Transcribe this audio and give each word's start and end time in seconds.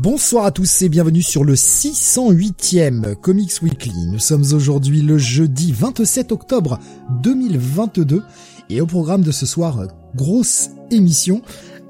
Bonsoir 0.00 0.44
à 0.44 0.52
tous 0.52 0.82
et 0.82 0.88
bienvenue 0.88 1.22
sur 1.22 1.42
le 1.42 1.54
608e 1.54 3.16
Comics 3.16 3.60
Weekly. 3.62 4.06
Nous 4.06 4.20
sommes 4.20 4.44
aujourd'hui 4.52 5.02
le 5.02 5.18
jeudi 5.18 5.72
27 5.72 6.30
octobre 6.30 6.78
2022 7.24 8.22
et 8.70 8.80
au 8.80 8.86
programme 8.86 9.22
de 9.22 9.32
ce 9.32 9.44
soir, 9.44 9.88
grosse 10.14 10.68
émission 10.92 11.42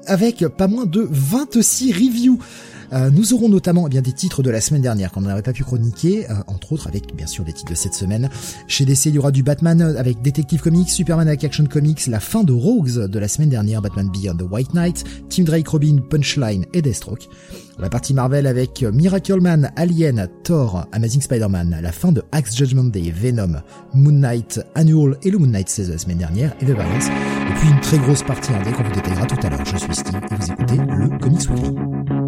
avec 0.07 0.43
pas 0.47 0.67
moins 0.67 0.87
de 0.87 1.07
26 1.07 1.93
reviews. 1.93 2.39
Euh, 2.93 3.09
nous 3.09 3.33
aurons 3.33 3.49
notamment 3.49 3.85
eh 3.87 3.89
bien 3.89 4.01
des 4.01 4.13
titres 4.13 4.43
de 4.43 4.49
la 4.49 4.61
semaine 4.61 4.81
dernière 4.81 5.11
qu'on 5.11 5.21
n'avait 5.21 5.41
pas 5.41 5.53
pu 5.53 5.63
chroniquer, 5.63 6.29
euh, 6.29 6.33
entre 6.47 6.73
autres 6.73 6.87
avec 6.87 7.15
bien 7.15 7.27
sûr 7.27 7.43
les 7.45 7.53
titres 7.53 7.71
de 7.71 7.75
cette 7.75 7.93
semaine. 7.93 8.29
Chez 8.67 8.85
DC, 8.85 9.07
il 9.07 9.15
y 9.15 9.19
aura 9.19 9.31
du 9.31 9.43
Batman 9.43 9.81
avec 9.81 10.21
Detective 10.21 10.61
Comics, 10.61 10.89
Superman 10.89 11.27
avec 11.27 11.43
Action 11.43 11.65
Comics, 11.65 12.07
la 12.07 12.19
fin 12.19 12.43
de 12.43 12.53
Rogues 12.53 13.05
de 13.05 13.19
la 13.19 13.27
semaine 13.27 13.49
dernière, 13.49 13.81
Batman 13.81 14.09
Beyond 14.09 14.37
the 14.37 14.51
White 14.51 14.73
Knight, 14.73 15.03
Team 15.29 15.45
Drake 15.45 15.67
Robin, 15.67 15.97
Punchline 16.09 16.65
et 16.73 16.81
Deathstroke. 16.81 17.27
La 17.77 17.89
partie 17.89 18.13
Marvel 18.13 18.45
avec 18.45 18.83
Miracle 18.83 19.39
Man, 19.39 19.71
Alien, 19.77 20.27
Thor, 20.43 20.85
Amazing 20.91 21.21
Spider-Man, 21.21 21.79
la 21.81 21.91
fin 21.93 22.11
de 22.11 22.21
Axe 22.33 22.55
Judgment 22.55 22.85
Day, 22.85 23.13
Venom, 23.15 23.61
Moon 23.93 24.11
Knight, 24.11 24.59
Annual 24.75 25.17
et 25.23 25.31
le 25.31 25.37
Moon 25.37 25.47
Knight 25.47 25.69
16 25.69 25.87
de 25.87 25.93
la 25.93 25.97
semaine 25.97 26.17
dernière, 26.17 26.53
et 26.59 26.65
The 26.65 26.71
Variance. 26.71 27.07
Et 27.07 27.53
puis 27.57 27.69
une 27.69 27.79
très 27.79 27.97
grosse 27.99 28.23
partie 28.23 28.51
indé 28.53 28.71
qu'on 28.71 28.83
vous 28.83 28.93
détaillera 28.93 29.25
tout 29.25 29.47
à 29.47 29.49
l'heure. 29.49 29.65
Je 29.65 29.77
suis 29.77 29.95
Steve 29.95 30.19
et 30.29 30.35
vous 30.35 30.51
écoutez 30.51 30.75
le 30.75 31.19
Comics 31.19 31.49
Weekly. 31.49 32.18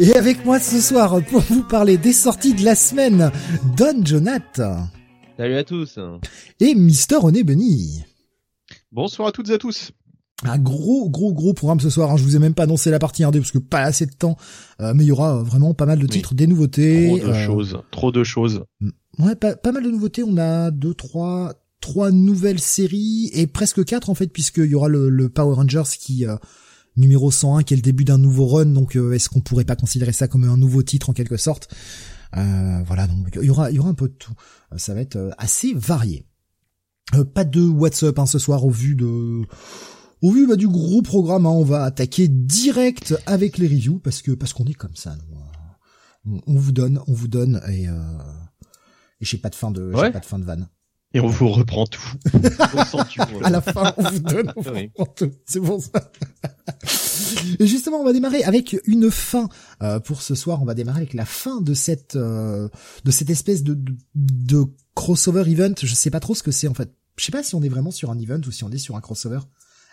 Et 0.00 0.14
avec 0.14 0.44
moi 0.44 0.60
ce 0.60 0.80
soir 0.80 1.20
pour 1.24 1.40
vous 1.40 1.64
parler 1.64 1.98
des 1.98 2.12
sorties 2.12 2.54
de 2.54 2.64
la 2.64 2.76
semaine, 2.76 3.32
Don 3.76 4.04
Jonath. 4.04 4.60
Salut 5.36 5.56
à 5.56 5.64
tous. 5.64 5.98
Et 6.60 6.76
Mister 6.76 7.16
René 7.16 7.42
Benny. 7.42 8.04
Bonsoir 8.92 9.28
à 9.28 9.32
toutes 9.32 9.50
et 9.50 9.54
à 9.54 9.58
tous. 9.58 9.90
Un 10.44 10.56
gros, 10.56 11.10
gros, 11.10 11.32
gros 11.32 11.52
programme 11.52 11.80
ce 11.80 11.90
soir. 11.90 12.12
Hein. 12.12 12.16
Je 12.16 12.22
vous 12.22 12.36
ai 12.36 12.38
même 12.38 12.54
pas 12.54 12.62
annoncé 12.62 12.92
la 12.92 13.00
partie 13.00 13.24
1D 13.24 13.38
parce 13.38 13.50
que 13.50 13.58
pas 13.58 13.80
assez 13.80 14.06
de 14.06 14.14
temps. 14.14 14.36
Euh, 14.80 14.94
mais 14.94 15.02
il 15.02 15.08
y 15.08 15.12
aura 15.12 15.42
vraiment 15.42 15.74
pas 15.74 15.86
mal 15.86 15.98
de 15.98 16.06
titres, 16.06 16.34
des 16.36 16.46
nouveautés. 16.46 17.08
Trop 17.08 17.18
de 17.18 17.32
euh, 17.32 17.46
choses. 17.46 17.78
Trop 17.90 18.12
de 18.12 18.22
choses. 18.22 18.62
Ouais, 19.18 19.34
pas, 19.34 19.56
pas 19.56 19.72
mal 19.72 19.82
de 19.82 19.90
nouveautés. 19.90 20.22
On 20.22 20.36
a 20.36 20.70
deux, 20.70 20.94
trois, 20.94 21.54
trois 21.80 22.12
nouvelles 22.12 22.60
séries 22.60 23.30
et 23.32 23.48
presque 23.48 23.84
quatre 23.84 24.10
en 24.10 24.14
fait 24.14 24.28
puisqu'il 24.28 24.66
y 24.66 24.76
aura 24.76 24.86
le, 24.86 25.08
le 25.08 25.28
Power 25.28 25.56
Rangers 25.56 25.90
qui 25.98 26.24
euh, 26.24 26.36
numéro 26.98 27.30
101 27.30 27.62
qui 27.62 27.74
est 27.74 27.76
le 27.76 27.82
début 27.82 28.04
d'un 28.04 28.18
nouveau 28.18 28.46
run. 28.46 28.66
Donc 28.66 28.96
est-ce 28.96 29.28
qu'on 29.28 29.40
pourrait 29.40 29.64
pas 29.64 29.76
considérer 29.76 30.12
ça 30.12 30.28
comme 30.28 30.44
un 30.44 30.56
nouveau 30.56 30.82
titre 30.82 31.10
en 31.10 31.12
quelque 31.12 31.36
sorte? 31.36 31.68
Euh, 32.36 32.82
Voilà, 32.86 33.06
donc 33.06 33.28
il 33.40 33.44
y 33.46 33.50
aura, 33.50 33.70
il 33.70 33.76
y 33.76 33.78
aura 33.78 33.88
un 33.88 33.94
peu 33.94 34.08
de 34.08 34.14
tout. 34.14 34.32
Ça 34.76 34.94
va 34.94 35.00
être 35.00 35.30
assez 35.38 35.72
varié. 35.74 36.26
pas 37.34 37.44
de 37.44 37.62
WhatsApp 37.62 38.18
hein, 38.18 38.26
ce 38.26 38.38
soir 38.38 38.64
au 38.64 38.70
vu 38.70 38.94
de 38.94 39.42
au 40.20 40.32
vu 40.32 40.46
bah, 40.48 40.56
du 40.56 40.68
gros 40.68 41.00
programme, 41.02 41.46
hein, 41.46 41.50
on 41.50 41.62
va 41.64 41.84
attaquer 41.84 42.26
direct 42.28 43.14
avec 43.26 43.56
les 43.58 43.68
reviews 43.68 44.00
parce 44.00 44.20
que 44.20 44.32
parce 44.32 44.52
qu'on 44.52 44.64
est 44.64 44.74
comme 44.74 44.96
ça. 44.96 45.16
On, 46.26 46.40
on, 46.46 46.56
vous 46.56 46.72
donne, 46.72 47.00
on 47.06 47.12
vous 47.12 47.28
donne 47.28 47.62
et, 47.68 47.88
euh, 47.88 47.92
et 49.20 49.24
j'ai 49.24 49.38
pas 49.38 49.48
de 49.50 49.54
fin 49.54 49.70
de 49.70 49.92
j'ai 49.94 50.10
pas 50.10 50.20
de 50.20 50.26
fin 50.26 50.38
de 50.38 50.44
vanne. 50.44 50.68
Et 51.14 51.20
on 51.20 51.28
vous 51.28 51.48
reprend 51.48 51.86
tout. 51.86 52.12
à 53.42 53.50
la 53.50 53.62
fin, 53.62 53.94
on 53.96 54.10
vous 54.10 54.18
donne, 54.18 54.52
on 54.56 54.60
vous 54.60 54.70
reprend 54.70 55.06
tout. 55.06 55.32
C'est 55.46 55.60
bon 55.60 55.80
ça. 55.80 56.12
Et 57.58 57.66
justement, 57.66 57.98
on 57.98 58.04
va 58.04 58.12
démarrer 58.12 58.42
avec 58.44 58.76
une 58.84 59.10
fin 59.10 59.48
euh, 59.82 60.00
pour 60.00 60.20
ce 60.20 60.34
soir. 60.34 60.60
On 60.60 60.66
va 60.66 60.74
démarrer 60.74 60.98
avec 60.98 61.14
la 61.14 61.24
fin 61.24 61.62
de 61.62 61.72
cette 61.72 62.16
euh, 62.16 62.68
de 63.04 63.10
cette 63.10 63.30
espèce 63.30 63.62
de, 63.62 63.72
de, 63.74 63.96
de 64.14 64.64
crossover 64.94 65.50
event. 65.50 65.74
Je 65.80 65.94
sais 65.94 66.10
pas 66.10 66.20
trop 66.20 66.34
ce 66.34 66.42
que 66.42 66.50
c'est 66.50 66.68
en 66.68 66.74
fait. 66.74 66.92
Je 67.16 67.24
sais 67.24 67.32
pas 67.32 67.42
si 67.42 67.54
on 67.54 67.62
est 67.62 67.68
vraiment 67.70 67.90
sur 67.90 68.10
un 68.10 68.18
event 68.18 68.40
ou 68.46 68.50
si 68.50 68.64
on 68.64 68.70
est 68.70 68.78
sur 68.78 68.94
un 68.94 69.00
crossover 69.00 69.40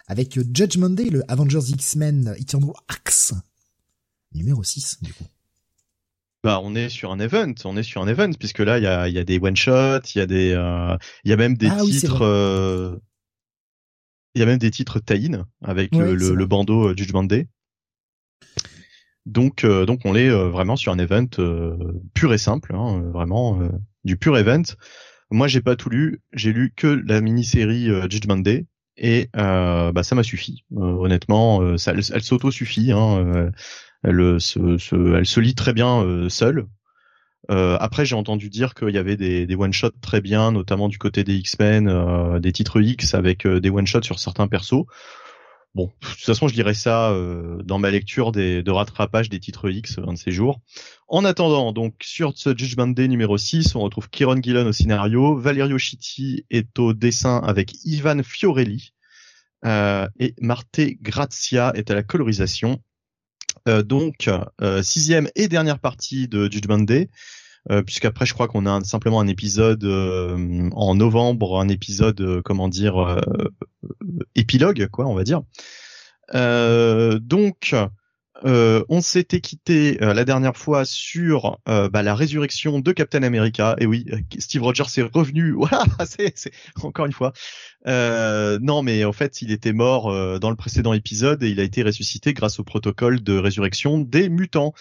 avec 0.08 0.38
Judgment 0.54 0.92
Day, 0.92 1.06
le 1.06 1.24
Avengers 1.32 1.70
X-Men 1.70 2.36
Eternal 2.38 2.72
Axe, 2.88 3.34
numéro 4.34 4.64
6 4.64 4.98
du 5.02 5.14
coup. 5.14 5.24
Bah, 6.46 6.62
on 6.64 6.76
est 6.76 6.90
sur 6.90 7.12
un 7.12 7.20
event, 7.20 7.56
on 7.66 7.76
est 7.76 7.82
sur 7.82 8.04
un 8.04 8.08
event 8.08 8.32
puisque 8.38 8.60
là 8.60 8.78
il 8.78 8.84
y 8.84 8.88
a, 8.88 9.10
y 9.10 9.18
a 9.18 9.24
des 9.24 9.40
one 9.40 9.56
shots, 9.56 10.02
il 10.14 10.20
y 10.20 10.22
a 10.22 10.28
des, 10.28 10.54
euh, 10.54 10.96
il 11.24 11.32
y 11.32 11.34
a 11.34 11.38
même 11.38 11.58
des 11.58 11.72
Ah 11.72 11.84
oui, 11.84 11.90
titres, 11.90 12.18
vrai. 12.18 12.26
euh, 12.28 12.96
il 14.36 14.42
y 14.42 14.44
a 14.44 14.46
même 14.46 14.60
des 14.60 14.70
titres 14.70 15.00
tie-in 15.00 15.48
avec 15.64 15.92
Ouais, 15.94 16.14
le, 16.14 16.36
le, 16.36 16.46
bandeau 16.46 16.90
euh, 16.90 16.94
Judgment 16.96 17.24
Day. 17.24 17.48
Donc, 19.26 19.64
euh, 19.64 19.88
donc 19.88 20.02
on 20.06 20.16
est 20.16 20.30
euh, 20.30 20.50
vraiment 20.50 20.76
sur 20.76 20.92
un 20.92 21.00
event 21.00 21.26
euh, 21.40 21.76
pur 22.14 22.32
et 22.32 22.38
simple, 22.38 22.76
hein, 22.76 23.02
vraiment 23.12 23.60
du 24.04 24.16
pur 24.16 24.38
event. 24.38 24.62
Moi, 25.32 25.48
j'ai 25.48 25.62
pas 25.62 25.76
tout 25.76 25.90
lu, 25.90 26.22
j'ai 26.34 26.54
lu 26.54 26.74
que 26.76 26.86
la 26.86 27.22
mini-série 27.22 27.90
Judgment 28.08 28.38
Day 28.38 28.68
et 28.98 29.30
bah 29.34 30.04
ça 30.04 30.14
m'a 30.14 30.22
suffi. 30.22 30.64
Honnêtement, 30.76 31.76
ça, 31.80 31.94
elle, 31.94 32.02
elle 32.14 32.24
s'auto-suffit. 32.24 32.92
Hein, 32.92 33.50
elle, 34.06 34.20
euh, 34.20 34.40
elle 35.18 35.26
se 35.26 35.40
lit 35.40 35.56
très 35.56 35.74
bien 35.74 36.02
euh, 36.02 36.30
seule. 36.30 36.68
Euh, 37.52 37.78
après, 37.80 38.06
j'ai 38.06 38.16
entendu 38.16 38.50
dire 38.50 38.74
qu'il 38.74 38.90
y 38.90 38.98
avait 38.98 39.18
des, 39.18 39.56
one-shots 39.56 40.00
très 40.02 40.22
bien, 40.22 40.52
notamment 40.52 40.90
du 40.90 40.98
côté 40.98 41.24
des 41.24 41.36
X-Men, 41.36 42.40
des 42.40 42.52
titres 42.52 42.82
X 42.82 43.14
avec 43.14 43.46
euh, 43.46 43.60
des 43.60 43.70
one-shots 43.70 44.04
sur 44.04 44.20
certains 44.20 44.48
persos. 44.48 44.86
Bon, 45.76 45.92
de 46.02 46.08
toute 46.08 46.20
façon, 46.22 46.48
je 46.48 46.54
dirais 46.54 46.74
ça 46.74 47.14
dans 47.66 47.80
ma 47.80 47.92
lecture 47.92 48.32
de 48.32 48.72
rattrapage 48.72 49.30
des 49.30 49.42
titres 49.42 49.70
X 49.70 50.00
un 50.08 50.14
de 50.14 50.18
ces 50.18 50.32
jours. 50.32 50.62
En 51.10 51.26
attendant, 51.26 51.74
donc 51.74 51.96
sur 52.02 52.32
ce 52.36 52.58
Judgment 52.58 52.88
Day 52.88 53.10
numéro 53.10 53.38
6, 53.38 53.76
on 53.76 53.82
retrouve 53.82 54.10
Kieron 54.10 54.42
Gillen 54.42 54.68
au 54.68 54.72
scénario, 54.72 55.36
Valerio 55.36 55.78
Chitti 55.78 56.46
est 56.50 56.80
au 56.80 56.94
dessin 56.94 57.42
avec 57.46 57.74
Ivan 57.84 58.24
Fiorelli 58.24 58.94
et 59.66 60.34
Marte 60.40 60.80
Grazia 61.02 61.74
est 61.76 61.92
à 61.92 61.96
la 61.96 62.04
colorisation. 62.04 62.80
Euh, 63.68 63.84
donc 63.84 64.30
euh, 64.62 64.84
sixième 64.84 65.30
et 65.36 65.48
dernière 65.48 65.80
partie 65.80 66.28
de 66.28 66.52
Judgment 66.52 66.80
Day, 66.80 67.10
euh, 67.72 67.82
puisqu'après 67.82 68.26
je 68.26 68.34
crois 68.34 68.48
qu'on 68.48 68.66
a 68.66 68.84
simplement 68.84 69.20
un 69.20 69.28
épisode 69.28 69.84
euh, 69.84 70.70
en 70.74 70.96
novembre, 70.96 71.60
un 71.60 71.68
épisode 71.68 72.22
euh, 72.22 72.42
comment 72.44 72.68
dire 72.68 72.98
euh, 72.98 73.20
épilogue 74.36 74.88
quoi, 74.92 75.08
on 75.08 75.16
va 75.16 75.24
dire. 75.24 75.42
Donc 76.34 77.76
euh, 78.44 78.84
on 78.90 79.02
s'était 79.02 79.40
quitté 79.40 79.98
euh, 80.04 80.14
la 80.14 80.26
dernière 80.26 80.58
fois 80.58 80.84
sur 80.84 81.60
euh, 81.70 81.90
bah, 81.90 82.04
la 82.04 82.16
résurrection 82.16 82.80
de 82.80 82.92
Captain 82.92 83.24
America. 83.24 83.76
Et 83.80 83.86
oui, 83.86 84.06
euh, 84.12 84.20
Steve 84.40 84.64
Rogers 84.64 84.84
est 84.98 85.04
revenu. 85.04 85.56
C'est 86.36 86.52
encore 86.82 87.06
une 87.06 87.14
fois. 87.14 87.32
Non, 87.86 88.84
mais 88.84 89.06
en 89.06 89.14
fait, 89.14 89.42
il 89.42 89.52
était 89.52 89.74
mort 89.74 90.40
dans 90.40 90.50
le 90.50 90.56
précédent 90.56 90.94
épisode 90.94 91.44
et 91.44 91.50
il 91.50 91.60
a 91.60 91.64
été 91.64 91.84
ressuscité 91.84 92.34
grâce 92.34 92.60
au 92.60 92.64
protocole 92.64 93.22
de 93.24 93.38
résurrection 93.38 94.00
des 94.00 94.30
mutants. 94.30 94.74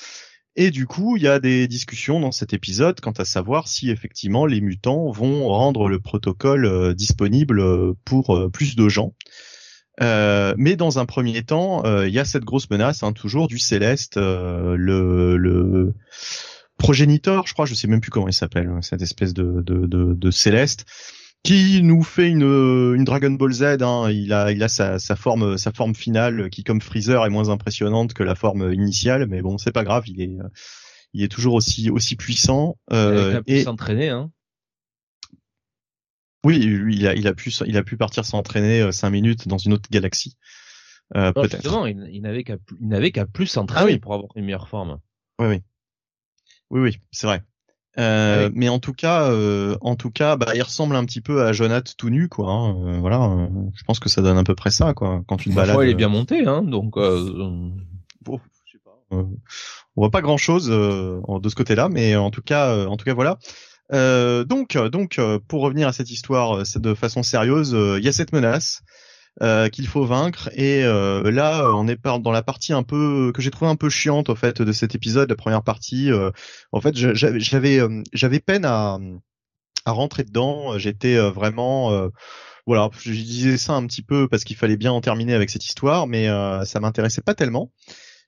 Et 0.56 0.70
du 0.70 0.86
coup, 0.86 1.16
il 1.16 1.24
y 1.24 1.28
a 1.28 1.40
des 1.40 1.66
discussions 1.66 2.20
dans 2.20 2.30
cet 2.30 2.52
épisode 2.52 3.00
quant 3.00 3.12
à 3.12 3.24
savoir 3.24 3.66
si 3.66 3.90
effectivement 3.90 4.46
les 4.46 4.60
mutants 4.60 5.10
vont 5.10 5.48
rendre 5.48 5.88
le 5.88 5.98
protocole 5.98 6.94
disponible 6.94 7.94
pour 8.04 8.50
plus 8.52 8.76
de 8.76 8.88
gens. 8.88 9.14
Euh, 10.02 10.54
mais 10.56 10.76
dans 10.76 10.98
un 10.98 11.06
premier 11.06 11.42
temps, 11.42 11.84
euh, 11.84 12.08
il 12.08 12.14
y 12.14 12.18
a 12.18 12.24
cette 12.24 12.44
grosse 12.44 12.68
menace, 12.70 13.02
hein, 13.02 13.12
toujours 13.12 13.46
du 13.46 13.58
Céleste, 13.58 14.16
euh, 14.16 14.74
le, 14.76 15.36
le 15.36 15.94
progéniteur, 16.78 17.46
je 17.46 17.52
crois, 17.52 17.64
je 17.66 17.74
sais 17.74 17.86
même 17.86 18.00
plus 18.00 18.10
comment 18.10 18.28
il 18.28 18.34
s'appelle, 18.34 18.68
hein, 18.68 18.82
cette 18.82 19.02
espèce 19.02 19.34
de, 19.34 19.62
de, 19.62 19.86
de, 19.86 20.14
de 20.14 20.30
Céleste, 20.30 20.84
qui 21.44 21.80
nous 21.82 22.02
fait 22.02 22.28
une, 22.28 22.42
une 22.42 23.04
Dragon 23.04 23.30
Ball 23.30 23.52
Z. 23.52 23.62
Hein, 23.82 24.10
il 24.10 24.32
a, 24.32 24.50
il 24.50 24.62
a 24.62 24.68
sa, 24.68 24.98
sa 24.98 25.14
forme, 25.14 25.58
sa 25.58 25.70
forme 25.72 25.94
finale 25.94 26.50
qui, 26.50 26.64
comme 26.64 26.80
Freezer, 26.80 27.24
est 27.24 27.30
moins 27.30 27.50
impressionnante 27.50 28.14
que 28.14 28.22
la 28.24 28.34
forme 28.34 28.72
initiale, 28.72 29.26
mais 29.28 29.42
bon, 29.42 29.58
c'est 29.58 29.70
pas 29.72 29.84
grave, 29.84 30.04
il 30.06 30.20
est, 30.20 30.36
il 31.12 31.22
est 31.22 31.28
toujours 31.28 31.54
aussi, 31.54 31.90
aussi 31.90 32.16
puissant. 32.16 32.76
Avec 32.90 33.16
Euh, 33.16 33.32
la 33.34 33.40
et 33.46 33.62
s'entraîner, 33.62 34.08
hein. 34.08 34.30
Oui, 36.44 36.58
lui, 36.58 36.96
il 36.96 37.06
a, 37.08 37.14
il 37.14 37.26
a 37.26 37.34
pu, 37.34 37.50
il 37.66 37.76
a 37.76 37.82
pu 37.82 37.96
partir 37.96 38.24
s'entraîner 38.24 38.92
cinq 38.92 39.10
minutes 39.10 39.48
dans 39.48 39.58
une 39.58 39.72
autre 39.72 39.88
galaxie. 39.90 40.36
Euh, 41.16 41.32
peut-être. 41.32 41.86
il, 41.86 42.08
il 42.12 42.22
n'avait 42.22 42.44
qu'à, 42.44 42.56
il 42.80 42.88
n'avait 42.88 43.10
qu'à 43.12 43.26
plus 43.26 43.46
s'entraîner 43.46 43.82
ah 43.82 43.92
oui. 43.92 43.98
pour 43.98 44.14
avoir 44.14 44.30
une 44.36 44.44
meilleure 44.44 44.68
forme. 44.68 45.00
Oui, 45.38 45.46
oui, 45.48 45.62
oui, 46.70 46.80
oui, 46.80 46.98
c'est 47.10 47.26
vrai. 47.26 47.42
Euh, 47.98 48.50
Mais 48.54 48.68
en 48.68 48.78
tout 48.80 48.92
cas, 48.92 49.30
euh, 49.30 49.76
en 49.80 49.94
tout 49.94 50.10
cas, 50.10 50.36
bah, 50.36 50.52
il 50.54 50.62
ressemble 50.62 50.96
un 50.96 51.04
petit 51.04 51.20
peu 51.20 51.44
à 51.44 51.52
Jonath 51.52 51.94
tout 51.96 52.10
nu, 52.10 52.28
quoi. 52.28 52.50
Hein. 52.50 52.76
Euh, 52.86 52.98
voilà, 52.98 53.22
euh, 53.22 53.46
je 53.74 53.84
pense 53.84 54.00
que 54.00 54.08
ça 54.08 54.22
donne 54.22 54.38
à 54.38 54.44
peu 54.44 54.54
près 54.54 54.70
ça, 54.70 54.94
quoi. 54.94 55.22
Quand 55.28 55.36
tu 55.36 55.50
te 55.50 55.54
balades. 55.54 55.76
il 55.82 55.90
est 55.90 55.94
bien 55.94 56.08
monté, 56.08 56.46
hein. 56.46 56.62
Donc, 56.62 56.94
bon, 56.94 58.40
je 58.64 58.72
sais 58.72 58.78
pas. 58.84 58.98
on 59.10 59.30
voit 59.96 60.10
pas 60.10 60.22
grand 60.22 60.38
chose 60.38 60.68
de 60.68 61.48
ce 61.48 61.54
côté-là, 61.54 61.88
mais 61.88 62.16
en 62.16 62.30
tout 62.30 62.42
cas, 62.42 62.86
en 62.86 62.96
tout 62.96 63.04
cas, 63.04 63.14
voilà. 63.14 63.38
Donc, 63.94 64.76
donc, 64.76 65.20
pour 65.48 65.62
revenir 65.62 65.88
à 65.88 65.92
cette 65.92 66.10
histoire 66.10 66.62
de 66.76 66.94
façon 66.94 67.22
sérieuse, 67.22 67.76
il 67.98 68.04
y 68.04 68.08
a 68.08 68.12
cette 68.12 68.32
menace. 68.32 68.82
Euh, 69.42 69.68
qu'il 69.68 69.88
faut 69.88 70.04
vaincre. 70.04 70.48
Et 70.54 70.84
euh, 70.84 71.28
là, 71.32 71.68
on 71.74 71.88
est 71.88 72.00
dans 72.20 72.30
la 72.30 72.42
partie 72.42 72.72
un 72.72 72.84
peu 72.84 73.32
que 73.34 73.42
j'ai 73.42 73.50
trouvé 73.50 73.68
un 73.68 73.74
peu 73.74 73.88
chiante 73.88 74.28
au 74.28 74.36
fait 74.36 74.62
de 74.62 74.70
cet 74.70 74.94
épisode, 74.94 75.28
la 75.28 75.34
première 75.34 75.64
partie. 75.64 76.12
Euh, 76.12 76.30
en 76.70 76.80
fait, 76.80 76.94
j'avais 76.94 77.80
j'avais 78.12 78.38
peine 78.38 78.64
à 78.64 79.00
à 79.86 79.90
rentrer 79.90 80.22
dedans. 80.22 80.78
J'étais 80.78 81.18
vraiment 81.30 82.10
voilà, 82.64 82.88
je 82.96 83.10
disais 83.10 83.58
ça 83.58 83.72
un 83.72 83.84
petit 83.88 84.02
peu 84.02 84.28
parce 84.28 84.44
qu'il 84.44 84.56
fallait 84.56 84.76
bien 84.76 84.92
en 84.92 85.00
terminer 85.00 85.34
avec 85.34 85.50
cette 85.50 85.64
histoire, 85.64 86.06
mais 86.06 86.28
ça 86.64 86.78
m'intéressait 86.78 87.22
pas 87.22 87.34
tellement 87.34 87.72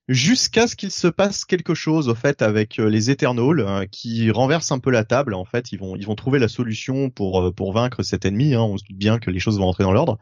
jusqu'à 0.08 0.67
ce 0.67 0.76
qu'il 0.76 0.91
se 0.91 1.08
passe 1.08 1.44
quelque 1.44 1.75
chose 1.75 2.08
au 2.08 2.14
fait 2.14 2.43
avec 2.43 2.76
les 2.76 3.11
Eternals 3.11 3.88
qui 3.91 4.31
renversent 4.31 4.73
un 4.73 4.79
peu 4.79 4.91
la 4.91 5.05
table 5.05 5.35
en 5.35 5.44
fait 5.44 5.73
ils 5.73 5.79
vont 5.79 5.97
ils 5.97 6.06
vont 6.06 6.14
trouver 6.14 6.38
la 6.38 6.49
solution 6.49 7.11
pour 7.11 7.53
pour 7.55 7.73
vaincre 7.73 8.03
cet 8.03 8.25
ennemi 8.25 8.55
hein. 8.55 8.62
on 8.62 8.79
se 8.79 8.85
doute 8.85 8.97
bien 8.97 9.19
que 9.19 9.31
les 9.31 9.41
choses 9.41 9.58
vont 9.58 9.67
rentrer 9.67 9.85
dans 9.85 9.93
l'ordre 9.93 10.19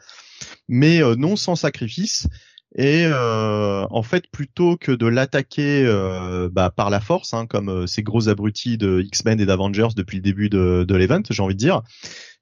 mais 0.68 1.02
euh, 1.02 1.14
non 1.16 1.36
sans 1.36 1.56
sacrifice. 1.56 2.28
Et 2.76 3.04
euh, 3.06 3.86
en 3.90 4.02
fait, 4.02 4.28
plutôt 4.30 4.76
que 4.76 4.90
de 4.90 5.06
l'attaquer 5.06 5.84
euh, 5.86 6.48
bah, 6.50 6.70
par 6.70 6.90
la 6.90 7.00
force, 7.00 7.32
hein, 7.32 7.46
comme 7.46 7.86
ces 7.86 8.02
gros 8.02 8.28
abrutis 8.28 8.78
de 8.78 9.00
X-Men 9.00 9.40
et 9.40 9.46
d'Avengers 9.46 9.94
depuis 9.96 10.16
le 10.16 10.22
début 10.22 10.48
de, 10.48 10.84
de 10.86 10.94
l'event, 10.96 11.22
j'ai 11.30 11.42
envie 11.42 11.54
de 11.54 11.58
dire, 11.60 11.82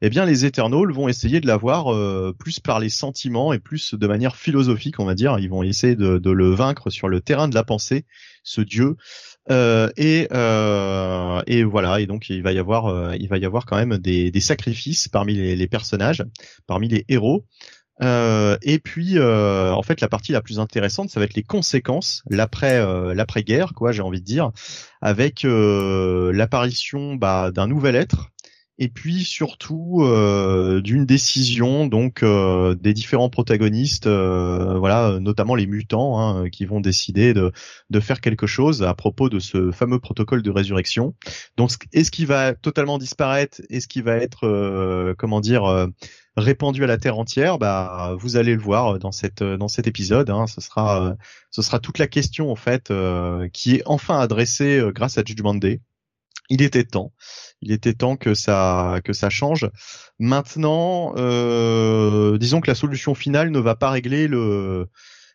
eh 0.00 0.08
bien 0.08 0.24
les 0.24 0.46
Eternals 0.46 0.90
vont 0.92 1.08
essayer 1.08 1.40
de 1.40 1.46
l'avoir 1.46 1.94
plus 2.34 2.60
par 2.60 2.80
les 2.80 2.88
sentiments 2.88 3.52
et 3.52 3.58
plus 3.58 3.94
de 3.94 4.06
manière 4.06 4.36
philosophique, 4.36 5.00
on 5.00 5.04
va 5.04 5.14
dire. 5.14 5.38
Ils 5.38 5.50
vont 5.50 5.62
essayer 5.62 5.96
de, 5.96 6.18
de 6.18 6.30
le 6.30 6.50
vaincre 6.50 6.88
sur 6.88 7.08
le 7.08 7.20
terrain 7.20 7.48
de 7.48 7.54
la 7.54 7.62
pensée, 7.62 8.06
ce 8.42 8.62
dieu. 8.62 8.96
Euh, 9.50 9.90
et, 9.96 10.28
euh, 10.32 11.42
et 11.46 11.64
voilà, 11.64 12.00
et 12.00 12.06
donc 12.06 12.30
il 12.30 12.42
va 12.42 12.52
y 12.52 12.58
avoir, 12.58 13.14
il 13.16 13.28
va 13.28 13.38
y 13.38 13.44
avoir 13.44 13.66
quand 13.66 13.76
même 13.76 13.98
des, 13.98 14.30
des 14.30 14.40
sacrifices 14.40 15.08
parmi 15.08 15.34
les, 15.34 15.56
les 15.56 15.66
personnages, 15.68 16.24
parmi 16.66 16.88
les 16.88 17.04
héros. 17.08 17.44
Euh, 18.00 18.56
et 18.62 18.78
puis, 18.78 19.18
euh, 19.18 19.72
en 19.72 19.82
fait, 19.82 20.00
la 20.00 20.08
partie 20.08 20.32
la 20.32 20.40
plus 20.40 20.58
intéressante, 20.58 21.10
ça 21.10 21.20
va 21.20 21.24
être 21.24 21.34
les 21.34 21.42
conséquences, 21.42 22.22
l'après, 22.30 22.78
euh, 22.78 23.14
l'après-guerre, 23.14 23.74
quoi, 23.74 23.92
j'ai 23.92 24.02
envie 24.02 24.20
de 24.20 24.24
dire, 24.24 24.50
avec 25.00 25.44
l'apparition 25.44 27.14
bah, 27.16 27.50
d'un 27.52 27.66
nouvel 27.66 27.96
être, 27.96 28.28
et 28.78 28.88
puis 28.88 29.22
surtout 29.22 30.02
d'une 30.82 31.04
décision 31.04 31.86
donc 31.86 32.24
des 32.24 32.94
différents 32.94 33.28
protagonistes, 33.28 34.06
voilà, 34.08 35.18
notamment 35.20 35.54
les 35.54 35.66
mutants, 35.66 36.18
hein, 36.18 36.48
qui 36.50 36.64
vont 36.64 36.80
décider 36.80 37.34
de, 37.34 37.52
de 37.90 38.00
faire 38.00 38.20
quelque 38.20 38.46
chose 38.46 38.82
à 38.82 38.94
propos 38.94 39.28
de 39.28 39.38
ce 39.38 39.70
fameux 39.70 39.98
protocole 39.98 40.42
de 40.42 40.50
résurrection. 40.50 41.14
Donc, 41.56 41.72
est-ce 41.92 42.10
qu'il 42.10 42.26
va 42.26 42.54
totalement 42.54 42.98
disparaître 42.98 43.60
Est-ce 43.68 43.88
qu'il 43.88 44.04
va 44.04 44.16
être, 44.16 45.14
comment 45.18 45.40
dire 45.40 45.88
répandu 46.36 46.84
à 46.84 46.86
la 46.86 46.98
terre 46.98 47.18
entière, 47.18 47.58
bah 47.58 48.14
vous 48.18 48.36
allez 48.36 48.54
le 48.54 48.60
voir 48.60 48.98
dans 48.98 49.12
cette 49.12 49.42
dans 49.42 49.68
cet 49.68 49.86
épisode. 49.86 50.30
Hein, 50.30 50.46
ce 50.46 50.60
sera 50.60 51.16
ce 51.50 51.62
sera 51.62 51.78
toute 51.78 51.98
la 51.98 52.08
question 52.08 52.50
en 52.50 52.56
fait 52.56 52.90
euh, 52.90 53.48
qui 53.52 53.76
est 53.76 53.82
enfin 53.86 54.18
adressée 54.18 54.78
euh, 54.78 54.90
grâce 54.90 55.18
à 55.18 55.22
Judgment 55.24 55.54
Day. 55.54 55.80
Il 56.48 56.62
était 56.62 56.84
temps. 56.84 57.12
Il 57.60 57.72
était 57.72 57.94
temps 57.94 58.16
que 58.16 58.34
ça 58.34 59.00
que 59.04 59.12
ça 59.12 59.30
change. 59.30 59.70
Maintenant, 60.18 61.14
euh, 61.16 62.38
disons 62.38 62.60
que 62.60 62.68
la 62.68 62.74
solution 62.74 63.14
finale 63.14 63.50
ne 63.50 63.58
va 63.58 63.74
pas 63.74 63.90
régler 63.90 64.28
le 64.28 64.88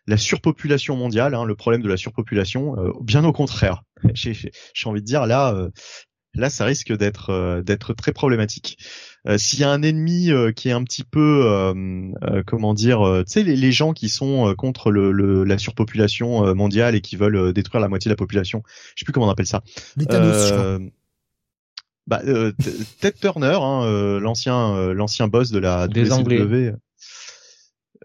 la 0.06 0.16
surpopulation 0.16 0.96
mondiale, 0.96 1.34
hein, 1.34 1.44
le 1.44 1.54
problème 1.54 1.82
de 1.82 1.88
la 1.88 1.96
surpopulation. 1.96 2.76
bien 3.02 3.24
au 3.24 3.32
contraire, 3.32 3.82
j'ai 4.14 4.50
envie 4.86 5.00
de 5.00 5.06
dire 5.06 5.26
là, 5.26 5.68
là 6.34 6.50
ça 6.50 6.64
risque 6.64 6.96
d'être 6.96 7.62
d'être 7.64 7.94
très 7.94 8.12
problématique. 8.12 8.78
Euh, 9.26 9.36
s'il 9.36 9.60
y 9.60 9.64
a 9.64 9.70
un 9.70 9.82
ennemi 9.82 10.30
euh, 10.30 10.52
qui 10.52 10.68
est 10.68 10.72
un 10.72 10.84
petit 10.84 11.04
peu, 11.04 11.42
euh, 11.44 12.42
comment 12.46 12.72
dire, 12.74 13.00
tu 13.26 13.32
sais, 13.32 13.42
les, 13.42 13.72
gens 13.72 13.92
qui 13.92 14.08
sont 14.08 14.54
contre 14.56 14.90
le, 14.90 15.44
la 15.44 15.58
surpopulation 15.58 16.54
mondiale 16.54 16.94
et 16.94 17.00
qui 17.00 17.16
veulent 17.16 17.52
détruire 17.52 17.80
la 17.80 17.88
moitié 17.88 18.08
de 18.08 18.12
la 18.12 18.16
population, 18.16 18.62
je 18.94 19.00
sais 19.00 19.04
plus 19.04 19.12
comment 19.12 19.26
on 19.26 19.30
appelle 19.30 19.46
ça. 19.46 19.62
Thanos, 20.08 20.48
je 20.48 20.54
crois. 20.54 20.78
Bah, 22.06 22.22
Ted 23.00 23.18
Turner, 23.20 23.58
hein, 23.60 24.18
l'ancien 24.20 24.94
l'ancien 24.94 25.28
boss 25.28 25.50
de 25.50 25.58
la 25.58 25.88
des 25.88 26.12
Anglais. 26.12 26.72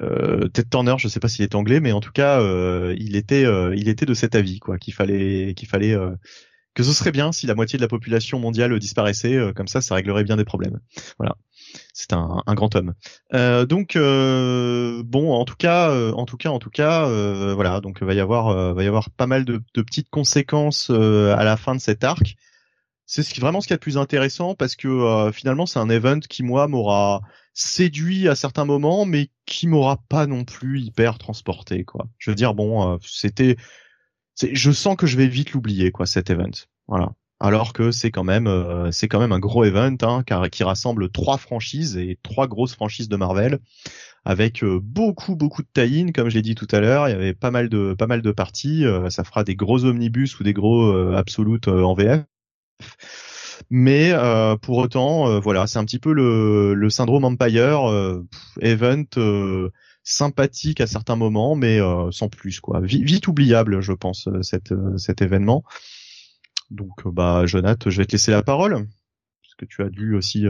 Euh, 0.02 0.50
Ted 0.50 0.68
Turner, 0.70 0.96
je 0.98 1.08
sais 1.08 1.20
pas 1.20 1.30
s'il 1.30 1.44
est 1.44 1.56
anglais, 1.56 1.80
mais 1.80 1.92
en 1.94 2.02
tout 2.02 2.12
cas, 2.12 2.42
il 2.98 3.16
était, 3.16 3.46
il 3.76 3.88
était 3.88 4.06
de 4.06 4.14
cet 4.14 4.36
avis, 4.36 4.60
quoi, 4.60 4.78
qu'il 4.78 4.94
fallait, 4.94 5.54
qu'il 5.56 5.70
fallait 5.70 5.96
que 6.74 6.84
ce 6.84 6.94
serait 6.94 7.12
bien 7.12 7.32
si 7.32 7.46
la 7.46 7.56
moitié 7.56 7.78
de 7.78 7.84
la 7.84 7.88
population 7.88 8.40
mondiale 8.40 8.78
disparaissait, 8.80 9.36
euh, 9.36 9.54
comme 9.54 9.68
ça, 9.68 9.82
ça 9.82 9.96
réglerait 9.96 10.24
bien 10.24 10.38
des 10.38 10.46
problèmes. 10.46 10.80
Voilà, 11.20 11.36
c'est 11.94 12.14
un, 12.14 12.42
un, 12.46 12.54
grand 12.56 12.76
homme. 12.76 12.94
Euh, 13.34 13.66
donc 13.66 13.96
euh, 13.96 15.04
bon, 15.06 15.32
en 15.34 15.46
tout 15.46 15.56
cas, 15.56 15.90
euh, 15.92 16.12
en 16.14 16.26
tout 16.26 16.38
cas, 16.38 16.50
en 16.50 16.60
tout 16.60 16.70
cas, 16.70 17.08
euh, 17.08 17.54
voilà, 17.54 17.82
donc 17.82 18.02
va 18.02 18.14
y 18.14 18.20
avoir, 18.20 18.74
va 18.74 18.84
y 18.84 18.88
avoir 18.88 19.10
pas 19.12 19.28
mal 19.28 19.46
de, 19.46 19.62
de 19.74 19.82
petites 19.82 20.10
conséquences 20.10 20.90
à 20.90 21.44
la 21.44 21.58
fin 21.58 21.76
de 21.76 21.82
cet 21.82 22.04
arc. 22.04 22.36
C'est 23.06 23.22
ce 23.22 23.34
qui, 23.34 23.42
vraiment 23.42 23.62
ce 23.62 23.68
qui 23.68 23.74
est 23.74 23.76
le 23.76 23.80
plus 23.82 23.98
intéressant 23.98 24.56
parce 24.56 24.76
que 24.76 25.30
finalement 25.34 25.66
c'est 25.66 25.78
un 25.78 25.90
event 25.90 26.20
qui 26.22 26.42
moi 26.42 26.68
m'aura 26.68 27.22
séduit 27.54 28.28
à 28.28 28.34
certains 28.34 28.66
moments, 28.66 29.06
mais 29.06 29.30
qui 29.46 29.68
m'aura 29.68 29.98
pas 30.10 30.26
non 30.26 30.46
plus 30.46 30.82
hyper 30.82 31.20
transporté 31.20 31.84
quoi. 31.84 32.08
Je 32.18 32.32
veux 32.32 32.36
dire 32.36 32.56
bon, 32.56 32.98
c'était 33.04 33.58
je 34.42 34.72
sens 34.72 34.96
que 34.96 35.08
je 35.08 35.18
vais 35.18 35.28
vite 35.28 35.52
l'oublier 35.52 35.92
quoi 35.92 36.06
cet 36.06 36.30
event. 36.30 36.52
Voilà. 36.88 37.14
Alors 37.40 37.74
que 37.74 37.92
c'est 37.92 38.10
quand 38.10 38.24
même 38.24 38.48
euh, 38.48 38.90
c'est 38.92 39.10
quand 39.10 39.20
même 39.20 39.34
un 39.34 39.40
gros 39.40 39.66
event 39.66 39.98
hein, 40.04 40.24
car 40.26 40.50
qui 40.50 40.64
rassemble 40.64 41.10
trois 41.10 41.38
franchises 41.38 41.98
et 41.98 42.18
trois 42.24 42.48
grosses 42.48 42.74
franchises 42.74 43.10
de 43.10 43.18
Marvel 43.18 43.60
avec 44.24 44.64
euh, 44.64 44.80
beaucoup 44.82 45.36
beaucoup 45.36 45.62
de 45.62 45.68
tie 45.74 46.10
comme 46.14 46.30
je 46.30 46.36
l'ai 46.36 46.42
dit 46.42 46.56
tout 46.56 46.70
à 46.72 46.80
l'heure, 46.80 47.10
il 47.10 47.12
y 47.12 47.16
avait 47.16 47.34
pas 47.34 47.52
mal 47.52 47.68
de 47.68 47.96
pas 47.96 48.08
mal 48.08 48.22
de 48.22 48.32
parties, 48.32 48.86
euh, 48.86 49.10
ça 49.10 49.26
fera 49.26 49.44
des 49.44 49.56
gros 49.56 49.84
omnibus 49.84 50.40
ou 50.40 50.44
des 50.44 50.54
gros 50.54 50.96
absolutes 51.14 51.68
en 51.68 51.94
VF. 51.94 52.24
Mais 53.70 54.14
pour 54.62 54.78
autant, 54.78 55.40
voilà, 55.40 55.68
c'est 55.68 55.80
un 55.80 55.86
petit 55.86 56.00
peu 56.00 56.12
le, 56.12 56.74
le 56.74 56.90
syndrome 56.90 57.24
Empire 57.24 58.24
event 58.62 59.06
sympathique 60.04 60.82
à 60.82 60.88
certains 60.88 61.16
moments, 61.16 61.56
mais 61.56 61.80
euh, 61.80 62.12
sans 62.12 62.28
plus 62.28 62.60
quoi. 62.60 62.82
vite 62.82 63.28
oubliable, 63.28 63.82
je 63.82 63.94
pense, 63.94 64.28
euh, 64.28 64.42
cet, 64.42 64.72
euh, 64.72 64.98
cet 64.98 65.22
événement. 65.22 65.64
Donc, 66.70 67.08
bah, 67.08 67.46
Jonathan, 67.46 67.90
je 67.90 67.98
vais 67.98 68.06
te 68.06 68.12
laisser 68.12 68.32
la 68.32 68.44
parole, 68.44 68.74
parce 68.74 69.56
que 69.58 69.66
tu 69.66 69.82
as 69.82 69.90
dû 69.90 70.16
aussi. 70.16 70.46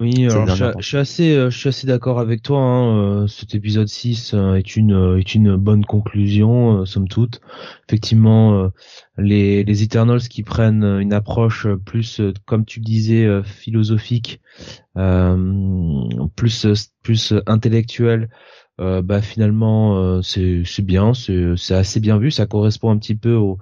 oui, 0.00 0.26
alors 0.26 0.48
je, 0.48 0.82
suis 0.82 0.96
assez, 0.96 1.34
je 1.34 1.56
suis 1.56 1.68
assez 1.68 1.86
d'accord 1.86 2.18
avec 2.18 2.42
toi. 2.42 2.58
Hein, 2.58 3.28
cet 3.28 3.54
épisode 3.54 3.86
6 3.86 4.34
est 4.56 4.76
une 4.76 5.16
est 5.18 5.34
une 5.34 5.54
bonne 5.54 5.84
conclusion, 5.84 6.84
somme 6.86 7.06
toute. 7.06 7.40
Effectivement, 7.88 8.72
les 9.16 9.62
les 9.62 9.82
Eternals 9.84 10.22
qui 10.22 10.42
prennent 10.42 10.82
une 10.82 11.12
approche 11.12 11.68
plus, 11.86 12.20
comme 12.44 12.64
tu 12.64 12.80
le 12.80 12.84
disais, 12.84 13.42
philosophique, 13.44 14.40
plus 16.34 16.66
plus 17.04 17.34
intellectuelle 17.46 18.28
euh, 18.80 19.02
bah 19.02 19.22
finalement 19.22 19.98
euh, 19.98 20.22
c'est 20.22 20.62
c'est 20.64 20.84
bien, 20.84 21.14
c'est 21.14 21.56
c'est 21.56 21.74
assez 21.74 22.00
bien 22.00 22.18
vu, 22.18 22.30
ça 22.30 22.46
correspond 22.46 22.90
un 22.90 22.98
petit 22.98 23.16
peu 23.16 23.34
au 23.34 23.58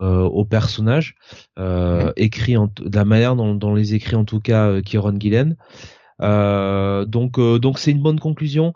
euh, 0.00 0.22
au 0.22 0.44
personnage 0.44 1.16
euh, 1.58 2.12
écrit 2.14 2.56
en, 2.56 2.68
de 2.68 2.94
la 2.94 3.04
manière 3.04 3.34
dont, 3.34 3.56
dont 3.56 3.74
les 3.74 3.94
écrit 3.94 4.14
en 4.14 4.24
tout 4.24 4.38
cas 4.38 4.68
euh, 4.68 4.80
Kieron 4.80 5.18
Gillen. 5.18 5.56
donc 6.20 7.40
donc 7.40 7.78
c'est 7.80 7.90
une 7.90 8.02
bonne 8.02 8.20
conclusion. 8.20 8.74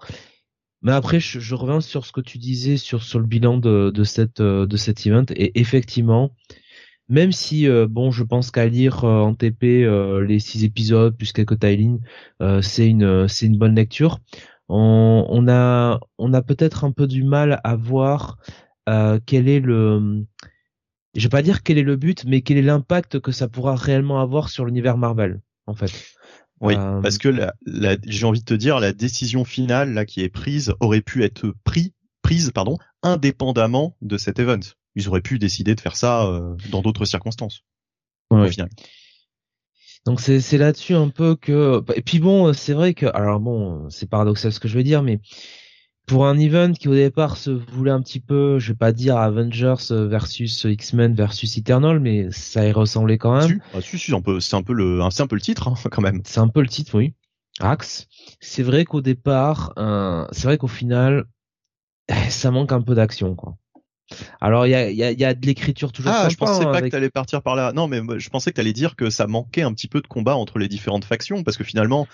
Mais 0.84 0.90
après, 0.90 1.20
je, 1.20 1.38
je, 1.38 1.54
reviens 1.54 1.80
sur 1.80 2.06
ce 2.06 2.10
que 2.10 2.20
tu 2.20 2.38
disais 2.38 2.76
sur 2.76 3.04
sur 3.04 3.20
le 3.20 3.26
bilan 3.26 3.58
de, 3.58 3.92
de 3.94 4.02
cette 4.02 4.42
de 4.42 4.76
cet 4.76 5.06
event 5.06 5.26
et 5.36 5.60
effectivement, 5.60 6.34
même 7.08 7.30
si 7.30 7.68
bon, 7.88 8.10
je 8.10 8.24
pense 8.24 8.50
qu'à 8.50 8.66
lire 8.66 9.04
en 9.04 9.34
TP 9.34 9.86
les 10.26 10.40
six 10.40 10.64
épisodes 10.64 11.16
plus 11.16 11.32
quelques 11.32 11.60
tie 11.60 11.88
c'est 12.62 12.88
une 12.88 13.28
c'est 13.28 13.46
une 13.46 13.58
bonne 13.58 13.76
lecture 13.76 14.18
on, 14.68 15.46
a 15.48 16.00
on 16.18 16.32
a 16.32 16.42
peut-être 16.42 16.84
un 16.84 16.92
peu 16.92 17.06
du 17.06 17.22
mal 17.22 17.60
à 17.64 17.76
voir 17.76 18.38
euh, 18.88 19.18
quel 19.26 19.48
est 19.48 19.60
le 19.60 20.24
je 21.14 21.22
vais 21.22 21.28
pas 21.28 21.42
dire 21.42 21.62
quel 21.62 21.78
est 21.78 21.82
le 21.82 21.96
but 21.96 22.24
mais 22.24 22.42
quel 22.42 22.56
est 22.56 22.62
l'impact 22.62 23.20
que 23.20 23.32
ça 23.32 23.48
pourra 23.48 23.76
réellement 23.76 24.20
avoir 24.20 24.48
sur 24.48 24.64
l'univers 24.64 24.96
Marvel 24.96 25.40
en 25.66 25.74
fait 25.74 25.92
Oui, 26.60 26.74
parce 26.74 27.18
que 27.18 27.28
la, 27.28 27.52
j'ai 28.06 28.26
envie 28.26 28.40
de 28.40 28.44
te 28.44 28.54
dire, 28.54 28.80
la 28.80 28.92
décision 28.92 29.44
finale 29.44 29.92
là 29.92 30.04
qui 30.04 30.22
est 30.22 30.28
prise 30.28 30.74
aurait 30.80 31.02
pu 31.02 31.24
être 31.24 31.54
prise, 31.64 31.90
prise 32.22 32.50
pardon, 32.52 32.78
indépendamment 33.02 33.96
de 34.00 34.16
cet 34.16 34.38
event. 34.38 34.60
Ils 34.94 35.08
auraient 35.08 35.22
pu 35.22 35.38
décider 35.38 35.74
de 35.74 35.80
faire 35.80 35.96
ça 35.96 36.30
dans 36.70 36.82
d'autres 36.82 37.04
circonstances. 37.04 37.62
Au 38.30 38.46
final. 38.46 38.68
Donc 40.04 40.20
c'est 40.20 40.40
c'est 40.40 40.58
là-dessus 40.58 40.94
un 40.94 41.08
peu 41.08 41.36
que 41.36 41.82
et 41.94 42.02
puis 42.02 42.18
bon 42.18 42.52
c'est 42.52 42.72
vrai 42.72 42.92
que 42.92 43.06
alors 43.06 43.38
bon 43.38 43.88
c'est 43.88 44.08
paradoxal 44.08 44.52
ce 44.52 44.58
que 44.58 44.66
je 44.66 44.76
veux 44.76 44.82
dire 44.82 45.02
mais 45.02 45.20
pour 46.06 46.26
un 46.26 46.38
event 46.38 46.72
qui 46.72 46.88
au 46.88 46.94
départ 46.94 47.36
se 47.36 47.50
voulait 47.50 47.92
un 47.92 48.02
petit 48.02 48.18
peu 48.18 48.58
je 48.58 48.72
vais 48.72 48.76
pas 48.76 48.92
dire 48.92 49.16
Avengers 49.16 49.76
versus 49.90 50.64
X-Men 50.64 51.14
versus 51.14 51.56
Eternal 51.56 52.00
mais 52.00 52.30
ça 52.32 52.66
y 52.66 52.72
ressemblait 52.72 53.18
quand 53.18 53.38
même. 53.38 53.60
Ah, 53.74 53.80
si, 53.80 53.98
si, 53.98 54.12
un 54.12 54.20
peu 54.20 54.40
c'est 54.40 54.56
un 54.56 54.62
peu 54.62 54.72
le 54.72 55.00
c'est 55.10 55.22
un 55.22 55.28
peu 55.28 55.36
le 55.36 55.40
titre 55.40 55.68
hein, 55.68 55.74
quand 55.90 56.02
même. 56.02 56.20
C'est 56.24 56.40
un 56.40 56.48
peu 56.48 56.60
le 56.60 56.68
titre 56.68 56.96
oui. 56.96 57.14
Axe. 57.60 58.08
C'est 58.40 58.62
vrai 58.62 58.84
qu'au 58.84 59.02
départ 59.02 59.72
euh, 59.78 60.26
c'est 60.32 60.44
vrai 60.44 60.58
qu'au 60.58 60.66
final 60.66 61.26
ça 62.28 62.50
manque 62.50 62.72
un 62.72 62.82
peu 62.82 62.94
d'action 62.94 63.36
quoi. 63.36 63.56
Alors 64.40 64.66
il 64.66 64.70
y 64.70 64.74
a, 64.74 64.90
y, 64.90 65.02
a, 65.02 65.12
y 65.12 65.24
a 65.24 65.34
de 65.34 65.46
l'écriture 65.46 65.92
toujours. 65.92 66.12
Ah, 66.14 66.28
je 66.28 66.36
pensais 66.36 66.64
pas 66.64 66.82
que 66.82 66.88
tu 66.88 66.96
allais 66.96 67.10
partir 67.10 67.42
par 67.42 67.54
là. 67.54 67.72
Non, 67.72 67.88
mais 67.88 68.00
je 68.18 68.28
pensais 68.30 68.50
que 68.50 68.56
tu 68.56 68.60
allais 68.60 68.72
dire 68.72 68.96
que 68.96 69.10
ça 69.10 69.26
manquait 69.26 69.62
un 69.62 69.72
petit 69.72 69.88
peu 69.88 70.00
de 70.00 70.06
combat 70.06 70.36
entre 70.36 70.58
les 70.58 70.68
différentes 70.68 71.04
factions, 71.04 71.42
parce 71.42 71.56
que 71.56 71.64
finalement, 71.64 72.06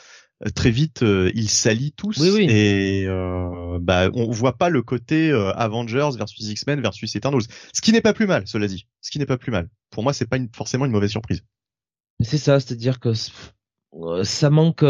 euh, 0.47 0.51
très 0.51 0.71
vite, 0.71 1.03
euh, 1.03 1.33
ils 1.35 1.49
s'allient 1.49 1.93
tous. 1.93 2.19
Oui, 2.19 2.31
oui. 2.31 2.47
Et 2.49 3.05
euh, 3.07 3.79
bah, 3.81 4.09
on 4.15 4.31
voit 4.31 4.57
pas 4.57 4.69
le 4.69 4.83
côté 4.83 5.31
euh, 5.31 5.53
Avengers 5.55 6.11
versus 6.17 6.49
X-Men 6.49 6.81
versus 6.81 7.15
Eternals. 7.17 7.43
Ce 7.73 7.81
qui 7.81 7.93
n'est 7.93 8.01
pas 8.01 8.13
plus 8.13 8.27
mal, 8.27 8.47
cela 8.47 8.67
dit. 8.69 8.87
Ce 9.01 9.11
qui 9.11 9.19
n'est 9.19 9.27
pas 9.27 9.39
plus 9.39 9.51
mal. 9.51 9.69
Pour 9.91 10.03
moi, 10.03 10.13
c'est 10.13 10.27
pas 10.27 10.37
une, 10.37 10.49
forcément 10.55 10.85
une 10.85 10.93
mauvaise 10.93 11.11
surprise. 11.11 11.43
C'est 12.21 12.39
ça, 12.39 12.61
c'est-à-dire 12.61 13.01
que 13.01 13.13
ça 14.23 14.51
manque. 14.51 14.85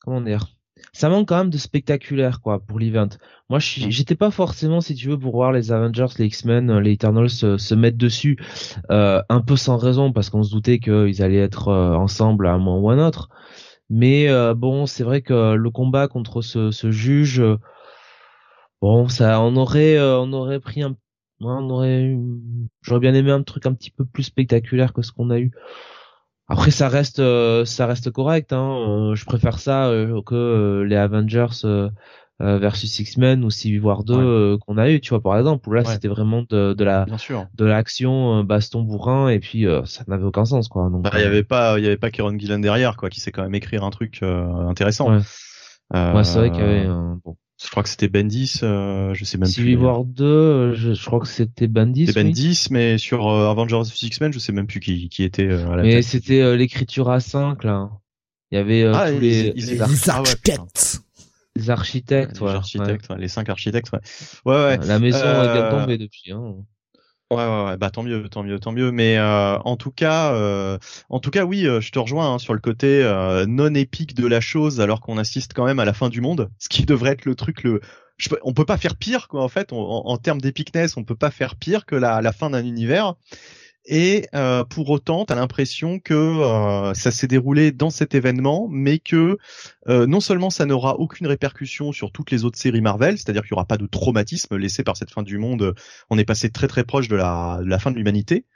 comment 0.00 0.20
dire? 0.20 0.53
Ça 0.92 1.08
manque 1.08 1.28
quand 1.28 1.38
même 1.38 1.50
de 1.50 1.58
spectaculaire 1.58 2.40
quoi 2.40 2.60
pour 2.60 2.78
l'event. 2.78 3.08
Moi 3.48 3.58
j'étais 3.58 4.14
pas 4.14 4.30
forcément 4.30 4.80
si 4.80 4.94
tu 4.94 5.08
veux 5.08 5.18
pour 5.18 5.32
voir 5.32 5.52
les 5.52 5.72
Avengers, 5.72 6.06
les 6.18 6.26
X-Men, 6.26 6.78
les 6.78 6.92
Eternals 6.92 7.30
se, 7.30 7.74
mettre 7.74 7.98
dessus 7.98 8.38
euh, 8.90 9.22
un 9.28 9.40
peu 9.40 9.56
sans 9.56 9.76
raison 9.76 10.12
parce 10.12 10.30
qu'on 10.30 10.42
se 10.42 10.50
doutait 10.50 10.78
qu'ils 10.78 11.22
allaient 11.22 11.36
être 11.36 11.68
euh, 11.68 11.94
ensemble 11.94 12.46
à 12.46 12.52
un 12.52 12.58
moment 12.58 12.80
ou 12.80 12.90
à 12.90 12.94
un 12.94 13.06
autre. 13.06 13.28
Mais 13.90 14.28
euh, 14.28 14.54
bon, 14.54 14.86
c'est 14.86 15.04
vrai 15.04 15.22
que 15.22 15.54
le 15.54 15.70
combat 15.70 16.08
contre 16.08 16.42
ce, 16.42 16.70
ce 16.70 16.90
juge 16.90 17.42
bon, 18.80 19.08
ça 19.08 19.40
on 19.40 19.56
aurait 19.56 19.98
on 20.00 20.32
aurait 20.32 20.60
pris 20.60 20.82
un 20.82 20.96
on 21.40 21.70
aurait 21.70 22.16
j'aurais 22.82 23.00
bien 23.00 23.14
aimé 23.14 23.30
un 23.30 23.42
truc 23.42 23.66
un 23.66 23.74
petit 23.74 23.90
peu 23.90 24.04
plus 24.04 24.24
spectaculaire 24.24 24.92
que 24.92 25.02
ce 25.02 25.12
qu'on 25.12 25.30
a 25.30 25.38
eu. 25.38 25.52
Après 26.48 26.70
ça 26.70 26.88
reste 26.88 27.20
euh, 27.20 27.64
ça 27.64 27.86
reste 27.86 28.10
correct. 28.10 28.52
Hein. 28.52 28.76
Euh, 28.88 29.14
je 29.14 29.24
préfère 29.24 29.58
ça 29.58 29.86
euh, 29.86 30.20
que 30.22 30.84
les 30.86 30.96
Avengers 30.96 31.48
versus 32.40 32.98
X-Men 32.98 33.44
ou 33.44 33.50
Civil 33.50 33.80
War 33.80 34.04
2 34.04 34.58
qu'on 34.58 34.76
a 34.76 34.90
eu. 34.90 35.00
Tu 35.00 35.10
vois 35.10 35.22
par 35.22 35.38
exemple 35.38 35.68
où 35.68 35.72
là 35.72 35.84
c'était 35.84 36.08
vraiment 36.08 36.42
de, 36.50 36.74
de 36.74 36.84
la 36.84 37.06
de 37.54 37.64
l'action 37.64 38.44
baston 38.44 38.82
bourrin 38.82 39.28
et 39.28 39.38
puis 39.38 39.66
ça 39.84 40.04
n'avait 40.08 40.24
aucun 40.24 40.44
sens 40.44 40.68
quoi. 40.68 40.90
Donc 40.90 41.02
bah, 41.04 41.10
il 41.14 41.20
y 41.20 41.24
avait 41.24 41.44
pas 41.44 41.78
il 41.78 41.84
y 41.84 41.86
avait 41.86 41.96
pas 41.96 42.10
Kieron 42.10 42.38
Gillen 42.38 42.60
derrière 42.60 42.96
quoi 42.96 43.08
qui 43.08 43.20
sait 43.20 43.32
quand 43.32 43.42
même 43.42 43.54
écrire 43.54 43.84
un 43.84 43.90
truc 43.90 44.22
intéressant. 44.22 45.10
Ouais, 45.10 45.20
ouais 45.92 46.24
c'est 46.24 46.38
vrai 46.38 46.50
qu'il 46.50 46.60
y 46.60 46.64
avait 46.64 46.88
bon 47.24 47.36
je 47.62 47.70
crois 47.70 47.82
que 47.84 47.88
c'était 47.88 48.08
Bendis, 48.08 48.60
euh, 48.62 49.14
je 49.14 49.24
sais 49.24 49.38
même 49.38 49.48
Civil 49.48 49.76
plus. 49.76 49.84
War 49.84 50.04
2, 50.04 50.74
je, 50.74 50.92
je, 50.94 51.04
crois 51.04 51.20
que 51.20 51.28
c'était 51.28 51.68
Bendis. 51.68 52.06
C'était 52.06 52.24
Bendis, 52.24 52.66
mais 52.70 52.98
sur 52.98 53.28
euh, 53.28 53.50
Avengers 53.50 53.82
X-Men, 54.02 54.32
je 54.32 54.38
sais 54.38 54.52
même 54.52 54.66
plus 54.66 54.80
qui, 54.80 55.08
qui 55.08 55.22
était 55.22 55.46
euh, 55.46 55.70
à 55.70 55.76
la 55.76 55.82
Mais 55.84 56.02
c'était 56.02 56.40
euh, 56.40 56.56
l'écriture 56.56 57.08
A5 57.08 57.64
là. 57.64 57.90
Il 58.50 58.56
y 58.56 58.58
avait 58.58 58.84
ah, 58.84 59.10
tous 59.10 59.20
les, 59.20 59.52
les, 59.52 59.52
les, 59.52 59.82
architectes. 59.82 61.02
les 61.56 61.70
architectes, 61.70 62.40
ouais. 62.40 62.50
Les 62.50 62.54
architectes, 62.54 63.08
ouais. 63.10 63.18
les 63.18 63.28
cinq 63.28 63.48
architectes, 63.48 63.90
ouais. 63.92 64.00
Ouais, 64.44 64.54
ouais. 64.54 64.86
La 64.86 64.98
maison 64.98 65.18
est 65.18 65.52
bien 65.52 65.70
tombée 65.70 65.98
depuis. 65.98 66.32
Hein. 66.32 66.56
Ouais, 67.30 67.38
ouais, 67.38 67.64
ouais, 67.64 67.76
bah 67.78 67.90
tant 67.90 68.02
mieux, 68.02 68.28
tant 68.28 68.42
mieux, 68.42 68.60
tant 68.60 68.72
mieux. 68.72 68.92
Mais 68.92 69.16
euh, 69.18 69.58
en 69.58 69.76
tout 69.76 69.90
cas, 69.90 70.34
euh, 70.34 70.78
en 71.08 71.20
tout 71.20 71.30
cas, 71.30 71.44
oui, 71.44 71.66
euh, 71.66 71.80
je 71.80 71.90
te 71.90 71.98
rejoins 71.98 72.34
hein, 72.34 72.38
sur 72.38 72.52
le 72.52 72.60
côté 72.60 73.02
non 73.48 73.74
épique 73.74 74.14
de 74.14 74.26
la 74.26 74.40
chose, 74.40 74.80
alors 74.80 75.00
qu'on 75.00 75.18
assiste 75.18 75.52
quand 75.54 75.64
même 75.64 75.80
à 75.80 75.84
la 75.84 75.94
fin 75.94 76.08
du 76.10 76.20
monde, 76.20 76.50
ce 76.58 76.68
qui 76.68 76.84
devrait 76.84 77.12
être 77.12 77.24
le 77.24 77.34
truc 77.34 77.62
le. 77.62 77.80
Je, 78.16 78.28
on 78.44 78.52
peut 78.52 78.64
pas 78.64 78.76
faire 78.76 78.96
pire, 78.96 79.26
quoi. 79.26 79.42
En 79.42 79.48
fait, 79.48 79.72
en, 79.72 80.16
termes 80.18 80.40
d'épicness, 80.40 80.96
on 80.96 81.02
peut 81.02 81.16
pas 81.16 81.32
faire 81.32 81.56
pire 81.56 81.84
que 81.84 81.96
la 81.96 82.32
fin 82.32 82.50
d'un 82.50 82.64
univers 82.64 83.14
et 83.86 84.28
euh, 84.34 84.64
pour 84.64 84.88
autant, 84.90 85.26
tu 85.26 85.32
as 85.32 85.36
l'impression 85.36 85.98
que 85.98 86.14
euh, 86.14 86.94
ça 86.94 87.10
s'est 87.10 87.26
déroulé 87.26 87.70
dans 87.70 87.90
cet 87.90 88.14
événement, 88.14 88.66
mais 88.70 88.98
que 88.98 89.38
euh, 89.88 90.06
non 90.06 90.20
seulement 90.20 90.48
ça 90.48 90.64
n'aura 90.64 90.96
aucune 90.98 91.26
répercussion 91.26 91.92
sur 91.92 92.10
toutes 92.10 92.30
les 92.30 92.44
autres 92.44 92.58
séries 92.58 92.80
Marvel, 92.80 93.18
c'est-à-dire 93.18 93.42
qu'il 93.42 93.52
n'y 93.52 93.56
aura 93.56 93.66
pas 93.66 93.76
de 93.76 93.86
traumatisme 93.86 94.56
laissé 94.56 94.84
par 94.84 94.96
cette 94.96 95.10
fin 95.10 95.22
du 95.22 95.36
monde, 95.36 95.74
on 96.08 96.18
est 96.18 96.24
passé 96.24 96.50
très 96.50 96.68
très 96.68 96.84
proche 96.84 97.08
de 97.08 97.16
la, 97.16 97.60
de 97.62 97.68
la 97.68 97.78
fin 97.78 97.90
de 97.90 97.96
l'humanité. 97.96 98.46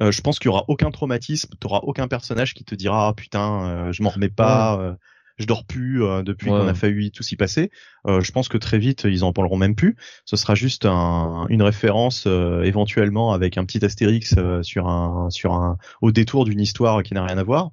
je 0.00 0.20
pense 0.20 0.38
qu'il 0.38 0.46
y 0.46 0.50
aura 0.50 0.64
aucun 0.68 0.92
traumatisme, 0.92 1.50
tu 1.60 1.66
auras 1.66 1.80
aucun 1.82 2.06
personnage 2.06 2.54
qui 2.54 2.64
te 2.64 2.76
dira 2.76 3.08
ah, 3.08 3.14
putain, 3.14 3.90
je 3.90 4.02
m'en 4.04 4.10
remets 4.10 4.28
pas 4.28 4.96
je 5.38 5.46
dors 5.46 5.64
plus 5.64 6.02
euh, 6.02 6.22
depuis 6.22 6.48
qu'on 6.48 6.66
a 6.68 6.74
failli 6.74 7.10
tout 7.10 7.22
s'y 7.22 7.36
passer. 7.36 7.70
Euh, 8.06 8.20
je 8.20 8.32
pense 8.32 8.48
que 8.48 8.58
très 8.58 8.78
vite 8.78 9.04
ils 9.04 9.24
en 9.24 9.32
parleront 9.32 9.56
même 9.56 9.74
plus. 9.74 9.96
Ce 10.24 10.36
sera 10.36 10.54
juste 10.54 10.84
un, 10.84 11.46
une 11.48 11.62
référence 11.62 12.24
euh, 12.26 12.62
éventuellement 12.62 13.32
avec 13.32 13.56
un 13.56 13.64
petit 13.64 13.84
astérix 13.84 14.34
sur 14.62 14.88
un 14.88 15.30
sur 15.30 15.54
un 15.54 15.78
au 16.02 16.12
détour 16.12 16.44
d'une 16.44 16.60
histoire 16.60 17.02
qui 17.02 17.14
n'a 17.14 17.24
rien 17.24 17.38
à 17.38 17.44
voir. 17.44 17.70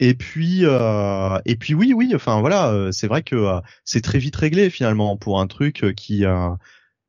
Et 0.00 0.14
puis 0.14 0.64
et 0.64 1.56
puis 1.56 1.74
oui 1.74 1.92
oui 1.94 2.12
enfin 2.14 2.40
voilà 2.40 2.90
c'est 2.90 3.06
vrai 3.06 3.22
que 3.22 3.60
c'est 3.84 4.00
très 4.00 4.18
vite 4.18 4.34
réglé 4.34 4.68
finalement 4.68 5.16
pour 5.16 5.40
un 5.40 5.46
truc 5.46 5.84
qui 5.96 6.24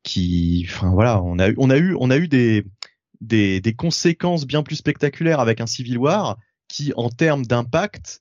qui 0.04 0.66
enfin 0.68 0.92
voilà 0.92 1.20
on 1.22 1.38
a 1.40 1.48
eu 1.48 1.54
on 1.58 1.68
a 1.68 1.76
eu 1.76 1.96
on 1.98 2.10
a 2.10 2.16
eu 2.16 2.28
des 2.28 2.64
des, 3.20 3.60
des 3.60 3.74
conséquences 3.74 4.46
bien 4.46 4.62
plus 4.62 4.76
spectaculaires 4.76 5.40
avec 5.40 5.60
un 5.60 5.66
Civil 5.66 5.98
War 5.98 6.38
qui 6.68 6.92
en 6.96 7.08
termes 7.10 7.46
d'impact 7.46 8.20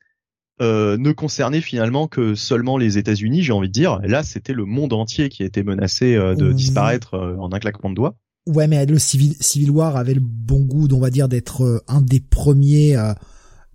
euh, 0.62 0.98
ne 0.98 1.12
concernait 1.12 1.60
finalement 1.60 2.08
que 2.08 2.34
seulement 2.34 2.78
les 2.78 2.98
États-Unis, 2.98 3.44
j'ai 3.44 3.52
envie 3.52 3.68
de 3.68 3.74
dire. 3.74 4.00
là, 4.04 4.24
c'était 4.24 4.54
le 4.54 4.64
monde 4.64 4.94
entier 4.94 5.28
qui 5.28 5.44
était 5.44 5.64
menacé 5.64 6.16
euh, 6.16 6.34
de 6.34 6.54
disparaître 6.54 7.16
euh, 7.16 7.36
en 7.38 7.52
un 7.52 7.60
claquement 7.60 7.90
de 7.90 7.96
doigts. 7.96 8.16
Ouais, 8.48 8.66
mais 8.68 8.86
le 8.86 8.98
Civil, 8.98 9.36
Civil 9.42 9.70
War 9.70 9.98
avait 9.98 10.14
le 10.14 10.22
bon 10.22 10.62
goût, 10.62 10.88
on 10.94 11.00
va 11.00 11.10
dire, 11.10 11.28
d'être 11.28 11.84
un 11.88 12.02
des 12.02 12.22
premiers 12.22 12.96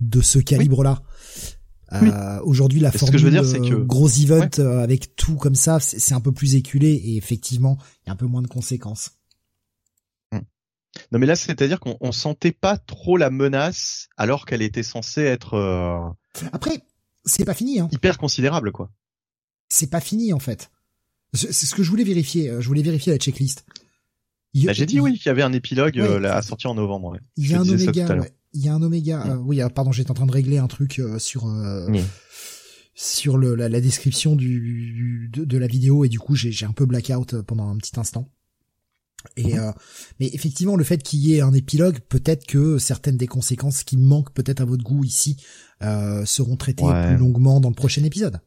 de 0.00 0.20
ce 0.22 0.38
calibre-là. 0.38 1.02
Aujourd'hui, 2.44 2.80
la 2.80 2.92
formule 2.92 3.12
que 3.12 3.18
je 3.18 3.24
veux 3.24 3.32
dire, 3.32 3.44
c'est 3.44 3.58
que... 3.58 3.74
gros 3.74 4.08
event 4.08 4.48
avec 4.80 5.16
tout 5.16 5.34
comme 5.34 5.56
ça, 5.56 5.80
c'est 5.80 6.14
un 6.14 6.20
peu 6.20 6.32
plus 6.32 6.54
éculé 6.54 6.92
et 6.92 7.16
effectivement, 7.16 7.78
il 8.04 8.06
y 8.06 8.10
a 8.10 8.12
un 8.12 8.16
peu 8.16 8.26
moins 8.26 8.42
de 8.42 8.46
conséquences. 8.46 9.18
Hmm. 10.30 10.38
Non, 11.10 11.18
mais 11.18 11.26
là, 11.26 11.34
c'est-à-dire 11.34 11.80
qu'on 11.80 12.12
sentait 12.12 12.52
pas 12.52 12.78
trop 12.78 13.16
la 13.16 13.28
menace 13.28 14.08
alors 14.16 14.46
qu'elle 14.46 14.62
était 14.62 14.84
censée 14.84 15.22
être 15.22 16.14
après, 16.52 16.82
c'est 17.24 17.44
pas 17.44 17.54
fini. 17.54 17.80
Hein. 17.80 17.88
Hyper 17.92 18.18
considérable, 18.18 18.72
quoi. 18.72 18.90
C'est 19.68 19.90
pas 19.90 20.00
fini, 20.00 20.32
en 20.32 20.38
fait. 20.38 20.70
C'est 21.32 21.52
ce 21.52 21.74
que 21.74 21.82
je 21.82 21.90
voulais 21.90 22.04
vérifier. 22.04 22.50
Euh, 22.50 22.60
je 22.60 22.66
voulais 22.66 22.82
vérifier 22.82 23.12
la 23.12 23.18
checklist. 23.18 23.64
Bah, 24.54 24.72
J'ai 24.72 24.86
dit 24.86 24.98
oui 24.98 25.16
qu'il 25.16 25.26
y 25.26 25.28
avait 25.28 25.42
un 25.42 25.52
épilogue 25.52 25.98
euh, 26.00 26.22
à 26.24 26.42
sortir 26.42 26.70
en 26.70 26.74
novembre. 26.74 27.16
Il 27.36 27.48
y 27.48 27.54
a 27.54 27.60
un 27.60 27.68
oméga. 27.68 28.16
Il 28.52 28.64
y 28.64 28.68
a 28.68 28.74
un 28.74 28.82
oméga. 28.82 29.38
oui, 29.44 29.60
pardon, 29.72 29.92
j'étais 29.92 30.10
en 30.10 30.14
train 30.14 30.26
de 30.26 30.32
régler 30.32 30.58
un 30.58 30.66
truc 30.66 30.98
euh, 30.98 31.18
sur 31.18 31.48
sur 32.92 33.38
le, 33.38 33.54
la, 33.54 33.80
description 33.80 34.36
du 34.36 35.30
de, 35.32 35.56
la 35.56 35.66
vidéo 35.66 36.04
et 36.04 36.08
du 36.08 36.18
coup 36.18 36.34
j'ai 36.34 36.66
un 36.66 36.72
peu 36.72 36.84
blackout 36.84 37.40
pendant 37.42 37.70
un 37.70 37.76
petit 37.78 37.98
instant. 37.98 38.28
Et 39.36 39.54
mhm. 39.54 39.72
mais 40.18 40.30
effectivement, 40.32 40.76
le 40.76 40.84
fait 40.84 41.02
qu'il 41.02 41.20
y 41.20 41.34
ait 41.34 41.40
un 41.40 41.52
épilogue, 41.52 41.98
peut-être 42.08 42.46
que 42.46 42.78
certaines 42.78 43.16
des 43.16 43.26
conséquences 43.26 43.84
qui 43.84 43.96
manquent 43.96 44.32
peut-être 44.32 44.60
à 44.60 44.64
votre 44.64 44.82
goût 44.82 45.04
ici 45.04 45.36
euh, 45.82 46.24
seront 46.24 46.56
traités 46.56 46.84
plus 46.84 47.16
longuement 47.16 47.60
dans 47.60 47.68
le 47.68 47.74
prochain 47.74 48.02
épisode. 48.04 48.40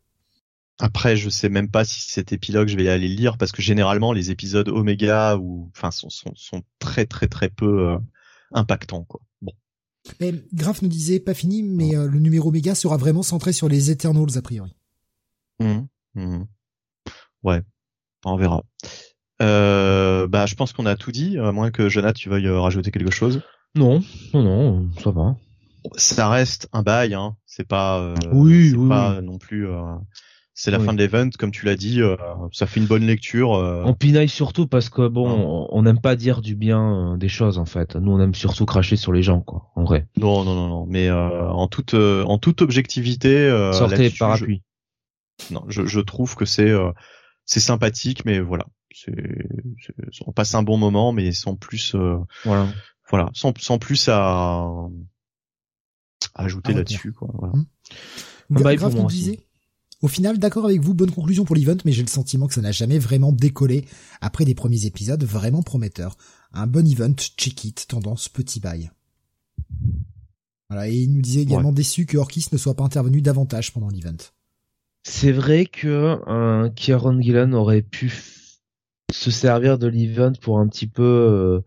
Après, 0.80 1.16
je 1.16 1.30
sais 1.30 1.50
même 1.50 1.70
pas 1.70 1.86
si 1.86 2.12
cet 2.12 2.34
épilogue 2.34 2.68
je 2.68 2.76
vais 2.76 2.90
aller 2.90 3.08
le 3.08 3.16
lire 3.16 3.38
parce 3.38 3.52
que 3.52 3.62
généralement 3.62 4.12
les 4.12 4.32
épisodes 4.32 4.68
Oméga 4.70 5.38
ou 5.38 5.70
enfin 5.76 5.92
sont, 5.92 6.10
sont, 6.10 6.34
sont 6.36 6.64
très 6.80 7.06
très 7.06 7.28
très 7.28 7.50
peu 7.50 7.90
euh, 7.90 7.98
impactants 8.52 9.04
quoi. 9.04 9.22
Bon. 9.42 9.54
Mais 10.20 10.34
Graf 10.54 10.82
nous 10.82 10.90
disait 10.90 11.20
pas 11.20 11.34
fini, 11.34 11.64
mais 11.64 11.96
euh, 11.96 12.08
le 12.08 12.20
numéro 12.20 12.50
Oméga 12.50 12.76
sera 12.76 12.98
vraiment 12.98 13.24
centré 13.24 13.54
sur 13.54 13.70
les 13.70 13.92
Eternals 13.92 14.36
a 14.36 14.42
priori. 14.42 14.76
Mmh, 15.60 15.82
mmh. 16.16 16.44
Ouais, 17.44 17.62
on 18.26 18.36
verra. 18.36 18.64
Euh, 19.44 20.28
bah, 20.28 20.46
je 20.46 20.56
pense 20.56 20.74
qu'on 20.74 20.86
a 20.86 20.96
tout 20.96 21.12
dit, 21.12 21.38
à 21.38 21.52
moins 21.52 21.70
que 21.70 21.90
Jonathan 21.90 22.18
tu 22.18 22.30
veuilles 22.30 22.50
rajouter 22.50 22.92
quelque 22.92 23.12
chose. 23.14 23.42
Non, 23.76 24.02
non, 24.34 24.44
non, 24.44 24.90
ça 25.04 25.12
va 25.12 25.36
ça 25.96 26.30
reste 26.30 26.70
un 26.72 26.82
bail, 26.82 27.14
hein. 27.14 27.36
C'est 27.46 27.68
pas, 27.68 28.00
euh, 28.00 28.16
oui, 28.32 28.74
pas 28.88 29.22
non 29.22 29.38
plus. 29.38 29.68
Euh, 29.68 29.82
c'est 30.56 30.72
la 30.72 30.80
fin 30.80 30.94
de 30.94 31.00
l'event, 31.00 31.30
comme 31.38 31.52
tu 31.52 31.66
l'as 31.66 31.76
dit, 31.76 32.02
euh, 32.02 32.16
ça 32.52 32.68
fait 32.68 32.80
une 32.80 32.86
bonne 32.86 33.06
lecture. 33.06 33.56
Euh. 33.56 33.82
On 33.86 33.94
pinaille 33.94 34.30
surtout 34.30 34.68
parce 34.68 34.90
que 34.90 35.08
bon, 35.08 35.68
on 35.70 35.82
n'aime 35.82 36.00
pas 36.00 36.16
dire 36.16 36.42
du 36.42 36.56
bien 36.56 37.14
euh, 37.14 37.18
des 37.18 37.28
choses 37.28 37.58
en 37.58 37.66
fait. 37.66 37.96
Nous, 37.96 38.12
on 38.12 38.20
aime 38.22 38.36
surtout 38.36 38.66
cracher 38.66 38.96
sur 38.96 39.12
les 39.12 39.24
gens, 39.24 39.42
quoi, 39.42 39.72
en 39.76 39.84
vrai. 39.84 40.08
Non, 40.16 40.44
non, 40.44 40.54
non, 40.54 40.68
non. 40.68 40.86
Mais 40.88 41.12
en 41.12 41.68
toute, 41.68 41.96
en 41.96 42.38
toute 42.38 42.62
objectivité, 42.62 43.50
sortez 43.74 43.98
les 43.98 44.10
parapluies. 44.12 44.62
Je... 45.50 45.54
Non, 45.56 45.66
je, 45.68 45.86
je 45.86 46.00
trouve 46.00 46.36
que 46.36 46.46
c'est, 46.46 46.72
c'est 47.46 47.60
sympathique, 47.60 48.24
mais 48.24 48.40
voilà, 48.40 48.66
on 50.26 50.32
passe 50.32 50.56
un 50.56 50.64
bon 50.64 50.78
moment, 50.78 51.12
mais 51.14 51.32
sans 51.32 51.56
plus, 51.56 51.96
voilà, 52.46 52.68
voilà, 53.10 53.30
sans, 53.34 53.54
sans 53.60 53.80
plus 53.80 54.10
à, 54.10 54.66
à 56.36 56.44
ajouter 56.44 56.74
là-dessus, 56.74 57.12
quoi. 57.12 57.30
Voilà. 57.34 57.54
Hum. 57.54 57.66
Bah, 58.50 58.76
Grave 58.76 58.96
nous 58.96 59.08
disait, 59.08 59.40
au 60.02 60.08
final, 60.08 60.38
d'accord 60.38 60.66
avec 60.66 60.82
vous, 60.82 60.94
bonne 60.94 61.12
conclusion 61.12 61.46
pour 61.46 61.56
l'event, 61.56 61.78
mais 61.86 61.94
j'ai 61.94 62.04
le 62.04 62.10
sentiment 62.10 62.48
que 62.48 62.54
ça 62.54 62.62
n'a 62.62 62.74
jamais 62.74 63.00
vraiment 63.00 63.32
décollé 63.32 63.86
après 64.22 64.46
des 64.46 64.54
premiers 64.54 64.86
épisodes 64.86 65.24
vraiment 65.24 65.64
prometteurs. 65.64 66.18
Un 66.52 66.68
bon 66.68 66.86
event, 66.86 67.16
check 67.16 67.64
it, 67.64 67.88
tendance 67.88 68.30
petit 68.30 68.60
bail. 68.60 68.92
Voilà, 70.70 70.90
et 70.90 70.96
il 70.96 71.14
nous 71.14 71.22
disait 71.22 71.42
également 71.42 71.72
déçu 71.72 72.06
que 72.06 72.18
Orkis 72.18 72.48
ne 72.52 72.58
soit 72.58 72.76
pas 72.76 72.84
intervenu 72.84 73.22
davantage 73.22 73.72
pendant 73.74 73.90
l'event. 73.90 74.18
C'est 75.04 75.32
vrai 75.32 75.66
que 75.66 76.20
un 76.28 76.70
Kieran 76.70 77.22
Gillan 77.22 77.54
aurait 77.54 77.82
pu 77.82 78.10
se 79.14 79.32
servir 79.32 79.78
de 79.78 79.88
l'event 79.88 80.34
pour 80.42 80.60
un 80.60 80.68
petit 80.68 80.88
peu, 80.88 81.04
euh, 81.04 81.62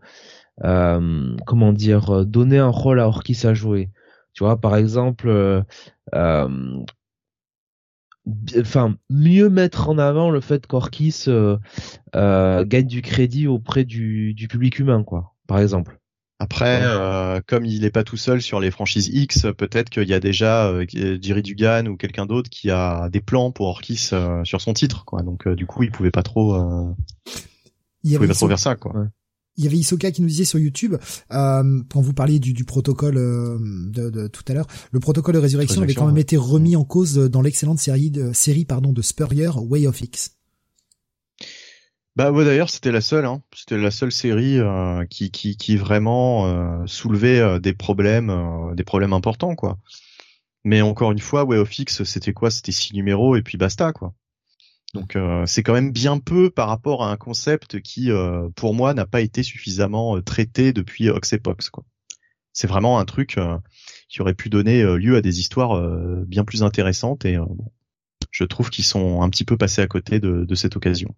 euh, 0.65 1.35
comment 1.45 1.73
dire, 1.73 2.25
donner 2.25 2.59
un 2.59 2.69
rôle 2.69 2.99
à 2.99 3.07
Orkis 3.07 3.45
à 3.45 3.53
jouer. 3.53 3.89
Tu 4.33 4.43
vois, 4.43 4.59
par 4.61 4.75
exemple, 4.75 5.29
euh, 5.29 5.63
enfin 8.59 8.95
mieux 9.09 9.49
mettre 9.49 9.89
en 9.89 9.97
avant 9.97 10.29
le 10.29 10.41
fait 10.41 10.67
qu'Orkis 10.67 11.25
euh, 11.27 11.57
euh, 12.15 12.65
gagne 12.65 12.87
du 12.87 13.01
crédit 13.01 13.47
auprès 13.47 13.85
du, 13.85 14.33
du 14.33 14.47
public 14.47 14.79
humain 14.79 15.03
quoi 15.03 15.35
par 15.47 15.59
exemple 15.59 15.99
après 16.39 16.81
euh, 16.83 17.41
comme 17.45 17.65
il 17.65 17.81
n'est 17.81 17.91
pas 17.91 18.03
tout 18.03 18.17
seul 18.17 18.41
sur 18.41 18.59
les 18.59 18.69
franchises 18.71 19.07
X 19.07 19.47
peut-être 19.57 19.89
qu'il 19.89 20.07
y 20.07 20.13
a 20.13 20.19
déjà 20.19 20.67
euh, 20.67 20.85
Jerry 20.89 21.41
Dugan 21.41 21.87
ou 21.87 21.97
quelqu'un 21.97 22.25
d'autre 22.25 22.49
qui 22.49 22.69
a 22.69 23.09
des 23.09 23.21
plans 23.21 23.51
pour 23.51 23.67
Orkis 23.67 24.09
euh, 24.13 24.43
sur 24.43 24.61
son 24.61 24.73
titre 24.73 25.05
quoi. 25.05 25.23
Donc 25.23 25.47
du 25.47 25.65
coup 25.65 25.83
il 25.83 25.91
pouvait 25.91 26.11
pas 26.11 26.23
trop 26.23 26.55
il 28.03 28.15
pouvait 28.15 28.27
pas 28.27 28.33
trop 28.33 28.47
faire 28.47 28.59
ça 28.59 28.75
quoi. 28.75 29.07
Il 29.57 29.63
y 29.63 29.67
avait 29.67 29.77
Isoka 29.77 30.11
qui 30.11 30.21
nous 30.21 30.27
disait 30.27 30.45
sur 30.45 30.59
YouTube, 30.59 30.95
euh, 31.31 31.81
quand 31.91 31.99
vous 31.99 32.13
parliez 32.13 32.37
du, 32.39 32.53
du 32.53 32.63
protocole 32.63 33.17
euh, 33.17 33.57
de, 33.59 34.11
de, 34.11 34.27
tout 34.27 34.43
à 34.47 34.53
l'heure, 34.53 34.67
le 34.91 34.99
protocole 34.99 35.33
de 35.33 35.39
résurrection, 35.39 35.81
avait 35.81 35.95
quand 35.95 36.05
même 36.05 36.17
été 36.17 36.37
remis 36.37 36.75
en 36.75 36.85
cause 36.85 37.15
dans 37.15 37.41
l'excellente 37.41 37.79
série 37.79 38.11
de 38.11 38.31
série 38.33 38.65
pardon 38.65 38.93
de 38.93 39.01
Spurrier, 39.01 39.49
Way 39.55 39.87
of 39.87 39.99
X. 39.99 40.36
Bah 42.17 42.31
ouais, 42.31 42.43
d'ailleurs 42.43 42.69
c'était 42.69 42.91
la 42.91 42.99
seule, 43.01 43.25
hein. 43.25 43.43
c'était 43.55 43.77
la 43.77 43.91
seule 43.91 44.11
série 44.11 44.57
euh, 44.57 45.05
qui, 45.05 45.29
qui, 45.29 45.55
qui 45.55 45.77
vraiment 45.77 46.47
euh, 46.47 46.85
soulevait 46.87 47.39
euh, 47.39 47.59
des 47.59 47.73
problèmes, 47.73 48.73
des 48.75 48.83
problèmes 48.83 49.13
importants 49.13 49.55
quoi. 49.55 49.77
Mais 50.63 50.81
encore 50.81 51.11
une 51.11 51.19
fois, 51.19 51.45
Way 51.45 51.59
of 51.59 51.79
X 51.79 52.03
c'était 52.03 52.33
quoi? 52.33 52.49
C'était 52.51 52.71
six 52.71 52.93
numéros 52.93 53.35
et 53.35 53.43
puis 53.43 53.57
basta 53.57 53.93
quoi. 53.93 54.13
Donc 54.93 55.15
euh, 55.15 55.45
c'est 55.45 55.63
quand 55.63 55.73
même 55.73 55.91
bien 55.91 56.17
peu 56.17 56.49
par 56.49 56.69
rapport 56.69 57.03
à 57.03 57.11
un 57.11 57.17
concept 57.17 57.81
qui, 57.81 58.09
euh, 58.11 58.49
pour 58.55 58.73
moi, 58.73 58.95
n'a 58.95 59.05
pas 59.05 59.21
été 59.21 59.43
suffisamment 59.43 60.17
euh, 60.17 60.21
traité 60.21 60.73
depuis 60.73 61.09
Oxepox. 61.09 61.69
Quoi. 61.69 61.83
C'est 62.53 62.67
vraiment 62.67 62.99
un 62.99 63.05
truc 63.05 63.37
qui 64.09 64.21
aurait 64.21 64.33
pu 64.33 64.49
donner 64.49 64.81
lieu 64.97 65.15
à 65.15 65.21
des 65.21 65.39
histoires 65.39 65.79
bien 66.25 66.43
plus 66.43 66.63
intéressantes 66.63 67.23
et 67.23 67.37
je 68.31 68.43
trouve 68.45 68.71
qu'ils 68.71 68.83
sont 68.83 69.21
un 69.21 69.29
petit 69.29 69.45
peu 69.45 69.57
passés 69.57 69.83
à 69.83 69.87
côté 69.87 70.19
de, 70.19 70.55
cette 70.55 70.75
occasion. 70.75 71.13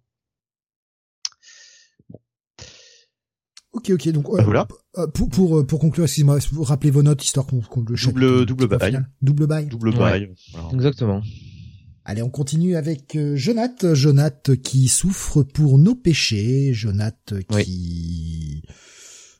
Ok, 3.71 3.91
ok. 3.91 4.09
Donc 4.09 4.31
bah, 4.35 4.43
voilà. 4.43 4.67
pour, 5.13 5.29
pour 5.29 5.65
pour 5.65 5.79
conclure, 5.79 6.05
excusez-moi, 6.05 6.39
rappelez 6.61 6.91
vos 6.91 7.03
notes 7.03 7.23
histoire 7.23 7.45
qu'on 7.45 7.61
le 7.87 7.95
double 7.95 8.45
double 8.45 8.67
bail. 8.67 8.99
Double 9.21 9.47
bail. 9.47 9.67
Double 9.67 9.93
bail. 9.95 10.33
Exactement. 10.73 11.21
Allez, 12.05 12.23
on 12.23 12.29
continue 12.31 12.75
avec 12.75 13.15
euh, 13.15 13.35
Jonath. 13.35 13.93
Jonath 13.93 14.55
qui 14.63 14.87
souffre 14.87 15.43
pour 15.43 15.77
nos 15.77 15.93
péchés. 15.93 16.73
Jonath 16.73 17.35
qui... 17.49 18.63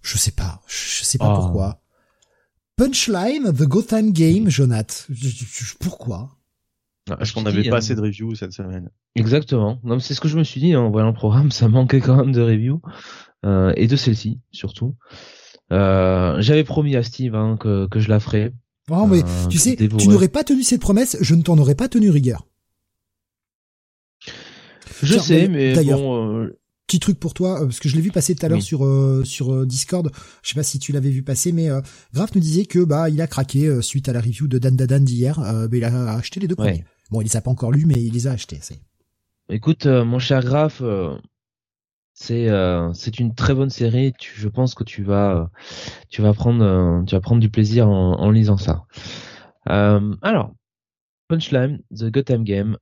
Je 0.04 0.18
sais 0.20 0.30
pas. 0.30 0.62
Je 0.68 1.04
sais 1.04 1.18
pas 1.18 1.34
ah. 1.34 1.36
pourquoi. 1.36 1.82
Punchline, 2.76 3.52
The 3.54 3.64
Gotham 3.64 4.12
Game, 4.12 4.50
Jonath. 4.50 5.08
Pourquoi? 5.80 6.38
Parce 7.06 7.32
qu'on 7.32 7.42
n'avait 7.42 7.68
pas 7.68 7.78
assez 7.78 7.96
de 7.96 8.02
reviews 8.02 8.36
cette 8.36 8.54
semaine. 8.54 8.92
Exactement. 9.16 9.80
Non, 9.84 10.00
c'est 10.00 10.14
ce 10.14 10.22
que 10.22 10.28
je 10.28 10.38
me 10.38 10.44
suis 10.44 10.62
dit 10.62 10.74
hein, 10.74 10.82
en 10.82 10.92
voyant 10.92 11.08
le 11.08 11.14
programme. 11.14 11.52
Ça 11.52 11.68
manquait 11.68 12.02
quand 12.02 12.18
même 12.18 12.32
de 12.32 12.42
reviews. 12.42 12.82
Euh, 13.46 13.74
et 13.78 13.88
de 13.88 13.96
celle-ci, 13.96 14.40
surtout. 14.52 14.96
Euh, 15.72 16.36
J'avais 16.42 16.64
promis 16.64 16.96
à 16.96 17.04
Steve 17.04 17.36
hein, 17.36 17.58
que, 17.60 17.88
que 17.88 18.00
je 18.00 18.10
la 18.10 18.20
ferais. 18.20 18.54
Non, 18.90 19.08
mais 19.08 19.24
euh, 19.24 19.48
tu 19.50 19.58
sais, 19.58 19.76
tu 19.76 20.08
n'aurais 20.08 20.30
pas 20.30 20.44
tenu 20.44 20.64
cette 20.64 20.82
promesse, 20.82 21.18
je 21.22 21.36
ne 21.36 21.44
t'en 21.44 21.58
aurais 21.58 21.76
pas 21.76 21.88
tenu 21.88 22.10
rigueur. 22.10 22.48
Je 25.02 25.18
sais, 25.18 25.48
mais 25.48 25.74
d'ailleurs, 25.74 26.00
bon, 26.00 26.50
petit 26.88 27.00
truc 27.00 27.20
pour 27.20 27.34
toi, 27.34 27.60
parce 27.62 27.80
que 27.80 27.88
je 27.88 27.96
l'ai 27.96 28.02
vu 28.02 28.12
passer 28.12 28.36
tout 28.36 28.46
à 28.46 28.50
l'heure 28.50 28.64
sur 28.64 28.86
sur 29.24 29.66
Discord. 29.66 30.12
Je 30.42 30.50
sais 30.50 30.56
pas 30.56 30.64
si 30.64 30.80
tu 30.80 30.92
l'avais 30.92 31.12
vu 31.12 31.24
passer, 31.24 31.52
mais 31.52 31.70
Graf 32.14 32.34
nous 32.36 32.42
disait 32.42 32.66
que 32.66 32.84
bah 32.84 33.10
il 33.10 33.22
a 33.22 33.28
craqué 33.28 33.82
suite 33.82 34.10
à 34.10 34.14
la 34.14 34.20
review 34.20 34.48
de 34.48 34.58
Dan 34.58 34.76
Dadan 34.76 35.00
d'hier. 35.00 35.40
bah, 35.40 35.68
il 35.72 35.84
a 35.84 36.14
acheté 36.16 36.40
les 36.40 36.48
deux 36.48 36.56
premiers. 36.56 36.84
Bon, 37.12 37.22
il 37.22 37.26
les 37.26 37.38
a 37.38 37.42
pas 37.42 37.52
encore 37.52 37.72
lus, 37.72 37.86
mais 37.86 38.04
il 38.04 38.14
les 38.14 38.28
a 38.28 38.32
achetés. 38.32 38.60
Écoute, 39.50 39.86
mon 39.86 40.20
cher 40.20 40.44
Graf, 40.44 40.82
c'est 42.20 42.48
c'est 42.94 43.20
une 43.20 43.34
très 43.34 43.54
bonne 43.54 43.70
série. 43.70 44.14
Tu, 44.18 44.34
je 44.40 44.48
pense 44.48 44.76
que 44.76 44.84
tu 44.84 45.04
vas 45.04 45.50
tu 46.10 46.22
vas 46.22 46.34
prendre 46.34 47.04
tu 47.06 47.16
vas 47.16 47.22
prendre 47.22 47.42
du 47.42 47.50
plaisir 47.50 47.90
en, 47.90 48.20
en 48.20 48.32
lisant 48.32 48.58
ça. 48.58 48.84
alors 49.66 50.54
Punchline, 51.28 51.82
The 51.96 52.06
Gotham 52.06 52.44
Game, 52.44 52.78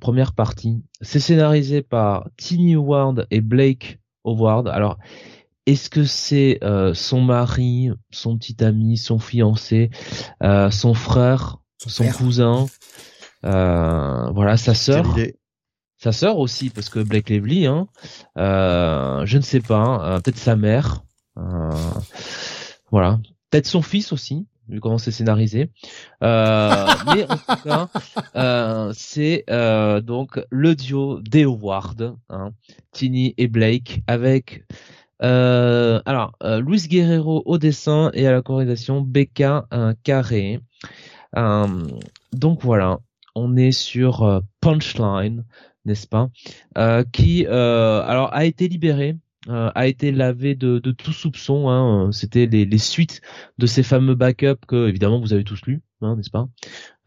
première 0.00 0.32
partie. 0.32 0.82
C'est 1.02 1.20
scénarisé 1.20 1.82
par 1.82 2.28
Tiny 2.36 2.76
Ward 2.76 3.26
et 3.30 3.40
Blake 3.42 4.00
Howard. 4.24 4.68
Alors, 4.68 4.98
est-ce 5.66 5.90
que 5.90 6.04
c'est 6.04 6.58
euh, 6.64 6.94
son 6.94 7.20
mari, 7.20 7.90
son 8.10 8.36
petit 8.36 8.64
ami, 8.64 8.96
son 8.96 9.18
fiancé, 9.18 9.90
euh, 10.42 10.70
son 10.70 10.94
frère, 10.94 11.58
son, 11.78 12.08
cousin, 12.10 12.66
euh, 13.44 14.30
voilà, 14.30 14.56
sa 14.56 14.74
sœur? 14.74 15.14
Sa 16.02 16.12
sœur 16.12 16.38
aussi, 16.38 16.70
parce 16.70 16.88
que 16.88 17.00
Blake 17.00 17.28
Lively, 17.28 17.66
hein, 17.66 17.86
je 18.36 19.36
ne 19.36 19.42
sais 19.42 19.60
pas, 19.60 19.76
hein, 19.76 20.20
peut-être 20.20 20.38
sa 20.38 20.56
mère, 20.56 21.02
voilà, 22.90 23.20
peut-être 23.50 23.66
son 23.66 23.82
fils 23.82 24.12
aussi 24.12 24.46
vu 24.70 24.80
comment 24.80 24.98
c'est 24.98 25.10
scénarisé. 25.10 25.70
Euh, 26.22 26.86
mais 27.14 27.24
en 27.24 27.36
tout 27.36 27.62
cas, 27.64 27.88
euh, 28.36 28.92
c'est 28.94 29.44
euh, 29.50 30.00
donc 30.00 30.40
le 30.50 30.74
duo 30.74 31.20
des 31.20 31.44
Howard, 31.44 32.16
hein, 32.28 32.52
Tini 32.92 33.34
et 33.36 33.48
Blake, 33.48 34.02
avec 34.06 34.64
euh, 35.22 36.00
alors 36.06 36.32
euh, 36.42 36.60
Luis 36.60 36.86
Guerrero 36.88 37.42
au 37.44 37.58
dessin 37.58 38.10
et 38.14 38.26
à 38.26 38.32
la 38.32 38.42
chorégraphie 38.42 38.92
Becca 39.04 39.66
Carré. 40.02 40.60
donc 41.34 42.62
voilà, 42.62 42.98
on 43.34 43.56
est 43.56 43.72
sur 43.72 44.42
Punchline, 44.60 45.44
n'est-ce 45.90 46.06
pas, 46.06 46.30
qui 47.12 47.46
alors 47.46 48.32
a 48.32 48.44
été 48.44 48.68
libéré 48.68 49.16
euh, 49.48 49.70
a 49.74 49.86
été 49.86 50.12
lavé 50.12 50.54
de, 50.54 50.78
de 50.78 50.90
tout 50.92 51.12
soupçon. 51.12 51.70
Hein. 51.70 52.12
C'était 52.12 52.46
les, 52.46 52.78
suites 52.78 53.22
de 53.56 53.66
ces 53.66 53.82
fameux 53.82 54.14
backups 54.14 54.66
que 54.68 54.86
évidemment 54.86 55.18
vous 55.18 55.32
avez 55.32 55.44
tous 55.44 55.62
lus, 55.62 55.80
hein, 56.02 56.16
n'est-ce 56.16 56.30
pas 56.30 56.48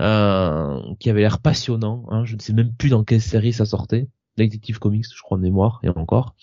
euh, 0.02 0.82
Qui 1.00 1.12
avaient 1.12 1.22
l'air 1.22 1.40
passionnants. 1.40 2.06
Hein. 2.10 2.26
Je 2.26 2.36
ne 2.36 2.42
sais 2.42 2.54
même 2.54 2.74
plus 2.74 2.90
dans 2.90 3.04
quelle 3.04 3.22
série 3.22 3.54
ça 3.54 3.66
sortait. 3.66 4.08
Detective 4.36 4.80
Comics, 4.80 5.06
je 5.16 5.22
crois 5.22 5.38
de 5.38 5.44
mémoire, 5.44 5.80
et 5.84 5.90
encore. 5.90 6.34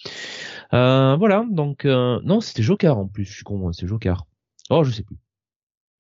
Euh, 0.73 1.17
voilà, 1.17 1.45
donc 1.51 1.85
euh, 1.85 2.21
non, 2.23 2.41
c'était 2.41 2.63
Joker 2.63 2.97
en 2.97 3.09
plus. 3.09 3.25
Je 3.25 3.33
suis 3.33 3.43
con, 3.43 3.73
c'est 3.73 3.89
Joker. 3.89 4.27
Oh, 4.71 4.85
je 4.85 4.93
sais 4.93 5.03
plus. 5.03 5.17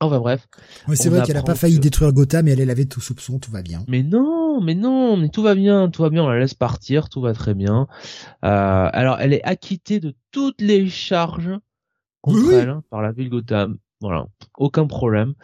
Enfin 0.02 0.18
bref. 0.18 0.48
c'est 0.94 1.10
vrai 1.10 1.22
qu'elle 1.22 1.36
a 1.36 1.42
pas 1.42 1.54
failli 1.54 1.78
détruire 1.78 2.12
Gotham 2.12 2.48
et 2.48 2.52
elle 2.52 2.60
est 2.60 2.66
lavée 2.66 2.84
de 2.84 2.88
tout 2.88 3.02
soupçon, 3.02 3.38
tout 3.38 3.50
va 3.50 3.60
bien. 3.60 3.84
Mais 3.86 4.02
non, 4.02 4.60
mais 4.62 4.74
non, 4.74 5.18
mais 5.18 5.28
tout 5.28 5.42
va 5.42 5.54
bien, 5.54 5.90
tout 5.90 6.02
va 6.02 6.08
bien, 6.08 6.24
on 6.24 6.28
la 6.28 6.38
laisse 6.38 6.54
partir, 6.54 7.10
tout 7.10 7.20
va 7.20 7.34
très 7.34 7.52
bien. 7.52 7.86
Euh, 8.44 8.88
alors 8.92 9.20
elle 9.20 9.34
est 9.34 9.44
acquittée 9.44 10.00
de 10.00 10.14
toutes 10.30 10.62
les 10.62 10.88
charges 10.88 11.50
contre 12.22 12.52
elle 12.52 12.70
hein, 12.70 12.82
par 12.90 13.02
la 13.02 13.12
ville 13.12 13.28
Gotham. 13.28 13.76
Voilà, 14.00 14.26
aucun 14.56 14.86
problème. 14.86 15.34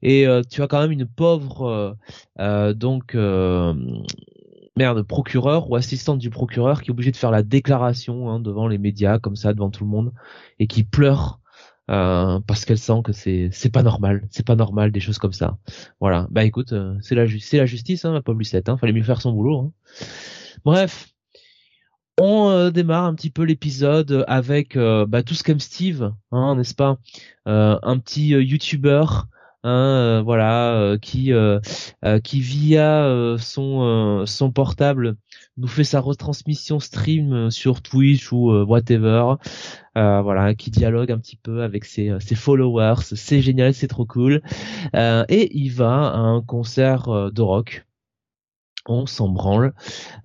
Et 0.00 0.26
euh, 0.26 0.40
tu 0.48 0.62
as 0.62 0.68
quand 0.68 0.80
même 0.80 0.92
une 0.92 1.06
pauvre 1.06 1.66
euh, 1.66 1.92
euh 2.40 2.72
donc 2.72 3.14
euh, 3.14 3.74
merde 4.74 5.02
procureur 5.02 5.70
ou 5.70 5.76
assistante 5.76 6.18
du 6.18 6.30
procureur 6.30 6.80
qui 6.80 6.88
est 6.88 6.92
obligée 6.92 7.12
de 7.12 7.16
faire 7.18 7.30
la 7.30 7.42
déclaration 7.42 8.30
hein, 8.30 8.40
devant 8.40 8.68
les 8.68 8.78
médias 8.78 9.18
comme 9.18 9.36
ça 9.36 9.52
devant 9.52 9.70
tout 9.70 9.84
le 9.84 9.90
monde 9.90 10.12
et 10.58 10.66
qui 10.66 10.82
pleure 10.82 11.40
euh, 11.88 12.40
parce 12.46 12.64
qu'elle 12.64 12.78
sent 12.78 13.00
que 13.04 13.12
c'est 13.12 13.48
c'est 13.52 13.70
pas 13.70 13.82
normal, 13.82 14.26
c'est 14.30 14.44
pas 14.44 14.56
normal 14.56 14.90
des 14.90 15.00
choses 15.00 15.18
comme 15.18 15.32
ça. 15.32 15.58
Voilà. 16.00 16.26
Bah 16.30 16.44
écoute, 16.44 16.72
euh, 16.72 16.96
c'est 17.00 17.14
la 17.14 17.26
c'est 17.40 17.58
la 17.58 17.66
justice, 17.66 18.04
hein, 18.04 18.12
la 18.12 18.22
pauvre 18.22 18.38
Lucette. 18.38 18.68
Hein, 18.68 18.76
fallait 18.76 18.92
mieux 18.92 19.02
faire 19.02 19.20
son 19.20 19.32
boulot. 19.32 19.60
Hein. 19.60 19.72
Bref, 20.64 21.08
on 22.18 22.48
euh, 22.48 22.70
démarre 22.70 23.04
un 23.04 23.14
petit 23.14 23.30
peu 23.30 23.42
l'épisode 23.42 24.24
avec 24.26 24.76
bah, 24.76 25.22
tout 25.22 25.34
ce 25.34 25.44
qu'aime 25.44 25.60
Steve, 25.60 26.12
hein, 26.32 26.56
n'est-ce 26.56 26.74
pas? 26.74 26.98
Un 27.46 27.98
petit 27.98 28.28
YouTuber. 28.28 29.04
Hein, 29.66 30.22
voilà, 30.22 30.96
qui 31.02 31.32
qui 32.22 32.40
via 32.40 33.36
son 33.38 34.24
son 34.26 34.50
portable 34.52 35.16
nous 35.56 35.68
fait 35.68 35.84
sa 35.84 36.00
retransmission 36.00 36.78
stream 36.80 37.50
sur 37.50 37.82
Twitch 37.82 38.32
ou 38.32 38.52
whatever. 38.52 39.34
Euh, 39.96 40.20
voilà, 40.20 40.54
qui 40.54 40.70
dialogue 40.70 41.10
un 41.10 41.18
petit 41.18 41.36
peu 41.36 41.62
avec 41.62 41.86
ses, 41.86 42.10
euh, 42.10 42.18
followers. 42.20 43.00
C'est 43.00 43.40
génial, 43.40 43.72
c'est 43.72 43.88
trop 43.88 44.04
cool. 44.04 44.42
Euh, 44.94 45.24
et 45.30 45.56
il 45.56 45.70
va 45.70 46.08
à 46.08 46.18
un 46.18 46.42
concert 46.42 47.32
de 47.32 47.42
rock. 47.42 47.86
On 48.88 49.06
s'en 49.06 49.28
branle. 49.28 49.72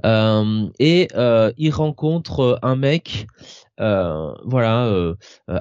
et 0.04 1.08
il 1.58 1.72
rencontre 1.72 2.60
un 2.62 2.76
mec. 2.76 3.28
Voilà, 4.46 5.16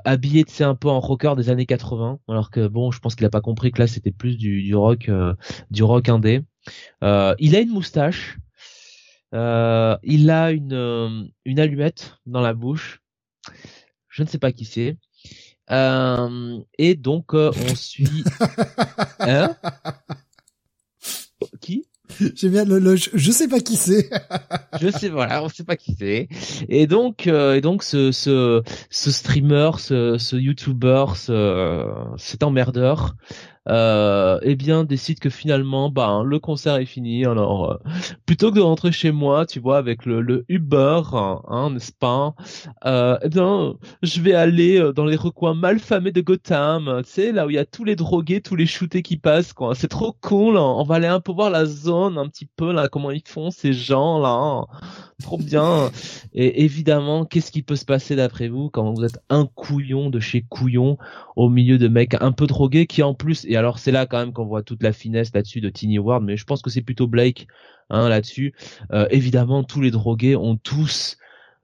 habillé 0.05 0.45
de 0.45 0.65
un 0.65 0.75
peu 0.75 0.89
en 0.89 1.01
rocker 1.01 1.35
des 1.37 1.51
années 1.51 1.67
80, 1.67 2.19
alors 2.29 2.51
que 2.51 2.69
bon, 2.69 2.91
je 2.91 3.01
pense 3.01 3.15
qu'il 3.15 3.27
a 3.27 3.31
pas 3.31 3.41
compris 3.41 3.73
que 3.73 3.81
là 3.81 3.87
c'était 3.87 4.13
plus 4.13 4.37
du, 4.37 4.63
du 4.63 4.75
rock, 4.75 5.11
du 5.71 5.83
rock 5.83 6.09
indé. 6.09 6.43
il 7.03 7.57
a 7.57 7.61
une 7.61 7.71
moustache, 7.71 8.39
il 9.33 10.31
a 10.31 10.51
une, 10.51 11.31
une 11.45 11.61
allumette 11.61 12.17
dans 12.27 12.41
la 12.41 12.55
bouche 12.55 13.01
je 14.11 14.23
ne 14.23 14.29
sais 14.29 14.39
pas 14.39 14.53
qui 14.53 14.65
c'est. 14.65 14.99
Euh, 15.71 16.61
et 16.79 16.97
donc 16.97 17.33
euh, 17.33 17.53
on 17.71 17.75
suit. 17.75 18.25
hein? 19.21 19.57
Qui? 21.61 21.89
J'aime 22.35 22.53
bien 22.53 22.65
le, 22.65 22.97
je, 22.97 23.31
sais 23.31 23.49
pas 23.49 23.61
qui 23.61 23.77
c'est. 23.77 24.11
je 24.81 24.89
sais 24.91 25.09
voilà, 25.09 25.43
on 25.43 25.49
sait 25.49 25.65
pas 25.65 25.77
qui 25.77 25.95
c'est. 25.99 26.29
Et 26.69 26.87
donc 26.87 27.27
euh, 27.27 27.55
et 27.55 27.61
donc 27.61 27.83
ce 27.83 28.13
ce 28.13 28.63
ce 28.91 29.11
streamer, 29.11 29.71
ce 29.79 30.19
ce 30.19 30.37
YouTuber, 30.37 31.07
ce 31.17 31.87
cet 32.17 32.43
emmerdeur 32.43 33.17
euh, 33.69 34.39
eh 34.43 34.57
bien 34.57 34.85
décide 34.85 35.19
que 35.19 35.29
finalement 35.29 35.91
bah 35.91 36.23
le 36.25 36.39
concert 36.39 36.77
est 36.77 36.87
fini. 36.87 37.27
Alors 37.27 37.73
euh, 37.73 37.77
plutôt 38.25 38.51
que 38.51 38.57
de 38.57 38.61
rentrer 38.61 38.91
chez 38.91 39.13
moi 39.13 39.45
tu 39.45 39.61
vois 39.61 39.77
avec 39.79 40.07
le, 40.07 40.23
le 40.23 40.45
Uber 40.49 41.03
hein, 41.13 41.71
n'est-ce 41.71 41.93
pas 41.93 42.35
euh, 42.87 43.19
eh 43.23 43.29
bien 43.29 43.75
je 44.03 44.21
vais 44.23 44.35
aller 44.35 44.81
euh, 44.81 44.93
dans 44.93 45.05
les 45.05 45.17
recoins 45.17 45.55
malfamés 45.55 46.13
de 46.13 46.23
Gotham 46.23 47.03
tu 47.05 47.11
sais 47.11 47.33
là 47.33 47.47
où 47.47 47.51
il 47.51 47.57
y 47.57 47.59
a 47.59 47.67
tous 47.67 47.85
les 47.85 47.97
drogués 47.97 48.41
tous 48.41 48.57
les 48.57 48.67
shootés 48.67 49.03
qui 49.03 49.19
passent 49.19 49.53
quoi. 49.53 49.75
C'est 49.75 49.89
trop 49.89 50.17
cool 50.23 50.57
on 50.57 50.85
va 50.85 50.95
aller 50.95 51.07
un 51.07 51.21
peu 51.21 51.33
voir 51.33 51.51
la 51.51 51.67
zone 51.67 52.17
un 52.19 52.29
petit 52.29 52.47
peu 52.47 52.73
là 52.73 52.89
comment 52.89 53.11
ils 53.11 53.23
font 53.27 53.51
ces 53.51 53.73
gens 53.73 54.19
là 54.19 54.65
trop 55.21 55.39
bien. 55.39 55.91
Et 56.33 56.65
évidemment 56.65 57.25
qu'est-ce 57.25 57.53
qui 57.53 57.63
peut 57.63 57.77
se 57.77 57.85
passer 57.85 58.17
d'après 58.17 58.49
vous 58.49 58.71
quand 58.71 58.93
vous 58.93 59.05
êtes 59.05 59.21
un 59.29 59.47
couillon 59.47 60.11
de 60.11 60.19
chez 60.19 60.43
couillon 60.43 60.97
au 61.41 61.49
milieu 61.49 61.79
de 61.79 61.89
mecs 61.89 62.17
un 62.21 62.33
peu 62.33 62.47
drogués 62.47 62.87
qui 62.87 63.03
en 63.03 63.15
plus 63.15 63.47
et 63.47 63.57
alors 63.57 63.79
c'est 63.79 63.93
là 63.93 64.05
quand 64.05 64.19
même 64.19 64.35
qu'on 64.35 64.45
voit 64.45 64.63
toute 64.63 64.83
la 64.83 64.93
finesse 64.93 65.33
là-dessus 65.33 65.63
de 65.63 65.71
Tiny 65.71 65.99
Ward, 65.99 66.23
mais 66.23 66.37
je 66.37 66.45
pense 66.45 66.61
que 66.61 66.69
c'est 66.69 66.83
plutôt 66.83 67.07
Blake 67.07 67.47
hein, 67.89 68.11
là-dessus. 68.11 68.53
Euh, 68.93 69.07
évidemment, 69.11 69.65
tous 69.65 69.81
les 69.81 69.91
drogués 69.91 70.37
ont 70.37 70.57
tous, 70.57 71.17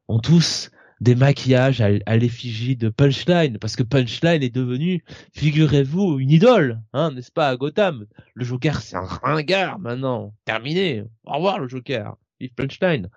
ont 0.08 0.18
tous 0.18 0.70
des 1.02 1.14
maquillages 1.14 1.82
à, 1.82 2.16
l'effigie 2.16 2.74
de 2.74 2.88
Punchline, 2.88 3.58
parce 3.58 3.76
que 3.76 3.82
Punchline 3.82 4.42
est 4.42 4.54
devenu, 4.54 5.04
figurez-vous, 5.34 6.20
une 6.20 6.30
idole, 6.30 6.80
hein, 6.94 7.10
n'est-ce 7.10 7.30
pas, 7.30 7.50
à 7.50 7.56
Gotham? 7.56 8.06
Le 8.32 8.46
Joker, 8.46 8.80
c'est 8.80 8.96
un 8.96 9.04
ringard 9.04 9.78
maintenant, 9.78 10.32
terminé. 10.46 11.04
Au 11.26 11.34
revoir 11.34 11.58
le 11.58 11.68
Joker, 11.68 12.16
vive 12.40 12.54
Punchline. 12.54 13.10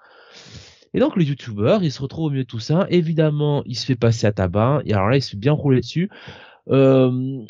Et 0.93 0.99
donc 0.99 1.15
le 1.15 1.23
YouTuber, 1.23 1.77
il 1.81 1.91
se 1.91 2.01
retrouve 2.01 2.25
au 2.25 2.29
milieu 2.31 2.43
de 2.43 2.47
tout 2.47 2.59
ça. 2.59 2.87
Évidemment, 2.89 3.63
il 3.65 3.75
se 3.75 3.85
fait 3.85 3.95
passer 3.95 4.27
à 4.27 4.31
tabac. 4.31 4.81
Et 4.85 4.93
alors 4.93 5.09
là, 5.09 5.17
il 5.17 5.21
se 5.21 5.31
fait 5.31 5.37
bien 5.37 5.53
rouler 5.53 5.81
dessus. 5.81 6.09
Euh, 6.69 7.45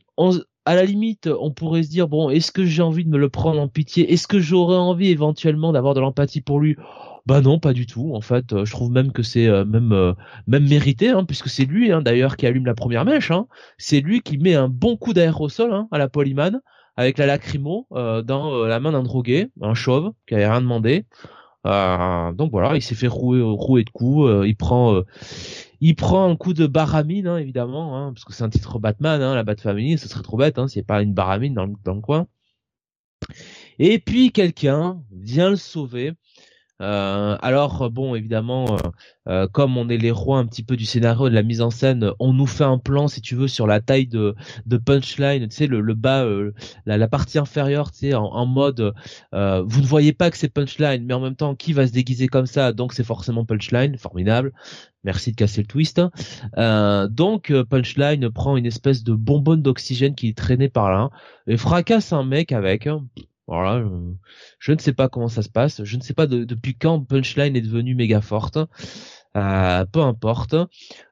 à 0.66 0.76
la 0.76 0.84
limite, 0.84 1.30
on 1.40 1.52
pourrait 1.52 1.84
se 1.84 1.90
dire 1.90 2.08
bon, 2.08 2.30
est-ce 2.30 2.52
que 2.52 2.66
j'ai 2.66 2.82
envie 2.82 3.04
de 3.04 3.10
me 3.10 3.18
le 3.18 3.30
prendre 3.30 3.60
en 3.60 3.68
pitié? 3.68 4.14
Est-ce 4.14 4.28
que 4.28 4.40
j'aurais 4.40 4.78
envie 4.78 5.10
éventuellement 5.10 5.72
d'avoir 5.72 5.94
de 5.94 6.00
l'empathie 6.00 6.42
pour 6.42 6.60
lui? 6.60 6.78
Bah 7.26 7.42
non, 7.42 7.60
pas 7.60 7.74
du 7.74 7.86
tout. 7.86 8.12
En 8.16 8.22
fait, 8.22 8.54
euh, 8.54 8.66
je 8.66 8.72
trouve 8.72 8.92
même 8.92 9.12
que 9.12 9.24
c'est 9.24 9.48
euh, 9.48 9.66
même 9.66 9.92
euh, 9.92 10.14
même 10.48 10.68
mérité, 10.68 11.10
hein, 11.10 11.26
puisque 11.26 11.50
c'est 11.50 11.66
lui 11.66 11.92
hein, 11.92 12.02
d'ailleurs 12.02 12.38
qui 12.38 12.48
allume 12.48 12.66
la 12.66 12.74
première 12.74 13.06
mèche. 13.06 13.32
Hein. 13.32 13.48
C'est 13.78 14.02
lui 14.02 14.22
qui 14.22 14.38
met 14.38 14.56
un 14.56 14.68
bon 14.68 14.98
coup 14.98 15.14
d'aérosol 15.14 15.74
hein, 15.74 15.88
à 15.92 15.98
la 15.98 16.10
polymane 16.10 16.62
avec 16.98 17.18
la 17.18 17.28
lacrymo 17.28 17.88
dans 17.92 18.66
la 18.66 18.80
main 18.82 18.92
d'un 18.92 19.04
drogué, 19.04 19.48
un 19.62 19.74
chauve 19.74 20.12
qui 20.28 20.36
avait 20.36 20.50
rien 20.50 20.60
demandé. 20.60 21.06
Donc 21.66 22.52
voilà, 22.52 22.76
il 22.76 22.82
s'est 22.82 22.96
fait 22.96 23.08
rouer, 23.08 23.42
rouer 23.42 23.84
de 23.84 23.90
coups. 23.90 24.46
il 24.46 24.56
prend, 24.56 25.02
il 25.82 25.96
prend 25.96 26.30
un 26.30 26.36
coup 26.36 26.54
de 26.54 26.68
baramine, 26.68 27.28
hein, 27.28 27.38
évidemment, 27.38 27.98
hein, 27.98 28.14
parce 28.14 28.26
que 28.26 28.34
c'est 28.34 28.44
un 28.44 28.50
titre 28.50 28.80
Batman, 28.80 29.22
hein, 29.22 29.36
la 29.36 29.44
Bat 29.44 29.58
Family, 29.58 29.98
ce 29.98 30.08
serait 30.08 30.24
trop 30.24 30.38
bête, 30.38 30.58
hein, 30.58 30.68
s'il 30.68 30.80
n'y 30.80 30.86
a 30.86 30.88
pas 30.88 31.02
une 31.02 31.14
baramine 31.14 31.54
dans 31.54 31.68
dans 31.84 31.96
le 31.96 32.02
coin. 32.02 32.28
Et 33.80 34.00
puis 34.00 34.32
quelqu'un 34.32 35.02
vient 35.12 35.50
le 35.50 35.56
sauver 35.56 36.14
euh, 36.82 37.38
alors 37.42 37.90
bon, 37.92 38.16
évidemment, 38.16 38.78
euh, 38.78 38.78
euh, 39.28 39.48
comme 39.48 39.78
on 39.78 39.90
est 39.90 39.98
les 39.98 40.12
rois 40.12 40.38
un 40.40 40.46
petit 40.46 40.64
peu 40.64 40.78
du 40.78 40.86
scénario 40.86 41.30
de 41.30 41.36
la 41.36 41.44
mise 41.44 41.62
en 41.62 41.70
scène, 41.70 42.12
on 42.20 42.34
nous 42.34 42.46
fait 42.46 42.64
un 42.64 42.78
plan, 42.78 43.08
si 43.08 43.22
tu 43.22 43.36
veux, 43.36 43.48
sur 43.48 43.68
la 43.68 43.82
taille 43.82 44.08
de, 44.08 44.36
punchline, 44.86 45.48
tu 45.48 45.56
sais, 45.56 45.68
le, 45.68 45.82
bas, 45.94 46.26
la, 46.86 47.08
partie 47.08 47.38
inférieure, 47.38 47.92
tu 47.92 48.00
sais, 48.00 48.14
en, 48.14 48.46
mode, 48.46 48.94
vous 49.34 49.82
ne 49.82 49.86
voyez 49.86 50.14
pas 50.14 50.32
que 50.32 50.38
c'est 50.38 50.50
punchline, 50.50 51.06
mais 51.06 51.14
en 51.14 51.20
même 51.20 51.36
temps, 51.36 51.56
qui 51.56 51.74
va 51.74 51.88
se 51.88 51.92
déguiser 51.92 52.28
comme 52.28 52.46
ça 52.46 52.72
Donc 52.72 52.94
c'est 52.94 53.04
forcément 53.04 53.46
punchline, 53.46 53.98
formidable. 53.98 54.54
Merci 55.06 55.32
de 55.32 55.36
casser 55.38 55.62
le 55.62 55.68
twist. 55.68 56.02
donc 57.10 57.54
punchline 57.70 58.30
prend 58.30 58.58
une 58.58 58.66
espèce 58.66 59.04
de 59.04 59.14
bonbonne 59.14 59.62
d'oxygène 59.62 60.16
qui 60.16 60.30
est 60.30 60.38
traînée 60.38 60.70
par 60.70 60.92
là 60.92 61.10
et 61.48 61.58
fracasse 61.58 62.14
un 62.14 62.24
mec 62.24 62.52
avec. 62.52 62.88
Hein. 62.88 63.06
Voilà, 63.50 63.84
je, 64.60 64.72
ne 64.74 64.78
sais 64.78 64.94
pas 64.94 65.10
comment 65.10 65.28
ça 65.28 65.42
se 65.42 65.50
passe. 65.50 65.84
Je 65.84 65.98
ne 65.98 66.04
sais 66.04 66.14
pas 66.14 66.28
depuis 66.28 66.76
quand 66.76 67.04
Punchline 67.04 67.56
est 67.56 67.62
devenue 67.62 67.96
méga 67.96 68.22
forte. 68.22 68.60
Euh, 69.36 69.86
peu 69.86 70.02
importe. 70.02 70.56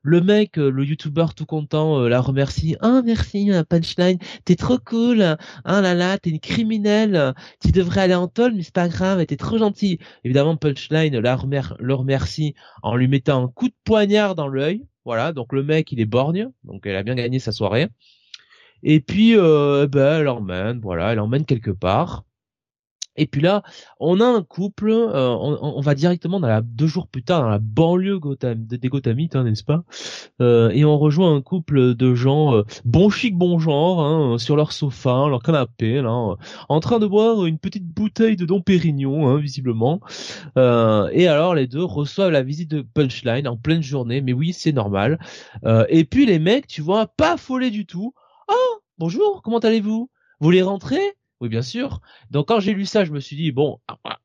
Le 0.04 0.22
mec, 0.22 0.60
euh, 0.60 0.70
le 0.70 0.86
YouTuber 0.86 1.26
tout 1.36 1.48
content, 1.48 2.00
euh, 2.00 2.10
la 2.10 2.22
remercie. 2.22 2.76
Ah 2.82 3.02
merci 3.04 3.50
Punchline, 3.68 4.20
t'es 4.46 4.56
trop 4.56 4.78
cool. 4.78 5.36
Ah 5.66 5.82
là 5.82 5.96
là, 5.96 6.20
t'es 6.20 6.30
une 6.30 6.40
criminelle. 6.40 7.34
Tu 7.60 7.72
devrais 7.72 8.02
aller 8.02 8.14
en 8.14 8.28
tôle, 8.28 8.54
mais 8.54 8.62
c'est 8.62 8.74
pas 8.74 8.88
grave, 8.88 9.26
t'es 9.26 9.36
trop 9.36 9.58
gentil. 9.58 9.98
Évidemment, 10.24 10.58
Punchline 10.58 11.18
la 11.20 11.38
le 11.80 11.94
remercie 11.96 12.54
en 12.84 12.96
lui 12.96 13.08
mettant 13.08 13.46
un 13.46 13.48
coup 13.48 13.68
de 13.68 13.76
poignard 13.84 14.36
dans 14.36 14.48
l'œil. 14.48 14.86
Voilà, 15.06 15.34
donc 15.34 15.54
le 15.54 15.64
mec 15.64 15.92
il 15.92 16.00
est 16.00 16.06
borgne, 16.06 16.50
donc 16.66 16.86
elle 16.86 16.98
a 16.98 17.04
bien 17.04 17.16
gagné 17.16 17.40
sa 17.40 17.52
soirée. 17.52 17.88
Et 18.84 19.00
puis, 19.00 19.36
euh, 19.36 19.88
ben, 19.88 20.22
elle 20.22 20.28
emmène, 20.28 20.80
voilà, 20.82 21.12
elle 21.12 21.20
emmène 21.20 21.46
quelque 21.46 21.72
part. 21.72 22.24
Et 23.18 23.26
puis 23.26 23.42
là, 23.42 23.64
on 24.00 24.20
a 24.22 24.26
un 24.26 24.44
couple, 24.44 24.92
euh, 24.92 25.30
on, 25.30 25.82
va 25.82 25.96
directement 25.96 26.40
dans 26.40 26.48
la, 26.48 26.62
deux 26.62 26.88
jours 26.88 27.08
plus 27.08 27.24
tard 27.24 27.42
dans 27.42 27.50
la 27.50 27.60
banlieue 27.60 28.20
Gotham, 28.20 28.66
des 28.66 28.90
Gothamites, 28.90 29.36
hein, 29.36 29.44
n'est-ce 29.44 29.64
pas? 29.64 29.84
Euh, 30.40 30.70
Et 30.70 30.86
on 30.86 30.98
rejoint 30.98 31.36
un 31.36 31.42
couple 31.42 31.96
de 31.96 32.16
gens 32.16 32.56
euh, 32.56 32.64
bon 32.86 33.10
chic, 33.10 33.36
bon 33.36 33.58
genre, 33.58 34.02
hein, 34.02 34.38
sur 34.38 34.56
leur 34.56 34.72
sofa, 34.72 35.28
leur 35.28 35.42
canapé, 35.42 36.02
là, 36.02 36.36
en 36.70 36.80
train 36.80 37.00
de 37.00 37.08
boire 37.08 37.46
une 37.46 37.58
petite 37.58 37.88
bouteille 37.88 38.36
de 38.36 38.46
Dom 38.46 38.64
Pérignon, 38.64 39.28
hein, 39.28 39.38
visiblement. 39.40 40.00
et 40.56 41.28
alors 41.28 41.56
les 41.56 41.68
deux 41.68 41.84
reçoivent 41.84 42.32
la 42.32 42.44
visite 42.44 42.70
de 42.70 42.82
Punchline 42.82 43.48
en 43.48 43.58
pleine 43.58 43.82
journée, 43.82 44.22
mais 44.22 44.34
oui, 44.34 44.54
c'est 44.54 44.72
normal. 44.72 45.20
et 45.90 46.06
puis 46.06 46.26
les 46.26 46.40
mecs, 46.40 46.68
tu 46.68 46.82
vois, 46.82 47.08
pas 47.08 47.34
affolés 47.34 47.72
du 47.72 47.86
tout. 47.86 48.14
Oh, 48.50 48.80
bonjour, 48.98 49.42
comment 49.44 49.60
allez-vous? 49.60 50.10
Vous 50.40 50.46
voulez 50.46 50.62
rentrer? 50.62 51.02
Oui, 51.42 51.50
bien 51.50 51.62
sûr. 51.62 52.02
Donc 52.32 52.48
quand 52.48 52.60
j'ai 52.60 52.74
lu 52.74 52.86
ça, 52.86 53.06
je 53.06 53.12
me 53.12 53.20
suis 53.20 53.36
dit 53.36 53.52
bon, 53.52 53.80
ah, 53.88 53.98
ah, 54.04 54.18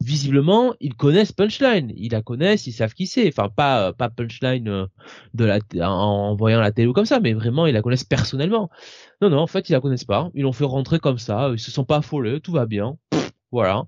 visiblement 0.00 0.74
ils 0.80 0.94
connaissent 0.94 1.32
Punchline, 1.32 1.92
ils 1.96 2.12
la 2.12 2.22
connaissent, 2.22 2.66
ils 2.66 2.72
savent 2.72 2.94
qui 2.94 3.06
c'est. 3.06 3.28
Enfin 3.28 3.48
pas 3.48 3.92
pas 3.92 4.08
Punchline 4.10 4.68
euh, 4.68 4.86
de 5.34 5.44
la 5.44 5.58
en 5.90 6.34
voyant 6.36 6.60
la 6.60 6.72
télé 6.72 6.88
ou 6.88 6.92
comme 6.92 7.04
ça, 7.06 7.20
mais 7.20 7.32
vraiment 7.34 7.66
ils 7.66 7.74
la 7.74 7.82
connaissent 7.82 8.04
personnellement. 8.04 8.70
Non 9.20 9.30
non, 9.30 9.38
en 9.38 9.46
fait 9.46 9.68
ils 9.68 9.72
la 9.72 9.80
connaissent 9.80 10.04
pas. 10.04 10.30
Ils 10.34 10.42
l'ont 10.42 10.52
fait 10.52 10.64
rentrer 10.64 10.98
comme 11.00 11.18
ça, 11.18 11.50
ils 11.52 11.58
se 11.60 11.70
sont 11.70 11.84
pas 11.84 11.98
affolés, 11.98 12.40
tout 12.40 12.52
va 12.52 12.66
bien. 12.66 12.96
voilà. 13.52 13.84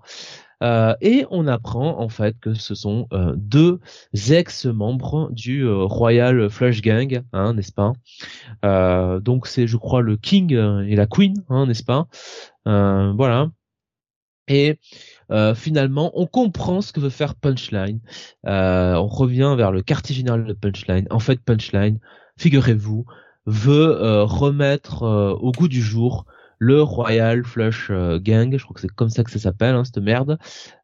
Euh, 0.63 0.95
et 1.01 1.27
on 1.31 1.47
apprend 1.49 1.99
en 1.99 2.09
fait 2.09 2.39
que 2.39 2.55
ce 2.55 2.75
sont 2.75 3.09
euh, 3.13 3.35
deux 3.37 3.81
ex-membres 4.15 5.31
du 5.33 5.65
euh, 5.65 5.83
Royal 5.85 6.49
Flush 6.49 6.83
Gang, 6.83 7.23
hein, 7.33 7.55
n'est-ce 7.55 7.73
pas? 7.73 7.93
Donc 9.21 9.47
c'est, 9.47 9.67
je 9.67 9.77
crois, 9.77 10.03
le 10.03 10.17
King 10.17 10.53
et 10.53 10.97
la 10.97 11.07
Queen, 11.07 11.35
hein, 11.49 11.67
n'est-ce 11.67 11.83
pas? 11.83 12.07
Voilà. 12.65 13.49
Et 14.49 14.79
finalement, 15.55 16.13
on 16.15 16.27
comprend 16.27 16.81
ce 16.81 16.93
que 16.93 17.01
veut 17.01 17.11
faire 17.11 17.35
Punchline. 17.35 18.01
on 18.45 19.07
revient 19.07 19.55
vers 19.57 19.73
le 19.73 19.83
quartier 19.83 20.15
général 20.15 20.45
de 20.45 20.53
Punchline. 20.53 21.07
En 21.11 21.19
fait, 21.19 21.41
Punchline, 21.41 21.99
figurez-vous, 22.37 23.05
veut 23.47 24.23
remettre 24.23 25.03
au 25.41 25.53
goût 25.53 25.69
du 25.69 25.83
jour 25.83 26.27
le 26.63 26.83
Royal 26.83 27.45
Flush 27.45 27.91
Gang, 27.91 28.57
je 28.57 28.63
crois 28.65 28.75
que 28.75 28.81
c'est 28.81 28.89
comme 28.89 29.11
ça 29.11 29.25
que 29.25 29.31
ça 29.31 29.39
s'appelle, 29.39 29.75
hein, 29.75 29.85
cette 29.85 29.99
merde. 29.99 30.39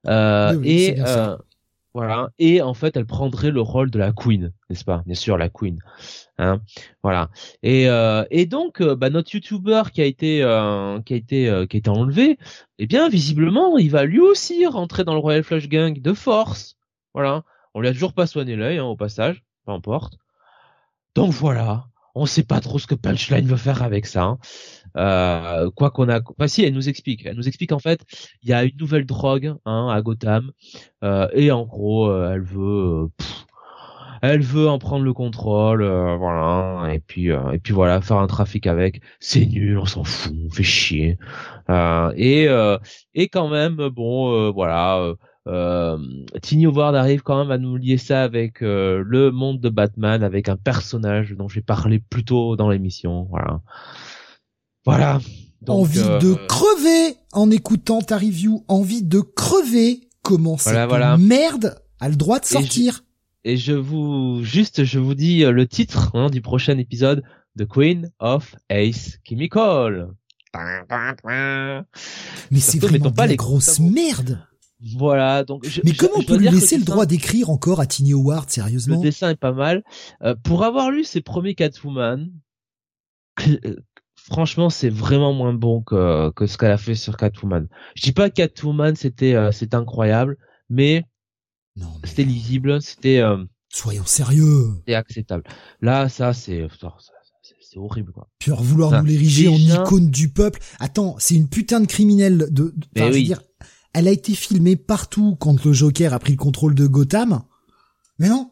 et 0.07 0.97
voilà. 1.99 2.31
Et 2.38 2.62
en 2.62 2.75
fait, 2.75 2.97
elle 2.97 3.07
prendrait 3.07 3.51
le 3.51 3.61
rôle 3.61 3.91
de 3.91 3.99
la 3.99 4.12
Queen, 4.12 4.53
n'est-ce 4.69 4.85
pas? 4.85 5.03
Bien 5.07 5.17
sûr, 5.17 5.37
la 5.37 5.49
Queen. 5.49 5.81
Hein 6.38 6.61
voilà. 7.03 7.31
Et, 7.62 7.88
euh, 7.88 8.25
et 8.31 8.47
donc, 8.47 8.81
euh, 8.81 8.95
bah, 8.95 9.11
notre 9.11 9.35
YouTuber 9.35 9.83
qui 9.93 10.03
a 10.03 10.05
été 10.05 10.43
euh, 10.43 11.01
qui 11.01 11.14
a 11.14 11.17
été 11.17 11.67
qui 11.69 11.77
a 11.77 11.79
été 11.79 11.91
enlevé, 11.91 12.38
eh 12.79 12.87
bien, 12.87 13.09
visiblement, 13.09 13.79
il 13.79 13.91
va 13.91 14.05
lui 14.05 14.21
aussi 14.21 14.64
rentrer 14.67 15.03
dans 15.03 15.14
le 15.14 15.19
Royal 15.19 15.43
Flush 15.43 15.69
Gang 15.69 16.01
de 16.01 16.12
force. 16.12 16.77
Voilà. 17.14 17.43
On 17.75 17.81
lui 17.81 17.88
a 17.88 17.93
toujours 17.93 18.12
pas 18.12 18.27
soigné 18.29 18.55
l'œil, 18.55 18.79
hein, 18.79 18.85
au 18.85 18.97
passage, 18.97 19.43
peu 19.67 19.73
importe. 19.73 20.19
Donc 21.17 21.33
voilà 21.33 21.88
on 22.19 22.27
sait 22.27 22.43
pas 22.43 22.61
trop 22.61 22.79
ce 22.79 22.87
que 22.87 22.95
Punchline 22.95 23.47
veut 23.47 23.57
faire 23.57 23.83
avec 23.83 24.07
ça. 24.07 24.23
Hein. 24.25 24.38
Euh, 24.96 25.70
quoi 25.70 25.90
qu'on 25.90 26.09
a, 26.09 26.20
enfin 26.20 26.48
si, 26.48 26.64
elle 26.64 26.74
nous 26.74 26.88
explique. 26.88 27.27
Elle 27.27 27.37
nous 27.37 27.48
explique 27.48 27.72
en 27.72 27.79
fait, 27.79 28.01
il 28.42 28.48
y 28.48 28.53
a 28.53 28.64
une 28.64 28.77
nouvelle 28.79 29.07
drogue 29.07 29.55
hein, 29.64 29.88
à 29.90 30.01
Gotham 30.03 30.53
euh, 31.05 31.29
et 31.33 31.51
en 31.51 31.64
gros, 31.64 32.09
euh, 32.09 32.33
elle 32.35 32.42
veut, 32.42 33.09
elle 34.22 34.42
veut 34.42 34.68
en 34.68 34.79
prendre 34.79 35.05
le 35.05 35.12
contrôle, 35.12 35.85
voilà. 35.85 36.92
Et 36.92 37.01
puis 37.01 37.29
et 37.29 37.59
puis 37.62 37.72
voilà, 37.72 38.01
faire 38.01 38.18
un 38.18 38.27
trafic 38.27 38.66
avec. 38.66 39.01
C'est 39.20 39.46
nul, 39.46 39.79
on 39.79 39.87
s'en 39.87 40.05
fout, 40.05 40.35
on 40.46 40.51
fait 40.51 40.62
chier. 40.62 41.18
et 42.16 42.48
et 43.14 43.29
quand 43.29 43.48
même, 43.48 43.77
bon, 43.88 44.51
voilà 44.53 45.14
euh, 45.48 45.98
Tiny 46.42 46.66
Howard 46.66 46.94
arrive 46.94 47.22
quand 47.22 47.38
même 47.38 47.51
à 47.51 47.59
nous 47.59 47.77
lier 47.77 47.96
ça 47.96 48.22
avec 48.22 48.62
euh, 48.62 49.03
le 49.07 49.31
monde 49.31 49.61
de 49.61 49.70
Batman, 49.70 50.22
avec 50.22 50.48
un 50.48 50.57
personnage 50.57 51.33
dont 51.33 51.48
j'ai 51.48 51.62
parlé 51.62 51.98
plus 51.98 52.24
tôt 52.24 52.57
dans 52.57 52.68
l'émission. 52.68 53.27
Voilà. 53.31 53.61
Voilà. 54.88 55.20
envie 55.66 55.98
euh, 55.98 56.18
de 56.18 56.33
crever 56.46 57.16
en 57.33 57.51
écoutant 57.51 58.01
ta 58.01 58.16
review. 58.16 58.64
Envie 58.68 59.03
de 59.03 59.20
crever. 59.20 60.09
Comment 60.22 60.57
voilà, 60.57 60.87
voilà. 60.87 61.18
merde 61.18 61.79
a 62.01 62.09
le 62.09 62.16
droit 62.16 62.40
de 62.40 62.46
sortir. 62.46 63.05
Et 63.44 63.59
je, 63.59 63.74
vous, 63.74 64.42
juste, 64.42 64.85
je 64.85 64.98
vous 64.98 65.14
dis 65.14 65.40
le 65.40 65.66
titre 65.66 66.11
hein, 66.14 66.31
du 66.31 66.40
prochain 66.40 66.79
épisode, 66.79 67.22
The 67.59 67.66
Queen 67.66 68.11
of 68.18 68.55
Ace 68.70 69.18
Chemical. 69.29 70.09
Mais 72.51 72.61
c'est 72.61 72.79
vraiment 72.79 73.12
pas 73.12 73.27
les 73.27 73.37
grosses 73.37 73.81
merdes. 73.81 74.42
Voilà, 74.96 75.44
donc. 75.44 75.66
Mais 75.85 75.92
comment 75.92 76.14
on 76.16 76.22
peut 76.22 76.38
lui 76.38 76.48
laisser 76.48 76.79
le 76.79 76.85
droit 76.85 77.05
d'écrire 77.05 77.51
encore 77.51 77.81
à 77.81 77.87
Tiny 77.87 78.14
Howard, 78.14 78.48
sérieusement? 78.48 78.96
Le 78.96 79.03
dessin 79.03 79.31
est 79.31 79.37
pas 79.37 79.53
mal. 79.53 79.83
Euh, 80.22 80.35
pour 80.42 80.64
avoir 80.64 80.90
lu 80.90 81.05
ses 81.05 81.20
premiers 81.20 81.55
Catwoman, 81.55 82.31
euh, 83.46 83.77
franchement, 84.29 84.71
c'est 84.71 84.88
vraiment 84.88 85.33
moins 85.33 85.55
bon 85.55 85.83
que, 85.83 86.31
que 86.31 86.47
ce 86.47 86.59
qu'elle 86.59 86.71
a 86.71 86.79
fait 86.79 86.95
sur 86.95 87.17
Catwoman. 87.17 87.69
Je 87.95 88.03
dis 88.03 88.12
pas 88.12 88.31
que 88.31 88.35
Catwoman 88.35 88.95
c'était 88.97 89.35
euh, 89.35 89.53
c'est 89.53 89.75
incroyable, 89.75 90.37
mais, 90.69 91.05
c'était 92.05 92.25
lisible, 92.25 92.81
c'était. 92.83 93.23
Soyons 93.71 94.07
sérieux. 94.07 94.83
C'est 94.87 94.95
acceptable. 94.95 95.45
Là, 95.81 96.09
ça 96.09 96.33
c'est 96.33 96.67
c'est 97.61 97.79
horrible 97.79 98.12
quoi. 98.12 98.29
Puis 98.38 98.51
vouloir 98.57 99.03
nous 99.03 99.07
l'ériger 99.07 99.49
en 99.49 99.57
icône 99.57 100.11
du 100.11 100.31
peuple. 100.31 100.61
Attends, 100.81 101.17
c'est 101.19 101.35
une 101.35 101.49
putain 101.49 101.81
de 101.81 101.87
criminelle 101.87 102.38
de. 102.51 102.75
de 102.95 103.03
oui. 103.03 103.25
dire, 103.25 103.43
elle 103.93 104.09
a 104.09 104.11
été 104.11 104.35
filmée 104.35 104.77
partout 104.77 105.37
quand 105.38 105.64
le 105.64 105.73
Joker 105.73 106.14
a 106.14 106.19
pris 106.19 106.33
le 106.33 106.38
contrôle 106.38 106.75
de 106.75 106.87
Gotham. 106.87 107.43
Mais 108.19 108.29
non, 108.29 108.51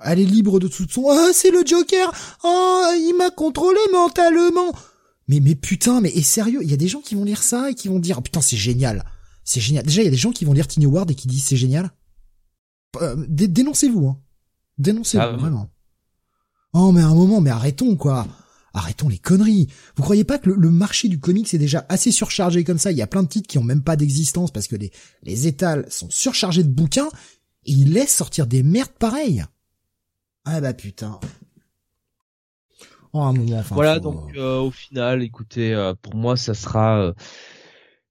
elle 0.00 0.20
est 0.20 0.24
libre 0.24 0.60
de 0.60 0.68
tout 0.68 0.86
son. 0.88 1.08
Ah, 1.10 1.30
c'est 1.32 1.50
le 1.50 1.62
Joker. 1.64 2.10
Ah, 2.42 2.92
il 2.96 3.14
m'a 3.18 3.30
contrôlé 3.30 3.80
mentalement. 3.92 4.72
Mais 5.28 5.40
mais 5.40 5.54
putain, 5.54 6.00
mais 6.00 6.10
est 6.10 6.22
sérieux, 6.22 6.60
il 6.62 6.70
y 6.70 6.74
a 6.74 6.76
des 6.76 6.88
gens 6.88 7.00
qui 7.00 7.14
vont 7.14 7.24
lire 7.24 7.42
ça 7.42 7.70
et 7.70 7.74
qui 7.74 7.88
vont 7.88 7.98
dire 7.98 8.18
oh, 8.18 8.22
putain 8.22 8.40
c'est 8.40 8.56
génial, 8.56 9.04
c'est 9.44 9.60
génial. 9.60 9.84
Déjà 9.84 10.02
il 10.02 10.04
y 10.04 10.08
a 10.08 10.10
des 10.10 10.16
gens 10.16 10.32
qui 10.32 10.44
vont 10.44 10.52
lire 10.52 10.66
Tiny 10.66 10.86
Ward 10.86 11.10
et 11.10 11.14
qui 11.14 11.28
disent 11.28 11.44
c'est 11.44 11.56
génial. 11.56 11.90
Euh, 13.00 13.16
dénoncez-vous, 13.28 14.06
hein. 14.06 14.20
Dénoncez-vous 14.78 15.22
ah, 15.22 15.32
vraiment. 15.32 15.70
Oh 16.72 16.92
mais 16.92 17.02
à 17.02 17.06
un 17.06 17.14
moment, 17.14 17.40
mais 17.40 17.50
arrêtons 17.50 17.96
quoi 17.96 18.26
arrêtons 18.74 19.08
les 19.08 19.18
conneries. 19.18 19.68
Vous 19.96 20.02
croyez 20.02 20.24
pas 20.24 20.38
que 20.38 20.50
le, 20.50 20.70
marché 20.70 21.08
du 21.08 21.18
comics 21.18 21.52
est 21.54 21.58
déjà 21.58 21.86
assez 21.88 22.10
surchargé 22.10 22.64
comme 22.64 22.78
ça? 22.78 22.90
Il 22.90 22.98
y 22.98 23.02
a 23.02 23.06
plein 23.06 23.22
de 23.22 23.28
titres 23.28 23.48
qui 23.48 23.58
ont 23.58 23.64
même 23.64 23.82
pas 23.82 23.96
d'existence 23.96 24.50
parce 24.50 24.66
que 24.66 24.76
les, 24.76 24.90
les 25.22 25.46
étals 25.46 25.86
sont 25.88 26.10
surchargés 26.10 26.64
de 26.64 26.68
bouquins 26.68 27.08
et 27.64 27.72
ils 27.72 27.92
laissent 27.92 28.14
sortir 28.14 28.46
des 28.46 28.62
merdes 28.62 28.92
pareilles. 28.98 29.44
Ah 30.44 30.60
bah 30.60 30.74
putain. 30.74 31.18
Oh, 33.16 33.20
un 33.20 33.32
moment, 33.32 33.58
enfin, 33.60 33.76
voilà, 33.76 34.00
donc 34.00 34.34
euh, 34.34 34.58
au 34.58 34.72
final, 34.72 35.22
écoutez, 35.22 35.72
euh, 35.72 35.94
pour 35.94 36.16
moi, 36.16 36.36
ça 36.36 36.52
sera, 36.52 36.98
euh, 36.98 37.12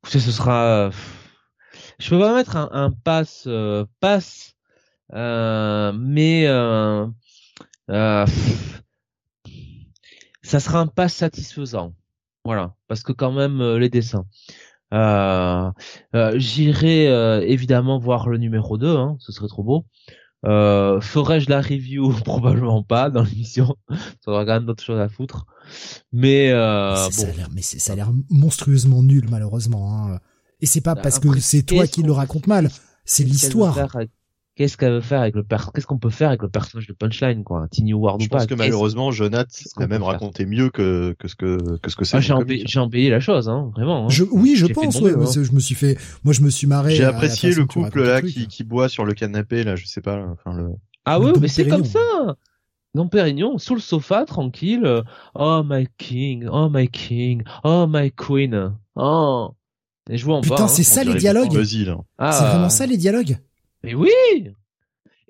écoutez, 0.01 0.21
ce 0.21 0.31
sera, 0.31 0.91
je 1.99 2.09
peux 2.09 2.19
pas 2.19 2.33
mettre 2.33 2.55
un, 2.55 2.69
un 2.71 2.89
pass, 2.89 3.49
pass, 3.99 4.55
mais 5.11 6.45
ça 10.41 10.61
sera 10.61 10.79
un 10.79 10.87
pas 10.87 11.09
satisfaisant. 11.09 11.93
Voilà, 12.45 12.73
parce 12.87 13.03
que 13.03 13.11
quand 13.11 13.33
même 13.33 13.61
les 13.75 13.89
dessins. 13.89 14.25
J'irai 16.35 17.07
évidemment 17.45 17.99
voir 17.99 18.29
le 18.29 18.37
numéro 18.37 18.77
2, 18.77 18.95
hein, 18.95 19.17
ce 19.19 19.33
serait 19.33 19.49
trop 19.49 19.63
beau. 19.63 19.85
Ferais-je 20.43 21.49
la 21.49 21.61
review? 21.61 22.13
Probablement 22.25 22.83
pas 22.83 23.09
dans 23.09 23.23
l'émission. 23.23 23.75
ça 23.89 24.31
aura 24.31 24.45
quand 24.45 24.53
même 24.53 24.65
d'autres 24.65 24.83
choses 24.83 24.99
à 24.99 25.09
foutre. 25.09 25.45
Mais, 26.11 26.51
bon. 26.51 27.11
ça 27.11 27.27
a 27.27 27.31
l'air, 27.31 27.49
mais 27.53 27.61
ça 27.61 27.93
a 27.93 27.95
l'air 27.95 28.11
monstrueusement 28.29 29.03
nul 29.03 29.27
malheureusement. 29.29 29.97
Hein. 29.97 30.19
Et 30.61 30.65
c'est 30.65 30.81
pas 30.81 30.95
bah, 30.95 31.01
parce 31.01 31.19
que 31.19 31.39
c'est 31.39 31.63
toi 31.63 31.87
qui 31.87 32.03
le 32.03 32.11
raconte 32.11 32.47
mal, 32.47 32.69
c'est 33.05 33.23
l'histoire 33.23 33.77
qu'est-ce 34.55 34.77
qu'elle 34.77 34.93
veut 34.93 35.01
faire 35.01 35.21
avec 35.21 35.35
le 35.35 35.43
qu'est-ce 35.43 35.87
qu'on 35.87 35.97
peut 35.97 36.09
faire 36.09 36.29
avec 36.29 36.41
le 36.41 36.49
personnage 36.49 36.87
de 36.87 36.93
Punchline 36.93 37.43
quoi? 37.43 37.67
Tiny 37.71 37.93
Ward 37.93 38.21
je 38.21 38.27
pense 38.27 38.45
que 38.45 38.53
malheureusement 38.53 39.11
Jonath 39.11 39.63
a 39.77 39.87
même 39.87 40.03
raconté 40.03 40.45
mieux 40.45 40.69
que 40.69 41.15
que 41.17 41.27
ce 41.27 41.35
que 41.35 41.77
que 41.77 41.89
ce 41.89 41.95
que 41.95 42.05
c'est 42.05 42.17
ah, 42.17 42.19
j'ai 42.19 42.79
embelli, 42.79 43.09
la 43.09 43.19
chose 43.19 43.49
hein 43.49 43.71
vraiment 43.75 44.05
hein. 44.05 44.09
je, 44.09 44.23
oui 44.23 44.55
je 44.55 44.67
pense 44.67 44.99
ouais, 45.01 45.11
je 45.11 45.51
me 45.51 45.59
suis 45.59 45.75
fait 45.75 45.97
moi 46.23 46.33
je 46.33 46.41
me 46.41 46.49
suis 46.49 46.67
marré 46.67 46.95
j'ai 46.95 47.03
apprécié 47.03 47.53
le 47.53 47.65
couple 47.65 48.03
là 48.03 48.21
qui, 48.21 48.47
qui 48.47 48.63
boit 48.63 48.89
sur 48.89 49.05
le 49.05 49.13
canapé 49.13 49.63
là 49.63 49.75
je 49.75 49.85
sais 49.85 50.01
pas 50.01 50.23
enfin 50.31 50.55
le 50.55 50.69
ah 51.05 51.19
oui 51.19 51.31
mais 51.39 51.47
c'est 51.47 51.67
comme 51.67 51.85
ça 51.85 52.35
non 52.95 53.07
Pérignon, 53.07 53.57
sous 53.57 53.73
le 53.73 53.81
sofa, 53.81 54.23
tranquille. 54.23 55.01
Oh 55.33 55.63
my 55.65 55.87
king, 55.97 56.47
oh 56.47 56.69
my 56.69 56.87
king, 56.87 57.43
oh 57.63 57.87
my 57.87 58.11
queen. 58.11 58.75
Oh. 58.95 59.55
Et 60.11 60.17
je 60.17 60.25
vois 60.25 60.35
en 60.35 60.41
Putain, 60.41 60.67
c'est 60.67 60.83
ça 60.83 61.03
les 61.03 61.15
dialogues. 61.15 61.59
Ah. 62.19 62.31
C'est 62.31 62.45
vraiment 62.45 62.69
ça 62.69 62.85
les 62.85 62.97
dialogues? 62.97 63.37
Mais 63.83 63.93
oui 63.93 64.09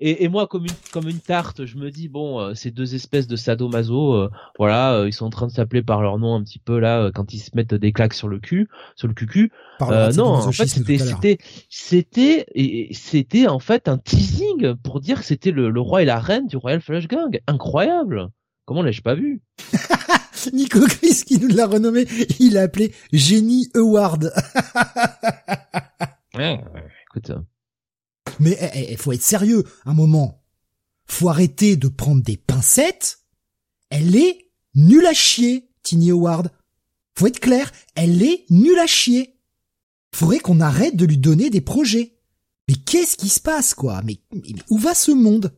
et, 0.00 0.24
et, 0.24 0.28
moi, 0.28 0.48
comme 0.48 0.64
une, 0.64 0.90
comme 0.92 1.08
une 1.08 1.20
tarte, 1.20 1.66
je 1.66 1.76
me 1.76 1.90
dis 1.90 2.08
bon, 2.08 2.40
euh, 2.40 2.54
ces 2.54 2.72
deux 2.72 2.96
espèces 2.96 3.28
de 3.28 3.36
sadomaso, 3.36 4.14
euh, 4.14 4.30
voilà, 4.58 4.94
euh, 4.94 5.08
ils 5.08 5.12
sont 5.12 5.24
en 5.24 5.30
train 5.30 5.46
de 5.46 5.52
s'appeler 5.52 5.82
par 5.82 6.02
leur 6.02 6.18
nom 6.18 6.34
un 6.34 6.42
petit 6.42 6.58
peu 6.58 6.80
là 6.80 7.10
quand 7.14 7.32
ils 7.32 7.38
se 7.38 7.50
mettent 7.54 7.74
des 7.74 7.92
claques 7.92 8.12
sur 8.12 8.28
le 8.28 8.40
cul, 8.40 8.68
sur 8.96 9.06
le 9.06 9.14
cucu. 9.14 9.52
non, 9.80 10.24
en 10.24 10.52
fait, 10.52 10.66
c'était, 10.66 10.98
c'était, 10.98 11.38
c'était, 11.70 12.46
c'était 12.92 13.46
en 13.46 13.60
fait 13.60 13.88
un 13.88 13.98
teasing 13.98 14.74
pour 14.82 15.00
dire 15.00 15.20
que 15.20 15.24
c'était 15.24 15.52
le, 15.52 15.70
le, 15.70 15.80
roi 15.80 16.02
et 16.02 16.04
la 16.04 16.18
reine 16.18 16.48
du 16.48 16.56
Royal 16.56 16.80
Flush 16.80 17.06
Gang. 17.06 17.40
Incroyable. 17.46 18.30
Comment 18.66 18.82
l'ai-je 18.82 19.02
pas 19.02 19.14
vu? 19.14 19.42
Nico 20.52 20.80
Chris 20.80 21.22
qui 21.26 21.38
nous 21.38 21.48
l'a 21.48 21.66
renommé, 21.66 22.06
il 22.40 22.54
l'a 22.54 22.62
appelé 22.62 22.92
Génie 23.12 23.68
Award. 23.74 24.32
ouais, 26.34 26.64
écoute. 27.08 27.32
Mais 28.40 28.52
il 28.52 28.68
eh, 28.74 28.92
eh, 28.92 28.96
faut 28.96 29.12
être 29.12 29.22
sérieux 29.22 29.64
un 29.84 29.94
moment. 29.94 30.42
Faut 31.06 31.28
arrêter 31.28 31.76
de 31.76 31.88
prendre 31.88 32.22
des 32.22 32.36
pincettes. 32.36 33.20
Elle 33.90 34.16
est 34.16 34.50
nulle 34.74 35.06
à 35.06 35.12
chier, 35.12 35.70
Tiny 35.82 36.10
Howard. 36.10 36.50
Faut 37.16 37.26
être 37.26 37.40
clair, 37.40 37.70
elle 37.94 38.22
est 38.22 38.44
nulle 38.50 38.78
à 38.78 38.86
chier. 38.86 39.38
Faudrait 40.14 40.40
qu'on 40.40 40.60
arrête 40.60 40.96
de 40.96 41.06
lui 41.06 41.18
donner 41.18 41.50
des 41.50 41.60
projets. 41.60 42.16
Mais 42.68 42.74
qu'est-ce 42.74 43.16
qui 43.16 43.28
se 43.28 43.40
passe, 43.40 43.74
quoi? 43.74 44.02
Mais, 44.02 44.18
où 44.70 44.78
va 44.78 44.94
ce 44.94 45.10
monde? 45.10 45.54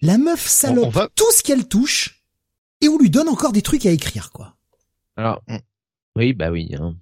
La 0.00 0.16
meuf 0.16 0.46
salope 0.46 0.96
tout 1.14 1.32
ce 1.36 1.42
qu'elle 1.42 1.66
touche, 1.66 2.24
et 2.80 2.88
on 2.88 2.98
lui 2.98 3.10
donne 3.10 3.28
encore 3.28 3.52
des 3.52 3.62
trucs 3.62 3.84
à 3.86 3.90
écrire, 3.90 4.30
quoi. 4.30 4.56
Alors, 5.16 5.42
oui, 6.16 6.32
bah 6.32 6.50
oui. 6.50 6.70
Hein. 6.78 6.96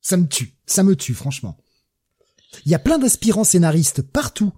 Ça 0.00 0.16
me 0.16 0.26
tue, 0.26 0.54
ça 0.66 0.82
me 0.82 0.96
tue, 0.96 1.14
franchement. 1.14 1.58
Il 2.64 2.72
y 2.72 2.74
a 2.74 2.78
plein 2.78 2.98
d'aspirants 2.98 3.44
scénaristes 3.44 4.02
partout 4.02 4.52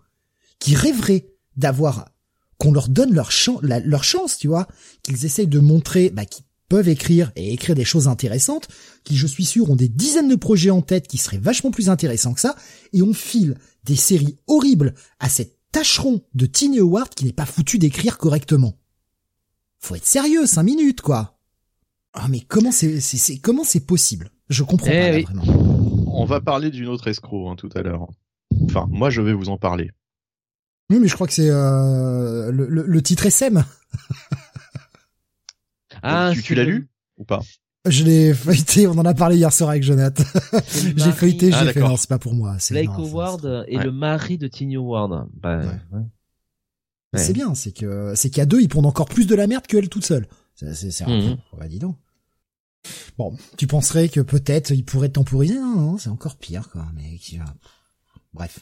qui 0.58 0.74
rêveraient 0.74 1.26
d'avoir 1.56 2.10
qu'on 2.58 2.72
leur 2.72 2.88
donne 2.88 3.12
leur, 3.12 3.30
leur 3.62 4.04
chance, 4.04 4.38
tu 4.38 4.46
vois, 4.46 4.68
qu'ils 5.02 5.24
essayent 5.24 5.48
de 5.48 5.58
montrer 5.58 6.10
bah, 6.10 6.24
qu'ils 6.24 6.44
peuvent 6.68 6.88
écrire 6.88 7.32
et 7.36 7.52
écrire 7.52 7.74
des 7.74 7.84
choses 7.84 8.08
intéressantes, 8.08 8.68
qui 9.04 9.16
je 9.16 9.26
suis 9.26 9.44
sûr 9.44 9.70
ont 9.70 9.76
des 9.76 9.88
dizaines 9.88 10.28
de 10.28 10.36
projets 10.36 10.70
en 10.70 10.80
tête 10.80 11.08
qui 11.08 11.18
seraient 11.18 11.38
vachement 11.38 11.70
plus 11.70 11.90
intéressants 11.90 12.34
que 12.34 12.40
ça, 12.40 12.56
et 12.92 13.02
on 13.02 13.12
file 13.12 13.58
des 13.84 13.96
séries 13.96 14.38
horribles 14.46 14.94
à 15.18 15.28
cette 15.28 15.58
tâcheron 15.72 16.22
de 16.34 16.46
Tiny 16.46 16.78
Howard 16.78 17.10
qui 17.14 17.24
n'est 17.24 17.32
pas 17.32 17.46
foutu 17.46 17.78
d'écrire 17.78 18.16
correctement. 18.16 18.78
faut 19.80 19.96
être 19.96 20.06
sérieux, 20.06 20.46
cinq 20.46 20.62
minutes, 20.62 21.00
quoi. 21.00 21.40
Ah, 22.14 22.28
mais 22.28 22.40
comment 22.40 22.72
c'est, 22.72 23.00
c'est, 23.00 23.38
comment 23.38 23.64
c'est 23.64 23.80
possible? 23.80 24.30
Je 24.48 24.62
comprends 24.62 24.90
Eh 24.92 25.00
pas, 25.00 25.10
là, 25.10 25.22
vraiment. 25.22 25.61
On 26.14 26.24
va 26.24 26.40
parler 26.40 26.70
d'une 26.70 26.88
autre 26.88 27.08
escroc 27.08 27.48
hein, 27.50 27.56
tout 27.56 27.70
à 27.74 27.82
l'heure. 27.82 28.06
Enfin, 28.64 28.86
moi 28.90 29.10
je 29.10 29.20
vais 29.22 29.32
vous 29.32 29.48
en 29.48 29.56
parler. 29.58 29.90
Oui, 30.90 30.98
mais 31.00 31.08
je 31.08 31.14
crois 31.14 31.26
que 31.26 31.32
c'est, 31.32 31.48
euh, 31.50 32.50
le, 32.52 32.66
le, 32.68 32.84
le 32.86 33.02
titre 33.02 33.26
SM. 33.26 33.64
Ah, 36.02 36.30
tu 36.34 36.42
tu 36.42 36.54
l'as 36.54 36.64
lu 36.64 36.88
ou 37.16 37.24
pas? 37.24 37.40
Je 37.88 38.04
l'ai 38.04 38.32
feuilleté, 38.34 38.86
on 38.86 38.92
en 38.92 39.04
a 39.04 39.14
parlé 39.14 39.36
hier 39.36 39.52
soir 39.52 39.70
avec 39.70 39.82
Jonathan. 39.82 40.22
J'ai 40.96 41.12
feuilleté, 41.12 41.50
Ah, 41.52 41.58
j'ai 41.60 41.66
fait, 41.68 41.74
d'accord. 41.74 41.90
non, 41.90 41.96
c'est 41.96 42.08
pas 42.08 42.18
pour 42.18 42.34
moi. 42.34 42.56
C'est, 42.58 42.74
Blake 42.74 42.88
non, 42.88 43.04
Howard 43.04 43.64
est 43.68 43.76
Ouais. 43.76 43.84
le 43.84 43.92
mari 43.92 44.38
de 44.38 44.46
Tiny 44.48 44.76
Howard. 44.76 45.28
Bah, 45.34 45.58
Ouais. 45.58 45.64
ouais. 45.66 45.72
c'est- 47.12 47.18
Ouais. 47.18 47.24
c'est 47.24 47.32
bien, 47.34 47.54
c'est 47.54 47.72
que, 47.72 48.14
c'est 48.16 48.30
qu'il 48.30 48.38
y 48.38 48.40
a 48.40 48.46
deux, 48.46 48.60
ils 48.62 48.68
pondent 48.68 48.86
encore 48.86 49.06
plus 49.08 49.26
de 49.26 49.34
la 49.34 49.46
merde 49.46 49.66
qu'elle 49.66 49.88
toute 49.88 50.04
seule. 50.06 50.26
C'est, 50.54 50.74
c'est, 50.74 50.90
c'est, 50.90 51.06
Mhm. 51.06 51.36
oh, 51.52 51.56
bah, 51.58 51.68
dis 51.68 51.78
donc. 51.78 51.96
Bon, 53.18 53.36
tu 53.56 53.66
penserais 53.66 54.08
que 54.08 54.20
peut-être 54.20 54.70
il 54.70 54.84
pourrait 54.84 55.10
temporiser, 55.10 55.54
non, 55.54 55.76
non, 55.76 55.98
c'est 55.98 56.08
encore 56.10 56.36
pire, 56.36 56.68
quoi, 56.70 56.86
mais, 56.94 57.16
qui- 57.18 57.38
euh, 57.38 57.44
bref. 58.34 58.60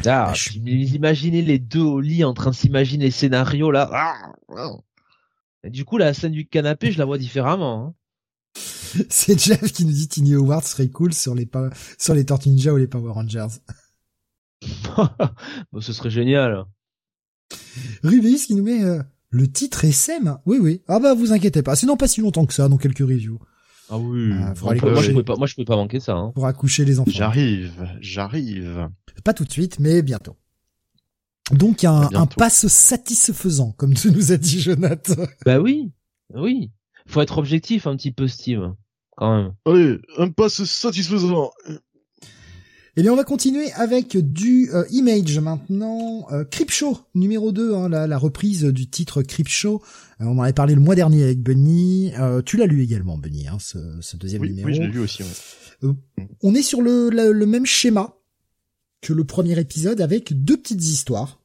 Ah, 0.00 0.02
Bah, 0.26 0.32
je 0.34 0.58
imaginez 0.58 1.40
les 1.42 1.58
deux 1.58 1.80
au 1.80 2.00
lit 2.00 2.24
en 2.24 2.34
train 2.34 2.50
de 2.50 2.54
s'imaginer 2.56 3.06
les 3.06 3.10
scénarios 3.10 3.70
là. 3.70 3.88
Ah, 3.92 4.32
ah. 4.56 4.70
Et 5.64 5.70
du 5.70 5.84
coup, 5.84 5.96
la 5.98 6.12
scène 6.14 6.32
du 6.32 6.46
canapé, 6.46 6.92
je 6.92 6.98
la 6.98 7.04
vois 7.06 7.16
différemment. 7.18 7.86
hein. 7.86 7.94
C'est 9.10 9.38
Jeff 9.38 9.72
qui 9.72 9.84
nous 9.84 9.92
dit 9.92 10.08
Tiny 10.08 10.34
Howard 10.34 10.64
serait 10.64 10.88
cool 10.88 11.12
sur 11.14 11.34
les, 11.34 11.46
pa- 11.46 11.70
sur 11.98 12.14
les 12.14 12.24
Tortues 12.24 12.48
Ninja 12.50 12.72
ou 12.72 12.76
les 12.76 12.86
Power 12.88 13.12
Rangers. 13.12 13.46
Bon, 15.72 15.80
ce 15.80 15.92
serait 15.92 16.10
génial. 16.10 16.64
Rubéis 18.02 18.46
qui 18.46 18.54
nous 18.54 18.62
met 18.62 18.82
euh, 18.82 19.02
le 19.36 19.50
titre 19.50 19.84
SM. 19.84 20.38
Oui, 20.46 20.58
oui. 20.60 20.82
Ah 20.88 20.98
bah 20.98 21.14
vous 21.14 21.32
inquiétez 21.32 21.62
pas. 21.62 21.76
Sinon 21.76 21.96
pas 21.96 22.08
si 22.08 22.20
longtemps 22.20 22.46
que 22.46 22.54
ça, 22.54 22.68
dans 22.68 22.78
quelques 22.78 22.98
reviews. 22.98 23.38
Ah 23.90 23.98
oui. 23.98 24.32
Ah, 24.32 24.54
Moi, 24.62 24.72
aller 24.72 24.80
moi, 24.80 24.94
coucher. 24.94 25.02
je 25.06 25.10
pouvais 25.12 25.22
pas, 25.24 25.36
moi, 25.36 25.46
je 25.46 25.54
pouvais 25.54 25.64
pas 25.64 25.76
manquer 25.76 26.00
ça. 26.00 26.14
Hein. 26.14 26.32
Pour 26.34 26.46
accoucher 26.46 26.84
les 26.84 26.98
enfants. 26.98 27.10
J'arrive, 27.14 27.86
j'arrive. 28.00 28.88
Pas 29.22 29.32
tout 29.34 29.44
de 29.44 29.52
suite, 29.52 29.78
mais 29.78 30.02
bientôt. 30.02 30.36
Donc 31.52 31.84
un, 31.84 32.00
bientôt. 32.08 32.18
un 32.18 32.26
passe 32.26 32.66
satisfaisant, 32.66 33.72
comme 33.76 33.94
tu 33.94 34.10
nous 34.10 34.32
as 34.32 34.36
dit 34.36 34.60
Jonathan. 34.60 35.14
Bah 35.44 35.60
oui, 35.60 35.92
oui. 36.34 36.72
Faut 37.06 37.20
être 37.20 37.38
objectif 37.38 37.86
un 37.86 37.94
petit 37.96 38.10
peu, 38.10 38.26
Steve, 38.26 38.72
quand 39.16 39.36
même. 39.36 39.52
Allez, 39.64 39.98
un 40.18 40.30
passe 40.30 40.64
satisfaisant. 40.64 41.52
Et 42.98 43.02
bien 43.02 43.12
on 43.12 43.16
va 43.16 43.24
continuer 43.24 43.70
avec 43.72 44.16
du 44.16 44.70
euh, 44.72 44.84
Image 44.90 45.38
maintenant. 45.38 46.26
Euh, 46.32 46.44
Creepshow 46.44 46.98
numéro 47.14 47.52
2, 47.52 47.74
hein, 47.74 47.88
la, 47.90 48.06
la 48.06 48.16
reprise 48.18 48.64
du 48.64 48.88
titre 48.88 49.22
Creepshow. 49.22 49.82
Euh, 50.20 50.24
on 50.24 50.38
en 50.38 50.42
avait 50.42 50.54
parlé 50.54 50.74
le 50.74 50.80
mois 50.80 50.94
dernier 50.94 51.22
avec 51.22 51.40
Bunny. 51.42 52.12
Euh, 52.18 52.40
tu 52.40 52.56
l'as 52.56 52.64
lu 52.66 52.82
également, 52.82 53.18
Bunny, 53.18 53.48
hein, 53.48 53.58
ce, 53.60 53.78
ce 54.00 54.16
deuxième 54.16 54.40
Oui, 54.42 54.48
numéro. 54.48 54.68
oui, 54.68 54.74
je 54.74 54.80
l'ai 54.80 54.88
lu 54.88 55.00
aussi. 55.00 55.22
Ouais. 55.82 55.92
On 56.42 56.54
est 56.54 56.62
sur 56.62 56.80
le, 56.80 57.10
le, 57.10 57.32
le 57.32 57.46
même 57.46 57.66
schéma 57.66 58.14
que 59.02 59.12
le 59.12 59.24
premier 59.24 59.58
épisode 59.60 60.00
avec 60.00 60.32
deux 60.32 60.56
petites 60.56 60.82
histoires. 60.82 61.42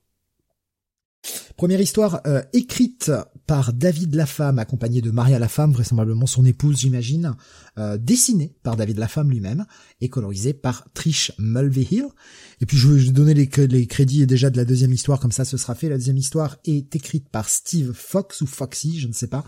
Première 1.57 1.81
histoire 1.81 2.21
euh, 2.27 2.41
écrite 2.53 3.11
par 3.51 3.73
David 3.73 4.15
Lafemme, 4.15 4.59
accompagné 4.59 5.01
de 5.01 5.11
Maria 5.11 5.37
Lafemme, 5.37 5.73
vraisemblablement 5.73 6.25
son 6.25 6.45
épouse 6.45 6.79
j'imagine, 6.79 7.35
euh, 7.77 7.97
dessinée 7.97 8.55
par 8.63 8.77
David 8.77 8.97
Lafemme 8.97 9.29
lui-même 9.29 9.65
et 9.99 10.07
colorisée 10.07 10.53
par 10.53 10.87
Trish 10.93 11.33
Mulvihill. 11.37 12.05
Et 12.61 12.65
puis 12.65 12.77
je 12.77 12.87
vais 12.87 13.11
donner 13.11 13.33
les, 13.33 13.49
les 13.67 13.87
crédits 13.87 14.25
déjà 14.25 14.49
de 14.49 14.55
la 14.55 14.63
deuxième 14.63 14.93
histoire, 14.93 15.19
comme 15.19 15.33
ça 15.33 15.43
ce 15.43 15.57
sera 15.57 15.75
fait. 15.75 15.89
La 15.89 15.97
deuxième 15.97 16.15
histoire 16.15 16.59
est 16.63 16.95
écrite 16.95 17.27
par 17.27 17.49
Steve 17.49 17.91
Fox 17.91 18.39
ou 18.39 18.47
Foxy, 18.47 19.01
je 19.01 19.09
ne 19.09 19.13
sais 19.13 19.27
pas, 19.27 19.43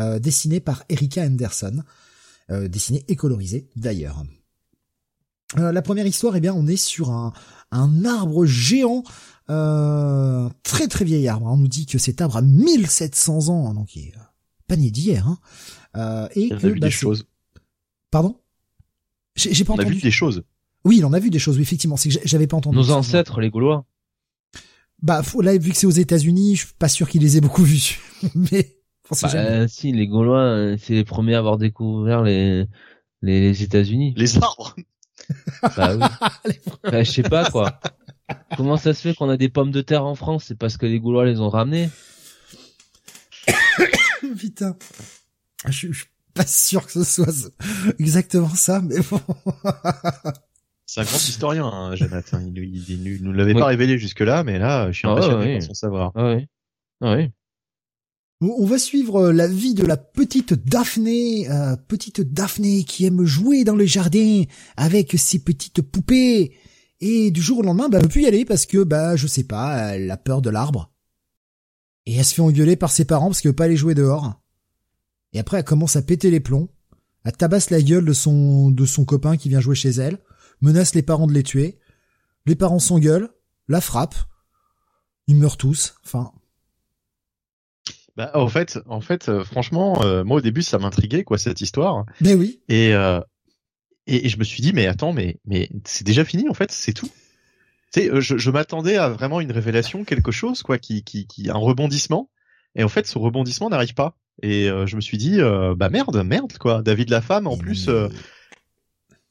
euh, 0.00 0.18
dessinée 0.18 0.58
par 0.58 0.82
Erika 0.88 1.22
Anderson, 1.22 1.84
euh, 2.50 2.66
dessinée 2.66 3.04
et 3.06 3.14
colorisée 3.14 3.68
d'ailleurs. 3.76 4.24
Euh, 5.58 5.72
la 5.72 5.82
première 5.82 6.06
histoire, 6.06 6.34
eh 6.36 6.40
bien, 6.40 6.54
on 6.54 6.66
est 6.66 6.76
sur 6.76 7.10
un, 7.10 7.32
un 7.70 8.04
arbre 8.04 8.44
géant, 8.46 9.02
euh, 9.50 10.46
un 10.46 10.50
très 10.62 10.88
très 10.88 11.04
vieil 11.04 11.28
arbre. 11.28 11.46
On 11.46 11.56
nous 11.56 11.68
dit 11.68 11.86
que 11.86 11.98
cet 11.98 12.20
arbre 12.20 12.36
a 12.38 12.42
1700 12.42 13.48
ans, 13.48 13.68
hein, 13.70 13.74
donc 13.74 13.94
il 13.94 14.08
est 14.08 14.14
euh, 14.16 14.20
pas 14.66 14.76
né 14.76 14.90
d'hier. 14.90 15.28
Hein. 15.28 15.38
Euh, 15.96 16.28
et 16.34 16.48
On 16.52 16.58
que, 16.58 16.66
a 16.66 16.70
vu 16.70 16.80
bah, 16.80 16.86
des 16.86 16.90
choses. 16.90 17.26
Pardon? 18.10 18.36
J'ai 19.36 19.52
j'ai 19.54 19.64
pas 19.64 19.72
On 19.74 19.76
a 19.76 19.82
entendu. 19.82 19.96
vu 19.96 20.00
des 20.02 20.10
choses. 20.10 20.42
Oui, 20.84 20.96
il 20.98 21.04
en 21.04 21.12
a 21.12 21.18
vu 21.18 21.30
des 21.30 21.38
choses. 21.38 21.56
Oui, 21.56 21.62
effectivement, 21.62 21.96
c'est 21.96 22.08
que 22.08 22.18
j'avais 22.24 22.46
pas 22.46 22.56
entendu. 22.56 22.76
Nos 22.76 22.90
ancêtres, 22.90 23.40
les 23.40 23.50
Gaulois. 23.50 23.86
Bah 25.02 25.22
faut- 25.22 25.40
là, 25.42 25.56
vu 25.56 25.70
que 25.70 25.76
c'est 25.76 25.86
aux 25.86 25.90
États-Unis, 25.90 26.56
je 26.56 26.64
suis 26.66 26.74
pas 26.78 26.88
sûr 26.88 27.08
qu'ils 27.08 27.20
les 27.22 27.36
aient 27.36 27.40
beaucoup 27.40 27.62
vus. 27.64 28.00
Mais 28.34 28.76
on 29.10 29.14
sait 29.14 29.26
Bah, 29.26 29.32
jamais. 29.32 29.48
euh, 29.50 29.68
si, 29.68 29.92
les 29.92 30.06
Gaulois, 30.06 30.76
c'est 30.78 30.94
les 30.94 31.04
premiers 31.04 31.34
à 31.34 31.38
avoir 31.38 31.58
découvert 31.58 32.22
les 32.22 32.66
les, 33.22 33.40
les 33.40 33.62
États-Unis. 33.62 34.14
Les 34.16 34.36
arbres. 34.38 34.74
Bah 35.76 35.94
oui. 35.96 36.04
Bah, 36.82 37.02
je 37.02 37.10
sais 37.10 37.22
pas 37.22 37.50
quoi. 37.50 37.80
Comment 38.56 38.76
ça 38.76 38.92
se 38.94 39.00
fait 39.00 39.14
qu'on 39.14 39.28
a 39.30 39.36
des 39.36 39.48
pommes 39.48 39.70
de 39.70 39.80
terre 39.80 40.04
en 40.04 40.14
France? 40.14 40.44
C'est 40.48 40.58
parce 40.58 40.76
que 40.76 40.86
les 40.86 41.00
Gaulois 41.00 41.24
les 41.24 41.40
ont 41.40 41.48
ramenées? 41.48 41.90
Putain, 44.38 44.76
je, 45.66 45.88
je 45.92 45.98
suis 45.98 46.06
pas 46.34 46.46
sûr 46.46 46.84
que 46.86 46.92
ce 46.92 47.04
soit 47.04 47.50
exactement 47.98 48.48
ça, 48.48 48.80
mais 48.80 48.96
bon. 49.10 49.20
C'est 50.86 51.00
un 51.00 51.04
grand 51.04 51.16
historien, 51.16 51.66
hein, 51.66 51.94
Jonathan. 51.96 52.40
Il, 52.40 52.58
il, 52.58 52.90
il- 52.90 53.06
il 53.16 53.22
nous 53.22 53.32
l'avait 53.32 53.54
pas 53.54 53.66
révélé 53.66 53.98
jusque-là, 53.98 54.44
mais 54.44 54.58
là, 54.58 54.90
je 54.92 54.98
suis 54.98 55.08
Ah 55.08 55.14
ouais, 55.14 55.20
impressionné 55.24 55.46
ouais. 55.46 55.58
par 55.58 55.62
son 55.66 55.74
savoir. 55.74 56.12
Ah 56.14 56.34
oui. 56.34 56.46
Ah 57.00 57.14
oui. 57.16 57.30
On 58.50 58.66
va 58.66 58.78
suivre 58.78 59.28
euh, 59.28 59.32
la 59.32 59.48
vie 59.48 59.72
de 59.74 59.86
la 59.86 59.96
petite 59.96 60.52
Daphné, 60.52 61.50
euh, 61.50 61.76
petite 61.76 62.20
Daphné 62.20 62.84
qui 62.84 63.06
aime 63.06 63.24
jouer 63.24 63.64
dans 63.64 63.76
le 63.76 63.86
jardin 63.86 64.42
avec 64.76 65.14
ses 65.18 65.38
petites 65.38 65.80
poupées. 65.80 66.54
Et 67.00 67.30
du 67.30 67.40
jour 67.40 67.58
au 67.58 67.62
lendemain, 67.62 67.88
bah, 67.88 67.98
elle 67.98 68.04
peut 68.04 68.10
plus 68.10 68.22
y 68.22 68.26
aller 68.26 68.44
parce 68.44 68.66
que, 68.66 68.84
bah, 68.84 69.16
je 69.16 69.26
sais 69.26 69.44
pas, 69.44 69.94
elle 69.94 70.10
a 70.10 70.18
peur 70.18 70.42
de 70.42 70.50
l'arbre. 70.50 70.92
Et 72.06 72.16
elle 72.16 72.24
se 72.24 72.34
fait 72.34 72.42
engueuler 72.42 72.76
par 72.76 72.90
ses 72.90 73.06
parents 73.06 73.28
parce 73.28 73.40
qu'elle 73.40 73.52
veut 73.52 73.56
pas 73.56 73.64
aller 73.64 73.76
jouer 73.76 73.94
dehors. 73.94 74.34
Et 75.32 75.38
après, 75.38 75.58
elle 75.58 75.64
commence 75.64 75.96
à 75.96 76.02
péter 76.02 76.30
les 76.30 76.40
plombs. 76.40 76.68
Elle 77.24 77.32
tabasse 77.32 77.70
la 77.70 77.80
gueule 77.80 78.04
de 78.04 78.12
son, 78.12 78.70
de 78.70 78.84
son 78.84 79.06
copain 79.06 79.38
qui 79.38 79.48
vient 79.48 79.60
jouer 79.60 79.74
chez 79.74 79.90
elle, 79.90 80.18
menace 80.60 80.94
les 80.94 81.02
parents 81.02 81.26
de 81.26 81.32
les 81.32 81.42
tuer. 81.42 81.78
Les 82.44 82.56
parents 82.56 82.78
s'engueulent, 82.78 83.30
la 83.68 83.80
frappent. 83.80 84.28
Ils 85.28 85.36
meurent 85.36 85.56
tous. 85.56 85.94
Enfin, 86.04 86.30
Bah, 88.16 88.30
en 88.34 88.48
fait, 88.48 88.78
en 88.86 89.00
fait, 89.00 89.28
euh, 89.28 89.42
franchement, 89.44 90.02
euh, 90.04 90.22
moi 90.22 90.36
au 90.36 90.40
début, 90.40 90.62
ça 90.62 90.78
m'intriguait 90.78 91.24
quoi 91.24 91.36
cette 91.38 91.60
histoire, 91.60 92.04
ben 92.20 92.38
oui. 92.38 92.60
et, 92.68 92.94
euh, 92.94 93.20
et 94.06 94.26
et 94.26 94.28
je 94.28 94.38
me 94.38 94.44
suis 94.44 94.62
dit, 94.62 94.72
mais 94.72 94.86
attends, 94.86 95.12
mais 95.12 95.38
mais 95.46 95.68
c'est 95.84 96.04
déjà 96.06 96.24
fini 96.24 96.48
en 96.48 96.54
fait, 96.54 96.70
c'est 96.70 96.92
tout. 96.92 97.08
Tu 97.92 98.00
sais, 98.02 98.10
euh, 98.10 98.20
je, 98.20 98.36
je 98.38 98.50
m'attendais 98.50 98.96
à 98.96 99.08
vraiment 99.08 99.40
une 99.40 99.50
révélation, 99.50 100.04
quelque 100.04 100.30
chose 100.30 100.62
quoi, 100.62 100.78
qui 100.78 101.02
qui 101.02 101.26
qui 101.26 101.50
un 101.50 101.56
rebondissement, 101.56 102.30
et 102.76 102.84
en 102.84 102.88
fait, 102.88 103.06
ce 103.06 103.18
rebondissement 103.18 103.68
n'arrive 103.68 103.94
pas. 103.94 104.16
Et 104.42 104.68
euh, 104.68 104.86
je 104.86 104.94
me 104.96 105.00
suis 105.00 105.16
dit, 105.18 105.40
euh, 105.40 105.74
bah 105.76 105.88
merde, 105.90 106.22
merde 106.24 106.56
quoi. 106.58 106.82
David 106.82 107.10
la 107.10 107.20
femme, 107.20 107.46
en 107.48 107.56
Mais 107.56 107.62
plus, 107.62 107.88
non, 107.88 107.94
euh, 107.94 108.08
mais- 108.10 108.16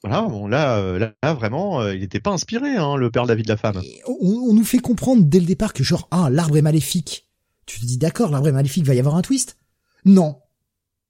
voilà, 0.02 0.22
bon 0.28 0.46
là, 0.46 0.98
là, 0.98 1.12
là, 1.22 1.32
vraiment, 1.34 1.80
euh, 1.80 1.94
il 1.94 2.00
n'était 2.00 2.20
pas 2.20 2.30
inspiré, 2.32 2.76
hein, 2.76 2.96
le 2.96 3.10
père 3.10 3.24
David 3.26 3.48
la 3.48 3.56
femme. 3.56 3.80
On, 4.06 4.50
on 4.50 4.52
nous 4.52 4.64
fait 4.64 4.78
comprendre 4.78 5.22
dès 5.24 5.40
le 5.40 5.46
départ 5.46 5.72
que 5.72 5.82
genre 5.82 6.06
ah 6.10 6.28
l'arbre 6.30 6.58
est 6.58 6.62
maléfique. 6.62 7.26
Tu 7.66 7.80
te 7.80 7.86
dis 7.86 7.98
d'accord 7.98 8.30
l'arbre 8.30 8.48
est 8.48 8.52
maléfique 8.52 8.84
va 8.84 8.94
y 8.94 8.98
avoir 8.98 9.14
un 9.16 9.22
twist 9.22 9.56
Non. 10.04 10.40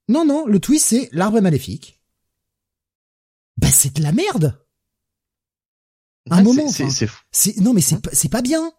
Non 0.09 0.25
non 0.25 0.47
le 0.47 0.61
twist 0.61 0.87
c'est 0.87 1.09
l'arbre 1.13 1.39
est 1.39 1.43
maléfique. 1.43 2.01
Bah 3.57 3.71
c'est 3.71 3.95
de 3.97 4.03
la 4.03 4.13
merde. 4.13 4.61
Un 6.31 6.39
Ouais, 6.39 6.43
moment. 6.43 6.69
c'est- 7.33 7.57
non 7.61 7.73
mais 7.75 7.81
c'est 7.81 8.01
pas- 8.01 8.11
c'est 8.13 8.29
pas 8.31 8.43
bien. 8.43 8.73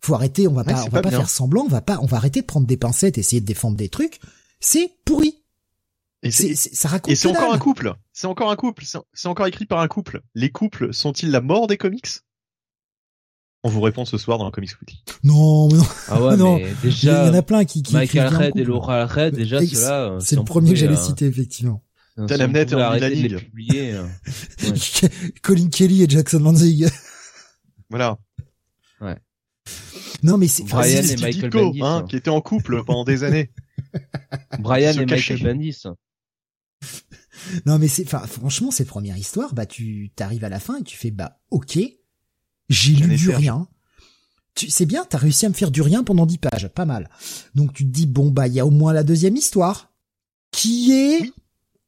Faut 0.00 0.14
arrêter. 0.14 0.48
On 0.48 0.52
va 0.52 0.62
Ouais, 0.62 0.72
pas 0.72 0.84
on 0.84 0.88
va 0.88 1.02
pas 1.02 1.10
faire 1.10 1.28
semblant. 1.28 1.64
On 1.64 1.68
va 1.68 1.80
pas 1.82 1.98
on 2.00 2.06
va 2.06 2.16
arrêter 2.16 2.40
de 2.40 2.46
prendre 2.46 2.66
des 2.66 2.76
pincettes 2.76 3.18
essayer 3.18 3.40
de 3.40 3.46
défendre 3.46 3.76
des 3.76 3.88
trucs. 3.88 4.20
C'est 4.60 4.92
pourri. 5.04 5.42
et 6.22 6.30
C'est 6.30 6.54
ça 6.54 6.88
raconte. 6.88 7.12
Et 7.12 7.16
c'est 7.16 7.28
encore 7.28 7.52
un 7.52 7.58
couple. 7.58 7.94
C'est 8.12 8.26
encore 8.26 8.50
un 8.50 8.56
couple. 8.56 8.84
C'est 9.12 9.28
encore 9.28 9.46
écrit 9.46 9.66
par 9.66 9.80
un 9.80 9.88
couple. 9.88 10.22
Les 10.34 10.50
couples 10.50 10.92
sont-ils 10.94 11.30
la 11.30 11.40
mort 11.40 11.66
des 11.66 11.76
comics? 11.76 12.06
On 13.66 13.68
vous 13.68 13.80
répond 13.80 14.04
ce 14.04 14.16
soir 14.16 14.38
dans 14.38 14.44
le 14.44 14.52
Comics 14.52 14.70
Weekly. 14.80 15.02
Non 15.24 15.66
mais 15.68 15.78
non. 15.78 15.84
Ah 16.08 16.22
ouais, 16.22 16.36
Non, 16.38 16.56
mais 16.56 16.62
Il 16.84 16.88
y, 16.88 16.92
déjà, 16.92 17.30
en 17.30 17.34
a 17.34 17.42
plein 17.42 17.64
qui 17.64 17.82
qui 17.82 17.94
Michael 17.94 18.32
en 18.32 18.38
Red 18.38 18.56
et. 18.56 18.64
Laura 18.64 19.06
Red, 19.06 19.34
déjà 19.34 19.58
ceux-là. 19.66 20.04
euh, 20.12 20.20
C'est 20.20 20.36
le 20.36 20.44
premier 20.44 20.70
que 20.70 20.76
j'allais 20.76 20.92
euh, 20.96 21.02
citer 21.02 21.26
effectivement. 21.26 21.82
si 22.14 22.20
on 22.22 22.26
Talamnet 22.26 22.64
pouvait 22.66 22.80
et 22.80 22.82
arrêter 22.84 23.06
Andy 23.06 23.16
de 23.16 23.22
les 23.22 23.28
Lanning. 23.30 23.44
publier, 23.48 23.92
euh. 23.94 24.06
Colin 25.42 25.68
Kelly 25.68 26.02
et 26.04 26.08
Jackson 26.08 26.38
Lanzig. 26.38 26.86
Voilà. 27.90 28.18
Non 30.22 30.38
mais 30.38 30.46
c'est 30.48 30.62
enfin, 30.62 30.78
Brian 30.78 31.02
c'est- 31.02 31.12
et 31.14 31.16
Michael 31.22 31.50
Bendis, 31.50 31.80
hein, 31.82 31.96
hein. 32.02 32.06
qui 32.08 32.16
étaient 32.16 32.30
en 32.30 32.40
couple 32.40 32.84
pendant 32.84 33.04
des 33.04 33.22
années. 33.24 33.50
Brian 34.60 34.92
et. 34.92 35.06
Michael 35.06 35.42
Bendis. 35.42 35.82
Non 37.66 37.78
mais 37.78 37.88
c'est, 37.88 38.04
enfin 38.06 38.26
franchement 38.26 38.70
cette 38.70 38.88
première 38.88 39.16
histoire, 39.16 39.54
bah 39.54 39.66
tu 39.66 40.10
t'arrives 40.16 40.44
à 40.44 40.48
la 40.48 40.58
fin 40.60 40.78
et 40.78 40.82
tu 40.82 40.96
fais 40.96 41.10
bah 41.10 41.38
ok, 41.50 41.78
j'ai 42.68 42.92
lu 42.94 43.16
du 43.16 43.30
rien. 43.30 43.66
c'est 44.56 44.86
bien, 44.86 45.04
t'as 45.08 45.18
réussi 45.18 45.46
à 45.46 45.48
me 45.48 45.54
faire 45.54 45.70
du 45.70 45.82
rien 45.82 46.02
pendant 46.02 46.26
10 46.26 46.38
pages, 46.38 46.68
pas 46.68 46.84
mal. 46.84 47.08
Donc 47.54 47.72
tu 47.72 47.84
te 47.84 47.90
dis 47.90 48.06
bon 48.06 48.30
bah 48.30 48.46
il 48.46 48.54
y 48.54 48.60
a 48.60 48.66
au 48.66 48.70
moins 48.70 48.92
la 48.92 49.04
deuxième 49.04 49.36
histoire 49.36 49.92
qui 50.50 50.92
est 50.92 51.32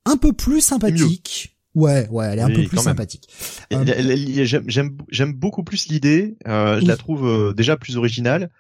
un 0.05 0.17
peu 0.17 0.33
plus 0.33 0.61
sympathique. 0.61 1.57
Ouais, 1.75 2.09
ouais, 2.09 2.27
elle 2.27 2.39
est 2.41 2.43
un 2.43 2.51
peu 2.51 2.65
plus 2.65 2.79
sympathique. 2.79 3.29
Euh, 3.73 3.85
j'aime 4.45 5.33
beaucoup 5.33 5.63
plus 5.63 5.87
l'idée. 5.89 6.37
Euh, 6.47 6.81
je 6.81 6.87
la 6.87 6.97
trouve 6.97 7.27
euh, 7.27 7.53
déjà 7.53 7.77
plus 7.77 7.97
originale, 7.97 8.51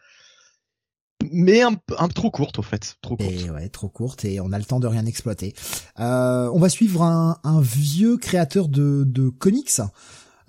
mais 1.33 1.63
un, 1.63 1.77
un 1.99 2.09
trop 2.09 2.31
courte 2.31 2.59
au 2.61 2.63
fait, 2.63 2.97
trop 3.03 3.17
courte. 3.17 3.33
Et 3.33 3.51
ouais, 3.51 3.69
trop 3.71 3.89
courte 3.89 4.25
et 4.25 4.41
on 4.41 4.53
a 4.53 4.59
le 4.59 4.65
temps 4.65 4.79
de 4.79 4.87
rien 4.87 5.05
exploiter. 5.05 5.55
on 5.97 6.59
va 6.59 6.69
suivre 6.69 7.03
un, 7.03 7.39
un 7.43 7.61
vieux 7.61 8.19
créateur 8.19 8.69
de, 8.69 9.03
de 9.05 9.31
comics 9.31 9.81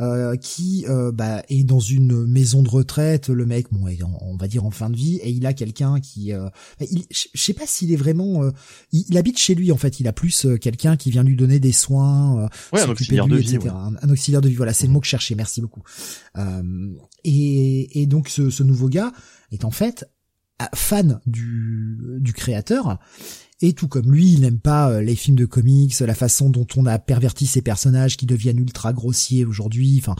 euh, 0.02 0.38
qui 0.38 0.86
euh, 0.88 1.12
bah, 1.12 1.44
est 1.50 1.64
dans 1.64 1.80
une 1.80 2.26
maison 2.26 2.64
de 2.64 2.70
retraite. 2.70 3.30
Le 3.30 3.46
mec, 3.46 3.68
bon, 3.72 3.86
on 4.22 4.38
va 4.38 4.48
dire 4.48 4.66
en 4.66 4.72
fin 4.72 4.90
de 4.90 4.96
vie, 4.96 5.18
et 5.18 5.30
il 5.30 5.46
a 5.46 5.54
quelqu'un 5.54 6.00
qui, 6.00 6.32
euh, 6.32 6.48
je 6.80 7.28
sais 7.36 7.54
pas 7.54 7.66
s'il 7.66 7.92
est 7.92 7.98
vraiment, 7.98 8.50
il, 8.92 9.18
habite 9.18 9.38
chez 9.38 9.56
lui 9.56 9.72
en 9.72 9.78
fait. 9.78 10.00
Il 10.00 10.08
a 10.08 10.14
plus 10.14 10.48
quelqu'un 10.62 10.96
qui 10.96 11.12
vient 11.12 11.24
lui 11.24 11.36
donner 11.36 11.60
des 11.60 11.74
soins, 11.74 12.48
ouais, 12.74 12.82
un 12.82 12.90
auxiliaire 12.90 13.28
de, 13.28 13.36
vie, 13.36 13.56
etc. 13.56 13.76
Un, 14.02 14.10
auxiliaire 14.10 14.42
de 14.42 14.50
vie. 14.50 14.56
Voilà, 14.56 14.74
c'est 14.74 14.88
le 14.88 14.94
mot 14.94 15.00
que 15.02 15.06
je 15.06 15.12
cherchais. 15.12 15.36
Merci 15.36 15.62
beaucoup. 15.62 15.84
et, 17.24 18.02
et 18.02 18.06
donc 18.06 18.30
ce, 18.30 18.50
ce 18.50 18.64
nouveau 18.64 18.88
gars 18.88 19.12
est 19.52 19.66
en 19.66 19.72
fait 19.72 20.06
fan 20.74 21.20
du, 21.26 21.98
du 22.20 22.34
créateur 22.34 23.00
et 23.62 23.74
tout 23.74 23.88
comme 23.88 24.12
lui, 24.12 24.34
il 24.34 24.42
n'aime 24.42 24.60
pas 24.60 24.90
euh, 24.90 25.02
les 25.02 25.16
films 25.16 25.36
de 25.36 25.46
comics, 25.46 25.98
la 26.00 26.16
façon 26.16 26.50
dont 26.50 26.68
on 26.78 26.86
a 26.86 26.98
perverti 26.98 27.46
ces 27.46 27.62
personnages 27.62 28.16
qui 28.16 28.26
deviennent 28.26 28.60
ultra 28.60 28.94
grossiers 28.94 29.44
aujourd'hui. 29.46 30.02
Enfin, 30.02 30.16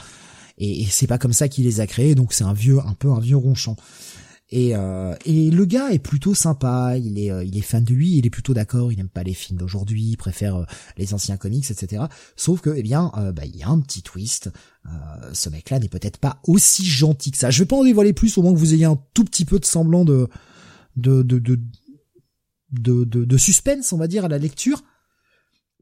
et, 0.58 0.86
c'est 0.90 1.08
pas 1.08 1.18
comme 1.18 1.34
ça 1.34 1.48
qu'il 1.48 1.66
les 1.66 1.80
a 1.80 1.88
créés. 1.88 2.16
Donc 2.16 2.34
c'est 2.34 2.44
un 2.44 2.54
vieux, 2.54 2.80
un 2.80 2.94
peu 2.94 3.10
un 3.10 3.20
vieux 3.20 3.38
ronchon. 3.38 3.76
Et, 4.52 4.76
euh, 4.76 5.14
et 5.26 5.52
le 5.52 5.64
gars 5.66 5.92
est 5.92 6.00
plutôt 6.00 6.34
sympa, 6.34 6.98
il 6.98 7.20
est, 7.20 7.30
euh, 7.30 7.44
il 7.44 7.56
est 7.56 7.62
fan 7.62 7.84
de 7.84 7.94
lui, 7.94 8.18
il 8.18 8.26
est 8.26 8.32
plutôt 8.32 8.56
d'accord, 8.56 8.92
il 8.92 8.98
n'aime 8.98 9.08
pas 9.08 9.22
les 9.22 9.36
films 9.36 9.60
d'aujourd'hui, 9.60 10.02
il 10.02 10.18
préfère 10.18 10.66
les 10.98 11.14
anciens 11.14 11.38
comics, 11.38 11.70
etc. 11.70 12.06
Sauf 12.36 12.60
que, 12.60 12.72
eh 12.76 12.82
bien, 12.82 13.12
bah, 13.36 13.46
il 13.46 13.56
y 13.56 13.62
a 13.62 13.70
un 13.70 13.80
petit 13.80 14.02
twist. 14.02 14.50
ce 15.34 15.50
mec-là 15.50 15.78
n'est 15.78 15.88
peut-être 15.88 16.18
pas 16.18 16.42
aussi 16.48 16.84
gentil 16.84 17.30
que 17.30 17.38
ça. 17.38 17.52
Je 17.52 17.60
vais 17.60 17.68
pas 17.68 17.76
en 17.76 17.84
dévoiler 17.84 18.12
plus, 18.12 18.40
au 18.40 18.42
moins 18.42 18.52
que 18.52 18.58
vous 18.58 18.74
ayez 18.74 18.86
un 18.86 19.00
tout 19.14 19.24
petit 19.24 19.46
peu 19.46 19.60
de 19.60 19.66
semblant 19.66 20.04
de, 20.04 20.28
de, 20.98 21.22
de, 21.22 21.40
de, 21.40 21.60
de, 22.72 23.04
de, 23.04 23.38
suspense, 23.38 23.94
on 23.94 23.98
va 23.98 24.08
dire, 24.08 24.26
à 24.26 24.28
la 24.28 24.38
lecture. 24.38 24.84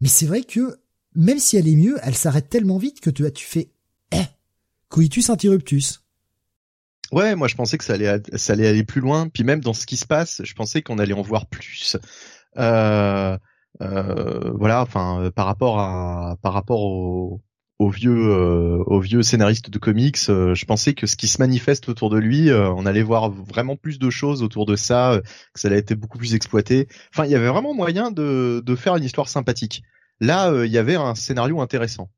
Mais 0.01 0.07
c'est 0.07 0.25
vrai 0.25 0.43
que, 0.43 0.79
même 1.15 1.39
si 1.39 1.57
elle 1.57 1.67
est 1.67 1.75
mieux, 1.75 1.97
elle 2.03 2.15
s'arrête 2.15 2.49
tellement 2.49 2.77
vite 2.77 2.99
que 2.99 3.09
tu, 3.09 3.29
tu 3.31 3.45
fais, 3.45 3.71
eh, 4.11 4.25
coitus 4.89 5.29
interruptus. 5.29 6.01
Ouais, 7.11 7.35
moi 7.35 7.47
je 7.47 7.55
pensais 7.55 7.77
que 7.77 7.85
ça 7.85 7.93
allait, 7.93 8.21
ça 8.35 8.53
allait 8.53 8.67
aller 8.67 8.83
plus 8.83 9.01
loin. 9.01 9.29
Puis 9.29 9.43
même 9.43 9.61
dans 9.61 9.73
ce 9.73 9.85
qui 9.85 9.97
se 9.97 10.05
passe, 10.05 10.41
je 10.43 10.53
pensais 10.53 10.81
qu'on 10.81 10.99
allait 10.99 11.13
en 11.13 11.21
voir 11.21 11.45
plus. 11.47 11.97
Euh, 12.57 13.37
euh, 13.81 14.51
voilà, 14.55 14.81
enfin, 14.81 15.31
par 15.35 15.45
rapport 15.45 15.79
à, 15.79 16.37
par 16.41 16.53
rapport 16.53 16.81
au, 16.81 17.41
au 17.79 17.89
vieux 17.89 18.29
euh, 18.29 18.83
au 18.87 18.99
vieux 18.99 19.21
scénariste 19.21 19.69
de 19.69 19.77
comics. 19.77 20.17
Euh, 20.29 20.55
je 20.55 20.65
pensais 20.65 20.93
que 20.93 21.05
ce 21.05 21.15
qui 21.15 21.27
se 21.27 21.39
manifeste 21.39 21.89
autour 21.89 22.09
de 22.09 22.17
lui, 22.17 22.49
euh, 22.49 22.69
on 22.71 22.85
allait 22.85 23.03
voir 23.03 23.29
vraiment 23.29 23.75
plus 23.75 23.99
de 23.99 24.09
choses 24.09 24.41
autour 24.41 24.65
de 24.65 24.75
ça, 24.75 25.21
que 25.53 25.59
ça 25.59 25.67
allait 25.67 25.77
être 25.77 25.93
beaucoup 25.93 26.17
plus 26.17 26.33
exploité. 26.33 26.87
Enfin, 27.13 27.25
il 27.25 27.31
y 27.31 27.35
avait 27.35 27.49
vraiment 27.49 27.73
moyen 27.73 28.11
de, 28.11 28.63
de 28.65 28.75
faire 28.75 28.95
une 28.95 29.03
histoire 29.03 29.29
sympathique. 29.29 29.83
Là, 30.19 30.51
il 30.65 30.71
y 30.71 30.79
avait 30.79 30.95
un 30.95 31.13
scénario 31.13 31.61
intéressant, 31.61 32.09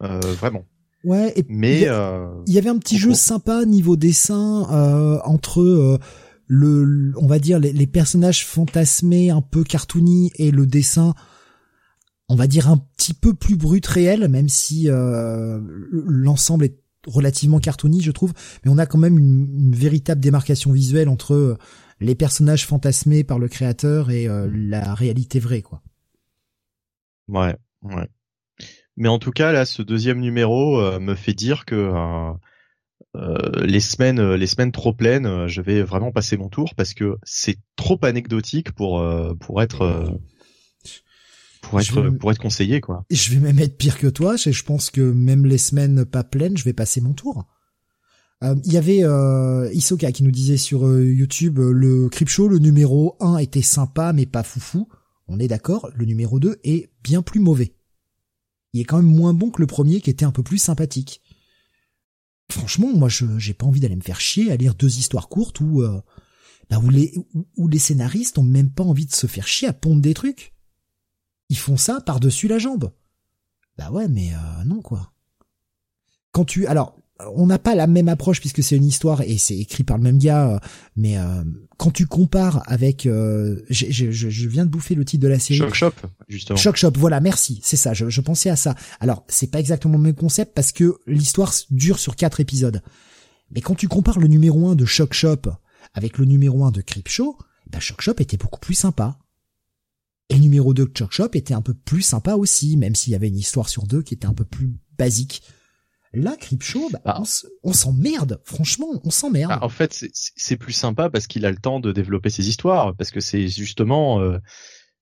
vraiment. 0.00 0.64
Ouais, 1.04 1.32
et 1.36 1.44
mais 1.48 1.82
il 1.82 2.52
y, 2.52 2.58
avait 2.58 2.68
un 2.68 2.78
petit 2.78 2.98
jeu 2.98 3.14
sympa 3.14 3.64
niveau 3.64 3.94
dessin 3.94 5.20
entre 5.24 6.00
le, 6.48 7.12
on 7.16 7.28
va 7.28 7.38
dire 7.38 7.60
les, 7.60 7.72
les 7.72 7.86
personnages 7.86 8.44
fantasmés 8.44 9.30
un 9.30 9.40
peu 9.40 9.62
cartoony 9.62 10.32
et 10.34 10.50
le 10.50 10.66
dessin 10.66 11.14
on 12.28 12.34
va 12.34 12.46
dire 12.46 12.68
un 12.68 12.78
petit 12.96 13.14
peu 13.14 13.34
plus 13.34 13.56
brut 13.56 13.86
réel, 13.86 14.28
même 14.28 14.48
si 14.48 14.90
euh, 14.90 15.60
l'ensemble 15.90 16.64
est 16.64 16.78
relativement 17.06 17.60
cartoony, 17.60 18.02
je 18.02 18.10
trouve, 18.10 18.32
mais 18.64 18.70
on 18.70 18.78
a 18.78 18.86
quand 18.86 18.98
même 18.98 19.18
une, 19.18 19.72
véritable 19.74 20.20
démarcation 20.20 20.72
visuelle 20.72 21.08
entre 21.08 21.34
euh, 21.34 21.58
les 22.00 22.14
personnages 22.14 22.66
fantasmés 22.66 23.22
par 23.22 23.38
le 23.38 23.48
créateur 23.48 24.10
et 24.10 24.26
euh, 24.26 24.50
la 24.52 24.94
réalité 24.94 25.38
vraie, 25.38 25.62
quoi. 25.62 25.82
Ouais, 27.28 27.56
ouais. 27.82 28.08
Mais 28.96 29.08
en 29.08 29.18
tout 29.18 29.30
cas, 29.30 29.52
là, 29.52 29.64
ce 29.64 29.82
deuxième 29.82 30.20
numéro 30.20 30.80
me 31.00 31.14
fait 31.14 31.34
dire 31.34 31.66
que 31.66 31.92
les 33.62 33.80
semaines, 33.80 34.34
les 34.34 34.46
semaines 34.46 34.72
trop 34.72 34.94
pleines, 34.94 35.46
je 35.48 35.60
vais 35.60 35.82
vraiment 35.82 36.12
passer 36.12 36.38
mon 36.38 36.48
tour 36.48 36.74
parce 36.76 36.94
que 36.94 37.16
c'est 37.24 37.58
trop 37.74 37.98
anecdotique 38.04 38.72
pour 38.72 39.04
pour 39.38 39.60
être 39.60 40.18
pour 41.68 41.80
être 41.80 42.10
pour 42.10 42.30
être 42.30 42.40
conseillé 42.40 42.80
quoi. 42.80 43.04
Je 43.10 43.32
vais 43.32 43.40
même 43.40 43.58
être 43.58 43.76
pire 43.76 43.98
que 43.98 44.06
toi, 44.06 44.36
je 44.36 44.62
pense 44.62 44.90
que 44.90 45.00
même 45.00 45.46
les 45.46 45.58
semaines 45.58 46.04
pas 46.04 46.24
pleines, 46.24 46.56
je 46.56 46.64
vais 46.64 46.72
passer 46.72 47.00
mon 47.00 47.12
tour. 47.12 47.46
Euh, 48.44 48.54
il 48.64 48.72
y 48.72 48.76
avait 48.76 49.02
euh, 49.02 49.70
Isoka 49.72 50.12
qui 50.12 50.22
nous 50.22 50.30
disait 50.30 50.58
sur 50.58 50.86
euh, 50.86 51.04
YouTube 51.04 51.58
le 51.58 52.10
Show, 52.26 52.48
le 52.48 52.58
numéro 52.58 53.16
1 53.20 53.38
était 53.38 53.62
sympa 53.62 54.12
mais 54.12 54.26
pas 54.26 54.42
foufou. 54.42 54.88
On 55.28 55.38
est 55.38 55.48
d'accord, 55.48 55.90
le 55.94 56.04
numéro 56.04 56.38
2 56.38 56.60
est 56.62 56.90
bien 57.02 57.22
plus 57.22 57.40
mauvais. 57.40 57.74
Il 58.72 58.80
est 58.80 58.84
quand 58.84 58.98
même 58.98 59.06
moins 59.06 59.32
bon 59.32 59.50
que 59.50 59.60
le 59.60 59.66
premier 59.66 60.00
qui 60.00 60.10
était 60.10 60.26
un 60.26 60.32
peu 60.32 60.42
plus 60.42 60.58
sympathique. 60.58 61.22
Franchement, 62.50 62.92
moi 62.94 63.08
je 63.08 63.26
j'ai 63.38 63.54
pas 63.54 63.66
envie 63.66 63.80
d'aller 63.80 63.96
me 63.96 64.02
faire 64.02 64.20
chier 64.20 64.52
à 64.52 64.56
lire 64.56 64.74
deux 64.74 64.98
histoires 64.98 65.28
courtes 65.28 65.60
où 65.60 65.82
bah, 66.68 66.78
où 66.82 66.90
les 66.90 67.14
où 67.56 67.68
les 67.68 67.78
scénaristes 67.78 68.38
ont 68.38 68.44
même 68.44 68.70
pas 68.70 68.84
envie 68.84 69.06
de 69.06 69.14
se 69.14 69.26
faire 69.26 69.48
chier 69.48 69.66
à 69.66 69.72
pondre 69.72 70.02
des 70.02 70.14
trucs. 70.14 70.55
Ils 71.48 71.58
font 71.58 71.76
ça 71.76 72.00
par-dessus 72.00 72.48
la 72.48 72.58
jambe. 72.58 72.92
Bah 73.78 73.90
ouais, 73.90 74.08
mais 74.08 74.32
euh, 74.32 74.64
non 74.64 74.80
quoi. 74.80 75.12
Quand 76.32 76.44
tu, 76.44 76.66
alors, 76.66 76.98
on 77.34 77.46
n'a 77.46 77.58
pas 77.58 77.74
la 77.74 77.86
même 77.86 78.08
approche 78.08 78.40
puisque 78.40 78.62
c'est 78.62 78.76
une 78.76 78.84
histoire 78.84 79.22
et 79.22 79.38
c'est 79.38 79.56
écrit 79.56 79.84
par 79.84 79.96
le 79.96 80.02
même 80.02 80.18
gars, 80.18 80.50
euh, 80.50 80.58
mais 80.96 81.16
euh, 81.16 81.44
quand 81.78 81.90
tu 81.90 82.06
compares 82.06 82.62
avec, 82.66 83.04
je, 83.04 84.46
viens 84.46 84.66
de 84.66 84.70
bouffer 84.70 84.94
le 84.94 85.04
titre 85.04 85.22
de 85.22 85.28
la 85.28 85.38
série. 85.38 85.58
Shock 85.58 85.74
Shop, 85.74 85.92
justement. 86.28 86.56
Shock 86.58 86.76
Shop, 86.76 86.92
voilà, 86.96 87.20
merci, 87.20 87.60
c'est 87.62 87.76
ça. 87.76 87.94
Je, 87.94 88.10
je 88.10 88.20
pensais 88.20 88.50
à 88.50 88.56
ça. 88.56 88.74
Alors, 89.00 89.24
c'est 89.28 89.50
pas 89.50 89.60
exactement 89.60 89.96
le 89.96 90.04
même 90.04 90.14
concept 90.14 90.54
parce 90.54 90.72
que 90.72 90.98
l'histoire 91.06 91.52
dure 91.70 91.98
sur 91.98 92.16
quatre 92.16 92.40
épisodes. 92.40 92.82
Mais 93.50 93.60
quand 93.60 93.74
tu 93.74 93.88
compares 93.88 94.18
le 94.18 94.26
numéro 94.26 94.68
1 94.68 94.74
de 94.74 94.84
Shock 94.84 95.14
Shop 95.14 95.42
avec 95.94 96.18
le 96.18 96.24
numéro 96.24 96.64
1 96.64 96.70
de 96.70 96.80
Creepshow, 96.80 97.38
bah 97.70 97.80
Shock 97.80 98.00
Shop 98.00 98.14
était 98.18 98.36
beaucoup 98.36 98.60
plus 98.60 98.74
sympa. 98.74 99.18
Et 100.28 100.34
le 100.34 100.40
numéro 100.40 100.74
2 100.74 100.86
de 100.86 100.96
Choc 100.96 101.12
Shop 101.12 101.30
était 101.34 101.54
un 101.54 101.62
peu 101.62 101.74
plus 101.74 102.02
sympa 102.02 102.34
aussi, 102.34 102.76
même 102.76 102.94
s'il 102.94 103.12
y 103.12 103.16
avait 103.16 103.28
une 103.28 103.38
histoire 103.38 103.68
sur 103.68 103.84
deux 103.84 104.02
qui 104.02 104.14
était 104.14 104.26
un 104.26 104.34
peu 104.34 104.44
plus 104.44 104.72
basique. 104.98 105.42
Là, 106.12 106.34
Creepshow, 106.36 106.88
bah, 106.90 107.00
bah, 107.04 107.22
on, 107.62 107.72
s'emmerde. 107.72 108.40
Franchement, 108.44 108.86
on 109.04 109.10
s'emmerde. 109.10 109.50
Bah, 109.50 109.58
en 109.62 109.68
fait, 109.68 110.06
c'est 110.12 110.56
plus 110.56 110.72
sympa 110.72 111.10
parce 111.10 111.26
qu'il 111.26 111.44
a 111.44 111.50
le 111.50 111.58
temps 111.58 111.78
de 111.78 111.92
développer 111.92 112.30
ses 112.30 112.48
histoires, 112.48 112.96
parce 112.96 113.10
que 113.10 113.20
c'est 113.20 113.48
justement 113.48 114.20
euh, 114.20 114.38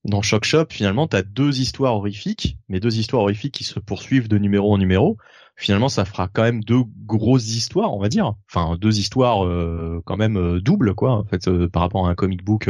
dans 0.05 0.23
Shock 0.23 0.45
Shop, 0.45 0.67
finalement, 0.71 1.07
t'as 1.07 1.23
deux 1.23 1.61
histoires 1.61 1.95
horrifiques, 1.95 2.59
mais 2.69 2.81
deux 2.81 2.99
histoires 2.99 3.23
horrifiques 3.23 3.55
qui 3.55 3.65
se 3.65 3.79
poursuivent 3.79 4.29
de 4.29 4.39
numéro 4.39 4.73
en 4.73 4.79
numéro. 4.79 5.17
Finalement, 5.57 5.89
ça 5.89 6.05
fera 6.05 6.27
quand 6.27 6.43
même 6.43 6.65
deux 6.65 6.83
grosses 7.07 7.55
histoires, 7.55 7.95
on 7.95 8.01
va 8.01 8.09
dire. 8.09 8.35
Enfin, 8.51 8.77
deux 8.77 8.99
histoires 8.99 9.45
euh, 9.45 10.03
quand 10.05 10.17
même 10.17 10.37
euh, 10.37 10.61
doubles, 10.61 10.95
quoi, 10.95 11.13
en 11.13 11.25
fait, 11.25 11.49
par 11.69 11.83
rapport 11.83 12.09
à 12.09 12.11
un 12.11 12.15
comic 12.17 12.45
book 12.45 12.69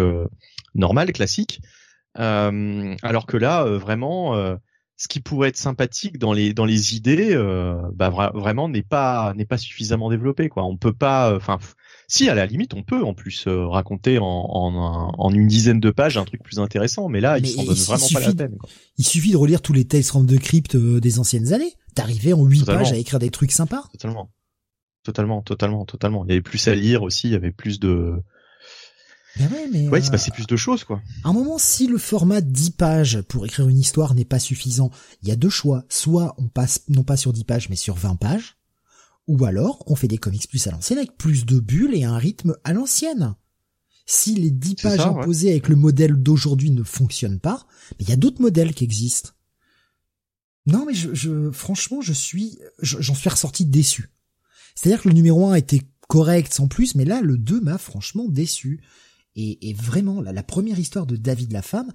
normal, 0.75 1.13
classique. 1.13 1.63
Euh, 2.19 2.95
alors 3.03 3.27
que 3.27 3.37
là, 3.37 3.65
euh, 3.65 3.79
vraiment, 3.79 4.37
euh, 4.37 4.57
ce 4.97 5.09
qui 5.09 5.21
pourrait 5.21 5.49
être 5.49 5.57
sympathique 5.57 6.19
dans 6.19 6.33
les 6.33 6.55
dans 6.55 6.65
les 6.65 6.95
idées, 6.95 7.37
bah 7.95 8.11
vraiment 8.11 8.69
n'est 8.69 8.85
pas 8.85 9.35
n'est 9.35 9.45
pas 9.45 9.59
suffisamment 9.59 10.09
développé. 10.09 10.49
Quoi, 10.49 10.65
on 10.65 10.77
peut 10.77 10.93
pas. 10.93 11.35
Enfin, 11.35 11.59
si 12.07 12.29
à 12.29 12.35
la 12.35 12.47
limite, 12.47 12.75
on 12.75 12.85
peut 12.85 13.03
en 13.03 13.13
plus 13.13 13.49
raconter 13.49 14.19
en, 14.19 14.25
en, 14.25 15.13
en, 15.19 15.35
une 15.35 15.49
dizaine 15.49 15.81
de 15.81 15.91
pages 15.91 16.17
un 16.17 16.25
truc 16.25 16.43
plus 16.45 16.61
intéressant, 16.61 17.09
mais 17.09 17.21
là, 17.21 17.39
il 17.39 17.49
s'en 17.49 17.65
donne 17.65 17.75
vraiment 17.75 18.07
pas 18.13 18.21
la 18.21 18.35
peine. 18.35 18.57
Il 18.97 19.05
suffit 19.05 19.33
de 19.33 19.37
relire 19.37 19.63
tous 19.63 19.73
les 19.73 19.85
Tales 19.85 20.05
from 20.05 20.27
the 20.27 20.39
Crypt 20.39 20.77
des 20.77 21.19
anciennes 21.19 21.53
années. 21.53 21.73
T'arrivais 21.97 22.33
en 22.33 22.45
huit 22.45 22.65
pages 22.65 22.93
à 22.93 22.97
écrire 22.97 23.19
des 23.19 23.31
trucs 23.31 23.53
sympas. 23.53 23.85
Totalement. 23.93 24.31
Totalement, 25.03 25.43
totalement, 25.43 25.85
totalement. 25.85 26.25
Il 26.25 26.29
y 26.29 26.33
avait 26.33 26.41
plus 26.43 26.67
à 26.69 26.75
lire 26.75 27.03
aussi, 27.03 27.29
il 27.29 27.33
y 27.33 27.37
avait 27.37 27.53
plus 27.53 27.81
de, 27.81 28.23
ben 29.37 29.51
ouais, 29.51 29.69
mais 29.73 29.89
ouais, 29.89 29.99
il 29.99 30.05
se 30.05 30.11
passait 30.11 30.31
plus 30.31 30.47
de 30.47 30.57
choses, 30.57 30.85
quoi. 30.85 31.03
À 31.25 31.29
un 31.29 31.33
moment, 31.33 31.59
si 31.59 31.87
le 31.87 31.99
format 31.99 32.41
10 32.41 32.71
pages 32.71 33.21
pour 33.23 33.45
écrire 33.45 33.69
une 33.69 33.79
histoire 33.79 34.15
n'est 34.15 34.25
pas 34.25 34.39
suffisant, 34.39 34.91
il 35.23 35.29
y 35.29 35.33
a 35.33 35.37
deux 35.37 35.49
choix. 35.51 35.85
Soit 35.89 36.35
on 36.39 36.49
passe 36.49 36.83
non 36.89 37.03
pas 37.03 37.17
sur 37.17 37.33
10 37.33 37.45
pages, 37.45 37.69
mais 37.69 37.77
sur 37.77 37.97
20 37.97 38.17
pages. 38.17 38.57
Ou 39.27 39.45
alors, 39.45 39.83
on 39.87 39.97
fait 39.97 40.09
des 40.09 40.19
comics 40.19 40.49
plus 40.49 40.67
à 40.67 40.71
l'ancienne 40.71 40.99
avec 40.99 41.17
plus 41.17 41.47
de 41.47 41.59
bulles 41.59 41.95
et 41.95 42.05
un 42.05 42.19
rythme 42.19 42.57
à 42.63 42.73
l'ancienne. 42.73 43.35
Si 44.07 44.35
les 44.35 44.51
10 44.51 44.75
pages 44.77 45.01
imposées 45.01 45.51
avec 45.51 45.69
le 45.69 45.77
modèle 45.77 46.15
d'aujourd'hui 46.15 46.71
ne 46.71 46.83
fonctionnent 46.83 47.41
pas, 47.41 47.67
il 47.99 48.09
y 48.09 48.13
a 48.13 48.17
d'autres 48.17 48.43
modèles 48.43 48.75
qui 48.75 48.85
existent. 48.85 49.31
Non, 50.67 50.85
mais 50.87 50.95
je, 50.95 51.13
je 51.15 51.51
franchement, 51.51 52.01
je 52.01 52.13
suis, 52.13 52.59
j'en 52.83 53.15
suis 53.15 53.29
ressorti 53.29 53.65
déçu. 53.65 54.11
C'est-à-dire 54.75 55.03
que 55.03 55.09
le 55.09 55.15
numéro 55.15 55.47
1 55.49 55.55
était 55.55 55.83
correct 56.09 56.53
sans 56.53 56.69
plus, 56.69 56.95
mais 56.95 57.05
là, 57.05 57.21
le 57.21 57.39
2 57.39 57.61
m'a 57.61 57.79
franchement 57.79 58.27
déçu. 58.29 58.83
Et, 59.37 59.71
et 59.71 59.75
vraiment, 59.75 60.21
la, 60.21 60.33
la 60.33 60.43
première 60.43 60.79
histoire 60.79 61.07
de 61.07 61.17
David 61.17 61.53
la 61.53 61.63
femme, 61.63 61.93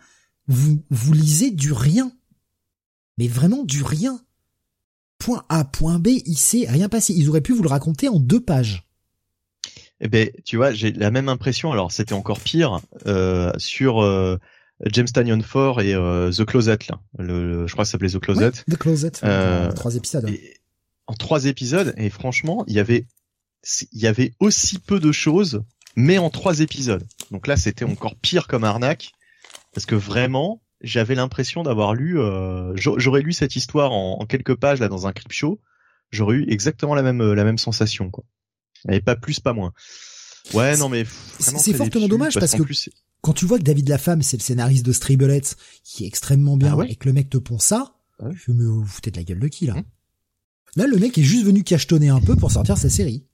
vous, 0.48 0.84
vous 0.90 1.14
lisez 1.14 1.52
du 1.52 1.72
rien. 1.72 2.12
Mais 3.18 3.28
vraiment 3.28 3.64
du 3.64 3.84
rien. 3.84 4.22
Point 5.18 5.44
A, 5.50 5.66
point 5.66 6.00
B, 6.00 6.08
il 6.26 6.38
s'est 6.38 6.66
rien 6.68 6.90
passé. 6.90 7.14
Ils 7.14 7.30
auraient 7.30 7.42
pu 7.42 7.54
vous 7.54 7.64
le 7.64 7.70
raconter 7.70 8.08
en 8.08 8.20
deux 8.20 8.40
pages. 8.40 8.86
Eh 10.02 10.08
ben, 10.08 10.30
tu 10.46 10.56
vois, 10.56 10.72
j'ai 10.72 10.92
la 10.92 11.12
même 11.12 11.28
impression. 11.28 11.72
Alors, 11.72 11.92
c'était 11.92 12.14
encore 12.14 12.40
pire 12.40 12.80
euh, 13.06 13.52
sur 13.58 14.02
euh, 14.02 14.38
James 14.86 15.08
Tanyon 15.08 15.42
4 15.42 15.82
et 15.82 15.94
euh, 15.94 16.32
The 16.32 16.46
Closet. 16.46 16.80
Là. 16.90 17.00
Le, 17.18 17.68
je 17.68 17.74
crois 17.74 17.84
que 17.84 17.88
ça 17.88 17.94
s'appelait 17.94 18.10
The 18.10 18.20
Closet. 18.20 18.46
Ouais, 18.46 18.76
The 18.76 18.78
Closet. 18.78 19.12
Euh, 19.24 19.70
en 19.70 19.74
trois 19.74 19.96
épisodes. 19.96 20.30
Et, 20.30 20.58
en 21.08 21.14
trois 21.14 21.46
épisodes. 21.46 21.94
Et 21.98 22.10
franchement, 22.10 22.64
il 22.68 22.76
y 22.76 22.80
avait, 22.80 23.06
il 23.92 24.00
y 24.00 24.08
avait 24.08 24.34
aussi 24.40 24.80
peu 24.80 25.00
de 25.00 25.12
choses, 25.12 25.64
mais 25.96 26.18
en 26.18 26.30
trois 26.30 26.60
épisodes. 26.60 27.06
Donc 27.32 27.48
là, 27.48 27.58
c'était 27.58 27.86
encore 27.86 28.16
pire 28.16 28.48
comme 28.48 28.64
arnaque, 28.64 29.12
parce 29.74 29.86
que 29.86 29.96
vraiment, 29.96 30.62
j'avais 30.82 31.16
l'impression 31.16 31.64
d'avoir 31.64 31.94
lu, 31.94 32.20
euh, 32.20 32.74
j'aurais 32.76 33.22
lu 33.22 33.34
cette 33.34 33.56
histoire 33.56 33.92
en, 33.92 34.20
en, 34.20 34.26
quelques 34.26 34.56
pages 34.56 34.80
là 34.80 34.88
dans 34.88 35.08
un 35.08 35.14
clip 35.14 35.32
show, 35.32 35.60
j'aurais 36.12 36.38
eu 36.38 36.46
exactement 36.50 36.96
la 36.96 37.02
même 37.02 37.34
la 37.34 37.44
même 37.44 37.58
sensation 37.58 38.10
quoi. 38.10 38.24
Et 38.90 39.02
pas 39.02 39.16
plus, 39.16 39.40
pas 39.40 39.54
moins. 39.54 39.74
Ouais, 40.54 40.78
non 40.78 40.90
mais 40.90 41.06
c'est 41.40 41.74
fortement 41.74 42.08
dommage 42.08 42.36
parce, 42.36 42.56
que 42.56 42.64
plus, 42.64 42.90
quand 43.22 43.34
tu 43.34 43.46
vois 43.46 43.60
que 43.60 43.64
David 43.64 43.90
Lafemme 43.90 44.22
c'est 44.22 44.38
le 44.38 44.42
scénariste 44.42 44.86
de 44.86 44.94
Striblets 44.94 45.56
qui 45.84 46.06
est 46.06 46.08
extrêmement 46.08 46.58
bien 46.58 46.72
ah 46.72 46.78
ouais 46.78 46.92
et 46.92 46.96
que 46.96 47.08
le 47.08 47.14
mec 47.14 47.30
te 47.30 47.38
pond 47.38 47.60
ça, 47.60 47.94
ah 48.20 48.28
ouais. 48.28 48.34
je 48.36 48.52
me 48.54 48.66
vous 48.66 48.86
foutez 48.86 49.12
de 49.12 49.18
la 49.18 49.24
gueule 49.24 49.40
de 49.40 49.48
qui 49.48 49.68
là 49.68 49.76
Hum. 49.76 49.84
Là, 50.76 50.88
le 50.88 50.98
mec 50.98 51.18
est 51.18 51.24
juste 51.24 51.46
venu 51.46 51.64
cachetonner 51.64 52.10
un 52.10 52.22
peu 52.22 52.36
pour 52.36 52.52
sortir 52.52 52.78
sa 52.78 52.90
série. 52.90 53.26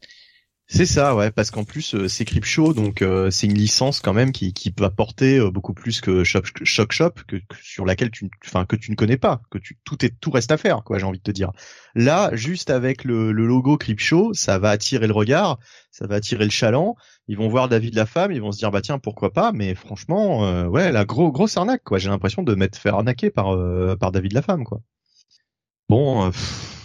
C'est 0.67 0.87
ça, 0.87 1.15
ouais, 1.15 1.29
parce 1.29 1.51
qu'en 1.51 1.63
plus 1.63 1.93
euh, 1.93 2.07
c'est 2.07 2.25
Crypto, 2.25 2.73
donc 2.73 3.03
euh, 3.03 3.29
c'est 3.29 3.45
une 3.45 3.53
licence 3.53 3.99
quand 3.99 4.13
même 4.13 4.31
qui, 4.31 4.51
qui 4.51 4.73
va 4.75 4.89
porter 4.89 5.37
euh, 5.37 5.51
beaucoup 5.51 5.75
plus 5.75 6.01
que 6.01 6.23
Shock 6.23 6.47
Shop, 6.63 6.87
Shop 6.89 7.11
que, 7.27 7.35
que, 7.35 7.55
sur 7.61 7.85
laquelle 7.85 8.09
tu, 8.09 8.31
enfin 8.43 8.65
que 8.65 8.75
tu 8.75 8.89
ne 8.89 8.95
connais 8.95 9.17
pas, 9.17 9.41
que 9.51 9.59
tout 9.83 10.03
est 10.03 10.19
tout 10.19 10.31
reste 10.31 10.51
à 10.51 10.57
faire, 10.57 10.83
quoi. 10.83 10.97
J'ai 10.97 11.05
envie 11.05 11.19
de 11.19 11.23
te 11.23 11.29
dire. 11.29 11.51
Là, 11.93 12.31
juste 12.33 12.71
avec 12.71 13.03
le, 13.03 13.31
le 13.31 13.45
logo 13.45 13.77
Crypto, 13.77 14.33
ça 14.33 14.57
va 14.57 14.71
attirer 14.71 15.05
le 15.05 15.13
regard, 15.13 15.59
ça 15.91 16.07
va 16.07 16.15
attirer 16.15 16.45
le 16.45 16.51
chaland. 16.51 16.95
Ils 17.27 17.37
vont 17.37 17.47
voir 17.47 17.69
David 17.69 17.93
la 17.93 18.07
femme, 18.07 18.31
ils 18.31 18.41
vont 18.41 18.51
se 18.51 18.57
dire 18.57 18.71
bah 18.71 18.81
tiens 18.81 18.97
pourquoi 18.97 19.33
pas. 19.33 19.51
Mais 19.51 19.75
franchement, 19.75 20.47
euh, 20.47 20.65
ouais, 20.65 20.91
la 20.91 21.05
gros 21.05 21.31
grosse 21.31 21.57
arnaque, 21.57 21.83
quoi. 21.83 21.99
J'ai 21.99 22.09
l'impression 22.09 22.41
de 22.41 22.55
m'être 22.55 22.77
fait 22.77 22.89
arnaquer 22.89 23.29
par 23.29 23.53
euh, 23.53 23.95
par 23.95 24.11
David 24.11 24.33
la 24.33 24.41
femme, 24.41 24.63
quoi. 24.63 24.81
Bon. 25.89 26.31
Pff 26.31 26.84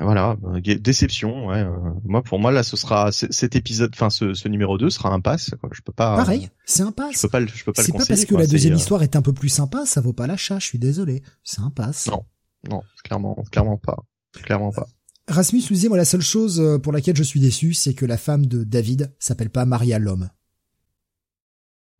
voilà, 0.00 0.36
déception. 0.80 1.46
Ouais. 1.46 1.64
Moi, 2.04 2.22
pour 2.22 2.38
moi, 2.38 2.50
là, 2.50 2.62
ce 2.62 2.76
sera 2.76 3.12
cet 3.12 3.54
épisode, 3.56 3.90
enfin, 3.94 4.10
ce, 4.10 4.34
ce, 4.34 4.48
numéro 4.48 4.76
2 4.78 4.90
sera 4.90 5.10
un 5.10 5.20
pass. 5.20 5.50
Quoi. 5.60 5.70
Je 5.72 5.82
peux 5.82 5.92
pas. 5.92 6.16
Pareil, 6.16 6.50
c'est 6.64 6.82
un 6.82 6.92
pass. 6.92 7.14
Je 7.16 7.22
peux 7.22 7.28
pas, 7.28 7.40
le, 7.40 7.46
je 7.46 7.64
peux 7.64 7.72
pas 7.72 7.82
le 7.82 7.86
C'est 7.86 7.92
pas 7.92 8.04
parce 8.06 8.24
que 8.24 8.30
quoi. 8.30 8.40
la 8.40 8.46
deuxième 8.46 8.74
histoire 8.74 9.02
est 9.02 9.16
un 9.16 9.22
peu 9.22 9.32
plus 9.32 9.48
sympa, 9.48 9.86
ça 9.86 10.00
vaut 10.00 10.12
pas 10.12 10.26
l'achat. 10.26 10.58
Je 10.58 10.66
suis 10.66 10.78
désolé, 10.78 11.22
c'est 11.42 11.60
un 11.60 11.70
pass. 11.70 12.06
Non, 12.08 12.24
non, 12.68 12.82
clairement, 13.04 13.36
clairement 13.52 13.76
pas, 13.78 13.96
clairement 14.42 14.72
pas. 14.72 14.86
Rasmus 15.28 15.60
nous 15.70 15.76
disait, 15.76 15.88
moi, 15.88 15.96
la 15.96 16.04
seule 16.04 16.20
chose 16.20 16.60
euh, 16.60 16.78
pour 16.78 16.92
laquelle 16.92 17.16
je 17.16 17.22
suis 17.22 17.40
déçu, 17.40 17.72
c'est 17.72 17.94
que 17.94 18.04
la 18.04 18.18
femme 18.18 18.44
de 18.46 18.62
David 18.62 19.14
s'appelle 19.18 19.48
pas 19.50 19.64
Maria 19.64 19.98
l'homme. 19.98 20.28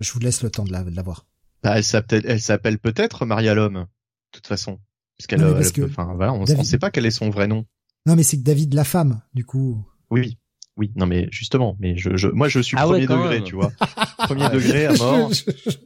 Je 0.00 0.12
vous 0.12 0.18
laisse 0.18 0.42
le 0.42 0.50
temps 0.50 0.64
de 0.64 0.72
la, 0.72 0.82
de 0.84 0.94
la 0.94 1.02
voir. 1.02 1.26
Bah, 1.62 1.78
elle 1.78 1.84
s'appelle, 1.84 2.24
elle 2.26 2.40
s'appelle 2.40 2.78
peut-être 2.78 3.24
Maria 3.24 3.54
l'homme, 3.54 3.74
de 3.86 3.86
toute 4.32 4.46
façon, 4.46 4.78
parce 5.18 5.72
peut- 5.72 5.82
que 5.82 5.88
enfin, 5.90 6.12
voilà, 6.14 6.34
on, 6.34 6.42
on 6.42 6.64
sait 6.64 6.78
pas 6.78 6.90
quel 6.90 7.06
est 7.06 7.10
son 7.10 7.30
vrai 7.30 7.46
nom. 7.46 7.64
Non, 8.06 8.16
mais 8.16 8.22
c'est 8.22 8.36
que 8.38 8.42
David 8.42 8.74
la 8.74 8.84
femme, 8.84 9.20
du 9.34 9.44
coup. 9.44 9.82
Oui, 10.10 10.20
oui, 10.20 10.38
oui. 10.76 10.92
Non, 10.96 11.06
mais 11.06 11.28
justement, 11.30 11.76
mais 11.80 11.96
je, 11.96 12.16
je 12.16 12.28
moi, 12.28 12.48
je 12.48 12.60
suis 12.60 12.76
Ah 12.78 12.86
ouais, 12.88 13.04
premier 13.06 13.18
degré, 13.22 13.34
même. 13.36 13.44
tu 13.44 13.54
vois. 13.54 13.72
premier 14.18 14.48
degré 14.50 14.86
à 14.86 14.92
mort. 14.94 15.32
Je- 15.32 15.44
je- 15.64 15.70
je- 15.70 15.76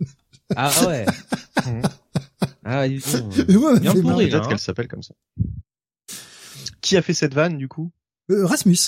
Ah 0.56 0.72
ouais. 0.86 1.04
ah 2.64 2.80
ouais, 2.80 2.88
du 2.90 3.00
coup. 3.00 3.10
Mais 3.48 3.54
moi, 3.56 3.74
ça 3.74 3.80
me 3.80 3.80
Bien. 3.80 3.92
Peut-être 4.16 4.34
hein. 4.44 4.48
qu'elle 4.48 4.58
s'appelle 4.58 4.88
comme 4.88 5.02
ça. 5.02 5.14
Qui 6.80 6.96
a 6.96 7.02
fait 7.02 7.14
cette 7.14 7.34
vanne, 7.34 7.58
du 7.58 7.68
coup? 7.68 7.90
Euh, 8.30 8.46
Rasmus. 8.46 8.78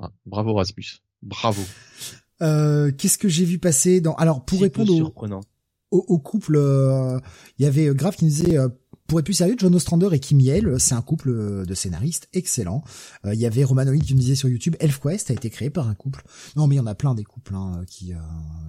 Ah, 0.00 0.10
Bravo 0.26 0.54
Rasmus. 0.54 0.84
Bravo. 1.22 1.62
Euh, 2.42 2.92
Qu'est-ce 2.92 3.18
que 3.18 3.28
j'ai 3.28 3.44
vu 3.44 3.58
passer 3.58 4.00
dans 4.00 4.14
Alors 4.14 4.44
pour 4.44 4.60
répondre 4.60 4.92
au, 4.92 5.12
au, 5.90 6.04
au 6.08 6.18
couple, 6.18 6.56
euh, 6.56 7.18
il 7.58 7.64
y 7.64 7.68
avait 7.68 7.88
euh, 7.88 7.94
Grave 7.94 8.14
qui 8.16 8.24
nous 8.24 8.30
disait 8.30 8.56
euh, 8.58 8.68
pour 9.08 9.18
être 9.18 9.24
plus 9.24 9.34
sérieux, 9.34 9.56
John 9.58 9.74
Ostrander 9.74 10.08
et 10.12 10.20
Kim 10.20 10.38
Yale, 10.38 10.78
c'est 10.78 10.94
un 10.94 11.02
couple 11.02 11.30
euh, 11.30 11.64
de 11.64 11.74
scénaristes 11.74 12.28
excellent. 12.34 12.84
Euh, 13.24 13.34
Il 13.34 13.40
y 13.40 13.46
avait 13.46 13.64
Romanoid 13.64 13.98
qui 13.98 14.12
nous 14.14 14.20
disait 14.20 14.34
sur 14.36 14.48
YouTube, 14.48 14.76
ElfQuest 14.80 15.30
a 15.30 15.34
été 15.34 15.50
créé 15.50 15.70
par 15.70 15.88
un 15.88 15.94
couple. 15.94 16.22
Non 16.56 16.66
mais 16.66 16.74
il 16.76 16.78
y 16.78 16.80
en 16.80 16.86
a 16.86 16.94
plein 16.94 17.14
des 17.14 17.24
couples 17.24 17.54
hein, 17.54 17.82
qui 17.88 18.12
euh, 18.12 18.18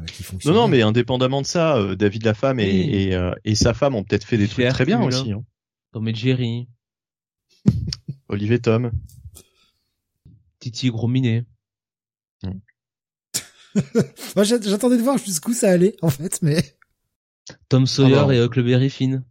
qui 0.07 0.23
Non, 0.23 0.27
fonctionnent. 0.29 0.55
non, 0.55 0.67
mais 0.67 0.81
indépendamment 0.81 1.41
de 1.41 1.47
ça, 1.47 1.75
euh, 1.77 1.95
David 1.95 2.23
la 2.25 2.33
femme 2.33 2.59
et, 2.59 2.63
Oui. 2.71 2.89
et, 2.95 3.15
euh, 3.15 3.31
et 3.45 3.53
sa 3.55 3.73
femme 3.73 3.93
ont 3.95 4.03
peut-être 4.03 4.23
fait 4.23 4.37
des 4.37 4.47
trucs 4.47 4.67
très 4.69 4.85
bien 4.85 5.01
aussi. 5.03 5.31
Hein. 5.33 5.43
Tom 5.91 6.07
et 6.07 6.15
Jerry. 6.15 6.67
Olivier 8.29 8.59
Tom. 8.59 8.91
Titi 10.59 10.89
Gros 10.89 11.07
Minet. 11.07 11.45
Moi, 14.35 14.43
j'a- 14.43 14.59
j'attendais 14.61 14.97
de 14.97 15.03
voir 15.03 15.17
jusqu'où 15.17 15.53
ça 15.53 15.69
allait 15.69 15.95
en 16.01 16.09
fait, 16.09 16.39
mais 16.41 16.63
Tom 17.67 17.85
Sawyer 17.85 18.15
Ah 18.19 18.21
non. 18.23 18.31
et 18.31 18.39
Huckleberry 18.41 18.89
Finn. 18.89 19.23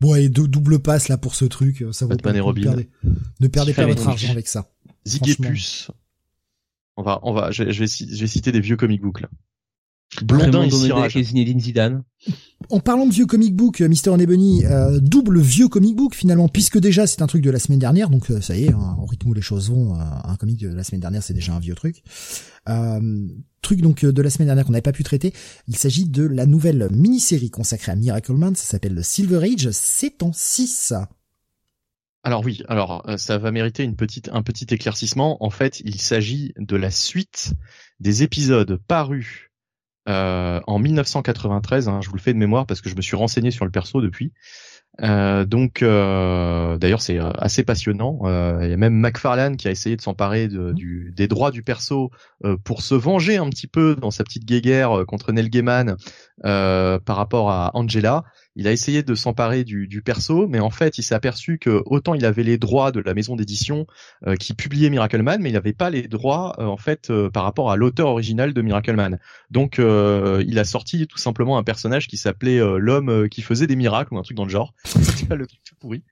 Bon 0.00 0.14
et 0.14 0.28
deux 0.28 0.48
double 0.48 0.78
passe 0.80 1.08
là 1.08 1.16
pour 1.18 1.34
ce 1.34 1.44
truc, 1.44 1.84
ça 1.92 2.04
vaut 2.06 2.10
Batman 2.10 2.34
pas 2.34 2.38
et 2.38 2.40
Ne 3.40 3.48
perdez 3.48 3.72
pas 3.74 3.86
votre 3.86 4.06
argent 4.08 4.30
avec 4.30 4.48
ça. 4.48 4.70
Zig 5.06 5.26
et 5.28 5.32
Franchement. 5.32 5.50
Puce. 5.50 5.90
On 6.96 7.02
va, 7.02 7.20
on 7.22 7.32
va, 7.32 7.50
je, 7.50 7.70
je 7.70 7.80
vais, 7.80 7.86
ci- 7.86 8.08
je 8.10 8.20
vais 8.20 8.26
citer 8.26 8.52
des 8.52 8.60
vieux 8.60 8.76
comic 8.76 9.02
books 9.02 9.20
là. 9.20 9.28
Blondin 10.22 10.62
et 10.62 10.70
Cirage. 10.70 11.16
et 11.16 11.22
Zinedine 11.22 11.60
Zidane. 11.60 12.04
En 12.70 12.80
parlant 12.80 13.06
de 13.06 13.12
vieux 13.12 13.26
comic 13.26 13.54
book, 13.54 13.80
euh, 13.80 13.88
Mister 13.88 14.14
Ebony, 14.18 14.64
euh, 14.64 14.98
double 15.00 15.40
vieux 15.40 15.68
comic 15.68 15.94
book 15.94 16.14
finalement, 16.14 16.48
puisque 16.48 16.78
déjà 16.78 17.06
c'est 17.06 17.22
un 17.22 17.26
truc 17.26 17.42
de 17.42 17.50
la 17.50 17.58
semaine 17.58 17.78
dernière, 17.78 18.08
donc 18.08 18.30
euh, 18.30 18.40
ça 18.40 18.56
y 18.56 18.64
est, 18.64 18.72
hein, 18.72 18.96
au 19.00 19.06
rythme 19.06 19.28
où 19.28 19.34
les 19.34 19.42
choses 19.42 19.70
vont, 19.70 19.94
euh, 19.94 20.02
un 20.24 20.36
comic 20.36 20.58
de 20.58 20.68
la 20.68 20.82
semaine 20.82 21.00
dernière 21.00 21.22
c'est 21.22 21.34
déjà 21.34 21.52
un 21.52 21.60
vieux 21.60 21.74
truc. 21.74 22.02
Euh, 22.68 23.28
truc 23.62 23.80
donc 23.82 24.04
de 24.04 24.22
la 24.22 24.30
semaine 24.30 24.46
dernière 24.46 24.64
qu'on 24.64 24.72
n'avait 24.72 24.82
pas 24.82 24.92
pu 24.92 25.04
traiter, 25.04 25.32
il 25.68 25.76
s'agit 25.76 26.08
de 26.08 26.24
la 26.24 26.46
nouvelle 26.46 26.88
mini-série 26.90 27.50
consacrée 27.50 27.92
à 27.92 27.96
Miracle 27.96 28.32
Man, 28.32 28.54
ça 28.56 28.64
s'appelle 28.64 28.94
le 28.94 29.02
Silver 29.02 29.42
Age, 29.44 29.68
c'est 29.72 30.22
en 30.22 30.32
6. 30.32 30.94
Alors 32.26 32.44
oui, 32.44 32.64
alors 32.66 33.08
euh, 33.08 33.16
ça 33.18 33.38
va 33.38 33.52
mériter 33.52 33.84
une 33.84 33.94
petite, 33.94 34.30
un 34.32 34.42
petit 34.42 34.66
éclaircissement. 34.74 35.36
En 35.44 35.50
fait, 35.50 35.80
il 35.84 36.00
s'agit 36.00 36.54
de 36.58 36.74
la 36.74 36.90
suite 36.90 37.52
des 38.00 38.24
épisodes 38.24 38.80
parus 38.88 39.52
euh, 40.08 40.60
en 40.66 40.78
1993. 40.78 41.88
hein, 41.88 42.00
je 42.02 42.08
vous 42.08 42.16
le 42.16 42.20
fais 42.20 42.32
de 42.32 42.38
mémoire 42.38 42.66
parce 42.66 42.80
que 42.80 42.88
je 42.88 42.96
me 42.96 43.02
suis 43.02 43.16
renseigné 43.16 43.50
sur 43.50 43.64
le 43.64 43.70
perso 43.70 44.00
depuis. 44.00 44.32
Euh, 45.02 45.44
donc, 45.44 45.82
euh, 45.82 46.78
d'ailleurs, 46.78 47.02
c'est 47.02 47.18
euh, 47.20 47.30
assez 47.36 47.64
passionnant. 47.64 48.20
Euh, 48.24 48.60
Il 48.62 48.70
y 48.70 48.72
a 48.72 48.76
même 48.78 48.94
McFarlane 48.94 49.56
qui 49.56 49.68
a 49.68 49.70
essayé 49.70 49.96
de 49.96 50.00
s'emparer 50.00 50.48
de, 50.48 50.72
du, 50.72 51.12
des 51.14 51.28
droits 51.28 51.50
du 51.50 51.62
perso 51.62 52.10
euh, 52.44 52.56
pour 52.64 52.80
se 52.82 52.94
venger 52.94 53.36
un 53.36 53.50
petit 53.50 53.66
peu 53.66 53.94
dans 53.96 54.10
sa 54.10 54.24
petite 54.24 54.46
guéguerre 54.46 55.04
contre 55.06 55.32
Neil 55.32 55.50
Gaiman 55.50 55.96
euh, 56.44 56.98
par 56.98 57.16
rapport 57.16 57.50
à 57.50 57.72
Angela. 57.74 58.24
Il 58.56 58.66
a 58.66 58.72
essayé 58.72 59.02
de 59.02 59.14
s'emparer 59.14 59.64
du, 59.64 59.86
du 59.86 60.02
perso, 60.02 60.48
mais 60.48 60.60
en 60.60 60.70
fait, 60.70 60.98
il 60.98 61.02
s'est 61.02 61.14
aperçu 61.14 61.58
que 61.58 61.82
autant 61.86 62.14
il 62.14 62.24
avait 62.24 62.42
les 62.42 62.56
droits 62.58 62.90
de 62.90 63.00
la 63.00 63.14
maison 63.14 63.36
d'édition 63.36 63.86
euh, 64.26 64.34
qui 64.34 64.54
publiait 64.54 64.90
Miracle 64.90 65.22
Man, 65.22 65.40
mais 65.42 65.50
il 65.50 65.52
n'avait 65.52 65.74
pas 65.74 65.90
les 65.90 66.08
droits 66.08 66.54
euh, 66.58 66.64
en 66.64 66.78
fait 66.78 67.10
euh, 67.10 67.30
par 67.30 67.42
rapport 67.44 67.70
à 67.70 67.76
l'auteur 67.76 68.08
original 68.08 68.54
de 68.54 68.62
Miracle 68.62 68.94
Man. 68.94 69.18
Donc, 69.50 69.78
il 69.78 70.58
a 70.58 70.64
sorti 70.64 71.06
tout 71.06 71.18
simplement 71.18 71.58
un 71.58 71.62
personnage 71.62 72.08
qui 72.08 72.16
s'appelait 72.16 72.58
l'homme 72.78 73.28
qui 73.28 73.42
faisait 73.42 73.66
des 73.66 73.76
miracles 73.76 74.14
ou 74.14 74.18
un 74.18 74.22
truc 74.22 74.36
dans 74.36 74.44
le 74.44 74.50
genre. 74.50 74.74
C'était 74.84 75.36
le 75.36 75.46
truc 75.46 75.60
tout 75.64 75.74
pourri. 75.78 76.02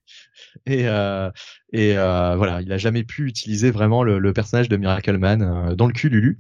Et 1.75 1.99
euh, 1.99 2.37
voilà, 2.37 2.63
il 2.63 2.73
a 2.73 2.79
jamais 2.79 3.03
pu 3.03 3.27
utiliser 3.27 3.73
vraiment 3.73 4.05
le, 4.05 4.21
le 4.21 4.33
personnage 4.33 4.69
de 4.69 4.77
Miracle 4.77 5.19
Man 5.19 5.43
euh, 5.43 5.75
dans 5.75 5.89
le 5.89 5.93
cul 5.93 6.09
Lulu. 6.09 6.39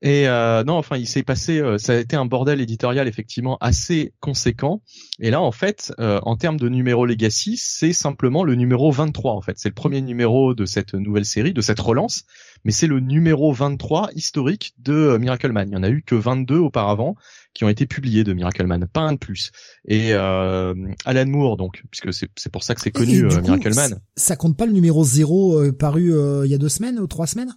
Et 0.00 0.26
euh, 0.26 0.64
non, 0.64 0.74
enfin, 0.74 0.96
il 0.96 1.06
s'est 1.06 1.22
passé, 1.22 1.60
euh, 1.60 1.76
ça 1.76 1.92
a 1.92 1.96
été 1.96 2.16
un 2.16 2.24
bordel 2.24 2.62
éditorial 2.62 3.06
effectivement 3.06 3.58
assez 3.60 4.14
conséquent. 4.20 4.80
Et 5.18 5.30
là, 5.30 5.42
en 5.42 5.52
fait, 5.52 5.92
euh, 6.00 6.18
en 6.22 6.36
termes 6.36 6.56
de 6.58 6.70
numéro 6.70 7.04
Legacy, 7.04 7.58
c'est 7.58 7.92
simplement 7.92 8.42
le 8.42 8.54
numéro 8.54 8.90
23. 8.90 9.34
En 9.34 9.42
fait, 9.42 9.58
c'est 9.58 9.68
le 9.68 9.74
premier 9.74 10.00
numéro 10.00 10.54
de 10.54 10.64
cette 10.64 10.94
nouvelle 10.94 11.26
série, 11.26 11.52
de 11.52 11.60
cette 11.60 11.80
relance, 11.80 12.24
mais 12.64 12.72
c'est 12.72 12.86
le 12.86 13.00
numéro 13.00 13.52
23 13.52 14.08
historique 14.14 14.72
de 14.78 14.94
euh, 14.94 15.18
Miracle 15.18 15.52
Man. 15.52 15.68
Il 15.68 15.74
y 15.74 15.76
en 15.76 15.82
a 15.82 15.90
eu 15.90 16.02
que 16.02 16.14
22 16.14 16.56
auparavant 16.56 17.16
qui 17.54 17.64
ont 17.64 17.68
été 17.68 17.86
publiés 17.86 18.24
de 18.24 18.32
Miracle 18.32 18.66
Man, 18.66 18.86
pas 18.86 19.00
un 19.00 19.14
de 19.14 19.18
plus. 19.18 19.50
Et 19.84 20.12
euh, 20.12 20.74
Alan 21.04 21.26
Moore, 21.26 21.56
donc, 21.56 21.82
puisque 21.90 22.12
c'est 22.12 22.52
pour 22.52 22.62
ça 22.62 22.74
que 22.74 22.80
c'est 22.80 22.90
connu 22.90 23.24
euh, 23.24 23.28
coup, 23.28 23.40
Miracle 23.40 23.74
Man. 23.74 24.00
Ça 24.16 24.36
compte 24.36 24.56
pas 24.56 24.66
le 24.66 24.72
numéro 24.72 25.04
0 25.04 25.58
euh, 25.60 25.72
paru 25.72 26.14
euh, 26.14 26.46
il 26.46 26.50
y 26.50 26.54
a 26.54 26.58
deux 26.58 26.68
semaines 26.68 26.98
ou 26.98 27.06
trois 27.06 27.26
semaines? 27.26 27.52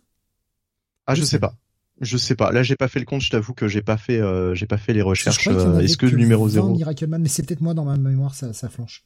Ah, 1.06 1.16
je 1.16 1.22
je 1.22 1.26
sais 1.26 1.32
sais. 1.32 1.40
pas. 1.40 1.56
Je 2.02 2.18
sais 2.18 2.36
pas. 2.36 2.52
Là, 2.52 2.64
j'ai 2.64 2.76
pas 2.76 2.88
fait 2.88 3.00
le 3.00 3.06
compte. 3.06 3.22
Je 3.22 3.30
t'avoue 3.30 3.54
que 3.54 3.68
j'ai 3.68 3.84
pas 3.84 3.98
fait, 3.98 4.20
euh, 4.20 4.56
j'ai 4.56 4.66
pas 4.66 4.78
fait 4.78 4.94
les 4.94 5.04
recherches. 5.04 5.48
Est-ce 5.48 5.98
que 5.98 6.08
le 6.08 6.18
numéro 6.18 6.46
20 6.46 6.52
0 6.52 6.76
Miracle 6.76 7.08
Man, 7.08 7.22
mais 7.22 7.30
c'est 7.30 7.44
peut-être 7.46 7.62
moi 7.62 7.74
dans 7.74 7.86
ma 7.86 7.98
mémoire 7.98 8.34
ça, 8.34 8.52
ça 8.52 8.70
flanche. 8.70 9.06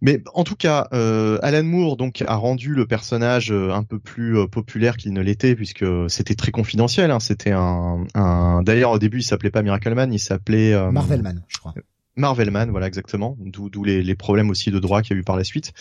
Mais 0.00 0.22
en 0.34 0.44
tout 0.44 0.56
cas, 0.56 0.88
euh, 0.92 1.38
Alan 1.42 1.64
Moore 1.64 1.96
donc 1.96 2.22
a 2.26 2.34
rendu 2.34 2.74
le 2.74 2.86
personnage 2.86 3.52
euh, 3.52 3.72
un 3.72 3.82
peu 3.82 3.98
plus 3.98 4.38
euh, 4.38 4.46
populaire 4.46 4.96
qu'il 4.96 5.12
ne 5.12 5.20
l'était 5.20 5.54
puisque 5.54 5.84
c'était 6.08 6.34
très 6.34 6.50
confidentiel. 6.50 7.10
Hein. 7.10 7.20
C'était 7.20 7.52
un, 7.52 8.04
d'ailleurs 8.62 8.92
au 8.92 8.98
début 8.98 9.18
il 9.20 9.24
s'appelait 9.24 9.50
pas 9.50 9.62
Miracleman, 9.62 10.12
il 10.12 10.18
s'appelait 10.18 10.74
Marvelman, 10.90 11.42
je 11.48 11.58
crois. 11.58 11.74
Marvelman, 12.16 12.70
voilà 12.70 12.86
exactement, 12.86 13.36
d'où 13.40 13.84
les, 13.84 14.02
les, 14.02 14.14
problèmes 14.14 14.50
aussi 14.50 14.70
de 14.70 14.78
droit 14.78 15.02
qu'il 15.02 15.16
y 15.16 15.18
a 15.18 15.20
eu 15.20 15.24
par 15.24 15.36
la 15.36 15.44
suite 15.44 15.72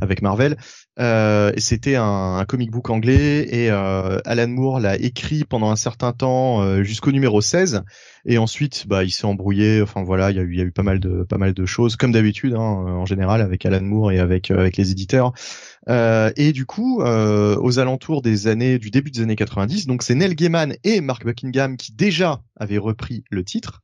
avec 0.00 0.22
Marvel. 0.22 0.56
Euh, 0.98 1.52
c'était 1.58 1.96
un, 1.96 2.36
un, 2.38 2.44
comic 2.44 2.70
book 2.70 2.88
anglais 2.90 3.46
et 3.50 3.70
euh, 3.70 4.18
Alan 4.24 4.48
Moore 4.48 4.80
l'a 4.80 4.96
écrit 4.96 5.44
pendant 5.44 5.70
un 5.70 5.76
certain 5.76 6.12
temps 6.12 6.62
euh, 6.62 6.82
jusqu'au 6.82 7.12
numéro 7.12 7.40
16 7.40 7.82
et 8.24 8.38
ensuite 8.38 8.86
bah 8.86 9.04
il 9.04 9.10
s'est 9.10 9.26
embrouillé. 9.26 9.82
Enfin 9.82 10.02
voilà, 10.02 10.30
il 10.30 10.36
y 10.36 10.40
a 10.40 10.42
eu 10.42 10.52
il 10.52 10.58
y 10.58 10.62
a 10.62 10.64
eu 10.64 10.72
pas 10.72 10.82
mal 10.82 11.00
de 11.00 11.24
pas 11.24 11.38
mal 11.38 11.54
de 11.54 11.66
choses 11.66 11.96
comme 11.96 12.12
d'habitude 12.12 12.54
hein, 12.54 12.60
en 12.60 13.06
général 13.06 13.40
avec 13.40 13.64
Alan 13.66 13.82
Moore 13.82 14.12
et 14.12 14.18
avec 14.18 14.50
euh, 14.50 14.58
avec 14.58 14.76
les 14.76 14.90
éditeurs. 14.90 15.32
Euh, 15.88 16.30
et 16.36 16.52
du 16.52 16.64
coup, 16.64 17.02
aux 17.02 17.78
alentours 17.78 18.22
des 18.22 18.46
années 18.46 18.78
du 18.78 18.90
début 18.90 19.10
des 19.10 19.20
années 19.20 19.36
90, 19.36 19.86
donc 19.86 20.02
c'est 20.02 20.14
Neil 20.14 20.34
Gaiman 20.34 20.74
et 20.84 21.00
Mark 21.00 21.24
Buckingham 21.24 21.76
qui 21.76 21.92
déjà 21.92 22.42
avaient 22.56 22.78
repris 22.78 23.24
le 23.30 23.44
titre 23.44 23.82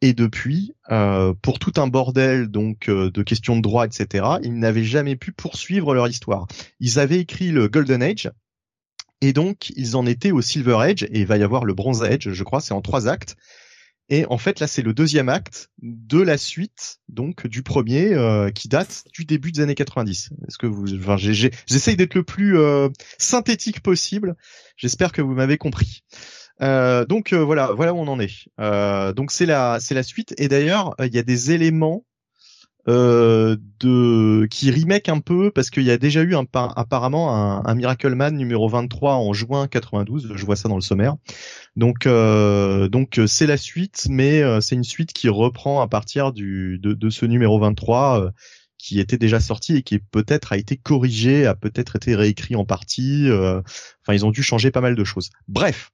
et 0.00 0.12
depuis, 0.12 0.74
euh, 0.90 1.34
pour 1.42 1.58
tout 1.58 1.72
un 1.76 1.88
bordel 1.88 2.48
donc 2.48 2.88
euh, 2.88 3.10
de 3.10 3.22
questions 3.22 3.56
de 3.56 3.62
droit, 3.62 3.84
etc., 3.84 4.24
ils 4.42 4.58
n'avaient 4.58 4.84
jamais 4.84 5.16
pu 5.16 5.32
poursuivre 5.32 5.94
leur 5.94 6.08
histoire. 6.08 6.46
Ils 6.80 6.98
avaient 6.98 7.18
écrit 7.18 7.50
le 7.50 7.68
Golden 7.68 8.02
Age, 8.02 8.30
et 9.20 9.32
donc 9.32 9.70
ils 9.70 9.96
en 9.96 10.06
étaient 10.06 10.30
au 10.30 10.40
Silver 10.40 10.76
Age, 10.80 11.02
et 11.02 11.20
il 11.20 11.26
va 11.26 11.36
y 11.36 11.42
avoir 11.42 11.64
le 11.64 11.74
Bronze 11.74 12.02
Age, 12.02 12.32
je 12.32 12.44
crois, 12.44 12.60
c'est 12.60 12.74
en 12.74 12.80
trois 12.80 13.08
actes. 13.08 13.36
Et 14.10 14.24
en 14.26 14.38
fait, 14.38 14.58
là, 14.60 14.66
c'est 14.66 14.80
le 14.80 14.94
deuxième 14.94 15.28
acte 15.28 15.68
de 15.82 16.18
la 16.18 16.38
suite, 16.38 16.98
donc 17.08 17.46
du 17.46 17.62
premier, 17.62 18.14
euh, 18.14 18.50
qui 18.50 18.68
date 18.68 19.04
du 19.12 19.26
début 19.26 19.52
des 19.52 19.60
années 19.60 19.74
90. 19.74 20.30
Est-ce 20.46 20.56
que 20.56 20.66
vous, 20.66 20.94
enfin, 20.94 21.18
j'essaye 21.18 21.96
d'être 21.96 22.14
le 22.14 22.22
plus 22.22 22.58
euh, 22.58 22.88
synthétique 23.18 23.80
possible. 23.80 24.34
J'espère 24.78 25.12
que 25.12 25.20
vous 25.20 25.34
m'avez 25.34 25.58
compris. 25.58 26.04
Euh, 26.60 27.04
donc 27.04 27.32
euh, 27.32 27.44
voilà, 27.44 27.72
voilà 27.72 27.94
où 27.94 27.98
on 27.98 28.08
en 28.08 28.20
est. 28.20 28.48
Euh, 28.60 29.12
donc 29.12 29.30
c'est 29.30 29.46
la 29.46 29.78
c'est 29.80 29.94
la 29.94 30.02
suite. 30.02 30.34
Et 30.38 30.48
d'ailleurs, 30.48 30.94
il 31.00 31.14
y 31.14 31.18
a 31.18 31.22
des 31.22 31.52
éléments 31.52 32.04
de 32.86 34.46
qui 34.46 34.70
remake 34.70 35.10
un 35.10 35.20
peu 35.20 35.50
parce 35.50 35.68
qu'il 35.68 35.82
y 35.82 35.90
a 35.90 35.98
déjà 35.98 36.22
eu 36.22 36.34
un, 36.34 36.46
apparemment 36.54 37.34
un, 37.34 37.62
un, 37.66 37.74
Miracle 37.74 38.14
Man 38.14 38.34
numéro 38.34 38.66
23 38.66 39.16
en 39.16 39.34
juin 39.34 39.68
92. 39.68 40.32
Je 40.34 40.46
vois 40.46 40.56
ça 40.56 40.70
dans 40.70 40.74
le 40.74 40.80
sommaire. 40.80 41.16
Donc 41.76 42.08
donc 42.08 43.20
c'est 43.26 43.46
la 43.46 43.58
suite, 43.58 44.06
mais 44.08 44.42
c'est 44.62 44.74
une 44.74 44.84
suite 44.84 45.12
qui 45.12 45.28
reprend 45.28 45.82
à 45.82 45.88
partir 45.88 46.32
du 46.32 46.78
de, 46.78 46.94
de 46.94 47.10
ce 47.10 47.26
numéro 47.26 47.60
23 47.60 48.32
qui 48.78 49.00
était 49.00 49.18
déjà 49.18 49.38
sorti 49.38 49.76
et 49.76 49.82
qui 49.82 49.98
peut-être 49.98 50.52
a 50.52 50.56
été 50.56 50.78
corrigé, 50.78 51.44
a 51.44 51.54
peut-être 51.54 51.96
été 51.96 52.14
réécrit 52.14 52.56
en 52.56 52.64
partie. 52.64 53.28
enfin, 53.30 54.14
ils 54.14 54.24
ont 54.24 54.30
dû 54.30 54.42
changer 54.42 54.70
pas 54.70 54.80
mal 54.80 54.94
de 54.94 55.04
choses. 55.04 55.28
Bref, 55.46 55.90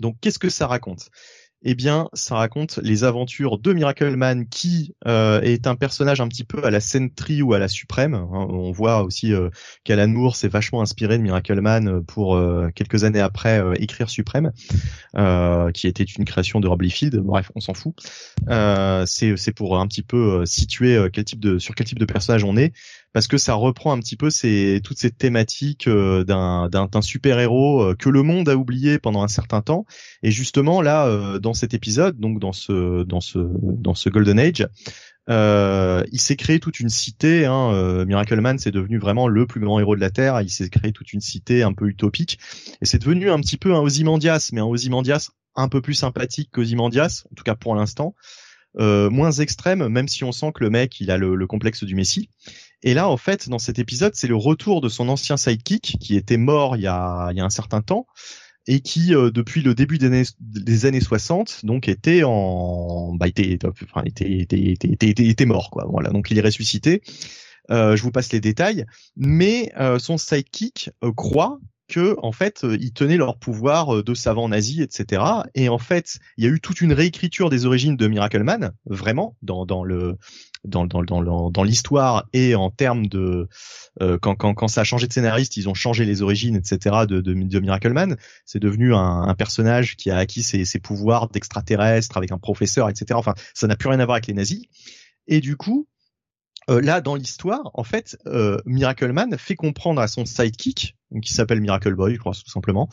donc 0.00 0.16
qu'est-ce 0.20 0.38
que 0.38 0.50
ça 0.50 0.66
raconte? 0.66 1.10
Eh 1.62 1.74
bien, 1.74 2.08
ça 2.14 2.36
raconte 2.36 2.78
les 2.82 3.04
aventures 3.04 3.58
de 3.58 3.74
Miracle 3.74 4.16
Man, 4.16 4.48
qui 4.48 4.94
euh, 5.06 5.42
est 5.42 5.66
un 5.66 5.76
personnage 5.76 6.22
un 6.22 6.28
petit 6.28 6.44
peu 6.44 6.64
à 6.64 6.70
la 6.70 6.80
Sentry 6.80 7.42
ou 7.42 7.52
à 7.52 7.58
la 7.58 7.68
Suprême. 7.68 8.14
Hein. 8.14 8.28
On 8.32 8.72
voit 8.72 9.02
aussi 9.02 9.34
euh, 9.34 9.50
qu'Alan 9.84 10.08
Moore 10.08 10.36
s'est 10.36 10.48
vachement 10.48 10.80
inspiré 10.80 11.18
de 11.18 11.22
Miracle 11.22 11.60
Man 11.60 12.02
pour 12.06 12.34
euh, 12.34 12.70
quelques 12.74 13.04
années 13.04 13.20
après 13.20 13.62
écrire 13.76 14.08
Suprême, 14.08 14.52
qui 15.74 15.86
était 15.86 16.04
une 16.04 16.24
création 16.24 16.60
de 16.60 16.68
Rob 16.68 16.80
Liefeld. 16.80 17.16
Bref, 17.18 17.52
on 17.54 17.60
s'en 17.60 17.74
fout. 17.74 17.94
c'est 19.04 19.52
pour 19.54 19.78
un 19.78 19.86
petit 19.86 20.02
peu 20.02 20.46
situer 20.46 21.08
quel 21.12 21.24
type 21.24 21.40
de 21.40 21.58
sur 21.58 21.74
quel 21.74 21.86
type 21.86 21.98
de 21.98 22.06
personnage 22.06 22.44
on 22.44 22.56
est 22.56 22.72
parce 23.12 23.26
que 23.26 23.38
ça 23.38 23.54
reprend 23.54 23.92
un 23.92 23.98
petit 23.98 24.16
peu 24.16 24.30
ces, 24.30 24.80
toutes 24.84 24.98
ces 24.98 25.10
thématiques 25.10 25.88
euh, 25.88 26.24
d'un, 26.24 26.68
d'un, 26.68 27.02
super-héros 27.02 27.82
euh, 27.82 27.94
que 27.94 28.08
le 28.08 28.22
monde 28.22 28.48
a 28.48 28.56
oublié 28.56 28.98
pendant 28.98 29.22
un 29.22 29.28
certain 29.28 29.62
temps. 29.62 29.84
Et 30.22 30.30
justement 30.30 30.82
là, 30.82 31.06
euh, 31.06 31.38
dans 31.38 31.54
cet 31.54 31.74
épisode, 31.74 32.18
donc 32.18 32.38
dans 32.38 32.52
ce, 32.52 33.02
dans 33.04 33.20
ce, 33.20 33.38
dans 33.38 33.94
ce 33.94 34.08
Golden 34.08 34.38
Age, 34.38 34.66
euh, 35.28 36.02
il 36.10 36.20
s'est 36.20 36.36
créé 36.36 36.58
toute 36.58 36.80
une 36.80 36.88
cité. 36.88 37.46
Hein, 37.46 37.72
euh, 37.72 38.04
Miracle 38.04 38.40
Man, 38.40 38.58
c'est 38.58 38.72
devenu 38.72 38.98
vraiment 38.98 39.28
le 39.28 39.46
plus 39.46 39.60
grand 39.60 39.78
héros 39.78 39.94
de 39.94 40.00
la 40.00 40.10
Terre. 40.10 40.40
Il 40.40 40.50
s'est 40.50 40.68
créé 40.68 40.92
toute 40.92 41.12
une 41.12 41.20
cité 41.20 41.62
un 41.62 41.72
peu 41.72 41.86
utopique, 41.86 42.38
et 42.80 42.86
c'est 42.86 42.98
devenu 42.98 43.30
un 43.30 43.40
petit 43.40 43.56
peu 43.56 43.74
un 43.74 43.80
Ozymandias, 43.80 44.50
mais 44.52 44.60
un 44.60 44.66
Ozymandias 44.66 45.30
un 45.56 45.68
peu 45.68 45.80
plus 45.80 45.94
sympathique 45.94 46.50
qu'Ozymandias, 46.52 47.24
en 47.30 47.34
tout 47.34 47.44
cas 47.44 47.54
pour 47.54 47.74
l'instant. 47.74 48.14
Euh, 48.78 49.10
moins 49.10 49.32
extrême, 49.32 49.88
même 49.88 50.06
si 50.06 50.22
on 50.22 50.30
sent 50.30 50.52
que 50.54 50.62
le 50.62 50.70
mec 50.70 51.00
il 51.00 51.10
a 51.10 51.16
le, 51.16 51.34
le 51.34 51.46
complexe 51.48 51.82
du 51.82 51.96
Messie. 51.96 52.30
Et 52.82 52.94
là, 52.94 53.08
en 53.08 53.16
fait, 53.16 53.48
dans 53.48 53.58
cet 53.58 53.78
épisode, 53.78 54.14
c'est 54.14 54.28
le 54.28 54.36
retour 54.36 54.80
de 54.80 54.88
son 54.88 55.08
ancien 55.08 55.36
sidekick 55.36 55.96
qui 56.00 56.16
était 56.16 56.38
mort 56.38 56.76
il 56.76 56.82
y 56.82 56.86
a, 56.86 57.28
il 57.30 57.36
y 57.36 57.40
a 57.40 57.44
un 57.44 57.50
certain 57.50 57.82
temps 57.82 58.06
et 58.66 58.80
qui, 58.80 59.14
euh, 59.14 59.30
depuis 59.30 59.62
le 59.62 59.74
début 59.74 59.98
des 59.98 60.06
années, 60.06 60.24
des 60.40 60.86
années 60.86 61.00
60, 61.00 61.64
donc 61.64 61.88
était 61.88 62.22
en, 62.24 63.14
bah, 63.14 63.26
était, 63.26 63.58
enfin, 63.64 64.02
était, 64.04 64.38
était, 64.38 64.72
était, 64.72 65.08
était, 65.08 65.46
mort, 65.46 65.70
quoi. 65.70 65.86
Voilà. 65.90 66.10
Donc 66.10 66.30
il 66.30 66.38
est 66.38 66.42
ressuscité. 66.42 67.02
Euh, 67.70 67.96
je 67.96 68.02
vous 68.02 68.10
passe 68.10 68.32
les 68.32 68.40
détails, 68.40 68.84
mais 69.16 69.72
euh, 69.78 69.98
son 69.98 70.18
sidekick 70.18 70.90
euh, 71.04 71.12
croit 71.12 71.60
que 71.90 72.16
en 72.22 72.32
fait 72.32 72.64
ils 72.64 72.92
tenaient 72.92 73.18
leur 73.18 73.38
pouvoir 73.38 74.02
de 74.02 74.14
savants 74.14 74.48
nazis, 74.48 74.80
etc. 74.80 75.22
Et 75.54 75.68
en 75.68 75.78
fait, 75.78 76.18
il 76.36 76.44
y 76.44 76.46
a 76.46 76.50
eu 76.50 76.60
toute 76.60 76.80
une 76.80 76.92
réécriture 76.92 77.50
des 77.50 77.66
origines 77.66 77.96
de 77.96 78.06
Miracle 78.06 78.42
Man, 78.42 78.72
vraiment 78.86 79.36
dans, 79.42 79.66
dans 79.66 79.84
le 79.84 80.16
dans, 80.64 80.86
dans, 80.86 81.02
dans, 81.02 81.50
dans 81.50 81.62
l'histoire 81.62 82.28
et 82.32 82.54
en 82.54 82.70
termes 82.70 83.06
de 83.06 83.48
euh, 84.02 84.18
quand, 84.20 84.34
quand, 84.34 84.54
quand 84.54 84.68
ça 84.68 84.82
a 84.82 84.84
changé 84.84 85.06
de 85.06 85.12
scénariste, 85.12 85.56
ils 85.56 85.68
ont 85.68 85.74
changé 85.74 86.04
les 86.04 86.22
origines, 86.22 86.56
etc. 86.56 87.06
de, 87.08 87.20
de, 87.20 87.32
de 87.32 87.60
Miracle 87.60 87.92
Man. 87.92 88.16
C'est 88.44 88.58
devenu 88.58 88.94
un, 88.94 89.34
personnage 89.34 89.96
qui 89.96 90.10
a 90.10 90.18
acquis 90.18 90.42
ses, 90.42 90.78
pouvoirs 90.80 91.28
d'extraterrestre 91.28 92.16
avec 92.16 92.32
un 92.32 92.38
professeur, 92.38 92.88
etc. 92.88 93.06
Enfin, 93.14 93.34
ça 93.54 93.66
n'a 93.66 93.76
plus 93.76 93.88
rien 93.88 94.00
à 94.00 94.04
voir 94.04 94.16
avec 94.16 94.26
les 94.26 94.34
nazis. 94.34 94.66
Et 95.26 95.40
du 95.40 95.56
coup, 95.56 95.88
euh, 96.68 96.80
là, 96.80 97.00
dans 97.00 97.14
l'histoire, 97.14 97.70
en 97.74 97.84
fait, 97.84 98.18
euh, 98.26 98.58
Miracle 98.66 99.12
Man 99.12 99.36
fait 99.38 99.54
comprendre 99.54 100.00
à 100.00 100.08
son 100.08 100.26
sidekick, 100.26 100.96
qui 101.22 101.32
s'appelle 101.32 101.60
Miracle 101.60 101.94
Boy, 101.94 102.14
je 102.14 102.18
crois 102.18 102.32
tout 102.32 102.50
simplement. 102.50 102.88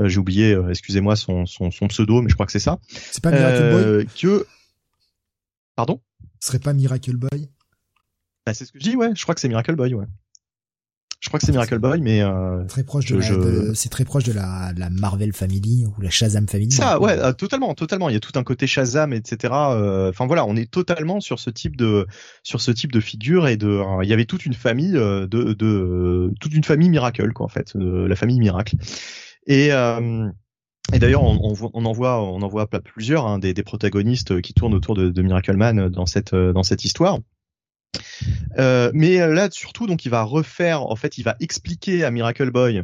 Euh, 0.00 0.08
J'ai 0.08 0.18
oublié, 0.18 0.52
euh, 0.52 0.70
excusez-moi, 0.70 1.16
son, 1.16 1.46
son, 1.46 1.70
son, 1.70 1.86
pseudo, 1.88 2.22
mais 2.22 2.28
je 2.28 2.34
crois 2.34 2.46
que 2.46 2.52
c'est 2.52 2.58
ça. 2.58 2.78
C'est 2.88 3.22
pas 3.22 3.30
Miracle 3.30 3.70
Boy. 3.70 3.82
Euh, 3.84 4.04
que 4.20 4.46
Pardon? 5.76 6.00
Ce 6.40 6.48
serait 6.48 6.58
pas 6.58 6.72
Miracle 6.72 7.16
Boy? 7.16 7.48
Bah, 8.44 8.54
C'est 8.54 8.64
ce 8.64 8.72
que 8.72 8.78
je 8.78 8.84
dis, 8.84 8.96
ouais. 8.96 9.10
Je 9.14 9.22
crois 9.22 9.34
que 9.34 9.40
c'est 9.40 9.48
Miracle 9.48 9.76
Boy, 9.76 9.94
ouais. 9.94 10.06
Je 11.22 11.28
crois 11.28 11.38
que 11.38 11.46
c'est 11.46 11.52
Miracle 11.52 11.78
Boy, 11.78 12.00
mais 12.00 12.20
euh, 12.20 12.64
très 12.64 12.82
proche 12.82 13.04
de, 13.06 13.20
je... 13.20 13.72
c'est 13.74 13.90
très 13.90 14.04
proche 14.04 14.24
de 14.24 14.32
la, 14.32 14.72
la, 14.76 14.90
Marvel 14.90 15.32
Family 15.32 15.86
ou 15.86 16.00
la 16.00 16.10
Shazam 16.10 16.48
Family. 16.48 16.72
Ça, 16.72 17.00
ouais, 17.00 17.16
euh, 17.16 17.32
totalement, 17.32 17.74
totalement. 17.74 18.08
Il 18.08 18.14
y 18.14 18.16
a 18.16 18.20
tout 18.20 18.36
un 18.36 18.42
côté 18.42 18.66
Shazam, 18.66 19.12
etc. 19.12 19.54
Euh, 19.54 20.10
enfin 20.10 20.26
voilà, 20.26 20.44
on 20.44 20.56
est 20.56 20.68
totalement 20.68 21.20
sur 21.20 21.38
ce 21.38 21.48
type 21.48 21.76
de 21.76 22.08
sur 22.42 22.60
ce 22.60 22.72
type 22.72 22.90
de 22.90 22.98
figure 22.98 23.46
et 23.46 23.56
de. 23.56 23.80
il 24.02 24.08
y 24.08 24.12
avait 24.12 24.24
toute 24.24 24.46
une 24.46 24.54
famille 24.54 24.94
de, 24.94 25.26
de 25.26 26.34
toute 26.40 26.54
une 26.54 26.64
famille 26.64 26.90
Miracle, 26.90 27.32
quoi, 27.32 27.46
en 27.46 27.48
fait, 27.48 27.72
la 27.76 28.16
famille 28.16 28.40
Miracle. 28.40 28.74
Et 29.46 29.70
et 30.92 30.98
d'ailleurs, 30.98 31.22
on, 31.22 31.38
on, 31.40 31.70
on, 31.72 31.84
en 31.84 31.92
voit, 31.92 32.20
on 32.20 32.42
en 32.42 32.48
voit 32.48 32.66
plusieurs 32.66 33.28
hein, 33.28 33.38
des, 33.38 33.54
des, 33.54 33.62
protagonistes 33.62 34.40
qui 34.40 34.54
tournent 34.54 34.74
autour 34.74 34.96
de, 34.96 35.10
de 35.10 35.22
Miracle 35.22 35.56
Man 35.56 35.88
dans 35.88 36.06
cette 36.06 36.34
dans 36.34 36.64
cette 36.64 36.84
histoire. 36.84 37.20
Euh, 38.58 38.90
mais 38.94 39.18
là, 39.26 39.50
surtout, 39.50 39.86
donc, 39.86 40.04
il 40.04 40.10
va 40.10 40.22
refaire, 40.22 40.82
en 40.82 40.96
fait, 40.96 41.18
il 41.18 41.24
va 41.24 41.36
expliquer 41.40 42.04
à 42.04 42.10
Miracle 42.10 42.50
Boy 42.50 42.82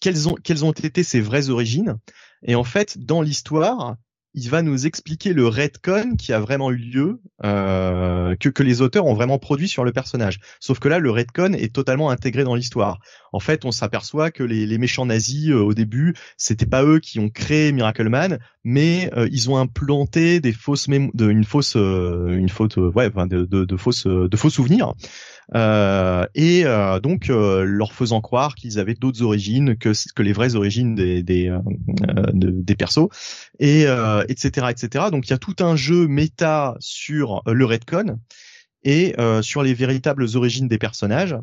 quelles 0.00 0.64
ont 0.64 0.72
été 0.72 1.02
ses 1.02 1.20
vraies 1.20 1.48
origines. 1.48 1.98
Et 2.42 2.54
en 2.54 2.64
fait, 2.64 2.98
dans 2.98 3.20
l'histoire, 3.20 3.96
il 4.34 4.50
va 4.50 4.62
nous 4.62 4.86
expliquer 4.86 5.32
le 5.32 5.46
redcon 5.46 6.16
qui 6.16 6.32
a 6.32 6.40
vraiment 6.40 6.70
eu 6.70 6.76
lieu, 6.76 7.20
euh, 7.44 8.36
que, 8.36 8.48
que 8.48 8.62
les 8.62 8.82
auteurs 8.82 9.06
ont 9.06 9.14
vraiment 9.14 9.38
produit 9.38 9.68
sur 9.68 9.84
le 9.84 9.92
personnage. 9.92 10.38
Sauf 10.60 10.78
que 10.78 10.88
là, 10.88 10.98
le 10.98 11.10
redcon 11.10 11.54
est 11.54 11.74
totalement 11.74 12.10
intégré 12.10 12.44
dans 12.44 12.54
l'histoire. 12.54 12.98
En 13.32 13.40
fait, 13.40 13.64
on 13.64 13.72
s'aperçoit 13.72 14.30
que 14.30 14.42
les, 14.42 14.66
les, 14.66 14.78
méchants 14.78 15.06
nazis 15.06 15.50
euh, 15.50 15.60
au 15.60 15.74
début, 15.74 16.14
c'était 16.36 16.66
pas 16.66 16.84
eux 16.84 16.98
qui 16.98 17.18
ont 17.18 17.30
créé 17.30 17.72
Miracle 17.72 18.08
Man, 18.08 18.38
mais 18.64 19.10
euh, 19.16 19.28
ils 19.32 19.50
ont 19.50 19.56
implanté 19.56 20.40
des 20.40 20.52
fausses 20.52 20.88
de, 20.88 21.30
une 21.30 21.44
fausse, 21.44 21.76
euh, 21.76 22.28
une 22.28 22.48
faute, 22.48 22.76
ouais, 22.76 23.10
de, 23.10 23.44
de, 23.44 23.76
fausses, 23.76 24.06
de 24.06 24.36
faux 24.36 24.50
souvenirs. 24.50 24.94
Euh, 25.54 26.26
et 26.34 26.66
euh, 26.66 27.00
donc 27.00 27.30
euh, 27.30 27.64
leur 27.64 27.92
faisant 27.94 28.20
croire 28.20 28.54
qu'ils 28.54 28.78
avaient 28.78 28.94
d'autres 28.94 29.22
origines 29.22 29.78
que 29.78 29.92
que 30.14 30.22
les 30.22 30.34
vraies 30.34 30.56
origines 30.56 30.94
des 30.94 31.22
des, 31.22 31.50
des 32.34 32.74
persos 32.74 33.08
et 33.58 33.86
etc 34.28 34.66
etc 34.70 35.06
donc 35.10 35.26
il 35.26 35.30
y 35.30 35.34
a 35.34 35.38
tout 35.38 35.56
un 35.60 35.76
jeu 35.76 36.06
méta 36.08 36.76
sur 36.80 37.42
le 37.46 37.64
redcon 37.64 38.18
et 38.84 39.14
sur 39.42 39.62
les 39.62 39.74
véritables 39.74 40.26
origines 40.34 40.68
des 40.68 40.78
personnages 40.78 41.36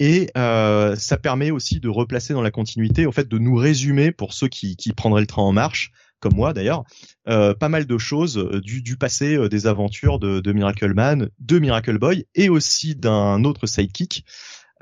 et 0.00 0.30
euh, 0.34 0.96
ça 0.96 1.18
permet 1.18 1.50
aussi 1.50 1.78
de 1.78 1.90
replacer 1.90 2.32
dans 2.32 2.40
la 2.40 2.50
continuité, 2.50 3.04
au 3.04 3.12
fait, 3.12 3.28
de 3.28 3.36
nous 3.36 3.54
résumer 3.54 4.12
pour 4.12 4.32
ceux 4.32 4.48
qui, 4.48 4.74
prendraient 4.96 5.20
le 5.20 5.26
train 5.26 5.42
en 5.42 5.52
marche, 5.52 5.92
comme 6.20 6.34
moi 6.34 6.54
d'ailleurs, 6.54 6.84
pas 7.26 7.68
mal 7.68 7.84
de 7.86 7.98
choses 7.98 8.36
du, 8.64 8.82
du 8.82 8.96
passé 8.96 9.48
des 9.50 9.66
aventures 9.66 10.18
de, 10.18 10.40
de 10.40 10.52
Miracle 10.52 10.94
Man, 10.94 11.28
de 11.38 11.58
Miracle 11.58 11.98
Boy 11.98 12.26
et 12.34 12.48
aussi 12.48 12.96
d'un 12.96 13.44
autre 13.44 13.66
sidekick. 13.66 14.24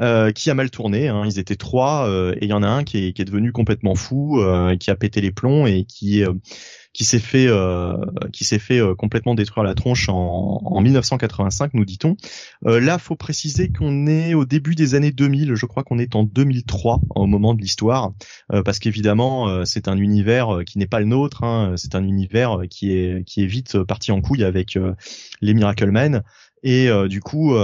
Euh, 0.00 0.30
qui 0.30 0.48
a 0.50 0.54
mal 0.54 0.70
tourné. 0.70 1.08
Hein. 1.08 1.24
Ils 1.26 1.38
étaient 1.38 1.56
trois 1.56 2.08
et 2.08 2.44
il 2.44 2.48
y 2.48 2.52
en 2.52 2.62
a 2.62 2.68
un 2.68 2.84
qui 2.84 3.06
est, 3.06 3.12
qui 3.12 3.22
est 3.22 3.24
devenu 3.24 3.52
complètement 3.52 3.94
fou, 3.94 4.40
euh, 4.40 4.76
qui 4.76 4.90
a 4.90 4.94
pété 4.94 5.20
les 5.20 5.32
plombs 5.32 5.66
et 5.66 5.84
qui 5.84 6.24
qui 6.98 7.04
s'est 7.04 7.18
fait 7.18 7.46
euh, 7.46 7.96
qui 8.32 8.44
s'est 8.44 8.58
fait 8.58 8.80
euh, 8.80 8.94
complètement 8.94 9.36
détruire 9.36 9.62
la 9.62 9.74
tronche 9.74 10.08
en, 10.08 10.60
en 10.64 10.80
1985 10.80 11.74
nous 11.74 11.84
dit-on. 11.84 12.16
Euh, 12.66 12.80
là 12.80 12.98
faut 12.98 13.14
préciser 13.14 13.70
qu'on 13.70 14.08
est 14.08 14.34
au 14.34 14.44
début 14.44 14.74
des 14.74 14.96
années 14.96 15.12
2000, 15.12 15.54
je 15.54 15.66
crois 15.66 15.84
qu'on 15.84 15.98
est 15.98 16.16
en 16.16 16.24
2003 16.24 17.00
au 17.10 17.26
moment 17.26 17.54
de 17.54 17.60
l'histoire 17.60 18.12
euh, 18.52 18.64
parce 18.64 18.80
qu'évidemment 18.80 19.64
c'est 19.64 19.86
un 19.86 19.96
univers 19.96 20.62
qui 20.66 20.78
n'est 20.78 20.86
pas 20.86 21.00
le 21.00 21.06
nôtre, 21.06 21.44
hein. 21.44 21.74
c'est 21.76 21.94
un 21.94 22.02
univers 22.02 22.62
qui 22.68 22.92
est 22.92 23.24
qui 23.24 23.42
est 23.42 23.46
vite 23.46 23.80
parti 23.82 24.10
en 24.10 24.20
couille 24.20 24.42
avec 24.42 24.78
les 25.40 25.54
Miracle 25.54 25.90
Men 25.90 26.22
et 26.62 26.88
du 27.08 27.20
coup 27.20 27.54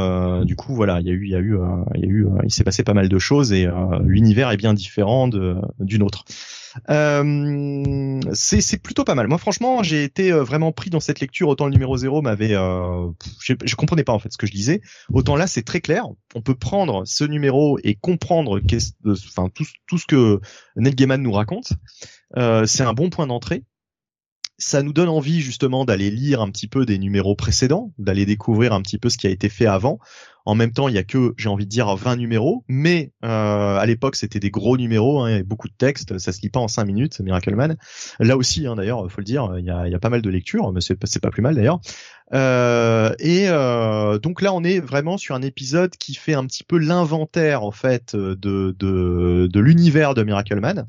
du 0.45 0.57
coup 0.57 0.74
voilà 0.74 1.01
il 1.01 1.07
y 1.07 1.11
a 1.11 1.12
eu 1.12 1.24
il 1.24 1.30
y 1.30 1.34
a 1.34 1.40
eu 1.40 1.59
il 1.95 2.01
y 2.01 2.05
a 2.05 2.09
eu 2.09 2.26
il 2.45 2.53
s'est 2.53 2.64
passé 2.64 2.82
pas 2.84 2.95
mal 2.95 3.09
de 3.09 3.18
choses 3.18 3.53
et 3.53 3.68
l'univers 4.05 4.51
est 4.51 4.57
bien 4.57 4.74
différent 4.74 5.28
d'une 5.28 6.03
autre. 6.03 6.24
Euh, 6.90 8.20
c'est 8.32 8.82
plutôt 8.82 9.05
pas 9.05 9.14
mal. 9.14 9.28
Moi, 9.28 9.38
franchement, 9.38 9.82
j'ai 9.82 10.05
été 10.05 10.32
euh, 10.32 10.42
vraiment 10.42 10.72
pris 10.72 10.90
dans 10.90 11.01
cette 11.01 11.20
lecture. 11.20 11.49
Autant 11.49 11.66
le 11.66 11.72
numéro 11.72 11.97
0 11.97 12.22
m'avait, 12.22 12.55
euh, 12.55 13.09
je, 13.40 13.55
je, 13.64 13.76
comprenais 13.76 14.05
pas 14.05 14.12
en 14.12 14.18
fait 14.18 14.32
ce 14.32 14.38
que 14.38 14.47
je 14.47 14.53
lisais. 14.53 14.80
Autant 15.12 15.36
là, 15.36 15.47
c'est 15.47 15.62
très 15.62 15.80
clair. 15.80 16.07
On 16.34 16.42
peut 16.42 16.55
prendre 16.55 17.05
ce 17.07 17.24
numéro 17.24 17.78
et 17.84 17.95
comprendre, 17.95 18.61
enfin 19.07 19.49
tout, 19.55 19.64
tout 19.86 19.99
ce 19.99 20.07
que 20.07 20.40
Neil 20.76 20.95
Gaiman 20.95 21.22
nous 21.22 21.32
raconte. 21.32 21.72
Euh, 22.36 22.66
c'est 22.66 22.82
un 22.82 22.95
bon 22.95 23.11
point 23.11 23.26
d'entrée 23.26 23.62
ça 24.59 24.82
nous 24.82 24.92
donne 24.92 25.09
envie 25.09 25.40
justement 25.40 25.84
d'aller 25.84 26.11
lire 26.11 26.40
un 26.40 26.50
petit 26.50 26.68
peu 26.68 26.86
des 26.86 26.98
numéros 26.98 27.34
précédents, 27.34 27.92
d'aller 27.98 28.24
découvrir 28.26 28.72
un 28.72 28.82
petit 28.82 28.98
peu 28.98 29.09
ce 29.09 29.18
qui 29.18 29.26
a 29.26 29.30
été 29.30 29.48
fait 29.48 29.66
avant. 29.66 29.98
En 30.46 30.55
même 30.55 30.72
temps, 30.72 30.88
il 30.88 30.94
y 30.94 30.98
a 30.98 31.02
que, 31.02 31.34
j'ai 31.38 31.48
envie 31.48 31.64
de 31.64 31.70
dire, 31.70 31.94
20 31.96 32.16
numéros, 32.16 32.64
mais 32.68 33.12
euh, 33.24 33.78
à 33.78 33.86
l'époque, 33.86 34.14
c'était 34.14 34.40
des 34.40 34.50
gros 34.50 34.76
numéros, 34.76 35.20
hein, 35.20 35.28
il 35.28 35.32
y 35.32 35.34
avait 35.36 35.42
beaucoup 35.42 35.68
de 35.68 35.74
textes, 35.76 36.18
ça 36.18 36.32
se 36.32 36.42
lit 36.42 36.50
pas 36.50 36.61
en 36.61 36.68
5 36.68 36.84
minutes, 36.84 37.20
Miracle 37.20 37.55
Man. 37.55 37.76
Là 38.20 38.36
aussi, 38.36 38.66
hein, 38.66 38.76
d'ailleurs, 38.76 39.11
faut 39.11 39.20
le 39.20 39.24
dire, 39.24 39.55
il 39.59 39.64
y 39.64 39.70
a, 39.70 39.98
pas 39.98 40.11
mal 40.11 40.20
de 40.20 40.30
lectures, 40.30 40.70
mais 40.72 40.82
c'est 40.82 40.96
pas, 40.96 41.09
pas 41.22 41.30
plus 41.30 41.42
mal 41.42 41.55
d'ailleurs. 41.55 41.80
Euh, 42.34 43.14
et 43.18 43.46
euh, 43.48 44.18
donc 44.18 44.42
là, 44.42 44.52
on 44.52 44.62
est 44.64 44.80
vraiment 44.80 45.16
sur 45.16 45.34
un 45.34 45.42
épisode 45.42 45.96
qui 45.96 46.14
fait 46.14 46.34
un 46.34 46.46
petit 46.46 46.64
peu 46.64 46.78
l'inventaire 46.78 47.62
en 47.62 47.70
fait 47.70 48.14
de, 48.14 48.34
de, 48.78 49.48
de 49.50 49.61
l'univers 49.61 50.14
de 50.14 50.24
Miracle 50.24 50.61
Man. 50.61 50.86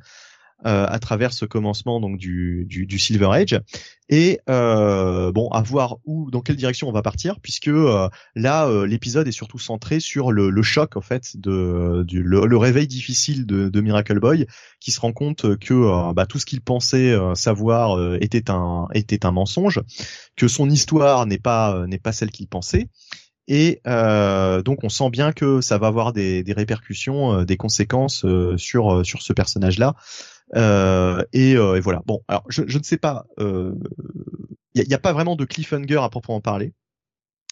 Euh, 0.66 0.88
à 0.90 0.98
travers 0.98 1.32
ce 1.32 1.46
commencement 1.46 2.00
donc 2.00 2.18
du, 2.18 2.66
du, 2.68 2.88
du 2.88 2.98
Silver 2.98 3.30
Age 3.32 3.62
et 4.10 4.40
euh, 4.50 5.32
bon 5.32 5.48
à 5.50 5.62
voir 5.62 5.98
où 6.06 6.32
dans 6.32 6.42
quelle 6.42 6.56
direction 6.56 6.90
on 6.90 6.92
va 6.92 7.04
partir 7.04 7.40
puisque 7.40 7.68
euh, 7.68 8.10
là 8.34 8.66
euh, 8.66 8.88
l'épisode 8.88 9.28
est 9.28 9.32
surtout 9.32 9.60
centré 9.60 10.00
sur 10.00 10.32
le, 10.32 10.50
le, 10.50 10.64
choc 10.64 10.98
en 10.98 11.02
fait 11.02 11.38
de 11.38 12.04
du, 12.08 12.24
le, 12.24 12.58
réveil 12.58 12.88
difficile 12.88 13.46
de, 13.46 13.70
de, 13.70 13.82
Miracle 13.82 14.20
Boy 14.20 14.48
qui 14.80 14.90
se 14.90 15.00
rend 15.00 15.14
compte 15.14 15.56
que 15.60 16.14
bah, 16.14 16.26
tout 16.26 16.40
ce 16.40 16.48
qu'il 16.48 16.62
pensait 16.62 17.16
savoir 17.36 18.16
était 18.16 18.50
un 18.50 18.88
était 18.96 19.28
un 19.28 19.32
mensonge 19.32 19.82
que 20.36 20.48
son 20.48 20.68
histoire 20.68 21.28
n'est 21.28 21.38
pas 21.38 21.86
n'est 21.86 22.00
pas 22.00 22.12
celle 22.12 22.32
qu'il 22.32 22.48
pensait 22.48 22.90
et 23.48 23.82
euh, 23.86 24.64
donc 24.64 24.84
on 24.84 24.90
sent 24.90 25.12
bien 25.12 25.32
que 25.32 25.62
ça 25.62 25.78
va 25.78 25.86
avoir 25.86 26.12
des, 26.12 26.42
des 26.42 26.54
répercussions, 26.54 27.44
des 27.44 27.58
conséquences 27.58 28.26
sur 28.58 29.06
sur 29.06 29.22
ce 29.22 29.32
personnage-là. 29.32 29.94
Euh, 30.56 31.24
et, 31.34 31.56
euh, 31.56 31.76
et, 31.76 31.80
voilà. 31.80 32.02
Bon, 32.06 32.22
alors 32.28 32.44
je, 32.50 32.64
je 32.68 32.78
ne 32.78 32.84
sais 32.84 32.98
pas. 32.98 33.26
Il 33.38 33.44
euh, 33.46 33.74
n'y 34.76 34.94
a, 34.94 34.98
a, 34.98 35.00
pas 35.00 35.14
vraiment 35.14 35.36
de 35.36 35.46
cliffhanger 35.46 36.00
à 36.02 36.10
proprement 36.10 36.42
parler. 36.42 36.74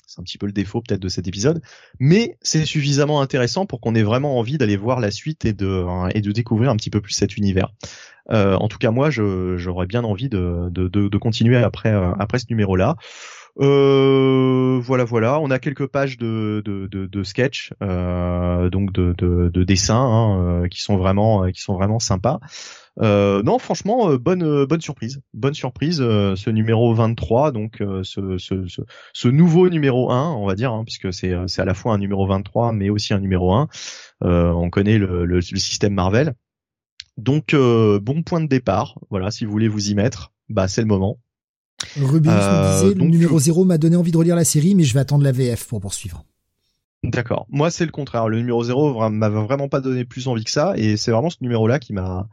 C'est 0.06 0.20
un 0.20 0.24
petit 0.24 0.38
peu 0.38 0.46
le 0.46 0.52
défaut 0.52 0.82
peut-être 0.82 1.00
de 1.00 1.10
cet 1.10 1.28
épisode, 1.28 1.62
mais 2.00 2.38
c'est 2.42 2.66
suffisamment 2.66 3.22
intéressant 3.22 3.66
pour 3.66 3.82
qu'on 3.82 3.96
ait 3.96 4.04
vraiment 4.04 4.38
envie 4.38 4.60
d'aller 4.60 4.78
voir 4.78 5.00
la 5.00 5.10
suite 5.10 5.44
et 5.46 5.54
de 5.54 5.86
et 6.14 6.22
de 6.22 6.32
découvrir 6.32 6.70
un 6.70 6.76
petit 6.76 6.92
peu 6.92 7.02
plus 7.02 7.14
cet 7.14 7.36
univers. 7.36 7.74
Euh, 8.30 8.56
en 8.56 8.68
tout 8.68 8.78
cas, 8.78 8.92
moi, 8.92 9.10
j'aurais 9.10 9.88
bien 9.88 10.04
envie 10.04 10.30
de, 10.30 10.70
de, 10.70 10.88
de, 10.88 11.08
de, 11.08 11.18
continuer 11.18 11.58
après 11.58 11.92
après 12.20 12.38
ce 12.38 12.46
numéro-là. 12.50 12.96
Euh, 13.60 14.80
voilà, 14.82 15.04
voilà. 15.04 15.40
On 15.40 15.52
a 15.52 15.60
quelques 15.60 15.88
pages 15.88 16.18
de 16.18 16.62
de, 16.66 17.24
sketch, 17.24 17.72
euh, 17.82 18.70
donc 18.70 18.92
de, 18.92 19.14
de, 19.18 19.50
de 19.50 19.64
dessins 19.64 19.96
hein, 19.96 20.68
qui 20.70 20.82
sont 20.82 20.98
vraiment 20.98 21.50
qui 21.52 21.62
sont 21.62 21.76
vraiment 21.76 22.00
sympas. 22.00 22.40
Euh, 23.02 23.42
non, 23.42 23.58
franchement, 23.58 24.12
euh, 24.12 24.18
bonne 24.18 24.44
euh, 24.44 24.66
bonne 24.68 24.82
surprise, 24.82 25.22
bonne 25.34 25.54
surprise. 25.54 25.98
ce 25.98 26.50
numéro 26.50 26.94
23, 26.94 27.52
donc 27.52 27.82
ce, 28.04 29.28
nouveau 29.28 29.70
numéro 29.70 30.12
1, 30.12 30.32
on 30.34 30.46
va 30.46 30.56
dire, 30.56 30.74
hein, 30.74 30.84
puisque 30.84 31.12
c'est 31.14 31.34
c'est 31.48 31.62
à 31.62 31.66
la 31.66 31.74
fois 31.74 31.94
un 31.94 31.98
numéro 31.98 32.28
23, 32.28 32.72
mais 32.74 32.90
aussi 32.90 33.14
un 33.14 33.20
numéro 33.20 33.54
1. 33.54 33.68
on 34.22 34.70
connaît 34.70 34.98
le, 34.98 35.26
le, 35.26 35.42
système 35.42 35.94
Marvel. 35.94 36.34
Donc 37.18 37.56
bon 37.56 38.24
point 38.24 38.42
de 38.42 38.48
départ. 38.48 39.00
Voilà, 39.10 39.32
si 39.32 39.46
vous 39.46 39.52
voulez 39.52 39.68
vous 39.68 39.90
y 39.90 39.96
mettre, 39.96 40.32
bah 40.50 40.68
c'est 40.68 40.82
le 40.82 40.88
moment. 40.88 41.20
Rubius 42.02 42.34
nous 42.34 42.90
disait, 42.90 42.96
le 42.96 43.10
numéro 43.10 43.40
0 43.40 43.66
m'a 43.66 43.78
donné 43.78 43.96
envie 43.96 44.12
de 44.12 44.18
relire 44.18 44.36
la 44.36 44.46
série, 44.46 44.76
mais 44.76 44.84
je 44.84 44.94
vais 44.94 45.00
attendre 45.00 45.24
la 45.24 45.32
VF 45.32 45.66
pour 45.68 45.82
poursuivre. 45.82 46.26
D'accord. 47.04 47.46
Moi, 47.50 47.70
c'est 47.70 47.86
le 47.86 47.92
contraire. 47.92 48.30
Le 48.30 48.38
numéro 48.38 48.64
0 48.64 49.10
m'a 49.10 49.30
vraiment 49.30 49.68
pas 49.68 49.82
donné 49.82 50.06
plus 50.06 50.28
envie 50.28 50.44
que 50.46 50.52
ça, 50.52 50.74
et 50.78 50.96
c'est 50.96 51.12
vraiment 51.12 51.30
ce 51.30 51.38
numéro-là 51.42 51.80
qui 51.80 51.94
m'a 51.94 52.28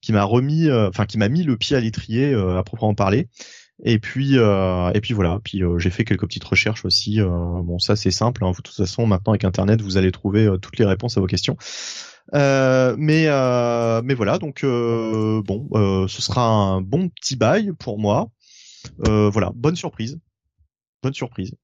qui 0.00 0.12
m'a 0.12 0.22
remis, 0.22 0.68
euh, 0.68 0.90
enfin 0.90 1.06
qui 1.06 1.16
m'a 1.16 1.30
mis 1.30 1.44
le 1.44 1.56
pied 1.56 1.76
à 1.76 1.80
l'étrier 1.80 2.32
euh, 2.32 2.58
à 2.58 2.62
proprement 2.62 2.94
parler. 2.94 3.28
Et 3.82 3.98
puis 3.98 4.38
euh, 4.38 4.92
et 4.92 5.00
puis 5.00 5.14
voilà. 5.14 5.40
Puis 5.42 5.62
j'ai 5.78 5.90
fait 5.90 6.04
quelques 6.04 6.26
petites 6.26 6.44
recherches 6.44 6.84
aussi. 6.84 7.20
bon, 7.20 7.78
ça 7.78 7.96
c'est 7.96 8.12
simple. 8.12 8.44
Hein. 8.44 8.50
De 8.52 8.56
toute 8.56 8.68
façon, 8.68 9.06
maintenant 9.06 9.32
avec 9.32 9.44
Internet, 9.44 9.82
vous 9.82 9.96
allez 9.96 10.12
trouver 10.12 10.48
toutes 10.62 10.78
les 10.78 10.84
réponses 10.84 11.16
à 11.16 11.20
vos 11.20 11.26
questions. 11.26 11.56
Euh, 12.32 12.96
mais 12.98 13.26
euh, 13.28 14.00
mais 14.02 14.14
voilà 14.14 14.38
donc 14.38 14.64
euh, 14.64 15.42
bon 15.44 15.68
ce 16.08 16.22
sera 16.22 16.46
un 16.46 16.80
bon 16.80 17.10
petit 17.10 17.36
bail 17.36 17.72
pour 17.78 17.98
moi 17.98 18.28
voilà. 18.98 19.52
Bonne 19.54 19.76
surprise. 19.76 20.18
Bonne 21.02 21.14
surprise. 21.14 21.54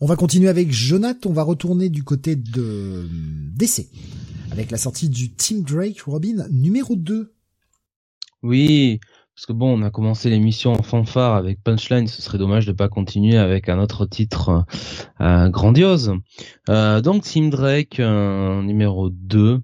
On 0.00 0.06
va 0.06 0.16
continuer 0.16 0.48
avec 0.48 0.70
Jonathan. 0.70 1.30
On 1.30 1.32
va 1.32 1.42
retourner 1.42 1.88
du 1.88 2.04
côté 2.04 2.36
de 2.36 3.08
DC 3.54 3.88
avec 4.52 4.70
la 4.70 4.78
sortie 4.78 5.08
du 5.08 5.32
Team 5.32 5.62
Drake 5.62 6.00
Robin 6.02 6.46
numéro 6.50 6.94
2. 6.94 7.34
Oui, 8.42 9.00
parce 9.34 9.46
que 9.46 9.52
bon, 9.52 9.78
on 9.78 9.82
a 9.82 9.90
commencé 9.90 10.30
l'émission 10.30 10.72
en 10.72 10.82
fanfare 10.82 11.34
avec 11.34 11.62
Punchline, 11.62 12.06
ce 12.06 12.22
serait 12.22 12.38
dommage 12.38 12.66
de 12.66 12.72
pas 12.72 12.88
continuer 12.88 13.36
avec 13.36 13.68
un 13.68 13.78
autre 13.80 14.06
titre 14.06 14.64
euh, 15.20 15.48
grandiose. 15.48 16.14
Euh, 16.68 17.00
donc 17.00 17.22
Team 17.22 17.50
Drake 17.50 18.00
euh, 18.00 18.62
numéro 18.62 19.10
2, 19.10 19.60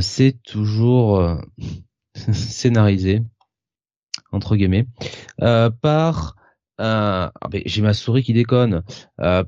c'est 0.00 0.42
toujours 0.42 1.38
scénarisé 2.14 3.22
entre 4.32 4.56
guillemets 4.56 4.86
par 5.38 6.36
ah 6.78 7.30
ben, 7.50 7.62
j'ai 7.66 7.82
ma 7.82 7.92
souris 7.92 8.22
qui 8.22 8.32
déconne 8.32 8.82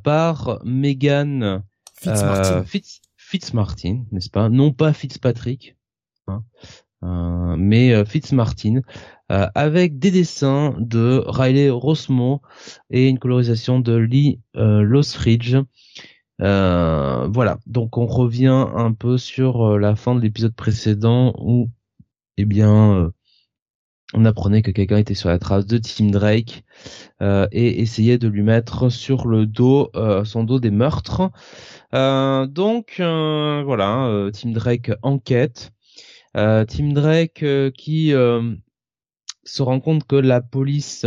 par 0.02 0.60
Megan 0.64 1.62
Fitzmartin. 1.94 2.64
Fitzmartin, 3.32 4.04
n'est-ce 4.10 4.28
pas? 4.28 4.50
Non 4.50 4.72
pas 4.72 4.92
Fitzpatrick, 4.92 5.76
hein, 6.26 6.42
euh, 7.02 7.56
mais 7.56 7.94
euh, 7.94 8.04
Fitzmartin, 8.04 8.82
euh, 9.30 9.46
avec 9.54 9.98
des 9.98 10.10
dessins 10.10 10.74
de 10.78 11.24
Riley 11.26 11.70
Rossmo 11.70 12.42
et 12.90 13.08
une 13.08 13.18
colorisation 13.18 13.80
de 13.80 13.94
Lee 13.94 14.40
Losridge. 14.54 15.56
voilà, 16.38 17.58
donc 17.66 17.96
on 17.96 18.06
revient 18.06 18.66
un 18.76 18.92
peu 18.92 19.16
sur 19.16 19.78
la 19.78 19.96
fin 19.96 20.14
de 20.14 20.20
l'épisode 20.20 20.54
précédent 20.54 21.34
où, 21.38 21.70
eh 22.36 22.44
bien, 22.44 23.12
on 24.14 24.24
apprenait 24.24 24.62
que 24.62 24.70
quelqu'un 24.70 24.98
était 24.98 25.14
sur 25.14 25.28
la 25.28 25.38
trace 25.38 25.66
de 25.66 25.78
Tim 25.78 26.10
Drake 26.10 26.64
et 27.20 27.80
essayait 27.80 28.18
de 28.18 28.28
lui 28.28 28.42
mettre 28.42 28.90
sur 28.90 29.26
le 29.26 29.46
dos 29.46 29.90
son 30.24 30.44
dos 30.44 30.60
des 30.60 30.70
meurtres. 30.70 31.30
Euh, 31.94 32.46
donc 32.46 32.96
euh, 33.00 33.62
voilà, 33.64 34.06
euh, 34.06 34.30
Tim 34.30 34.52
Drake 34.52 34.92
enquête. 35.02 35.72
Tim 36.34 36.92
Drake 36.94 37.44
qui 37.76 38.12
se 39.44 39.62
rend 39.62 39.80
compte 39.80 40.06
que 40.06 40.16
la 40.16 40.40
police 40.40 41.04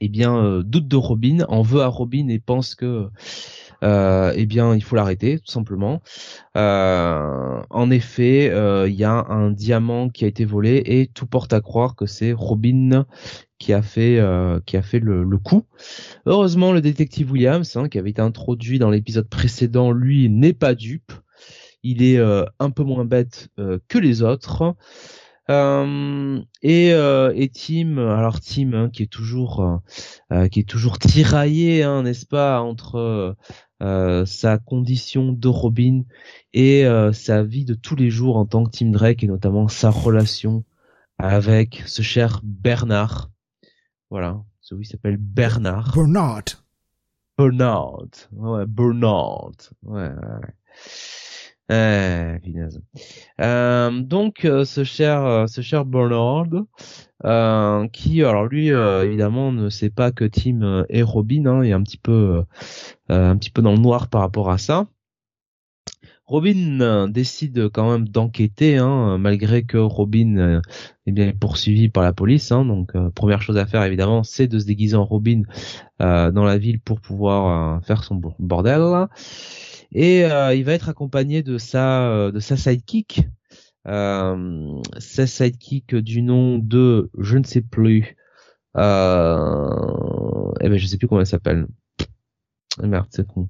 eh 0.00 0.08
bien 0.08 0.60
doute 0.64 0.88
de 0.88 0.96
Robin, 0.96 1.44
en 1.48 1.62
veut 1.62 1.80
à 1.80 1.86
Robin 1.86 2.28
et 2.28 2.38
pense 2.38 2.74
que 2.74 2.84
euh, 2.84 3.08
eh 3.82 4.46
bien 4.46 4.74
il 4.74 4.82
faut 4.82 4.96
l'arrêter 4.96 5.38
tout 5.38 5.50
simplement. 5.50 6.02
Euh, 6.56 7.60
en 7.70 7.90
effet, 7.90 8.46
il 8.88 8.94
y 8.94 9.04
a 9.04 9.26
un 9.28 9.50
diamant 9.50 10.08
qui 10.08 10.24
a 10.24 10.28
été 10.28 10.44
volé 10.44 10.82
et 10.84 11.06
tout 11.06 11.26
porte 11.26 11.52
à 11.52 11.60
croire 11.60 11.96
que 11.96 12.06
c'est 12.06 12.32
Robin 12.32 13.04
qui 13.62 13.72
a 13.72 13.80
fait 13.80 14.18
euh, 14.18 14.60
qui 14.66 14.76
a 14.76 14.82
fait 14.82 14.98
le, 14.98 15.22
le, 15.22 15.38
coup. 15.38 15.64
Heureusement, 16.26 16.72
le 16.72 16.80
détective 16.80 17.30
Williams, 17.30 17.76
hein, 17.76 17.88
qui 17.88 17.96
avait 17.96 18.10
été 18.10 18.20
introduit 18.20 18.80
dans 18.80 18.90
l'épisode 18.90 19.28
précédent, 19.28 19.92
lui 19.92 20.28
n'est 20.28 20.52
pas 20.52 20.74
dupe. 20.74 21.12
Il 21.84 22.02
est 22.02 22.18
euh, 22.18 22.44
un 22.58 22.70
peu 22.70 22.82
moins 22.82 23.04
bête 23.04 23.48
euh, 23.60 23.78
que 23.88 23.98
les 23.98 24.22
autres. 24.22 24.74
Euh, 25.50 26.40
et, 26.62 26.92
euh, 26.92 27.32
et 27.34 27.48
Tim, 27.48 27.98
alors 27.98 28.40
Tim 28.40 28.72
hein, 28.74 28.90
qui 28.90 29.02
est 29.02 29.12
toujours 29.12 29.80
euh, 30.30 30.48
qui 30.48 30.60
est 30.60 30.68
toujours 30.68 30.98
tiraillé, 30.98 31.82
hein, 31.82 32.02
n'est-ce 32.02 32.26
pas, 32.26 32.60
entre 32.60 33.36
sa 34.26 34.58
condition 34.58 35.32
de 35.32 35.48
Robin 35.48 36.02
et 36.52 36.84
sa 37.12 37.42
vie 37.42 37.64
de 37.64 37.74
tous 37.74 37.96
les 37.96 38.10
jours 38.10 38.36
en 38.36 38.46
tant 38.46 38.64
que 38.64 38.70
Tim 38.70 38.90
Drake 38.90 39.24
et 39.24 39.26
notamment 39.26 39.68
sa 39.68 39.90
relation 39.90 40.64
avec 41.18 41.82
ce 41.86 42.02
cher 42.02 42.40
Bernard. 42.42 43.30
Voilà, 44.10 44.42
celui 44.60 44.84
s'appelle 44.84 45.16
Bernard. 45.16 45.94
Bernard. 45.94 46.64
Bernard. 47.38 48.08
Ouais, 48.32 48.66
Bernard. 48.66 49.52
Ouais. 49.82 50.08
ouais. 50.08 50.48
Euh, 51.72 52.38
euh, 53.40 54.02
donc 54.02 54.44
euh, 54.44 54.64
ce 54.66 54.84
cher 54.84 55.24
euh, 55.24 55.46
ce 55.46 55.62
cher 55.62 55.86
Bernard 55.86 56.48
qui 57.92 58.22
alors 58.24 58.46
lui 58.46 58.68
évidemment 58.68 59.52
ne 59.52 59.68
sait 59.70 59.90
pas 59.90 60.10
que 60.10 60.24
Tim 60.24 60.84
est 60.88 61.02
Robin 61.02 61.46
hein, 61.46 61.62
est 61.62 61.72
un 61.72 61.82
petit 61.82 61.96
peu 61.96 62.42
un 63.08 63.36
petit 63.36 63.50
peu 63.50 63.62
dans 63.62 63.72
le 63.72 63.78
noir 63.78 64.08
par 64.08 64.20
rapport 64.22 64.50
à 64.50 64.58
ça. 64.58 64.86
Robin 66.26 67.08
décide 67.08 67.68
quand 67.68 67.90
même 67.92 68.08
d'enquêter, 68.08 68.78
hein, 68.78 69.18
malgré 69.18 69.64
que 69.64 69.76
Robin 69.76 70.62
est 71.06 71.12
bien 71.12 71.32
poursuivi 71.32 71.88
par 71.90 72.02
la 72.02 72.12
police. 72.12 72.50
Hein, 72.50 72.64
donc 72.64 72.92
première 73.14 73.42
chose 73.42 73.56
à 73.56 73.66
faire 73.66 73.84
évidemment, 73.84 74.24
c'est 74.24 74.48
de 74.48 74.58
se 74.58 74.66
déguiser 74.66 74.96
en 74.96 75.04
Robin 75.04 75.42
dans 76.00 76.44
la 76.44 76.58
ville 76.58 76.80
pour 76.80 77.00
pouvoir 77.00 77.84
faire 77.84 78.02
son 78.02 78.20
bordel 78.40 79.06
et 79.94 80.24
euh, 80.24 80.54
il 80.54 80.64
va 80.64 80.72
être 80.72 80.88
accompagné 80.88 81.42
de 81.42 81.58
sa 81.58 82.08
euh, 82.08 82.32
de 82.32 82.40
sa 82.40 82.56
sidekick, 82.56 83.28
euh, 83.86 84.80
sa 84.98 85.26
sidekick 85.26 85.94
du 85.94 86.22
nom 86.22 86.58
de 86.58 87.10
je 87.18 87.38
ne 87.38 87.44
sais 87.44 87.62
plus, 87.62 88.16
euh, 88.76 90.52
eh 90.60 90.68
ben 90.68 90.78
je 90.78 90.86
sais 90.86 90.96
plus 90.96 91.08
comment 91.08 91.20
elle 91.20 91.26
s'appelle. 91.26 91.66
Merde, 92.82 93.06
c'est 93.10 93.26
con. 93.26 93.48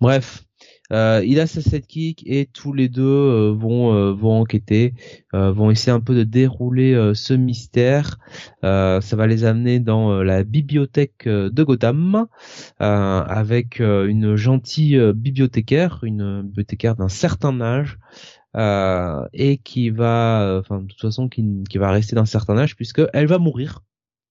Bref, 0.00 0.44
il 0.90 1.40
a 1.40 1.46
sa 1.46 1.60
sidekick 1.60 2.22
et 2.26 2.46
tous 2.46 2.72
les 2.72 2.88
deux 2.88 3.02
euh, 3.02 3.52
vont 3.52 3.94
euh, 3.94 4.12
vont 4.12 4.40
enquêter, 4.40 4.94
vont 5.32 5.70
essayer 5.70 5.92
un 5.92 6.00
peu 6.00 6.14
de 6.14 6.24
dérouler 6.24 7.12
ce 7.14 7.34
mystère. 7.34 8.18
ça 8.62 9.00
va 9.00 9.26
les 9.26 9.44
amener 9.44 9.80
dans 9.80 10.22
la 10.22 10.44
bibliothèque 10.44 11.28
de 11.28 11.62
Gotham 11.62 12.26
avec 12.78 13.80
une 13.80 14.36
gentille 14.36 15.00
bibliothécaire, 15.12 16.00
une 16.02 16.42
bibliothécaire 16.42 16.96
d'un 16.96 17.08
certain 17.08 17.60
âge. 17.60 17.98
et 19.34 19.58
qui 19.58 19.90
va, 19.90 20.58
enfin 20.60 20.80
de 20.80 20.86
toute 20.86 21.00
façon 21.00 21.28
qui, 21.28 21.44
qui 21.68 21.78
va 21.78 21.90
rester 21.90 22.16
d'un 22.16 22.26
certain 22.26 22.56
âge 22.56 22.76
puisque 22.76 23.02
elle 23.12 23.26
va 23.26 23.38
mourir. 23.38 23.82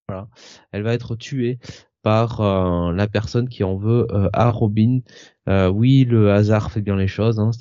Voilà, 0.10 0.30
elle 0.72 0.84
va 0.84 0.94
être 0.94 1.18
tuée 1.18 1.60
par 2.08 2.40
euh, 2.40 2.94
la 2.94 3.08
personne 3.08 3.50
qui 3.50 3.66
en 3.66 3.76
veut 3.76 4.08
euh, 4.12 4.30
à 4.32 4.50
Robin. 4.50 5.00
Euh, 5.48 5.70
oui, 5.70 6.04
le 6.06 6.32
hasard 6.32 6.72
fait 6.72 6.82
bien 6.82 6.96
les 6.98 7.08
choses, 7.08 7.40
hein, 7.40 7.52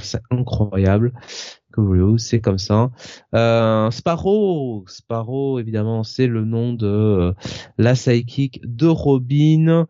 c'est 0.00 0.20
incroyable 0.30 1.12
c'est 2.18 2.40
comme 2.40 2.58
ça. 2.58 2.90
Sparrow, 3.90 4.84
Sparrow 4.86 5.58
évidemment, 5.58 6.04
c'est 6.04 6.26
le 6.26 6.44
nom 6.44 6.72
de 6.72 7.34
la 7.78 7.94
psychic 7.94 8.60
de 8.64 8.86
Robin. 8.86 9.86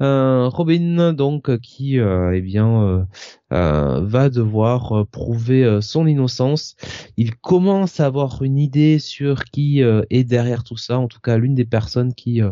Robin 0.00 1.12
donc 1.12 1.58
qui 1.58 1.96
eh 1.96 2.40
bien 2.40 3.06
va 3.50 4.28
devoir 4.30 5.06
prouver 5.10 5.78
son 5.82 6.06
innocence. 6.06 6.76
Il 7.16 7.36
commence 7.36 8.00
à 8.00 8.06
avoir 8.06 8.42
une 8.42 8.58
idée 8.58 8.98
sur 8.98 9.44
qui 9.44 9.80
est 9.80 10.24
derrière 10.24 10.64
tout 10.64 10.76
ça. 10.78 10.98
En 10.98 11.08
tout 11.08 11.20
cas, 11.20 11.36
l'une 11.36 11.54
des 11.54 11.66
personnes 11.66 12.14
qui 12.14 12.42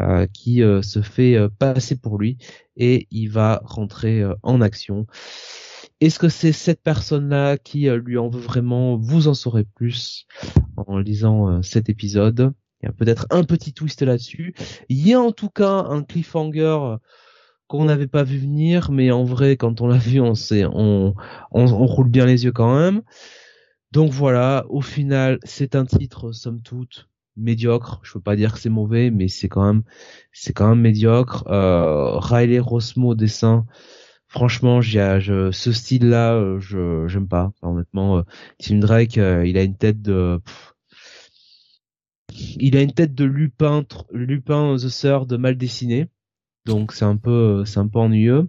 euh, 0.00 0.26
qui 0.32 0.62
euh, 0.62 0.80
se 0.80 1.02
fait 1.02 1.36
euh, 1.36 1.50
passer 1.50 1.96
pour 1.96 2.16
lui 2.16 2.38
et 2.78 3.06
il 3.10 3.28
va 3.28 3.60
rentrer 3.62 4.24
en 4.42 4.62
action. 4.62 5.06
Est-ce 6.02 6.18
que 6.18 6.28
c'est 6.28 6.50
cette 6.50 6.82
personne-là 6.82 7.58
qui 7.58 7.88
lui 7.88 8.18
en 8.18 8.28
veut 8.28 8.40
vraiment? 8.40 8.96
Vous 8.96 9.28
en 9.28 9.34
saurez 9.34 9.62
plus 9.62 10.26
en 10.76 10.98
lisant 10.98 11.62
cet 11.62 11.88
épisode. 11.88 12.52
Il 12.82 12.86
y 12.86 12.88
a 12.88 12.92
peut-être 12.92 13.28
un 13.30 13.44
petit 13.44 13.72
twist 13.72 14.02
là-dessus. 14.02 14.52
Il 14.88 15.06
y 15.06 15.14
a 15.14 15.20
en 15.20 15.30
tout 15.30 15.48
cas 15.48 15.86
un 15.88 16.02
cliffhanger 16.02 16.96
qu'on 17.68 17.84
n'avait 17.84 18.08
pas 18.08 18.24
vu 18.24 18.38
venir, 18.38 18.90
mais 18.90 19.12
en 19.12 19.22
vrai, 19.22 19.56
quand 19.56 19.80
on 19.80 19.86
l'a 19.86 19.96
vu, 19.96 20.20
on 20.20 20.34
sait, 20.34 20.64
on, 20.64 21.14
roule 21.52 22.08
bien 22.08 22.26
les 22.26 22.46
yeux 22.46 22.52
quand 22.52 22.76
même. 22.76 23.02
Donc 23.92 24.10
voilà, 24.10 24.66
au 24.70 24.80
final, 24.80 25.38
c'est 25.44 25.76
un 25.76 25.86
titre, 25.86 26.32
somme 26.32 26.62
toute, 26.62 27.08
médiocre. 27.36 28.00
Je 28.02 28.14
peux 28.14 28.20
pas 28.20 28.34
dire 28.34 28.54
que 28.54 28.58
c'est 28.58 28.70
mauvais, 28.70 29.12
mais 29.12 29.28
c'est 29.28 29.48
quand 29.48 29.64
même, 29.64 29.84
c'est 30.32 30.52
quand 30.52 30.68
même 30.68 30.80
médiocre. 30.80 31.44
Euh, 31.46 32.18
Riley 32.18 32.58
Rosmo 32.58 33.14
dessin. 33.14 33.66
Franchement, 34.32 34.80
je, 34.80 35.50
ce 35.52 35.72
style-là, 35.72 36.32
euh, 36.32 36.58
je 36.58 37.06
j'aime 37.06 37.28
pas. 37.28 37.52
honnêtement, 37.60 38.16
euh, 38.16 38.22
Tim 38.58 38.78
Drake, 38.78 39.18
euh, 39.18 39.46
il 39.46 39.58
a 39.58 39.62
une 39.62 39.76
tête 39.76 40.00
de, 40.00 40.40
il 42.56 42.74
a 42.78 42.80
une 42.80 42.94
tête 42.94 43.14
de 43.14 43.24
Lupin, 43.26 43.84
Lupin 44.10 44.76
the 44.76 44.88
Third 44.88 45.30
mal 45.34 45.58
dessiné. 45.58 46.08
Donc 46.64 46.92
c'est 46.92 47.04
un 47.04 47.16
peu, 47.16 47.66
c'est 47.66 47.78
un 47.78 47.88
peu 47.88 47.98
ennuyeux. 47.98 48.48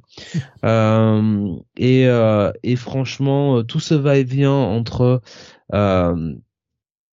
et 1.78 2.04
et 2.64 2.76
franchement, 2.78 3.64
tout 3.64 3.82
ce 3.82 3.94
va-et-vient 3.94 4.54
entre 4.54 5.22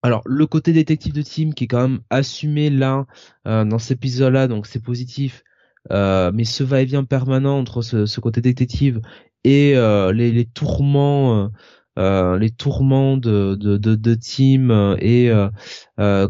alors 0.02 0.22
le 0.24 0.46
côté 0.46 0.72
détective 0.72 1.12
de 1.12 1.22
Tim 1.22 1.50
qui 1.52 1.64
est 1.64 1.66
quand 1.66 1.88
même 1.88 2.00
assumé 2.10 2.70
là 2.70 3.06
euh, 3.46 3.64
dans 3.64 3.78
cet 3.78 3.98
épisode-là, 3.98 4.48
donc 4.48 4.66
c'est 4.66 4.82
positif. 4.82 5.44
Euh, 5.90 6.30
mais 6.34 6.44
ce 6.44 6.62
va-et-vient 6.62 7.04
permanent 7.04 7.58
entre 7.58 7.82
ce, 7.82 8.20
côté 8.20 8.40
détective 8.40 9.00
et 9.44 9.76
euh, 9.76 10.12
les, 10.12 10.44
tourments, 10.44 11.50
les 11.96 12.50
tourments 12.50 13.16
de 13.16 13.54
de, 13.54 13.76
de, 13.76 14.14
Tim 14.14 14.96
et 14.98 15.30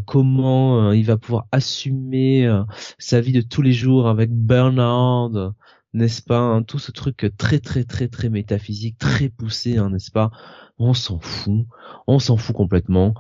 comment 0.07 0.93
il 0.93 1.05
va 1.05 1.17
pouvoir 1.17 1.47
assumer 1.53 2.49
sa 2.99 3.21
vie 3.21 3.33
de 3.33 3.41
tous 3.41 3.63
les 3.63 3.73
jours 3.73 4.09
avec 4.09 4.31
Bernard, 4.33 5.53
n'est-ce 5.93 6.23
pas 6.23 6.39
hein, 6.39 6.63
Tout 6.63 6.79
ce 6.79 6.93
truc 6.93 7.33
très 7.37 7.59
très 7.59 7.85
très 7.85 8.09
très 8.09 8.29
métaphysique, 8.29 8.99
très 8.99 9.29
poussé, 9.29 9.79
hein, 9.79 9.91
n'est-ce 9.91 10.13
pas 10.13 10.31
on 10.81 10.95
s'en 10.95 11.19
fout, 11.21 11.67
on 12.07 12.19
s'en 12.19 12.39
fout 12.39 12.57
complètement. 12.57 13.15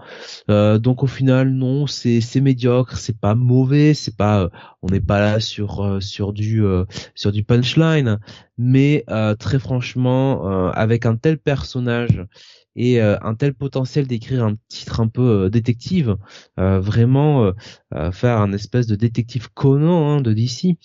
Euh, 0.48 0.78
donc 0.78 1.02
au 1.02 1.06
final 1.06 1.50
non, 1.50 1.86
c'est 1.86 2.40
médiocre, 2.40 2.96
c'est 2.96 3.18
pas 3.18 3.34
mauvais, 3.34 3.92
c'est 3.92 4.16
pas, 4.16 4.44
euh, 4.44 4.48
on 4.82 4.88
n'est 4.88 5.00
pas 5.00 5.20
là 5.20 5.40
sur 5.40 5.84
euh, 5.84 6.00
sur 6.00 6.32
du 6.32 6.62
sur 7.14 7.32
du 7.32 7.44
punchline, 7.44 8.18
mais 8.56 9.04
très 9.38 9.58
franchement, 9.58 10.70
avec 10.70 11.04
un 11.04 11.16
tel 11.16 11.38
personnage 11.38 12.24
et 12.76 13.00
un 13.00 13.34
tel 13.34 13.52
potentiel 13.52 14.06
d'écrire 14.06 14.44
un 14.44 14.54
titre 14.68 15.00
un 15.00 15.08
peu 15.08 15.50
détective, 15.50 16.16
vraiment 16.56 17.52
faire 18.12 18.38
un 18.38 18.52
espèce 18.52 18.86
de 18.86 18.96
détective 18.96 19.50
Conan 19.52 20.18
hein, 20.18 20.20
de 20.22 20.32
DC, 20.32 20.76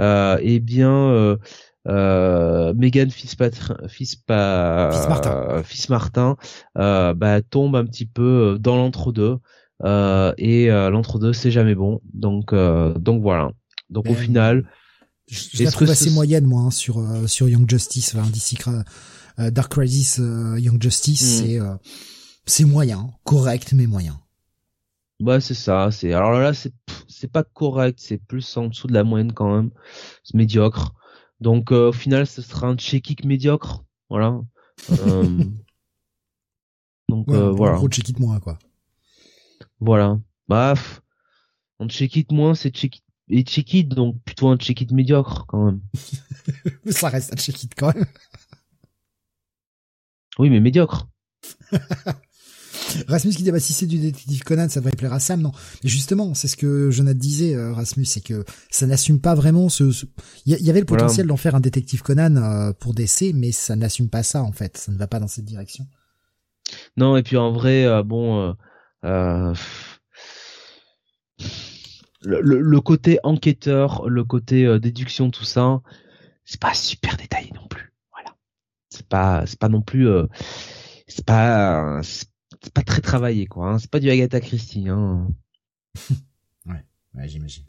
eh 0.00 0.60
bien 0.60 1.38
euh, 1.88 2.74
Megan 2.74 3.10
Fitzmartin, 3.10 3.76
Martin 5.88 6.36
euh, 6.78 7.14
bah, 7.14 7.42
tombe 7.42 7.74
un 7.76 7.84
petit 7.84 8.06
peu 8.06 8.56
dans 8.60 8.76
l'entre-deux 8.76 9.38
euh, 9.84 10.32
et 10.38 10.70
euh, 10.70 10.90
l'entre-deux 10.90 11.32
c'est 11.32 11.50
jamais 11.50 11.74
bon. 11.74 12.00
Donc 12.12 12.52
euh, 12.52 12.94
donc 12.94 13.22
voilà. 13.22 13.50
Donc 13.90 14.08
au 14.08 14.14
final, 14.14 14.64
je, 15.28 15.64
la 15.64 15.70
trouve 15.70 15.90
assez 15.90 16.10
moyenne 16.10 16.44
moi 16.44 16.62
hein, 16.62 16.70
sur 16.70 16.98
euh, 16.98 17.26
sur 17.26 17.48
Young 17.48 17.68
Justice, 17.68 18.14
enfin, 18.14 18.28
DC 18.30 18.58
Dark 19.50 19.72
Crisis 19.72 20.18
Young 20.18 20.80
Justice, 20.80 21.40
c'est 21.40 21.58
c'est 22.46 22.64
moyen, 22.64 23.10
correct 23.24 23.72
mais 23.74 23.86
moyen. 23.86 24.20
Bah 25.20 25.40
c'est 25.40 25.54
ça, 25.54 25.90
c'est 25.90 26.12
alors 26.12 26.32
là 26.32 26.52
c'est 26.54 26.72
c'est 27.08 27.30
pas 27.30 27.44
correct, 27.44 27.98
c'est 28.00 28.18
plus 28.18 28.56
en 28.56 28.68
dessous 28.68 28.86
de 28.86 28.94
la 28.94 29.04
moyenne 29.04 29.32
quand 29.32 29.54
même, 29.54 29.70
c'est 30.24 30.34
médiocre. 30.34 30.94
Donc 31.42 31.72
euh, 31.72 31.88
au 31.88 31.92
final, 31.92 32.24
ce 32.26 32.40
sera 32.40 32.68
un 32.68 32.76
check 32.76 33.24
médiocre, 33.24 33.84
voilà. 34.08 34.40
Euh, 34.90 35.44
donc 37.08 37.28
euh, 37.30 37.50
voilà. 37.50 37.76
Gros 37.76 37.88
check 37.88 38.16
moins 38.20 38.38
quoi. 38.38 38.58
Voilà. 39.80 40.20
Baf. 40.46 41.02
un 41.80 41.88
check 41.88 42.30
moins, 42.30 42.54
c'est 42.54 42.70
check 42.70 43.02
et 43.28 43.42
check 43.42 43.88
donc 43.88 44.22
plutôt 44.22 44.48
un 44.48 44.56
check 44.56 44.88
médiocre 44.92 45.46
quand 45.48 45.64
même. 45.64 45.80
ça 46.86 47.08
reste 47.08 47.32
un 47.32 47.36
check 47.36 47.74
quand 47.76 47.92
même. 47.92 48.06
Oui, 50.38 50.48
mais 50.48 50.60
médiocre. 50.60 51.08
Rasmus 53.08 53.32
qui 53.32 53.42
dit 53.42 53.50
bah 53.50 53.60
si 53.60 53.72
c'est 53.72 53.86
du 53.86 53.98
détective 53.98 54.42
Conan 54.42 54.68
ça 54.68 54.80
devrait 54.80 54.96
plaire 54.96 55.12
à 55.12 55.20
Sam. 55.20 55.40
Non. 55.40 55.52
Mais 55.82 55.90
justement 55.90 56.34
c'est 56.34 56.48
ce 56.48 56.56
que 56.56 56.90
Jonathan 56.90 57.18
disait 57.18 57.54
euh, 57.54 57.72
Rasmus 57.72 58.04
c'est 58.04 58.22
que 58.22 58.44
ça 58.70 58.86
n'assume 58.86 59.20
pas 59.20 59.34
vraiment 59.34 59.68
ce 59.68 59.84
il 60.46 60.56
y, 60.58 60.70
avait 60.70 60.80
le 60.80 60.86
potentiel 60.86 61.26
d'en 61.26 61.36
faire 61.36 61.54
un 61.54 61.60
détective 61.60 62.02
Conan 62.02 62.36
euh, 62.36 62.72
pour 62.72 62.94
DC 62.94 63.32
mais 63.34 63.52
ça 63.52 63.76
n'assume 63.76 64.08
pas 64.08 64.22
ça 64.22 64.42
en 64.42 64.52
fait. 64.52 64.76
Ça 64.76 64.92
ne 64.92 64.98
va 64.98 65.06
pas 65.06 65.20
dans 65.20 65.28
cette 65.28 65.44
direction. 65.44 65.86
Non 66.96 67.16
et 67.16 67.22
puis 67.22 67.36
en 67.36 67.52
vrai 67.52 67.84
euh, 67.84 68.02
bon 68.02 68.54
Euh, 69.04 69.52
le, 72.24 72.80
côté 72.80 73.18
enquêteur, 73.24 74.08
le 74.08 74.22
côté 74.22 74.78
déduction, 74.78 75.30
tout 75.32 75.44
ça, 75.44 75.80
c'est 76.44 76.60
pas 76.60 76.72
super 76.72 77.16
détaillé 77.16 77.50
non 77.52 77.66
plus. 77.66 77.92
Voilà. 78.12 78.36
C'est 78.90 79.08
pas, 79.08 79.44
c'est 79.44 79.58
pas 79.58 79.68
non 79.68 79.82
plus, 79.82 80.08
c'est 81.08 81.24
pas, 81.24 82.00
c'est 82.62 82.72
pas 82.72 82.82
très 82.82 83.00
travaillé 83.00 83.46
quoi. 83.46 83.70
Hein. 83.70 83.78
C'est 83.78 83.90
pas 83.90 84.00
du 84.00 84.10
Agatha 84.10 84.40
Christie. 84.40 84.88
Hein. 84.88 85.28
ouais, 86.66 86.84
ouais 87.14 87.28
j'imagine. 87.28 87.64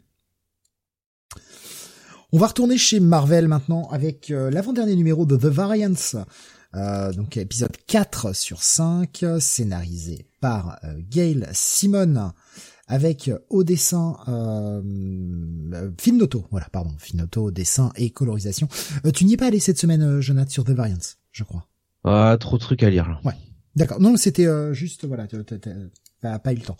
On 2.32 2.38
va 2.38 2.48
retourner 2.48 2.78
chez 2.78 2.98
Marvel 2.98 3.46
maintenant 3.46 3.88
avec 3.90 4.30
euh, 4.30 4.50
l'avant-dernier 4.50 4.96
numéro 4.96 5.24
de 5.24 5.36
The 5.36 5.46
Variants. 5.46 6.24
Euh, 6.76 7.12
donc 7.12 7.36
épisode 7.36 7.76
4 7.86 8.34
sur 8.34 8.62
5, 8.62 9.24
scénarisé 9.38 10.26
par 10.40 10.78
euh, 10.84 10.94
Gail 11.08 11.46
Simon 11.52 12.32
avec 12.86 13.30
au 13.48 13.64
dessin 13.64 14.16
euh, 14.28 14.82
film 15.98 16.18
d'auto, 16.18 16.44
voilà, 16.50 16.66
pardon, 16.70 16.90
film 16.98 17.20
d'auto, 17.20 17.50
dessin 17.50 17.92
et 17.96 18.10
colorisation. 18.10 18.68
tu 19.14 19.24
n'y 19.24 19.34
es 19.34 19.36
pas 19.36 19.46
allé 19.46 19.60
cette 19.60 19.78
semaine, 19.78 20.20
Jonathan, 20.20 20.50
sur 20.50 20.64
The 20.64 20.70
Variants, 20.70 21.14
je 21.32 21.44
crois. 21.44 21.66
Ah, 22.02 22.36
trop 22.38 22.58
de 22.58 22.62
trucs 22.62 22.82
à 22.82 22.90
lire 22.90 23.08
là. 23.08 23.20
Ouais, 23.24 23.34
d'accord. 23.76 24.00
Non, 24.00 24.16
c'était 24.16 24.46
juste, 24.74 25.04
voilà, 25.04 25.26
t'as 26.20 26.38
pas 26.38 26.52
eu 26.52 26.56
le 26.56 26.62
temps. 26.62 26.76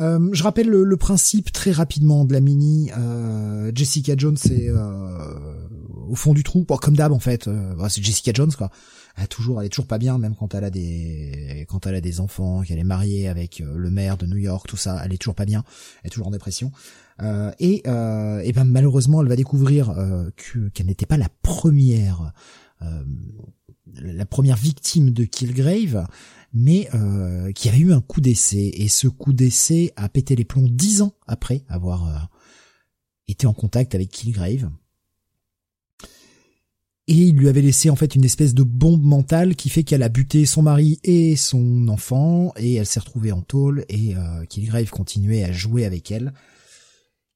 Euh, 0.00 0.30
je 0.32 0.42
rappelle 0.42 0.68
le, 0.68 0.96
principe 0.96 1.52
très 1.52 1.72
rapidement 1.72 2.24
de 2.24 2.32
la 2.32 2.40
mini. 2.40 2.90
Euh, 2.96 3.70
Jessica 3.74 4.14
Jones 4.16 4.38
est 4.50 4.70
euh, 4.70 5.68
au 6.08 6.14
fond 6.14 6.32
du 6.32 6.42
trou, 6.42 6.64
bon, 6.66 6.76
comme 6.76 6.96
d'hab 6.96 7.12
en 7.12 7.18
fait. 7.18 7.48
Bah, 7.48 7.88
c'est 7.88 8.02
Jessica 8.02 8.32
Jones 8.34 8.52
quoi. 8.56 8.70
Elle, 9.16 9.28
toujours, 9.28 9.60
elle 9.60 9.66
est 9.66 9.70
toujours 9.70 9.86
pas 9.86 9.98
bien, 9.98 10.16
même 10.16 10.34
quand 10.34 10.54
elle 10.54 10.64
a 10.64 10.70
des, 10.70 11.66
quand 11.68 11.86
elle 11.86 11.96
a 11.96 12.00
des 12.00 12.20
enfants, 12.20 12.62
qu'elle 12.62 12.78
est 12.78 12.84
mariée 12.84 13.28
avec 13.28 13.58
le 13.58 13.90
maire 13.90 14.16
de 14.16 14.26
New 14.26 14.36
York, 14.36 14.66
tout 14.66 14.76
ça. 14.76 15.02
Elle 15.04 15.12
est 15.12 15.18
toujours 15.18 15.34
pas 15.34 15.44
bien. 15.44 15.64
Elle 16.02 16.08
est 16.08 16.10
toujours 16.10 16.28
en 16.28 16.30
dépression. 16.30 16.72
et, 17.58 17.82
et 17.84 18.52
ben 18.52 18.64
malheureusement, 18.64 19.20
elle 19.20 19.28
va 19.28 19.36
découvrir 19.36 19.94
qu'elle 20.72 20.86
n'était 20.86 21.06
pas 21.06 21.18
la 21.18 21.28
première, 21.42 22.32
la 24.00 24.26
première 24.26 24.56
victime 24.56 25.10
de 25.10 25.24
Killgrave 25.24 26.06
mais 26.52 26.88
euh, 26.94 27.52
qui 27.52 27.68
avait 27.68 27.78
eu 27.78 27.92
un 27.92 28.00
coup 28.00 28.20
d'essai. 28.20 28.72
Et 28.74 28.88
ce 28.88 29.08
coup 29.08 29.32
d'essai 29.32 29.92
a 29.96 30.08
pété 30.08 30.36
les 30.36 30.44
plombs 30.44 30.68
dix 30.68 31.02
ans 31.02 31.14
après 31.26 31.62
avoir 31.68 32.08
euh, 32.08 32.18
été 33.28 33.46
en 33.46 33.52
contact 33.52 33.94
avec 33.94 34.10
Killgrave. 34.10 34.70
Et 37.06 37.14
il 37.14 37.36
lui 37.36 37.48
avait 37.48 37.62
laissé 37.62 37.90
en 37.90 37.96
fait 37.96 38.14
une 38.14 38.24
espèce 38.24 38.54
de 38.54 38.62
bombe 38.62 39.02
mentale 39.02 39.56
qui 39.56 39.68
fait 39.68 39.82
qu'elle 39.82 40.04
a 40.04 40.08
buté 40.08 40.46
son 40.46 40.62
mari 40.62 41.00
et 41.02 41.34
son 41.34 41.88
enfant, 41.88 42.52
et 42.56 42.74
elle 42.74 42.86
s'est 42.86 43.00
retrouvée 43.00 43.32
en 43.32 43.42
tôle, 43.42 43.84
et 43.88 44.14
euh, 44.14 44.44
Killgrave 44.44 44.90
continuait 44.90 45.42
à 45.42 45.50
jouer 45.50 45.84
avec 45.84 46.12
elle. 46.12 46.32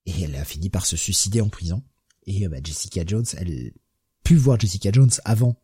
Et 0.06 0.22
elle 0.22 0.36
a 0.36 0.44
fini 0.44 0.70
par 0.70 0.86
se 0.86 0.96
suicider 0.96 1.40
en 1.40 1.48
prison. 1.48 1.82
Et 2.26 2.46
bah, 2.46 2.58
Jessica 2.62 3.02
Jones, 3.04 3.24
elle 3.36 3.72
pu 4.24 4.34
voir 4.36 4.58
Jessica 4.58 4.90
Jones 4.92 5.10
avant 5.24 5.56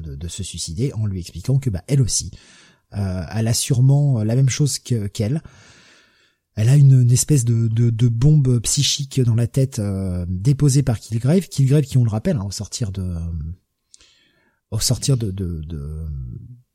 de, 0.00 0.28
se 0.28 0.42
suicider 0.42 0.92
en 0.94 1.06
lui 1.06 1.20
expliquant 1.20 1.58
que 1.58 1.70
bah 1.70 1.82
elle 1.86 2.02
aussi 2.02 2.32
euh, 2.94 3.22
elle 3.30 3.48
a 3.48 3.54
sûrement 3.54 4.22
la 4.22 4.34
même 4.34 4.48
chose 4.48 4.78
qu'elle. 4.78 5.42
Elle 6.56 6.68
a 6.68 6.76
une, 6.76 7.10
espèce 7.12 7.44
de, 7.44 7.68
de, 7.68 8.08
bombe 8.08 8.58
psychique 8.60 9.20
dans 9.20 9.36
la 9.36 9.46
tête 9.46 9.78
euh, 9.78 10.26
déposée 10.28 10.82
par 10.82 10.98
Killgrave. 10.98 11.46
Killgrave 11.48 11.82
qui, 11.82 11.98
on 11.98 12.04
le 12.04 12.10
rappelle, 12.10 12.36
hein, 12.36 12.44
au 12.44 12.50
sortir 12.50 12.90
de 12.90 13.14
au 14.70 14.80
sortir 14.80 15.16
de, 15.16 15.30
de, 15.30 15.62
de, 15.62 16.04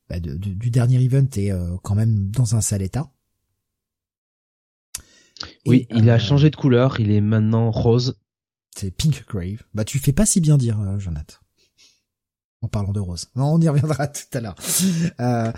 bah, 0.10 0.20
du 0.20 0.72
dernier 0.72 1.04
event 1.04 1.28
est 1.36 1.52
euh, 1.52 1.76
quand 1.84 1.96
même 1.96 2.32
dans 2.32 2.56
un 2.56 2.62
sale 2.62 2.82
état. 2.82 3.12
Oui, 5.66 5.86
il 5.90 6.10
a 6.10 6.18
changé 6.18 6.50
de 6.50 6.56
couleur, 6.56 7.00
il 7.00 7.12
est 7.12 7.22
maintenant 7.22 7.70
rose. 7.70 8.18
C'est 8.76 8.92
Pink 8.92 9.26
Grave. 9.28 9.64
Bah 9.74 9.86
tu 9.86 10.00
fais 10.00 10.14
pas 10.14 10.26
si 10.26 10.42
bien 10.42 10.58
dire, 10.58 11.00
Jonathan 11.00 11.36
en 12.64 12.70
parlant 12.70 12.94
de 12.94 13.00
Rose. 13.00 13.28
On 13.36 13.62
y 13.62 13.68
reviendra 13.68 14.08
tout 14.08 14.38
à 14.38 14.40
l'heure. 14.40 14.56
Euh, 15.20 15.52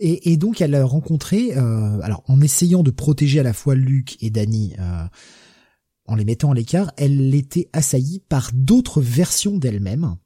et, 0.00 0.36
donc 0.36 0.60
elle 0.60 0.74
a 0.74 0.84
rencontré, 0.84 1.56
euh, 1.56 2.00
alors 2.00 2.24
en 2.26 2.40
essayant 2.40 2.82
de 2.82 2.90
protéger 2.90 3.40
à 3.40 3.42
la 3.42 3.52
fois 3.52 3.74
Luke 3.74 4.16
et 4.22 4.30
Danny, 4.30 4.74
euh, 4.78 5.04
en 6.06 6.14
les 6.14 6.24
mettant 6.24 6.52
à 6.52 6.54
l'écart, 6.54 6.92
elle 6.96 7.34
était 7.34 7.68
assaillie 7.72 8.22
par 8.28 8.50
d'autres 8.54 9.02
versions 9.02 9.58
d'elle-même. 9.58 10.16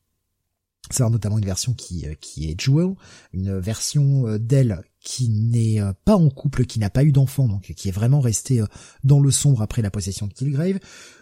C'est 0.90 1.08
notamment 1.08 1.38
une 1.38 1.44
version 1.44 1.72
qui, 1.72 2.06
qui 2.20 2.50
est 2.50 2.60
Jewel, 2.60 2.94
une 3.32 3.58
version 3.58 4.36
d'elle 4.38 4.82
qui 5.00 5.30
n'est 5.30 5.80
pas 6.04 6.16
en 6.16 6.28
couple, 6.28 6.66
qui 6.66 6.78
n'a 6.78 6.90
pas 6.90 7.04
eu 7.04 7.12
d'enfant, 7.12 7.48
donc 7.48 7.72
qui 7.74 7.88
est 7.88 7.92
vraiment 7.92 8.20
restée 8.20 8.62
dans 9.02 9.20
le 9.20 9.30
sombre 9.30 9.62
après 9.62 9.80
la 9.80 9.90
possession 9.90 10.26
de 10.26 10.32
Killgrave, 10.32 10.78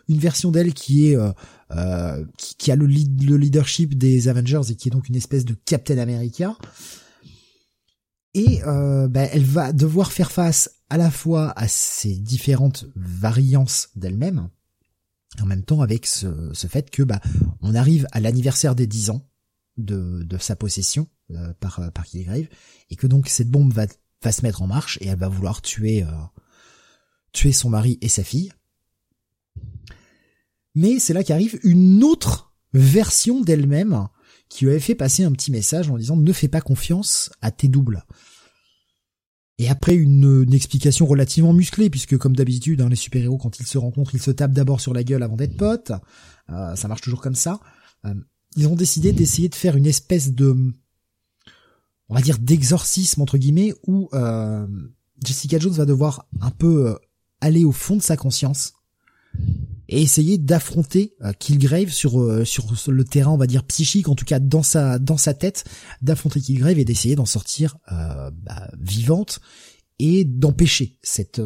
une 0.09 0.19
version 0.19 0.51
d'elle 0.51 0.75
qui 0.75 1.09
est 1.09 1.17
euh, 1.71 2.25
qui, 2.39 2.71
a 2.71 2.77
le, 2.77 2.87
le, 2.87 3.37
leadership 3.37 3.99
des 3.99 4.29
Avengers 4.29 4.71
et 4.71 4.75
qui 4.75 4.89
est 4.89 4.91
donc 4.91 5.11
une 5.11 5.17
espèce 5.17 5.45
de 5.45 5.53
Captain 5.53 5.99
America. 5.99 6.57
Et 8.33 8.63
euh, 8.65 9.07
bah, 9.07 9.25
elle 9.25 9.45
va 9.45 9.75
devoir 9.75 10.11
faire 10.11 10.33
face 10.33 10.71
à 10.89 10.97
la 10.97 11.11
fois 11.11 11.53
à 11.57 11.69
ces 11.69 12.17
différentes 12.17 12.87
variances 12.97 13.91
d'elle-même, 13.97 14.49
en 15.43 15.45
même 15.45 15.63
temps 15.63 15.83
avec 15.83 16.07
ce, 16.07 16.51
ce 16.55 16.67
fait 16.69 16.89
que 16.89 17.03
bah, 17.03 17.21
on 17.61 17.75
arrive 17.75 18.07
à 18.13 18.21
l'anniversaire 18.21 18.75
des 18.75 18.87
10 18.87 19.11
ans 19.11 19.29
de, 19.77 20.23
de 20.23 20.39
sa 20.39 20.57
possession 20.57 21.07
euh, 21.31 21.53
par 21.61 21.93
par 21.93 22.05
Killgrave 22.05 22.47
et 22.91 22.97
que 22.97 23.07
donc 23.07 23.29
cette 23.29 23.51
bombe 23.51 23.73
va 23.73 23.87
va 24.23 24.33
se 24.33 24.43
mettre 24.43 24.63
en 24.63 24.67
marche 24.67 24.99
et 25.01 25.07
elle 25.07 25.19
va 25.19 25.29
vouloir 25.29 25.63
tuer 25.63 26.05
tuer 27.33 27.53
son 27.53 27.71
mari 27.71 27.99
et 28.01 28.09
sa 28.09 28.25
fille 28.25 28.53
mais 30.75 30.99
c'est 30.99 31.13
là 31.13 31.25
qu'arrive 31.25 31.59
une 31.63 32.03
autre 32.05 32.53
version 32.73 33.41
d'elle-même 33.41 34.09
qui 34.49 34.65
lui 34.65 34.71
avait 34.71 34.81
fait 34.81 34.95
passer 34.95 35.25
un 35.25 35.33
petit 35.33 35.51
message 35.51 35.91
en 35.91 35.99
disant 35.99 36.17
ne 36.17 36.33
fais 36.33 36.49
pas 36.49 36.61
confiance 36.61 37.31
à 37.41 37.51
tes 37.51 37.69
doubles. 37.69 38.05
Et 39.59 39.69
après 39.69 39.95
une, 39.95 40.47
explication 40.55 41.05
relativement 41.05 41.53
musclée, 41.53 41.91
puisque 41.91 42.17
comme 42.17 42.37
d'habitude, 42.37 42.81
hein, 42.81 42.89
les 42.89 42.97
super-héros, 42.97 43.39
quand 43.39 43.59
ils 43.59 43.67
se 43.67 43.77
rencontrent, 43.77 44.15
ils 44.15 44.23
se 44.23 44.31
tapent 44.31 44.53
d'abord 44.53 44.81
sur 44.81 44.95
la 44.95 45.03
gueule 45.03 45.25
avant 45.25 45.37
d'être 45.37 45.57
potes. 45.57 45.93
Euh, 46.51 46.77
ça 46.77 46.87
marche 46.87 47.01
toujours 47.01 47.21
comme 47.21 47.35
ça. 47.35 47.61
Euh, 48.05 48.15
ils 48.57 48.69
ont 48.69 48.77
décidé 48.77 49.13
d'essayer 49.13 49.49
de 49.49 49.57
faire 49.57 49.77
une 49.77 49.87
espèce 49.87 50.33
de, 50.33 50.73
on 52.09 52.15
va 52.15 52.21
dire, 52.21 52.39
d'exorcisme 52.39 53.23
entre 53.23 53.39
guillemets, 53.39 53.73
où 53.87 54.09
euh, 54.13 54.67
Jessica 55.25 55.59
Jones 55.59 55.73
va 55.73 55.85
devoir 55.85 56.27
un 56.41 56.51
peu 56.51 56.97
aller 57.41 57.65
au 57.65 57.73
fond 57.73 57.97
de 57.97 58.03
sa 58.03 58.17
conscience 58.17 58.73
et 59.89 60.03
essayer 60.03 60.39
d'affronter 60.39 61.15
euh, 61.23 61.33
Killgrave 61.33 61.89
sur 61.89 62.21
euh, 62.21 62.45
sur 62.45 62.67
le 62.89 63.05
terrain 63.05 63.33
on 63.33 63.37
va 63.37 63.47
dire 63.47 63.65
psychique 63.65 64.09
en 64.09 64.15
tout 64.15 64.25
cas 64.25 64.39
dans 64.39 64.63
sa 64.63 64.99
dans 64.99 65.17
sa 65.17 65.35
tête 65.35 65.65
d'affronter 66.03 66.41
Killgrave 66.41 66.79
et 66.79 66.85
d'essayer 66.85 67.17
d'en 67.17 67.27
sortir 67.27 67.79
euh, 67.91 68.31
bah, 68.31 68.71
vivante 68.79 69.41
et 69.99 70.25
d'empêcher 70.25 70.99
cette 71.03 71.41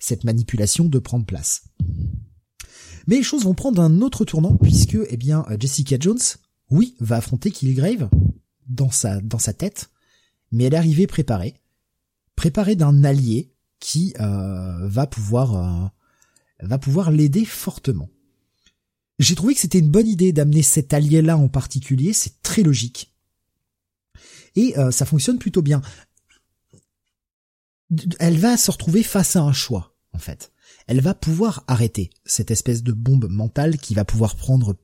cette 0.00 0.24
manipulation 0.24 0.86
de 0.86 0.98
prendre 0.98 1.24
place. 1.24 1.62
Mais 3.06 3.16
les 3.16 3.22
choses 3.22 3.44
vont 3.44 3.54
prendre 3.54 3.80
un 3.80 4.00
autre 4.00 4.24
tournant 4.24 4.56
puisque 4.56 4.98
eh 5.08 5.16
bien 5.16 5.46
Jessica 5.58 5.96
Jones 6.00 6.18
oui 6.70 6.96
va 6.98 7.16
affronter 7.16 7.52
Killgrave 7.52 8.08
dans 8.70 8.90
sa 8.90 9.20
dans 9.20 9.38
sa 9.38 9.52
tête 9.52 9.90
mais 10.52 10.64
elle 10.64 10.74
est 10.74 10.78
arrivée 10.78 11.06
préparée 11.06 11.54
préparée 12.36 12.76
d'un 12.76 13.04
allié 13.04 13.52
qui 13.78 14.14
va 14.18 15.06
pouvoir 15.06 15.92
va 16.62 16.78
pouvoir 16.78 17.10
l'aider 17.10 17.44
fortement. 17.44 18.08
J'ai 19.18 19.34
trouvé 19.34 19.54
que 19.54 19.60
c'était 19.60 19.78
une 19.78 19.90
bonne 19.90 20.08
idée 20.08 20.32
d'amener 20.32 20.62
cet 20.62 20.94
allié-là 20.94 21.36
en 21.36 21.48
particulier, 21.48 22.12
c'est 22.12 22.40
très 22.42 22.62
logique. 22.62 23.14
Et 24.56 24.78
euh, 24.78 24.90
ça 24.90 25.04
fonctionne 25.04 25.38
plutôt 25.38 25.62
bien. 25.62 25.82
Elle 28.18 28.38
va 28.38 28.56
se 28.56 28.70
retrouver 28.70 29.02
face 29.02 29.36
à 29.36 29.42
un 29.42 29.52
choix, 29.52 29.94
en 30.12 30.18
fait. 30.18 30.52
Elle 30.86 31.00
va 31.00 31.14
pouvoir 31.14 31.64
arrêter 31.66 32.10
cette 32.24 32.50
espèce 32.50 32.82
de 32.82 32.92
bombe 32.92 33.28
mentale 33.28 33.78
qui 33.78 33.94
va 33.94 34.04
pouvoir 34.04 34.36
prendre 34.36 34.76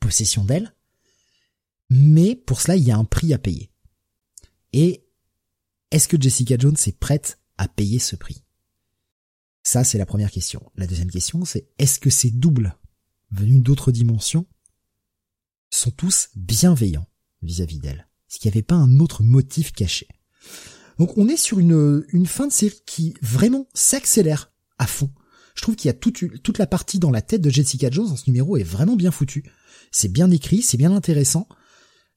possession 0.00 0.44
d'elle. 0.44 0.74
Mais 1.90 2.36
pour 2.36 2.60
cela, 2.60 2.76
il 2.76 2.84
y 2.84 2.90
a 2.90 2.96
un 2.96 3.04
prix 3.04 3.32
à 3.32 3.38
payer. 3.38 3.70
Et 4.72 5.04
est-ce 5.90 6.08
que 6.08 6.20
Jessica 6.20 6.56
Jones 6.58 6.76
est 6.86 6.98
prête 6.98 7.40
à 7.56 7.68
payer 7.68 7.98
ce 7.98 8.16
prix? 8.16 8.44
Ça, 9.62 9.84
c'est 9.84 9.98
la 9.98 10.06
première 10.06 10.30
question. 10.30 10.70
La 10.76 10.86
deuxième 10.86 11.10
question, 11.10 11.44
c'est 11.44 11.68
est-ce 11.78 11.98
que 11.98 12.10
ces 12.10 12.30
doubles 12.30 12.76
venus 13.30 13.62
d'autres 13.62 13.92
dimensions 13.92 14.46
sont 15.70 15.90
tous 15.90 16.30
bienveillants 16.36 17.08
vis-à-vis 17.42 17.78
d'elle? 17.78 18.08
Est-ce 18.30 18.38
qu'il 18.38 18.50
n'y 18.50 18.54
avait 18.54 18.62
pas 18.62 18.74
un 18.74 19.00
autre 19.00 19.22
motif 19.22 19.72
caché 19.72 20.08
Donc 20.98 21.16
on 21.16 21.28
est 21.28 21.36
sur 21.36 21.58
une, 21.58 22.04
une 22.08 22.26
fin 22.26 22.46
de 22.46 22.52
série 22.52 22.82
qui 22.86 23.14
vraiment 23.22 23.68
s'accélère 23.74 24.52
à 24.78 24.86
fond. 24.86 25.10
Je 25.54 25.62
trouve 25.62 25.76
qu'il 25.76 25.88
y 25.88 25.90
a 25.90 25.94
toute, 25.94 26.40
toute 26.42 26.58
la 26.58 26.66
partie 26.66 26.98
dans 26.98 27.10
la 27.10 27.22
tête 27.22 27.40
de 27.40 27.50
Jessica 27.50 27.90
Jones 27.90 28.08
dans 28.08 28.16
ce 28.16 28.28
numéro 28.30 28.56
est 28.56 28.62
vraiment 28.62 28.96
bien 28.96 29.10
foutu. 29.10 29.44
C'est 29.90 30.12
bien 30.12 30.30
écrit, 30.30 30.62
c'est 30.62 30.76
bien 30.76 30.94
intéressant. 30.94 31.48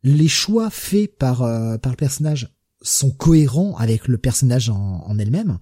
Les 0.03 0.27
choix 0.27 0.69
faits 0.69 1.17
par, 1.17 1.43
euh, 1.43 1.77
par 1.77 1.91
le 1.91 1.97
personnage 1.97 2.55
sont 2.81 3.11
cohérents 3.11 3.75
avec 3.77 4.07
le 4.07 4.17
personnage 4.17 4.69
en, 4.69 5.03
en 5.05 5.19
elle-même, 5.19 5.59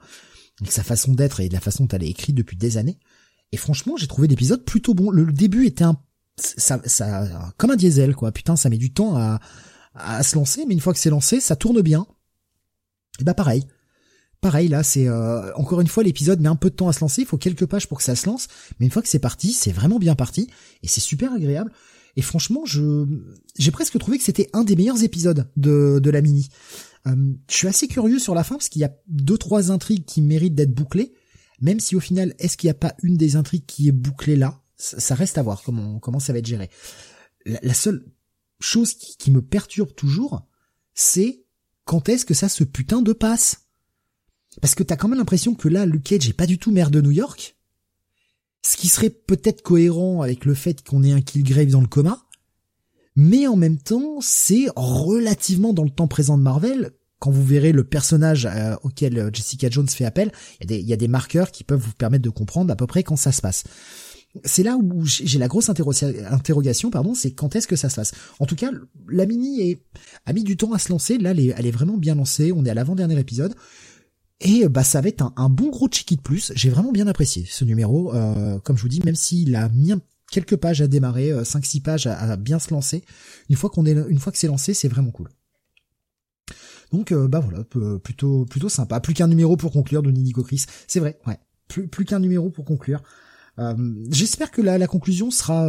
avec 0.61 0.71
sa 0.71 0.83
façon 0.83 1.13
d'être 1.13 1.39
et 1.41 1.49
la 1.49 1.59
façon 1.59 1.83
dont 1.83 1.95
elle 1.95 2.03
est 2.03 2.09
écrite 2.09 2.35
depuis 2.35 2.57
des 2.57 2.77
années. 2.77 2.99
Et 3.51 3.57
franchement, 3.57 3.97
j'ai 3.97 4.07
trouvé 4.07 4.27
l'épisode 4.27 4.63
plutôt 4.63 4.93
bon. 4.93 5.09
Le, 5.09 5.25
début 5.31 5.65
était 5.65 5.83
un, 5.83 5.97
ça, 6.37 6.79
ça, 6.85 7.51
comme 7.57 7.71
un 7.71 7.75
diesel, 7.75 8.15
quoi. 8.15 8.31
Putain, 8.31 8.55
ça 8.55 8.69
met 8.69 8.77
du 8.77 8.93
temps 8.93 9.17
à, 9.17 9.39
à 9.95 10.23
se 10.23 10.35
lancer, 10.35 10.65
mais 10.67 10.73
une 10.73 10.79
fois 10.79 10.93
que 10.93 10.99
c'est 10.99 11.09
lancé, 11.09 11.39
ça 11.39 11.55
tourne 11.55 11.81
bien. 11.81 12.05
Et 13.19 13.23
bah 13.23 13.33
pareil. 13.33 13.65
Pareil 14.41 14.69
là, 14.69 14.83
c'est 14.83 15.07
euh, 15.07 15.53
encore 15.55 15.81
une 15.81 15.87
fois 15.87 16.03
l'épisode 16.03 16.39
met 16.39 16.47
un 16.47 16.55
peu 16.55 16.69
de 16.69 16.75
temps 16.75 16.87
à 16.87 16.93
se 16.93 17.01
lancer, 17.01 17.21
il 17.21 17.27
faut 17.27 17.37
quelques 17.37 17.65
pages 17.65 17.87
pour 17.87 17.97
que 17.97 18.03
ça 18.05 18.15
se 18.15 18.25
lance, 18.25 18.47
mais 18.79 18.85
une 18.85 18.91
fois 18.91 19.01
que 19.01 19.09
c'est 19.09 19.19
parti, 19.19 19.51
c'est 19.51 19.73
vraiment 19.73 19.99
bien 19.99 20.15
parti 20.15 20.47
et 20.81 20.87
c'est 20.87 21.01
super 21.01 21.33
agréable. 21.33 21.73
Et 22.15 22.21
franchement, 22.21 22.65
je 22.65 23.05
j'ai 23.57 23.71
presque 23.71 23.97
trouvé 23.99 24.17
que 24.17 24.23
c'était 24.23 24.49
un 24.53 24.63
des 24.63 24.75
meilleurs 24.75 25.03
épisodes 25.03 25.49
de 25.57 25.99
de 26.01 26.09
la 26.09 26.21
mini. 26.21 26.49
Euh, 27.07 27.33
je 27.49 27.55
suis 27.55 27.67
assez 27.67 27.87
curieux 27.87 28.19
sur 28.19 28.35
la 28.35 28.43
fin 28.43 28.55
parce 28.55 28.69
qu'il 28.69 28.81
y 28.81 28.85
a 28.85 28.95
deux 29.07 29.37
trois 29.37 29.71
intrigues 29.71 30.05
qui 30.05 30.21
méritent 30.21 30.55
d'être 30.55 30.73
bouclées, 30.73 31.13
même 31.61 31.79
si 31.79 31.95
au 31.95 31.99
final, 31.99 32.35
est-ce 32.39 32.57
qu'il 32.57 32.67
n'y 32.67 32.71
a 32.71 32.75
pas 32.75 32.95
une 33.03 33.17
des 33.17 33.35
intrigues 33.35 33.65
qui 33.65 33.87
est 33.87 33.93
bouclée 33.93 34.35
là? 34.35 34.61
Ça, 34.81 35.13
reste 35.13 35.37
à 35.37 35.41
voir 35.41 35.61
comment 35.63 35.99
comment 35.99 36.19
ça 36.19 36.31
va 36.31 36.39
être 36.39 36.45
géré. 36.45 36.69
La, 37.45 37.73
seule 37.73 38.05
chose 38.61 38.93
qui, 38.93 39.17
qui 39.17 39.31
me 39.31 39.41
perturbe 39.41 39.93
toujours, 39.93 40.47
c'est 40.93 41.43
quand 41.83 42.07
est-ce 42.07 42.25
que 42.25 42.33
ça 42.33 42.49
se 42.49 42.63
putain 42.63 43.01
de 43.01 43.13
passe? 43.13 43.67
Parce 44.61 44.75
que 44.75 44.83
t'as 44.83 44.95
quand 44.95 45.07
même 45.07 45.19
l'impression 45.19 45.55
que 45.55 45.67
là, 45.67 45.85
Luke 45.85 46.03
Cage 46.03 46.29
est 46.29 46.33
pas 46.33 46.45
du 46.45 46.57
tout 46.57 46.71
maire 46.71 46.91
de 46.91 47.01
New 47.01 47.11
York. 47.11 47.57
Ce 48.61 48.77
qui 48.77 48.87
serait 48.87 49.09
peut-être 49.09 49.61
cohérent 49.61 50.21
avec 50.21 50.45
le 50.45 50.53
fait 50.53 50.85
qu'on 50.87 51.03
ait 51.03 51.11
un 51.11 51.21
Killgrave 51.21 51.67
dans 51.67 51.81
le 51.81 51.87
coma. 51.87 52.25
Mais 53.15 53.47
en 53.47 53.55
même 53.55 53.77
temps, 53.77 54.19
c'est 54.21 54.67
relativement 54.75 55.73
dans 55.73 55.83
le 55.83 55.89
temps 55.89 56.07
présent 56.07 56.37
de 56.37 56.43
Marvel. 56.43 56.91
Quand 57.19 57.31
vous 57.31 57.43
verrez 57.43 57.73
le 57.73 57.83
personnage 57.83 58.45
euh, 58.45 58.75
auquel 58.83 59.17
euh, 59.17 59.29
Jessica 59.33 59.69
Jones 59.69 59.89
fait 59.89 60.05
appel, 60.05 60.31
il 60.61 60.71
y, 60.71 60.93
a 60.93 60.95
des 60.95 61.09
marqueurs 61.09 61.51
qui 61.51 61.65
peuvent 61.65 61.81
vous 61.81 61.91
permettre 61.91 62.23
de 62.23 62.29
comprendre 62.29 62.71
à 62.71 62.77
peu 62.77 62.87
près 62.87 63.03
quand 63.03 63.17
ça 63.17 63.33
se 63.33 63.41
passe. 63.41 63.65
C'est 64.45 64.63
là 64.63 64.77
où 64.77 65.05
j'ai 65.05 65.39
la 65.39 65.49
grosse 65.49 65.69
interrogation, 65.69 66.91
pardon, 66.91 67.13
c'est 67.15 67.31
quand 67.31 67.55
est-ce 67.55 67.67
que 67.67 67.75
ça 67.75 67.89
se 67.89 67.95
passe? 67.95 68.13
En 68.39 68.45
tout 68.45 68.55
cas, 68.55 68.69
la 69.09 69.25
mini 69.25 69.69
est, 69.69 69.81
a 70.25 70.33
mis 70.33 70.43
du 70.43 70.55
temps 70.55 70.71
à 70.71 70.79
se 70.79 70.89
lancer. 70.89 71.17
Là, 71.17 71.31
elle 71.31 71.39
est, 71.39 71.53
elle 71.57 71.65
est 71.65 71.71
vraiment 71.71 71.97
bien 71.97 72.15
lancée. 72.15 72.53
On 72.55 72.63
est 72.63 72.69
à 72.69 72.73
l'avant-dernier 72.73 73.19
épisode. 73.19 73.53
Et 74.41 74.67
bah 74.69 74.83
ça 74.83 75.01
va 75.01 75.09
être 75.09 75.33
un, 75.35 75.49
bon 75.49 75.69
gros 75.69 75.87
check 75.87 76.15
de 76.15 76.21
plus. 76.21 76.53
J'ai 76.55 76.69
vraiment 76.69 76.91
bien 76.91 77.07
apprécié 77.07 77.45
ce 77.49 77.65
numéro. 77.65 78.13
Euh, 78.13 78.59
comme 78.59 78.77
je 78.77 78.81
vous 78.81 78.87
dis, 78.89 79.01
même 79.03 79.15
s'il 79.15 79.55
a 79.55 79.67
mis 79.69 79.93
quelques 80.31 80.55
pages 80.55 80.81
à 80.81 80.87
démarrer, 80.87 81.31
5-6 81.31 81.77
euh, 81.77 81.81
pages 81.83 82.07
à, 82.07 82.37
bien 82.37 82.59
se 82.59 82.73
lancer, 82.73 83.03
une 83.49 83.55
fois 83.57 83.69
qu'on 83.69 83.85
est, 83.85 83.91
une 83.91 84.19
fois 84.19 84.31
que 84.31 84.37
c'est 84.37 84.47
lancé, 84.47 84.73
c'est 84.73 84.87
vraiment 84.87 85.11
cool. 85.11 85.29
Donc 86.91 87.11
euh, 87.11 87.27
bah 87.27 87.39
voilà, 87.41 87.63
plutôt 87.99 88.45
plutôt 88.45 88.69
sympa. 88.69 88.99
Plus 89.01 89.13
qu'un 89.13 89.27
numéro 89.27 89.57
pour 89.57 89.71
conclure 89.71 90.01
de 90.01 90.11
Nico 90.11 90.43
Chris. 90.43 90.65
C'est 90.87 90.99
vrai, 90.99 91.19
ouais. 91.27 91.37
Plus 91.67 91.87
plus 91.87 92.05
qu'un 92.05 92.19
numéro 92.19 92.49
pour 92.49 92.65
conclure. 92.65 93.03
J'espère 94.09 94.51
que 94.51 94.61
la, 94.61 94.77
la 94.77 94.87
conclusion 94.87 95.31
sera 95.31 95.67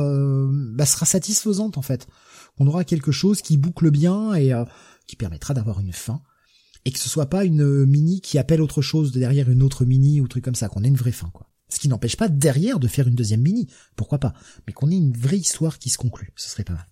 bah, 0.48 0.86
sera 0.86 1.06
satisfaisante 1.06 1.76
en 1.76 1.82
fait. 1.82 2.06
On 2.58 2.68
aura 2.68 2.84
quelque 2.84 3.10
chose 3.10 3.42
qui 3.42 3.56
boucle 3.56 3.90
bien 3.90 4.32
et 4.34 4.52
qui 5.08 5.16
permettra 5.16 5.54
d'avoir 5.54 5.80
une 5.80 5.92
fin 5.92 6.22
et 6.84 6.92
que 6.92 6.98
ce 6.98 7.08
soit 7.08 7.26
pas 7.26 7.44
une 7.44 7.84
mini 7.84 8.20
qui 8.20 8.38
appelle 8.38 8.62
autre 8.62 8.82
chose 8.82 9.12
derrière 9.12 9.50
une 9.50 9.62
autre 9.62 9.84
mini 9.84 10.20
ou 10.20 10.28
truc 10.28 10.44
comme 10.44 10.54
ça, 10.54 10.68
qu'on 10.68 10.84
ait 10.84 10.88
une 10.88 10.96
vraie 10.96 11.12
fin, 11.12 11.30
quoi. 11.30 11.50
Ce 11.68 11.78
qui 11.78 11.88
n'empêche 11.88 12.16
pas 12.16 12.28
derrière 12.28 12.80
de 12.80 12.88
faire 12.88 13.06
une 13.06 13.14
deuxième 13.14 13.42
mini, 13.42 13.68
pourquoi 13.94 14.18
pas, 14.18 14.34
mais 14.66 14.72
qu'on 14.72 14.90
ait 14.90 14.96
une 14.96 15.16
vraie 15.16 15.38
histoire 15.38 15.78
qui 15.78 15.88
se 15.88 15.98
conclut, 15.98 16.32
ce 16.34 16.48
serait 16.48 16.64
pas 16.64 16.72
mal. 16.72 16.86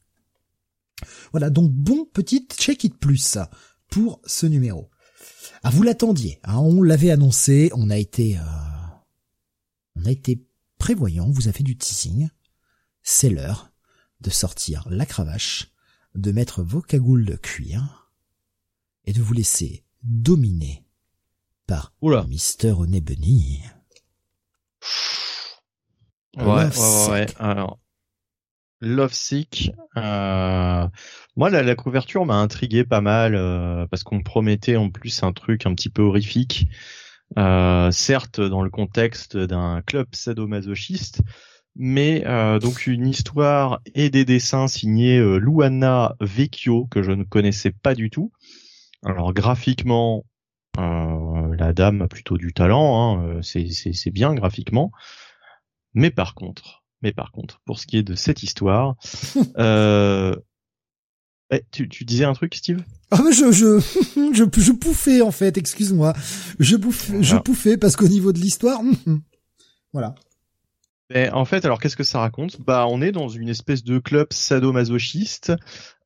Voilà, 1.32 1.50
donc 1.50 1.72
bon 1.72 2.04
petit 2.04 2.46
check 2.56 2.84
it 2.84 2.96
plus 2.96 3.38
pour 3.88 4.20
ce 4.24 4.46
numéro. 4.46 4.90
Ah, 5.62 5.70
vous 5.70 5.82
l'attendiez, 5.82 6.38
hein, 6.44 6.58
on 6.58 6.82
l'avait 6.82 7.10
annoncé, 7.10 7.70
on 7.74 7.90
a 7.90 7.96
été, 7.96 8.38
euh, 8.38 8.42
on 9.96 10.04
a 10.04 10.10
été 10.10 10.46
prévoyant, 10.78 11.28
vous 11.28 11.48
a 11.48 11.52
fait 11.52 11.64
du 11.64 11.76
teasing. 11.76 12.28
C'est 13.02 13.30
l'heure 13.30 13.72
de 14.20 14.30
sortir 14.30 14.86
la 14.90 15.06
cravache, 15.06 15.72
de 16.14 16.30
mettre 16.30 16.62
vos 16.62 16.82
cagoules 16.82 17.24
de 17.24 17.36
cuir, 17.36 18.07
et 19.08 19.12
de 19.14 19.22
vous 19.22 19.32
laisser 19.32 19.84
dominer 20.02 20.84
par 21.66 21.94
Oula. 22.02 22.26
Mister 22.28 22.72
Onebunny. 22.72 23.62
Ouais, 26.36 26.44
ouais, 26.44 27.08
ouais, 27.08 27.26
Alors, 27.38 27.78
Love 28.82 29.14
Sick. 29.14 29.72
Euh... 29.96 30.86
Moi, 31.36 31.48
la, 31.48 31.62
la 31.62 31.74
couverture 31.74 32.26
m'a 32.26 32.36
intrigué 32.36 32.84
pas 32.84 33.00
mal 33.00 33.34
euh, 33.34 33.86
parce 33.86 34.02
qu'on 34.02 34.22
promettait 34.22 34.76
en 34.76 34.90
plus 34.90 35.22
un 35.22 35.32
truc 35.32 35.64
un 35.64 35.74
petit 35.74 35.88
peu 35.88 36.02
horrifique. 36.02 36.68
Euh, 37.38 37.90
certes, 37.90 38.42
dans 38.42 38.62
le 38.62 38.68
contexte 38.68 39.38
d'un 39.38 39.80
club 39.80 40.08
sadomasochiste, 40.12 41.22
mais 41.76 42.26
euh, 42.26 42.58
donc 42.58 42.86
une 42.86 43.06
histoire 43.06 43.80
et 43.94 44.10
des 44.10 44.26
dessins 44.26 44.68
signés 44.68 45.18
Luana 45.38 46.14
Vecchio 46.20 46.86
que 46.90 47.02
je 47.02 47.12
ne 47.12 47.24
connaissais 47.24 47.70
pas 47.70 47.94
du 47.94 48.10
tout. 48.10 48.32
Alors 49.04 49.32
graphiquement, 49.32 50.24
euh, 50.78 51.56
la 51.56 51.72
dame 51.72 52.02
a 52.02 52.08
plutôt 52.08 52.36
du 52.36 52.52
talent, 52.52 53.18
hein, 53.18 53.38
euh, 53.38 53.42
c'est 53.42 54.10
bien 54.10 54.34
graphiquement. 54.34 54.92
Mais 55.94 56.10
par 56.10 56.34
contre, 56.34 56.84
mais 57.02 57.12
par 57.12 57.32
contre, 57.32 57.60
pour 57.64 57.78
ce 57.78 57.86
qui 57.86 57.96
est 57.96 58.02
de 58.02 58.14
cette 58.14 58.42
histoire, 58.42 58.96
euh, 59.58 60.34
eh, 61.50 61.62
tu, 61.70 61.88
tu, 61.88 62.04
disais 62.04 62.24
un 62.24 62.34
truc, 62.34 62.54
Steve? 62.54 62.84
Ah 63.10 63.20
mais 63.24 63.32
je 63.32 63.50
je 63.52 63.80
je, 64.34 64.60
je 64.60 64.72
pouffais 64.72 65.22
en 65.22 65.30
fait, 65.30 65.56
excuse-moi, 65.56 66.12
je 66.58 66.76
bouffais, 66.76 67.22
je 67.22 67.36
pouffais 67.36 67.76
parce 67.76 67.96
qu'au 67.96 68.08
niveau 68.08 68.32
de 68.32 68.38
l'histoire, 68.38 68.80
voilà. 69.92 70.14
Mais 71.10 71.30
en 71.30 71.46
fait, 71.46 71.64
alors 71.64 71.80
qu'est-ce 71.80 71.96
que 71.96 72.04
ça 72.04 72.20
raconte? 72.20 72.60
Bah, 72.60 72.86
on 72.88 73.00
est 73.00 73.12
dans 73.12 73.28
une 73.28 73.48
espèce 73.48 73.82
de 73.82 73.98
club 73.98 74.26
sadomasochiste 74.30 75.52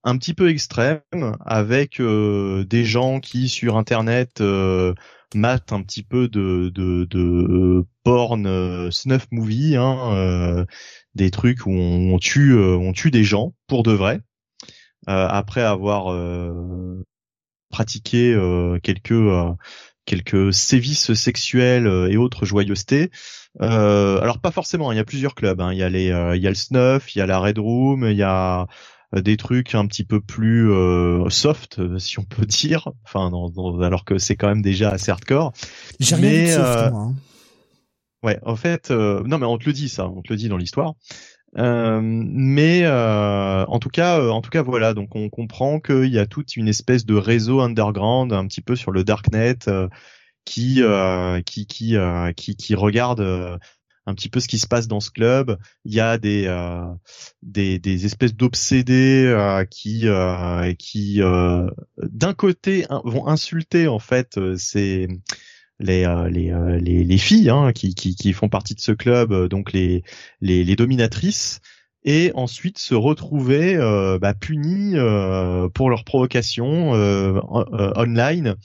un 0.05 0.16
petit 0.16 0.34
peu 0.34 0.50
extrême 0.50 1.00
avec 1.44 2.00
euh, 2.00 2.64
des 2.64 2.84
gens 2.84 3.20
qui 3.20 3.48
sur 3.48 3.76
internet 3.76 4.40
euh, 4.40 4.94
matent 5.34 5.72
un 5.72 5.82
petit 5.82 6.03
peu 6.03 6.28
de 6.28 6.70
de, 6.74 7.05
de 7.05 7.18
euh, 7.18 7.86
porn 8.03 8.46
euh, 8.46 8.90
snuff 8.90 9.26
movie 9.30 9.76
hein, 9.76 10.66
des 11.14 11.30
trucs 11.30 11.66
où 11.66 11.70
on, 11.70 12.18
tue 12.18 12.55
on 12.55 12.92
tue 12.92 13.11
des 13.11 13.24
gens 13.24 13.55
pour 13.66 13.82
de 13.82 13.92
vrai 13.92 14.20
après 15.07 15.62
avoir 15.62 16.14
pratiqué 17.70 18.36
quelques 18.82 19.14
quelques 20.05 20.53
sévices 20.53 21.14
sexuels 21.14 21.86
et 22.11 22.16
autres 22.16 22.44
joyeusetés. 22.44 23.11
alors 23.61 24.40
pas 24.40 24.50
forcément, 24.50 24.92
il 24.92 24.96
y 24.96 25.00
a 25.00 25.05
plusieurs 25.05 25.34
clubs. 25.34 25.61
Hein. 25.61 25.72
Il 25.72 25.78
y 25.78 25.82
a 25.82 25.88
les, 25.88 26.07
il 26.07 26.42
y 26.42 26.46
a 26.46 26.50
le 26.50 26.55
snuff, 26.55 27.14
il 27.14 27.18
y 27.18 27.22
a 27.22 27.26
la 27.26 27.38
red 27.38 27.59
room, 27.59 28.07
il 28.09 28.16
y 28.16 28.22
a 28.22 28.62
euh, 28.62 28.66
des 29.20 29.36
trucs 29.36 29.74
un 29.74 29.86
petit 29.86 30.04
peu 30.04 30.20
plus 30.20 30.70
euh, 30.70 31.28
soft, 31.28 31.78
euh, 31.78 31.98
si 31.98 32.18
on 32.18 32.24
peut 32.24 32.46
dire. 32.46 32.88
Enfin, 33.04 33.30
alors 33.82 34.04
que 34.04 34.18
c'est 34.18 34.36
quand 34.36 34.48
même 34.48 34.62
déjà 34.62 34.90
assez 34.90 35.10
hardcore. 35.10 35.52
J'ai 36.00 36.14
rien 36.14 36.30
vu 36.30 36.46
de 36.46 36.50
soft, 36.52 36.92
moi. 36.92 37.02
Hein. 37.02 37.14
Ouais, 38.22 38.38
en 38.44 38.54
fait, 38.54 38.90
non, 38.90 39.38
mais 39.38 39.46
on 39.46 39.58
te 39.58 39.64
le 39.66 39.72
dit 39.72 39.88
ça, 39.88 40.06
on 40.06 40.22
te 40.22 40.32
le 40.32 40.36
dit 40.36 40.48
dans 40.48 40.56
l'histoire. 40.56 40.94
mais 41.56 42.86
en 42.86 43.78
tout 43.80 43.88
cas, 43.88 44.28
en 44.28 44.40
tout 44.40 44.50
cas, 44.50 44.62
voilà. 44.62 44.94
Donc, 44.94 45.16
on 45.16 45.28
comprend 45.28 45.80
qu'il 45.80 46.06
y 46.06 46.20
a 46.20 46.26
toute 46.26 46.56
une 46.56 46.68
espèce 46.68 47.04
de 47.04 47.16
réseau 47.16 47.60
underground, 47.60 48.32
un 48.32 48.46
petit 48.46 48.60
peu 48.60 48.76
sur 48.76 48.92
le 48.92 49.02
darknet, 49.02 49.56
qui, 50.44 50.82
qui, 51.44 51.66
qui, 51.66 51.97
qui, 52.36 52.56
qui 52.56 52.74
regarde 52.76 53.59
un 54.07 54.15
petit 54.15 54.29
peu 54.29 54.41
ce 54.41 54.49
qui 54.49 54.59
se 54.59 54.66
passe 54.66 54.89
dans 54.89 55.01
ce 55.01 55.11
club. 55.11 55.59
Il 55.85 55.95
y 55.95 56.01
a 56.01 56.19
des 56.19 56.45
euh, 56.47 56.85
des, 57.43 58.07
espèces 58.07 58.35
d'obsédés 58.35 59.27
euh, 59.27 59.65
qui 59.65 60.09
euh, 60.09 60.73
qui 60.74 61.20
d'un 61.99 62.35
côté 62.35 62.87
vont 63.05 63.27
insulter 63.27 63.89
en 63.89 63.99
fait 63.99 64.39
c'est 64.57 65.09
les, 65.79 66.07
les, 66.31 66.53
les, 66.81 67.05
les 67.05 67.19
filles 67.19 67.51
hein, 67.51 67.73
qui, 67.73 67.95
qui, 67.95 68.15
qui 68.15 68.33
font 68.33 68.49
partie 68.49 68.74
de 68.74 68.81
ce 68.81 68.93
club, 68.93 69.49
donc 69.49 69.73
les, 69.73 70.05
les, 70.41 70.62
les 70.62 70.77
dominatrices, 70.77 71.61
et 72.05 72.31
ensuite 72.35 72.79
se 72.79 72.95
retrouver 72.95 73.77
bah, 74.20 74.35
punis 74.35 74.95
pour 75.74 75.91
leur 75.91 76.05
provocation 76.05 76.93
online 76.93 78.57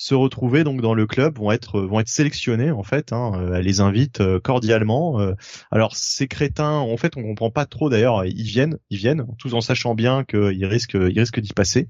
se 0.00 0.14
retrouver 0.14 0.62
donc 0.62 0.80
dans 0.80 0.94
le 0.94 1.08
club 1.08 1.38
vont 1.38 1.50
être 1.50 1.80
vont 1.80 1.98
être 1.98 2.08
sélectionnés 2.08 2.70
en 2.70 2.84
fait. 2.84 3.12
Hein, 3.12 3.32
euh, 3.34 3.54
elle 3.56 3.64
les 3.64 3.80
invite 3.80 4.20
euh, 4.20 4.38
cordialement. 4.38 5.20
Euh. 5.20 5.34
alors 5.72 5.96
ces 5.96 6.28
crétins, 6.28 6.78
en 6.78 6.96
fait, 6.96 7.16
on 7.16 7.22
comprend 7.22 7.50
pas 7.50 7.66
trop 7.66 7.90
d'ailleurs. 7.90 8.24
Ils 8.24 8.44
viennent, 8.44 8.78
ils 8.90 8.98
viennent, 8.98 9.26
tous 9.38 9.54
en 9.54 9.60
sachant 9.60 9.96
bien 9.96 10.22
qu'ils 10.22 10.66
risquent 10.66 10.94
ils 10.94 11.18
risquent 11.18 11.40
d'y 11.40 11.52
passer. 11.52 11.88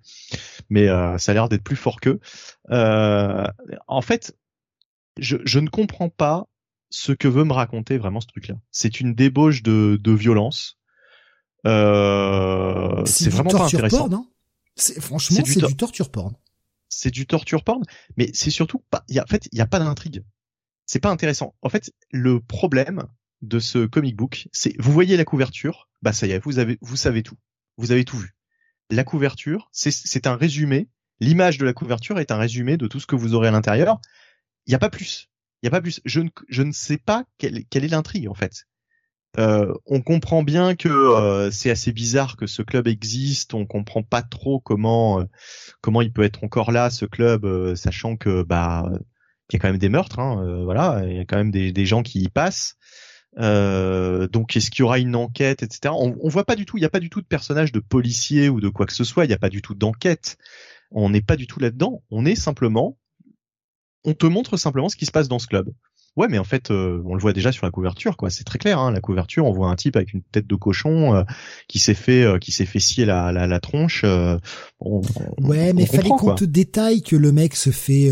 Mais 0.70 0.86
ça 1.18 1.32
a 1.32 1.34
l'air 1.34 1.50
d'être 1.50 1.62
plus 1.62 1.76
fort 1.76 2.00
qu'eux. 2.00 2.18
en 2.70 4.00
fait, 4.00 4.34
je, 5.18 5.36
je 5.44 5.58
ne 5.58 5.68
comprends 5.68 6.08
pas 6.08 6.46
ce 6.88 7.12
que 7.12 7.28
veut 7.28 7.44
me 7.44 7.52
raconter 7.52 7.98
vraiment 7.98 8.22
ce 8.22 8.26
truc-là. 8.26 8.54
C'est 8.70 9.00
une 9.00 9.14
débauche 9.14 9.62
de, 9.62 9.98
de 10.00 10.12
violence. 10.12 10.78
Euh, 11.66 13.04
c'est 13.04 13.28
vraiment 13.28 13.50
pas 13.50 13.64
intéressant. 13.64 14.08
Porn, 14.08 14.14
hein? 14.14 14.26
Franchement, 15.00 15.42
c'est 15.44 15.60
du, 15.60 15.66
du 15.66 15.76
torture 15.76 16.10
porn. 16.10 16.34
C'est 16.88 17.10
du 17.10 17.26
torture 17.26 17.64
porn, 17.64 17.82
mais 18.16 18.30
c'est 18.34 18.50
surtout 18.50 18.82
pas. 18.90 19.04
Y 19.08 19.18
a, 19.18 19.24
en 19.24 19.26
fait, 19.26 19.48
il 19.52 19.58
y 19.58 19.60
a 19.60 19.66
pas 19.66 19.78
d'intrigue. 19.78 20.24
C'est 20.86 21.00
pas 21.00 21.10
intéressant. 21.10 21.54
En 21.62 21.68
fait, 21.68 21.92
le 22.10 22.40
problème 22.40 23.04
de 23.42 23.58
ce 23.58 23.86
comic 23.86 24.16
book, 24.16 24.48
c'est 24.52 24.74
vous 24.78 24.92
voyez 24.92 25.16
la 25.16 25.24
couverture, 25.24 25.88
bah 26.02 26.12
ça 26.12 26.26
y 26.26 26.32
est, 26.32 26.38
vous 26.38 26.58
avez, 26.58 26.78
vous 26.80 26.96
savez 26.96 27.22
tout, 27.22 27.36
vous 27.76 27.92
avez 27.92 28.04
tout 28.04 28.16
vu. 28.16 28.34
La 28.90 29.04
couverture, 29.04 29.68
c'est 29.72 30.26
un 30.26 30.36
résumé. 30.36 30.88
L'image 31.20 31.58
de 31.58 31.64
la 31.64 31.72
couverture 31.72 32.18
est 32.20 32.30
un 32.30 32.38
résumé 32.38 32.76
de 32.76 32.86
tout 32.86 33.00
ce 33.00 33.06
que 33.06 33.16
vous 33.16 33.34
aurez 33.34 33.48
à 33.48 33.50
l'intérieur. 33.50 34.00
Il 34.66 34.70
n'y 34.70 34.76
a 34.76 34.78
pas 34.78 34.90
plus. 34.90 35.28
Il 35.62 35.66
a 35.66 35.70
pas 35.70 35.80
plus. 35.80 36.00
Je 36.04 36.20
ne, 36.20 36.30
je 36.48 36.62
ne 36.62 36.72
sais 36.72 36.96
pas 36.96 37.24
quelle, 37.36 37.64
quelle 37.66 37.84
est 37.84 37.88
l'intrigue 37.88 38.28
en 38.28 38.34
fait. 38.34 38.66
Euh, 39.36 39.72
on 39.86 40.00
comprend 40.00 40.42
bien 40.42 40.74
que 40.74 40.88
euh, 40.88 41.50
c'est 41.50 41.70
assez 41.70 41.92
bizarre 41.92 42.36
que 42.36 42.46
ce 42.46 42.62
club 42.62 42.88
existe. 42.88 43.54
On 43.54 43.66
comprend 43.66 44.02
pas 44.02 44.22
trop 44.22 44.58
comment 44.58 45.20
euh, 45.20 45.24
comment 45.80 46.00
il 46.02 46.12
peut 46.12 46.22
être 46.22 46.44
encore 46.44 46.72
là, 46.72 46.90
ce 46.90 47.04
club, 47.04 47.74
sachant 47.74 48.16
que 48.16 48.42
bah 48.42 48.90
il 49.50 49.54
y 49.54 49.56
a 49.56 49.58
quand 49.60 49.68
même 49.68 49.78
des 49.78 49.88
meurtres. 49.88 50.18
Hein, 50.18 50.62
voilà, 50.64 51.02
il 51.06 51.16
y 51.16 51.20
a 51.20 51.24
quand 51.24 51.36
même 51.36 51.50
des, 51.50 51.86
gens 51.86 52.02
qui 52.02 52.22
y 52.22 52.28
passent. 52.28 52.76
donc 53.36 54.56
est-ce 54.56 54.70
qu'il 54.70 54.80
y 54.80 54.82
aura 54.82 54.98
une 54.98 55.16
enquête, 55.16 55.62
etc. 55.62 55.94
On, 55.96 56.16
on 56.20 56.28
voit 56.28 56.44
pas 56.44 56.56
du 56.56 56.66
tout. 56.66 56.78
Il 56.78 56.80
n'y 56.80 56.86
a 56.86 56.90
pas 56.90 57.00
du 57.00 57.10
tout 57.10 57.20
de 57.20 57.26
personnage 57.26 57.72
de 57.72 57.80
policier 57.80 58.48
ou 58.48 58.60
de 58.60 58.68
quoi 58.68 58.86
que 58.86 58.94
ce 58.94 59.04
soit. 59.04 59.24
Il 59.24 59.28
n'y 59.28 59.34
a 59.34 59.38
pas 59.38 59.50
du 59.50 59.62
tout 59.62 59.74
d'enquête. 59.74 60.38
On 60.90 61.10
n'est 61.10 61.22
pas 61.22 61.36
du 61.36 61.46
tout 61.46 61.60
là-dedans. 61.60 62.02
On 62.10 62.24
est 62.24 62.34
simplement, 62.34 62.98
on 64.04 64.14
te 64.14 64.26
montre 64.26 64.56
simplement 64.56 64.88
ce 64.88 64.96
qui 64.96 65.06
se 65.06 65.10
passe 65.10 65.28
dans 65.28 65.38
ce 65.38 65.46
club. 65.46 65.70
Ouais, 66.18 66.26
mais 66.28 66.38
en 66.38 66.44
fait, 66.44 66.72
euh, 66.72 67.00
on 67.06 67.14
le 67.14 67.20
voit 67.20 67.32
déjà 67.32 67.52
sur 67.52 67.64
la 67.64 67.70
couverture, 67.70 68.16
quoi. 68.16 68.28
C'est 68.28 68.42
très 68.42 68.58
clair. 68.58 68.80
Hein, 68.80 68.90
la 68.90 69.00
couverture, 69.00 69.46
on 69.46 69.52
voit 69.52 69.70
un 69.70 69.76
type 69.76 69.94
avec 69.94 70.12
une 70.12 70.20
tête 70.20 70.48
de 70.48 70.56
cochon 70.56 71.14
euh, 71.14 71.22
qui 71.68 71.78
s'est 71.78 71.94
fait, 71.94 72.24
euh, 72.24 72.38
qui 72.38 72.50
s'est 72.50 72.66
fait 72.66 72.80
scier 72.80 73.04
la, 73.04 73.30
la, 73.30 73.46
la 73.46 73.60
tronche. 73.60 74.04
ouais, 74.80 75.72
mais 75.74 75.86
fallait 75.86 76.08
qu'on 76.08 76.34
te 76.34 76.44
détaille 76.44 77.02
que 77.02 77.14
le 77.14 77.30
mec 77.30 77.54
se 77.54 77.70
fait 77.70 78.10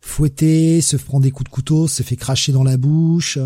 fouetter, 0.00 0.80
se 0.80 0.96
prend 0.96 1.18
des 1.18 1.32
coups 1.32 1.50
de 1.50 1.52
couteau, 1.52 1.88
se 1.88 2.04
fait 2.04 2.14
cracher 2.14 2.52
dans 2.52 2.62
la 2.62 2.76
bouche. 2.76 3.38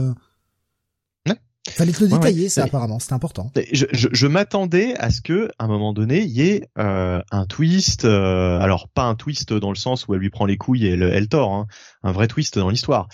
Ouais. 1.26 1.36
Fallait 1.70 1.92
te 1.92 2.04
le 2.04 2.10
détailler, 2.10 2.50
ça 2.50 2.64
apparemment, 2.64 2.98
c'était 2.98 3.14
important. 3.14 3.50
Je, 3.72 3.86
je, 3.92 4.08
je 4.12 4.26
m'attendais 4.26 4.94
à 4.98 5.08
ce 5.08 5.22
que, 5.22 5.48
à 5.58 5.64
un 5.64 5.68
moment 5.68 5.94
donné, 5.94 6.20
il 6.20 6.32
y 6.32 6.42
ait 6.42 6.68
un 6.76 7.46
twist. 7.48 8.04
alors 8.04 8.90
pas 8.90 9.04
un 9.04 9.14
twist 9.14 9.54
dans 9.54 9.70
le 9.70 9.76
sens 9.76 10.06
où 10.06 10.12
elle 10.12 10.20
lui 10.20 10.28
prend 10.28 10.44
les 10.44 10.58
couilles 10.58 10.84
et 10.84 10.90
elle, 10.90 11.02
elle 11.02 11.28
tord, 11.28 11.54
hein, 11.54 11.66
un 12.02 12.12
vrai 12.12 12.28
twist 12.28 12.58
dans 12.58 12.68
l'histoire. 12.68 13.08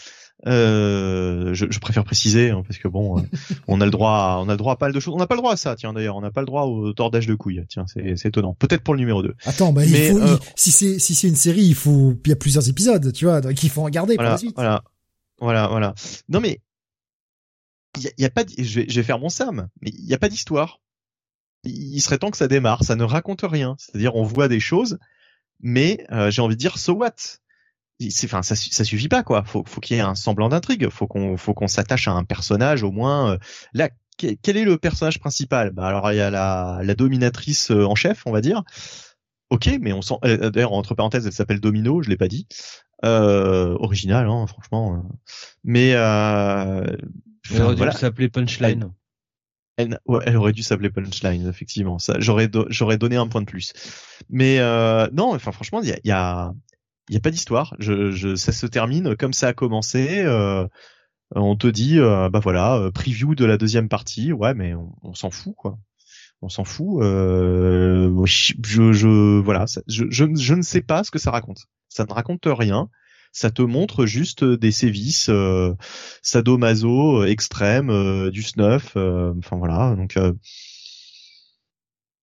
Euh, 0.46 1.52
je, 1.52 1.66
je, 1.68 1.78
préfère 1.80 2.04
préciser 2.04 2.50
hein, 2.50 2.62
parce 2.64 2.78
que 2.78 2.86
bon, 2.86 3.18
euh, 3.18 3.22
on 3.66 3.80
a 3.80 3.84
le 3.84 3.90
droit, 3.90 4.12
à, 4.12 4.38
on 4.38 4.48
a 4.48 4.52
le 4.52 4.56
droit 4.56 4.74
à 4.74 4.76
pas 4.76 4.86
mal 4.86 4.92
de 4.94 5.00
choses. 5.00 5.14
On 5.14 5.18
n'a 5.18 5.26
pas 5.26 5.34
le 5.34 5.40
droit 5.40 5.52
à 5.52 5.56
ça, 5.56 5.74
tiens 5.74 5.92
d'ailleurs, 5.92 6.16
on 6.16 6.20
n'a 6.20 6.30
pas 6.30 6.40
le 6.40 6.46
droit 6.46 6.62
au 6.62 6.92
tordage 6.92 7.26
de 7.26 7.34
couilles. 7.34 7.64
Tiens, 7.68 7.86
c'est 7.88 8.24
étonnant. 8.24 8.54
Peut-être 8.54 8.82
pour 8.82 8.94
le 8.94 9.00
numéro 9.00 9.22
2 9.22 9.34
Attends, 9.46 9.72
bah 9.72 9.84
il 9.84 9.96
faut, 9.96 10.18
euh, 10.18 10.38
si 10.54 10.70
c'est 10.70 11.00
si 11.00 11.16
c'est 11.16 11.28
une 11.28 11.36
série, 11.36 11.64
il 11.64 11.74
faut, 11.74 12.14
il 12.24 12.28
y 12.28 12.32
a 12.32 12.36
plusieurs 12.36 12.68
épisodes, 12.68 13.12
tu 13.12 13.24
vois, 13.24 13.40
donc 13.40 13.60
il 13.62 13.70
faut 13.70 13.82
en 13.82 13.88
garder 13.88 14.14
voilà, 14.14 14.30
pour 14.30 14.34
la 14.34 14.38
suite. 14.38 14.54
Voilà, 14.54 14.84
voilà, 15.40 15.66
voilà. 15.66 15.94
Non 16.28 16.40
mais 16.40 16.60
il 17.96 18.04
y 18.04 18.06
a, 18.06 18.10
y 18.18 18.24
a, 18.24 18.30
pas, 18.30 18.44
je 18.56 18.80
vais, 18.80 18.86
je 18.88 18.94
vais 18.94 19.02
faire 19.02 19.18
mon 19.18 19.30
Sam, 19.30 19.68
mais 19.82 19.90
il 19.92 20.06
y 20.06 20.14
a 20.14 20.18
pas 20.18 20.28
d'histoire. 20.28 20.80
Il 21.64 22.00
serait 22.00 22.18
temps 22.18 22.30
que 22.30 22.36
ça 22.36 22.46
démarre. 22.46 22.84
Ça 22.84 22.94
ne 22.94 23.02
raconte 23.02 23.42
rien. 23.42 23.74
C'est-à-dire, 23.78 24.14
on 24.14 24.22
voit 24.22 24.46
des 24.46 24.60
choses, 24.60 24.98
mais 25.58 26.06
j'ai 26.28 26.40
envie 26.40 26.54
de 26.54 26.60
dire, 26.60 26.78
so 26.78 26.92
what? 26.92 27.40
Enfin 28.24 28.42
ça, 28.42 28.54
ça 28.54 28.84
suffit 28.84 29.08
pas 29.08 29.22
quoi. 29.22 29.44
Faut 29.44 29.64
faut 29.66 29.80
qu'il 29.80 29.96
y 29.96 30.00
ait 30.00 30.02
un 30.02 30.14
semblant 30.14 30.48
d'intrigue. 30.48 30.88
Faut 30.88 31.06
qu'on 31.06 31.36
faut 31.36 31.54
qu'on 31.54 31.66
s'attache 31.66 32.08
à 32.08 32.12
un 32.12 32.24
personnage 32.24 32.82
au 32.82 32.90
moins 32.90 33.32
euh, 33.32 33.38
là 33.72 33.90
quel 34.16 34.56
est 34.56 34.64
le 34.64 34.78
personnage 34.78 35.20
principal? 35.20 35.70
Bah 35.70 35.86
alors 35.86 36.10
il 36.12 36.16
y 36.16 36.20
a 36.20 36.30
la 36.30 36.80
la 36.82 36.94
dominatrice 36.94 37.70
euh, 37.70 37.84
en 37.84 37.94
chef 37.94 38.22
on 38.26 38.32
va 38.32 38.40
dire. 38.40 38.62
Ok 39.50 39.70
mais 39.80 39.92
on 39.92 40.02
sent 40.02 40.14
euh, 40.24 40.50
d'ailleurs 40.50 40.72
entre 40.72 40.94
parenthèses 40.94 41.26
elle 41.26 41.32
s'appelle 41.32 41.60
Domino 41.60 42.02
je 42.02 42.08
l'ai 42.08 42.16
pas 42.16 42.28
dit. 42.28 42.46
Euh, 43.04 43.76
original 43.78 44.28
hein, 44.28 44.46
franchement 44.48 45.04
mais 45.62 45.92
euh, 45.94 46.84
elle 47.50 47.62
aurait 47.62 47.76
dû 47.76 47.96
s'appeler 47.96 48.28
Punchline. 48.28 48.92
Elle, 49.76 50.00
elle, 50.24 50.36
aurait 50.36 50.52
dû 50.52 50.64
s'appeler 50.64 50.90
Punchline 50.90 51.48
effectivement. 51.48 52.00
Ça 52.00 52.16
j'aurais 52.18 52.50
j'aurais 52.68 52.98
donné 52.98 53.16
un 53.16 53.28
point 53.28 53.40
de 53.40 53.46
plus. 53.46 53.72
Mais 54.28 54.58
non 55.12 55.32
enfin 55.34 55.52
franchement 55.52 55.80
il 55.82 55.88
y 55.88 55.92
a, 55.92 55.98
y 56.04 56.10
a 56.10 56.52
il 57.08 57.12
n'y 57.12 57.16
a 57.16 57.20
pas 57.20 57.30
d'histoire. 57.30 57.74
Je, 57.78 58.10
je, 58.10 58.34
ça 58.36 58.52
se 58.52 58.66
termine 58.66 59.16
comme 59.16 59.32
ça 59.32 59.48
a 59.48 59.52
commencé. 59.54 60.22
Euh, 60.24 60.66
on 61.34 61.56
te 61.56 61.66
dit, 61.66 61.98
euh, 61.98 62.28
bah 62.30 62.40
voilà, 62.40 62.76
euh, 62.76 62.90
preview 62.90 63.34
de 63.34 63.44
la 63.44 63.56
deuxième 63.58 63.88
partie. 63.88 64.32
Ouais, 64.32 64.54
mais 64.54 64.74
on, 65.02 65.14
s'en 65.14 65.30
fout, 65.30 65.54
quoi. 65.56 65.78
On 66.42 66.48
s'en 66.48 66.64
fout. 66.64 67.02
Je, 67.02 68.10
voilà, 69.40 69.64
je, 69.86 70.54
ne 70.54 70.62
sais 70.62 70.82
pas 70.82 71.04
ce 71.04 71.10
que 71.10 71.18
ça 71.18 71.30
raconte. 71.30 71.66
Ça 71.88 72.04
ne 72.04 72.12
raconte 72.12 72.46
rien. 72.46 72.88
Ça 73.32 73.50
te 73.50 73.60
montre 73.62 74.06
juste 74.06 74.42
des 74.44 74.72
sévices, 74.72 75.30
sadomaso 76.22 77.24
extrêmes, 77.24 78.30
du 78.30 78.42
snuff. 78.42 78.96
Enfin 78.96 79.56
voilà. 79.56 79.94
Donc 79.96 80.16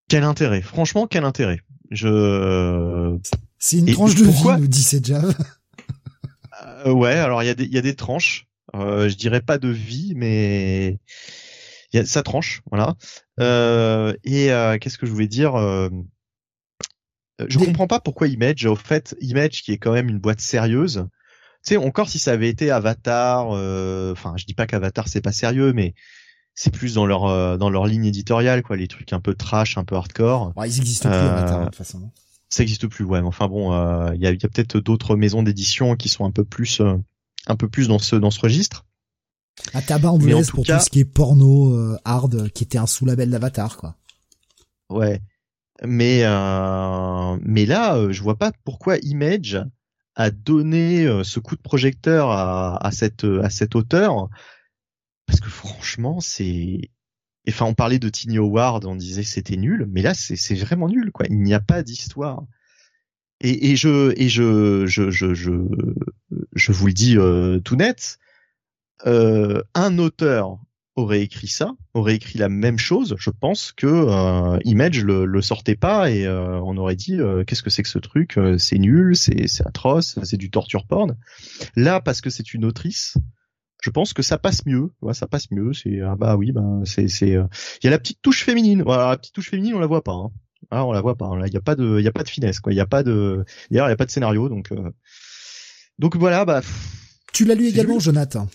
quel 0.07 0.23
intérêt 0.23 0.61
Franchement, 0.61 1.07
quel 1.07 1.25
intérêt 1.25 1.59
Je 1.91 3.17
c'est 3.65 3.79
une 3.79 3.91
tranche 3.91 4.13
de 4.13 4.25
vie, 4.25 4.43
nous 4.59 4.67
dit 4.67 4.83
Sejave. 4.83 5.35
euh, 6.85 6.91
ouais, 6.91 7.13
alors 7.13 7.41
il 7.41 7.47
y 7.47 7.49
a 7.49 7.55
des 7.55 7.65
y 7.65 7.79
a 7.79 7.81
des 7.81 7.95
tranches. 7.95 8.45
Euh, 8.75 9.09
je 9.09 9.15
dirais 9.15 9.41
pas 9.41 9.57
de 9.57 9.69
vie, 9.69 10.13
mais 10.15 10.99
il 11.91 11.97
y 11.97 11.99
a 11.99 12.05
ça 12.05 12.21
tranche, 12.21 12.61
voilà. 12.69 12.93
Euh, 13.39 14.13
et 14.23 14.51
euh, 14.51 14.77
qu'est-ce 14.77 14.99
que 14.99 15.07
je 15.07 15.11
voulais 15.11 15.27
dire 15.27 15.55
Je 17.39 17.57
comprends 17.57 17.87
pas 17.87 17.99
pourquoi 17.99 18.27
Image, 18.27 18.67
au 18.67 18.75
fait, 18.75 19.15
Image 19.19 19.63
qui 19.63 19.71
est 19.71 19.79
quand 19.79 19.93
même 19.93 20.09
une 20.09 20.19
boîte 20.19 20.41
sérieuse. 20.41 21.07
Tu 21.65 21.73
sais, 21.73 21.77
encore 21.77 22.09
si 22.09 22.19
ça 22.19 22.33
avait 22.33 22.49
été 22.49 22.69
Avatar, 22.69 23.47
enfin, 23.47 24.35
je 24.37 24.45
dis 24.45 24.53
pas 24.53 24.67
qu'Avatar 24.67 25.07
c'est 25.07 25.21
pas 25.21 25.31
sérieux, 25.31 25.73
mais 25.73 25.95
c'est 26.53 26.71
plus 26.71 26.93
dans 26.93 27.07
leur 27.07 27.57
dans 27.57 27.71
leur 27.71 27.87
ligne 27.87 28.05
éditoriale, 28.05 28.61
quoi, 28.61 28.77
les 28.77 28.87
trucs 28.87 29.11
un 29.11 29.21
peu 29.21 29.33
trash, 29.33 29.79
un 29.79 29.83
peu 29.83 29.95
hardcore. 29.95 30.53
Ouais, 30.55 30.69
ils 30.69 30.77
existent 30.77 31.09
plus 31.09 31.17
Avatar 31.17 31.61
de 31.61 31.65
toute 31.65 31.75
façon 31.75 32.11
ça 32.55 32.63
existe 32.63 32.87
plus 32.87 33.03
ouais 33.03 33.21
mais 33.21 33.27
enfin 33.27 33.47
bon 33.47 33.71
il 34.13 34.21
y 34.21 34.27
a, 34.27 34.31
y 34.31 34.45
a 34.45 34.49
peut-être 34.49 34.79
d'autres 34.79 35.15
maisons 35.15 35.43
d'édition 35.43 35.95
qui 35.95 36.09
sont 36.09 36.25
un 36.25 36.31
peu 36.31 36.45
plus 36.45 36.79
euh, 36.79 36.95
un 37.47 37.55
peu 37.55 37.67
plus 37.67 37.87
dans 37.87 37.99
ce 37.99 38.15
dans 38.15 38.31
ce 38.31 38.39
registre. 38.39 38.85
À 39.73 39.81
tabac 39.81 40.09
anglaise 40.09 40.51
pour 40.51 40.65
tout 40.65 40.79
ce 40.79 40.89
qui 40.89 40.99
est 40.99 41.05
porno 41.05 41.73
euh, 41.73 41.97
hard 42.05 42.49
qui 42.51 42.63
était 42.63 42.77
un 42.77 42.87
sous-label 42.87 43.29
d'Avatar 43.29 43.77
quoi. 43.77 43.95
Ouais. 44.89 45.21
Mais 45.83 46.21
euh, 46.23 47.37
mais 47.41 47.65
là 47.65 48.11
je 48.11 48.21
vois 48.23 48.37
pas 48.37 48.51
pourquoi 48.63 48.97
Image 48.99 49.61
a 50.15 50.31
donné 50.31 51.05
ce 51.23 51.39
coup 51.41 51.57
de 51.57 51.61
projecteur 51.61 52.29
à, 52.29 52.77
à 52.85 52.91
cette 52.91 53.25
à 53.25 53.49
cet 53.49 53.75
auteur 53.75 54.29
parce 55.25 55.41
que 55.41 55.49
franchement 55.49 56.21
c'est 56.21 56.89
enfin, 57.49 57.65
on 57.65 57.73
parlait 57.73 57.99
de 57.99 58.09
Tiny 58.09 58.37
Howard, 58.37 58.85
on 58.85 58.95
disait 58.95 59.23
c'était 59.23 59.57
nul, 59.57 59.87
mais 59.91 60.01
là, 60.01 60.13
c'est 60.13 60.55
vraiment 60.55 60.87
nul, 60.87 61.11
quoi. 61.11 61.25
Il 61.29 61.41
n'y 61.41 61.53
a 61.53 61.59
pas 61.59 61.83
d'histoire. 61.83 62.43
Et, 63.41 63.71
et, 63.71 63.75
je 63.75 64.13
et 64.17 64.29
je 64.29 64.85
je 64.85 65.09
je 65.11 65.33
je, 65.33 65.51
je 66.55 66.71
vous 66.71 66.87
le 66.87 66.93
dis 66.93 67.17
euh, 67.17 67.59
tout 67.59 67.75
net, 67.75 68.17
euh, 69.05 69.61
un 69.73 69.97
auteur 69.97 70.57
aurait 70.95 71.21
écrit 71.21 71.47
ça, 71.47 71.73
aurait 71.93 72.15
écrit 72.15 72.39
la 72.39 72.47
même 72.47 72.79
chose, 72.79 73.15
je 73.19 73.29
pense 73.29 73.73
que 73.73 73.85
euh, 73.87 74.57
Image 74.63 75.03
le, 75.03 75.25
le 75.25 75.41
sortait 75.41 75.75
pas 75.75 76.09
et 76.09 76.25
euh, 76.25 76.59
on 76.61 76.77
aurait 76.77 76.95
dit 76.95 77.19
euh, 77.19 77.43
qu'est-ce 77.43 77.63
que 77.63 77.69
c'est 77.69 77.83
que 77.83 77.89
ce 77.89 77.99
truc, 77.99 78.39
c'est 78.57 78.77
nul, 78.77 79.15
c'est 79.15 79.45
atroce, 79.65 80.17
c'est 80.23 80.37
du 80.37 80.49
torture 80.49 80.85
porn. 80.87 81.17
Là 81.75 81.99
parce 81.99 82.21
que 82.21 82.29
c'est 82.29 82.53
une 82.53 82.63
autrice, 82.63 83.17
je 83.85 83.91
pense 83.91 84.13
que 84.13 84.23
ça 84.23 84.39
passe 84.39 84.65
mieux. 84.65 84.91
Ouais, 85.03 85.13
ça 85.13 85.27
passe 85.27 85.51
mieux. 85.51 85.71
C'est 85.73 86.01
ah 86.01 86.15
bah 86.15 86.35
oui, 86.37 86.51
bah 86.51 86.63
c'est 86.85 87.07
c'est 87.07 87.35
euh, 87.35 87.45
il 87.83 87.85
y 87.85 87.87
a 87.87 87.91
la 87.91 87.99
petite 87.99 88.19
touche 88.19 88.43
féminine. 88.43 88.81
Voilà, 88.81 89.09
la 89.09 89.17
petite 89.17 89.35
touche 89.35 89.51
féminine, 89.51 89.75
on 89.75 89.79
la 89.79 89.85
voit 89.85 90.03
pas. 90.03 90.13
Hein. 90.13 90.31
Ah, 90.71 90.85
on 90.87 90.91
la 90.91 91.01
voit 91.01 91.15
pas. 91.15 91.35
Là, 91.37 91.45
il 91.45 91.53
y 91.53 91.57
a 91.57 91.61
pas 91.61 91.75
de 91.75 91.99
il 91.99 92.03
y 92.03 92.07
a 92.07 92.11
pas 92.11 92.23
de 92.23 92.29
finesse 92.29 92.59
quoi. 92.59 92.73
Il 92.73 92.77
y 92.77 92.79
a 92.79 92.87
pas 92.87 93.03
de 93.03 93.45
d'ailleurs, 93.69 93.85
il 93.85 93.91
y 93.91 93.93
a 93.93 93.95
pas 93.95 94.07
de 94.07 94.09
scénario 94.09 94.49
donc 94.49 94.71
euh... 94.71 94.89
donc 95.99 96.17
voilà, 96.17 96.45
bah 96.45 96.61
Tu 97.31 97.45
l'as 97.45 97.53
lu 97.53 97.67
également, 97.67 97.99
Jonathan? 97.99 98.49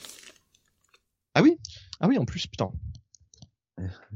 Ah 1.37 1.43
oui. 1.43 1.59
Ah 2.01 2.09
oui, 2.09 2.19
en 2.19 2.25
plus, 2.25 2.49
putain. 2.49 2.73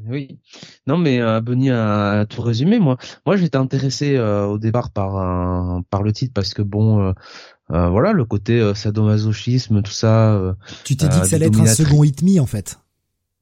Oui. 0.06 0.38
Non, 0.86 0.98
mais 0.98 1.20
euh, 1.20 1.40
Benny 1.40 1.70
a, 1.70 2.26
tout 2.26 2.42
résumé. 2.42 2.78
Moi, 2.78 2.96
moi, 3.26 3.36
j'étais 3.36 3.56
intéressé 3.56 4.16
euh, 4.16 4.46
au 4.46 4.58
départ 4.58 4.90
par 4.90 5.16
un, 5.16 5.82
par 5.90 6.02
le 6.02 6.12
titre 6.12 6.32
parce 6.34 6.54
que 6.54 6.62
bon, 6.62 7.02
euh, 7.02 7.12
euh, 7.70 7.88
voilà, 7.88 8.12
le 8.12 8.24
côté 8.24 8.72
sadomasochisme, 8.74 9.82
tout 9.82 9.92
ça. 9.92 10.56
Tu 10.84 10.96
t'es 10.96 11.08
dit 11.08 11.20
que 11.20 11.26
ça 11.26 11.36
allait 11.36 11.46
être 11.46 11.60
un 11.60 11.66
second 11.66 12.04
hit 12.04 12.22
me 12.22 12.40
en 12.40 12.46
fait. 12.46 12.78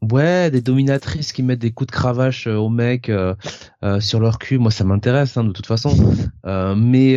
Ouais, 0.00 0.50
des 0.50 0.62
dominatrices 0.62 1.32
qui 1.32 1.44
mettent 1.44 1.60
des 1.60 1.70
coups 1.70 1.86
de 1.86 1.92
cravache 1.92 2.48
aux 2.48 2.68
mecs 2.68 3.10
sur 4.00 4.20
leur 4.20 4.38
cul, 4.38 4.58
moi 4.58 4.72
ça 4.72 4.82
m'intéresse 4.82 5.36
hein, 5.36 5.44
de 5.44 5.52
toute 5.52 5.66
façon. 5.66 6.14
mais, 6.44 7.16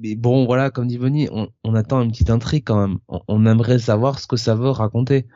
mais 0.00 0.14
bon, 0.14 0.46
voilà, 0.46 0.70
comme 0.70 0.86
dit 0.86 0.98
Bonnie, 0.98 1.28
on, 1.32 1.48
on, 1.64 1.74
attend 1.74 2.00
une 2.02 2.10
petite 2.10 2.30
intrigue 2.30 2.64
quand 2.64 2.80
même. 2.80 2.98
On, 3.08 3.20
on, 3.28 3.46
aimerait 3.46 3.78
savoir 3.78 4.18
ce 4.20 4.26
que 4.26 4.36
ça 4.36 4.54
veut 4.54 4.70
raconter. 4.70 5.26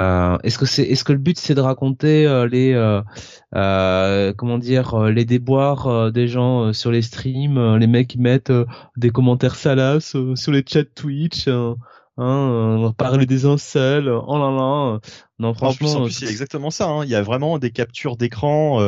Euh, 0.00 0.38
est-ce 0.42 0.58
que 0.58 0.66
c'est 0.66 0.84
est-ce 0.84 1.04
que 1.04 1.12
le 1.12 1.18
but 1.18 1.38
c'est 1.38 1.54
de 1.54 1.60
raconter 1.60 2.26
euh, 2.26 2.48
les 2.48 2.72
euh, 2.74 4.32
comment 4.36 4.58
dire 4.58 4.98
les 5.04 5.24
déboires 5.24 6.10
des 6.12 6.26
gens 6.26 6.72
sur 6.72 6.90
les 6.90 7.02
streams, 7.02 7.76
les 7.76 7.86
mecs 7.86 8.08
qui 8.08 8.18
mettent 8.18 8.52
des 8.96 9.10
commentaires 9.10 9.56
salaces 9.56 10.16
sur 10.34 10.52
les 10.52 10.64
chats 10.66 10.84
Twitch, 10.84 11.48
hein, 11.48 12.92
parler 12.96 13.26
des 13.26 13.44
incels, 13.44 14.08
oh 14.08 14.38
là 14.38 14.50
là. 14.50 15.00
Non 15.38 15.54
franchement, 15.54 15.90
en 15.92 16.04
plus, 16.04 16.12
c'est 16.12 16.26
exactement 16.26 16.70
ça. 16.70 16.86
Hein. 16.86 17.04
Il 17.04 17.10
y 17.10 17.14
a 17.14 17.22
vraiment 17.22 17.58
des 17.58 17.70
captures 17.70 18.16
d'écran 18.16 18.80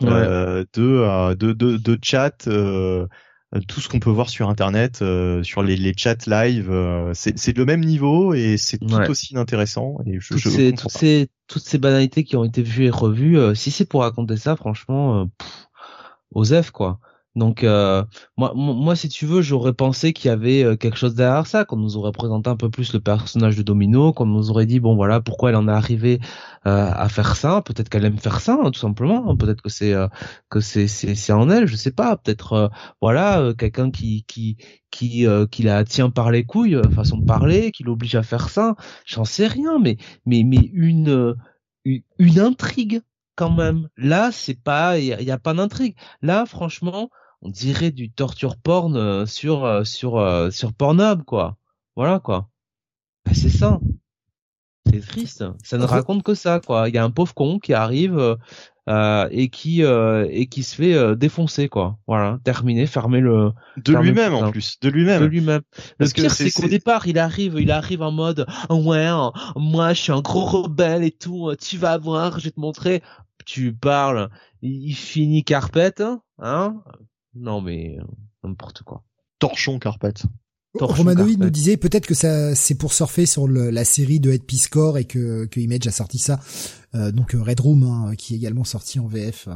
de, 0.00 0.66
de, 0.74 1.52
de 1.52 1.76
de 1.76 1.98
chat 2.02 2.46
euh, 2.46 3.06
tout 3.66 3.80
ce 3.80 3.88
qu'on 3.88 3.98
peut 3.98 4.10
voir 4.10 4.28
sur 4.28 4.48
internet, 4.48 5.00
euh, 5.00 5.42
sur 5.42 5.62
les, 5.62 5.76
les, 5.76 5.94
chats 5.96 6.16
live, 6.26 6.70
euh, 6.70 7.12
c'est 7.14 7.56
le 7.56 7.64
même 7.64 7.80
niveau 7.80 8.34
et 8.34 8.56
c'est 8.58 8.78
tout 8.78 9.10
aussi 9.10 9.36
intéressant. 9.36 9.98
Et 10.06 10.20
je, 10.20 10.34
toutes, 10.34 10.52
ces, 10.52 10.72
toutes, 10.72 10.90
ces, 10.90 11.28
toutes, 11.46 11.64
ces, 11.64 11.78
banalités 11.78 12.24
qui 12.24 12.36
ont 12.36 12.44
été 12.44 12.62
vues 12.62 12.84
et 12.84 12.90
revues, 12.90 13.38
si 13.54 13.70
c'est 13.70 13.86
pour 13.86 14.02
raconter 14.02 14.36
ça, 14.36 14.56
franchement, 14.56 15.26
pff, 15.38 16.62
F 16.62 16.70
quoi. 16.70 17.00
Donc 17.38 17.62
euh, 17.62 18.04
moi, 18.36 18.52
moi, 18.54 18.96
si 18.96 19.08
tu 19.08 19.24
veux, 19.24 19.42
j'aurais 19.42 19.72
pensé 19.72 20.12
qu'il 20.12 20.28
y 20.28 20.32
avait 20.32 20.64
euh, 20.64 20.76
quelque 20.76 20.96
chose 20.98 21.14
derrière 21.14 21.46
ça, 21.46 21.64
qu'on 21.64 21.76
nous 21.76 21.96
aurait 21.96 22.12
présenté 22.12 22.50
un 22.50 22.56
peu 22.56 22.68
plus 22.68 22.92
le 22.92 23.00
personnage 23.00 23.56
de 23.56 23.62
Domino, 23.62 24.12
qu'on 24.12 24.26
nous 24.26 24.50
aurait 24.50 24.66
dit 24.66 24.80
bon 24.80 24.96
voilà 24.96 25.20
pourquoi 25.20 25.50
elle 25.50 25.56
en 25.56 25.68
est 25.68 25.72
arrivée 25.72 26.18
euh, 26.66 26.90
à 26.92 27.08
faire 27.08 27.36
ça. 27.36 27.62
Peut-être 27.62 27.88
qu'elle 27.88 28.04
aime 28.04 28.18
faire 28.18 28.40
ça, 28.40 28.58
hein, 28.60 28.70
tout 28.72 28.80
simplement. 28.80 29.36
Peut-être 29.36 29.62
que 29.62 29.70
c'est 29.70 29.94
que 30.50 30.60
c'est 30.60 30.88
c'est 30.88 31.32
en 31.32 31.48
elle, 31.50 31.66
je 31.66 31.76
sais 31.76 31.92
pas. 31.92 32.16
Peut-être 32.16 32.70
voilà 33.00 33.52
quelqu'un 33.56 33.90
qui 33.90 34.24
qui 34.26 34.56
qui 34.90 35.26
qui 35.50 35.62
la 35.62 35.84
tient 35.84 36.10
par 36.10 36.30
les 36.30 36.44
couilles, 36.44 36.80
façon 36.94 37.18
de 37.18 37.24
parler, 37.24 37.70
qui 37.70 37.84
l'oblige 37.84 38.16
à 38.16 38.22
faire 38.22 38.48
ça. 38.48 38.74
J'en 39.06 39.24
sais 39.24 39.46
rien, 39.46 39.78
mais 39.78 39.96
mais 40.26 40.42
mais 40.44 40.70
une 40.72 41.36
une 41.84 42.40
intrigue 42.40 43.02
quand 43.38 43.50
même. 43.52 43.88
Là, 43.96 44.32
c'est 44.32 44.60
pas, 44.60 44.98
il 44.98 45.06
y, 45.06 45.30
a, 45.30 45.38
pas 45.38 45.54
d'intrigue. 45.54 45.94
Là, 46.22 46.44
franchement, 46.44 47.08
on 47.42 47.50
dirait 47.50 47.90
du 47.90 48.10
torture 48.10 48.56
porn 48.56 48.96
euh, 48.96 49.26
sur 49.26 49.64
euh, 49.64 49.84
sur 49.84 50.16
euh, 50.16 50.50
sur 50.50 50.72
Pornhub 50.72 51.22
quoi. 51.22 51.56
Voilà 51.96 52.18
quoi. 52.18 52.48
Bah, 53.24 53.32
c'est 53.34 53.48
ça. 53.48 53.80
C'est 54.90 55.06
triste. 55.06 55.44
Ça 55.62 55.76
ne 55.76 55.84
raconte 55.84 56.22
que 56.22 56.34
ça 56.34 56.60
quoi. 56.60 56.88
Il 56.88 56.94
y 56.94 56.98
a 56.98 57.04
un 57.04 57.10
pauvre 57.10 57.34
con 57.34 57.58
qui 57.58 57.74
arrive 57.74 58.38
euh, 58.88 59.28
et 59.30 59.50
qui 59.50 59.82
et 59.82 60.46
qui 60.46 60.62
se 60.62 60.74
fait 60.74 61.16
défoncer 61.16 61.68
quoi. 61.68 61.98
Voilà, 62.06 62.38
terminé, 62.42 62.86
fermer 62.86 63.20
le 63.20 63.52
de 63.76 63.94
lui-même 63.94 64.32
en 64.32 64.50
plus, 64.50 64.80
de 64.80 64.88
lui-même. 64.88 65.20
De 65.20 65.26
lui-même. 65.26 65.60
Le 65.98 66.08
pire 66.08 66.30
c'est 66.30 66.50
qu'au 66.50 66.68
départ, 66.68 67.06
il 67.06 67.18
arrive, 67.18 67.56
il 67.60 67.70
arrive 67.70 68.00
en 68.00 68.12
mode 68.12 68.46
ouais, 68.70 69.10
moi 69.56 69.92
je 69.92 70.00
suis 70.00 70.12
un 70.12 70.22
gros 70.22 70.46
rebelle 70.46 71.04
et 71.04 71.12
tout, 71.12 71.52
tu 71.60 71.76
vas 71.76 71.98
voir, 71.98 72.38
je 72.38 72.44
vais 72.44 72.50
te 72.50 72.60
montrer. 72.60 73.02
Tu 73.44 73.74
parles, 73.74 74.30
il 74.62 74.94
finit 74.94 75.44
carpette, 75.44 76.02
hein 76.38 76.82
non, 77.40 77.60
mais 77.60 77.98
euh, 77.98 78.04
n'importe 78.44 78.82
quoi. 78.82 79.04
Torchon 79.38 79.78
carpette. 79.78 80.24
Romanoïd 80.74 81.40
nous 81.40 81.50
disait 81.50 81.76
peut-être 81.76 82.06
que 82.06 82.14
ça 82.14 82.54
c'est 82.54 82.74
pour 82.74 82.92
surfer 82.92 83.26
sur 83.26 83.48
la 83.48 83.84
série 83.84 84.20
de 84.20 84.30
Head 84.30 84.44
Peace 84.44 84.68
Corps 84.70 84.98
et 84.98 85.06
que, 85.06 85.46
que 85.46 85.60
Image 85.60 85.86
a 85.86 85.90
sorti 85.90 86.18
ça. 86.18 86.40
Euh, 86.94 87.10
donc 87.10 87.34
euh, 87.34 87.42
Red 87.42 87.60
Room 87.60 87.82
hein, 87.84 88.14
qui 88.16 88.34
est 88.34 88.36
également 88.36 88.64
sorti 88.64 89.00
en 89.00 89.06
VF 89.06 89.48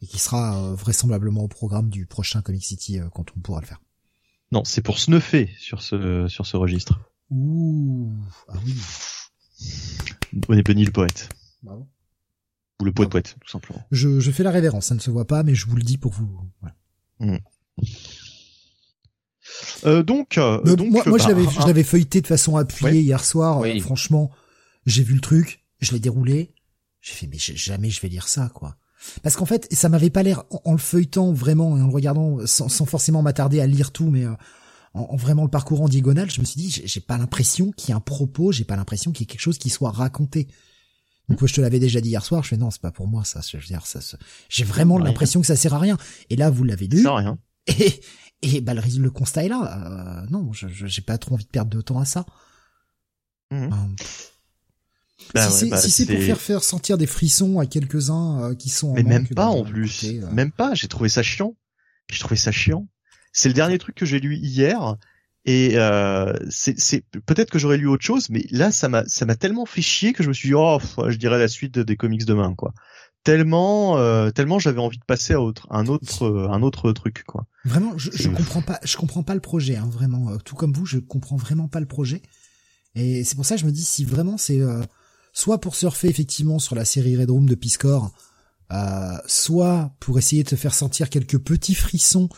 et 0.00 0.06
qui 0.06 0.18
sera 0.18 0.72
vraisemblablement 0.74 1.42
au 1.42 1.48
programme 1.48 1.90
du 1.90 2.06
prochain 2.06 2.40
Comic 2.40 2.64
City 2.64 2.98
quand 3.12 3.26
on 3.36 3.40
pourra 3.40 3.60
le 3.60 3.66
faire. 3.66 3.80
Non, 4.52 4.64
c'est 4.64 4.80
pour 4.80 4.98
snuffer 4.98 5.50
sur 5.58 5.82
ce 5.82 6.26
sur 6.28 6.46
ce 6.46 6.56
registre. 6.56 7.00
Ouh, 7.30 8.12
ah 8.48 8.54
oui. 8.64 8.74
On 10.48 10.54
est 10.56 10.62
Benny 10.62 10.84
le 10.84 10.92
poète. 10.92 11.28
Ou 11.66 12.84
le 12.84 12.92
poète 12.92 13.10
poète, 13.10 13.36
tout 13.40 13.50
simplement. 13.50 13.82
Je, 13.90 14.20
je 14.20 14.30
fais 14.30 14.42
la 14.42 14.50
révérence, 14.50 14.86
ça 14.86 14.94
ne 14.94 15.00
se 15.00 15.10
voit 15.10 15.26
pas, 15.26 15.42
mais 15.42 15.54
je 15.54 15.66
vous 15.66 15.76
le 15.76 15.82
dis 15.82 15.98
pour 15.98 16.12
vous. 16.12 16.40
Voilà. 16.60 16.74
Mm. 17.20 17.36
Euh, 19.84 20.02
donc, 20.02 20.38
euh, 20.38 20.62
donc, 20.62 20.90
moi, 20.90 21.02
moi 21.06 21.18
bah, 21.18 21.24
je 21.24 21.28
l'avais, 21.28 21.44
je 21.50 21.66
l'avais 21.66 21.82
feuilleté 21.82 22.20
de 22.20 22.26
façon 22.26 22.56
appuyée 22.56 23.00
hier 23.00 23.24
soir. 23.24 23.62
Euh, 23.62 23.80
franchement, 23.80 24.30
j'ai 24.86 25.02
vu 25.02 25.14
le 25.14 25.20
truc, 25.20 25.64
je 25.80 25.92
l'ai 25.92 26.00
déroulé. 26.00 26.54
J'ai 27.00 27.14
fait 27.14 27.26
mais 27.26 27.38
jamais 27.38 27.88
je 27.88 28.00
vais 28.02 28.08
lire 28.08 28.28
ça 28.28 28.50
quoi. 28.52 28.76
Parce 29.22 29.34
qu'en 29.34 29.46
fait, 29.46 29.66
ça 29.72 29.88
m'avait 29.88 30.10
pas 30.10 30.22
l'air 30.22 30.44
en, 30.64 30.72
le 30.72 30.78
feuilletant 30.78 31.32
vraiment 31.32 31.78
et 31.78 31.80
en 31.80 31.86
le 31.86 31.92
regardant 31.92 32.46
sans, 32.46 32.68
sans 32.68 32.84
forcément 32.84 33.22
m'attarder 33.22 33.60
à 33.60 33.66
lire 33.66 33.90
tout, 33.90 34.10
mais 34.10 34.26
en, 34.26 34.36
en, 34.92 35.16
vraiment 35.16 35.44
le 35.44 35.48
parcours 35.48 35.80
en 35.80 35.88
diagonale, 35.88 36.30
je 36.30 36.40
me 36.40 36.44
suis 36.44 36.60
dit 36.60 36.82
j'ai 36.84 37.00
pas 37.00 37.16
l'impression 37.16 37.72
qu'il 37.72 37.88
y 37.88 37.92
ait 37.92 37.94
un 37.94 38.00
propos, 38.00 38.52
j'ai 38.52 38.64
pas 38.64 38.76
l'impression 38.76 39.12
qu'il 39.12 39.22
y 39.22 39.24
ait 39.24 39.32
quelque 39.32 39.40
chose 39.40 39.56
qui 39.56 39.70
soit 39.70 39.90
raconté. 39.90 40.48
Donc 41.30 41.46
je 41.46 41.54
te 41.54 41.60
l'avais 41.60 41.78
déjà 41.78 42.00
dit 42.00 42.10
hier 42.10 42.24
soir, 42.24 42.42
je 42.42 42.48
fais 42.48 42.56
non, 42.56 42.70
c'est 42.70 42.80
pas 42.82 42.90
pour 42.90 43.06
moi 43.06 43.24
ça. 43.24 43.40
Je 43.40 43.56
veux 43.56 43.62
dire, 43.62 43.86
ça, 43.86 44.00
j'ai 44.48 44.64
vraiment 44.64 44.98
l'impression 44.98 45.40
que 45.40 45.46
ça 45.46 45.56
sert 45.56 45.74
à 45.74 45.78
rien. 45.78 45.96
Et 46.28 46.36
là, 46.36 46.50
vous 46.50 46.64
l'avez 46.64 46.88
lu. 46.88 47.02
Ça 47.02 47.14
rien. 47.14 47.38
Et, 47.66 48.00
et 48.42 48.60
bah 48.60 48.74
le, 48.74 49.10
constat 49.10 49.44
est 49.44 49.48
là. 49.48 50.22
Euh, 50.22 50.26
non, 50.30 50.52
je 50.52 50.66
j'ai 50.68 51.02
pas 51.02 51.18
trop 51.18 51.34
envie 51.34 51.44
de 51.44 51.50
perdre 51.50 51.70
de 51.70 51.80
temps 51.80 51.98
à 51.98 52.04
ça. 52.04 52.26
Bah 55.34 55.48
si 55.48 55.68
bah 55.68 55.76
c'est 55.76 56.06
pour 56.06 56.22
faire 56.22 56.40
faire 56.40 56.64
sentir 56.64 56.98
des 56.98 57.06
frissons 57.06 57.58
à 57.58 57.66
quelques-uns 57.66 58.42
euh, 58.42 58.54
qui 58.54 58.68
sont. 58.68 58.94
Mais 58.94 59.02
même 59.02 59.28
pas 59.28 59.46
en 59.46 59.62
plus. 59.64 60.04
Euh. 60.04 60.30
Même 60.32 60.50
pas. 60.50 60.74
J'ai 60.74 60.88
trouvé 60.88 61.08
ça 61.08 61.22
chiant. 61.22 61.54
J'ai 62.10 62.18
trouvé 62.18 62.36
ça 62.36 62.50
chiant. 62.50 62.88
C'est 63.32 63.48
le 63.48 63.54
dernier 63.54 63.78
truc 63.78 63.94
que 63.94 64.06
j'ai 64.06 64.18
lu 64.18 64.36
hier. 64.36 64.96
Et 65.46 65.72
euh, 65.76 66.34
c'est 66.50 67.04
peut-être 67.24 67.50
que 67.50 67.58
j'aurais 67.58 67.78
lu 67.78 67.88
autre 67.88 68.04
chose, 68.04 68.28
mais 68.28 68.44
là 68.50 68.70
ça 68.70 68.88
m'a 68.88 69.04
ça 69.06 69.24
m'a 69.24 69.36
tellement 69.36 69.64
fait 69.64 69.80
chier 69.80 70.12
que 70.12 70.22
je 70.22 70.28
me 70.28 70.34
suis 70.34 70.50
dit 70.50 70.54
oh 70.54 70.78
je 71.08 71.16
dirais 71.16 71.38
la 71.38 71.48
suite 71.48 71.78
des 71.78 71.96
comics 71.96 72.26
demain 72.26 72.54
quoi. 72.54 72.74
Tellement 73.24 73.96
euh, 73.96 74.30
tellement 74.30 74.58
j'avais 74.58 74.80
envie 74.80 74.98
de 74.98 75.04
passer 75.04 75.32
à 75.32 75.40
autre 75.40 75.66
un 75.70 75.86
autre 75.86 76.46
un 76.50 76.62
autre 76.62 76.92
truc 76.92 77.24
quoi. 77.26 77.46
Vraiment 77.64 77.96
je, 77.96 78.10
je 78.12 78.28
comprends 78.28 78.60
pas 78.60 78.80
je 78.84 78.96
comprends 78.98 79.22
pas 79.22 79.34
le 79.34 79.40
projet 79.40 79.76
hein, 79.76 79.88
vraiment 79.90 80.30
euh, 80.30 80.36
tout 80.44 80.56
comme 80.56 80.74
vous 80.74 80.84
je 80.84 80.98
comprends 80.98 81.36
vraiment 81.36 81.68
pas 81.68 81.80
le 81.80 81.86
projet 81.86 82.20
et 82.94 83.24
c'est 83.24 83.36
pour 83.36 83.46
ça 83.46 83.54
que 83.54 83.62
je 83.62 83.66
me 83.66 83.72
dis 83.72 83.84
si 83.84 84.04
vraiment 84.04 84.36
c'est 84.36 84.60
euh, 84.60 84.82
soit 85.32 85.58
pour 85.58 85.74
surfer 85.74 86.08
effectivement 86.08 86.58
sur 86.58 86.74
la 86.74 86.84
série 86.84 87.16
Red 87.16 87.30
Room 87.30 87.46
de 87.46 87.54
Piscor 87.54 88.12
euh, 88.72 89.16
soit 89.26 89.94
pour 90.00 90.18
essayer 90.18 90.42
de 90.44 90.50
te 90.50 90.56
faire 90.56 90.74
sentir 90.74 91.08
quelques 91.08 91.38
petits 91.38 91.74
frissons 91.74 92.28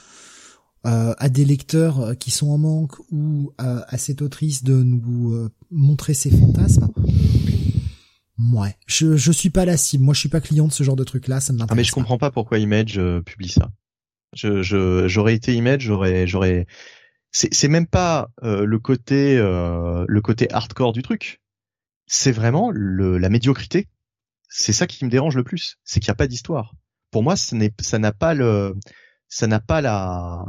euh, 0.84 1.14
à 1.18 1.28
des 1.28 1.44
lecteurs 1.44 2.00
euh, 2.00 2.14
qui 2.14 2.32
sont 2.32 2.50
en 2.50 2.59
manque 2.59 2.98
ou 3.12 3.52
euh, 3.60 3.82
à 3.86 3.98
cette 3.98 4.20
autrice 4.20 4.64
de 4.64 4.82
nous 4.82 5.48
montrer 5.70 6.12
ses 6.12 6.30
fantasmes. 6.30 6.88
Ouais, 8.52 8.74
je 8.86 9.16
je 9.16 9.30
suis 9.30 9.50
pas 9.50 9.64
la 9.64 9.76
cible. 9.76 10.02
Moi, 10.02 10.12
je 10.12 10.18
suis 10.18 10.28
pas 10.28 10.40
client 10.40 10.66
de 10.66 10.72
ce 10.72 10.82
genre 10.82 10.96
de 10.96 11.04
truc 11.04 11.28
là. 11.28 11.40
Ça 11.40 11.52
ne 11.52 11.59
m'intéresse. 11.59 11.72
Ah 11.72 11.76
mais 11.76 11.84
je 11.84 11.92
comprends 11.92 12.18
pas 12.18 12.32
pourquoi 12.32 12.59
Image 12.59 13.00
publie 13.24 13.48
ça. 13.48 13.70
Je 14.34 14.62
je 14.62 15.06
j'aurais 15.06 15.34
été 15.34 15.54
Image, 15.54 15.82
j'aurais 15.82 16.26
j'aurais. 16.26 16.66
C'est 17.30 17.54
c'est 17.54 17.68
même 17.68 17.86
pas 17.86 18.30
le 18.42 18.78
côté 18.78 19.36
le 19.36 20.20
côté 20.20 20.52
hardcore 20.52 20.92
du 20.92 21.02
truc. 21.02 21.40
C'est 22.09 22.32
vraiment 22.32 22.72
le 22.72 23.18
la 23.18 23.28
médiocrité. 23.28 23.88
C'est 24.48 24.72
ça 24.72 24.88
qui 24.88 25.04
me 25.04 25.10
dérange 25.10 25.36
le 25.36 25.44
plus. 25.44 25.76
C'est 25.84 26.00
qu'il 26.00 26.09
n'y 26.10 26.14
a 26.14 26.16
pas 26.16 26.26
d'histoire. 26.26 26.74
Pour 27.12 27.22
moi, 27.22 27.36
ce 27.36 27.54
n'est 27.54 27.72
ça 27.80 28.00
n'a 28.00 28.10
pas 28.12 28.34
le 28.34 28.74
ça 29.34 29.46
n'a 29.46 29.60
pas 29.60 29.80
la, 29.80 30.44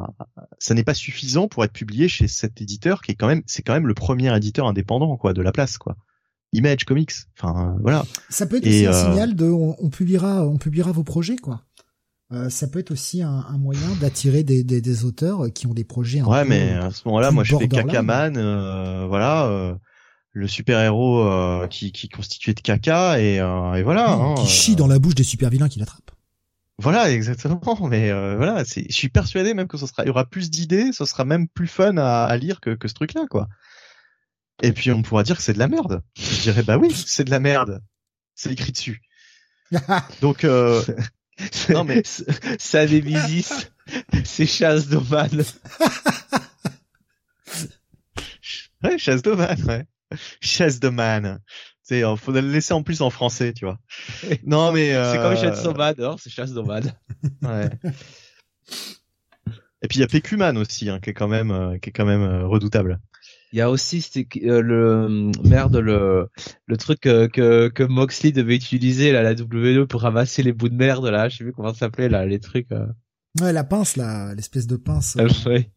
ça 0.60 0.74
n'est 0.74 0.84
pas 0.84 0.94
suffisant 0.94 1.48
pour 1.48 1.64
être 1.64 1.72
publié 1.72 2.10
chez 2.10 2.28
cet 2.28 2.62
éditeur 2.62 3.02
qui 3.02 3.14
est 3.14 3.16
quand 3.16 3.28
même, 3.28 3.42
c'est 3.46 3.62
quand 3.62 3.72
même 3.72 3.88
le 3.88 3.94
premier 3.94 4.36
éditeur 4.36 4.68
indépendant 4.68 5.16
quoi 5.16 5.32
de 5.32 5.42
la 5.42 5.54
place 5.54 5.78
quoi. 5.78 5.96
Image 6.52 6.84
Comics, 6.84 7.14
enfin 7.40 7.78
voilà. 7.80 8.04
Ça 8.30 8.46
peut 8.46 8.58
être 8.58 8.68
aussi 8.68 8.86
un 8.86 8.92
euh, 8.92 9.10
signal 9.10 9.36
de, 9.36 9.46
on, 9.46 9.90
publiera, 9.90 10.46
on 10.46 10.58
publiera 10.58 10.92
vos 10.92 11.06
projets 11.06 11.38
quoi. 11.38 11.62
Euh, 12.34 12.50
ça 12.50 12.68
peut 12.68 12.80
être 12.80 12.92
aussi 12.92 13.22
un, 13.22 13.46
un 13.48 13.58
moyen 13.58 13.88
d'attirer 14.02 14.44
des, 14.44 14.66
des, 14.66 14.82
des, 14.82 15.06
auteurs 15.06 15.46
qui 15.54 15.66
ont 15.66 15.74
des 15.74 15.86
projets. 15.86 16.20
Un 16.20 16.26
ouais, 16.26 16.44
mais 16.44 16.74
à 16.74 16.92
ce 16.92 17.04
moment-là, 17.06 17.32
moi 17.32 17.46
je 17.46 17.56
fais 17.56 17.70
Kakaman, 17.70 18.36
euh, 18.36 19.06
voilà. 19.08 19.46
Euh, 19.46 19.76
le 20.32 20.48
super 20.48 20.82
héros 20.82 21.26
qui, 21.70 21.92
qui 21.92 22.10
constitué 22.10 22.56
de 22.56 22.60
caca 22.60 23.22
et, 23.22 23.36
et 23.36 23.84
voilà. 23.84 24.12
Hein, 24.12 24.34
qui 24.34 24.48
chie 24.48 24.76
dans 24.76 24.88
la 24.88 24.98
bouche 24.98 25.14
des 25.14 25.24
super 25.24 25.52
vilains 25.52 25.70
qui 25.70 25.78
l'attrapent. 25.78 26.13
Voilà, 26.84 27.10
exactement. 27.12 27.62
Mais 27.90 28.12
euh, 28.12 28.36
voilà, 28.36 28.66
c'est, 28.66 28.86
je 28.90 28.94
suis 28.94 29.10
persuadé 29.10 29.54
même 29.54 29.68
que 29.68 29.78
ce 29.78 29.88
sera, 29.88 30.04
il 30.04 30.08
y 30.08 30.10
aura 30.10 30.26
plus 30.26 30.50
d'idées, 30.50 30.92
ce 30.92 31.06
sera 31.06 31.24
même 31.24 31.48
plus 31.48 31.68
fun 31.68 31.98
à, 31.98 32.26
à 32.26 32.38
lire 32.38 32.60
que, 32.60 32.72
que 32.76 32.88
ce 32.88 32.94
truc-là, 32.94 33.26
quoi. 33.30 33.48
Et 34.62 34.72
puis 34.74 34.92
on 34.92 35.02
pourra 35.02 35.24
dire 35.24 35.38
que 35.38 35.42
c'est 35.42 35.54
de 35.54 35.60
la 35.60 35.68
merde. 35.68 36.04
Je 36.16 36.42
dirais 36.42 36.64
bah 36.64 36.78
oui, 36.78 36.94
c'est 36.94 37.24
de 37.24 37.32
la 37.32 37.40
merde. 37.40 37.82
C'est 38.36 38.52
écrit 38.52 38.72
dessus. 38.72 39.02
Donc 40.22 40.44
euh... 40.44 40.82
non 41.70 41.84
mais 41.84 42.04
ça 42.60 42.86
des 42.86 43.04
c'est 44.24 44.46
chasse 44.46 44.88
d'Oman. 44.88 45.44
ouais, 48.84 48.98
chasse 49.00 49.22
d'Oman, 49.24 49.58
ouais. 49.64 49.86
Chasse 50.42 50.80
de 50.80 50.90
man. 50.90 51.40
C'est, 51.84 52.02
faut 52.16 52.32
le 52.32 52.40
laisser 52.40 52.74
en 52.74 52.82
plus 52.82 53.02
en 53.02 53.10
français, 53.10 53.54
tu 53.54 53.66
vois. 53.66 53.78
non, 54.46 54.72
mais 54.72 54.94
euh... 54.94 55.12
c'est 55.12 55.18
comme 55.18 55.36
chasse 55.36 55.62
sauvage, 55.62 55.96
alors 56.00 56.20
c'est 56.20 56.30
chasse 56.30 56.52
nomade. 56.52 56.94
ouais. 57.42 57.70
Et 59.82 59.90
puis 59.90 60.00
il 60.00 60.02
y 60.02 60.04
a 60.04 60.08
Pécuman 60.08 60.56
aussi, 60.56 60.90
hein, 60.90 61.00
qui 61.02 61.10
est 61.10 61.14
quand 61.14 61.28
même, 61.28 61.52
euh, 61.52 61.78
qui 61.78 61.90
est 61.90 61.92
quand 61.92 62.06
même 62.06 62.22
euh, 62.22 62.48
redoutable. 62.48 63.02
Il 63.52 63.60
y 63.60 63.62
a 63.62 63.70
aussi 63.70 64.04
euh, 64.44 64.62
le 64.62 65.32
merde 65.44 65.76
le 65.76 66.30
le 66.66 66.78
truc 66.78 67.02
que 67.02 67.68
que 67.68 67.84
Moxley 67.84 68.32
devait 68.32 68.56
utiliser 68.56 69.12
là 69.12 69.22
la 69.22 69.34
WWE 69.34 69.86
pour 69.86 70.02
ramasser 70.02 70.42
les 70.42 70.54
bouts 70.54 70.70
de 70.70 70.76
merde 70.76 71.06
là, 71.06 71.30
je 71.30 71.38
sais 71.38 71.44
plus 71.44 71.54
comment 71.54 71.72
ça 71.74 71.82
s'appelait 71.82 72.10
là 72.10 72.26
les 72.26 72.40
trucs. 72.40 72.72
Euh. 72.72 72.88
Ouais, 73.42 73.54
la 73.54 73.64
pince 73.64 73.96
là, 73.96 74.34
l'espèce 74.34 74.66
de 74.66 74.76
pince. 74.76 75.18
Ouais. 75.46 75.70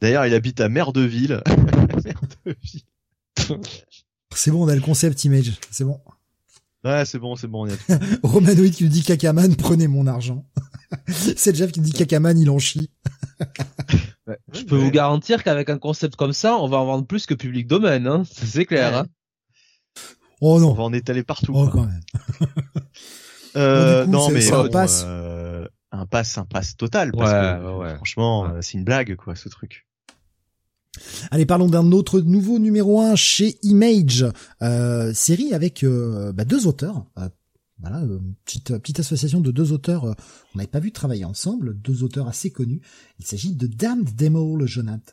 D'ailleurs, 0.00 0.26
il 0.26 0.34
habite 0.34 0.60
à 0.60 0.68
Merdeville. 0.68 1.42
c'est 4.36 4.50
bon, 4.50 4.64
on 4.64 4.68
a 4.68 4.74
le 4.74 4.80
concept 4.80 5.24
image, 5.24 5.52
c'est 5.70 5.84
bon. 5.84 6.00
Ouais, 6.84 7.04
c'est 7.06 7.18
bon, 7.18 7.34
c'est 7.34 7.46
bon. 7.46 7.66
Romanoid 8.22 8.70
qui 8.70 8.84
nous 8.84 8.90
dit 8.90 9.02
Kakaman, 9.02 9.56
prenez 9.56 9.88
mon 9.88 10.06
argent. 10.06 10.44
c'est 11.08 11.56
Jeff 11.56 11.72
qui 11.72 11.80
nous 11.80 11.86
dit 11.86 11.92
Kakaman, 11.92 12.38
il 12.38 12.50
en 12.50 12.58
chie. 12.58 12.90
je 14.52 14.64
peux 14.64 14.76
vous 14.76 14.90
garantir 14.90 15.42
qu'avec 15.42 15.70
un 15.70 15.78
concept 15.78 16.16
comme 16.16 16.34
ça, 16.34 16.56
on 16.56 16.68
va 16.68 16.76
en 16.76 16.84
vendre 16.84 17.06
plus 17.06 17.26
que 17.26 17.34
Public 17.34 17.66
Domain, 17.66 18.04
hein. 18.04 18.22
C'est 18.30 18.66
clair, 18.66 18.96
hein. 18.96 19.06
Oh 20.40 20.60
non. 20.60 20.72
On 20.72 20.74
va 20.74 20.82
en 20.82 20.92
étaler 20.92 21.22
partout. 21.22 21.52
Oh, 21.54 21.68
quand 21.68 21.86
même. 21.86 22.02
euh, 23.56 24.04
non, 24.06 24.28
mais 24.28 24.52
un 24.52 24.68
passe. 24.68 25.04
Euh, 25.06 25.66
un 25.90 26.06
pass, 26.06 26.36
un 26.36 26.44
pass 26.44 26.76
total. 26.76 27.12
Parce 27.12 27.32
que, 27.32 27.94
franchement, 27.96 28.46
euh, 28.46 28.58
c'est 28.60 28.76
une 28.76 28.84
blague, 28.84 29.16
quoi, 29.16 29.36
ce 29.36 29.48
truc. 29.48 29.86
Allez, 31.30 31.46
parlons 31.46 31.68
d'un 31.68 31.92
autre 31.92 32.20
nouveau 32.20 32.58
numéro 32.58 33.00
1 33.00 33.16
chez 33.16 33.56
Image, 33.62 34.26
euh, 34.62 35.12
série 35.12 35.52
avec 35.52 35.82
euh, 35.82 36.32
bah, 36.32 36.44
deux 36.44 36.66
auteurs. 36.66 37.06
Euh, 37.18 37.28
voilà, 37.80 38.02
petite 38.44 38.78
petite 38.78 39.00
association 39.00 39.40
de 39.40 39.50
deux 39.50 39.72
auteurs. 39.72 40.04
on 40.04 40.14
n'avait 40.58 40.68
pas 40.68 40.78
vu 40.78 40.92
travailler 40.92 41.24
ensemble, 41.24 41.76
deux 41.80 42.02
auteurs 42.02 42.28
assez 42.28 42.50
connus. 42.50 42.80
Il 43.18 43.26
s'agit 43.26 43.54
de 43.54 43.66
Damned 43.66 44.14
Demo, 44.14 44.56
le 44.56 44.66
Jonathan. 44.66 45.12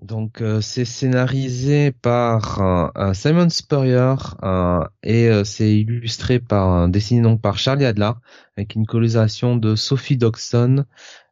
Donc 0.00 0.42
c'est 0.60 0.84
scénarisé 0.84 1.90
par 1.90 2.92
Simon 3.14 3.50
Spurrier 3.50 4.14
et 5.02 5.28
c'est 5.44 5.76
illustré 5.76 6.38
par 6.38 6.88
dessiné 6.88 7.20
donc 7.20 7.40
par 7.42 7.58
Charlie 7.58 7.84
Adler 7.84 8.12
avec 8.56 8.76
une 8.76 8.86
colorisation 8.86 9.56
de 9.56 9.74
Sophie 9.74 10.16
Dodson 10.16 10.84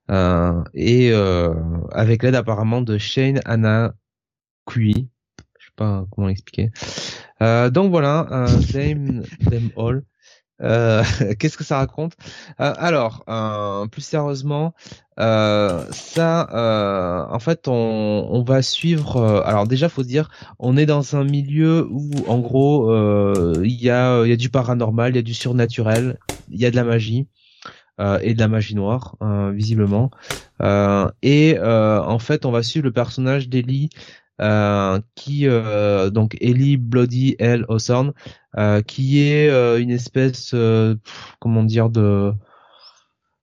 et 0.09 1.11
euh, 1.13 1.55
avec 1.93 2.23
l'aide 2.23 2.35
apparemment 2.35 2.81
de 2.81 2.99
Shane 2.99 3.41
Anna 3.45 3.95
Kui, 4.67 5.09
je 5.59 5.67
sais 5.67 5.73
pas 5.77 6.07
comment 6.11 6.29
l'expliquer. 6.29 6.71
Euh, 7.43 7.71
donc 7.71 7.91
voilà, 7.91 8.27
euh, 8.31 8.49
Dame, 8.73 9.23
Dame 9.41 9.71
All. 9.77 10.03
Euh, 10.63 11.03
Qu'est-ce 11.39 11.59
que 11.59 11.65
ça 11.65 11.79
raconte? 11.79 12.15
Euh, 12.61 12.73
Alors, 12.79 13.25
euh, 13.29 13.87
plus 13.87 14.03
sérieusement, 14.03 14.75
ça, 15.19 17.27
en 17.31 17.39
fait, 17.39 17.69
on, 17.69 18.29
on 18.31 18.43
va 18.43 18.63
suivre. 18.63 19.43
alors 19.45 19.67
déjà, 19.67 19.89
faut 19.89 20.03
dire, 20.03 20.31
on 20.59 20.77
est 20.77 20.87
dans 20.87 21.17
un 21.17 21.25
milieu 21.25 21.87
où, 21.91 22.11
en 22.29 22.39
gros, 22.39 22.93
il 23.63 23.83
y 23.83 23.91
a, 23.91 24.25
il 24.25 24.31
y 24.31 24.33
a 24.33 24.37
du 24.37 24.51
paranormal, 24.51 25.13
il 25.13 25.17
y 25.17 25.19
a 25.19 25.23
du 25.23 25.35
surnaturel, 25.35 26.19
il 26.51 26.61
y 26.61 26.67
a 26.67 26.71
de 26.71 26.77
la 26.77 26.85
magie. 26.85 27.29
Euh, 27.99 28.19
et 28.23 28.35
de 28.35 28.41
la 28.41 28.49
magie 28.49 28.75
noire, 28.75 29.17
euh, 29.23 29.51
visiblement. 29.53 30.11
Euh, 30.61 31.11
et 31.23 31.59
en 31.59 32.19
fait, 32.19 32.45
on 32.45 32.51
va 32.51 32.63
suivre 32.63 32.85
le 32.85 32.93
personnage 32.93 33.49
d'Ellie. 33.49 33.89
qui 35.15 35.47
donc 36.13 36.37
Ellie 36.41 36.77
Bloody 36.77 37.37
L 37.39 37.65
Hawthorne, 37.69 38.13
qui 38.87 39.21
est 39.21 39.49
une 39.81 39.91
espèce 39.91 40.55
comment 41.41 41.65
dire 41.65 41.89
de 41.89 42.33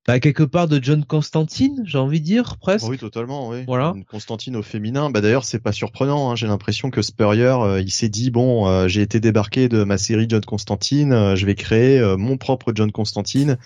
bah, 0.05 0.19
quelque 0.19 0.43
part 0.43 0.67
de 0.67 0.83
John 0.83 1.05
Constantine, 1.05 1.81
j'ai 1.85 1.97
envie 1.97 2.19
de 2.19 2.25
dire 2.25 2.57
presque. 2.57 2.87
oui, 2.89 2.97
totalement, 2.97 3.47
oui. 3.47 3.63
Voilà. 3.65 3.95
Constantine 4.11 4.57
au 4.57 4.61
féminin. 4.61 5.09
Bah 5.09 5.21
d'ailleurs, 5.21 5.45
c'est 5.45 5.61
pas 5.61 5.71
surprenant. 5.71 6.29
Hein. 6.29 6.35
J'ai 6.35 6.45
l'impression 6.45 6.91
que 6.91 7.01
Spurrier, 7.01 7.55
il 7.79 7.89
s'est 7.91 8.09
dit 8.09 8.29
bon, 8.29 8.87
j'ai 8.87 9.01
été 9.01 9.19
débarqué 9.19 9.67
de 9.67 9.83
ma 9.83 9.97
série 9.97 10.27
John 10.29 10.45
Constantine, 10.45 11.33
je 11.35 11.45
vais 11.47 11.55
créer 11.55 11.99
mon 12.17 12.37
propre 12.37 12.71
John 12.75 12.91
Constantine. 12.91 13.57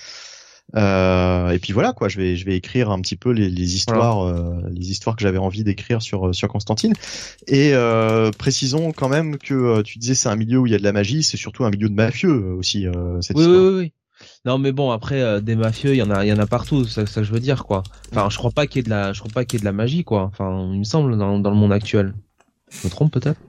Euh, 0.75 1.51
et 1.51 1.59
puis 1.59 1.71
voilà 1.71 1.93
quoi, 1.93 2.09
je 2.09 2.17
vais 2.17 2.35
je 2.35 2.45
vais 2.45 2.57
écrire 2.57 2.91
un 2.91 2.99
petit 2.99 3.15
peu 3.15 3.31
les, 3.31 3.49
les 3.49 3.75
histoires 3.75 4.25
euh, 4.25 4.59
les 4.69 4.91
histoires 4.91 5.15
que 5.15 5.21
j'avais 5.21 5.37
envie 5.37 5.63
d'écrire 5.63 6.01
sur 6.01 6.35
sur 6.35 6.49
Constantine. 6.49 6.93
Et 7.47 7.71
euh, 7.73 8.31
précisons 8.31 8.91
quand 8.91 9.07
même 9.07 9.37
que 9.37 9.53
euh, 9.53 9.81
tu 9.81 9.97
disais 9.97 10.13
c'est 10.13 10.27
un 10.27 10.35
milieu 10.35 10.59
où 10.59 10.65
il 10.65 10.73
y 10.73 10.75
a 10.75 10.77
de 10.77 10.83
la 10.83 10.91
magie, 10.91 11.23
c'est 11.23 11.37
surtout 11.37 11.63
un 11.63 11.69
milieu 11.69 11.87
de 11.87 11.93
mafieux 11.93 12.51
aussi 12.53 12.85
cette 13.21 13.37
oui, 13.37 13.43
histoire. 13.43 13.61
Oui 13.61 13.69
oui 13.69 13.79
oui. 13.79 13.93
Non 14.45 14.57
mais 14.57 14.73
bon 14.73 14.91
après 14.91 15.41
des 15.41 15.55
mafieux 15.55 15.93
il 15.93 15.97
y 15.97 16.01
en 16.01 16.09
a 16.09 16.25
il 16.25 16.27
y 16.27 16.33
en 16.33 16.39
a 16.39 16.47
partout 16.47 16.83
ça, 16.85 17.05
ça 17.05 17.21
que 17.21 17.27
je 17.27 17.31
veux 17.31 17.39
dire 17.39 17.63
quoi. 17.63 17.83
Enfin 18.11 18.29
je 18.29 18.37
crois 18.37 18.51
pas 18.51 18.67
qu'il 18.67 18.77
y 18.77 18.79
ait 18.79 18.83
de 18.83 18.89
la 18.89 19.13
je 19.13 19.19
crois 19.19 19.31
pas 19.33 19.45
qu'il 19.45 19.57
y 19.57 19.59
ait 19.59 19.61
de 19.61 19.65
la 19.65 19.71
magie 19.71 20.03
quoi. 20.03 20.23
Enfin 20.23 20.69
il 20.73 20.79
me 20.79 20.83
semble 20.83 21.17
dans 21.17 21.39
dans 21.39 21.51
le 21.51 21.55
monde 21.55 21.71
actuel. 21.71 22.13
Je 22.69 22.87
me 22.87 22.91
trompe 22.91 23.13
peut-être? 23.13 23.39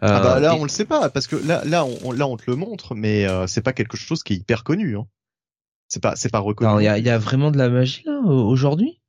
ah 0.00 0.20
bah 0.20 0.40
là 0.40 0.56
on 0.56 0.62
le 0.62 0.70
sait 0.70 0.86
pas 0.86 1.10
parce 1.10 1.26
que 1.26 1.36
là 1.36 1.62
là 1.66 1.84
on, 1.84 2.12
là 2.12 2.26
on 2.26 2.38
te 2.38 2.44
le 2.50 2.56
montre 2.56 2.94
mais 2.94 3.26
c'est 3.46 3.60
pas 3.60 3.74
quelque 3.74 3.96
chose 3.96 4.24
qui 4.24 4.32
est 4.32 4.36
hyper 4.36 4.64
connu. 4.64 4.96
Hein. 4.96 5.06
C'est 5.90 6.00
pas, 6.00 6.14
c'est 6.16 6.30
pas 6.30 6.38
reconnu. 6.38 6.80
Il 6.80 6.84
y 6.84 6.88
a, 6.88 6.98
y 6.98 7.10
a, 7.10 7.18
vraiment 7.18 7.50
de 7.50 7.58
la 7.58 7.68
magie 7.68 8.04
là 8.06 8.20
aujourd'hui? 8.20 9.00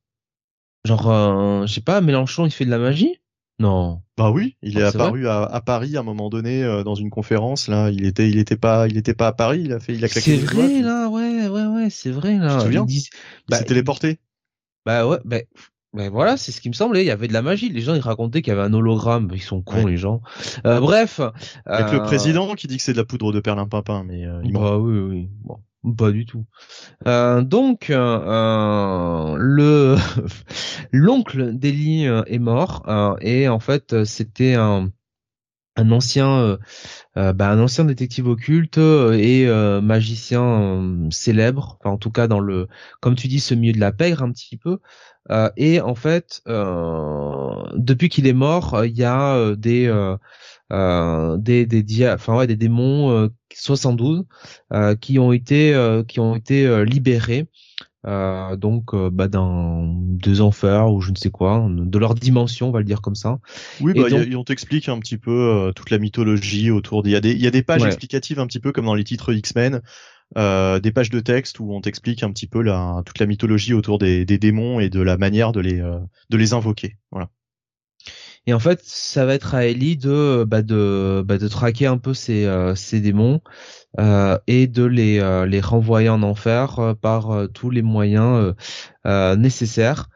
Genre, 0.84 1.10
euh, 1.12 1.66
je 1.68 1.74
sais 1.74 1.82
pas, 1.82 2.02
Mélenchon, 2.02 2.48
il 2.48 2.52
fait 2.52 2.66
de 2.66 2.72
la 2.72 2.80
magie? 2.80 3.22
Non. 3.60 4.02
Bah 4.18 4.32
oui, 4.32 4.58
il 4.64 4.80
est, 4.80 4.84
apparu 4.84 5.28
à, 5.28 5.44
à, 5.44 5.62
Paris 5.62 5.96
à 5.96 6.00
un 6.00 6.04
moment 6.04 6.32
donné 6.32 6.64
euh, 6.64 6.84
dans 6.84 6.96
une 6.96 7.12
conférence 7.12 7.68
là. 7.68 7.92
Il 7.92 8.06
était, 8.06 8.28
il 8.28 8.40
était 8.40 8.58
pas, 8.58 8.88
il 8.88 8.98
était 8.98 9.14
pas 9.14 9.28
à 9.28 9.34
Paris. 9.34 9.62
Il 9.64 9.74
a 9.74 9.80
fait, 9.80 9.94
il 9.94 10.04
a 10.04 10.08
claqué. 10.08 10.38
C'est 10.38 10.44
vrai 10.44 10.82
là, 10.82 11.08
ouais, 11.08 11.48
ouais, 11.48 11.68
ouais, 11.68 11.90
c'est 11.92 12.10
vrai 12.10 12.40
là. 12.40 12.50
Tu 12.50 12.58
te 12.58 12.64
souviens? 12.64 12.86
Il, 12.90 13.04
bah, 13.48 13.58
s'est 13.58 13.66
téléporté. 13.66 14.20
Bah 14.86 15.08
ouais, 15.08 15.20
bah. 15.24 15.38
Ben 15.94 16.10
voilà, 16.10 16.38
c'est 16.38 16.54
ce 16.54 16.62
qui 16.62 16.70
me 16.70 16.74
semblait. 16.74 17.04
Il 17.04 17.08
y 17.08 17.12
avait 17.12 17.28
de 17.28 17.34
la 17.34 17.42
magie. 17.42 17.68
Les 17.68 17.82
gens 17.82 17.94
ils 17.94 18.02
racontaient 18.02 18.42
qu'il 18.42 18.54
y 18.54 18.56
avait 18.56 18.66
un 18.66 18.74
hologramme. 18.74 19.30
Ils 19.34 19.42
sont 19.42 19.62
cons 19.62 19.86
les 19.86 19.98
gens. 19.98 20.22
Euh, 20.66 20.80
bref. 20.80 21.20
Avec 21.66 21.92
le 21.92 22.02
président 22.02 22.56
qui 22.56 22.68
dit 22.68 22.78
que 22.78 22.84
c'est 22.84 22.94
de 22.94 22.98
la 22.98 23.04
poudre 23.04 23.34
de 23.34 23.42
perlimpinpin, 23.42 24.06
mais. 24.06 24.26
Euh, 24.26 24.42
bah 24.46 24.78
oui, 24.78 24.98
oui. 25.00 25.30
Bon. 25.44 25.60
Pas 25.98 26.12
du 26.12 26.28
tout. 26.28 26.46
Euh, 27.08 27.42
donc 27.42 27.90
euh, 27.90 27.96
euh 27.98 29.36
le 29.40 29.96
l'oncle 30.92 31.58
euh, 31.64 32.24
est 32.28 32.40
mort 32.40 32.84
et 33.22 33.50
en 33.50 33.60
fait 33.60 34.04
c'était 34.06 34.54
un 34.54 34.92
un 35.78 35.92
ancien 35.92 36.58
bah, 37.16 37.50
un 37.50 37.60
ancien 37.60 37.86
détective 37.86 38.28
occulte 38.28 38.78
et 38.78 39.48
magicien 39.82 41.08
célèbre 41.10 41.78
enfin 41.80 41.92
en 41.92 41.98
tout 41.98 42.12
cas 42.12 42.28
dans 42.28 42.42
le 42.42 42.68
comme 43.00 43.16
tu 43.16 43.28
dis 43.28 43.40
ce 43.40 43.56
milieu 43.56 43.74
de 43.74 43.80
la 43.80 43.92
pègre 43.94 44.22
un 44.22 44.32
petit 44.32 44.58
peu 44.58 44.80
et 45.56 45.80
en 45.82 45.96
fait 45.96 46.44
depuis 46.46 48.10
qu'il 48.10 48.28
est 48.28 48.34
mort 48.34 48.84
il 48.86 48.98
y 48.98 49.06
a 49.06 49.56
des 49.56 49.88
euh, 50.72 51.38
des 51.38 51.66
des 51.66 52.08
enfin 52.08 52.38
ouais 52.38 52.48
des 52.48 52.56
démons 52.56 53.30
72 53.54 54.20
euh, 54.20 54.24
euh, 54.74 54.96
qui 54.96 55.20
ont 55.20 55.34
été 55.34 55.74
qui 56.08 56.20
ont 56.20 56.36
été 56.36 56.86
libérés 56.86 57.48
donc 58.06 58.96
bah 58.96 59.28
dans 59.28 59.86
deux 59.86 60.42
enfers 60.42 60.92
ou 60.92 61.02
je 61.02 61.12
ne 61.12 61.16
sais 61.16 61.30
quoi 61.30 61.68
de 61.70 62.00
leur 62.00 62.16
dimension 62.16 62.70
on 62.70 62.72
va 62.72 62.80
le 62.80 62.86
dire 62.86 63.02
comme 63.02 63.16
ça 63.16 63.40
oui 63.82 63.94
bah 63.94 64.10
donc... 64.10 64.28
on 64.36 64.44
t'explique 64.44 64.88
un 64.88 65.00
petit 65.00 65.18
peu 65.18 65.72
toute 65.76 65.90
la 65.90 66.00
mythologie 66.00 66.72
autour 66.72 67.02
il 67.06 67.12
y 67.12 67.16
a 67.16 67.22
des 67.22 67.32
il 67.32 67.42
y 67.42 67.48
a 67.48 67.52
des 67.52 67.64
pages 67.64 67.84
explicatives 67.84 68.40
un 68.40 68.48
petit 68.48 68.60
peu 68.60 68.72
comme 68.72 68.86
dans 68.86 68.96
les 68.96 69.04
titres 69.04 69.34
X-Men 69.34 69.82
des 70.36 70.92
pages 70.94 71.10
de 71.10 71.20
texte 71.20 71.60
où 71.60 71.74
on 71.74 71.82
t'explique 71.82 72.24
un 72.24 72.32
petit 72.32 72.48
peu 72.48 72.62
la, 72.62 73.04
toute 73.06 73.20
la 73.20 73.26
mythologie 73.26 73.74
autour 73.74 74.00
des, 74.00 74.26
des 74.26 74.38
démons 74.38 74.80
et 74.80 74.90
de 74.90 75.02
la 75.02 75.18
manière 75.18 75.52
de 75.52 75.60
les, 75.60 75.78
de 75.78 76.38
les 76.38 76.54
invoquer. 76.54 76.96
Voilà. 77.12 77.30
Et 78.48 78.54
en 78.54 78.60
fait, 78.60 78.82
ça 78.84 79.26
va 79.26 79.36
être 79.36 79.54
à 79.54 79.66
Ellie 79.66 79.98
de 79.98 80.46
bah 80.48 80.64
de 80.64 81.24
bah 81.26 81.38
de 81.38 81.48
traquer 81.48 81.86
un 81.86 81.98
peu 82.00 82.14
ces 82.14 82.46
euh, 82.46 82.74
démons 82.94 83.42
euh, 84.00 84.38
et 84.48 84.68
de 84.68 84.84
les 84.84 85.20
euh, 85.20 85.46
les 85.46 85.60
renvoyer 85.62 86.10
en 86.10 86.24
enfer 86.24 86.80
euh, 86.80 86.94
par 86.94 87.50
tous 87.54 87.70
les 87.70 87.82
moyens 87.82 88.54
nécessaires. 89.06 90.10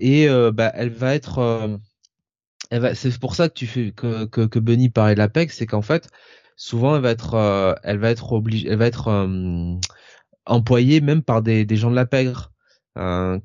et 0.00 0.28
bah 0.52 0.72
elle 0.74 0.90
va 0.90 1.14
être 1.14 1.78
c'est 2.94 3.18
pour 3.20 3.34
ça 3.34 3.48
que 3.48 3.54
tu 3.54 3.66
fais 3.66 3.92
que 3.92 4.24
que, 4.26 4.46
que 4.46 4.58
Bunny 4.58 4.88
parlait 4.88 5.14
de 5.14 5.18
la 5.18 5.28
PEC, 5.28 5.52
c'est 5.52 5.66
qu'en 5.66 5.82
fait 5.82 6.10
souvent 6.56 6.96
elle 6.96 7.02
va 7.02 7.10
être 7.10 7.78
elle 7.84 7.98
va 7.98 8.10
être 8.10 8.32
obligée 8.32 8.68
elle 8.68 8.78
va 8.78 8.86
être 8.86 9.28
employée 10.46 11.00
même 11.00 11.22
par 11.22 11.42
des 11.42 11.64
des 11.64 11.76
gens 11.76 11.90
de 11.90 11.96
la 11.96 12.06
pègre 12.06 12.52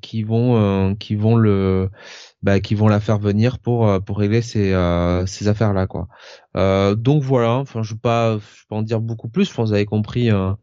qui 0.02 0.24
vont 0.24 0.96
qui 0.96 1.16
vont 1.16 1.36
le 1.36 1.90
bah, 2.42 2.60
qui 2.60 2.76
vont 2.76 2.88
la 2.88 3.00
faire 3.00 3.20
venir 3.20 3.60
pour 3.60 3.88
euh, 3.88 4.00
pour 4.00 4.18
régler 4.18 4.42
ces 4.42 4.74
euh, 4.74 5.26
ces 5.26 5.48
affaires 5.48 5.74
là 5.74 5.88
quoi. 5.88 6.08
Euh, 6.58 6.96
donc 6.96 7.24
voilà, 7.24 7.54
enfin 7.56 7.84
je 7.84 7.94
vais 7.94 8.00
pas 8.00 8.38
je 8.38 8.66
pas 8.70 8.78
en 8.78 8.82
dire 8.82 9.02
beaucoup 9.02 9.30
plus. 9.30 9.46
Je 9.50 9.54
pense 9.54 9.66
que 9.66 9.70
vous 9.70 9.74
avez 9.76 9.86
compris 9.86 10.32
euh, 10.32 10.54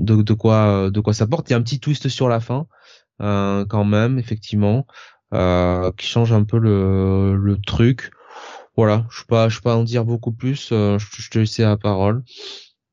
de, 0.00 0.22
de 0.22 0.32
quoi 0.34 0.90
de 0.90 1.00
quoi 1.00 1.12
ça 1.12 1.26
porte. 1.26 1.48
Il 1.50 1.52
y 1.52 1.54
a 1.54 1.58
un 1.58 1.62
petit 1.62 1.80
twist 1.80 2.08
sur 2.08 2.28
la 2.28 2.40
fin 2.40 2.66
quand 3.18 3.84
même 3.84 4.18
effectivement 4.18 4.86
qui 5.32 6.06
change 6.06 6.32
un 6.32 6.44
peu 6.44 6.58
le 6.58 7.36
le 7.36 7.56
truc. 7.60 8.10
Voilà, 8.76 9.06
je 9.10 9.20
peux 9.22 9.26
pas 9.28 9.48
je 9.50 9.58
peux 9.58 9.64
pas 9.64 9.76
en 9.76 9.84
dire 9.84 10.04
beaucoup 10.04 10.32
plus. 10.32 10.68
je, 10.70 10.98
je 10.98 11.30
te 11.30 11.38
laisse 11.38 11.58
la 11.58 11.76
parole. 11.76 12.22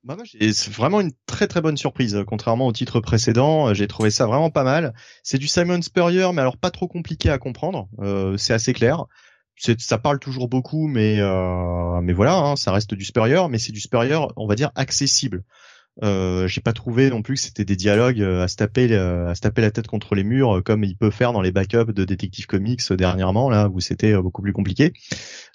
Bah 0.07 0.15
c'est 0.23 0.69
vraiment 0.71 1.01
une 1.01 1.11
très 1.25 1.49
très 1.49 1.59
bonne 1.59 1.75
surprise. 1.75 2.23
Contrairement 2.25 2.67
au 2.67 2.71
titre 2.71 3.01
précédent, 3.01 3.73
j'ai 3.73 3.87
trouvé 3.87 4.09
ça 4.09 4.25
vraiment 4.25 4.49
pas 4.49 4.63
mal. 4.63 4.93
C'est 5.21 5.37
du 5.37 5.49
Simon 5.49 5.81
Spurrier, 5.81 6.31
mais 6.33 6.39
alors 6.39 6.55
pas 6.55 6.71
trop 6.71 6.87
compliqué 6.87 7.29
à 7.29 7.37
comprendre. 7.37 7.89
Euh, 7.99 8.37
c'est 8.37 8.53
assez 8.53 8.71
clair. 8.71 9.03
Ça 9.57 9.97
parle 9.97 10.19
toujours 10.19 10.47
beaucoup, 10.47 10.87
mais 10.87 11.19
euh, 11.19 11.99
mais 11.99 12.13
voilà, 12.13 12.37
hein, 12.37 12.55
ça 12.55 12.71
reste 12.71 12.93
du 12.93 13.03
Spurrier, 13.03 13.47
mais 13.49 13.59
c'est 13.59 13.73
du 13.73 13.81
Spurrier, 13.81 14.17
on 14.37 14.47
va 14.47 14.55
dire 14.55 14.71
accessible. 14.75 15.43
Euh, 16.03 16.47
j'ai 16.47 16.61
pas 16.61 16.73
trouvé 16.73 17.09
non 17.09 17.21
plus 17.21 17.35
que 17.35 17.41
c'était 17.41 17.65
des 17.65 17.75
dialogues 17.75 18.21
euh, 18.21 18.43
à 18.43 18.47
se 18.47 18.55
taper 18.55 18.95
à 18.95 19.33
se 19.33 19.41
taper 19.41 19.61
la 19.61 19.71
tête 19.71 19.87
contre 19.87 20.13
les 20.13 20.23
murs 20.23 20.61
comme 20.63 20.83
il 20.83 20.95
peut 20.95 21.09
faire 21.09 21.33
dans 21.33 21.41
les 21.41 21.51
backups 21.51 21.93
de 21.93 22.05
Detective 22.05 22.45
Comics 22.45 22.93
dernièrement 22.93 23.49
là 23.49 23.69
où 23.69 23.79
c'était 23.79 24.13
beaucoup 24.21 24.41
plus 24.41 24.53
compliqué. 24.53 24.93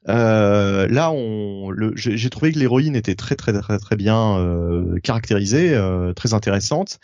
Euh, 0.08 0.88
là, 0.88 1.10
on, 1.12 1.72
j'ai 1.94 2.30
trouvé 2.30 2.52
que 2.52 2.58
l'héroïne 2.58 2.96
était 2.96 3.14
très 3.14 3.36
très 3.36 3.52
très 3.52 3.78
très 3.78 3.96
bien 3.96 4.38
euh, 4.38 4.98
caractérisée, 5.02 5.74
euh, 5.74 6.12
très 6.12 6.34
intéressante. 6.34 6.98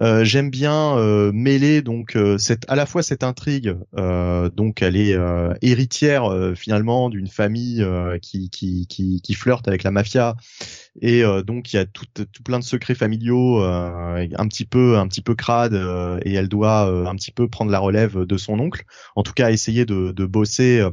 Euh, 0.00 0.24
j'aime 0.24 0.48
bien 0.48 0.96
euh, 0.96 1.32
mêler 1.32 1.82
donc 1.82 2.16
euh, 2.16 2.38
cette 2.38 2.64
à 2.68 2.76
la 2.76 2.86
fois 2.86 3.02
cette 3.02 3.22
intrigue 3.22 3.76
donc 3.92 4.80
elle 4.80 4.96
est 4.96 5.16
héritière 5.60 6.24
finalement 6.56 7.10
d'une 7.10 7.28
famille 7.28 7.84
qui, 8.22 8.50
qui, 8.50 8.86
qui, 8.86 9.20
qui 9.20 9.34
flirte 9.34 9.68
avec 9.68 9.82
la 9.82 9.90
mafia. 9.90 10.36
Et 11.00 11.22
donc 11.46 11.72
il 11.72 11.76
y 11.76 11.78
a 11.78 11.86
tout, 11.86 12.06
tout 12.14 12.42
plein 12.42 12.58
de 12.58 12.64
secrets 12.64 12.94
familiaux 12.94 13.62
un 13.62 14.48
petit 14.48 14.64
peu 14.64 14.98
un 14.98 15.06
petit 15.08 15.22
peu 15.22 15.34
crade 15.34 15.74
et 16.24 16.34
elle 16.34 16.48
doit 16.48 17.08
un 17.08 17.14
petit 17.14 17.30
peu 17.30 17.48
prendre 17.48 17.70
la 17.70 17.78
relève 17.78 18.24
de 18.24 18.36
son 18.36 18.58
oncle. 18.58 18.84
En 19.16 19.22
tout 19.22 19.32
cas 19.32 19.50
essayer 19.50 19.84
de, 19.84 20.12
de 20.12 20.24
bosser 20.26 20.86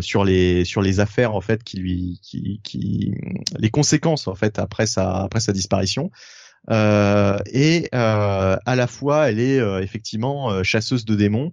sur 0.00 0.24
les 0.24 0.64
sur 0.64 0.82
les 0.82 1.00
affaires 1.00 1.34
en 1.34 1.40
fait 1.40 1.64
qui 1.64 1.78
lui 1.78 2.20
qui, 2.22 2.60
qui 2.62 3.14
les 3.58 3.70
conséquences 3.70 4.28
en 4.28 4.34
fait 4.34 4.58
après 4.58 4.86
sa 4.86 5.22
après 5.22 5.40
sa 5.40 5.52
disparition. 5.52 6.10
euh, 6.10 6.39
et 6.68 7.88
euh, 7.94 8.56
à 8.64 8.76
la 8.76 8.86
fois, 8.86 9.30
elle 9.30 9.40
est 9.40 9.58
euh, 9.58 9.80
effectivement 9.80 10.62
chasseuse 10.62 11.04
de 11.04 11.14
démons. 11.14 11.52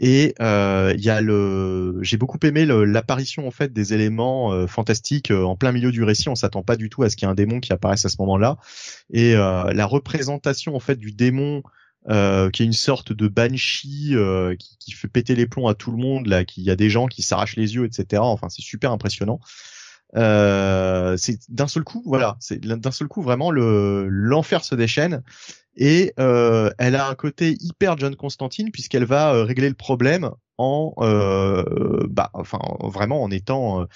Et 0.00 0.34
il 0.38 1.00
y 1.00 1.10
a 1.10 1.20
le, 1.20 1.98
j'ai 2.02 2.16
beaucoup 2.16 2.38
aimé 2.44 2.64
l'apparition 2.66 3.48
en 3.48 3.50
fait 3.50 3.72
des 3.72 3.94
éléments 3.94 4.66
fantastiques 4.68 5.32
en 5.32 5.56
plein 5.56 5.72
milieu 5.72 5.90
du 5.90 6.04
récit. 6.04 6.28
On 6.28 6.36
s'attend 6.36 6.62
pas 6.62 6.76
du 6.76 6.88
tout 6.88 7.02
à 7.02 7.10
ce 7.10 7.16
qu'il 7.16 7.26
y 7.26 7.28
ait 7.28 7.32
un 7.32 7.34
démon 7.34 7.58
qui 7.58 7.72
apparaisse 7.72 8.04
à 8.04 8.08
ce 8.08 8.16
moment-là. 8.20 8.58
Et 9.12 9.34
la 9.34 9.86
représentation 9.86 10.76
en 10.76 10.80
fait 10.80 10.96
du 10.96 11.10
démon 11.10 11.62
euh, 12.08 12.48
qui 12.48 12.62
est 12.62 12.66
une 12.66 12.72
sorte 12.72 13.12
de 13.12 13.26
banshee 13.26 14.14
qui, 14.58 14.78
qui, 14.78 14.92
fait 14.92 15.08
péter 15.08 15.34
les 15.34 15.46
plombs 15.46 15.66
à 15.66 15.74
tout 15.74 15.90
le 15.90 15.98
monde 15.98 16.28
là, 16.28 16.44
qu'il 16.44 16.62
y 16.62 16.70
a 16.70 16.76
des 16.76 16.90
gens 16.90 17.08
qui 17.08 17.22
s'arrachent 17.22 17.56
les 17.56 17.74
yeux, 17.74 17.84
etc. 17.84 18.22
Enfin, 18.22 18.48
c'est 18.48 18.62
super 18.62 18.92
impressionnant. 18.92 19.40
Euh, 20.16 21.16
c'est 21.16 21.38
d'un 21.50 21.68
seul 21.68 21.84
coup, 21.84 22.02
voilà, 22.06 22.36
c'est 22.40 22.60
d'un 22.60 22.90
seul 22.90 23.08
coup 23.08 23.22
vraiment 23.22 23.50
le 23.50 24.08
l'enfer 24.08 24.64
se 24.64 24.74
déchaîne 24.74 25.22
et 25.76 26.12
euh, 26.18 26.70
elle 26.78 26.96
a 26.96 27.08
un 27.08 27.14
côté 27.14 27.56
hyper 27.60 27.96
John 27.98 28.16
Constantine 28.16 28.70
puisqu'elle 28.72 29.04
va 29.04 29.34
euh, 29.34 29.44
régler 29.44 29.68
le 29.68 29.74
problème 29.74 30.30
en, 30.56 30.92
euh, 30.98 32.06
bah, 32.10 32.30
enfin 32.32 32.58
vraiment 32.80 33.22
en 33.22 33.30
étant, 33.30 33.86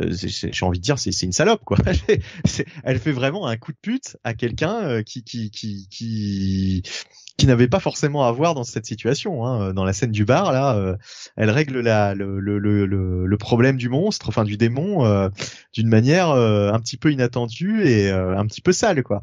j'ai 0.00 0.64
envie 0.66 0.78
de 0.78 0.82
dire, 0.82 0.98
c'est 0.98 1.22
une 1.22 1.32
salope 1.32 1.64
quoi. 1.64 1.76
elle 2.84 2.98
fait 2.98 3.12
vraiment 3.12 3.46
un 3.46 3.56
coup 3.56 3.70
de 3.70 3.78
pute 3.80 4.16
à 4.24 4.34
quelqu'un 4.34 5.04
qui 5.04 5.22
qui 5.22 5.52
qui 5.52 5.86
qui 5.88 6.82
qui 7.36 7.46
n'avait 7.46 7.68
pas 7.68 7.80
forcément 7.80 8.26
à 8.26 8.32
voir 8.32 8.54
dans 8.54 8.64
cette 8.64 8.86
situation. 8.86 9.46
Hein. 9.46 9.72
Dans 9.72 9.84
la 9.84 9.92
scène 9.92 10.10
du 10.10 10.24
bar, 10.24 10.52
là, 10.52 10.76
euh, 10.76 10.96
elle 11.36 11.50
règle 11.50 11.80
la, 11.80 12.14
le, 12.14 12.40
le, 12.40 12.58
le, 12.58 12.86
le, 13.26 13.36
problème 13.38 13.76
du 13.76 13.88
monstre, 13.88 14.28
enfin 14.28 14.44
du 14.44 14.56
démon, 14.56 15.04
euh, 15.04 15.28
d'une 15.72 15.88
manière 15.88 16.30
euh, 16.30 16.72
un 16.72 16.80
petit 16.80 16.96
peu 16.96 17.10
inattendue 17.12 17.86
et 17.86 18.10
un 18.10 18.46
petit 18.46 18.60
peu 18.60 18.72
sale, 18.72 19.02
quoi. 19.02 19.22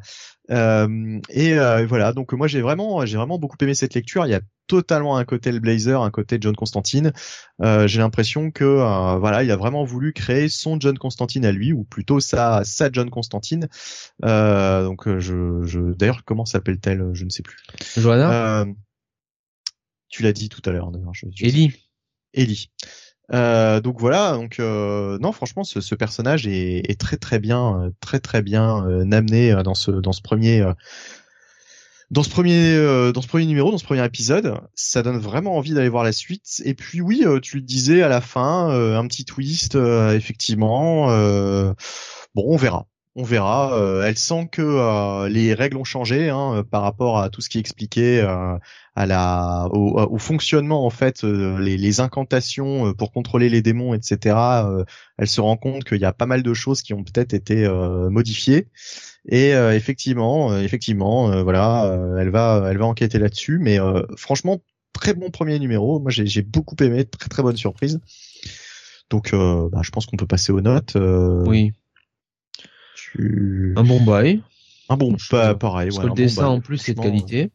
Euh, 0.49 1.19
et 1.29 1.59
euh, 1.59 1.85
voilà, 1.85 2.13
donc 2.13 2.31
moi 2.33 2.47
j'ai 2.47 2.61
vraiment, 2.61 3.05
j'ai 3.05 3.17
vraiment 3.17 3.37
beaucoup 3.37 3.57
aimé 3.61 3.73
cette 3.73 3.93
lecture. 3.93 4.25
Il 4.25 4.29
y 4.29 4.35
a 4.35 4.41
totalement 4.67 5.17
un 5.17 5.23
côté 5.23 5.51
le 5.51 5.59
Blazer, 5.59 6.01
un 6.01 6.09
côté 6.09 6.37
John 6.39 6.55
Constantine. 6.55 7.13
Euh, 7.61 7.87
j'ai 7.87 7.99
l'impression 7.99 8.51
que 8.51 8.63
voilà, 9.17 9.43
il 9.43 9.51
a 9.51 9.55
vraiment 9.55 9.83
voulu 9.83 10.13
créer 10.13 10.49
son 10.49 10.79
John 10.79 10.97
Constantine 10.97 11.45
à 11.45 11.51
lui, 11.51 11.73
ou 11.73 11.83
plutôt 11.83 12.19
sa 12.19 12.63
sa 12.63 12.89
John 12.91 13.09
Constantine. 13.09 13.67
donc 14.21 15.07
je, 15.19 15.63
je 15.63 15.79
d'ailleurs 15.93 16.23
comment 16.25 16.45
s'appelle-t-elle? 16.45 17.09
Je 17.13 17.25
ne 17.25 17.29
sais 17.29 17.43
plus. 17.43 17.57
Joanna. 18.07 18.65
tu 20.09 20.23
l'as 20.23 20.33
dit 20.33 20.49
tout 20.49 20.61
à 20.65 20.71
l'heure 20.71 20.91
d'ailleurs. 20.91 21.11
Ellie. 21.41 21.73
Ellie. 22.33 22.69
Euh, 23.33 23.81
donc 23.81 23.99
voilà, 23.99 24.33
donc 24.33 24.59
euh, 24.59 25.17
non 25.19 25.33
franchement 25.33 25.65
ce, 25.65 25.81
ce 25.81 25.95
personnage 25.95 26.47
est, 26.47 26.89
est, 26.89 26.97
très 26.97 27.17
très 27.17 27.39
bien, 27.39 27.81
euh, 27.81 27.91
très 27.99 28.21
très 28.21 28.41
bien 28.41 28.85
euh, 28.87 29.11
amené 29.11 29.53
dans 29.63 29.73
ce 29.73 29.91
dans 29.91 30.13
ce 30.13 30.21
premier 30.21 30.63
dans 32.09 32.23
ce 32.23 32.29
premier 32.29 33.11
dans 33.13 33.21
ce 33.21 33.27
premier 33.27 33.45
numéro, 33.45 33.69
dans 33.71 33.77
ce 33.77 33.83
premier 33.83 34.05
épisode. 34.05 34.57
Ça 34.75 35.03
donne 35.03 35.17
vraiment 35.17 35.57
envie 35.57 35.73
d'aller 35.73 35.89
voir 35.89 36.05
la 36.05 36.13
suite. 36.13 36.61
Et 36.63 36.73
puis 36.73 37.01
oui, 37.01 37.25
tu 37.41 37.57
le 37.57 37.63
disais 37.63 38.01
à 38.01 38.07
la 38.07 38.21
fin, 38.21 38.69
un 38.69 39.07
petit 39.07 39.25
twist 39.25 39.75
effectivement. 39.75 41.07
bon, 42.33 42.45
on 42.45 42.55
verra 42.55 42.87
on 43.17 43.23
verra. 43.23 43.75
Euh, 43.75 44.03
elle 44.05 44.17
sent 44.17 44.47
que 44.51 44.61
euh, 44.61 45.27
les 45.27 45.55
règles 45.55 45.77
ont 45.77 45.83
changé 45.83 46.29
hein, 46.29 46.63
par 46.69 46.83
rapport 46.83 47.19
à 47.19 47.29
tout 47.29 47.41
ce 47.41 47.49
qui 47.49 47.63
euh, 47.97 48.57
la 48.95 49.67
au, 49.71 50.17
fonctionnement 50.19 50.85
en 50.85 50.91
fait, 50.91 51.23
les, 51.23 51.99
incantations 51.99 52.93
pour 52.93 53.11
contrôler 53.11 53.49
les 53.49 53.63
démons, 53.63 53.95
etc. 53.95 54.35
elle 55.17 55.27
se 55.27 55.41
rend 55.41 55.57
compte 55.57 55.83
qu'il 55.83 55.99
y 55.99 56.05
a 56.05 56.13
pas 56.13 56.27
mal 56.27 56.43
de 56.43 56.53
choses 56.53 56.83
qui 56.83 56.93
ont 56.93 57.03
peut-être 57.03 57.33
été 57.33 57.67
modifiées. 58.09 58.67
Et 59.29 59.49
effectivement, 59.51 60.55
effectivement, 60.57 61.43
voilà, 61.43 61.99
elle 62.19 62.29
va 62.29 62.67
elle 62.69 62.77
va 62.77 62.85
enquêter 62.85 63.19
là-dessus. 63.19 63.59
Mais 63.59 63.77
franchement, 64.15 64.61
très 64.93 65.13
bon 65.13 65.29
premier 65.31 65.57
numéro. 65.59 65.99
Moi, 65.99 66.11
j'ai 66.11 66.41
beaucoup 66.41 66.75
aimé, 66.81 67.05
très 67.05 67.29
très 67.29 67.43
bonne 67.43 67.57
surprise. 67.57 67.99
Donc, 69.09 69.31
bah, 69.33 69.81
je 69.81 69.89
pense 69.91 70.05
qu'on 70.05 70.17
peut 70.17 70.27
passer 70.27 70.51
aux 70.51 70.61
notes. 70.61 70.97
oui. 71.45 71.71
Un 73.17 73.83
bon 73.83 74.01
bail. 74.03 74.41
Un 74.89 74.97
bon, 74.97 75.15
pas 75.29 75.55
pareil. 75.55 75.89
Parce 75.89 76.01
que 76.01 76.07
le 76.07 76.13
dessin 76.13 76.47
en 76.47 76.61
plus 76.61 76.77
c'est 76.77 76.93
de 76.93 77.01
qualité. 77.01 77.51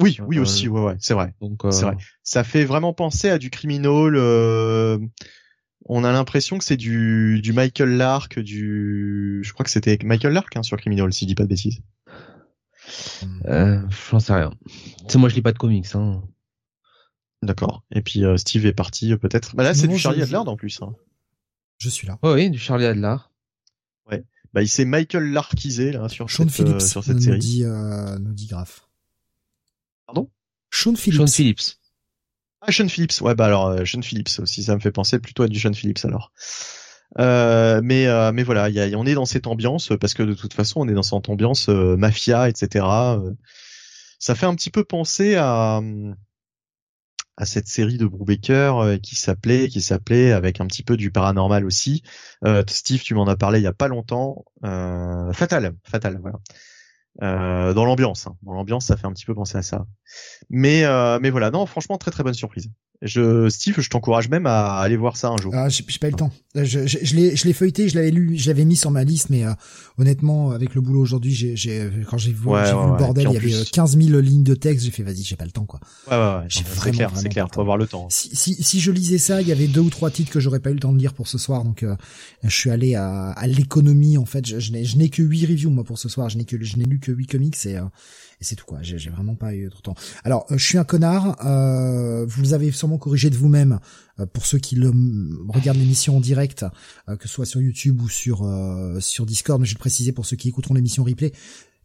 Oui, 0.00 0.18
oui 0.26 0.38
aussi, 0.38 0.68
ouais, 0.68 0.80
ouais, 0.80 0.96
c'est 1.00 1.14
vrai. 1.14 1.34
Donc, 1.40 1.62
c'est 1.70 1.82
vrai. 1.82 1.96
Ça 2.22 2.44
fait 2.44 2.64
vraiment 2.64 2.92
penser 2.92 3.30
à 3.30 3.38
du 3.38 3.50
criminal. 3.50 4.14
Euh... 4.14 4.98
On 5.90 6.04
a 6.04 6.12
l'impression 6.12 6.58
que 6.58 6.64
c'est 6.64 6.76
du, 6.76 7.40
du 7.40 7.54
Michael 7.54 7.96
Lark, 7.96 8.38
du, 8.38 9.40
je 9.42 9.52
crois 9.54 9.64
que 9.64 9.70
c'était 9.70 9.98
Michael 10.04 10.34
Lark 10.34 10.54
hein, 10.54 10.62
sur 10.62 10.76
Criminal, 10.76 11.10
si 11.14 11.24
je 11.24 11.28
dis 11.28 11.34
pas 11.34 11.44
de 11.44 11.48
bêtises. 11.48 11.80
Euh, 13.46 13.80
J'en 14.10 14.20
sais 14.20 14.34
rien. 14.34 14.52
C'est 15.08 15.18
moi, 15.18 15.30
je 15.30 15.34
lis 15.34 15.42
pas 15.42 15.52
de 15.52 15.58
comics. 15.58 15.86
Hein. 15.94 16.22
D'accord. 17.42 17.84
Et 17.90 18.02
puis 18.02 18.24
euh, 18.24 18.36
Steve 18.36 18.66
est 18.66 18.74
parti 18.74 19.12
euh, 19.12 19.16
peut-être. 19.16 19.56
Bah 19.56 19.62
là, 19.62 19.72
c'est 19.72 19.88
du 19.88 19.96
Charlie 19.96 20.22
Adler 20.22 20.36
en 20.36 20.56
plus. 20.56 20.82
Hein. 20.82 20.94
Je 21.78 21.88
suis 21.88 22.06
là. 22.06 22.18
Oh, 22.22 22.34
oui, 22.34 22.50
du 22.50 22.58
Charlie 22.58 22.84
Adler. 22.84 23.16
Bah, 24.54 24.62
il 24.62 24.68
s'est 24.68 24.84
Michael 24.84 25.30
Larkisé 25.32 25.92
là 25.92 26.08
sur 26.08 26.30
cette, 26.30 26.50
Phillips, 26.50 26.80
sur 26.80 27.04
cette 27.04 27.20
série. 27.20 27.38
Dit, 27.38 27.64
euh, 27.64 28.18
nous 28.18 28.32
dit 28.32 28.46
grave. 28.46 28.80
Pardon? 30.06 30.30
Sean 30.70 30.94
Phillips. 30.94 31.18
Sean 31.18 31.26
Phillips. 31.26 31.78
Ah, 32.60 32.72
Sean 32.72 32.88
Phillips. 32.88 33.20
Ouais, 33.20 33.34
bah 33.34 33.46
alors 33.46 33.66
euh, 33.66 33.84
Sean 33.84 34.02
Phillips 34.02 34.38
aussi, 34.38 34.62
ça 34.62 34.74
me 34.74 34.80
fait 34.80 34.92
penser 34.92 35.18
plutôt 35.18 35.42
à 35.42 35.48
du 35.48 35.60
Sean 35.60 35.72
Phillips 35.72 36.04
alors. 36.04 36.32
Euh, 37.18 37.80
mais 37.82 38.06
euh, 38.06 38.32
mais 38.32 38.42
voilà, 38.42 38.68
y 38.68 38.80
a, 38.80 38.98
on 38.98 39.06
est 39.06 39.14
dans 39.14 39.24
cette 39.24 39.46
ambiance 39.46 39.92
parce 40.00 40.14
que 40.14 40.22
de 40.22 40.34
toute 40.34 40.52
façon, 40.52 40.80
on 40.80 40.88
est 40.88 40.94
dans 40.94 41.02
cette 41.02 41.28
ambiance 41.28 41.68
euh, 41.68 41.96
mafia, 41.96 42.48
etc. 42.48 42.84
ça 44.18 44.34
fait 44.34 44.46
un 44.46 44.54
petit 44.54 44.70
peu 44.70 44.84
penser 44.84 45.36
à 45.36 45.80
à 47.38 47.46
cette 47.46 47.68
série 47.68 47.96
de 47.98 48.06
Brubaker 48.06 48.76
euh, 48.78 48.98
qui 48.98 49.14
s'appelait 49.14 49.68
qui 49.68 49.80
s'appelait 49.80 50.32
avec 50.32 50.60
un 50.60 50.66
petit 50.66 50.82
peu 50.82 50.96
du 50.96 51.10
paranormal 51.12 51.64
aussi. 51.64 52.02
Euh, 52.44 52.64
Steve, 52.66 53.00
tu 53.02 53.14
m'en 53.14 53.26
as 53.28 53.36
parlé 53.36 53.60
il 53.60 53.62
y 53.62 53.68
a 53.68 53.72
pas 53.72 53.88
longtemps. 53.88 54.44
Euh, 54.64 55.32
Fatal, 55.32 55.74
Fatal, 55.84 56.18
voilà. 56.20 56.40
Euh, 57.22 57.74
dans 57.74 57.84
l'ambiance, 57.84 58.26
hein. 58.26 58.36
dans 58.42 58.52
l'ambiance, 58.52 58.86
ça 58.86 58.96
fait 58.96 59.06
un 59.06 59.12
petit 59.12 59.24
peu 59.24 59.34
penser 59.34 59.56
à 59.56 59.62
ça. 59.62 59.86
Mais 60.50 60.84
euh, 60.84 61.18
mais 61.22 61.30
voilà, 61.30 61.50
non, 61.50 61.64
franchement, 61.64 61.96
très 61.96 62.10
très 62.10 62.24
bonne 62.24 62.34
surprise. 62.34 62.70
Je, 63.00 63.48
Steve, 63.48 63.78
je 63.78 63.88
t'encourage 63.90 64.28
même 64.28 64.46
à 64.46 64.78
aller 64.78 64.96
voir 64.96 65.16
ça 65.16 65.28
un 65.28 65.36
jour. 65.36 65.52
Ah, 65.54 65.68
j'ai 65.68 65.84
pas 66.00 66.08
eu 66.08 66.10
le 66.10 66.16
temps. 66.16 66.32
Je, 66.56 66.86
je, 66.86 66.98
je 67.00 67.14
l'ai, 67.14 67.36
je 67.36 67.44
l'ai 67.46 67.52
feuilleté, 67.52 67.88
je 67.88 67.94
l'avais 67.94 68.10
lu, 68.10 68.36
je 68.36 68.48
l'avais 68.48 68.64
mis 68.64 68.74
sur 68.74 68.90
ma 68.90 69.04
liste, 69.04 69.30
mais 69.30 69.44
euh, 69.44 69.52
honnêtement, 69.98 70.50
avec 70.50 70.74
le 70.74 70.80
boulot 70.80 71.00
aujourd'hui, 71.00 71.32
j'ai, 71.32 71.88
quand 72.10 72.18
j'ai 72.18 72.32
vu, 72.32 72.38
vu 72.38 72.50
le 72.50 72.98
bordel, 72.98 73.28
il 73.30 73.34
y 73.34 73.36
avait 73.36 73.64
15 73.70 73.96
000 73.96 74.16
euh, 74.16 74.20
lignes 74.20 74.42
de 74.42 74.54
texte, 74.56 74.84
j'ai 74.84 74.90
fait, 74.90 75.04
vas-y, 75.04 75.22
j'ai 75.22 75.36
pas 75.36 75.44
le 75.44 75.52
temps, 75.52 75.64
quoi. 75.64 75.78
Ouais, 76.10 76.16
ouais, 76.16 76.40
ouais. 76.40 76.46
J'ai 76.48 76.64
vraiment, 76.64 76.96
clair, 76.96 77.12
c'est 77.14 77.28
clair, 77.28 77.46
faut 77.54 77.60
avoir 77.60 77.76
le 77.76 77.86
temps. 77.86 78.08
Si, 78.10 78.34
si, 78.34 78.60
si, 78.60 78.80
je 78.80 78.90
lisais 78.90 79.18
ça, 79.18 79.42
il 79.42 79.46
y 79.46 79.52
avait 79.52 79.68
deux 79.68 79.82
ou 79.82 79.90
trois 79.90 80.10
titres 80.10 80.32
que 80.32 80.40
j'aurais 80.40 80.60
pas 80.60 80.70
eu 80.70 80.74
le 80.74 80.80
temps 80.80 80.92
de 80.92 80.98
lire 80.98 81.14
pour 81.14 81.28
ce 81.28 81.38
soir, 81.38 81.62
donc 81.62 81.84
euh, 81.84 81.94
je 82.42 82.54
suis 82.54 82.70
allé 82.70 82.96
à, 82.96 83.30
à 83.30 83.46
l'économie, 83.46 84.18
en 84.18 84.26
fait. 84.26 84.44
Je, 84.44 84.58
je 84.58 84.72
n'ai, 84.72 84.84
je 84.84 84.96
n'ai 84.96 85.08
que 85.08 85.22
huit 85.22 85.46
reviews 85.46 85.70
moi 85.70 85.84
pour 85.84 85.98
ce 85.98 86.08
soir. 86.08 86.28
Je 86.30 86.36
n'ai 86.36 86.44
que, 86.44 86.60
je 86.60 86.76
n'ai 86.76 86.84
lu 86.84 86.98
que 86.98 87.12
8 87.12 87.26
comics 87.26 87.66
et, 87.66 87.78
et 88.40 88.44
c'est 88.44 88.54
tout 88.54 88.64
quoi. 88.64 88.78
J'ai 88.82 89.10
vraiment 89.10 89.34
pas 89.34 89.54
eu 89.54 89.68
trop 89.68 89.78
de 89.78 89.82
temps. 89.82 89.94
Alors, 90.24 90.46
je 90.50 90.64
suis 90.64 90.78
un 90.78 90.84
connard. 90.84 91.36
vous 92.26 92.54
avez 92.54 92.70
sûrement 92.72 92.98
corrigé 92.98 93.30
de 93.30 93.36
vous-même 93.36 93.80
pour 94.32 94.46
ceux 94.46 94.58
qui 94.58 94.76
le, 94.76 94.92
regardent 95.48 95.78
l'émission 95.78 96.16
en 96.16 96.20
direct, 96.20 96.64
que 97.06 97.28
ce 97.28 97.34
soit 97.34 97.46
sur 97.46 97.60
YouTube 97.60 98.00
ou 98.00 98.08
sur 98.08 98.46
sur 99.00 99.26
Discord. 99.26 99.60
Mais 99.60 99.66
je 99.66 99.72
vais 99.72 99.78
le 99.78 99.80
préciser 99.80 100.12
pour 100.12 100.26
ceux 100.26 100.36
qui 100.36 100.48
écouteront 100.48 100.74
l'émission 100.74 101.04
replay. 101.04 101.32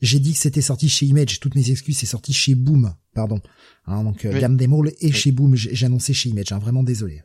J'ai 0.01 0.19
dit 0.19 0.34
que 0.34 0.39
c'était 0.39 0.61
sorti 0.61 0.89
chez 0.89 1.05
Image. 1.05 1.39
Toutes 1.39 1.55
mes 1.55 1.71
excuses, 1.71 1.97
c'est 1.97 2.05
sorti 2.05 2.34
chez 2.34 2.55
Boom. 2.55 2.93
Pardon. 3.15 3.39
Hein, 3.85 4.03
donc 4.03 4.27
oui. 4.30 4.39
Gamme 4.39 4.57
des 4.57 4.67
et 4.99 5.11
chez 5.11 5.31
Boom. 5.31 5.55
J'ai 5.55 5.85
annoncé 5.85 6.13
chez 6.13 6.30
Image. 6.30 6.51
Hein, 6.51 6.59
vraiment 6.59 6.84
désolé. 6.84 7.23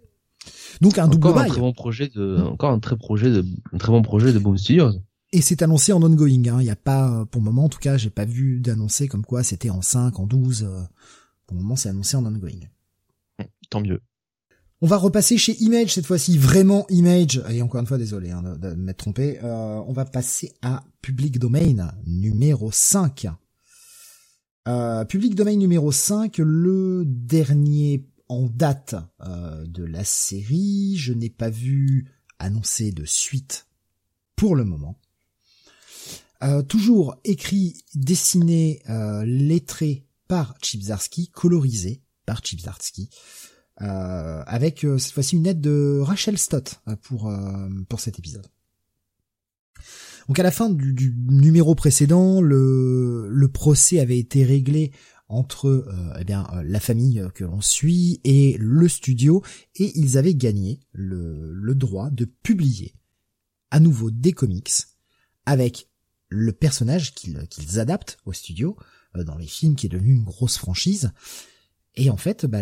Donc 0.80 0.98
un 0.98 1.06
encore 1.06 1.18
double 1.18 1.38
un 1.40 1.46
très 1.46 1.60
bon 1.60 1.72
projet 1.72 2.09
de, 2.09 2.36
encore 2.36 2.70
un 2.70 2.78
très 2.78 2.96
projet 2.96 3.30
de, 3.30 3.44
un 3.72 3.78
très 3.78 3.90
bon 3.90 4.02
projet 4.02 4.32
de 4.32 4.38
Boom 4.38 4.56
Studios. 4.56 4.92
Et 5.32 5.42
c'est 5.42 5.62
annoncé 5.62 5.92
en 5.92 6.02
ongoing. 6.02 6.28
Il 6.28 6.48
hein. 6.48 6.62
n'y 6.62 6.70
a 6.70 6.76
pas, 6.76 7.26
pour 7.26 7.40
le 7.40 7.44
moment 7.44 7.64
en 7.64 7.68
tout 7.68 7.78
cas, 7.78 7.96
j'ai 7.96 8.10
pas 8.10 8.24
vu 8.24 8.60
d'annoncer 8.60 9.09
comme 9.09 9.24
quoi 9.24 9.42
c'était 9.42 9.70
en 9.70 9.82
5, 9.82 10.18
en 10.18 10.26
12. 10.26 10.68
Pour 11.46 11.56
le 11.56 11.62
moment, 11.62 11.76
c'est 11.76 11.88
annoncé 11.88 12.16
en 12.16 12.24
ongoing. 12.24 12.60
Tant 13.70 13.80
mieux. 13.80 14.00
On 14.80 14.86
va 14.86 14.96
repasser 14.96 15.38
chez 15.38 15.60
Image 15.60 15.94
cette 15.94 16.06
fois-ci, 16.06 16.38
vraiment 16.38 16.86
Image. 16.88 17.42
Et 17.50 17.62
encore 17.62 17.80
une 17.80 17.86
fois, 17.86 17.98
désolé 17.98 18.30
hein, 18.30 18.42
de, 18.42 18.56
de 18.56 18.74
m'être 18.74 18.98
trompé. 18.98 19.40
Euh, 19.42 19.82
on 19.86 19.92
va 19.92 20.05
passer 20.05 20.52
à 20.62 20.84
Public 21.02 21.40
Domain 21.40 21.92
numéro 22.06 22.70
5. 22.70 23.26
Euh, 24.68 25.05
Public 25.05 25.34
Domain 25.34 25.56
numéro 25.56 25.90
5, 25.90 26.38
le 26.38 27.02
dernier 27.06 28.06
en 28.28 28.46
date 28.46 28.94
euh, 29.20 29.66
de 29.66 29.82
la 29.82 30.05
série. 30.05 30.94
Je 30.96 31.12
n'ai 31.12 31.30
pas 31.30 31.50
vu 31.50 32.06
annoncer 32.38 32.92
de 32.92 33.05
suite 33.05 33.66
pour 34.36 34.55
le 34.55 34.62
moment. 34.62 34.96
Euh, 36.44 36.62
toujours 36.62 37.16
écrit, 37.24 37.82
dessiné, 37.94 38.81
euh, 38.89 39.24
lettré 39.24 40.06
par 40.28 40.55
Chipzarski, 40.62 41.31
colorisé 41.31 42.02
par 42.27 42.44
Chipzarski, 42.44 43.10
euh, 43.81 44.43
avec 44.47 44.86
cette 44.98 45.12
fois-ci 45.12 45.36
une 45.36 45.47
aide 45.47 45.60
de 45.60 45.98
Rachel 46.01 46.39
Stott 46.39 46.81
pour 47.02 47.32
pour 47.89 48.01
cet 48.01 48.19
épisode. 48.19 48.47
Donc 50.28 50.39
à 50.39 50.43
la 50.43 50.51
fin 50.51 50.69
du, 50.69 51.16
numéro 51.28 51.74
précédent, 51.74 52.40
le, 52.43 53.28
le 53.31 53.48
procès 53.48 53.98
avait 53.98 54.19
été 54.19 54.44
réglé 54.44 54.93
entre 55.28 55.86
eh 56.19 56.24
bien 56.24 56.47
la 56.65 56.81
famille 56.81 57.27
que 57.35 57.44
l'on 57.44 57.60
suit 57.60 58.20
et 58.24 58.56
le 58.59 58.89
studio 58.89 59.43
et 59.74 59.98
ils 59.98 60.19
avaient 60.19 60.35
gagné 60.35 60.81
le, 60.93 61.52
le 61.52 61.74
droit 61.74 62.10
de 62.10 62.27
publier 62.27 62.94
à 63.70 63.81
nouveau 63.81 64.10
des 64.10 64.32
comics 64.32 64.70
avec 65.47 65.89
le 66.28 66.52
personnage 66.52 67.14
qu'ils 67.14 67.80
adaptent 67.80 68.18
au 68.24 68.32
studio 68.32 68.76
euh, 69.16 69.24
dans 69.24 69.36
les 69.36 69.46
films 69.46 69.76
qui 69.76 69.86
est 69.86 69.90
devenu 69.90 70.14
une 70.14 70.24
grosse 70.24 70.59
franchise 70.59 71.12
et 71.94 72.10
en 72.10 72.16
fait 72.16 72.46
bah, 72.46 72.60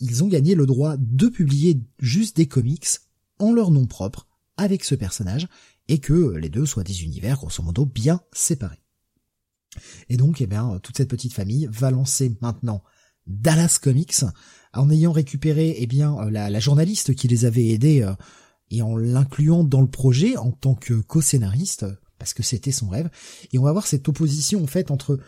ils 0.00 0.24
ont 0.24 0.28
gagné 0.28 0.54
le 0.54 0.66
droit 0.66 0.96
de 0.98 1.28
publier 1.28 1.80
juste 1.98 2.36
des 2.36 2.46
comics 2.46 2.86
en 3.38 3.52
leur 3.52 3.70
nom 3.70 3.86
propre 3.86 4.26
avec 4.56 4.84
ce 4.84 4.94
personnage 4.94 5.48
et 5.88 5.98
que 5.98 6.36
les 6.36 6.48
deux 6.48 6.66
soient 6.66 6.84
des 6.84 7.04
univers 7.04 7.36
grosso 7.36 7.62
modo 7.62 7.84
bien 7.84 8.20
séparés. 8.32 8.82
Et 10.08 10.16
donc, 10.16 10.40
eh 10.40 10.46
bien, 10.46 10.78
toute 10.82 10.96
cette 10.96 11.10
petite 11.10 11.34
famille 11.34 11.68
va 11.70 11.90
lancer 11.90 12.34
maintenant 12.40 12.82
Dallas 13.26 13.78
Comics 13.80 14.24
en 14.72 14.90
ayant 14.90 15.12
récupéré, 15.12 15.76
eh 15.78 15.86
bien, 15.86 16.16
la, 16.30 16.50
la 16.50 16.60
journaliste 16.60 17.14
qui 17.14 17.28
les 17.28 17.44
avait 17.44 17.68
aidés 17.68 18.02
euh, 18.02 18.14
et 18.70 18.82
en 18.82 18.96
l'incluant 18.96 19.64
dans 19.64 19.80
le 19.80 19.90
projet 19.90 20.36
en 20.36 20.50
tant 20.50 20.74
que 20.74 20.94
co-scénariste 20.94 21.86
parce 22.18 22.34
que 22.34 22.42
c'était 22.42 22.72
son 22.72 22.88
rêve. 22.88 23.10
Et 23.52 23.58
on 23.58 23.62
va 23.62 23.72
voir 23.72 23.86
cette 23.86 24.08
opposition 24.08 24.62
en 24.62 24.66
fait 24.66 24.90
entre 24.90 25.18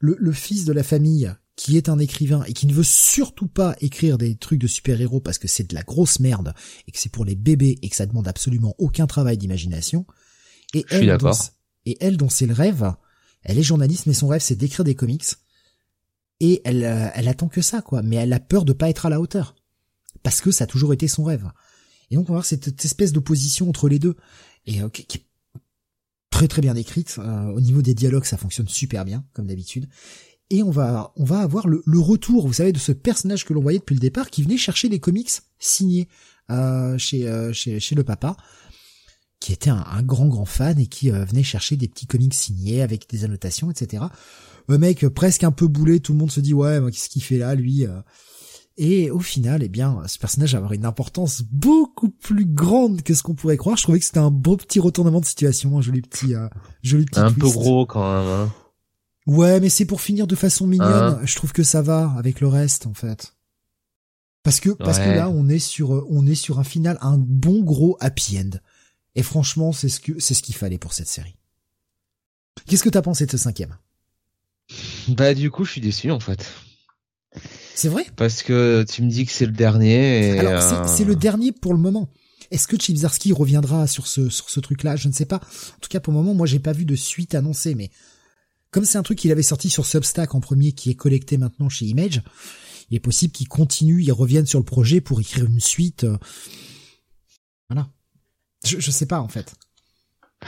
le, 0.00 0.16
le, 0.18 0.32
fils 0.32 0.64
de 0.64 0.72
la 0.72 0.82
famille 0.82 1.32
qui 1.56 1.76
est 1.76 1.88
un 1.88 1.98
écrivain 1.98 2.42
et 2.44 2.52
qui 2.52 2.66
ne 2.66 2.72
veut 2.72 2.82
surtout 2.82 3.46
pas 3.46 3.76
écrire 3.80 4.18
des 4.18 4.34
trucs 4.36 4.60
de 4.60 4.66
super-héros 4.66 5.20
parce 5.20 5.38
que 5.38 5.48
c'est 5.48 5.68
de 5.68 5.74
la 5.74 5.82
grosse 5.82 6.20
merde 6.20 6.54
et 6.88 6.92
que 6.92 6.98
c'est 6.98 7.12
pour 7.12 7.24
les 7.24 7.36
bébés 7.36 7.78
et 7.82 7.88
que 7.88 7.96
ça 7.96 8.06
demande 8.06 8.26
absolument 8.26 8.74
aucun 8.78 9.06
travail 9.06 9.38
d'imagination. 9.38 10.06
Et 10.74 10.84
elle, 10.90 11.16
dont, 11.18 11.30
et 11.86 11.96
elle 12.00 12.16
dont 12.16 12.28
c'est 12.28 12.46
le 12.46 12.54
rêve, 12.54 12.92
elle 13.42 13.58
est 13.58 13.62
journaliste, 13.62 14.06
mais 14.06 14.14
son 14.14 14.28
rêve 14.28 14.40
c'est 14.40 14.56
d'écrire 14.56 14.84
des 14.84 14.96
comics. 14.96 15.24
Et 16.40 16.60
elle, 16.64 16.84
euh, 16.84 17.08
elle 17.14 17.28
attend 17.28 17.48
que 17.48 17.62
ça, 17.62 17.80
quoi. 17.80 18.02
Mais 18.02 18.16
elle 18.16 18.32
a 18.32 18.40
peur 18.40 18.64
de 18.64 18.72
pas 18.72 18.90
être 18.90 19.06
à 19.06 19.10
la 19.10 19.20
hauteur. 19.20 19.54
Parce 20.22 20.40
que 20.40 20.50
ça 20.50 20.64
a 20.64 20.66
toujours 20.66 20.92
été 20.92 21.06
son 21.06 21.22
rêve. 21.24 21.48
Et 22.10 22.16
donc 22.16 22.28
on 22.28 22.32
va 22.32 22.38
voir 22.38 22.44
cette, 22.44 22.84
espèce 22.84 23.12
d'opposition 23.12 23.68
entre 23.68 23.88
les 23.88 23.98
deux. 23.98 24.16
Et 24.66 24.82
euh, 24.82 24.88
qui, 24.88 25.02
est 25.02 25.24
très 26.34 26.48
très 26.48 26.62
bien 26.62 26.74
écrite. 26.74 27.16
Euh, 27.18 27.52
au 27.52 27.60
niveau 27.60 27.80
des 27.80 27.94
dialogues, 27.94 28.24
ça 28.24 28.36
fonctionne 28.36 28.68
super 28.68 29.04
bien, 29.04 29.24
comme 29.32 29.46
d'habitude. 29.46 29.88
Et 30.50 30.62
on 30.62 30.70
va, 30.70 31.12
on 31.16 31.24
va 31.24 31.38
avoir 31.38 31.68
le, 31.68 31.82
le, 31.86 31.98
retour, 32.00 32.46
vous 32.46 32.52
savez, 32.52 32.72
de 32.72 32.78
ce 32.78 32.92
personnage 32.92 33.44
que 33.44 33.54
l'on 33.54 33.62
voyait 33.62 33.78
depuis 33.78 33.94
le 33.94 34.00
départ, 34.00 34.30
qui 34.30 34.42
venait 34.42 34.56
chercher 34.56 34.88
des 34.88 34.98
comics 34.98 35.30
signés 35.58 36.08
euh, 36.50 36.98
chez, 36.98 37.50
chez, 37.52 37.80
chez 37.80 37.94
le 37.94 38.04
papa 38.04 38.36
qui 39.44 39.52
était 39.52 39.68
un, 39.68 40.02
grand 40.02 40.26
grand 40.26 40.46
fan 40.46 40.78
et 40.78 40.86
qui 40.86 41.10
euh, 41.10 41.22
venait 41.26 41.42
chercher 41.42 41.76
des 41.76 41.86
petits 41.86 42.06
comics 42.06 42.32
signés 42.32 42.80
avec 42.80 43.06
des 43.10 43.24
annotations, 43.24 43.70
etc. 43.70 44.04
Un 44.68 44.78
mec 44.78 45.06
presque 45.08 45.44
un 45.44 45.52
peu 45.52 45.66
boulé, 45.66 46.00
tout 46.00 46.14
le 46.14 46.18
monde 46.18 46.30
se 46.30 46.40
dit 46.40 46.54
ouais, 46.54 46.80
qu'est-ce 46.90 47.10
qu'il 47.10 47.22
fait 47.22 47.36
là, 47.36 47.54
lui 47.54 47.86
euh? 47.86 48.00
Et 48.76 49.10
au 49.10 49.20
final, 49.20 49.62
eh 49.62 49.68
bien, 49.68 50.02
ce 50.06 50.18
personnage 50.18 50.52
va 50.52 50.58
avoir 50.58 50.72
une 50.72 50.84
importance 50.84 51.42
beaucoup 51.42 52.08
plus 52.08 52.44
grande 52.44 53.02
que 53.02 53.14
ce 53.14 53.22
qu'on 53.22 53.34
pourrait 53.34 53.56
croire. 53.56 53.76
Je 53.76 53.84
trouvais 53.84 54.00
que 54.00 54.04
c'était 54.04 54.18
un 54.18 54.32
beau 54.32 54.56
petit 54.56 54.80
retournement 54.80 55.20
de 55.20 55.26
situation, 55.26 55.78
un 55.78 55.80
joli 55.80 56.02
petit, 56.02 56.34
euh, 56.34 56.48
joli 56.82 57.04
petit. 57.04 57.20
Un 57.20 57.30
twist. 57.30 57.40
peu 57.40 57.48
gros 57.48 57.86
quand 57.86 58.02
même. 58.02 58.28
Hein. 58.28 58.52
Ouais, 59.26 59.60
mais 59.60 59.68
c'est 59.68 59.84
pour 59.84 60.00
finir 60.00 60.26
de 60.26 60.34
façon 60.34 60.66
mignonne. 60.66 60.90
Hein 60.90 61.20
je 61.22 61.34
trouve 61.36 61.52
que 61.52 61.62
ça 61.62 61.82
va 61.82 62.12
avec 62.18 62.40
le 62.40 62.48
reste, 62.48 62.86
en 62.86 62.94
fait. 62.94 63.34
Parce 64.42 64.60
que 64.60 64.70
parce 64.70 64.98
que 64.98 65.08
là, 65.08 65.30
on 65.30 65.48
est 65.48 65.58
sur 65.58 66.04
on 66.10 66.26
est 66.26 66.34
sur 66.34 66.58
un 66.58 66.64
final, 66.64 66.98
un 67.00 67.16
bon 67.16 67.62
gros 67.62 67.96
happy 68.00 68.38
end. 68.38 68.58
Et 69.14 69.22
franchement, 69.22 69.72
c'est 69.72 69.88
ce 69.88 70.00
que 70.00 70.18
c'est 70.18 70.34
ce 70.34 70.42
qu'il 70.42 70.54
fallait 70.54 70.76
pour 70.76 70.92
cette 70.92 71.08
série. 71.08 71.36
Qu'est-ce 72.66 72.82
que 72.82 72.90
t'as 72.90 73.00
pensé 73.00 73.24
de 73.24 73.30
ce 73.30 73.38
cinquième? 73.38 73.74
Bah 75.08 75.32
du 75.32 75.50
coup, 75.50 75.64
je 75.64 75.72
suis 75.72 75.80
déçu 75.80 76.10
en 76.10 76.20
fait. 76.20 76.46
C'est 77.74 77.88
vrai? 77.88 78.06
Parce 78.16 78.42
que 78.42 78.84
tu 78.88 79.02
me 79.02 79.10
dis 79.10 79.26
que 79.26 79.32
c'est 79.32 79.46
le 79.46 79.52
dernier. 79.52 80.34
Et 80.34 80.38
Alors 80.38 80.62
euh... 80.62 80.84
c'est 80.86 81.04
le 81.04 81.16
dernier 81.16 81.52
pour 81.52 81.74
le 81.74 81.80
moment. 81.80 82.08
Est-ce 82.50 82.68
que 82.68 82.76
Chibzarski 82.78 83.32
reviendra 83.32 83.86
sur 83.86 84.06
ce 84.06 84.28
sur 84.28 84.48
ce 84.50 84.60
truc-là? 84.60 84.96
Je 84.96 85.08
ne 85.08 85.12
sais 85.12 85.24
pas. 85.24 85.36
En 85.36 85.80
tout 85.80 85.88
cas, 85.88 86.00
pour 86.00 86.12
le 86.12 86.18
moment, 86.18 86.34
moi, 86.34 86.46
j'ai 86.46 86.60
pas 86.60 86.72
vu 86.72 86.84
de 86.84 86.94
suite 86.94 87.34
annoncée, 87.34 87.74
mais 87.74 87.90
comme 88.70 88.84
c'est 88.84 88.98
un 88.98 89.02
truc 89.02 89.18
qu'il 89.18 89.32
avait 89.32 89.42
sorti 89.42 89.70
sur 89.70 89.86
Substack 89.86 90.34
en 90.34 90.40
premier, 90.40 90.72
qui 90.72 90.90
est 90.90 90.94
collecté 90.94 91.36
maintenant 91.38 91.68
chez 91.68 91.86
Image, 91.86 92.22
il 92.90 92.96
est 92.96 93.00
possible 93.00 93.32
qu'il 93.32 93.48
continue, 93.48 94.02
il 94.02 94.12
revienne 94.12 94.46
sur 94.46 94.58
le 94.58 94.64
projet 94.64 95.00
pour 95.00 95.20
écrire 95.20 95.46
une 95.46 95.60
suite. 95.60 96.06
Voilà. 97.68 97.88
Je, 98.64 98.78
je 98.78 98.90
sais 98.90 99.06
pas 99.06 99.20
en 99.20 99.28
fait. 99.28 99.54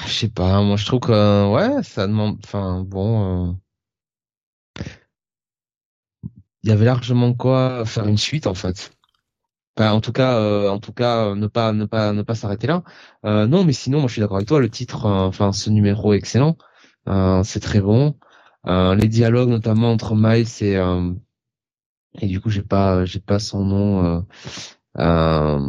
Je 0.06 0.12
sais 0.12 0.28
pas, 0.28 0.62
moi 0.62 0.76
je 0.76 0.84
trouve 0.84 1.00
que 1.00 1.52
ouais, 1.52 1.82
ça 1.82 2.06
demande. 2.06 2.38
Enfin 2.44 2.84
bon, 2.86 3.48
euh... 3.48 3.52
il 6.66 6.70
y 6.70 6.72
avait 6.72 6.84
largement 6.84 7.32
quoi 7.32 7.84
faire 7.86 8.06
une 8.08 8.18
suite 8.18 8.46
en 8.48 8.54
fait. 8.54 8.92
Enfin, 9.78 9.92
en 9.92 10.00
tout 10.00 10.12
cas, 10.12 10.38
euh, 10.38 10.68
en 10.68 10.80
tout 10.80 10.92
cas, 10.92 11.34
ne 11.34 11.46
pas 11.46 11.72
ne 11.72 11.84
pas 11.84 12.12
ne 12.12 12.22
pas 12.22 12.34
s'arrêter 12.34 12.66
là. 12.66 12.82
Euh, 13.24 13.46
non, 13.46 13.64
mais 13.64 13.72
sinon, 13.72 14.00
moi 14.00 14.08
je 14.08 14.14
suis 14.14 14.20
d'accord 14.20 14.38
avec 14.38 14.48
toi. 14.48 14.60
Le 14.60 14.68
titre, 14.68 15.06
euh, 15.06 15.26
enfin 15.26 15.52
ce 15.52 15.70
numéro 15.70 16.12
est 16.12 16.16
excellent, 16.16 16.56
euh, 17.08 17.42
c'est 17.44 17.60
très 17.60 17.80
bon. 17.80 18.16
Euh, 18.66 18.96
les 18.96 19.06
dialogues 19.06 19.50
notamment 19.50 19.92
entre 19.92 20.14
Miles 20.16 20.48
et 20.60 20.76
et 22.20 22.26
du 22.26 22.40
coup 22.40 22.50
j'ai 22.50 22.62
pas 22.62 23.04
j'ai 23.04 23.20
pas 23.20 23.38
son 23.38 23.64
nom 23.64 24.24
euh, 24.98 25.60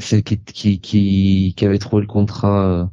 celle 0.00 0.22
qui, 0.22 0.38
qui, 0.38 0.80
qui, 0.80 1.54
qui, 1.56 1.66
avait 1.66 1.78
trouvé 1.78 2.02
le 2.02 2.08
contrat. 2.08 2.64
Euh... 2.64 2.86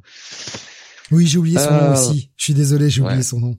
Oui, 1.11 1.27
j'ai 1.27 1.37
oublié 1.37 1.59
son 1.59 1.71
euh... 1.71 1.87
nom 1.87 1.93
aussi. 1.93 2.31
Je 2.35 2.43
suis 2.43 2.53
désolé, 2.53 2.89
j'ai 2.89 3.01
oublié 3.01 3.17
ouais. 3.17 3.23
son 3.23 3.39
nom. 3.39 3.57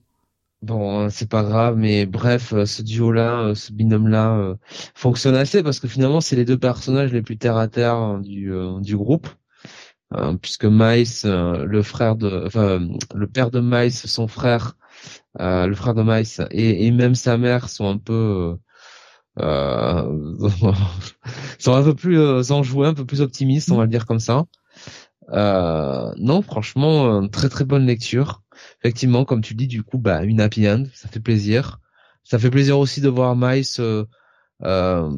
Bon, 0.63 1.09
c'est 1.09 1.29
pas 1.29 1.45
grave, 1.45 1.77
mais 1.77 2.05
bref, 2.05 2.53
ce 2.65 2.83
duo-là, 2.83 3.55
ce 3.55 3.73
binôme-là 3.73 4.37
euh, 4.39 4.57
fonctionne 4.95 5.37
assez 5.37 5.63
parce 5.63 5.79
que 5.79 5.87
finalement, 5.87 6.21
c'est 6.21 6.35
les 6.35 6.45
deux 6.45 6.59
personnages 6.59 7.13
les 7.13 7.23
plus 7.23 7.39
terre 7.39 7.57
à 7.57 7.69
terre 7.69 8.19
du, 8.21 8.53
euh, 8.53 8.81
du 8.81 8.97
groupe. 8.97 9.29
Euh, 10.15 10.35
puisque 10.37 10.65
Miles, 10.65 11.07
le 11.25 11.83
frère 11.83 12.17
de, 12.17 12.45
enfin, 12.47 12.81
le 13.15 13.27
père 13.29 13.51
de 13.51 13.61
Miles, 13.61 13.93
son 13.93 14.27
frère, 14.29 14.77
le 15.39 15.75
frère 15.75 15.95
de 15.95 16.03
Miles 16.03 16.49
et, 16.51 16.87
et, 16.87 16.91
même 16.93 17.15
sa 17.15 17.37
mère 17.39 17.69
sont 17.69 17.89
un 17.89 17.99
peu 17.99 18.57
euh, 19.41 20.39
sont 21.59 21.75
un 21.75 21.83
peu 21.83 21.95
plus 21.95 22.19
euh, 22.19 22.43
enjoués, 22.51 22.89
un 22.89 22.95
peu 22.95 23.05
plus 23.05 23.21
optimistes, 23.21 23.71
on 23.71 23.77
va 23.77 23.85
le 23.85 23.91
dire 23.91 24.07
comme 24.07 24.21
ça. 24.21 24.45
Euh, 25.31 26.13
non, 26.19 26.43
franchement, 26.43 27.23
euh, 27.23 27.29
très 27.29 27.49
très 27.49 27.65
bonne 27.65 27.87
lecture. 27.87 28.43
Effectivement, 28.83 29.25
comme 29.25 29.41
tu 29.41 29.55
dis, 29.55 29.67
du 29.67 29.83
coup, 29.83 29.99
bah 29.99 30.23
une 30.25 30.41
happy 30.41 30.69
end, 30.69 30.85
ça 30.95 31.09
fait 31.09 31.21
plaisir. 31.21 31.81
Ça 32.25 32.39
fait 32.39 32.51
plaisir 32.51 32.79
aussi 32.79 33.01
de 33.01 33.09
voir 33.09 33.35
Miles 33.37 33.65
euh, 33.79 34.05
euh, 34.63 35.11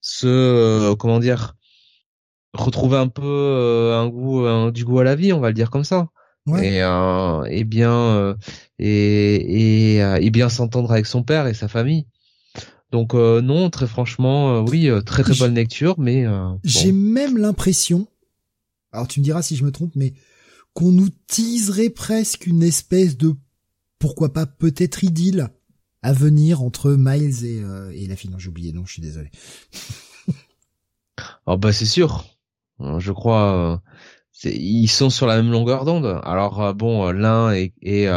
se, 0.00 0.94
comment 0.94 1.18
dire, 1.18 1.54
retrouver 2.52 2.96
un 2.96 3.08
peu 3.08 3.92
un 3.94 4.08
goût, 4.08 4.46
un, 4.46 4.70
du 4.70 4.84
goût 4.84 5.00
à 5.00 5.04
la 5.04 5.16
vie, 5.16 5.32
on 5.32 5.40
va 5.40 5.48
le 5.48 5.54
dire 5.54 5.70
comme 5.70 5.84
ça. 5.84 6.08
et, 6.62 6.82
euh, 6.82 7.42
et 7.44 7.64
bien 7.64 7.90
euh, 7.90 8.34
et, 8.78 9.94
et, 9.96 10.02
euh, 10.02 10.16
et 10.20 10.30
bien 10.30 10.50
s'entendre 10.50 10.92
avec 10.92 11.06
son 11.06 11.22
père 11.22 11.46
et 11.46 11.54
sa 11.54 11.68
famille. 11.68 12.06
Donc 12.92 13.14
non, 13.14 13.70
très 13.70 13.88
franchement, 13.88 14.60
oui, 14.60 14.88
très 15.04 15.24
très 15.24 15.34
bonne 15.34 15.54
lecture, 15.54 15.98
mais 15.98 16.26
j'ai 16.62 16.92
même 16.92 17.38
l'impression, 17.38 18.06
alors 18.92 19.08
tu 19.08 19.18
me 19.18 19.24
diras 19.24 19.42
si 19.42 19.56
je 19.56 19.64
me 19.64 19.72
trompe, 19.72 19.90
mais 19.96 20.12
qu'on 20.74 20.92
nous 20.92 21.08
teaserait 21.26 21.90
presque 21.90 22.46
une 22.46 22.62
espèce 22.62 23.16
de 23.16 23.34
pourquoi 23.98 24.32
pas 24.32 24.46
peut-être 24.46 25.04
idylle 25.04 25.48
à 26.02 26.12
venir 26.12 26.62
entre 26.62 26.94
Miles 26.98 27.44
et, 27.44 27.62
et 27.94 28.06
la 28.06 28.16
fille. 28.16 28.30
Non, 28.30 28.38
j'ai 28.38 28.50
oublié, 28.50 28.72
non, 28.72 28.84
je 28.84 28.92
suis 28.92 29.02
désolé. 29.02 29.30
oh 31.46 31.56
bah 31.56 31.72
c'est 31.72 31.86
sûr, 31.86 32.26
je 32.80 33.12
crois 33.12 33.82
ils 34.44 34.88
sont 34.88 35.10
sur 35.10 35.26
la 35.26 35.36
même 35.36 35.50
longueur 35.50 35.84
d'onde. 35.84 36.20
Alors 36.24 36.62
euh, 36.62 36.72
bon, 36.72 37.08
euh, 37.08 37.12
l'un 37.12 37.52
est, 37.52 38.08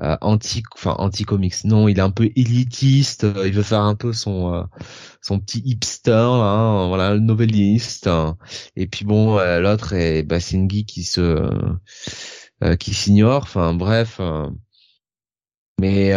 euh, 0.00 0.16
anti, 0.22 0.62
enfin 0.74 0.94
anti 0.98 1.24
comics. 1.24 1.64
Non, 1.64 1.86
il 1.88 1.98
est 1.98 2.02
un 2.02 2.10
peu 2.10 2.30
élitiste. 2.36 3.26
il 3.44 3.52
veut 3.52 3.62
faire 3.62 3.82
un 3.82 3.94
peu 3.94 4.12
son 4.12 4.66
son 5.20 5.38
petit 5.40 5.60
hipster, 5.64 6.12
hein, 6.12 6.88
voilà, 6.88 7.18
novelliste. 7.18 8.08
Et 8.76 8.86
puis 8.86 9.04
bon, 9.04 9.38
l'autre 9.60 9.92
est, 9.92 10.22
bah, 10.22 10.40
c'est 10.40 10.56
une 10.56 10.70
geek 10.70 10.86
qui 10.86 11.04
se 11.04 11.50
qui 12.78 12.94
s'ignore. 12.94 13.42
Enfin 13.42 13.74
bref. 13.74 14.20
mais 15.80 16.14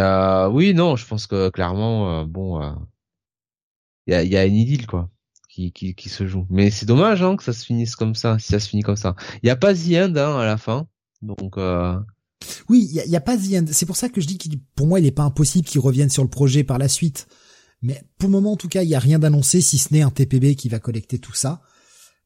oui, 0.50 0.74
non, 0.74 0.96
je 0.96 1.06
pense 1.06 1.26
que 1.26 1.50
clairement, 1.50 2.24
bon, 2.24 2.60
il 4.06 4.12
y 4.12 4.14
a, 4.14 4.22
y 4.24 4.36
a 4.36 4.44
une 4.46 4.56
idylle 4.56 4.86
quoi 4.86 5.10
qui, 5.48 5.72
qui, 5.72 6.08
se 6.08 6.26
joue. 6.26 6.46
Mais 6.50 6.70
c'est 6.70 6.86
dommage 6.86 7.22
hein, 7.22 7.36
que 7.36 7.42
ça 7.42 7.52
se 7.52 7.64
finisse 7.64 7.96
comme 7.96 8.14
ça, 8.14 8.38
si 8.38 8.48
ça 8.48 8.60
se 8.60 8.68
finit 8.68 8.82
comme 8.82 8.96
ça. 8.96 9.14
Il 9.42 9.46
y 9.46 9.50
a 9.50 9.56
pas 9.56 9.74
The 9.74 9.92
End 9.94 10.16
hein, 10.16 10.38
à 10.38 10.44
la 10.44 10.56
fin, 10.58 10.86
donc. 11.22 11.58
Oui, 12.68 12.88
il 12.90 13.10
y 13.10 13.16
a, 13.16 13.20
pas 13.20 13.36
The 13.36 13.54
End. 13.54 13.64
C'est 13.72 13.86
pour 13.86 13.96
ça 13.96 14.08
que 14.08 14.20
je 14.20 14.26
dis 14.26 14.38
qu'il, 14.38 14.60
pour 14.74 14.86
moi, 14.86 15.00
il 15.00 15.06
est 15.06 15.12
pas 15.12 15.22
impossible 15.22 15.66
qu'il 15.66 15.80
revienne 15.80 16.10
sur 16.10 16.22
le 16.22 16.30
projet 16.30 16.64
par 16.64 16.78
la 16.78 16.88
suite. 16.88 17.26
Mais 17.82 18.02
pour 18.18 18.28
le 18.28 18.32
moment, 18.32 18.52
en 18.52 18.56
tout 18.56 18.68
cas, 18.68 18.82
il 18.82 18.88
y 18.88 18.94
a 18.94 18.98
rien 18.98 19.18
d'annoncé, 19.18 19.60
si 19.60 19.78
ce 19.78 19.92
n'est 19.92 20.02
un 20.02 20.10
TPB 20.10 20.54
qui 20.54 20.68
va 20.68 20.78
collecter 20.78 21.18
tout 21.18 21.34
ça. 21.34 21.60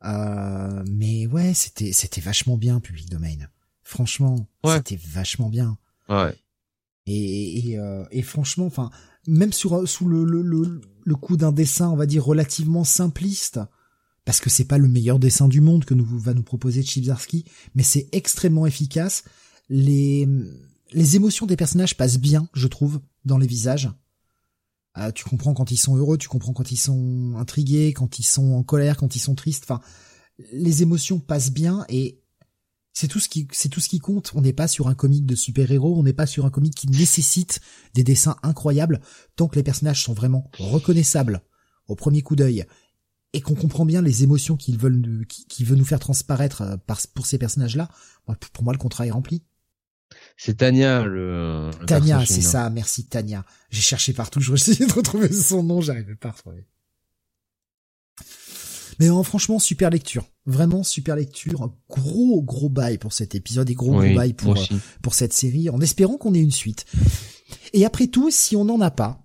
Euh, 0.05 0.83
mais 0.91 1.27
ouais, 1.27 1.53
c'était 1.55 1.93
c'était 1.93 2.21
vachement 2.21 2.57
bien, 2.57 2.81
Public 2.81 3.11
Domain. 3.11 3.37
Franchement, 3.83 4.49
c'était 4.65 4.99
vachement 5.13 5.49
bien. 5.49 5.79
Ouais. 6.09 6.35
Et 7.07 7.71
et, 7.71 7.79
euh, 7.79 8.05
et 8.11 8.23
franchement, 8.23 8.67
enfin, 8.67 8.91
même 9.27 9.53
sur 9.53 9.87
sous 9.89 10.09
le, 10.09 10.25
le, 10.25 10.43
le, 10.43 10.81
le 11.05 11.15
coup 11.17 11.37
d'un 11.37 11.53
dessin, 11.53 11.91
on 11.91 11.97
va 11.97 12.07
dire 12.07 12.25
relativement 12.25 12.85
simpliste, 12.85 13.61
parce 14.25 14.41
que 14.41 14.51
c'est 14.51 14.65
pas 14.65 14.79
le 14.79 14.89
meilleur 14.89 15.19
dessin 15.19 15.49
du 15.49 15.61
monde 15.61 15.85
que 15.85 15.95
nous 15.95 16.07
va 16.07 16.35
nous 16.35 16.43
proposer 16.43 16.83
Chibzarski, 16.83 17.45
mais 17.75 17.83
c'est 17.83 18.09
extrêmement 18.13 18.67
efficace. 18.67 19.25
Les 19.71 20.29
les 20.93 21.17
émotions 21.17 21.47
des 21.47 21.57
personnages 21.57 21.97
passent 21.97 22.19
bien, 22.19 22.49
je 22.55 22.67
trouve, 22.67 23.01
dans 23.25 23.39
les 23.39 23.47
visages. 23.47 23.91
Euh, 24.99 25.13
tu 25.13 25.25
comprends 25.25 25.55
quand 25.55 25.71
ils 25.71 25.77
sont 25.77 25.97
heureux, 25.97 26.19
tu 26.19 26.29
comprends 26.29 26.53
quand 26.53 26.73
ils 26.73 26.77
sont 26.77 27.35
intrigués, 27.37 27.93
quand 27.93 28.19
ils 28.19 28.25
sont 28.25 28.53
en 28.53 28.63
colère, 28.63 28.97
quand 28.97 29.15
ils 29.15 29.21
sont 29.21 29.35
tristes. 29.35 29.65
Enfin, 29.65 29.81
les 30.53 30.83
émotions 30.83 31.21
passent 31.21 31.53
bien 31.53 31.85
et 31.89 32.21
c'est 32.93 33.07
tout 33.07 33.21
ce 33.21 33.29
qui, 33.29 33.47
c'est 33.53 33.69
tout 33.69 33.81
ce 33.81 33.89
qui 33.89 34.01
compte. 34.01 34.33
On 34.35 34.41
n'est 34.41 34.53
pas 34.53 34.67
sur 34.67 34.89
un 34.89 34.95
comic 34.95 35.27
de 35.27 35.37
super-héros, 35.37 35.97
on 35.97 36.03
n'est 36.03 36.13
pas 36.13 36.27
sur 36.27 36.45
un 36.45 36.51
comic 36.51 36.75
qui 36.75 36.89
nécessite 36.89 37.61
des 37.95 38.03
dessins 38.03 38.37
incroyables 38.43 39.01
tant 39.37 39.47
que 39.47 39.57
les 39.57 39.63
personnages 39.63 40.03
sont 40.03 40.15
vraiment 40.15 40.51
reconnaissables 40.59 41.43
au 41.87 41.95
premier 41.95 42.23
coup 42.23 42.35
d'œil 42.35 42.67
et 43.33 43.41
qu'on 43.41 43.55
comprend 43.55 43.85
bien 43.85 44.03
les 44.03 44.25
émotions 44.25 44.57
qu'ils 44.57 44.77
veulent, 44.77 45.25
veut 45.61 45.77
nous 45.77 45.85
faire 45.85 46.01
transparaître 46.01 46.63
euh, 46.63 46.77
par, 46.79 47.01
pour 47.15 47.27
ces 47.27 47.39
personnages-là. 47.39 47.89
Pour 48.53 48.65
moi, 48.65 48.73
le 48.73 48.79
contrat 48.79 49.07
est 49.07 49.13
rempli. 49.13 49.45
C'est 50.37 50.59
Tania 50.59 51.05
le. 51.05 51.71
Tania, 51.87 52.25
c'est 52.27 52.41
ça. 52.41 52.71
Merci 52.71 53.07
Tania. 53.07 53.45
J'ai 53.71 53.83
cherché 53.83 54.13
partout, 54.13 54.41
je 54.41 54.53
essayé 54.53 54.87
de 54.87 54.93
retrouver 54.93 55.33
son 55.33 55.63
nom, 55.63 55.81
j'arrivais 55.81 56.17
pas 56.17 56.29
à 56.29 56.33
retrouver. 56.33 56.67
Mais 59.01 59.09
franchement, 59.25 59.59
super 59.59 59.89
lecture. 59.89 60.27
Vraiment 60.45 60.83
super 60.83 61.17
lecture. 61.17 61.73
Gros, 61.89 62.43
gros 62.43 62.69
bail 62.69 62.99
pour 62.99 63.15
cet 63.15 63.35
épisode 63.35 63.71
et 63.71 63.75
gros, 63.75 63.93
gros 63.93 64.15
bail 64.15 64.35
pour, 64.35 64.57
euh, 64.57 64.65
pour 65.03 65.15
cette 65.15 65.33
série, 65.33 65.71
en 65.71 65.81
espérant 65.81 66.19
qu'on 66.19 66.35
ait 66.35 66.41
une 66.41 66.51
suite. 66.51 66.85
Et 67.73 67.87
après 67.87 68.09
tout, 68.09 68.31
si 68.31 68.57
on 68.57 68.65
n'en 68.67 68.81
a 68.83 68.91
pas, 68.91 69.25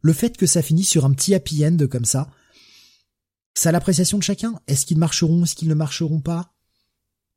le 0.00 0.12
fait 0.14 0.38
que 0.38 0.46
ça 0.46 0.62
finisse 0.62 0.88
sur 0.88 1.04
un 1.04 1.12
petit 1.12 1.34
happy 1.34 1.66
end 1.66 1.76
comme 1.90 2.06
ça, 2.06 2.30
ça 3.52 3.70
l'appréciation 3.70 4.16
de 4.16 4.22
chacun. 4.22 4.58
Est-ce 4.66 4.86
qu'ils 4.86 4.98
marcheront, 4.98 5.44
est-ce 5.44 5.54
qu'ils 5.54 5.68
ne 5.68 5.74
marcheront 5.74 6.20
pas? 6.20 6.53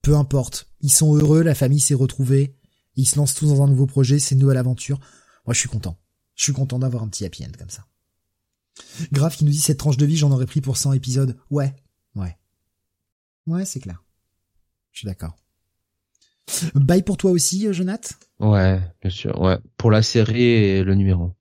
Peu 0.02 0.16
importe. 0.16 0.70
Ils 0.82 0.92
sont 0.92 1.16
heureux, 1.16 1.42
la 1.42 1.56
famille 1.56 1.80
s'est 1.80 1.94
retrouvée, 1.94 2.56
ils 2.96 3.06
se 3.06 3.18
lancent 3.18 3.36
tous 3.36 3.48
dans 3.48 3.62
un 3.62 3.68
nouveau 3.68 3.86
projet, 3.86 4.20
c'est 4.20 4.36
une 4.36 4.42
nouvelle 4.42 4.58
aventure. 4.58 5.00
Moi, 5.46 5.54
je 5.54 5.60
suis 5.60 5.70
content. 5.70 5.98
Je 6.36 6.44
suis 6.44 6.54
content 6.54 6.80
d'avoir 6.80 7.04
un 7.04 7.08
petit 7.08 7.26
happy 7.26 7.46
end 7.46 7.52
comme 7.58 7.70
ça. 7.70 7.86
Grave 9.12 9.36
qui 9.36 9.44
nous 9.44 9.52
dit 9.52 9.60
cette 9.60 9.80
tranche 9.80 9.98
de 9.98 10.06
vie, 10.06 10.18
j'en 10.18 10.32
aurais 10.32 10.46
pris 10.46 10.62
pour 10.62 10.78
100 10.78 10.94
épisodes. 10.94 11.38
Ouais, 11.50 11.76
ouais. 12.16 12.38
Ouais, 13.48 13.66
c'est 13.66 13.80
clair. 13.80 14.04
Je 14.92 15.00
suis 15.00 15.06
d'accord. 15.08 15.36
Bye 16.76 17.04
pour 17.04 17.18
toi 17.18 17.32
aussi, 17.32 17.68
euh, 17.68 17.74
Jonath 17.74 18.18
Ouais, 18.40 18.80
bien 19.02 19.12
sûr. 19.12 19.40
Ouais, 19.42 19.58
pour 19.78 19.92
la 19.92 20.02
série 20.02 20.44
et 20.44 20.84
le 20.84 20.96
numéro. 20.96 21.34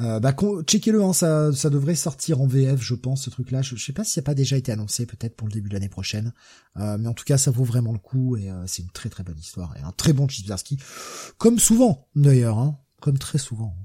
Euh, 0.00 0.20
bah, 0.20 0.34
checkez-le, 0.66 1.02
hein, 1.02 1.12
ça, 1.12 1.52
ça 1.52 1.70
devrait 1.70 1.94
sortir 1.94 2.40
en 2.40 2.46
VF, 2.46 2.80
je 2.80 2.94
pense, 2.94 3.22
ce 3.22 3.30
truc-là. 3.30 3.62
Je, 3.62 3.76
sais 3.76 3.92
pas 3.92 4.04
si 4.04 4.12
ça 4.12 4.20
n'a 4.20 4.24
pas 4.24 4.34
déjà 4.34 4.56
été 4.56 4.72
annoncé, 4.72 5.06
peut-être 5.06 5.36
pour 5.36 5.48
le 5.48 5.52
début 5.52 5.68
de 5.68 5.74
l'année 5.74 5.88
prochaine. 5.88 6.32
Euh, 6.76 6.98
mais 6.98 7.08
en 7.08 7.14
tout 7.14 7.24
cas, 7.24 7.38
ça 7.38 7.50
vaut 7.50 7.64
vraiment 7.64 7.92
le 7.92 7.98
coup 7.98 8.36
et 8.36 8.50
euh, 8.50 8.64
c'est 8.66 8.82
une 8.82 8.90
très 8.90 9.08
très 9.08 9.22
bonne 9.22 9.38
histoire 9.38 9.76
et 9.76 9.80
un 9.80 9.92
très 9.92 10.12
bon 10.12 10.28
Chipsarski, 10.28 10.78
comme 11.38 11.58
souvent 11.58 12.08
d'ailleurs, 12.16 12.58
hein, 12.58 12.78
comme 13.00 13.18
très 13.18 13.38
souvent. 13.38 13.76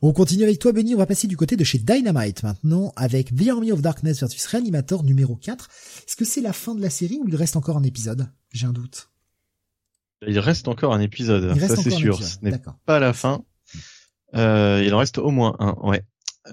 On 0.00 0.12
continue 0.12 0.44
avec 0.44 0.58
toi, 0.58 0.72
Benny. 0.72 0.94
On 0.94 0.98
va 0.98 1.06
passer 1.06 1.26
du 1.26 1.36
côté 1.36 1.56
de 1.56 1.64
chez 1.64 1.78
Dynamite 1.78 2.42
maintenant 2.42 2.92
avec 2.96 3.34
The 3.34 3.48
Army 3.48 3.72
of 3.72 3.82
Darkness 3.82 4.20
versus 4.20 4.46
Reanimator 4.46 5.04
numéro 5.04 5.36
4. 5.36 5.68
Est-ce 6.06 6.16
que 6.16 6.24
c'est 6.24 6.40
la 6.40 6.54
fin 6.54 6.74
de 6.74 6.80
la 6.80 6.88
série 6.88 7.18
ou 7.22 7.28
il 7.28 7.36
reste 7.36 7.56
encore 7.56 7.76
un 7.76 7.82
épisode? 7.82 8.28
J'ai 8.52 8.66
un 8.66 8.72
doute. 8.72 9.10
Il 10.26 10.38
reste 10.38 10.66
encore 10.68 10.94
un 10.94 11.00
épisode, 11.00 11.58
ça 11.60 11.76
c'est 11.76 11.90
sûr. 11.90 12.22
Ce 12.22 12.38
n'est 12.40 12.58
pas 12.86 12.98
la 12.98 13.12
fin. 13.12 13.44
Euh, 14.36 14.82
il 14.84 14.94
en 14.94 14.98
reste 14.98 15.18
au 15.18 15.30
moins 15.30 15.56
un, 15.58 15.74
ouais. 15.82 16.02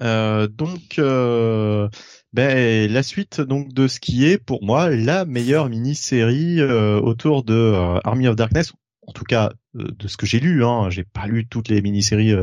Euh, 0.02 0.48
donc, 0.48 0.98
euh, 0.98 1.88
ben, 2.32 2.90
la 2.90 3.02
suite 3.02 3.40
donc 3.40 3.72
de 3.72 3.86
ce 3.86 4.00
qui 4.00 4.26
est 4.26 4.38
pour 4.38 4.64
moi 4.64 4.90
la 4.90 5.24
meilleure 5.24 5.68
mini-série 5.68 6.62
autour 6.62 7.44
de 7.44 8.00
Army 8.04 8.26
of 8.26 8.34
Darkness, 8.36 8.72
en 9.06 9.12
tout 9.12 9.24
cas 9.24 9.52
de 9.74 10.08
ce 10.08 10.16
que 10.16 10.26
j'ai 10.26 10.40
lu. 10.40 10.64
Hein. 10.64 10.90
J'ai 10.90 11.04
pas 11.04 11.26
lu 11.26 11.46
toutes 11.46 11.68
les 11.68 11.80
mini-séries 11.80 12.34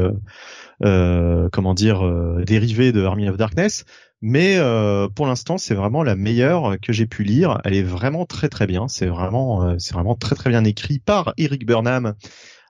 euh, 0.84 1.48
comment 1.52 1.76
dire 1.76 2.04
euh, 2.06 2.44
dérivée 2.44 2.92
de 2.92 3.04
Army 3.04 3.30
of 3.30 3.38
Darkness, 3.38 3.86
mais 4.22 4.56
euh, 4.58 5.08
pour 5.10 5.28
l'instant 5.28 5.60
c'est 5.60 5.76
vraiment 5.76 6.02
la 6.02 6.16
meilleure 6.16 6.80
que 6.82 6.92
j'ai 6.92 7.06
pu 7.06 7.24
lire. 7.24 7.60
Elle 7.66 7.76
est 7.76 7.84
vraiment 7.84 8.26
très 8.26 8.50
très 8.50 8.66
bien. 8.66 8.88
C'est 8.88 9.06
vraiment 9.08 9.78
c'est 9.78 9.94
vraiment 9.94 10.16
très 10.16 10.36
très 10.36 10.50
bien 10.50 10.64
écrit 10.64 11.00
par 11.00 11.34
Eric 11.38 11.66
Burnham 11.66 12.16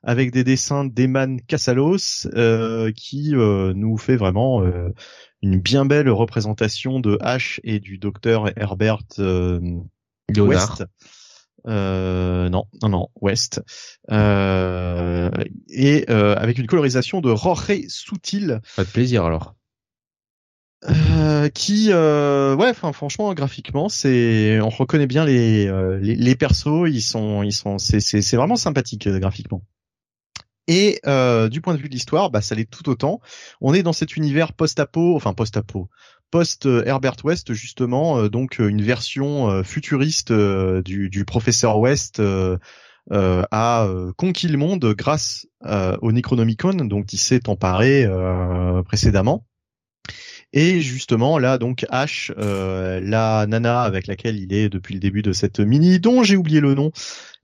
avec 0.04 0.32
des 0.32 0.44
dessins 0.44 0.86
d'Eman 0.86 1.42
Casalos 1.42 2.28
qui 2.96 3.34
nous 3.34 3.98
fait 3.98 4.16
vraiment 4.16 4.64
une 5.42 5.60
bien 5.60 5.86
belle 5.86 6.10
représentation 6.10 7.00
de 7.00 7.18
H 7.22 7.60
et 7.64 7.80
du 7.80 7.98
docteur 7.98 8.52
Herbert 8.58 9.04
West. 10.38 10.84
Euh, 11.68 12.50
non, 12.50 12.66
non, 12.82 12.90
non, 12.90 13.08
West, 13.22 13.62
euh, 14.10 15.30
et 15.70 16.06
euh, 16.10 16.36
avec 16.36 16.58
une 16.58 16.66
colorisation 16.66 17.22
de 17.22 17.36
Jorge 17.36 17.88
Soutil. 17.88 18.48
Pas 18.76 18.84
de 18.84 18.90
plaisir 18.90 19.26
alors. 19.26 19.54
Euh, 20.90 21.50
qui, 21.50 21.90
euh, 21.92 22.56
ouais, 22.56 22.70
enfin, 22.70 22.92
franchement, 22.92 23.32
graphiquement, 23.36 23.90
c'est, 23.90 24.60
on 24.62 24.70
reconnaît 24.70 25.06
bien 25.06 25.26
les, 25.26 25.68
euh, 25.68 26.00
les, 26.00 26.16
les, 26.16 26.36
persos, 26.36 26.90
ils 26.90 27.04
sont, 27.04 27.44
ils 27.44 27.54
sont, 27.54 27.78
c'est, 27.78 28.00
c'est, 28.00 28.24
c'est 28.24 28.38
vraiment 28.38 28.56
sympathique 28.56 29.08
graphiquement. 29.08 29.62
Et 30.68 31.02
du 31.50 31.62
point 31.62 31.74
de 31.74 31.80
vue 31.80 31.90
de 31.90 31.94
l'histoire, 31.94 32.32
bah, 32.32 32.42
ça 32.42 32.56
l'est 32.56 32.70
tout 32.70 32.88
autant. 32.90 33.20
On 33.60 33.74
est 33.74 33.84
dans 33.84 33.94
cet 33.94 34.16
univers 34.16 34.54
post-apo, 34.54 35.16
enfin 35.16 35.34
post-apo, 35.34 35.90
post 36.32 36.66
Herbert 36.66 37.18
West 37.24 37.54
justement, 37.54 38.18
euh, 38.18 38.30
donc 38.30 38.60
euh, 38.60 38.70
une 38.70 38.82
version 38.82 39.52
euh, 39.52 39.64
futuriste 39.64 40.32
du, 40.32 41.26
professeur 41.26 41.78
West 41.78 42.22
a 43.12 43.88
conquis 44.18 44.48
le 44.48 44.58
monde 44.58 44.94
grâce 44.98 45.48
au 46.02 46.12
Necronomicon, 46.12 46.74
dont 46.74 47.04
il 47.04 47.20
s'est 47.20 47.50
emparé 47.50 48.08
précédemment. 48.86 49.46
Et 50.54 50.82
justement 50.82 51.38
là 51.38 51.58
donc 51.58 51.86
Ash, 51.90 52.32
la 52.38 53.46
nana 53.48 53.82
avec 53.82 54.08
laquelle 54.08 54.38
il 54.38 54.54
est 54.54 54.70
depuis 54.70 54.94
le 54.94 55.00
début 55.00 55.22
de 55.22 55.32
cette 55.32 55.60
mini, 55.60 56.00
dont 56.00 56.24
j'ai 56.24 56.36
oublié 56.36 56.60
le 56.60 56.74
nom, 56.74 56.92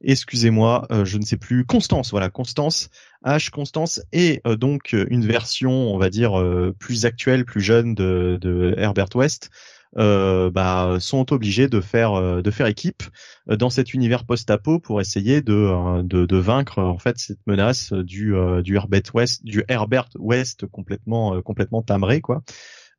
excusez-moi, 0.03 0.88
je 1.03 1.17
ne 1.17 1.23
sais 1.23 1.38
plus, 1.38 1.65
Constance, 1.65 2.11
voilà 2.11 2.29
Constance, 2.29 2.89
H 3.25 3.49
Constance. 3.49 4.01
Est 4.11 4.45
euh, 4.47 4.55
donc 4.55 4.93
une 4.93 5.25
version, 5.25 5.71
on 5.71 5.97
va 5.97 6.09
dire, 6.09 6.39
euh, 6.39 6.75
plus 6.77 7.05
actuelle, 7.05 7.45
plus 7.45 7.61
jeune 7.61 7.93
de, 7.95 8.73
Herbert 8.77 9.15
West. 9.15 9.49
euh, 9.97 10.51
bah, 10.51 10.97
sont 10.99 11.31
obligés 11.34 11.67
de 11.69 11.79
faire 11.81 12.13
euh, 12.13 12.41
de 12.41 12.51
faire 12.51 12.67
équipe 12.67 13.03
dans 13.47 13.69
cet 13.69 13.93
univers 13.93 14.25
post-apo 14.25 14.79
pour 14.79 14.99
essayer 15.01 15.41
de, 15.41 16.03
de, 16.03 16.25
de 16.25 16.38
vaincre 16.38 16.79
en 16.84 16.97
fait 16.97 17.17
cette 17.17 17.39
menace 17.47 17.93
du 17.93 18.35
du 18.63 18.75
Herbert 18.75 19.13
West 19.13 19.45
du 19.45 19.63
Herbert 19.69 20.09
West 20.19 20.67
complètement 20.67 21.41
complètement 21.41 21.81
timbré 21.81 22.19
quoi 22.19 22.43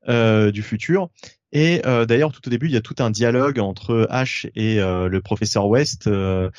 du 0.08 0.62
futur 0.62 1.10
et 1.52 1.80
euh, 1.86 2.04
d'ailleurs, 2.04 2.32
tout 2.32 2.46
au 2.46 2.50
début, 2.50 2.66
il 2.66 2.72
y 2.72 2.76
a 2.76 2.82
tout 2.82 2.96
un 2.98 3.10
dialogue 3.10 3.58
entre 3.58 4.06
Ash 4.10 4.46
et 4.54 4.80
euh, 4.80 5.08
le 5.08 5.20
professeur 5.22 5.66
West 5.66 6.06
euh, 6.06 6.50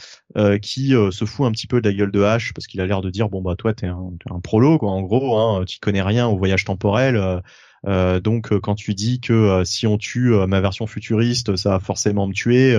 qui 0.61 0.93
se 1.11 1.25
fout 1.25 1.45
un 1.45 1.51
petit 1.51 1.67
peu 1.67 1.81
de 1.81 1.87
la 1.87 1.95
gueule 1.95 2.11
de 2.11 2.23
Ash 2.23 2.53
parce 2.53 2.65
qu'il 2.65 2.81
a 2.81 2.85
l'air 2.85 3.01
de 3.01 3.09
dire 3.09 3.29
bon 3.29 3.41
bah 3.41 3.55
toi 3.55 3.73
t'es 3.73 3.87
un, 3.87 4.11
un 4.31 4.39
prolo 4.39 4.79
quoi. 4.79 4.91
En 4.91 5.01
gros, 5.01 5.37
hein, 5.37 5.65
tu 5.65 5.79
connais 5.79 6.01
rien 6.01 6.27
au 6.27 6.37
voyage 6.37 6.65
temporel. 6.65 7.41
donc 7.85 8.57
quand 8.59 8.75
tu 8.75 8.95
dis 8.95 9.19
que 9.19 9.63
si 9.63 9.85
on 9.85 9.97
tue 9.97 10.31
ma 10.47 10.59
version 10.59 10.87
futuriste, 10.87 11.55
ça 11.55 11.71
va 11.71 11.79
forcément 11.79 12.27
me 12.27 12.33
tuer. 12.33 12.75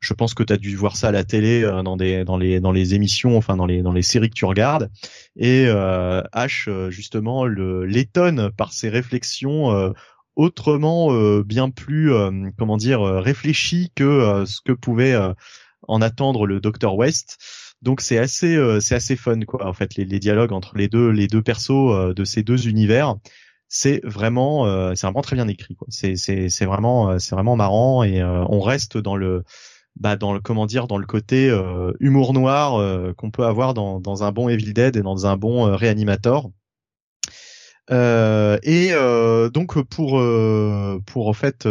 Je 0.00 0.14
pense 0.14 0.34
que 0.34 0.42
tu 0.42 0.52
as 0.52 0.56
dû 0.56 0.76
voir 0.76 0.96
ça 0.96 1.08
à 1.08 1.12
la 1.12 1.24
télé 1.24 1.62
dans 1.84 1.96
des 1.96 2.24
dans 2.24 2.36
les 2.36 2.60
dans 2.60 2.72
les 2.72 2.94
émissions, 2.94 3.36
enfin 3.36 3.56
dans 3.56 3.66
les 3.66 3.82
dans 3.82 3.92
les 3.92 4.02
séries 4.02 4.30
que 4.30 4.34
tu 4.34 4.44
regardes. 4.44 4.90
Et 5.36 5.66
Ash 6.32 6.68
justement 6.88 7.44
le 7.44 7.84
l'étonne 7.84 8.50
par 8.56 8.72
ses 8.72 8.88
réflexions 8.88 9.92
autrement 10.38 11.12
euh, 11.12 11.42
bien 11.44 11.68
plus 11.68 12.14
euh, 12.14 12.30
comment 12.56 12.76
dire 12.78 13.06
euh, 13.06 13.22
que 13.94 14.44
ce 14.46 14.60
que 14.64 14.72
pouvait 14.72 15.16
en 15.88 16.00
attendre 16.00 16.46
le 16.46 16.60
Dr 16.60 16.94
West. 16.94 17.36
Donc 17.82 18.00
c'est 18.00 18.18
assez 18.18 18.56
c'est 18.80 18.94
assez 18.94 19.16
fun 19.16 19.40
quoi 19.46 19.66
en 19.66 19.72
fait 19.72 19.96
les, 19.96 20.04
les, 20.04 20.18
dialogues 20.18 20.52
entre 20.52 20.76
les 20.76 20.88
deux 20.88 21.10
les 21.10 21.26
deux 21.26 21.42
persos 21.42 22.14
de 22.14 22.24
ces 22.24 22.42
deux 22.42 22.66
univers 22.66 23.14
c'est 23.68 24.00
vraiment 24.04 24.94
c'est 24.96 25.06
vraiment 25.06 25.22
très 25.22 25.36
bien 25.36 25.46
écrit 25.46 25.76
quoi 25.76 25.86
c'est 25.88 26.16
c'est 26.16 26.48
c'est 26.48 26.64
vraiment 26.64 27.20
c'est 27.20 27.36
vraiment 27.36 27.54
marrant 27.54 28.02
et 28.02 28.20
on 28.22 28.60
reste 28.60 28.98
dans 28.98 29.14
le 29.14 29.44
bah 29.96 30.16
dans 30.16 30.32
le 30.32 30.40
comment 30.40 30.66
dire 30.66 30.86
dans 30.86 30.98
le 30.98 31.06
côté 31.06 31.50
humour 32.00 32.32
noir 32.32 33.14
qu'on 33.16 33.30
peut 33.30 33.44
avoir 33.44 33.74
dans 33.74 34.22
un 34.22 34.32
bon 34.32 34.48
Evil 34.48 34.72
Dead 34.72 34.96
et 34.96 35.02
dans 35.02 35.26
un 35.26 35.36
bon 35.36 35.74
Reanimator. 35.76 36.50
Euh, 37.90 38.58
et 38.64 38.90
euh, 38.92 39.48
donc 39.48 39.80
pour 39.82 40.20
euh, 40.20 41.00
pour 41.06 41.28
en 41.28 41.32
fait 41.32 41.66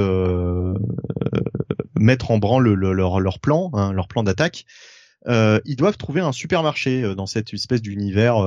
mettre 2.00 2.32
en 2.32 2.38
branle 2.38 2.74
leur 2.74 3.20
leur 3.20 3.40
plan, 3.40 3.70
hein, 3.74 3.94
leur 3.94 4.08
plan 4.08 4.24
d'attaque, 4.24 4.66
ils 5.28 5.76
doivent 5.76 5.98
trouver 5.98 6.22
un 6.22 6.32
supermarché 6.32 7.16
dans 7.16 7.26
cette 7.26 7.54
espèce 7.54 7.82
d'univers 7.82 8.38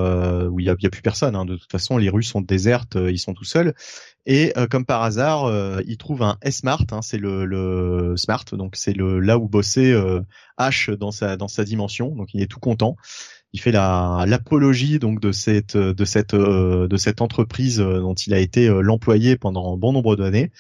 où 0.51 0.61
il 0.61 0.67
y 0.67 0.71
a, 0.71 0.77
y 0.79 0.87
a, 0.87 0.91
plus 0.91 1.03
personne. 1.03 1.37
Hein. 1.37 1.45
De 1.45 1.57
toute 1.57 1.71
façon, 1.71 1.99
les 1.99 2.09
rues 2.09 2.23
sont 2.23 2.41
désertes, 2.41 2.97
ils 2.97 3.19
sont 3.19 3.35
tout 3.35 3.45
seuls. 3.45 3.75
Et 4.27 4.53
comme 4.71 4.85
par 4.85 5.03
hasard, 5.03 5.51
ils 5.87 5.99
trouvent 5.99 6.23
un 6.23 6.39
S-Mart. 6.43 6.87
Hein, 6.93 7.03
c'est 7.03 7.19
le, 7.19 7.45
le 7.45 8.17
Smart, 8.17 8.45
donc 8.53 8.77
c'est 8.77 8.93
le 8.93 9.21
là 9.21 9.39
où 9.39 9.49
bossait 9.49 9.95
H 10.59 10.95
dans 10.97 11.11
sa 11.11 11.37
dans 11.37 11.49
sa 11.49 11.65
dimension. 11.65 12.15
Donc 12.15 12.35
il 12.35 12.43
est 12.43 12.47
tout 12.47 12.61
content 12.61 12.97
il 13.53 13.61
fait 13.61 13.73
la 13.73 14.25
l'apologie 14.27 14.99
donc 14.99 15.21
de 15.21 15.33
cette 15.33 15.77
de 15.77 16.05
cette 16.05 16.35
euh, 16.35 16.89
de 16.89 16.97
cette 16.97 17.21
entreprise 17.21 17.81
euh, 17.81 18.01
dont 18.01 18.15
il 18.15 18.33
a 18.35 18.39
été 18.39 18.69
euh, 18.69 18.81
l'employé 18.81 19.37
pendant 19.37 19.77
bon 19.77 19.93
nombre 19.93 20.17
d'années. 20.17 20.53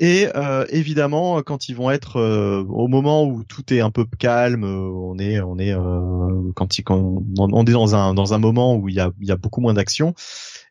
Et 0.00 0.26
évidemment, 0.68 1.42
quand 1.42 1.68
ils 1.68 1.74
vont 1.74 1.90
être 1.90 2.20
au 2.20 2.86
moment 2.86 3.24
où 3.24 3.42
tout 3.42 3.72
est 3.74 3.80
un 3.80 3.90
peu 3.90 4.04
calme, 4.18 4.62
on 4.62 5.18
est 5.18 5.40
on 5.40 5.58
est 5.58 5.74
quand, 6.54 6.78
il, 6.78 6.84
quand 6.84 7.22
on 7.36 7.64
est 7.64 7.72
dans 7.72 7.96
un 7.96 8.14
dans 8.14 8.32
un 8.32 8.38
moment 8.38 8.76
où 8.76 8.88
il 8.88 8.94
y 8.94 9.00
a 9.00 9.10
il 9.20 9.26
y 9.26 9.32
a 9.32 9.36
beaucoup 9.36 9.60
moins 9.60 9.74
d'action, 9.74 10.14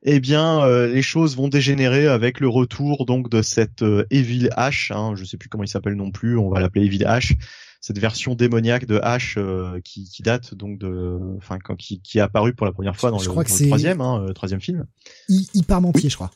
eh 0.04 0.22
bien 0.22 0.66
les 0.88 1.02
choses 1.02 1.36
vont 1.36 1.50
dégénérer 1.50 2.08
avec 2.08 2.40
le 2.40 2.48
retour 2.48 3.06
donc 3.06 3.30
de 3.30 3.42
cette 3.42 3.84
Evil 4.12 4.48
H, 4.56 4.94
hein, 4.94 5.14
je 5.16 5.26
sais 5.26 5.36
plus 5.36 5.50
comment 5.50 5.66
il 5.66 5.70
s'appelle 5.70 5.96
non 5.96 6.12
plus, 6.12 6.38
on 6.38 6.50
va 6.50 6.62
l'appeler 6.62 6.86
Evil 6.86 7.04
H, 7.04 7.36
cette 7.82 8.00
version 8.00 8.36
démoniaque 8.36 8.86
de 8.86 9.00
H 9.00 9.36
euh, 9.38 9.80
qui, 9.84 10.10
qui, 10.10 10.24
date 10.24 10.54
donc 10.56 10.78
de, 10.80 11.20
enfin 11.38 11.58
qui, 11.78 12.02
qui 12.02 12.18
est 12.18 12.22
apparu 12.22 12.54
pour 12.54 12.66
la 12.66 12.74
première 12.74 12.96
fois 12.96 13.12
dans, 13.12 13.20
le, 13.20 13.26
crois 13.26 13.44
le, 13.44 13.68
troisième, 13.68 14.02
hein, 14.02 14.26
euh, 14.28 14.34
troisième 14.34 14.62
film. 14.62 14.86
Hypermentier, 15.30 16.04
oui. 16.06 16.10
je 16.10 16.16
crois. 16.16 16.32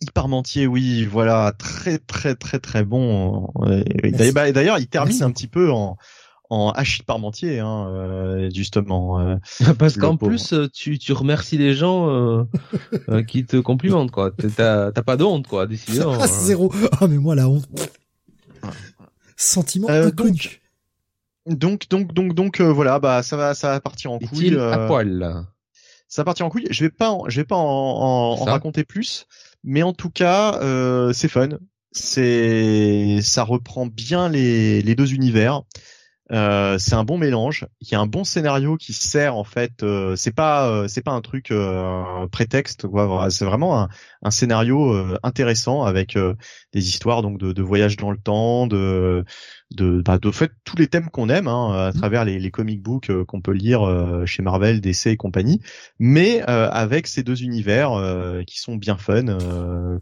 Hypermentier, 0.00 0.66
oui, 0.66 1.04
voilà, 1.04 1.52
très 1.56 1.98
très 1.98 2.34
très 2.34 2.58
très 2.58 2.84
bon. 2.84 3.48
Bah, 4.34 4.52
d'ailleurs, 4.52 4.78
il 4.78 4.88
termine 4.88 5.22
un 5.22 5.30
petit 5.30 5.48
peu 5.48 5.70
en 5.70 5.96
en 6.50 6.72
H 6.72 7.02
Parmentier, 7.04 7.58
hein, 7.60 7.88
euh, 7.88 8.50
justement. 8.54 9.38
Parce 9.78 9.96
qu'en 9.96 10.16
plus, 10.16 10.54
tu, 10.72 10.98
tu 10.98 11.12
remercies 11.12 11.58
les 11.58 11.74
gens 11.74 12.46
qui 13.26 13.46
te 13.46 13.56
complimentent, 13.56 14.10
quoi. 14.10 14.30
T'as 14.30 14.90
pas 14.92 15.16
de 15.16 15.24
honte, 15.24 15.46
quoi, 15.46 15.66
décidément. 15.66 16.18
Ah, 16.20 16.26
zéro. 16.28 16.72
Ah, 17.00 17.06
mais 17.06 17.18
moi, 17.18 17.34
la 17.34 17.48
honte 17.48 17.68
sentiment 19.36 19.88
euh, 19.90 20.10
Donc, 20.10 20.60
donc, 21.46 21.88
donc, 21.88 22.12
donc, 22.12 22.34
donc 22.34 22.60
euh, 22.60 22.72
voilà, 22.72 22.98
bah 22.98 23.22
ça 23.22 23.36
va, 23.36 23.54
ça 23.54 23.70
va 23.70 23.80
partir 23.80 24.12
en 24.12 24.18
couille. 24.18 24.56
à 24.56 24.84
euh, 24.84 24.86
poil? 24.86 25.46
Ça 26.08 26.22
va 26.22 26.24
partir 26.26 26.46
en 26.46 26.50
couille. 26.50 26.66
Je 26.70 26.84
vais 26.84 26.90
pas, 26.90 27.16
je 27.28 27.40
vais 27.40 27.44
pas 27.44 27.56
en, 27.56 27.62
en, 27.62 28.44
raconter 28.44 28.84
plus, 28.84 29.26
mais 29.64 29.82
en 29.82 29.92
tout 29.92 30.10
cas, 30.10 30.60
euh, 30.62 31.12
c'est 31.12 31.28
fun. 31.28 31.48
C'est, 31.90 33.20
ça 33.22 33.44
reprend 33.44 33.86
bien 33.86 34.28
les, 34.28 34.82
les 34.82 34.94
deux 34.94 35.14
univers. 35.14 35.62
Euh, 36.32 36.78
c'est 36.78 36.94
un 36.94 37.04
bon 37.04 37.18
mélange. 37.18 37.66
Il 37.82 37.88
y 37.90 37.94
a 37.94 38.00
un 38.00 38.06
bon 38.06 38.24
scénario 38.24 38.76
qui 38.76 38.94
sert 38.94 39.36
en 39.36 39.44
fait. 39.44 39.82
Euh, 39.82 40.16
c'est 40.16 40.34
pas 40.34 40.68
euh, 40.70 40.88
c'est 40.88 41.02
pas 41.02 41.12
un 41.12 41.20
truc 41.20 41.50
euh, 41.50 42.26
prétexte. 42.28 42.86
C'est 43.28 43.44
vraiment 43.44 43.78
un, 43.78 43.88
un 44.22 44.30
scénario 44.30 44.94
intéressant 45.22 45.82
avec 45.84 46.16
des 46.72 46.88
histoires 46.88 47.20
donc 47.20 47.38
de, 47.38 47.52
de, 47.52 47.62
voyage 47.62 47.96
dans 47.96 48.10
le 48.10 48.16
temps, 48.16 48.66
de 48.66 49.24
de 49.70 50.00
bah, 50.02 50.18
de 50.18 50.30
fait 50.30 50.50
tous 50.64 50.76
les 50.76 50.86
thèmes 50.86 51.10
qu'on 51.10 51.28
aime 51.28 51.48
hein, 51.48 51.72
à 51.72 51.90
mmh. 51.90 51.94
travers 51.98 52.24
les, 52.24 52.38
les 52.38 52.50
comic 52.50 52.82
books 52.82 53.10
qu'on 53.24 53.40
peut 53.42 53.52
lire 53.52 53.82
chez 54.24 54.42
Marvel, 54.42 54.80
DC 54.80 55.08
et 55.08 55.16
compagnie, 55.16 55.60
mais 55.98 56.40
avec 56.42 57.06
ces 57.06 57.22
deux 57.22 57.42
univers 57.42 57.90
qui 58.46 58.58
sont 58.58 58.76
bien 58.76 58.96
fun, 58.96 59.38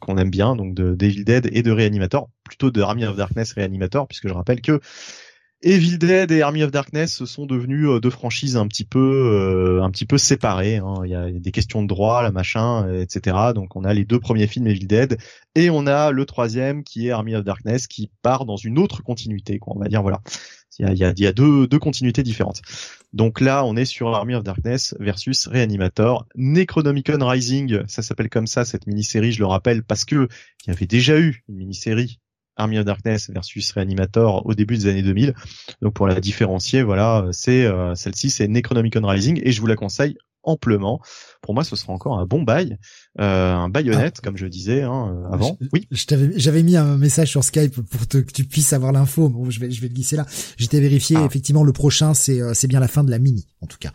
qu'on 0.01 0.16
aime 0.19 0.31
bien 0.31 0.55
donc 0.55 0.74
de 0.74 0.94
Devil 0.94 1.24
Dead 1.24 1.49
et 1.53 1.62
de 1.62 1.73
Reanimator, 1.73 2.28
plutôt 2.44 2.70
de 2.70 2.81
Army 2.81 3.07
of 3.07 3.16
Darkness 3.16 3.55
Reanimator 3.55 4.07
puisque 4.07 4.28
je 4.28 4.35
rappelle 4.35 4.61
que 4.61 4.81
Evil 5.62 5.98
Dead 5.98 6.32
et 6.32 6.43
Army 6.43 6.64
of 6.64 6.72
Darkness 6.72 7.24
sont 7.24 7.47
devenus 7.47 7.86
euh, 7.89 8.01
deux 8.01 8.10
franchises 8.10 8.56
un 8.56 8.66
petit 8.66 8.84
peu 8.84 8.98
euh, 8.98 9.82
un 9.82 9.90
petit 9.90 10.06
peu 10.06 10.18
séparées. 10.18 10.78
Hein. 10.78 11.02
Il 11.05 11.10
y 11.10 11.14
a 11.14 11.30
des 11.30 11.52
questions 11.52 11.82
de 11.82 11.86
droit, 11.86 12.22
la 12.22 12.32
machin, 12.32 12.93
etc. 13.01 13.36
Donc 13.55 13.76
on 13.76 13.84
a 13.84 13.94
les 13.94 14.05
deux 14.05 14.18
premiers 14.18 14.48
films 14.48 14.66
Evil 14.66 14.86
Dead 14.86 15.18
et 15.55 15.70
on 15.70 15.86
a 15.86 16.10
le 16.10 16.26
troisième 16.26 16.82
qui 16.82 17.06
est 17.06 17.10
Army 17.10 17.36
of 17.36 17.44
Darkness 17.44 17.86
qui 17.86 18.10
part 18.22 18.44
dans 18.44 18.56
une 18.56 18.78
autre 18.78 19.02
continuité. 19.02 19.59
Quoi. 19.59 19.74
On 19.76 19.80
va 19.80 19.89
dire 19.89 20.02
voilà. 20.02 20.20
Il 20.78 20.86
y 20.86 21.05
a, 21.05 21.10
il 21.12 21.20
y 21.20 21.26
a, 21.26 21.32
deux, 21.32 21.66
deux 21.66 21.78
continuités 21.78 22.22
différentes. 22.22 22.62
Donc 23.12 23.40
là, 23.40 23.64
on 23.64 23.76
est 23.76 23.84
sur 23.84 24.09
Army 24.14 24.34
of 24.34 24.43
Darkness 24.43 24.94
versus 24.98 25.47
Reanimator. 25.47 26.26
Necronomicon 26.34 27.26
Rising, 27.26 27.82
ça 27.89 28.01
s'appelle 28.01 28.30
comme 28.30 28.47
ça 28.47 28.64
cette 28.64 28.86
mini-série, 28.86 29.32
je 29.32 29.40
le 29.40 29.47
rappelle, 29.47 29.82
parce 29.82 30.06
que 30.06 30.28
il 30.64 30.68
y 30.68 30.70
avait 30.70 30.86
déjà 30.86 31.18
eu 31.20 31.44
une 31.48 31.56
mini-série 31.56 32.20
Army 32.62 32.78
of 32.78 32.84
Darkness 32.84 33.30
versus 33.30 33.72
Reanimator 33.72 34.47
au 34.47 34.55
début 34.55 34.78
des 34.78 34.86
années 34.86 35.02
2000. 35.02 35.34
Donc 35.82 35.94
pour 35.94 36.06
la 36.06 36.20
différencier, 36.20 36.82
voilà, 36.82 37.26
c'est 37.32 37.66
euh, 37.66 37.94
celle-ci, 37.94 38.30
c'est 38.30 38.48
Necronomicon 38.48 39.06
Rising 39.06 39.40
et 39.43 39.52
je 39.52 39.60
vous 39.60 39.66
la 39.66 39.76
conseille 39.76 40.16
amplement. 40.44 41.01
Pour 41.40 41.55
moi, 41.55 41.62
ce 41.62 41.76
sera 41.76 41.93
encore 41.93 42.18
un 42.18 42.26
bon 42.26 42.43
bail, 42.43 42.76
euh, 43.20 43.52
un 43.52 43.68
baïonnette, 43.68 44.16
ah. 44.18 44.24
comme 44.24 44.36
je 44.36 44.47
disais 44.47 44.82
hein, 44.82 45.14
euh, 45.30 45.34
avant. 45.34 45.56
oui. 45.72 45.86
j'avais 45.90 46.64
mis 46.64 46.76
un 46.76 46.97
message 46.97 47.30
sur 47.30 47.44
Skype 47.44 47.80
pour 47.80 48.09
que 48.09 48.18
tu 48.18 48.44
puisses 48.44 48.72
avoir 48.72 48.90
l'info. 48.90 49.28
Bon, 49.28 49.51
je 49.51 49.60
vais, 49.60 49.70
je 49.70 49.80
vais 49.80 49.86
le 49.86 49.94
glisser 49.94 50.16
là. 50.16 50.26
J'étais 50.56 50.80
vérifié. 50.80 51.16
Ah. 51.18 51.24
Effectivement, 51.24 51.62
le 51.62 51.72
prochain, 51.72 52.12
c'est, 52.12 52.40
c'est 52.55 52.66
bien 52.66 52.80
la 52.80 52.89
fin 52.89 53.05
de 53.05 53.10
la 53.10 53.20
mini, 53.20 53.47
en 53.60 53.66
tout 53.66 53.78
cas. 53.78 53.93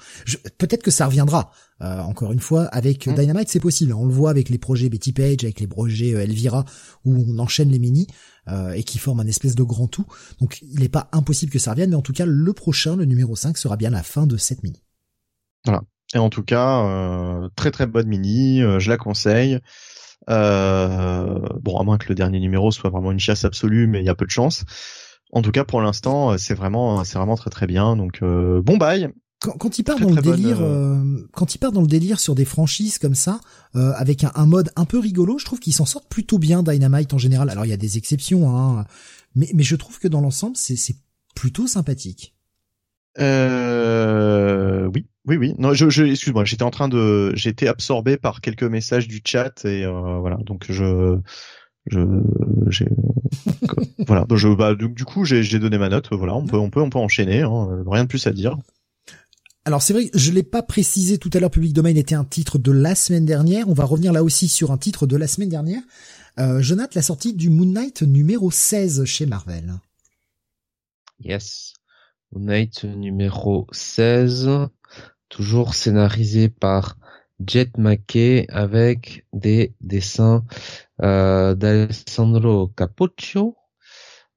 peut-être 0.58 0.84
que 0.84 0.92
ça 0.92 1.06
reviendra. 1.06 1.52
encore 1.82 2.32
une 2.32 2.40
fois, 2.40 2.64
avec 2.66 3.08
hmm. 3.08 3.16
Dynamite, 3.16 3.50
c'est 3.50 3.60
possible. 3.60 3.92
On 3.94 4.06
le 4.06 4.14
voit 4.14 4.30
avec 4.30 4.48
les 4.48 4.58
projets 4.58 4.88
Betty 4.88 5.12
Page, 5.12 5.44
avec 5.44 5.60
les 5.60 5.68
projets 5.68 6.12
Elvira, 6.12 6.64
où 7.04 7.26
on 7.28 7.40
enchaîne 7.40 7.72
les 7.72 7.80
minis. 7.80 8.08
Euh, 8.50 8.72
et 8.72 8.84
qui 8.84 8.98
forme 8.98 9.20
un 9.20 9.28
espèce 9.28 9.56
de 9.56 9.64
grand 9.64 9.88
tout. 9.88 10.06
Donc 10.40 10.62
il 10.62 10.80
n'est 10.80 10.90
pas 10.90 11.10
impossible 11.12 11.52
que 11.52 11.60
ça 11.60 11.72
revienne, 11.72 11.90
mais 11.90 11.96
en 11.96 12.02
tout 12.02 12.14
cas 12.14 12.26
le 12.26 12.54
prochain, 12.54 12.96
le 12.96 13.04
numéro 13.04 13.36
5, 13.36 13.58
sera 13.58 13.76
bien 13.76 13.90
la 13.90 14.04
fin 14.04 14.26
de 14.26 14.38
cette 14.38 14.64
mini. 14.64 14.82
Voilà. 15.66 15.82
Et 16.14 16.18
en 16.18 16.30
tout 16.30 16.44
cas, 16.44 16.86
euh, 16.86 17.50
très 17.58 17.72
très 17.72 17.88
bonne 17.88 18.08
mini, 18.08 18.62
euh, 18.62 18.80
je 18.80 18.90
la 18.90 18.98
conseille. 18.98 19.60
bon, 20.28 20.34
à 20.36 21.84
moins 21.84 21.98
que 21.98 22.08
le 22.08 22.16
dernier 22.16 22.40
numéro 22.40 22.72
soit 22.72 22.90
vraiment 22.90 23.12
une 23.12 23.20
chasse 23.20 23.44
absolue, 23.44 23.88
mais 23.88 24.00
il 24.00 24.06
y 24.06 24.10
a 24.10 24.16
peu 24.16 24.26
de 24.26 24.32
chance. 24.32 24.64
En 25.34 25.42
tout 25.42 25.52
cas, 25.52 25.66
pour 25.66 25.82
l'instant, 25.82 26.38
c'est 26.38 26.54
vraiment, 26.54 27.04
c'est 27.04 27.18
vraiment 27.18 27.36
très 27.36 27.50
très 27.50 27.68
bien. 27.68 27.98
Donc, 27.98 28.22
bon 28.22 28.78
bail. 28.78 29.12
Quand, 29.40 29.52
quand 29.52 29.78
il 29.78 29.84
part 29.84 30.00
dans 30.00 30.10
le 30.10 30.22
délire, 30.22 30.62
euh, 30.62 30.96
euh, 30.96 31.28
quand 31.32 31.54
il 31.54 31.60
part 31.60 31.72
dans 31.72 31.82
le 31.82 31.88
délire 31.88 32.20
sur 32.20 32.34
des 32.34 32.46
franchises 32.46 32.98
comme 32.98 33.14
ça, 33.14 33.40
euh, 33.76 33.94
avec 33.96 34.24
un, 34.24 34.46
mode 34.48 34.72
un 34.76 34.86
peu 34.86 34.98
rigolo, 34.98 35.38
je 35.38 35.46
trouve 35.46 35.60
qu'il 35.60 35.74
s'en 35.74 35.86
sort 35.86 36.08
plutôt 36.08 36.40
bien 36.40 36.64
Dynamite 36.64 37.14
en 37.14 37.20
général. 37.20 37.50
Alors 37.50 37.66
il 37.66 37.70
y 37.70 37.74
a 37.74 37.78
des 37.78 37.98
exceptions, 37.98 38.56
hein, 38.56 38.86
mais, 39.36 39.50
mais 39.54 39.64
je 39.64 39.76
trouve 39.76 40.00
que 40.00 40.08
dans 40.08 40.22
l'ensemble 40.22 40.58
c'est 40.58 40.96
plutôt 41.36 41.68
sympathique. 41.68 42.34
Euh, 43.20 44.90
oui, 44.94 45.06
oui, 45.26 45.38
oui. 45.38 45.56
Non, 45.60 45.74
je, 45.74 45.90
je 45.90 46.04
excuse-moi, 46.04 46.44
j'étais 46.46 46.64
en 46.64 46.72
train 46.72 46.88
de, 46.88 47.32
j'étais 47.36 47.68
absorbé 47.68 48.18
par 48.18 48.42
quelques 48.42 48.64
messages 48.64 49.08
du 49.08 49.22
chat 49.24 49.66
et 49.66 49.86
voilà, 49.86 50.38
donc 50.38 50.66
je 50.70 51.20
Je, 51.86 52.00
j'ai, 52.70 52.88
voilà. 54.08 54.26
Donc, 54.26 54.38
je, 54.38 54.48
bah, 54.50 54.76
du, 54.76 54.90
du 54.90 55.06
coup, 55.06 55.26
j'ai, 55.26 55.44
j'ai 55.44 55.60
donné 55.60 55.78
ma 55.78 55.90
note. 55.90 56.10
Voilà, 56.12 56.36
on 56.36 56.46
peut, 56.46 56.58
on 56.58 56.70
peut, 56.70 56.82
on 56.82 56.90
peut 56.90 57.00
enchaîner. 57.00 57.44
Hein, 57.44 57.84
rien 57.88 58.04
de 58.04 58.10
plus 58.10 58.28
à 58.28 58.32
dire. 58.32 58.58
Alors 59.68 59.82
c'est 59.82 59.92
vrai, 59.92 60.10
je 60.14 60.32
l'ai 60.32 60.44
pas 60.44 60.64
précisé 60.64 61.18
tout 61.18 61.30
à 61.34 61.42
l'heure. 61.42 61.52
Public 61.52 61.74
Domain 61.74 61.94
était 61.94 62.16
un 62.16 62.24
titre 62.24 62.58
de 62.58 62.72
la 62.72 62.96
semaine 62.96 63.26
dernière. 63.26 63.68
On 63.68 63.74
va 63.74 63.84
revenir 63.84 64.14
là 64.14 64.24
aussi 64.24 64.48
sur 64.48 64.72
un 64.72 64.78
titre 64.78 65.06
de 65.08 65.18
la 65.18 65.28
semaine 65.28 65.50
dernière. 65.50 65.82
Euh, 66.40 66.64
note 66.74 66.96
la 66.96 67.02
sortie 67.02 67.34
du 67.34 67.50
Moon 67.50 67.66
Knight 67.66 68.02
numéro 68.02 68.50
16 68.50 69.04
chez 69.04 69.26
Marvel. 69.26 69.74
Yes. 71.20 71.74
Moon 72.32 72.46
Knight 72.46 72.86
numéro 72.86 73.68
16, 73.74 74.50
toujours 75.28 75.76
scénarisé 75.76 76.48
par 76.48 76.96
Jet 77.46 77.78
McKay 77.78 78.46
avec 78.48 79.26
des 79.34 79.74
dessins 79.82 80.46
euh, 81.02 81.56
d'Alessandro 81.56 82.70
Capoccio 82.70 83.57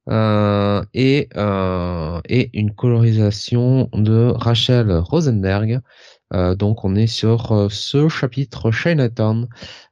euh, 0.09 0.83
et, 0.95 1.29
euh, 1.37 2.21
et 2.29 2.51
une 2.59 2.75
colorisation 2.75 3.89
de 3.93 4.33
Rachel 4.35 4.91
Rosenberg. 4.93 5.81
Euh, 6.33 6.55
donc 6.55 6.85
on 6.85 6.95
est 6.95 7.07
sur 7.07 7.69
ce 7.71 8.09
chapitre 8.09 8.71
Chinatown. 8.71 9.49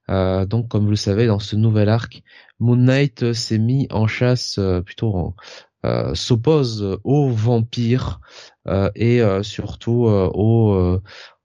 Donc 0.09 0.69
comme 0.69 0.85
vous 0.85 0.91
le 0.91 0.97
savez, 0.97 1.27
dans 1.27 1.39
ce 1.39 1.57
nouvel 1.57 1.89
arc, 1.89 2.23
Moon 2.61 2.77
Knight 2.77 3.33
s'est 3.35 3.59
mis 3.59 3.87
en 3.91 4.07
chasse 4.07 4.59
plutôt 4.85 5.35
s'oppose 6.15 6.99
aux 7.05 7.29
vampires 7.31 8.21
et 8.95 9.21
surtout 9.43 10.07
aux 10.07 11.01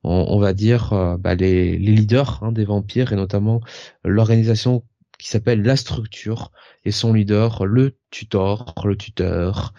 on, 0.05 0.39
va 0.39 0.53
dire 0.53 1.17
bah, 1.19 1.35
les, 1.35 1.77
les, 1.77 1.91
leaders 1.91 2.39
hein, 2.41 2.51
des 2.51 2.65
vampires 2.65 3.13
et 3.13 3.15
notamment 3.15 3.61
l'organisation 4.03 4.83
qui 5.23 5.29
s'appelle 5.29 5.61
La 5.61 5.77
Structure 5.77 6.51
et 6.83 6.91
son 6.91 7.13
leader 7.13 7.65
le 7.65 7.95
tutor, 8.11 8.75
le 8.83 8.97
tuteur. 8.97 9.73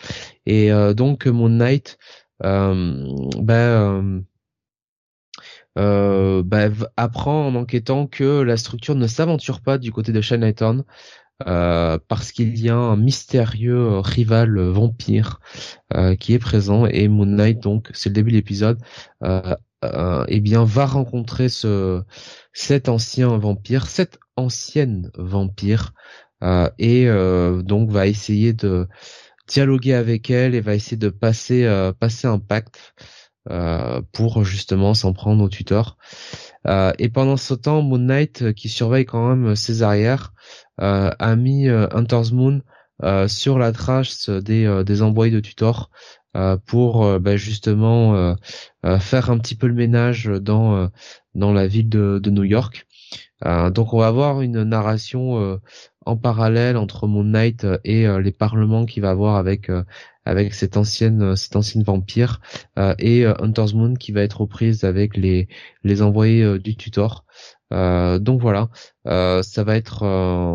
Et 0.46 0.72
euh, 0.72 0.94
donc 0.94 1.26
Moon 1.26 1.50
Knight, 1.50 1.98
euh, 2.42 3.14
ben, 3.38 4.24
euh, 5.76 6.42
ben, 6.42 6.74
apprend 6.96 7.46
en 7.46 7.54
enquêtant 7.56 8.06
que 8.06 8.40
la 8.40 8.56
structure 8.56 8.94
ne 8.94 9.06
s'aventure 9.06 9.60
pas 9.60 9.76
du 9.76 9.92
côté 9.92 10.12
de 10.12 10.22
Chinatown. 10.22 10.84
Euh, 11.46 11.98
parce 12.08 12.30
qu'il 12.32 12.58
y 12.58 12.70
a 12.70 12.76
un 12.76 12.96
mystérieux 12.96 13.98
rival 13.98 14.56
vampire 14.68 15.40
qui 16.20 16.32
est 16.32 16.38
présent 16.38 16.86
et 16.86 17.08
Moon 17.08 17.26
Knight 17.26 17.58
donc 17.60 17.90
c'est 17.92 18.08
le 18.08 18.14
début 18.14 18.30
de 18.30 18.36
l'épisode 18.36 18.78
euh, 19.84 20.24
eh 20.28 20.40
bien 20.40 20.64
va 20.64 20.86
rencontrer 20.86 21.48
ce 21.48 22.02
cet 22.52 22.88
ancien 22.88 23.36
vampire 23.36 23.86
cette 23.86 24.18
ancienne 24.36 25.10
vampire 25.16 25.92
euh, 26.42 26.68
et 26.78 27.06
euh, 27.08 27.62
donc 27.62 27.90
va 27.90 28.06
essayer 28.06 28.52
de 28.52 28.86
dialoguer 29.48 29.94
avec 29.94 30.30
elle 30.30 30.54
et 30.54 30.60
va 30.60 30.74
essayer 30.74 30.96
de 30.96 31.08
passer 31.08 31.64
euh, 31.64 31.92
passer 31.92 32.26
un 32.26 32.38
pacte 32.38 32.94
pour 34.12 34.42
justement 34.42 34.94
s'en 34.94 35.12
prendre 35.12 35.44
au 35.44 35.50
tuteur. 35.50 35.98
et 36.66 37.10
pendant 37.10 37.36
ce 37.36 37.52
temps, 37.52 37.82
Moon 37.82 37.98
Knight, 37.98 38.54
qui 38.54 38.70
surveille 38.70 39.04
quand 39.04 39.28
même 39.28 39.54
ses 39.54 39.82
arrières, 39.82 40.32
a 40.78 41.36
mis 41.36 41.68
Hunter's 41.68 42.32
Moon 42.32 42.62
sur 43.26 43.58
la 43.58 43.72
trace 43.72 44.30
des, 44.30 44.82
des 44.86 45.02
envoyés 45.02 45.30
de 45.30 45.40
tutor 45.40 45.90
pour 46.64 47.20
bah, 47.20 47.36
justement 47.36 48.34
faire 48.98 49.28
un 49.28 49.36
petit 49.36 49.56
peu 49.56 49.66
le 49.66 49.74
ménage 49.74 50.24
dans 50.24 50.90
dans 51.34 51.52
la 51.52 51.66
ville 51.66 51.90
de, 51.90 52.18
de 52.22 52.30
New 52.30 52.44
York. 52.44 52.86
Donc 53.44 53.92
on 53.92 53.98
va 53.98 54.06
avoir 54.06 54.40
une 54.40 54.62
narration 54.62 55.58
en 56.06 56.16
parallèle 56.16 56.76
entre 56.76 57.06
Moon 57.06 57.24
Knight 57.24 57.64
euh, 57.64 57.78
et 57.84 58.06
euh, 58.06 58.20
les 58.20 58.32
parlements 58.32 58.86
qu'il 58.86 59.02
va 59.02 59.10
avoir 59.10 59.36
avec 59.36 59.70
euh, 59.70 59.84
avec 60.24 60.54
cette 60.54 60.76
ancienne 60.76 61.36
cette 61.36 61.56
ancienne 61.56 61.84
vampire 61.84 62.40
et 62.98 63.26
Hunter's 63.26 63.74
Moon 63.74 63.92
qui 63.92 64.10
va 64.10 64.22
être 64.22 64.40
aux 64.40 64.46
prises 64.46 64.84
avec 64.84 65.18
les 65.18 65.48
les 65.82 66.00
envoyés 66.00 66.58
du 66.58 66.76
tutor. 66.76 67.26
donc 67.70 68.40
voilà, 68.40 68.70
ça 69.04 69.64
va 69.64 69.76
être 69.76 69.98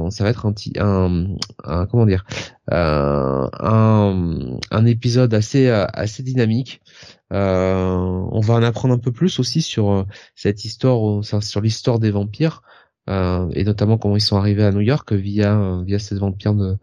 ça 0.09 0.23
va 0.23 0.29
être 0.31 0.47
un, 0.47 0.53
un, 0.79 1.27
un 1.65 1.85
comment 1.85 2.07
dire 2.07 2.25
un, 2.71 4.57
un 4.71 4.85
épisode 4.87 5.35
assez 5.35 5.69
assez 5.69 6.23
dynamique. 6.23 6.81
on 7.29 8.39
va 8.41 8.53
en 8.55 8.63
apprendre 8.63 8.95
un 8.95 8.99
peu 8.99 9.11
plus 9.11 9.37
aussi 9.37 9.61
sur 9.61 10.07
cette 10.33 10.65
histoire 10.65 11.23
sur 11.23 11.61
l'histoire 11.61 11.99
des 11.99 12.09
vampires. 12.09 12.63
Euh, 13.09 13.49
et 13.53 13.63
notamment 13.63 13.97
comment 13.97 14.15
ils 14.15 14.21
sont 14.21 14.37
arrivés 14.37 14.63
à 14.63 14.71
New 14.71 14.81
York 14.81 15.13
via 15.13 15.57
euh, 15.57 15.83
via 15.83 15.99
cette 15.99 16.19
vampire 16.19 16.53
de 16.53 16.77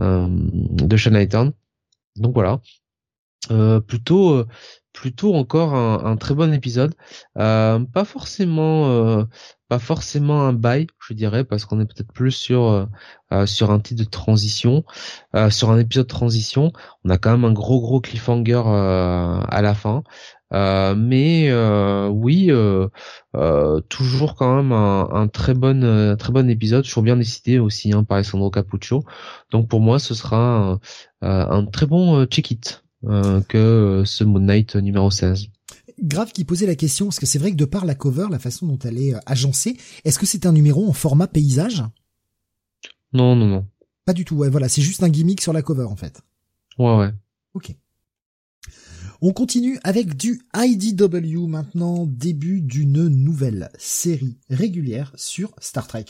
euh, 0.00 0.28
de 0.30 0.96
Chinatown. 0.96 1.52
Donc 2.16 2.34
voilà, 2.34 2.60
plutôt 3.86 4.44
plutôt 4.92 5.34
encore 5.34 5.74
un, 5.74 6.16
très 6.16 6.34
bon 6.34 6.52
épisode. 6.52 6.94
Pas 7.34 8.04
forcément, 8.04 9.26
pas 9.68 9.80
forcément 9.80 10.46
un 10.46 10.52
bail, 10.52 10.86
je 11.08 11.14
dirais, 11.14 11.44
parce 11.44 11.64
qu'on 11.64 11.80
est 11.80 11.86
peut-être 11.86 12.12
plus 12.12 12.30
sur 12.30 12.88
sur 13.46 13.70
un 13.72 13.80
titre 13.80 14.04
de 14.04 14.08
transition, 14.08 14.84
sur 15.50 15.70
un 15.70 15.78
épisode 15.78 16.06
de 16.06 16.08
transition. 16.08 16.72
On 17.04 17.10
a 17.10 17.18
quand 17.18 17.32
même 17.32 17.44
un 17.44 17.52
gros 17.52 17.80
gros 17.80 18.00
cliffhanger 18.00 18.62
à 18.64 19.60
la 19.62 19.74
fin. 19.74 20.04
Euh, 20.54 20.94
mais 20.94 21.48
euh, 21.48 22.08
oui, 22.08 22.48
euh, 22.50 22.88
toujours 23.88 24.36
quand 24.36 24.56
même 24.56 24.72
un, 24.72 25.28
très 25.28 25.54
bon 25.54 26.16
très 26.16 26.32
bon 26.32 26.48
épisode, 26.48 26.84
toujours 26.84 27.02
bien 27.02 27.16
décidé 27.16 27.58
aussi 27.58 27.92
hein, 27.92 28.04
par 28.04 28.16
Alessandro 28.16 28.50
Capuccio. 28.50 29.04
Donc 29.50 29.68
pour 29.68 29.80
moi, 29.80 29.98
ce 29.98 30.14
sera 30.14 30.78
un, 31.20 31.66
très 31.66 31.86
bon 31.86 32.24
check-it 32.26 32.84
que 33.48 34.02
ce 34.06 34.24
Moon 34.24 34.40
Knight 34.40 34.76
numéro 34.76 35.10
16. 35.10 35.48
Grave 36.02 36.32
qui 36.32 36.44
posait 36.44 36.66
la 36.66 36.74
question, 36.74 37.06
parce 37.06 37.20
que 37.20 37.26
c'est 37.26 37.38
vrai 37.38 37.50
que 37.50 37.56
de 37.56 37.64
par 37.64 37.84
la 37.84 37.94
cover, 37.94 38.26
la 38.30 38.38
façon 38.38 38.66
dont 38.66 38.78
elle 38.84 38.98
est 38.98 39.14
agencée, 39.26 39.76
est-ce 40.04 40.18
que 40.18 40.26
c'est 40.26 40.46
un 40.46 40.52
numéro 40.52 40.88
en 40.88 40.92
format 40.92 41.28
paysage? 41.28 41.84
Non, 43.12 43.36
non, 43.36 43.46
non. 43.46 43.66
Pas 44.04 44.12
du 44.12 44.24
tout, 44.24 44.36
ouais, 44.36 44.50
voilà, 44.50 44.68
c'est 44.68 44.82
juste 44.82 45.02
un 45.02 45.08
gimmick 45.08 45.40
sur 45.40 45.52
la 45.52 45.62
cover 45.62 45.84
en 45.84 45.96
fait. 45.96 46.20
Ouais, 46.78 46.96
ouais. 46.96 47.10
Ok. 47.54 47.76
On 49.26 49.32
continue 49.32 49.80
avec 49.84 50.18
du 50.18 50.42
IDW 50.54 51.46
maintenant, 51.46 52.04
début 52.04 52.60
d'une 52.60 53.08
nouvelle 53.08 53.70
série 53.78 54.36
régulière 54.50 55.14
sur 55.16 55.54
Star 55.62 55.88
Trek. 55.88 56.04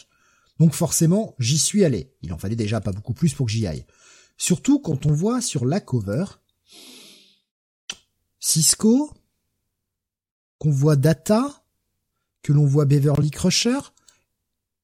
Donc 0.59 0.74
forcément, 0.74 1.36
j'y 1.39 1.59
suis 1.59 1.85
allé. 1.85 2.12
Il 2.23 2.32
en 2.32 2.39
fallait 2.39 2.57
déjà 2.57 2.81
pas 2.81 2.91
beaucoup 2.91 3.15
plus 3.15 3.32
pour 3.32 3.47
que 3.47 3.53
j'y 3.53 3.69
aille. 3.69 3.86
Surtout 4.36 4.81
quand 4.81 5.07
on 5.07 5.12
voit 5.12 5.41
sur 5.41 5.65
la 5.65 5.78
cover 5.78 6.24
Cisco, 8.41 9.12
qu'on 10.59 10.73
voit 10.73 10.97
Data, 10.97 11.65
que 12.43 12.53
l'on 12.53 12.66
voit 12.66 12.85
Beverly 12.85 13.31
Crusher. 13.31 13.78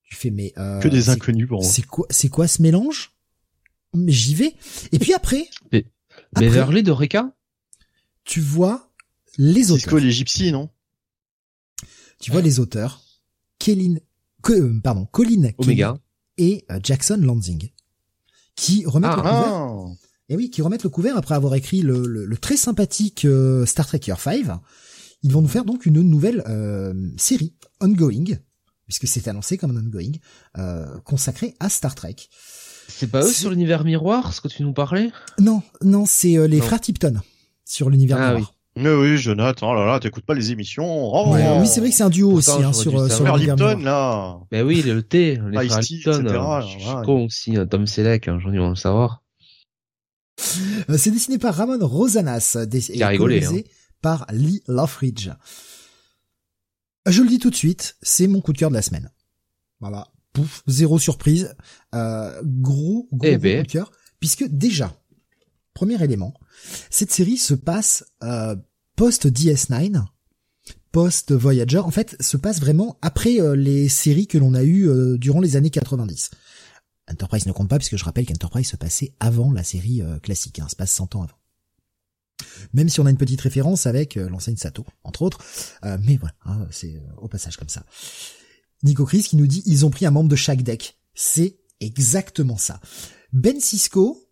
Tu 0.04 0.14
fais 0.14 0.30
mais 0.30 0.52
euh, 0.56 0.78
que 0.78 0.86
des 0.86 1.08
inconnus 1.08 1.48
pour 1.48 1.62
moi. 1.62 1.68
C'est 1.68 1.84
quoi 1.84 2.06
c'est 2.10 2.28
quoi 2.28 2.46
ce 2.46 2.62
mélange? 2.62 3.10
Mais 3.92 4.12
j'y 4.12 4.36
vais. 4.36 4.54
Et 4.92 5.00
puis 5.00 5.14
après, 5.14 5.50
Beverly 6.36 6.84
de 6.84 6.92
Reka? 6.92 7.34
Tu 8.24 8.40
vois 8.40 8.90
les 9.38 9.70
auteurs. 9.70 9.98
C'est 10.26 10.44
les 10.44 10.52
non? 10.52 10.70
Tu 12.20 12.30
vois 12.30 12.42
les 12.42 12.60
auteurs, 12.60 13.02
Kellyn, 13.58 13.96
euh, 14.50 14.80
pardon, 14.82 15.06
Colin 15.06 15.50
Omega 15.58 15.96
et 16.36 16.66
euh, 16.70 16.78
Jackson 16.82 17.18
Lansing, 17.22 17.70
qui 18.56 18.84
remettent 18.84 19.16
le 19.16 19.22
ah. 19.24 19.68
couvert. 19.68 19.96
Et 20.28 20.36
oui, 20.36 20.50
qui 20.50 20.62
remettent 20.62 20.84
le 20.84 20.90
couvert 20.90 21.16
après 21.16 21.34
avoir 21.34 21.54
écrit 21.54 21.80
le, 21.80 22.28
très 22.36 22.56
sympathique 22.56 23.24
euh, 23.24 23.64
Star 23.66 23.86
Trek 23.86 24.00
Year 24.06 24.20
5. 24.20 24.46
Ils 25.22 25.32
vont 25.32 25.42
nous 25.42 25.48
faire 25.48 25.64
donc 25.64 25.86
une 25.86 26.02
nouvelle 26.02 26.42
série 27.16 27.54
ongoing, 27.80 28.38
puisque 28.86 29.06
c'est 29.06 29.28
annoncé 29.28 29.58
comme 29.58 29.76
un 29.76 29.80
ongoing, 29.80 30.12
consacré 31.04 31.54
à 31.58 31.68
Star 31.68 31.94
Trek. 31.94 32.16
C'est 32.88 33.10
pas 33.10 33.24
eux 33.24 33.32
sur 33.32 33.50
l'univers 33.50 33.84
miroir, 33.84 34.32
ce 34.32 34.40
que 34.40 34.48
tu 34.48 34.62
nous 34.62 34.72
parlais? 34.72 35.10
Non, 35.38 35.62
non, 35.82 36.06
c'est 36.06 36.48
les 36.48 36.60
frères 36.60 36.80
Tipton 36.80 37.20
sur 37.70 37.88
l'univers 37.88 38.18
ah, 38.20 38.34
oui. 38.34 38.44
Mais 38.76 38.92
oui, 38.92 39.16
Jonathan, 39.16 39.72
oh 39.72 39.74
là 39.74 39.86
là, 39.86 40.00
t'écoutes 40.00 40.24
pas 40.24 40.34
les 40.34 40.52
émissions. 40.52 40.86
Oh, 40.86 41.34
oui, 41.34 41.66
c'est 41.66 41.80
vrai 41.80 41.90
que 41.90 41.94
c'est 41.94 42.02
un 42.02 42.10
duo 42.10 42.32
aussi 42.32 42.50
hein, 42.50 42.72
sur 42.72 43.10
sur 43.10 43.24
l'univers 43.24 43.56
Lipton 43.56 43.78
là. 43.78 44.40
Mais 44.50 44.62
oui, 44.62 44.82
le 44.82 45.02
thé, 45.02 45.40
les 45.50 45.68
frères 45.68 45.80
Lipton. 45.80 46.26
Hein. 46.28 46.60
Je 46.62 46.78
suis 46.78 46.94
con 47.04 47.26
aussi, 47.26 47.56
un 47.56 47.66
Tom 47.66 47.86
Selleck, 47.86 48.28
hein, 48.28 48.38
j'en 48.40 48.52
ai 48.52 48.58
envie 48.58 48.74
de 48.74 48.78
savoir. 48.78 49.22
Euh, 50.88 50.96
c'est 50.96 51.10
dessiné 51.10 51.38
par 51.38 51.54
Ramon 51.54 51.78
Rosanas, 51.86 52.56
et 52.72 53.04
rigolé, 53.04 53.44
hein. 53.44 53.60
par 54.00 54.26
Lee 54.32 54.62
Loveridge. 54.66 55.30
Je 57.06 57.22
le 57.22 57.28
dis 57.28 57.38
tout 57.38 57.50
de 57.50 57.56
suite, 57.56 57.96
c'est 58.02 58.26
mon 58.26 58.40
coup 58.40 58.52
de 58.52 58.58
cœur 58.58 58.70
de 58.70 58.74
la 58.74 58.82
semaine. 58.82 59.10
Voilà, 59.80 60.08
pouf, 60.32 60.62
zéro 60.66 60.98
surprise, 60.98 61.54
euh, 61.94 62.40
gros 62.44 63.08
gros, 63.12 63.28
eh 63.28 63.36
ben. 63.36 63.60
coup 63.60 63.66
de 63.66 63.72
cœur, 63.72 63.92
puisque 64.18 64.44
déjà, 64.48 64.94
premier 65.74 66.02
élément, 66.02 66.34
cette 66.90 67.12
série 67.12 67.38
se 67.38 67.54
passe 67.54 68.04
euh, 68.22 68.56
post 68.96 69.26
DS9, 69.26 70.04
post 70.92 71.32
Voyager. 71.32 71.78
En 71.78 71.90
fait, 71.90 72.16
se 72.20 72.36
passe 72.36 72.60
vraiment 72.60 72.98
après 73.02 73.40
euh, 73.40 73.54
les 73.54 73.88
séries 73.88 74.26
que 74.26 74.38
l'on 74.38 74.54
a 74.54 74.62
eues 74.62 74.88
euh, 74.88 75.18
durant 75.18 75.40
les 75.40 75.56
années 75.56 75.70
90. 75.70 76.30
Enterprise 77.10 77.46
ne 77.46 77.52
compte 77.52 77.68
pas 77.68 77.78
puisque 77.78 77.96
je 77.96 78.04
rappelle 78.04 78.26
qu'Enterprise 78.26 78.68
se 78.68 78.76
passait 78.76 79.14
avant 79.18 79.52
la 79.52 79.64
série 79.64 80.00
classique, 80.22 80.60
hein, 80.60 80.68
se 80.68 80.76
passe 80.76 80.92
100 80.92 81.16
ans 81.16 81.22
avant. 81.24 81.38
Même 82.72 82.88
si 82.88 83.00
on 83.00 83.06
a 83.06 83.10
une 83.10 83.16
petite 83.16 83.40
référence 83.40 83.86
avec 83.86 84.14
l'enseigne 84.14 84.56
Sato, 84.56 84.86
entre 85.02 85.22
autres, 85.22 85.38
mais 85.82 86.16
voilà, 86.18 86.36
hein, 86.44 86.68
c'est 86.70 87.02
au 87.18 87.26
passage 87.26 87.56
comme 87.56 87.68
ça. 87.68 87.84
Nico 88.84 89.04
Chris 89.04 89.24
qui 89.24 89.36
nous 89.36 89.48
dit 89.48 89.64
ils 89.66 89.84
ont 89.84 89.90
pris 89.90 90.06
un 90.06 90.12
membre 90.12 90.28
de 90.28 90.36
chaque 90.36 90.62
deck. 90.62 90.98
C'est 91.14 91.58
exactement 91.80 92.56
ça. 92.56 92.80
Ben 93.32 93.60
Cisco 93.60 94.30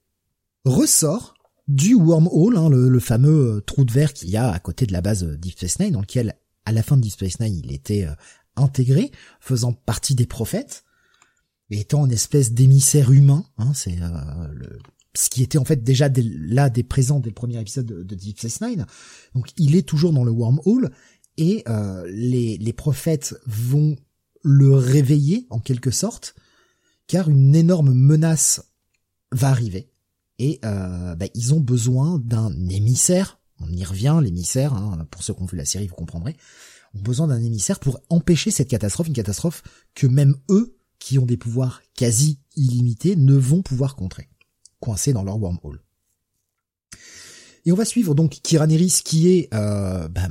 ressort 0.64 1.34
du 1.68 1.94
wormhole, 1.94 2.56
hein, 2.56 2.70
le, 2.70 3.00
fameux 3.00 3.56
euh, 3.56 3.60
trou 3.60 3.84
de 3.84 3.92
verre 3.92 4.14
qu'il 4.14 4.30
y 4.30 4.36
a 4.36 4.50
à 4.50 4.58
côté 4.58 4.86
de 4.86 4.92
la 4.92 5.02
base 5.02 5.22
euh, 5.22 5.36
Deep 5.36 5.52
Space 5.58 5.78
Nine, 5.78 5.92
dans 5.92 6.00
lequel, 6.00 6.34
à 6.64 6.72
la 6.72 6.82
fin 6.82 6.96
de 6.96 7.02
Deep 7.02 7.12
Space 7.12 7.40
Nine, 7.40 7.60
il 7.62 7.72
était 7.72 8.06
euh, 8.06 8.14
intégré, 8.56 9.12
faisant 9.38 9.74
partie 9.74 10.14
des 10.14 10.26
prophètes, 10.26 10.84
étant 11.70 12.06
une 12.06 12.12
espèce 12.12 12.52
d'émissaire 12.52 13.12
humain. 13.12 13.44
Hein, 13.58 13.72
c'est 13.74 13.98
ce 15.14 15.28
qui 15.28 15.42
était 15.42 15.58
en 15.58 15.64
fait 15.64 15.84
déjà 15.84 16.08
là 16.16 16.70
des 16.70 16.82
présents 16.82 17.20
dès 17.20 17.28
le 17.28 17.34
premier 17.34 17.60
épisode 17.60 17.86
de, 17.86 18.14
Deep 18.14 18.38
Space 18.38 18.62
Nine. 18.62 18.86
Donc 19.34 19.50
il 19.58 19.76
est 19.76 19.86
toujours 19.86 20.12
dans 20.12 20.24
le 20.24 20.30
wormhole, 20.30 20.90
et 21.36 21.62
les, 22.08 22.56
les 22.56 22.72
prophètes 22.72 23.36
vont 23.46 23.96
le 24.42 24.74
réveiller 24.74 25.46
en 25.50 25.60
quelque 25.60 25.90
sorte, 25.90 26.34
car 27.06 27.28
une 27.28 27.54
énorme 27.54 27.92
menace 27.92 28.62
va 29.30 29.50
arriver 29.50 29.92
et 30.38 30.60
euh, 30.64 31.14
bah, 31.14 31.26
ils 31.34 31.54
ont 31.54 31.60
besoin 31.60 32.18
d'un 32.18 32.52
émissaire. 32.68 33.40
On 33.60 33.72
y 33.72 33.84
revient, 33.84 34.20
l'émissaire. 34.22 34.74
Hein, 34.74 35.06
pour 35.10 35.22
ceux 35.22 35.34
qui 35.34 35.42
ont 35.42 35.46
vu 35.46 35.56
la 35.56 35.64
série, 35.64 35.86
vous 35.86 35.94
comprendrez. 35.94 36.36
Ont 36.94 37.00
besoin 37.00 37.26
d'un 37.26 37.42
émissaire 37.42 37.80
pour 37.80 38.00
empêcher 38.08 38.50
cette 38.50 38.68
catastrophe, 38.68 39.08
une 39.08 39.14
catastrophe 39.14 39.62
que 39.94 40.06
même 40.06 40.36
eux, 40.48 40.76
qui 40.98 41.18
ont 41.18 41.26
des 41.26 41.36
pouvoirs 41.36 41.82
quasi 41.94 42.40
illimités, 42.56 43.16
ne 43.16 43.34
vont 43.34 43.62
pouvoir 43.62 43.94
contrer, 43.96 44.28
coincés 44.80 45.12
dans 45.12 45.22
leur 45.22 45.40
wormhole. 45.40 45.82
Et 47.64 47.72
on 47.72 47.76
va 47.76 47.84
suivre 47.84 48.14
donc 48.14 48.40
Kiraneris, 48.42 49.02
qui 49.04 49.28
est 49.28 49.48
euh, 49.54 50.08
bah, 50.08 50.28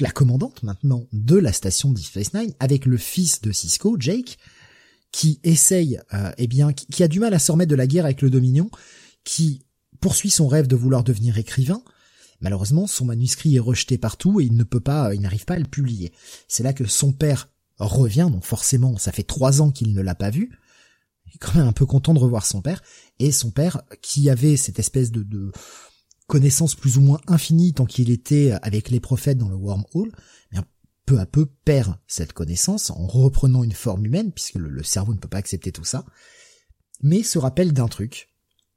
la 0.00 0.10
commandante 0.10 0.62
maintenant 0.62 1.06
de 1.12 1.36
la 1.36 1.52
station 1.52 1.92
Deep 1.92 2.06
Space 2.06 2.34
Nine, 2.34 2.52
avec 2.58 2.86
le 2.86 2.96
fils 2.96 3.40
de 3.40 3.52
Cisco, 3.52 3.96
Jake, 3.98 4.38
qui 5.12 5.40
essaye, 5.44 6.00
euh, 6.12 6.32
eh 6.36 6.46
bien, 6.46 6.72
qui, 6.72 7.02
a 7.02 7.08
du 7.08 7.20
mal 7.20 7.32
à 7.32 7.38
se 7.38 7.52
remettre 7.52 7.70
de 7.70 7.76
la 7.76 7.86
guerre 7.86 8.04
avec 8.04 8.20
le 8.20 8.30
Dominion, 8.30 8.68
qui 9.26 9.66
poursuit 10.00 10.30
son 10.30 10.46
rêve 10.46 10.68
de 10.68 10.76
vouloir 10.76 11.04
devenir 11.04 11.36
écrivain. 11.36 11.82
Malheureusement, 12.40 12.86
son 12.86 13.06
manuscrit 13.06 13.56
est 13.56 13.60
rejeté 13.60 13.98
partout 13.98 14.40
et 14.40 14.44
il 14.44 14.54
ne 14.54 14.62
peut 14.62 14.80
pas, 14.80 15.14
il 15.14 15.20
n'arrive 15.20 15.44
pas 15.44 15.54
à 15.54 15.58
le 15.58 15.66
publier. 15.66 16.12
C'est 16.48 16.62
là 16.62 16.72
que 16.72 16.86
son 16.86 17.12
père 17.12 17.50
revient, 17.78 18.28
donc 18.30 18.44
forcément, 18.44 18.96
ça 18.98 19.12
fait 19.12 19.24
trois 19.24 19.60
ans 19.60 19.70
qu'il 19.70 19.92
ne 19.92 20.00
l'a 20.00 20.14
pas 20.14 20.30
vu. 20.30 20.56
Il 21.26 21.34
est 21.34 21.38
quand 21.38 21.54
même 21.56 21.66
un 21.66 21.72
peu 21.72 21.86
content 21.86 22.14
de 22.14 22.20
revoir 22.20 22.46
son 22.46 22.62
père. 22.62 22.82
Et 23.18 23.32
son 23.32 23.50
père, 23.50 23.82
qui 24.00 24.30
avait 24.30 24.56
cette 24.56 24.78
espèce 24.78 25.10
de, 25.10 25.50
connaissance 26.28 26.74
plus 26.74 26.96
ou 26.96 27.00
moins 27.00 27.20
infinie 27.26 27.72
tant 27.72 27.84
qu'il 27.84 28.10
était 28.10 28.52
avec 28.62 28.90
les 28.90 29.00
prophètes 29.00 29.38
dans 29.38 29.48
le 29.48 29.56
wormhole, 29.56 30.12
eh 30.50 30.54
bien, 30.54 30.64
peu 31.04 31.18
à 31.18 31.26
peu 31.26 31.46
perd 31.46 31.96
cette 32.06 32.32
connaissance 32.32 32.90
en 32.90 33.06
reprenant 33.06 33.64
une 33.64 33.72
forme 33.72 34.06
humaine, 34.06 34.32
puisque 34.32 34.56
le 34.56 34.82
cerveau 34.82 35.14
ne 35.14 35.18
peut 35.18 35.28
pas 35.28 35.38
accepter 35.38 35.72
tout 35.72 35.84
ça, 35.84 36.04
mais 37.00 37.22
se 37.22 37.38
rappelle 37.38 37.72
d'un 37.72 37.88
truc, 37.88 38.35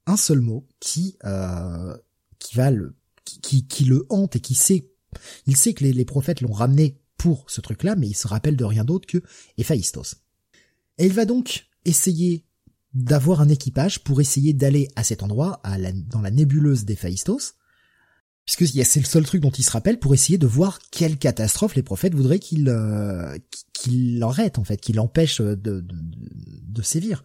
un 0.10 0.18
seul 0.18 0.41
mot 0.41 0.68
qui 0.80 1.18
euh, 1.23 1.95
qui 2.40 2.56
va 2.56 2.72
le 2.72 2.95
qui, 3.23 3.68
qui 3.68 3.86
le 3.86 4.06
hante 4.10 4.36
et 4.36 4.40
qui 4.40 4.56
sait 4.56 4.90
il 5.45 5.56
sait 5.56 5.73
que 5.73 5.84
les, 5.84 5.94
les 5.94 6.06
prophètes 6.06 6.41
l'ont 6.41 6.52
ramené 6.52 6.99
pour 7.18 7.45
ce 7.49 7.61
truc-là, 7.61 7.95
mais 7.95 8.07
il 8.07 8.15
se 8.15 8.27
rappelle 8.27 8.56
de 8.56 8.64
rien 8.64 8.84
d'autre 8.84 9.07
que 9.07 9.22
Héphaïstos. 9.57 10.15
Et 10.98 11.06
il 11.06 11.14
va 11.14 11.26
donc 11.26 11.68
essayer 11.86 12.45
d'avoir 12.94 13.41
un 13.41 13.49
équipage 13.49 14.03
pour 14.03 14.22
essayer 14.22 14.53
d'aller 14.53 14.88
à 14.95 15.03
cet 15.03 15.22
endroit, 15.22 15.60
à 15.64 15.77
dans 15.91 16.22
la 16.22 16.31
nébuleuse 16.31 16.86
d'Héphaïstos, 16.86 17.56
puisque 18.45 18.68
c'est 18.86 18.99
le 18.99 19.06
seul 19.06 19.23
truc 19.23 19.41
dont 19.41 19.52
il 19.52 19.64
se 19.64 19.72
rappelle 19.72 19.99
pour 19.99 20.14
essayer 20.14 20.38
de 20.38 20.48
voir 20.48 20.80
quelle 20.91 21.18
catastrophe 21.18 21.76
les 21.76 21.84
prophètes 21.84 22.15
voudraient 22.15 22.40
qu'il 22.40 22.68
euh, 22.68 23.38
qu'il 23.73 24.18
l'arrête 24.18 24.57
en 24.57 24.64
fait, 24.64 24.81
qu'il 24.81 24.95
l'empêche 24.95 25.40
de, 25.40 25.56
de, 25.56 25.84
de 25.84 26.81
sévir. 26.81 27.23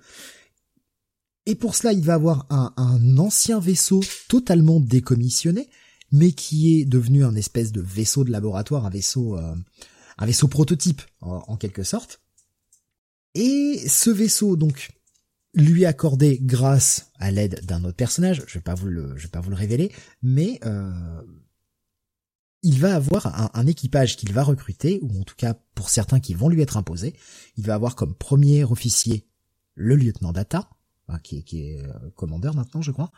Et 1.47 1.55
pour 1.55 1.75
cela, 1.75 1.93
il 1.93 2.03
va 2.03 2.15
avoir 2.15 2.47
un, 2.51 3.19
ancien 3.19 3.61
vaisseau 3.61 4.03
totalement 4.29 4.81
décommissionné, 4.81 5.69
mais 6.11 6.33
qui 6.33 6.81
est 6.81 6.85
devenu 6.85 7.25
un 7.25 7.35
espèce 7.35 7.73
de 7.73 7.83
vaisseau 7.83 8.25
de 8.25 8.31
laboratoire, 8.31 8.87
un 8.87 8.91
vaisseau, 8.91 9.37
euh, 9.37 9.55
un 10.17 10.27
vaisseau 10.27 10.49
prototype 10.49 11.03
en, 11.21 11.57
quelque 11.57 11.83
sorte. 11.83 12.23
Et 13.35 13.83
ce 13.87 14.11
vaisseau, 14.11 14.57
donc, 14.57 14.91
lui 15.53 15.85
accordé 15.85 16.39
grâce 16.41 17.11
à 17.19 17.31
l'aide 17.31 17.65
d'un 17.65 17.85
autre 17.85 17.97
personnage. 17.97 18.43
Je 18.47 18.55
vais 18.55 18.63
pas 18.63 18.75
vous 18.75 18.87
le, 18.87 19.15
vais 19.15 19.29
pas 19.29 19.41
vous 19.41 19.51
le 19.51 19.57
révéler, 19.57 19.93
mais 20.23 20.61
euh, 20.65 21.23
il 22.63 22.81
va 22.81 22.95
avoir 22.95 23.27
un, 23.27 23.51
un 23.53 23.67
équipage 23.67 24.17
qu'il 24.17 24.33
va 24.33 24.43
recruter, 24.43 24.99
ou 25.03 25.21
en 25.21 25.25
tout 25.25 25.37
cas 25.37 25.55
pour 25.75 25.91
certains 25.91 26.21
qui 26.21 26.33
vont 26.33 26.49
lui 26.49 26.63
être 26.63 26.79
imposés. 26.79 27.15
Il 27.57 27.67
va 27.67 27.75
avoir 27.75 27.97
comme 27.97 28.15
premier 28.15 28.65
officier 28.65 29.27
le 29.75 29.97
lieutenant 29.97 30.33
Data, 30.33 30.71
qui, 31.23 31.39
est 31.39 31.81
euh, 31.81 32.11
commandeur 32.17 32.55
maintenant, 32.55 32.83
je 32.83 32.91
crois. 32.91 33.11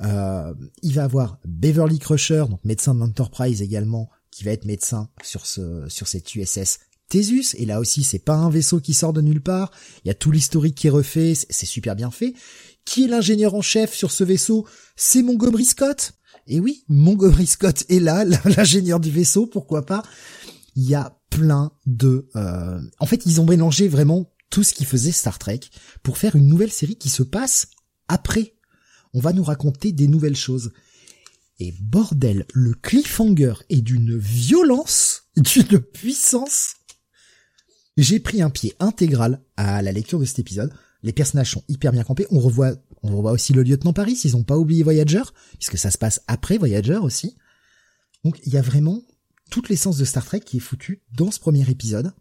Euh, 0.00 0.54
il 0.82 0.94
va 0.94 1.04
avoir 1.04 1.38
Beverly 1.44 1.98
Crusher, 1.98 2.44
donc 2.48 2.64
médecin 2.64 2.94
de 2.94 3.00
l'Enterprise 3.00 3.62
également, 3.62 4.10
qui 4.30 4.44
va 4.44 4.52
être 4.52 4.64
médecin 4.64 5.08
sur 5.22 5.46
ce 5.46 5.88
sur 5.88 6.06
cette 6.06 6.34
USS 6.34 6.78
Thesus. 7.08 7.54
Et 7.56 7.66
là 7.66 7.80
aussi, 7.80 8.02
c'est 8.02 8.18
pas 8.18 8.36
un 8.36 8.50
vaisseau 8.50 8.80
qui 8.80 8.94
sort 8.94 9.12
de 9.12 9.20
nulle 9.20 9.40
part. 9.40 9.70
Il 10.04 10.08
y 10.08 10.10
a 10.10 10.14
tout 10.14 10.30
l'historique 10.30 10.74
qui 10.74 10.86
est 10.86 10.90
refait, 10.90 11.34
c'est 11.34 11.66
super 11.66 11.96
bien 11.96 12.10
fait. 12.10 12.34
Qui 12.84 13.04
est 13.04 13.08
l'ingénieur 13.08 13.54
en 13.54 13.62
chef 13.62 13.94
sur 13.94 14.10
ce 14.10 14.24
vaisseau? 14.24 14.66
C'est 14.96 15.22
Montgomery 15.22 15.64
Scott. 15.64 16.12
Et 16.46 16.60
oui, 16.60 16.84
Montgomery 16.88 17.46
Scott 17.46 17.84
est 17.88 18.00
là, 18.00 18.24
l'ingénieur 18.44 19.00
du 19.00 19.10
vaisseau, 19.10 19.46
pourquoi 19.46 19.84
pas? 19.84 20.02
Il 20.76 20.88
y 20.88 20.94
a 20.94 21.18
plein 21.30 21.72
de... 21.86 22.28
Euh... 22.36 22.80
En 22.98 23.06
fait, 23.06 23.26
ils 23.26 23.40
ont 23.40 23.46
mélangé 23.46 23.88
vraiment 23.88 24.30
tout 24.50 24.64
ce 24.64 24.74
qui 24.74 24.84
faisait 24.84 25.12
Star 25.12 25.38
Trek 25.38 25.60
pour 26.02 26.18
faire 26.18 26.36
une 26.36 26.46
nouvelle 26.46 26.72
série 26.72 26.96
qui 26.96 27.08
se 27.08 27.22
passe 27.22 27.68
après. 28.08 28.54
On 29.14 29.20
va 29.20 29.32
nous 29.32 29.44
raconter 29.44 29.92
des 29.92 30.08
nouvelles 30.08 30.36
choses. 30.36 30.72
Et 31.60 31.72
bordel, 31.80 32.46
le 32.54 32.74
cliffhanger 32.74 33.54
est 33.68 33.80
d'une 33.80 34.16
violence, 34.16 35.24
d'une 35.36 35.80
puissance. 35.80 36.76
J'ai 37.96 38.20
pris 38.20 38.42
un 38.42 38.50
pied 38.50 38.74
intégral 38.78 39.42
à 39.56 39.82
la 39.82 39.92
lecture 39.92 40.20
de 40.20 40.24
cet 40.24 40.38
épisode. 40.38 40.72
Les 41.02 41.12
personnages 41.12 41.50
sont 41.50 41.64
hyper 41.68 41.92
bien 41.92 42.04
campés. 42.04 42.26
On 42.30 42.38
revoit, 42.38 42.76
on 43.02 43.16
revoit 43.16 43.32
aussi 43.32 43.52
le 43.52 43.62
lieutenant 43.62 43.92
Paris, 43.92 44.20
ils 44.24 44.36
ont 44.36 44.44
pas 44.44 44.56
oublié 44.56 44.82
Voyager, 44.82 45.22
puisque 45.58 45.78
ça 45.78 45.90
se 45.90 45.98
passe 45.98 46.22
après 46.28 46.58
Voyager 46.58 46.98
aussi. 46.98 47.36
Donc 48.24 48.38
il 48.44 48.52
y 48.52 48.56
a 48.56 48.62
vraiment 48.62 49.02
toute 49.50 49.68
l'essence 49.68 49.96
de 49.96 50.04
Star 50.04 50.24
Trek 50.24 50.40
qui 50.40 50.58
est 50.58 50.60
foutue 50.60 51.02
dans 51.12 51.30
ce 51.30 51.40
premier 51.40 51.68
épisode, 51.68 52.12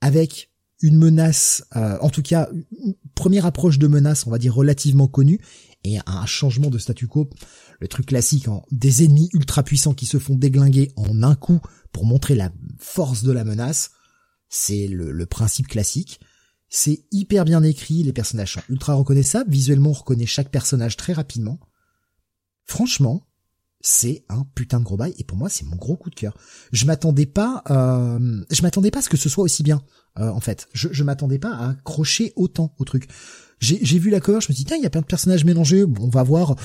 avec 0.00 0.49
une 0.82 0.96
menace, 0.96 1.64
euh, 1.76 1.98
en 2.00 2.10
tout 2.10 2.22
cas 2.22 2.48
une 2.84 2.94
première 3.14 3.46
approche 3.46 3.78
de 3.78 3.86
menace, 3.86 4.26
on 4.26 4.30
va 4.30 4.38
dire 4.38 4.54
relativement 4.54 5.08
connue, 5.08 5.40
et 5.84 5.98
un 6.06 6.26
changement 6.26 6.68
de 6.68 6.78
statu 6.78 7.06
quo, 7.06 7.30
le 7.80 7.88
truc 7.88 8.06
classique, 8.06 8.48
en 8.48 8.64
des 8.70 9.04
ennemis 9.04 9.30
ultra 9.32 9.62
puissants 9.62 9.94
qui 9.94 10.06
se 10.06 10.18
font 10.18 10.34
déglinguer 10.34 10.92
en 10.96 11.22
un 11.22 11.34
coup 11.34 11.60
pour 11.92 12.04
montrer 12.04 12.34
la 12.34 12.52
force 12.78 13.22
de 13.22 13.32
la 13.32 13.44
menace, 13.44 13.92
c'est 14.48 14.88
le, 14.88 15.12
le 15.12 15.26
principe 15.26 15.68
classique. 15.68 16.20
C'est 16.68 17.04
hyper 17.10 17.44
bien 17.44 17.62
écrit, 17.62 18.02
les 18.02 18.12
personnages 18.12 18.54
sont 18.54 18.62
ultra 18.68 18.94
reconnaissables, 18.94 19.50
visuellement 19.50 19.90
on 19.90 19.94
reconnaît 19.94 20.26
chaque 20.26 20.50
personnage 20.50 20.96
très 20.96 21.12
rapidement. 21.12 21.58
Franchement, 22.64 23.26
c'est 23.80 24.24
un 24.28 24.44
putain 24.54 24.78
de 24.78 24.84
gros 24.84 24.96
bail 24.96 25.14
et 25.18 25.24
pour 25.24 25.38
moi 25.38 25.48
c'est 25.48 25.64
mon 25.64 25.76
gros 25.76 25.96
coup 25.96 26.10
de 26.10 26.14
cœur. 26.14 26.36
Je 26.72 26.84
m'attendais 26.84 27.26
pas, 27.26 27.62
euh, 27.70 28.44
je 28.50 28.62
m'attendais 28.62 28.90
pas 28.90 28.98
à 28.98 29.02
ce 29.02 29.08
que 29.08 29.16
ce 29.16 29.28
soit 29.28 29.44
aussi 29.44 29.62
bien. 29.62 29.82
Euh, 30.18 30.28
en 30.30 30.40
fait, 30.40 30.68
je, 30.72 30.88
je 30.92 31.04
m'attendais 31.04 31.38
pas 31.38 31.54
à 31.54 31.70
accrocher 31.70 32.32
autant 32.36 32.74
au 32.78 32.84
truc. 32.84 33.08
J'ai 33.60 33.98
vu 33.98 34.08
la 34.08 34.20
cover, 34.20 34.40
je 34.40 34.48
me 34.48 34.54
suis 34.54 34.64
dit 34.64 34.64
tiens 34.64 34.78
il 34.78 34.82
y 34.82 34.86
a 34.86 34.90
plein 34.90 35.02
de 35.02 35.06
personnages 35.06 35.44
mélangés, 35.44 35.84
on 35.84 36.08
va 36.08 36.22
voir 36.22 36.56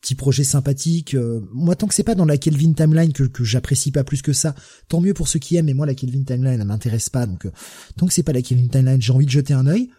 petit 0.00 0.14
projet 0.14 0.44
sympathique. 0.44 1.14
Euh, 1.14 1.40
moi 1.52 1.74
tant 1.74 1.86
que 1.86 1.94
c'est 1.94 2.04
pas 2.04 2.14
dans 2.14 2.24
la 2.24 2.38
Kelvin 2.38 2.72
timeline 2.72 3.12
que, 3.12 3.24
que 3.24 3.44
j'apprécie 3.44 3.90
pas 3.90 4.04
plus 4.04 4.22
que 4.22 4.32
ça, 4.32 4.54
tant 4.88 5.00
mieux 5.00 5.14
pour 5.14 5.28
ceux 5.28 5.38
qui 5.38 5.56
aiment. 5.56 5.66
Mais 5.66 5.74
moi 5.74 5.86
la 5.86 5.94
Kelvin 5.94 6.22
timeline 6.22 6.60
elle 6.60 6.66
m'intéresse 6.66 7.10
pas 7.10 7.26
donc 7.26 7.46
tant 7.96 8.06
que 8.06 8.12
c'est 8.12 8.22
pas 8.22 8.32
la 8.32 8.42
Kelvin 8.42 8.68
timeline 8.68 9.00
j'ai 9.00 9.12
envie 9.12 9.26
de 9.26 9.30
jeter 9.30 9.54
un 9.54 9.66
œil. 9.66 9.90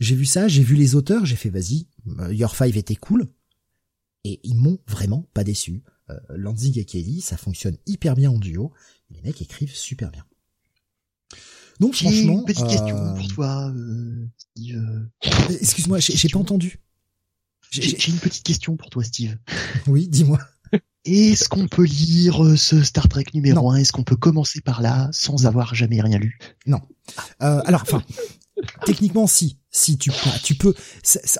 J'ai 0.00 0.16
vu 0.16 0.24
ça, 0.24 0.48
j'ai 0.48 0.62
vu 0.62 0.74
les 0.74 0.96
auteurs, 0.96 1.24
j'ai 1.24 1.36
fait 1.36 1.50
vas-y, 1.50 1.86
Your 2.30 2.54
Five 2.54 2.76
était 2.76 2.96
cool 2.96 3.28
et 4.24 4.40
ils 4.42 4.56
m'ont 4.56 4.78
vraiment 4.88 5.28
pas 5.32 5.44
déçu 5.44 5.84
euh, 6.10 6.54
et 6.76 6.84
Kelly, 6.84 7.20
ça 7.20 7.36
fonctionne 7.36 7.76
hyper 7.86 8.14
bien 8.14 8.30
en 8.30 8.38
duo. 8.38 8.72
Les 9.10 9.20
mecs 9.22 9.40
écrivent 9.40 9.74
super 9.74 10.10
bien. 10.10 10.24
Donc 11.80 11.94
franchement, 11.94 12.38
une 12.38 12.44
petite 12.44 12.66
question 12.66 12.96
euh, 12.96 13.14
pour 13.14 13.28
toi, 13.28 13.72
euh, 13.74 14.26
Steve. 14.38 15.08
Excuse-moi, 15.60 15.98
j'ai 15.98 16.28
pas 16.28 16.38
entendu. 16.38 16.80
J'ai 17.70 18.10
une 18.10 18.18
petite 18.18 18.44
question 18.44 18.76
pour 18.76 18.90
toi, 18.90 19.02
Steve. 19.02 19.36
Oui, 19.86 20.06
dis-moi. 20.08 20.38
Est-ce 21.04 21.48
qu'on 21.48 21.68
peut 21.68 21.84
lire 21.84 22.56
ce 22.56 22.82
Star 22.82 23.08
Trek 23.08 23.24
numéro 23.34 23.70
1 23.70 23.76
Est-ce 23.76 23.92
qu'on 23.92 24.04
peut 24.04 24.16
commencer 24.16 24.60
par 24.60 24.80
là 24.80 25.08
sans 25.12 25.46
avoir 25.46 25.74
jamais 25.74 26.00
rien 26.00 26.18
lu? 26.18 26.38
Non. 26.66 26.80
alors, 27.40 27.82
enfin, 27.82 28.02
techniquement, 28.84 29.26
si. 29.26 29.58
Si 29.70 29.98
tu 29.98 30.12
tu 30.44 30.54
peux, 30.54 30.72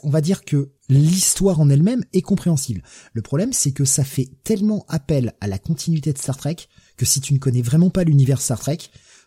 on 0.02 0.10
va 0.10 0.20
dire 0.20 0.44
que 0.44 0.72
l'histoire 0.88 1.60
en 1.60 1.70
elle-même 1.70 2.04
est 2.12 2.20
compréhensible. 2.20 2.82
Le 3.12 3.22
problème, 3.22 3.52
c'est 3.52 3.70
que 3.70 3.84
ça 3.84 4.02
fait 4.02 4.28
tellement 4.42 4.84
appel 4.88 5.34
à 5.40 5.46
la 5.46 5.58
continuité 5.58 6.12
de 6.12 6.18
Star 6.18 6.36
Trek 6.36 6.56
que 6.96 7.06
si 7.06 7.20
tu 7.20 7.32
ne 7.32 7.38
connais 7.38 7.62
vraiment 7.62 7.90
pas 7.90 8.02
l'univers 8.02 8.40
Star 8.40 8.58
Trek, 8.58 8.78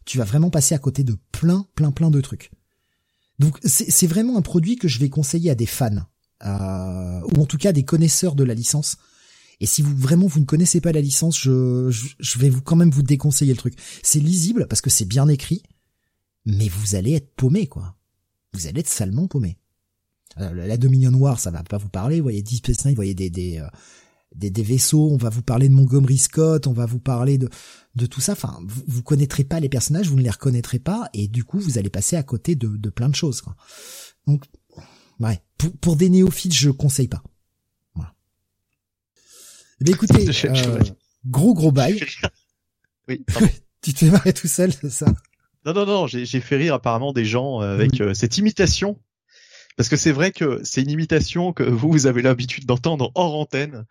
tu 0.05 0.17
vas 0.17 0.25
vraiment 0.25 0.49
passer 0.49 0.75
à 0.75 0.79
côté 0.79 1.05
de 1.05 1.17
plein, 1.31 1.65
plein, 1.75 1.91
plein 1.91 2.11
de 2.11 2.19
trucs. 2.19 2.51
Donc 3.39 3.59
c'est 3.63 4.07
vraiment 4.07 4.37
un 4.37 4.41
produit 4.41 4.75
que 4.75 4.87
je 4.87 4.99
vais 4.99 5.09
conseiller 5.09 5.51
à 5.51 5.55
des 5.55 5.65
fans, 5.65 6.05
euh, 6.45 7.21
ou 7.21 7.41
en 7.41 7.45
tout 7.45 7.57
cas 7.57 7.71
des 7.71 7.83
connaisseurs 7.83 8.35
de 8.35 8.43
la 8.43 8.55
licence. 8.55 8.97
Et 9.59 9.65
si 9.65 9.81
vous 9.81 9.95
vraiment 9.95 10.27
vous 10.27 10.39
ne 10.39 10.45
connaissez 10.45 10.81
pas 10.81 10.91
la 10.91 11.01
licence, 11.01 11.39
je, 11.39 11.89
je 11.89 12.39
vais 12.39 12.49
vous 12.49 12.61
quand 12.61 12.75
même 12.75 12.91
vous 12.91 13.03
déconseiller 13.03 13.53
le 13.53 13.57
truc. 13.57 13.75
C'est 14.03 14.19
lisible 14.19 14.67
parce 14.67 14.81
que 14.81 14.89
c'est 14.89 15.05
bien 15.05 15.27
écrit, 15.27 15.63
mais 16.47 16.67
vous 16.67 16.95
allez 16.95 17.13
être 17.13 17.35
paumé 17.35 17.67
quoi 17.67 17.97
vous 18.57 18.67
allez 18.67 18.79
être 18.79 18.89
salement 18.89 19.27
paumé. 19.27 19.57
la 20.37 20.77
Dominion 20.77 21.13
War, 21.13 21.39
ça 21.39 21.51
va 21.51 21.63
pas 21.63 21.77
vous 21.77 21.89
parler. 21.89 22.17
Vous 22.17 22.23
voyez 22.23 22.41
Deep 22.41 22.65
Space 22.65 22.85
Nine, 22.85 22.93
vous 22.93 22.97
voyez 22.97 23.13
des 23.13 23.29
des, 23.29 23.59
euh, 23.59 23.67
des, 24.35 24.49
des 24.49 24.63
vaisseaux. 24.63 25.09
On 25.11 25.17
va 25.17 25.29
vous 25.29 25.41
parler 25.41 25.69
de 25.69 25.73
Montgomery 25.73 26.17
Scott. 26.17 26.67
On 26.67 26.73
va 26.73 26.85
vous 26.85 26.99
parler 26.99 27.37
de 27.37 27.49
de 27.95 28.05
tout 28.05 28.21
ça. 28.21 28.33
Enfin, 28.33 28.59
vous, 28.65 28.83
vous 28.87 29.03
connaîtrez 29.03 29.43
pas 29.43 29.59
les 29.59 29.69
personnages, 29.69 30.09
vous 30.09 30.15
ne 30.15 30.23
les 30.23 30.29
reconnaîtrez 30.29 30.79
pas, 30.79 31.09
et 31.13 31.27
du 31.27 31.43
coup, 31.43 31.59
vous 31.59 31.77
allez 31.77 31.89
passer 31.89 32.15
à 32.15 32.23
côté 32.23 32.55
de, 32.55 32.67
de 32.67 32.89
plein 32.89 33.09
de 33.09 33.15
choses. 33.15 33.41
Quoi. 33.41 33.55
Donc, 34.25 34.45
ouais, 35.19 35.41
pour, 35.57 35.71
pour 35.77 35.95
des 35.95 36.09
néophytes, 36.09 36.53
je 36.53 36.69
conseille 36.69 37.07
pas. 37.07 37.23
Voilà. 37.95 38.13
Eh 39.81 39.83
bien, 39.83 39.93
écoutez, 39.93 40.29
euh, 40.45 40.79
gros 41.25 41.53
gros 41.53 41.71
bail. 41.71 41.99
Oui. 43.09 43.23
tu 43.81 43.93
te 43.93 43.99
fais 43.99 44.11
marrer 44.11 44.33
tout 44.33 44.49
seul, 44.49 44.73
c'est 44.73 44.89
ça? 44.89 45.05
Non, 45.73 45.85
non, 45.85 45.85
non, 45.85 46.07
j'ai 46.07 46.39
fait 46.39 46.55
rire 46.55 46.73
apparemment 46.73 47.11
des 47.11 47.25
gens 47.25 47.61
euh, 47.61 47.73
avec 47.73 47.99
euh, 47.99 48.13
cette 48.13 48.37
imitation. 48.37 48.99
Parce 49.75 49.89
que 49.89 49.97
c'est 49.97 50.13
vrai 50.13 50.31
que 50.31 50.61
c'est 50.63 50.81
une 50.81 50.89
imitation 50.89 51.51
que 51.51 51.63
vous, 51.63 51.91
vous 51.91 52.07
avez 52.07 52.21
l'habitude 52.21 52.65
d'entendre 52.65 53.11
hors 53.15 53.35
antenne. 53.35 53.85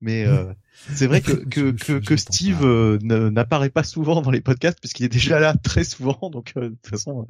Mais 0.00 0.26
euh, 0.26 0.52
c'est 0.92 1.06
vrai 1.06 1.20
que, 1.22 1.32
que, 1.32 1.70
que, 1.70 1.92
que 1.92 2.16
Steve 2.16 2.66
n'apparaît 3.02 3.70
pas 3.70 3.84
souvent 3.84 4.20
dans 4.20 4.32
les 4.32 4.40
podcasts 4.40 4.80
puisqu'il 4.80 5.06
est 5.06 5.08
déjà 5.08 5.38
là 5.38 5.54
très 5.54 5.84
souvent. 5.84 6.28
Donc 6.28 6.54
de 6.56 6.68
toute 6.70 6.86
façon, 6.88 7.26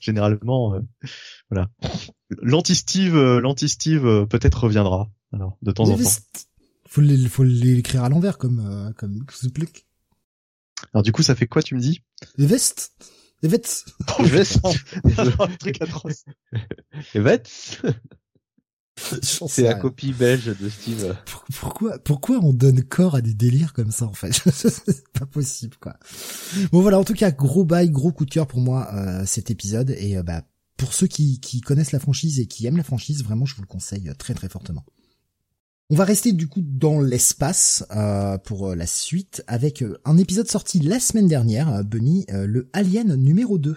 généralement, 0.00 0.80
voilà. 1.50 1.68
L'anti-Steve, 2.40 3.14
l'anti-Steve 3.38 4.26
peut-être 4.26 4.64
reviendra. 4.64 5.10
Alors 5.34 5.58
de 5.60 5.70
temps 5.70 5.90
en 5.90 5.98
temps. 5.98 6.10
Faut 6.88 7.02
faut 7.28 7.44
l'écrire 7.44 8.04
à 8.04 8.08
l'envers 8.08 8.38
comme 8.38 8.94
comme 8.96 9.22
Alors 10.94 11.02
du 11.02 11.12
coup, 11.12 11.22
ça 11.22 11.34
fait 11.34 11.46
quoi 11.46 11.62
tu 11.62 11.74
me 11.74 11.80
dis? 11.80 12.02
Les 12.38 12.46
vestes? 12.46 12.92
Les 13.42 13.48
vets. 13.48 13.84
Les 14.20 14.28
vestes. 14.28 14.60
un 15.38 15.56
truc 15.58 15.80
atroce. 15.82 16.24
Les 17.14 17.20
vets. 17.20 17.42
C'est 19.00 19.62
la 19.62 19.74
copie 19.74 20.12
belge 20.12 20.56
de 20.58 20.68
Steve. 20.68 21.16
Pourquoi, 21.60 21.98
pourquoi 21.98 22.40
on 22.42 22.52
donne 22.52 22.82
corps 22.82 23.14
à 23.14 23.20
des 23.20 23.34
délires 23.34 23.72
comme 23.72 23.92
ça 23.92 24.06
en 24.06 24.12
fait? 24.12 24.32
C'est 24.52 25.08
pas 25.10 25.26
possible 25.26 25.76
quoi. 25.80 25.96
Bon 26.72 26.80
voilà, 26.82 26.98
en 26.98 27.04
tout 27.04 27.14
cas 27.14 27.30
gros 27.30 27.64
bail, 27.64 27.90
gros 27.90 28.12
coup 28.12 28.24
de 28.24 28.30
cœur 28.30 28.48
pour 28.48 28.60
moi 28.60 28.92
euh, 28.94 29.24
cet 29.24 29.50
épisode 29.50 29.90
et 29.90 30.16
euh, 30.16 30.22
bah 30.22 30.42
pour 30.76 30.94
ceux 30.94 31.06
qui, 31.06 31.40
qui 31.40 31.60
connaissent 31.60 31.92
la 31.92 32.00
franchise 32.00 32.40
et 32.40 32.46
qui 32.46 32.66
aiment 32.66 32.76
la 32.76 32.82
franchise, 32.82 33.22
vraiment 33.22 33.46
je 33.46 33.54
vous 33.54 33.62
le 33.62 33.68
conseille 33.68 34.12
très 34.18 34.34
très 34.34 34.48
fortement. 34.48 34.84
On 35.90 35.96
va 35.96 36.04
rester 36.04 36.32
du 36.32 36.48
coup 36.48 36.60
dans 36.62 37.00
l'espace 37.00 37.82
euh, 37.96 38.36
pour 38.36 38.68
euh, 38.68 38.74
la 38.74 38.86
suite 38.86 39.42
avec 39.46 39.80
euh, 39.80 39.98
un 40.04 40.18
épisode 40.18 40.46
sorti 40.46 40.80
la 40.80 41.00
semaine 41.00 41.28
dernière, 41.28 41.82
Bunny, 41.82 42.26
le 42.28 42.68
Alien 42.74 43.14
numéro 43.14 43.56
2. 43.56 43.74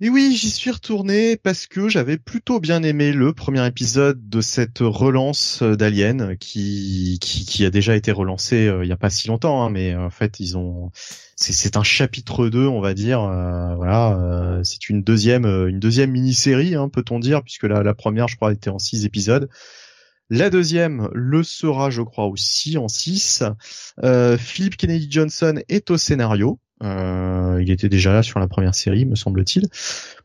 Et 0.00 0.10
oui, 0.10 0.34
j'y 0.36 0.50
suis 0.50 0.72
retourné 0.72 1.36
parce 1.36 1.68
que 1.68 1.88
j'avais 1.88 2.18
plutôt 2.18 2.58
bien 2.58 2.82
aimé 2.82 3.12
le 3.12 3.32
premier 3.32 3.64
épisode 3.64 4.28
de 4.28 4.40
cette 4.40 4.80
relance 4.80 5.62
d'Alien 5.62 6.36
qui, 6.36 7.20
qui, 7.20 7.64
a 7.64 7.70
déjà 7.70 7.94
été 7.94 8.10
relancé 8.10 8.68
il 8.82 8.88
y 8.88 8.92
a 8.92 8.96
pas 8.96 9.10
si 9.10 9.28
longtemps, 9.28 9.62
hein, 9.62 9.70
mais 9.70 9.94
en 9.94 10.10
fait 10.10 10.40
ils 10.40 10.56
ont 10.56 10.90
c'est 11.36 11.76
un 11.76 11.84
chapitre 11.84 12.48
2 12.48 12.66
on 12.66 12.80
va 12.80 12.94
dire 12.94 13.20
voilà 13.20 14.60
c'est 14.64 14.88
une 14.88 15.04
deuxième 15.04 15.44
une 15.44 15.78
deuxième 15.78 16.10
mini-série 16.10 16.74
hein, 16.74 16.88
peut-on 16.88 17.20
dire 17.20 17.44
puisque 17.44 17.64
la, 17.64 17.84
la 17.84 17.94
première 17.94 18.26
je 18.26 18.34
crois 18.34 18.52
était 18.52 18.70
en 18.70 18.80
six 18.80 19.04
épisodes 19.04 19.48
la 20.34 20.48
deuxième 20.48 21.10
le 21.12 21.42
sera, 21.42 21.90
je 21.90 22.00
crois, 22.00 22.24
aussi 22.24 22.78
en 22.78 22.88
6. 22.88 23.44
Euh, 24.02 24.38
Philip 24.38 24.78
Kennedy 24.78 25.06
Johnson 25.10 25.60
est 25.68 25.90
au 25.90 25.98
scénario. 25.98 26.58
Euh, 26.82 27.58
il 27.60 27.70
était 27.70 27.90
déjà 27.90 28.14
là 28.14 28.22
sur 28.22 28.40
la 28.40 28.48
première 28.48 28.74
série, 28.74 29.04
me 29.04 29.14
semble-t-il. 29.14 29.68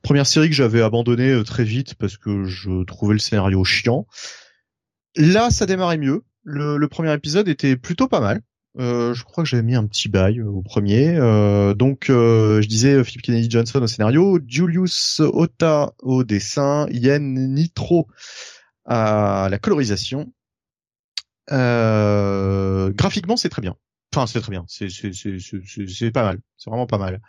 Première 0.04 0.26
série 0.26 0.48
que 0.48 0.56
j'avais 0.56 0.82
abandonnée 0.82 1.32
euh, 1.32 1.44
très 1.44 1.66
vite 1.66 1.96
parce 1.96 2.16
que 2.16 2.46
je 2.46 2.86
trouvais 2.86 3.16
le 3.16 3.20
scénario 3.20 3.66
chiant. 3.66 4.08
Là, 5.18 5.50
ça 5.50 5.66
démarrait 5.66 5.98
mieux. 5.98 6.24
Le, 6.42 6.88
premier 6.88 7.14
épisode 7.14 7.50
était 7.50 7.76
plutôt 7.76 8.08
pas 8.08 8.22
mal. 8.22 8.40
je 8.78 9.24
crois 9.26 9.44
que 9.44 9.50
j'avais 9.50 9.64
mis 9.64 9.76
un 9.76 9.86
petit 9.86 10.08
bail 10.08 10.42
au 10.42 10.62
premier. 10.62 11.16
donc, 11.76 12.06
je 12.08 12.66
disais 12.66 13.04
Philip 13.04 13.24
Kennedy 13.24 13.50
Johnson 13.50 13.82
au 13.82 13.88
scénario, 13.88 14.40
Julius 14.48 15.20
Ota 15.20 15.92
au 16.02 16.24
dessin, 16.24 16.88
Yen 16.92 17.54
Nitro 17.54 18.08
à 18.88 19.48
la 19.52 19.60
colorisation. 19.60 20.34
Euh, 21.52 22.92
graphiquement, 22.92 23.38
c'est 23.38 23.50
très 23.50 23.62
bien. 23.62 23.76
Enfin, 24.14 24.26
c'est 24.26 24.42
très 24.42 24.52
bien. 24.52 24.66
C'est 24.68 24.90
c'est 24.90 26.12
pas 26.12 26.24
mal. 26.24 26.40
C'est 26.58 26.70
vraiment 26.70 26.88
pas 26.88 26.98
mal. 26.98 27.22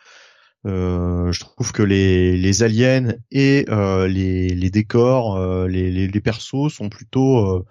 Euh, 0.66 1.30
je 1.30 1.40
trouve 1.40 1.72
que 1.72 1.82
les, 1.82 2.36
les 2.36 2.62
aliens 2.62 3.14
et 3.30 3.64
euh, 3.68 4.08
les, 4.08 4.48
les 4.48 4.70
décors, 4.70 5.36
euh, 5.36 5.68
les, 5.68 5.90
les, 5.90 6.08
les, 6.08 6.20
persos 6.20 6.72
sont 6.72 6.88
plutôt 6.88 7.38
euh, 7.38 7.64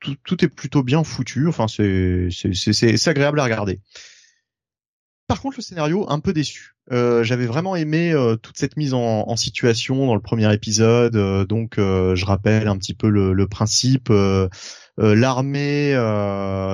tout, 0.00 0.14
tout, 0.22 0.44
est 0.44 0.48
plutôt 0.48 0.82
bien 0.82 1.02
foutu. 1.02 1.48
Enfin, 1.48 1.66
c'est 1.66 2.28
c'est 2.30 3.08
agréable 3.08 3.40
à 3.40 3.44
regarder. 3.44 3.80
Par 5.26 5.40
contre, 5.40 5.56
le 5.58 5.62
scénario 5.62 6.04
un 6.10 6.20
peu 6.20 6.32
déçu. 6.32 6.73
Euh, 6.92 7.24
j'avais 7.24 7.46
vraiment 7.46 7.76
aimé 7.76 8.12
euh, 8.12 8.36
toute 8.36 8.58
cette 8.58 8.76
mise 8.76 8.92
en, 8.92 9.36
situation 9.36 10.06
dans 10.06 10.14
le 10.14 10.20
premier 10.20 10.52
épisode. 10.52 11.16
Euh, 11.16 11.44
donc, 11.44 11.74
je 11.78 12.24
rappelle 12.24 12.68
un 12.68 12.76
petit 12.76 12.94
peu 12.94 13.08
le, 13.08 13.46
principe. 13.46 14.12
L'armée 14.96 15.92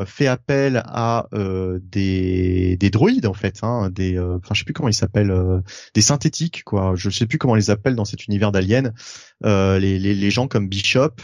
fait 0.07 0.27
appel 0.27 0.83
à 0.87 1.29
des, 1.33 2.77
des 2.77 2.91
droïdes 2.91 3.27
en 3.27 3.35
fait, 3.35 3.61
hein, 3.63 3.91
des, 3.91 4.19
enfin 4.19 4.55
je 4.55 4.61
sais 4.61 4.65
plus 4.65 4.75
comment 4.75 4.89
ils 4.89 4.95
s'appellent, 4.95 5.35
des 5.95 6.03
synthétiques 6.03 6.63
quoi. 6.65 6.93
Je 6.97 7.11
sais 7.11 7.27
plus 7.27 7.39
comment 7.39 7.53
on 7.53 7.57
les 7.57 7.71
appelle 7.71 7.97
dans 7.97 8.05
cet 8.05 8.27
univers 8.27 8.53
d'aliens. 8.53 8.93
Les, 9.45 9.99
les, 9.99 10.15
les, 10.15 10.31
gens 10.31 10.49
comme 10.49 10.69
Bishop, 10.69 11.17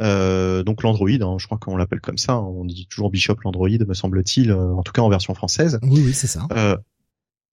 euh, 0.00 0.62
donc 0.62 0.82
l'Android, 0.82 1.10
hein, 1.10 1.36
je 1.38 1.46
crois 1.46 1.58
qu'on 1.58 1.76
l'appelle 1.76 2.00
comme 2.00 2.18
ça. 2.18 2.34
Hein. 2.34 2.52
on 2.54 2.64
dit 2.64 2.86
toujours 2.88 3.10
Bishop 3.10 3.36
l'Android, 3.44 3.68
me 3.68 3.94
semble-t-il, 3.94 4.50
euh, 4.50 4.74
en 4.74 4.82
tout 4.82 4.92
cas 4.92 5.02
en 5.02 5.08
version 5.08 5.34
française. 5.34 5.78
Oui, 5.82 6.02
oui, 6.04 6.12
c'est 6.14 6.26
ça. 6.26 6.46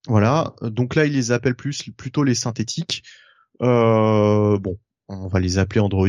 Euh, 0.07 0.11
voilà. 0.11 0.53
Donc 0.61 0.95
là, 0.95 1.05
il 1.05 1.13
les 1.13 1.31
appelle 1.31 1.55
plus 1.55 1.89
plutôt 1.97 2.23
les 2.23 2.35
synthétiques. 2.35 3.03
bon, 3.59 4.77
on 5.09 5.27
va 5.27 5.39
les 5.39 5.57
appeler 5.57 5.81
Android. 5.81 6.07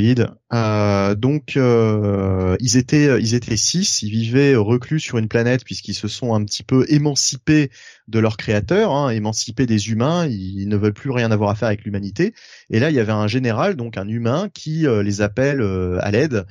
Euh, 0.52 1.14
donc 1.14 1.56
euh, 1.56 2.56
ils 2.60 2.76
étaient 2.76 3.20
ils 3.20 3.34
étaient 3.34 3.56
six, 3.56 4.02
ils 4.02 4.10
vivaient 4.10 4.54
reclus 4.56 5.00
sur 5.00 5.16
une 5.16 5.28
planète 5.28 5.64
puisqu'ils 5.64 5.94
se 5.94 6.06
sont 6.06 6.34
un 6.34 6.44
petit 6.44 6.62
peu 6.62 6.84
émancipés 6.88 7.70
de 8.08 8.18
leur 8.18 8.36
créateur, 8.36 8.92
hein, 8.92 9.08
émancipés 9.08 9.66
des 9.66 9.90
humains, 9.90 10.26
ils 10.26 10.68
ne 10.68 10.76
veulent 10.76 10.92
plus 10.92 11.10
rien 11.10 11.30
avoir 11.30 11.50
à 11.50 11.54
faire 11.54 11.68
avec 11.68 11.84
l'humanité. 11.84 12.34
Et 12.68 12.78
là 12.78 12.90
il 12.90 12.96
y 12.96 13.00
avait 13.00 13.12
un 13.12 13.26
général, 13.26 13.74
donc 13.74 13.96
un 13.96 14.06
humain, 14.06 14.50
qui 14.52 14.86
euh, 14.86 15.02
les 15.02 15.22
appelle 15.22 15.62
à 16.00 16.10
l'aide. 16.10 16.44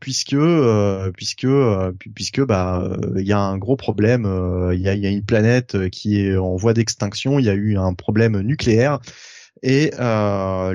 Puisque 0.00 0.36
puisque 1.16 1.48
puisque 2.14 2.40
bah 2.42 2.96
il 3.16 3.26
y 3.26 3.32
a 3.32 3.38
un 3.38 3.58
gros 3.58 3.76
problème 3.76 4.24
il 4.72 4.80
y 4.80 4.88
a, 4.88 4.94
y 4.94 5.06
a 5.06 5.10
une 5.10 5.24
planète 5.24 5.90
qui 5.90 6.20
est 6.20 6.36
en 6.36 6.56
voie 6.56 6.72
d'extinction 6.72 7.38
il 7.38 7.44
y 7.44 7.50
a 7.50 7.54
eu 7.54 7.76
un 7.76 7.94
problème 7.94 8.40
nucléaire 8.40 9.00
et 9.64 9.92
euh, 9.98 10.74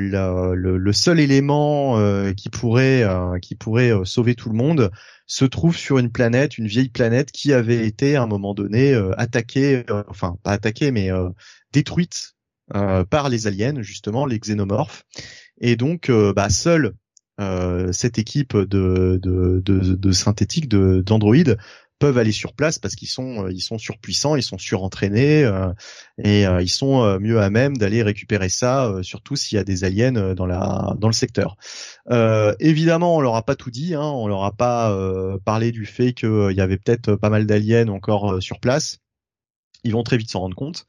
le, 0.56 0.78
le, 0.78 0.94
seul 0.94 1.20
élément 1.20 2.00
euh, 2.00 2.34
qui 2.34 2.50
pourrait 2.50 3.04
euh, 3.04 3.38
qui 3.38 3.54
pourrait 3.54 3.94
euh, 3.94 4.04
sauver 4.04 4.34
tout 4.34 4.50
le 4.50 4.56
monde 4.56 4.90
se 5.28 5.46
trouve 5.46 5.78
sur 5.78 6.00
une 6.00 6.12
planète, 6.12 6.58
une 6.58 6.66
vieille 6.66 6.90
planète 6.90 7.32
qui 7.32 7.54
avait 7.54 7.86
été 7.86 8.16
à 8.16 8.24
un 8.24 8.28
moment 8.28 8.56
donné 8.56 8.96
attaquée, 9.16 9.86
enfin 10.08 10.38
pas 10.42 10.54
attaquée 10.54 10.92
mais 10.92 11.12
détruite 11.72 12.34
par 12.74 13.30
les 13.30 13.46
aliens 13.46 13.84
justement, 13.84 14.26
les 14.26 14.40
xénomorphes. 14.40 15.04
Et 15.62 15.76
donc 15.76 16.10
bah 16.36 16.50
seule 17.40 17.94
cette 17.94 18.20
équipe 18.20 18.56
de, 18.56 19.20
de, 19.22 19.62
de, 19.64 19.96
de 19.96 20.12
synthétique 20.12 20.68
peuvent 22.00 22.18
aller 22.18 22.32
sur 22.32 22.54
place 22.54 22.80
parce 22.80 22.96
qu'ils 22.96 23.10
sont 23.10 23.46
euh, 23.46 23.52
ils 23.52 23.62
sont 23.62 23.78
surpuissants, 23.78 24.36
ils 24.36 24.44
sont 24.44 24.58
surentraînés 24.58 25.44
euh, 25.44 25.72
et 26.18 26.48
euh, 26.48 26.62
ils 26.62 26.70
sont 26.70 27.20
mieux 27.20 27.40
à 27.42 27.50
même 27.50 27.78
d'aller 27.78 28.02
récupérer 28.02 28.50
ça, 28.50 28.92
surtout 29.04 29.36
s'il 29.36 29.58
y 29.58 29.60
a 29.60 29.64
des 29.64 29.84
aliens 29.84 30.34
dans 30.34 30.46
la 30.46 30.96
dans 30.98 31.08
le 31.08 31.14
secteur. 31.14 31.58
évidemment, 32.60 33.18
on 33.18 33.22
leur 33.22 33.36
a 33.36 33.44
pas 33.44 33.56
tout 33.56 33.72
dit, 33.72 33.94
hein, 33.94 34.02
on 34.02 34.28
leur 34.28 34.44
a 34.44 34.54
pas 34.54 34.98
parlé 35.46 35.72
du 35.72 35.86
fait 35.86 36.14
qu'il 36.14 36.54
y 36.56 36.62
avait 36.62 36.78
peut-être 36.78 37.16
pas 37.16 37.30
mal 37.30 37.46
d'aliens 37.46 37.88
encore 37.90 38.42
sur 38.42 38.60
place. 38.60 39.00
Ils 39.84 39.94
vont 39.94 40.04
très 40.04 40.18
vite 40.18 40.30
s'en 40.30 40.42
rendre 40.42 40.56
compte. 40.56 40.86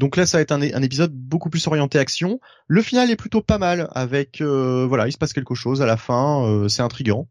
Donc 0.00 0.16
là, 0.16 0.24
ça 0.24 0.38
va 0.38 0.42
être 0.42 0.52
un, 0.52 0.82
épisode 0.82 1.12
beaucoup 1.12 1.50
plus 1.50 1.66
orienté 1.66 1.98
action. 1.98 2.40
Le 2.66 2.80
final 2.80 3.10
est 3.10 3.16
plutôt 3.16 3.42
pas 3.42 3.58
mal, 3.58 3.88
avec 3.92 4.40
voilà, 4.40 5.06
il 5.06 5.12
se 5.12 5.18
passe 5.18 5.34
quelque 5.34 5.54
chose 5.54 5.82
à 5.82 5.86
la 5.86 5.98
fin, 5.98 6.66
c'est 6.68 6.82
intrigant. 6.82 7.28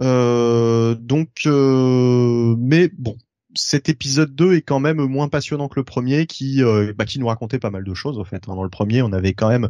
donc, 0.00 1.46
mais 1.46 2.90
bon, 2.98 3.16
cet 3.54 3.88
épisode 3.88 4.34
2 4.34 4.54
est 4.54 4.62
quand 4.62 4.80
même 4.80 5.00
moins 5.04 5.28
passionnant 5.28 5.68
que 5.68 5.78
le 5.78 5.84
premier, 5.84 6.26
qui 6.26 6.60
bah, 6.96 7.04
qui 7.04 7.20
nous 7.20 7.28
racontait 7.28 7.60
pas 7.60 7.70
mal 7.70 7.84
de 7.84 7.94
choses. 7.94 8.18
En 8.18 8.24
fait, 8.24 8.42
dans 8.46 8.64
le 8.64 8.68
premier, 8.68 9.00
on 9.02 9.12
avait 9.12 9.34
quand 9.34 9.48
même 9.48 9.68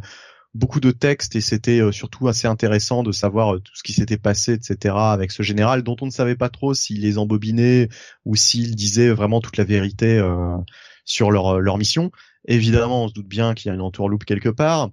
beaucoup 0.53 0.79
de 0.79 0.91
textes 0.91 1.35
et 1.35 1.41
c'était 1.41 1.79
euh, 1.79 1.91
surtout 1.91 2.27
assez 2.27 2.47
intéressant 2.47 3.03
de 3.03 3.11
savoir 3.11 3.55
euh, 3.55 3.59
tout 3.59 3.75
ce 3.75 3.83
qui 3.83 3.93
s'était 3.93 4.17
passé, 4.17 4.53
etc. 4.53 4.95
avec 4.95 5.31
ce 5.31 5.41
général 5.43 5.83
dont 5.83 5.95
on 6.01 6.05
ne 6.05 6.11
savait 6.11 6.35
pas 6.35 6.49
trop 6.49 6.73
s'il 6.73 7.01
les 7.01 7.17
embobinait 7.17 7.89
ou 8.25 8.35
s'il 8.35 8.75
disait 8.75 9.09
vraiment 9.09 9.41
toute 9.41 9.57
la 9.57 9.63
vérité 9.63 10.17
euh, 10.17 10.57
sur 11.05 11.31
leur, 11.31 11.59
leur 11.59 11.77
mission. 11.77 12.11
Évidemment, 12.45 13.05
on 13.05 13.07
se 13.07 13.13
doute 13.13 13.27
bien 13.27 13.53
qu'il 13.53 13.69
y 13.69 13.71
a 13.71 13.75
une 13.75 13.81
entourloupe 13.81 14.25
quelque 14.25 14.49
part. 14.49 14.89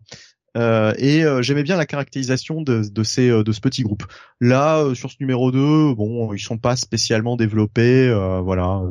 Euh, 0.56 0.92
et 0.98 1.24
j'aimais 1.42 1.62
bien 1.62 1.76
la 1.76 1.86
caractérisation 1.86 2.62
de, 2.62 2.82
de, 2.88 3.02
ces 3.04 3.28
de 3.28 3.52
ce 3.52 3.60
petit 3.60 3.82
groupe. 3.82 4.04
Là, 4.40 4.94
sur 4.94 5.10
ce 5.10 5.16
numéro 5.20 5.52
2, 5.52 5.94
bon, 5.94 6.32
ils 6.34 6.40
sont 6.40 6.58
pas 6.58 6.76
spécialement 6.76 7.36
développés, 7.36 8.12
voilà. 8.42 8.82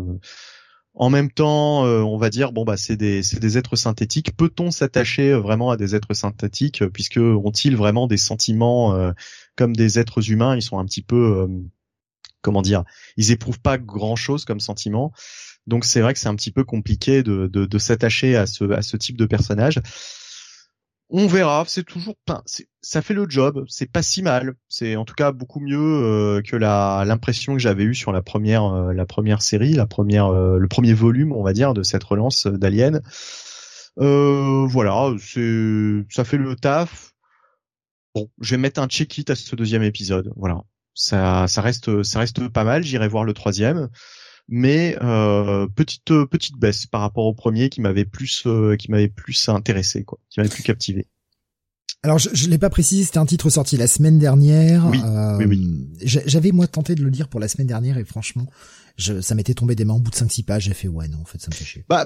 En 1.00 1.10
même 1.10 1.32
temps, 1.32 1.86
euh, 1.86 2.02
on 2.02 2.18
va 2.18 2.30
dire 2.30 2.52
bon 2.52 2.66
bah 2.66 2.76
c'est 2.76 2.98
des 2.98 3.22
des 3.22 3.58
êtres 3.58 3.78
synthétiques. 3.78 4.36
Peut-on 4.36 4.70
s'attacher 4.70 5.32
euh, 5.32 5.40
vraiment 5.40 5.72
à 5.72 5.78
des 5.78 5.96
êtres 5.96 6.14
synthétiques 6.14 6.82
euh, 6.82 6.90
puisque 6.90 7.18
ont-ils 7.18 7.78
vraiment 7.78 8.06
des 8.06 8.18
sentiments 8.18 9.14
comme 9.56 9.76
des 9.76 9.98
êtres 9.98 10.30
humains? 10.30 10.58
Ils 10.58 10.62
sont 10.62 10.78
un 10.78 10.86
petit 10.86 11.02
peu 11.02 11.48
comment 12.42 12.62
dire 12.62 12.84
Ils 13.16 13.32
éprouvent 13.32 13.62
pas 13.62 13.78
grand-chose 13.78 14.44
comme 14.44 14.60
sentiments. 14.60 15.14
Donc 15.70 15.86
c'est 15.86 16.02
vrai 16.02 16.14
que 16.14 16.20
c'est 16.20 16.28
un 16.28 16.36
petit 16.36 16.52
peu 16.52 16.64
compliqué 16.64 17.24
de, 17.24 17.48
de, 17.48 17.66
de 17.66 17.78
s'attacher 17.78 18.36
à 18.36 18.46
ce 18.46 18.70
à 18.72 18.82
ce 18.82 18.98
type 18.98 19.18
de 19.18 19.26
personnage 19.26 19.82
on 21.10 21.28
verra. 21.28 21.64
C'est 21.68 21.84
toujours, 21.84 22.16
ça 22.82 23.02
fait 23.02 23.14
le 23.14 23.26
job. 23.28 23.66
C'est 23.68 23.92
pas 23.92 24.04
si 24.04 24.22
mal. 24.22 24.54
C'est 24.68 24.96
en 24.96 25.06
tout 25.06 25.16
cas 25.16 25.32
beaucoup 25.32 25.60
mieux 25.60 25.78
euh, 25.80 26.42
que 26.42 26.56
la 26.56 27.04
l'impression 27.06 27.54
que 27.54 27.60
j'avais 27.60 27.84
eue 27.84 27.96
sur 27.96 28.12
la 28.12 28.22
première 28.22 28.66
euh, 28.66 28.94
la 28.94 29.06
première 29.06 29.42
série, 29.42 29.74
la 29.74 29.88
première 29.88 30.28
euh, 30.28 30.58
le 30.58 30.68
premier 30.68 30.94
volume, 30.94 31.32
on 31.34 31.44
va 31.44 31.54
dire, 31.54 31.74
de 31.74 31.84
cette 31.84 32.04
relance 32.04 32.48
d'Alien. 32.48 33.02
voilà, 33.98 35.14
c'est 35.20 36.06
ça 36.10 36.24
fait 36.24 36.38
le 36.38 36.56
taf. 36.56 37.14
Bon, 38.16 38.30
je 38.42 38.52
vais 38.52 38.58
mettre 38.58 38.82
un 38.82 38.88
check-it 38.88 39.30
à 39.30 39.36
ce 39.36 39.56
deuxième 39.56 39.84
épisode. 39.84 40.32
Voilà, 40.36 40.62
ça 40.94 41.48
ça 41.48 41.62
reste 41.62 42.04
ça 42.04 42.20
reste 42.20 42.48
pas 42.50 42.64
mal. 42.64 42.84
J'irai 42.84 43.08
voir 43.08 43.24
le 43.24 43.34
troisième 43.34 43.90
mais 44.50 44.98
euh, 45.02 45.68
petite 45.68 46.12
euh, 46.12 46.26
petite 46.26 46.58
baisse 46.58 46.86
par 46.86 47.02
rapport 47.02 47.26
au 47.26 47.34
premier 47.34 47.70
qui 47.70 47.82
m'avait 47.82 48.06
plus 48.06 48.44
euh, 48.46 48.76
qui 48.76 48.92
m'avait 48.92 49.08
plus 49.08 49.50
intéressé 49.50 50.04
quoi, 50.04 50.20
qui 50.30 50.40
m'avait 50.40 50.50
plus 50.50 50.64
captivé. 50.64 51.08
Alors 52.02 52.18
je, 52.18 52.30
je 52.34 52.50
l'ai 52.50 52.58
pas 52.58 52.70
précisé, 52.70 53.04
c'était 53.04 53.20
un 53.20 53.26
titre 53.26 53.50
sorti 53.50 53.78
la 53.78 53.88
semaine 53.88 54.20
dernière. 54.20 54.88
Oui, 54.90 55.02
oui, 55.38 55.46
oui. 55.46 55.90
J'avais 56.02 56.52
moi 56.52 56.68
tenté 56.68 56.96
de 56.96 57.04
le 57.04 57.10
lire 57.10 57.28
pour 57.28 57.40
la 57.40 57.48
semaine 57.48 57.68
dernière 57.68 57.98
et 57.98 58.06
franchement, 58.06 58.48
je, 58.98 59.22
ça 59.22 59.36
m'était 59.36 59.54
tombé 59.54 59.76
des 59.76 59.86
mains 59.86 59.96
au 59.96 60.00
bout 60.00 60.12
de 60.12 60.16
5-6 60.16 60.46
pages. 60.46 60.64
J'ai 60.64 60.74
fait 60.74 60.88
ouais 60.88 61.08
non 61.08 61.20
en 61.22 61.26
fait 61.26 61.40
ça 61.40 61.50
me 61.50 61.56
fait 61.56 61.66
chier. 61.66 61.86
Bah 61.88 62.06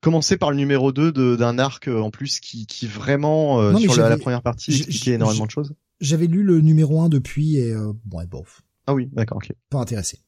commencer 0.00 0.38
par 0.38 0.50
le 0.50 0.56
numéro 0.56 0.92
2 0.92 1.36
d'un 1.36 1.58
arc 1.58 1.88
en 1.88 2.10
plus 2.10 2.40
qui, 2.40 2.66
qui 2.66 2.86
vraiment 2.86 3.76
sur 3.78 3.96
la, 3.96 4.16
première 4.16 4.40
partie 4.40 4.74
expliquait 4.74 5.12
énormément 5.12 5.44
de 5.44 5.50
choses. 5.50 5.74
J'avais 6.00 6.26
lu 6.26 6.42
le 6.42 6.62
numéro 6.62 7.02
1 7.02 7.10
depuis 7.10 7.58
et 7.58 7.72
euh, 7.72 7.92
bon 8.06 8.24
bof. 8.24 8.62
Ah 8.86 8.94
oui, 8.94 9.10
d'accord, 9.12 9.36
ok. 9.36 9.52
Pas 9.68 9.78
intéressé. 9.78 10.18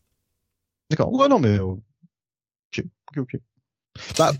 D'accord. 0.92 1.12
Ouais, 1.12 1.28
non, 1.28 1.38
mais 1.38 1.58
ok, 1.58 2.84
ok, 3.08 3.18
ok. 3.18 3.36
Bah, 4.18 4.32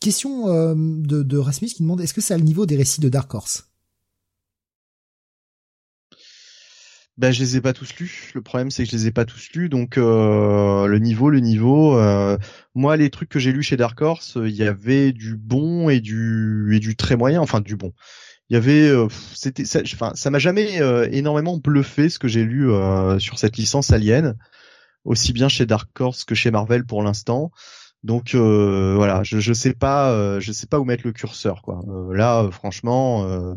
question 0.00 0.48
euh, 0.48 0.74
de, 0.76 1.22
de 1.22 1.38
Rasmus 1.38 1.68
qui 1.68 1.82
demande 1.82 2.00
est-ce 2.00 2.12
que 2.12 2.20
c'est 2.20 2.34
à 2.34 2.38
le 2.38 2.42
niveau 2.42 2.66
des 2.66 2.76
récits 2.76 3.00
de 3.00 3.08
Dark 3.08 3.32
Horse? 3.32 3.68
Ben 7.18 7.30
je 7.30 7.40
les 7.40 7.56
ai 7.56 7.60
pas 7.60 7.72
tous 7.72 7.94
lus. 7.98 8.32
Le 8.34 8.42
problème 8.42 8.70
c'est 8.72 8.84
que 8.84 8.90
je 8.90 8.96
les 8.96 9.06
ai 9.06 9.10
pas 9.12 9.24
tous 9.24 9.50
lus, 9.54 9.68
donc 9.68 9.96
euh, 9.96 10.86
le 10.86 10.98
niveau, 10.98 11.30
le 11.30 11.38
niveau. 11.38 11.96
Euh, 11.96 12.36
moi, 12.74 12.96
les 12.96 13.10
trucs 13.10 13.28
que 13.28 13.38
j'ai 13.38 13.52
lus 13.52 13.62
chez 13.62 13.76
Dark 13.76 14.00
Horse, 14.00 14.38
il 14.42 14.56
y 14.56 14.64
avait 14.64 15.12
du 15.12 15.36
bon 15.36 15.88
et 15.88 16.00
du 16.00 16.74
et 16.74 16.80
du 16.80 16.96
très 16.96 17.14
moyen, 17.16 17.40
enfin 17.40 17.60
du 17.60 17.76
bon. 17.76 17.92
Il 18.48 18.54
y 18.54 18.56
avait, 18.56 18.90
c'était, 19.34 19.62
enfin, 19.94 20.12
ça 20.14 20.30
m'a 20.30 20.38
jamais 20.38 20.80
énormément 21.12 21.58
bluffé 21.58 22.08
ce 22.08 22.18
que 22.18 22.28
j'ai 22.28 22.44
lu 22.44 22.70
sur 23.18 23.38
cette 23.38 23.56
licence 23.56 23.92
Alien 23.92 24.36
aussi 25.04 25.32
bien 25.32 25.48
chez 25.48 25.66
Dark 25.66 25.88
Horse 26.00 26.24
que 26.24 26.34
chez 26.34 26.50
Marvel 26.50 26.84
pour 26.84 27.02
l'instant. 27.02 27.50
Donc 28.02 28.34
euh, 28.34 28.94
voilà, 28.96 29.22
je 29.22 29.38
je 29.38 29.52
sais 29.52 29.74
pas 29.74 30.10
euh, 30.10 30.40
je 30.40 30.52
sais 30.52 30.66
pas 30.66 30.80
où 30.80 30.84
mettre 30.84 31.06
le 31.06 31.12
curseur 31.12 31.62
quoi. 31.62 31.84
Euh, 31.88 32.14
là 32.14 32.48
franchement 32.50 33.56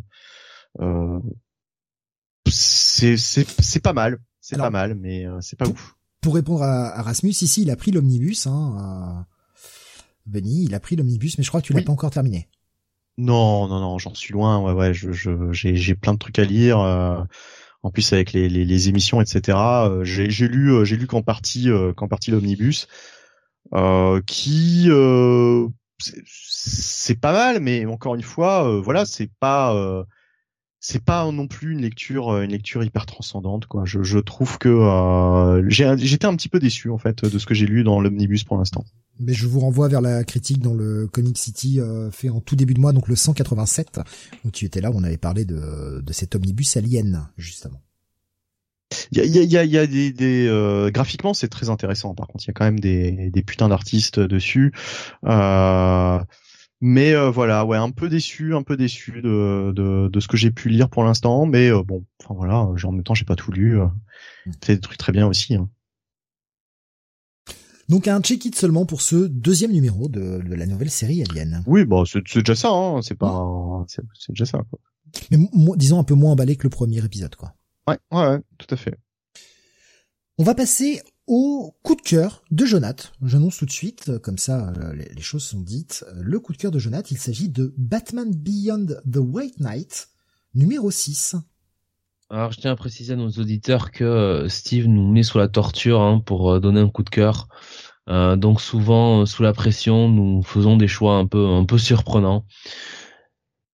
c'est 2.47 3.17
c'est 3.17 3.47
c'est 3.61 3.79
pas 3.79 3.93
mal, 3.93 4.19
c'est 4.39 4.57
pas 4.57 4.69
mal 4.69 4.95
mais 4.95 5.25
c'est 5.41 5.57
pas 5.57 5.67
ouf. 5.67 5.95
Pour 6.21 6.35
répondre 6.35 6.63
à, 6.63 7.01
Rasmus, 7.01 7.29
ici 7.29 7.63
il 7.63 7.71
a 7.71 7.75
pris 7.75 7.91
l'omnibus 7.91 8.47
hein 8.47 9.25
Benny, 10.25 10.63
il 10.65 10.75
a 10.75 10.79
pris 10.79 10.95
l'omnibus 10.95 11.37
mais 11.37 11.43
je 11.43 11.49
crois 11.49 11.61
que 11.61 11.67
tu 11.67 11.73
l'as 11.73 11.81
pas 11.81 11.91
encore 11.91 12.11
terminé. 12.11 12.47
Non, 13.17 13.67
non, 13.69 13.79
non, 13.79 13.97
j'en 13.97 14.13
suis 14.13 14.33
loin. 14.33 14.59
Ouais, 14.59 14.73
ouais, 14.73 14.93
je, 14.93 15.11
j'ai, 15.53 15.75
j'ai 15.77 15.95
plein 15.95 16.13
de 16.13 16.19
trucs 16.19 16.37
à 16.37 16.43
lire. 16.43 17.27
En 17.85 17.91
plus 17.91 18.13
avec 18.13 18.33
les, 18.33 18.49
les, 18.49 18.89
émissions, 18.89 19.21
etc. 19.21 19.55
Euh, 19.59 20.03
j'ai, 20.03 20.27
j'ai 20.27 20.47
lu, 20.47 20.73
euh, 20.73 20.85
j'ai 20.85 20.97
lu 20.97 21.05
qu'en 21.05 21.21
partie, 21.21 21.69
euh, 21.69 21.93
qu'en 21.93 22.07
partie 22.07 22.31
l'omnibus, 22.31 22.87
qui 24.25 24.89
c'est, 25.99 27.21
pas 27.21 27.31
mal, 27.31 27.59
mais 27.59 27.85
encore 27.85 28.15
une 28.15 28.23
fois, 28.23 28.81
voilà, 28.81 29.05
c'est 29.05 29.29
pas 29.39 30.03
c'est 30.87 31.03
pas 31.03 31.31
non 31.31 31.47
plus 31.47 31.71
une 31.71 31.81
lecture 31.81 32.41
une 32.41 32.51
lecture 32.51 32.83
hyper 32.83 33.05
transcendante 33.05 33.65
quoi. 33.65 33.85
Je, 33.85 34.03
je 34.03 34.19
trouve 34.19 34.57
que 34.59 35.63
j'ai, 35.67 35.95
j'étais 35.97 36.27
un 36.27 36.35
petit 36.35 36.49
peu 36.49 36.59
déçu 36.59 36.91
en 36.91 36.97
fait 36.97 37.25
de 37.25 37.39
ce 37.39 37.45
que 37.45 37.55
j'ai 37.55 37.65
lu 37.65 37.83
dans 37.83 37.99
l'omnibus 37.99 38.43
pour 38.43 38.57
l'instant. 38.57 38.85
Mais 39.19 39.33
je 39.33 39.47
vous 39.47 39.61
renvoie 39.61 39.87
vers 39.87 40.01
la 40.01 40.23
critique 40.23 40.59
dans 40.59 40.73
le 40.73 41.07
Comic 41.07 41.37
City 41.37 41.79
fait 42.11 42.29
en 42.29 42.41
tout 42.41 42.55
début 42.55 42.73
de 42.73 42.81
mois, 42.81 42.91
donc 42.91 43.07
le 43.07 43.15
187, 43.15 44.01
où 44.43 44.51
tu 44.51 44.65
étais 44.65 44.81
là, 44.81 44.91
où 44.91 44.95
on 44.97 45.03
avait 45.03 45.17
parlé 45.17 45.45
de, 45.45 46.01
de 46.01 46.13
cet 46.13 46.35
omnibus 46.35 46.75
alien, 46.75 47.29
justement. 47.37 47.81
Il 49.11 49.17
y 49.17 49.39
a, 49.39 49.43
y 49.43 49.57
a, 49.57 49.63
y 49.63 49.77
a 49.77 49.87
des, 49.87 50.11
des 50.11 50.47
euh, 50.47 50.91
graphiquement 50.91 51.33
c'est 51.33 51.47
très 51.47 51.69
intéressant. 51.69 52.13
Par 52.13 52.27
contre, 52.27 52.45
il 52.45 52.47
y 52.47 52.51
a 52.51 52.53
quand 52.53 52.65
même 52.65 52.79
des, 52.79 53.29
des 53.31 53.43
putains 53.43 53.69
d'artistes 53.69 54.19
dessus. 54.19 54.73
Euh, 55.25 56.19
mais 56.81 57.13
euh, 57.13 57.29
voilà, 57.29 57.65
ouais, 57.65 57.77
un 57.77 57.91
peu 57.91 58.09
déçu, 58.09 58.55
un 58.55 58.63
peu 58.63 58.77
déçu 58.77 59.21
de, 59.21 59.71
de, 59.75 60.09
de 60.09 60.19
ce 60.19 60.27
que 60.27 60.37
j'ai 60.37 60.51
pu 60.51 60.69
lire 60.69 60.89
pour 60.89 61.03
l'instant. 61.03 61.45
Mais 61.45 61.71
bon, 61.83 62.05
enfin 62.23 62.33
voilà, 62.35 62.59
en 62.59 62.91
même 62.91 63.03
temps, 63.03 63.15
j'ai 63.15 63.25
pas 63.25 63.35
tout 63.35 63.51
lu. 63.51 63.79
c'est 64.63 64.75
des 64.75 64.81
trucs 64.81 64.97
très 64.97 65.11
bien 65.11 65.27
aussi. 65.27 65.55
Hein. 65.55 65.69
Donc 67.87 68.07
un 68.07 68.19
check-it 68.19 68.55
seulement 68.55 68.85
pour 68.85 69.01
ce 69.01 69.27
deuxième 69.27 69.71
numéro 69.71 70.09
de, 70.09 70.41
de 70.41 70.55
la 70.55 70.65
nouvelle 70.65 70.89
série 70.89 71.23
Alien. 71.23 71.63
Oui, 71.67 71.85
bah 71.85 72.03
c'est 72.05 72.23
déjà 72.23 72.55
ça, 72.55 72.69
hein. 72.71 73.01
c'est 73.01 73.15
pas, 73.15 73.85
c'est 73.87 74.01
déjà 74.29 74.45
ça. 74.45 74.63
Quoi. 74.69 74.79
Mais 75.31 75.37
disons 75.75 75.99
un 75.99 76.03
peu 76.03 76.15
moins 76.15 76.31
emballé 76.31 76.55
que 76.55 76.63
le 76.63 76.69
premier 76.69 77.03
épisode, 77.03 77.35
quoi. 77.35 77.53
Ouais, 77.87 77.99
ouais, 78.11 78.27
ouais, 78.27 78.41
tout 78.57 78.73
à 78.73 78.75
fait. 78.75 78.95
On 80.37 80.43
va 80.43 80.55
passer 80.55 81.01
au 81.27 81.75
coup 81.81 81.95
de 81.95 82.01
cœur 82.01 82.43
de 82.51 82.65
Jonath. 82.65 83.13
J'annonce 83.23 83.57
tout 83.57 83.65
de 83.65 83.71
suite, 83.71 84.19
comme 84.19 84.37
ça 84.37 84.73
euh, 84.77 84.93
les, 84.93 85.21
choses 85.21 85.43
sont 85.43 85.61
dites. 85.61 86.05
Le 86.15 86.39
coup 86.39 86.53
de 86.53 86.57
cœur 86.57 86.71
de 86.71 86.79
Jonath, 86.79 87.11
il 87.11 87.17
s'agit 87.17 87.49
de 87.49 87.73
Batman 87.77 88.31
Beyond 88.33 88.87
the 89.11 89.17
White 89.17 89.59
Knight, 89.59 90.09
numéro 90.53 90.91
6. 90.91 91.35
Alors 92.29 92.51
je 92.51 92.59
tiens 92.59 92.71
à 92.71 92.75
préciser 92.75 93.13
à 93.13 93.15
nos 93.15 93.29
auditeurs 93.29 93.91
que 93.91 94.03
euh, 94.03 94.49
Steve 94.49 94.87
nous 94.87 95.11
met 95.11 95.23
sous 95.23 95.37
la 95.37 95.47
torture 95.47 96.01
hein, 96.01 96.19
pour 96.19 96.53
euh, 96.53 96.59
donner 96.59 96.79
un 96.79 96.89
coup 96.89 97.03
de 97.03 97.09
cœur. 97.09 97.47
donc 98.07 98.61
souvent 98.61 99.25
sous 99.25 99.41
la 99.41 99.53
pression, 99.53 100.09
nous 100.09 100.43
faisons 100.43 100.77
des 100.77 100.87
choix 100.87 101.15
un 101.15 101.25
peu 101.25 101.47
un 101.47 101.65
peu 101.65 101.77
surprenants. 101.77 102.45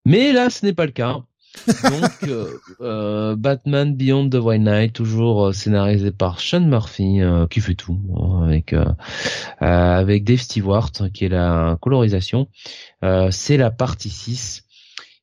Mais 0.05 0.31
là, 0.33 0.49
ce 0.49 0.65
n'est 0.65 0.73
pas 0.73 0.85
le 0.85 0.91
cas. 0.91 1.23
Donc, 1.67 2.23
euh, 2.23 2.57
euh, 2.81 3.35
Batman 3.35 3.95
Beyond 3.95 4.29
the 4.29 4.35
White 4.35 4.61
Knight, 4.61 4.93
toujours 4.93 5.47
euh, 5.47 5.51
scénarisé 5.51 6.11
par 6.11 6.39
Sean 6.39 6.61
Murphy, 6.61 7.19
qui 7.49 7.61
fait 7.61 7.75
tout, 7.75 7.99
avec 8.43 8.75
avec 9.59 10.23
Dave 10.23 10.39
Stewart, 10.39 10.91
qui 11.13 11.25
est 11.25 11.29
la 11.29 11.77
colorisation. 11.81 12.47
c'est 13.31 13.57
la 13.57 13.71
partie 13.71 14.09
6. 14.09 14.63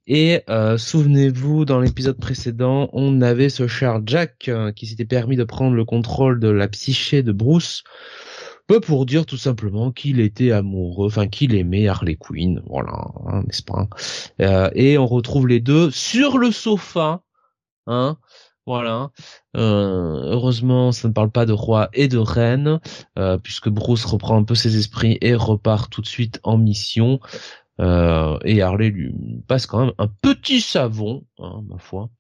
Et 0.06 0.42
souvenez-vous, 0.76 1.64
dans 1.64 1.80
l'épisode 1.80 2.18
précédent, 2.18 2.88
on 2.92 3.20
avait 3.20 3.50
ce 3.50 3.66
cher 3.66 4.00
Jack 4.06 4.50
qui 4.74 4.86
s'était 4.86 5.04
permis 5.04 5.36
de 5.36 5.44
prendre 5.44 5.74
le 5.74 5.84
contrôle 5.84 6.40
de 6.40 6.48
la 6.48 6.68
psyché 6.68 7.22
de 7.22 7.32
Bruce 7.32 7.84
pour 8.76 9.06
dire 9.06 9.24
tout 9.26 9.38
simplement 9.38 9.90
qu'il 9.92 10.20
était 10.20 10.52
amoureux, 10.52 11.06
enfin 11.06 11.26
qu'il 11.26 11.54
aimait 11.54 11.88
Harley 11.88 12.16
Quinn, 12.16 12.62
voilà, 12.66 13.06
hein, 13.26 13.42
n'est-ce 13.46 13.62
pas? 13.62 13.88
Euh, 14.42 14.70
Et 14.74 14.98
on 14.98 15.06
retrouve 15.06 15.48
les 15.48 15.60
deux 15.60 15.90
sur 15.90 16.36
le 16.38 16.52
sofa, 16.52 17.22
hein, 17.86 18.18
Voilà. 18.66 19.10
Euh, 19.56 20.20
heureusement, 20.32 20.92
ça 20.92 21.08
ne 21.08 21.14
parle 21.14 21.30
pas 21.30 21.46
de 21.46 21.52
roi 21.54 21.88
et 21.94 22.08
de 22.08 22.18
reine, 22.18 22.78
euh, 23.18 23.38
puisque 23.38 23.70
Bruce 23.70 24.04
reprend 24.04 24.36
un 24.36 24.44
peu 24.44 24.54
ses 24.54 24.76
esprits 24.76 25.16
et 25.22 25.34
repart 25.34 25.90
tout 25.90 26.02
de 26.02 26.06
suite 26.06 26.38
en 26.42 26.58
mission. 26.58 27.20
Et 27.80 28.60
Harley 28.60 28.90
lui 28.90 29.14
passe 29.46 29.66
quand 29.66 29.78
même 29.78 29.94
un 29.98 30.08
petit 30.08 30.60
savon, 30.60 31.24
hein, 31.38 31.62
ma 31.68 31.78
foi. 31.78 32.10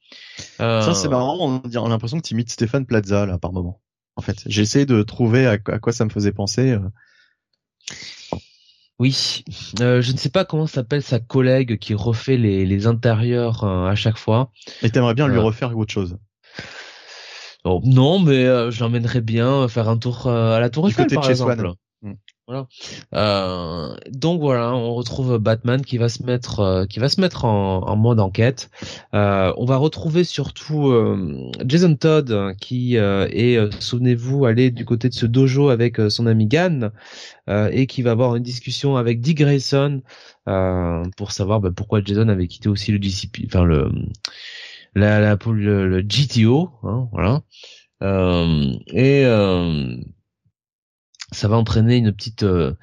Ça 0.58 0.94
c'est 0.94 1.08
marrant, 1.08 1.36
on 1.40 1.58
a 1.58 1.88
l'impression 1.88 2.18
que 2.18 2.26
tu 2.26 2.34
imites 2.34 2.50
Stéphane 2.50 2.86
Plaza 2.86 3.26
là 3.26 3.38
par 3.38 3.52
moment. 3.52 3.80
En 4.18 4.22
fait, 4.22 4.42
j'ai 4.46 4.62
essayé 4.62 4.84
de 4.84 5.02
trouver 5.02 5.46
à, 5.46 5.58
quoi 5.58 5.92
ça 5.92 6.04
me 6.04 6.10
faisait 6.10 6.32
penser. 6.32 6.76
Oui, 8.98 9.44
euh, 9.80 10.02
je 10.02 10.10
ne 10.10 10.16
sais 10.16 10.28
pas 10.28 10.44
comment 10.44 10.66
s'appelle 10.66 11.02
sa 11.02 11.20
collègue 11.20 11.78
qui 11.78 11.94
refait 11.94 12.36
les, 12.36 12.66
les 12.66 12.86
intérieurs 12.86 13.64
à 13.64 13.94
chaque 13.94 14.18
fois. 14.18 14.50
Et 14.82 14.90
t'aimerais 14.90 15.14
bien 15.14 15.28
lui 15.28 15.38
refaire 15.38 15.76
autre 15.78 15.92
chose 15.92 16.18
Oh, 17.64 17.80
non, 17.84 18.18
mais 18.18 18.46
euh, 18.46 18.70
je 18.70 18.80
l'emmènerais 18.80 19.20
bien 19.20 19.66
faire 19.68 19.88
un 19.88 19.98
tour 19.98 20.26
euh, 20.26 20.56
à 20.56 20.60
la 20.60 20.70
Tour 20.70 20.88
Eiffel, 20.88 21.06
par 21.08 21.28
exemple. 21.28 21.72
Mm. 22.02 22.12
Voilà. 22.48 22.66
Euh, 23.14 23.94
donc 24.10 24.40
voilà, 24.40 24.74
on 24.74 24.94
retrouve 24.94 25.36
Batman 25.36 25.82
qui 25.84 25.98
va 25.98 26.08
se 26.08 26.22
mettre, 26.22 26.60
euh, 26.60 26.86
qui 26.86 26.98
va 26.98 27.10
se 27.10 27.20
mettre 27.20 27.44
en, 27.44 27.86
en 27.86 27.96
mode 27.96 28.20
enquête. 28.20 28.70
Euh, 29.14 29.52
on 29.58 29.66
va 29.66 29.76
retrouver 29.76 30.24
surtout 30.24 30.94
Jason 31.66 31.94
Todd 31.94 32.56
qui 32.58 32.96
est, 32.96 33.82
souvenez-vous, 33.82 34.46
allé 34.46 34.70
du 34.70 34.86
côté 34.86 35.10
de 35.10 35.14
ce 35.14 35.26
dojo 35.26 35.68
avec 35.68 36.00
son 36.08 36.26
ami 36.26 36.46
Gann 36.46 36.90
et 37.48 37.86
qui 37.86 38.00
va 38.00 38.12
avoir 38.12 38.34
une 38.34 38.42
discussion 38.42 38.96
avec 38.96 39.20
Dick 39.20 39.38
Grayson 39.38 40.00
pour 41.16 41.32
savoir 41.32 41.60
bah, 41.60 41.70
pourquoi 41.74 42.00
Jason 42.02 42.28
avait 42.28 42.46
quitté 42.46 42.70
aussi 42.70 42.92
le 42.92 42.98
disciple, 42.98 43.42
enfin 43.44 43.64
le 43.64 43.90
la, 44.94 45.20
la 45.20 45.36
le, 45.46 46.00
GTO, 46.00 46.70
hein, 46.82 47.08
voilà. 47.12 47.42
Euh, 48.02 48.72
et 48.88 49.24
euh, 49.24 49.96
ça 51.32 51.48
va 51.48 51.56
entraîner 51.56 51.96
une 51.96 52.12
petite 52.12 52.42
euh, 52.42 52.74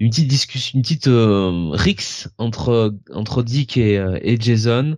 une 0.00 0.10
petite 0.10 0.28
discussion, 0.28 0.78
une 0.78 0.82
petite 0.82 1.08
euh, 1.08 1.70
rix 1.72 2.28
entre 2.38 2.94
entre 3.12 3.42
Dick 3.42 3.76
et, 3.76 3.94
et 4.22 4.40
Jason. 4.40 4.96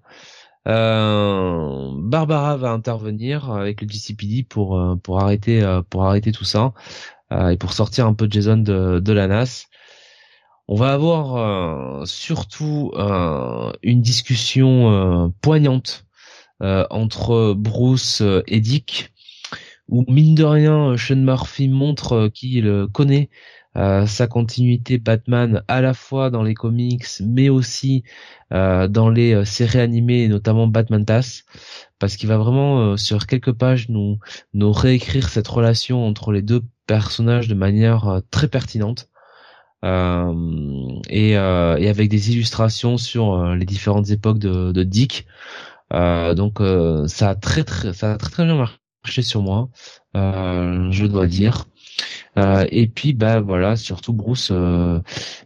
Barbara 0.66 2.56
va 2.56 2.70
intervenir 2.70 3.50
avec 3.50 3.82
le 3.82 3.88
GCPD 3.88 4.44
pour 4.44 4.82
pour 5.02 5.20
arrêter 5.20 5.80
pour 5.90 6.04
arrêter 6.04 6.32
tout 6.32 6.44
ça 6.44 6.72
et 7.30 7.56
pour 7.58 7.74
sortir 7.74 8.06
un 8.06 8.14
peu 8.14 8.28
Jason 8.30 8.56
de, 8.56 8.98
de 8.98 9.12
la 9.12 9.26
NAS. 9.26 9.66
On 10.66 10.76
va 10.76 10.94
avoir 10.94 12.06
surtout 12.06 12.92
une 13.82 14.00
discussion 14.00 15.30
poignante 15.42 16.04
euh, 16.62 16.86
entre 16.90 17.52
Bruce 17.52 18.20
euh, 18.20 18.44
et 18.46 18.60
Dick, 18.60 19.12
où 19.88 20.04
mine 20.08 20.34
de 20.34 20.44
rien, 20.44 20.96
Sean 20.96 21.16
Murphy 21.16 21.68
montre 21.68 22.12
euh, 22.14 22.28
qu'il 22.28 22.86
connaît 22.92 23.30
sa 24.06 24.28
continuité 24.28 24.98
Batman 24.98 25.64
à 25.66 25.80
la 25.80 25.94
fois 25.94 26.30
dans 26.30 26.44
les 26.44 26.54
comics, 26.54 27.06
mais 27.20 27.48
aussi 27.48 28.04
dans 28.52 29.08
les 29.08 29.44
séries 29.44 29.80
animées, 29.80 30.28
notamment 30.28 30.68
Batman 30.68 31.04
TAS, 31.04 31.42
parce 31.98 32.16
qu'il 32.16 32.28
va 32.28 32.38
vraiment 32.38 32.96
sur 32.96 33.26
quelques 33.26 33.50
pages 33.50 33.88
nous 33.88 34.20
nous 34.52 34.70
réécrire 34.70 35.28
cette 35.28 35.48
relation 35.48 36.06
entre 36.06 36.30
les 36.30 36.42
deux 36.42 36.62
personnages 36.86 37.48
de 37.48 37.54
manière 37.54 38.20
très 38.30 38.46
pertinente. 38.46 39.08
et, 39.82 41.36
avec 41.36 42.08
des 42.08 42.30
illustrations 42.30 42.96
sur 42.96 43.56
les 43.56 43.66
différentes 43.66 44.08
époques 44.10 44.38
de, 44.38 44.70
de 44.70 44.82
Dick. 44.84 45.26
Euh, 45.92 46.34
donc 46.34 46.60
euh, 46.60 47.06
ça 47.08 47.30
a 47.30 47.34
très 47.34 47.64
très 47.64 47.92
ça 47.92 48.14
a 48.14 48.18
très 48.18 48.30
très 48.30 48.44
bien 48.44 48.56
marché 48.56 48.83
sur 49.06 49.42
moi, 49.42 49.68
euh, 50.16 50.90
je 50.90 51.06
dois 51.06 51.26
dire. 51.26 51.66
et 52.70 52.88
puis 52.88 53.12
bah 53.14 53.40
voilà, 53.40 53.76
surtout 53.76 54.12
Bruce 54.12 54.50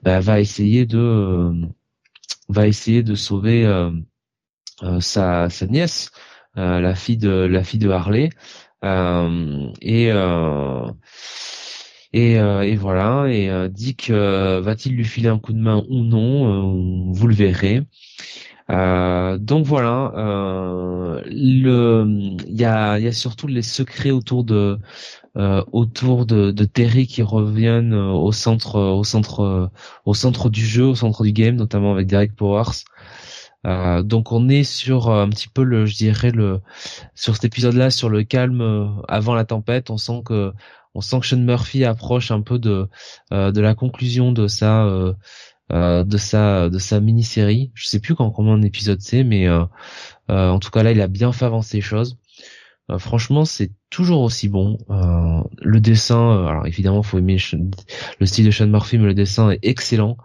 bah, 0.02 0.20
va 0.20 0.40
essayer 0.40 0.86
de 0.86 1.52
va 2.48 2.66
essayer 2.66 3.02
de 3.02 3.14
sauver 3.14 3.66
sa 5.00 5.50
sa 5.50 5.66
nièce, 5.66 6.10
la 6.54 6.94
fille 6.94 7.18
de 7.18 7.30
la 7.30 7.64
fille 7.64 7.80
de 7.80 7.90
Harley. 7.90 8.30
et 9.82 10.10
et, 12.14 12.32
et, 12.34 12.76
voilà. 12.76 13.26
Et 13.28 13.68
Dick 13.68 14.10
va-t-il 14.10 14.96
lui 14.96 15.04
filer 15.04 15.28
un 15.28 15.38
coup 15.38 15.52
de 15.52 15.58
main 15.58 15.84
ou 15.88 16.04
non 16.04 17.12
Vous 17.12 17.26
le 17.26 17.34
verrez. 17.34 17.82
Euh, 18.70 19.38
donc 19.38 19.64
voilà, 19.64 20.12
euh, 20.16 21.22
il 21.30 22.36
y 22.48 22.64
a, 22.66 22.98
y 22.98 23.06
a 23.06 23.12
surtout 23.12 23.46
les 23.46 23.62
secrets 23.62 24.10
autour 24.10 24.44
de 24.44 24.78
euh, 25.36 25.62
autour 25.72 26.26
de, 26.26 26.50
de, 26.50 26.64
Terry 26.64 27.06
qui 27.06 27.22
reviennent 27.22 27.92
euh, 27.94 28.10
au 28.10 28.32
centre, 28.32 28.78
au 28.78 29.04
centre, 29.04 29.70
au 30.04 30.14
centre 30.14 30.50
du 30.50 30.64
jeu, 30.66 30.84
au 30.84 30.94
centre 30.96 31.22
du 31.22 31.32
game, 31.32 31.54
notamment 31.54 31.92
avec 31.92 32.08
Derek 32.08 32.34
Powers. 32.34 32.84
Euh, 33.66 34.02
donc 34.02 34.32
on 34.32 34.48
est 34.48 34.64
sur 34.64 35.10
un 35.10 35.28
petit 35.28 35.48
peu 35.48 35.62
le, 35.62 35.86
je 35.86 35.96
dirais 35.96 36.30
le, 36.30 36.60
sur 37.14 37.34
cet 37.34 37.44
épisode-là, 37.44 37.90
sur 37.90 38.08
le 38.08 38.24
calme 38.24 39.00
avant 39.08 39.34
la 39.34 39.44
tempête. 39.44 39.90
On 39.90 39.96
sent 39.96 40.22
que, 40.24 40.52
on 40.94 41.00
sent 41.00 41.20
que 41.20 41.26
Sean 41.26 41.38
Murphy 41.38 41.84
approche 41.84 42.30
un 42.30 42.40
peu 42.42 42.58
de, 42.58 42.88
de 43.30 43.60
la 43.60 43.74
conclusion 43.74 44.32
de 44.32 44.48
sa 44.48 44.86
euh, 45.70 46.02
de 46.02 46.16
sa 46.16 46.70
de 46.70 46.78
sa 46.78 46.98
mini-série. 46.98 47.70
Je 47.74 47.86
sais 47.86 48.00
plus 48.00 48.14
quand 48.14 48.30
combien 48.30 48.56
d'épisodes 48.56 49.00
c'est, 49.00 49.22
mais 49.22 49.46
euh, 49.46 49.64
euh, 50.30 50.48
en 50.48 50.58
tout 50.58 50.70
cas 50.70 50.82
là, 50.82 50.92
il 50.92 51.00
a 51.00 51.08
bien 51.08 51.30
fait 51.32 51.44
avancer 51.44 51.76
les 51.76 51.82
choses. 51.82 52.18
franchement, 52.98 53.44
c'est 53.44 53.72
toujours 53.90 54.22
aussi 54.22 54.48
bon. 54.48 54.78
le 54.88 55.80
dessin, 55.80 56.46
alors 56.46 56.66
évidemment, 56.66 57.02
faut 57.02 57.18
aimer 57.18 57.36
le 58.18 58.26
style 58.26 58.46
de 58.46 58.50
Sean 58.50 58.68
Murphy, 58.68 58.96
mais 58.98 59.06
le 59.06 59.14
dessin 59.14 59.50
est 59.50 59.58
excellent. 59.62 60.16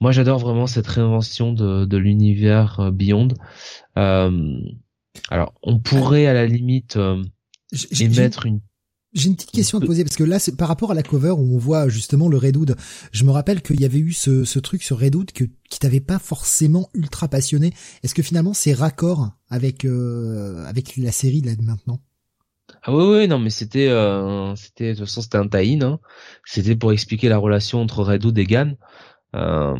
Moi, 0.00 0.12
j'adore 0.12 0.38
vraiment 0.38 0.68
cette 0.68 0.86
réinvention 0.86 1.52
de, 1.52 1.84
de 1.84 1.96
l'univers 1.96 2.92
Beyond. 2.92 3.28
alors, 3.96 5.54
on 5.62 5.80
pourrait 5.80 6.26
à 6.26 6.34
la 6.34 6.46
limite 6.46 6.96
émettre 7.98 8.46
une 8.46 8.60
j'ai 9.14 9.28
une 9.28 9.36
petite 9.36 9.52
question 9.52 9.78
à 9.78 9.80
te 9.80 9.86
poser 9.86 10.04
parce 10.04 10.16
que 10.16 10.24
là, 10.24 10.38
par 10.58 10.68
rapport 10.68 10.90
à 10.90 10.94
la 10.94 11.02
cover 11.02 11.30
où 11.30 11.54
on 11.54 11.58
voit 11.58 11.88
justement 11.88 12.28
le 12.28 12.36
Redwood. 12.36 12.76
Je 13.10 13.24
me 13.24 13.30
rappelle 13.30 13.62
qu'il 13.62 13.80
y 13.80 13.84
avait 13.84 13.98
eu 13.98 14.12
ce, 14.12 14.44
ce 14.44 14.58
truc 14.58 14.82
sur 14.82 14.98
Redwood 14.98 15.32
que, 15.32 15.44
qui 15.70 15.78
t'avait 15.78 16.00
pas 16.00 16.18
forcément 16.18 16.90
ultra 16.94 17.28
passionné. 17.28 17.72
Est-ce 18.02 18.14
que 18.14 18.22
finalement 18.22 18.52
c'est 18.52 18.74
raccord 18.74 19.30
avec 19.48 19.84
euh, 19.84 20.64
avec 20.66 20.96
la 20.98 21.12
série 21.12 21.40
là 21.40 21.54
de 21.56 21.62
maintenant? 21.62 22.00
Ah 22.82 22.94
oui 22.94 23.04
oui 23.04 23.28
non 23.28 23.38
mais 23.38 23.50
c'était 23.50 23.88
euh, 23.88 24.54
c'était 24.56 24.92
de 24.92 24.98
toute 24.98 25.06
façon 25.06 25.22
c'était 25.22 25.38
un 25.38 25.48
tie 25.48 25.78
hein. 25.82 26.00
C'était 26.44 26.76
pour 26.76 26.92
expliquer 26.92 27.30
la 27.30 27.38
relation 27.38 27.80
entre 27.80 28.02
Redwood 28.02 28.38
et 28.38 28.44
Gann. 28.44 28.76
Euh, 29.36 29.76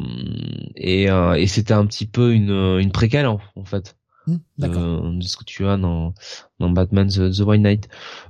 et, 0.77 1.11
euh, 1.11 1.35
et 1.35 1.47
c'était 1.47 1.75
un 1.75 1.87
petit 1.87 2.07
peu 2.07 2.33
une 2.33 2.51
une 2.51 2.93
préquelle 2.93 3.27
en 3.27 3.41
fait. 3.65 3.98
Hmm, 4.29 5.19
de, 5.19 5.25
ce 5.25 5.39
que 5.39 5.45
tu 5.45 5.67
as 5.67 5.79
dans, 5.79 6.13
dans 6.59 6.69
Batman 6.69 7.09
The, 7.09 7.33
The 7.35 7.41
White 7.41 7.63
Knight. 7.63 7.89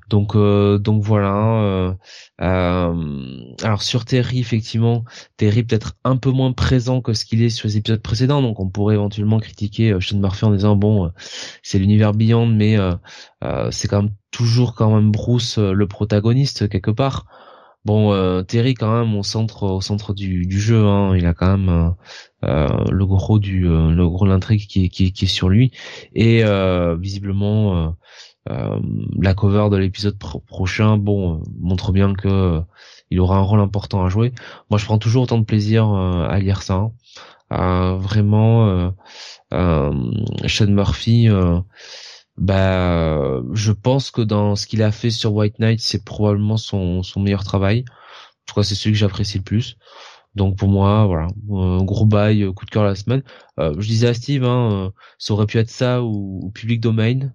Donc 0.09 0.37
euh, 0.37 0.79
donc 0.79 1.03
voilà. 1.03 1.63
Euh, 1.63 1.95
euh, 2.41 3.55
alors 3.65 3.83
sur 3.83 4.05
Terry 4.05 4.39
effectivement, 4.39 5.05
Terry 5.37 5.65
peut-être 5.65 5.97
un 6.05 6.17
peu 6.17 6.31
moins 6.31 6.53
présent 6.53 7.01
que 7.01 7.15
ce 7.15 7.25
qu'il 7.25 7.43
est 7.43 7.49
sur 7.51 7.67
les 7.67 7.79
épisodes 7.79 8.01
précédents. 8.01 8.43
Donc 8.43 8.61
on 8.61 8.69
pourrait 8.69 8.95
éventuellement 8.95 9.41
critiquer 9.41 9.97
Sean 10.01 10.19
Murphy 10.19 10.45
en 10.45 10.53
disant 10.53 10.77
bon 10.77 11.11
c'est 11.65 11.81
l'univers 11.81 12.15
Beyond, 12.15 12.47
mais 12.47 12.77
c'est 13.71 13.89
quand 13.89 14.03
même 14.03 14.15
toujours 14.31 14.75
quand 14.77 14.95
même 14.95 15.11
Bruce 15.11 15.59
le 15.59 15.89
protagoniste 15.89 16.69
quelque 16.69 16.93
part. 16.93 17.27
Bon, 17.89 18.13
euh, 18.13 18.43
Terry 18.43 18.75
quand 18.75 18.99
même 18.99 19.17
au 19.17 19.23
centre 19.23 19.63
au 19.63 19.81
centre 19.81 20.13
du, 20.13 20.61
jeu, 20.61 20.85
hein, 20.85 21.17
il 21.17 21.25
a 21.25 21.33
quand 21.33 21.57
même 21.57 21.71
euh, 21.71 21.91
euh 22.45 22.85
le 22.91 23.07
gros 23.07 23.39
du 23.39 23.63
le 23.63 24.07
gros 24.11 24.27
l'intrigue 24.27 24.67
qui 24.67 24.85
est, 24.85 24.89
qui, 24.91 25.11
qui 25.11 25.25
est 25.25 25.29
sur 25.29 25.49
lui 25.49 25.73
et 26.15 26.43
visiblement 26.99 27.97
la 28.47 29.33
cover 29.33 29.71
de 29.71 29.79
l'épisode 29.79 30.19
prochain, 30.19 30.99
bon, 30.99 31.43
montre 31.59 31.93
bien 31.93 32.13
que 32.13 32.61
il 33.11 33.21
aura 33.21 33.39
un 33.39 33.43
rôle 33.43 33.61
important 33.61 34.05
à 34.05 34.11
jouer. 34.11 34.35
Moi, 34.69 34.79
je 34.79 34.85
prends 34.85 34.99
toujours 34.99 35.23
autant 35.23 35.39
de 35.39 35.45
plaisir 35.45 35.89
à 35.89 36.39
lire 36.41 36.61
ça. 36.61 36.91
Hein. 37.51 37.97
vraiment, 37.97 38.93
Sean 39.51 40.67
Murphy 40.67 41.31
bah, 42.39 43.43
je 43.53 43.73
pense 43.73 44.11
que 44.11 44.23
dans 44.23 44.57
ce 44.57 44.67
qu'il 44.67 44.83
a 44.83 44.93
fait 44.93 45.11
sur 45.11 45.35
White 45.35 45.59
Knight, 45.59 45.81
c'est 45.81 46.05
probablement 46.05 46.57
son, 46.57 47.03
son 47.03 47.21
meilleur 47.21 47.45
travail. 47.45 47.85
Je 48.47 48.53
crois 48.53 48.63
que 48.63 48.69
c'est 48.69 48.75
celui 48.75 48.93
que 48.93 48.99
j'apprécie 48.99 49.39
le 49.39 49.45
plus. 49.45 49.77
Donc 50.35 50.57
pour 50.57 50.69
moi, 50.69 51.05
voilà, 51.07 51.27
un 51.51 51.83
gros 51.85 52.07
bail, 52.07 52.43
euh, 52.45 52.53
coup 52.53 52.65
de 52.65 52.71
cœur 52.71 52.85
la 52.85 52.95
semaine. 52.95 53.23
Euh, 53.59 53.75
je 53.79 53.89
disais 53.89 54.07
à 54.07 54.15
Steve, 54.15 54.45
hein, 54.45 54.73
euh, 54.73 54.91
ça 55.19 55.35
aurait 55.35 55.47
pu 55.47 55.59
être 55.59 55.71
ça 55.71 56.03
ou, 56.03 56.51
Public 56.55 56.81
Domain, 56.81 57.33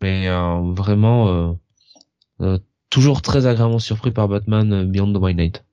mais 0.00 0.28
vraiment 0.72 1.58
toujours 2.90 3.22
très 3.22 3.46
agréablement 3.46 3.78
surpris 3.78 4.10
par 4.10 4.28
Batman 4.28 4.90
Beyond 4.90 5.12
the 5.12 5.18
White 5.18 5.36
Knight. 5.36 5.64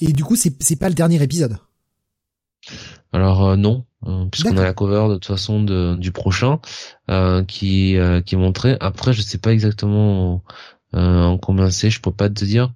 Et 0.00 0.12
du 0.12 0.24
coup, 0.24 0.36
c'est 0.36 0.62
c'est 0.62 0.76
pas 0.76 0.88
le 0.88 0.94
dernier 0.94 1.22
épisode? 1.22 1.58
Alors 3.12 3.56
non, 3.56 3.84
puisqu'on 4.30 4.56
a 4.56 4.62
la 4.62 4.72
cover 4.72 5.08
de 5.08 5.14
toute 5.14 5.26
façon 5.26 5.62
de, 5.62 5.96
du 5.96 6.12
prochain 6.12 6.60
qui 7.48 7.96
qui 8.26 8.34
est 8.34 8.38
montré. 8.38 8.76
Après, 8.80 9.12
je 9.12 9.22
sais 9.22 9.38
pas 9.38 9.52
exactement 9.52 10.42
en 10.92 11.38
combien 11.38 11.70
c'est, 11.70 11.90
je 11.90 12.00
peux 12.00 12.12
pas 12.12 12.28
te 12.28 12.44
dire. 12.44 12.72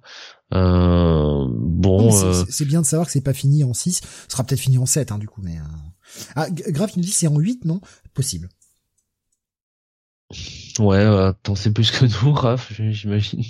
bon, 0.51 2.11
c'est 2.49 2.65
bien 2.65 2.81
de 2.81 2.85
savoir 2.85 3.07
que 3.07 3.13
c'est 3.13 3.21
pas 3.21 3.33
fini 3.33 3.63
en 3.63 3.73
6, 3.73 4.01
ce 4.01 4.01
sera 4.27 4.43
peut-être 4.43 4.59
fini 4.59 4.77
en 4.77 4.85
7 4.85 5.11
hein, 5.11 5.17
du 5.17 5.27
coup 5.27 5.41
mais 5.41 5.57
Ah 6.35 6.47
Grave 6.49 6.91
il 6.95 6.99
nous 6.99 7.05
dit 7.05 7.11
c'est 7.11 7.27
en 7.27 7.37
8 7.37 7.65
non? 7.65 7.79
Possible. 8.13 8.49
Ouais, 10.79 10.97
euh, 10.97 11.31
t'en 11.43 11.55
sais 11.55 11.71
plus 11.71 11.91
que 11.91 12.05
nous, 12.25 12.33
Raph, 12.33 12.73
j'imagine. 12.73 13.43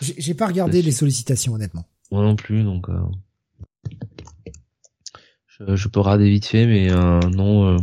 J'ai 0.00 0.34
pas 0.34 0.46
regardé 0.46 0.82
les 0.82 0.92
sollicitations, 0.92 1.54
honnêtement. 1.54 1.84
Moi 2.10 2.22
non 2.22 2.36
plus, 2.36 2.62
donc 2.62 2.88
euh, 2.88 3.00
je, 5.60 5.88
peux 5.88 6.00
rader 6.00 6.28
vite 6.28 6.46
fait, 6.46 6.66
mais 6.66 6.90
euh, 6.90 7.20
non. 7.20 7.74
Euh... 7.74 7.76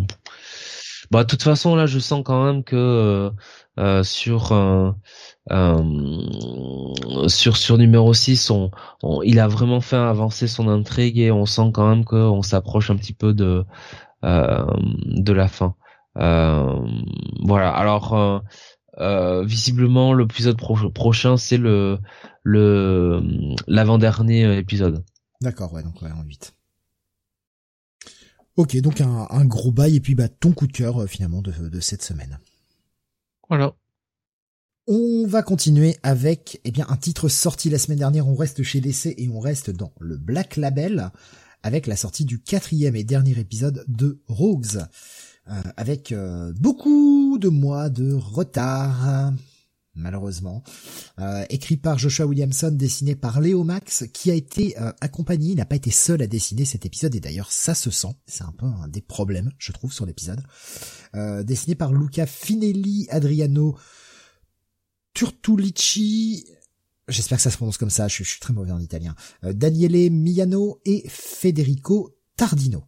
Bah, 1.12 1.24
de 1.24 1.28
toute 1.28 1.44
façon, 1.44 1.76
là, 1.76 1.86
je 1.86 2.00
sens 2.00 2.24
quand 2.26 2.44
même 2.44 2.64
que 2.64 3.32
euh, 3.80 4.04
sur 4.04 4.48
sur 7.28 7.58
sur 7.58 7.78
numéro 7.78 8.14
6, 8.14 8.50
on, 8.50 8.72
il 9.24 9.40
a 9.40 9.48
vraiment 9.48 9.82
fait 9.82 9.96
avancer 9.96 10.48
son 10.48 10.68
intrigue 10.68 11.20
et 11.20 11.32
on 11.32 11.46
sent 11.46 11.72
quand 11.74 11.88
même 11.88 12.06
qu'on 12.06 12.42
s'approche 12.42 12.90
un 12.90 12.96
petit 12.96 13.14
peu 13.14 13.34
de 13.34 13.66
de 14.24 15.34
la 15.34 15.48
fin. 15.48 15.76
voilà. 16.16 17.70
Alors 17.70 18.42
euh, 19.00 19.44
visiblement, 19.44 20.14
l'épisode 20.14 20.58
prochain, 20.94 21.38
c'est 21.38 21.58
le 21.58 21.98
le 22.44 23.22
l'avant-dernier 23.68 24.46
euh, 24.46 24.58
épisode. 24.58 25.04
D'accord, 25.42 25.74
ouais, 25.74 25.84
donc 25.84 26.02
ouais, 26.02 26.12
en 26.12 26.24
8. 26.24 26.54
Ok, 28.56 28.78
donc 28.78 29.02
un, 29.02 29.28
un, 29.30 29.46
gros 29.46 29.72
bail 29.72 29.96
et 29.96 30.00
puis 30.00 30.14
bah 30.14 30.28
ton 30.28 30.52
coup 30.52 30.68
de 30.68 30.72
cœur 30.72 31.02
euh, 31.02 31.08
finalement 31.08 31.42
de, 31.42 31.52
de 31.52 31.80
cette 31.80 32.04
semaine. 32.04 32.40
Voilà. 33.50 33.76
On 34.86 35.26
va 35.28 35.44
continuer 35.44 35.98
avec 36.04 36.60
eh 36.66 36.72
bien 36.72 36.86
un 36.90 36.98
titre 36.98 37.30
sorti 37.30 37.70
la 37.70 37.80
semaine 37.80 38.00
dernière. 38.00 38.28
On 38.28 38.36
reste 38.36 38.64
chez 38.64 38.82
DC 38.82 39.08
et 39.18 39.30
on 39.30 39.40
reste 39.40 39.70
dans 39.70 39.94
le 40.00 40.18
Black 40.18 40.58
Label 40.58 41.12
avec 41.64 41.88
la 41.88 41.96
sortie 41.96 42.26
du 42.26 42.42
quatrième 42.42 42.96
et 42.96 43.04
dernier 43.04 43.40
épisode 43.40 43.86
de 43.88 44.22
Rogues. 44.28 44.86
Euh, 45.50 45.62
avec 45.76 46.12
euh, 46.12 46.54
beaucoup 46.58 47.38
de 47.40 47.50
mois 47.50 47.90
de 47.90 48.14
retard 48.14 49.34
malheureusement. 49.96 50.64
Euh, 51.20 51.46
écrit 51.50 51.78
par 51.78 51.98
Joshua 51.98 52.26
Williamson, 52.26 52.72
dessiné 52.72 53.16
par 53.16 53.42
Léo 53.42 53.64
Max, 53.64 54.06
qui 54.14 54.32
a 54.32 54.34
été 54.34 54.76
accompagné, 55.02 55.52
il 55.52 55.58
n'a 55.58 55.66
pas 55.66 55.76
été 55.76 55.92
seul 55.92 56.22
à 56.22 56.28
dessiner 56.28 56.66
cet 56.66 56.86
épisode, 56.86 57.16
et 57.16 57.20
d'ailleurs 57.20 57.52
ça 57.52 57.76
se 57.76 57.92
sent, 57.92 58.16
c'est 58.26 58.44
un 58.44 58.52
peu 58.52 58.66
un 58.66 58.88
des 58.88 59.02
problèmes, 59.02 59.52
je 59.58 59.72
trouve, 59.72 59.94
sur 59.94 60.06
l'épisode. 60.06 60.42
dessiné 61.44 61.76
par 61.76 61.94
Luca 61.94 62.26
Finelli, 62.26 63.08
Adriano 63.10 63.78
Turtulici, 65.14 66.48
j'espère 67.08 67.38
que 67.38 67.44
ça 67.44 67.52
se 67.52 67.58
prononce 67.58 67.78
comme 67.78 67.90
ça, 67.90 68.08
je, 68.08 68.24
suis 68.24 68.40
très 68.40 68.54
mauvais 68.54 68.72
en 68.72 68.80
italien, 68.80 69.16
Daniele 69.44 70.12
Miano 70.12 70.82
et 70.86 71.04
Federico 71.08 72.18
Tardino. 72.36 72.84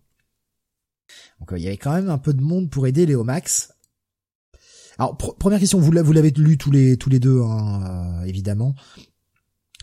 Donc 1.40 1.54
euh, 1.54 1.58
il 1.58 1.64
y 1.64 1.68
avait 1.68 1.78
quand 1.78 1.94
même 1.94 2.10
un 2.10 2.18
peu 2.18 2.34
de 2.34 2.42
monde 2.42 2.70
pour 2.70 2.88
aider 2.88 3.06
Léo 3.06 3.24
Max. 3.24 3.74
Alors 4.98 5.18
première 5.18 5.60
question, 5.60 5.80
vous 5.80 5.92
l'avez 5.92 6.32
lu 6.32 6.58
tous 6.58 6.72
les 6.72 6.98
tous 6.98 7.10
les 7.10 7.20
deux, 7.20 7.42
hein, 7.42 8.22
euh, 8.22 8.26
évidemment. 8.26 8.76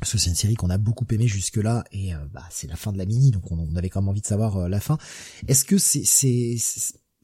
Parce 0.01 0.13
que 0.13 0.19
c'est 0.19 0.31
une 0.31 0.37
série 0.37 0.55
qu'on 0.55 0.71
a 0.71 0.79
beaucoup 0.79 1.07
aimé 1.13 1.29
jusque 1.29 1.59
là 1.59 1.85
et 1.93 2.13
euh, 2.15 2.19
bah, 2.33 2.45
c'est 2.51 2.67
la 2.67 2.77
fin 2.77 2.93
de 2.93 2.99
la 2.99 3.05
mini, 3.05 3.31
donc 3.31 3.53
on, 3.53 3.77
avait 3.77 3.89
quand 3.89 4.01
même 4.01 4.09
envie 4.09 4.21
de 4.21 4.27
savoir 4.27 4.69
la 4.69 4.81
fin. 4.81 4.99
Est-ce 5.47 5.65
que 5.65 5.79
ces, 5.79 6.05
ces, 6.05 6.57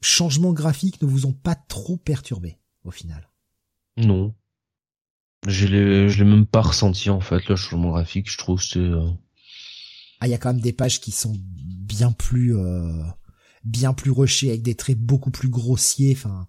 changements 0.01 0.53
graphiques 0.53 1.01
ne 1.01 1.07
vous 1.07 1.25
ont 1.25 1.33
pas 1.33 1.55
trop 1.55 1.97
perturbé 1.97 2.57
au 2.85 2.91
final? 2.91 3.29
Non. 3.97 4.33
Je 5.47 5.67
l'ai 5.67 6.09
je 6.09 6.23
l'ai 6.23 6.29
même 6.29 6.45
pas 6.45 6.61
ressenti 6.61 7.09
en 7.09 7.21
fait 7.21 7.47
le 7.47 7.55
changement 7.55 7.91
graphique. 7.91 8.31
Je 8.31 8.37
trouve 8.37 8.61
c'est 8.61 8.89
ah 10.21 10.27
il 10.27 10.31
y 10.31 10.33
a 10.33 10.37
quand 10.37 10.53
même 10.53 10.61
des 10.61 10.73
pages 10.73 10.99
qui 10.99 11.11
sont 11.11 11.33
bien 11.37 12.11
plus 12.11 12.55
bien 13.63 13.93
plus 13.93 14.11
rushé 14.11 14.49
avec 14.49 14.61
des 14.61 14.75
traits 14.75 14.99
beaucoup 14.99 15.31
plus 15.31 15.49
grossiers. 15.49 16.13
Enfin, 16.15 16.47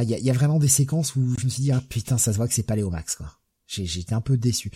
il 0.00 0.08
y, 0.08 0.30
a, 0.30 0.32
vraiment 0.32 0.58
des 0.58 0.68
séquences 0.68 1.16
où 1.16 1.34
je 1.38 1.44
me 1.44 1.50
suis 1.50 1.62
dit 1.62 1.72
ah 1.72 1.82
putain 1.86 2.16
ça 2.16 2.32
se 2.32 2.38
voit 2.38 2.48
que 2.48 2.54
c'est 2.54 2.62
pas 2.62 2.76
Léo 2.76 2.90
Max 2.90 3.14
quoi. 3.14 3.38
Été 3.78 4.14
un 4.14 4.20
peu 4.20 4.36
déçu. 4.36 4.70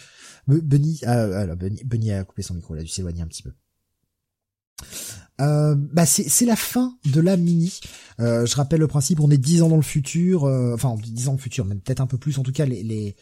Bunny, 0.47 1.01
ah, 1.06 1.47
Bunny, 1.56 2.12
a 2.12 2.24
coupé 2.24 2.43
son 2.43 2.55
micro, 2.55 2.74
il 2.74 2.80
a 2.80 2.82
dû 2.82 2.88
s'éloigner 2.88 3.22
un 3.22 3.26
petit 3.26 3.43
peu. 3.43 3.52
Euh, 5.40 5.74
bah 5.74 6.06
c'est 6.06 6.47
la 6.47 6.56
fin 6.56 6.97
de 7.05 7.20
la 7.20 7.36
mini. 7.36 7.80
Euh, 8.20 8.47
je 8.47 8.56
rappelle 8.56 8.80
le 8.80 8.86
principe, 8.86 9.20
on 9.20 9.30
est 9.30 9.38
dix 9.38 9.62
ans 9.62 9.68
dans 9.68 9.76
le 9.76 9.82
futur, 9.82 10.44
euh, 10.44 10.74
enfin 10.74 10.97
dix 11.02 11.28
ans 11.28 11.32
dans 11.32 11.36
le 11.36 11.43
futur, 11.43 11.64
même 11.66 11.80
peut-être 11.80 12.01
un 12.01 12.06
peu 12.06 12.18
plus. 12.18 12.38
En 12.38 12.43
tout 12.43 12.52
cas, 12.52 12.64
les 12.64 12.82
les, 12.82 13.16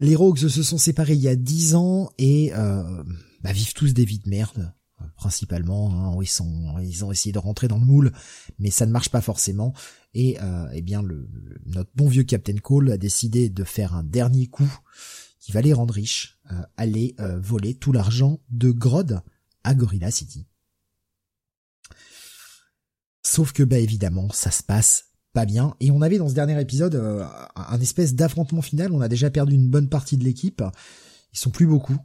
les 0.00 0.16
Rogues 0.16 0.38
se 0.38 0.62
sont 0.62 0.78
séparés 0.78 1.14
il 1.14 1.20
y 1.20 1.28
a 1.28 1.36
dix 1.36 1.74
ans 1.74 2.10
et 2.18 2.52
euh, 2.54 3.04
bah, 3.42 3.52
vivent 3.52 3.74
tous 3.74 3.94
des 3.94 4.04
vies 4.04 4.18
de 4.18 4.28
merde 4.28 4.72
principalement, 5.16 5.92
hein, 5.92 6.18
ils 6.20 6.26
sont, 6.26 6.78
ils 6.80 7.04
ont 7.04 7.12
essayé 7.12 7.32
de 7.32 7.38
rentrer 7.38 7.68
dans 7.68 7.78
le 7.78 7.84
moule, 7.84 8.12
mais 8.58 8.70
ça 8.70 8.86
ne 8.86 8.92
marche 8.92 9.10
pas 9.10 9.20
forcément. 9.20 9.72
Et 10.14 10.38
euh, 10.40 10.68
eh 10.72 10.82
bien, 10.82 11.02
le, 11.02 11.28
notre 11.66 11.90
bon 11.94 12.08
vieux 12.08 12.24
Captain 12.24 12.56
Cole 12.56 12.90
a 12.90 12.96
décidé 12.96 13.48
de 13.48 13.64
faire 13.64 13.94
un 13.94 14.02
dernier 14.02 14.46
coup 14.46 14.70
qui 15.40 15.52
va 15.52 15.62
les 15.62 15.72
rendre 15.72 15.94
riches, 15.94 16.38
euh, 16.52 16.62
aller 16.76 17.14
euh, 17.18 17.40
voler 17.40 17.74
tout 17.74 17.92
l'argent 17.92 18.40
de 18.50 18.70
Grodd 18.70 19.22
à 19.64 19.74
Gorilla 19.74 20.10
City. 20.10 20.46
Sauf 23.22 23.52
que, 23.52 23.62
bah 23.62 23.78
évidemment, 23.78 24.28
ça 24.32 24.50
se 24.50 24.62
passe 24.62 25.06
pas 25.32 25.46
bien. 25.46 25.74
Et 25.80 25.90
on 25.90 26.02
avait 26.02 26.18
dans 26.18 26.28
ce 26.28 26.34
dernier 26.34 26.60
épisode 26.60 26.94
euh, 26.94 27.24
un 27.54 27.80
espèce 27.80 28.14
d'affrontement 28.14 28.62
final. 28.62 28.92
On 28.92 29.00
a 29.00 29.08
déjà 29.08 29.30
perdu 29.30 29.54
une 29.54 29.68
bonne 29.68 29.88
partie 29.88 30.16
de 30.16 30.24
l'équipe. 30.24 30.62
Ils 31.32 31.38
sont 31.38 31.50
plus 31.50 31.66
beaucoup. 31.66 31.96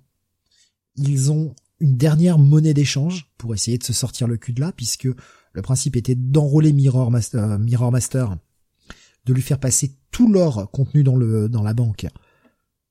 Ils 0.95 1.31
ont 1.31 1.55
une 1.79 1.97
dernière 1.97 2.37
monnaie 2.37 2.73
d'échange 2.73 3.31
pour 3.37 3.53
essayer 3.53 3.77
de 3.77 3.83
se 3.83 3.93
sortir 3.93 4.27
le 4.27 4.37
cul 4.37 4.53
de 4.53 4.61
là, 4.61 4.71
puisque 4.71 5.07
le 5.51 5.61
principe 5.61 5.95
était 5.95 6.15
d'enrôler 6.15 6.73
Mirror 6.73 7.11
Master, 7.11 7.43
euh, 7.43 7.57
Mirror 7.57 7.91
Master, 7.91 8.37
de 9.25 9.33
lui 9.33 9.41
faire 9.41 9.59
passer 9.59 9.95
tout 10.11 10.31
l'or 10.31 10.69
contenu 10.71 11.03
dans 11.03 11.15
le 11.15 11.49
dans 11.49 11.63
la 11.63 11.73
banque 11.73 12.07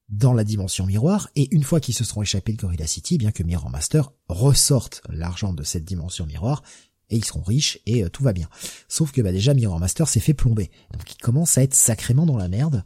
dans 0.08 0.32
la 0.34 0.44
dimension 0.44 0.86
miroir, 0.86 1.30
et 1.34 1.52
une 1.54 1.62
fois 1.62 1.80
qu'ils 1.80 1.94
se 1.94 2.04
seront 2.04 2.22
échappés 2.22 2.52
de 2.52 2.58
Gorilla 2.58 2.86
City, 2.86 3.16
bien 3.16 3.32
que 3.32 3.42
Mirror 3.42 3.70
Master 3.70 4.12
ressorte 4.28 5.02
l'argent 5.08 5.52
de 5.52 5.62
cette 5.62 5.84
dimension 5.84 6.26
miroir, 6.26 6.62
et 7.10 7.16
ils 7.16 7.24
seront 7.24 7.42
riches 7.42 7.78
et 7.86 8.04
euh, 8.04 8.08
tout 8.08 8.22
va 8.22 8.32
bien. 8.32 8.48
Sauf 8.88 9.12
que 9.12 9.22
bah 9.22 9.32
déjà 9.32 9.54
Mirror 9.54 9.78
Master 9.78 10.08
s'est 10.08 10.20
fait 10.20 10.34
plomber, 10.34 10.70
donc 10.92 11.10
il 11.10 11.16
commence 11.18 11.58
à 11.58 11.62
être 11.62 11.74
sacrément 11.74 12.26
dans 12.26 12.36
la 12.36 12.48
merde. 12.48 12.84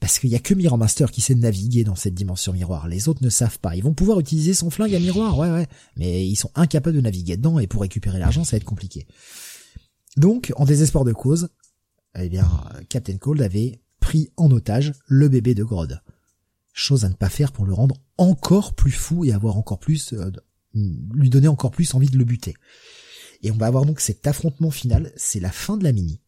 Parce 0.00 0.18
qu'il 0.20 0.30
y 0.30 0.36
a 0.36 0.38
que 0.38 0.54
Mirror 0.54 0.78
Master 0.78 1.10
qui 1.10 1.20
sait 1.20 1.34
naviguer 1.34 1.82
dans 1.82 1.96
cette 1.96 2.14
dimension 2.14 2.52
miroir. 2.52 2.86
Les 2.86 3.08
autres 3.08 3.22
ne 3.22 3.30
savent 3.30 3.58
pas. 3.58 3.74
Ils 3.74 3.82
vont 3.82 3.94
pouvoir 3.94 4.20
utiliser 4.20 4.54
son 4.54 4.70
flingue 4.70 4.94
à 4.94 5.00
miroir, 5.00 5.36
ouais, 5.38 5.50
ouais. 5.50 5.66
Mais 5.96 6.26
ils 6.26 6.36
sont 6.36 6.50
incapables 6.54 6.94
de 6.94 7.00
naviguer 7.00 7.36
dedans 7.36 7.58
et 7.58 7.66
pour 7.66 7.82
récupérer 7.82 8.18
l'argent, 8.18 8.44
ça 8.44 8.52
va 8.52 8.58
être 8.58 8.64
compliqué. 8.64 9.06
Donc, 10.16 10.52
en 10.56 10.64
désespoir 10.64 11.04
de 11.04 11.12
cause, 11.12 11.48
eh 12.16 12.28
bien, 12.28 12.48
Captain 12.88 13.16
Cold 13.18 13.42
avait 13.42 13.80
pris 14.00 14.30
en 14.36 14.50
otage 14.50 14.92
le 15.06 15.28
bébé 15.28 15.54
de 15.54 15.64
Grodd. 15.64 16.00
Chose 16.72 17.04
à 17.04 17.08
ne 17.08 17.14
pas 17.14 17.28
faire 17.28 17.52
pour 17.52 17.66
le 17.66 17.74
rendre 17.74 17.96
encore 18.18 18.74
plus 18.74 18.92
fou 18.92 19.24
et 19.24 19.32
avoir 19.32 19.56
encore 19.56 19.80
plus, 19.80 20.12
euh, 20.12 20.30
lui 20.74 21.28
donner 21.28 21.48
encore 21.48 21.72
plus 21.72 21.94
envie 21.94 22.08
de 22.08 22.18
le 22.18 22.24
buter. 22.24 22.54
Et 23.42 23.50
on 23.50 23.56
va 23.56 23.66
avoir 23.66 23.84
donc 23.84 24.00
cet 24.00 24.26
affrontement 24.26 24.70
final. 24.70 25.12
C'est 25.16 25.40
la 25.40 25.50
fin 25.50 25.76
de 25.76 25.84
la 25.84 25.92
mini. 25.92 26.20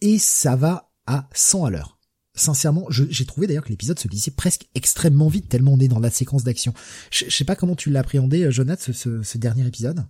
Et 0.00 0.18
ça 0.18 0.56
va 0.56 0.92
à 1.06 1.28
100 1.32 1.64
à 1.64 1.70
l'heure. 1.70 1.96
Sincèrement, 2.34 2.84
j'ai 2.90 3.24
trouvé 3.24 3.46
d'ailleurs 3.46 3.64
que 3.64 3.70
l'épisode 3.70 3.98
se 3.98 4.08
lisait 4.08 4.30
presque 4.30 4.66
extrêmement 4.74 5.28
vite 5.28 5.48
tellement 5.48 5.72
on 5.72 5.80
est 5.80 5.88
dans 5.88 5.98
la 5.98 6.10
séquence 6.10 6.44
d'action. 6.44 6.74
Je, 7.10 7.30
sais 7.30 7.44
pas 7.44 7.56
comment 7.56 7.74
tu 7.74 7.90
l'as 7.90 8.00
appréhendé, 8.00 8.42
euh, 8.42 8.50
Jonathan, 8.50 8.92
ce, 8.92 9.38
dernier 9.38 9.66
épisode. 9.66 10.04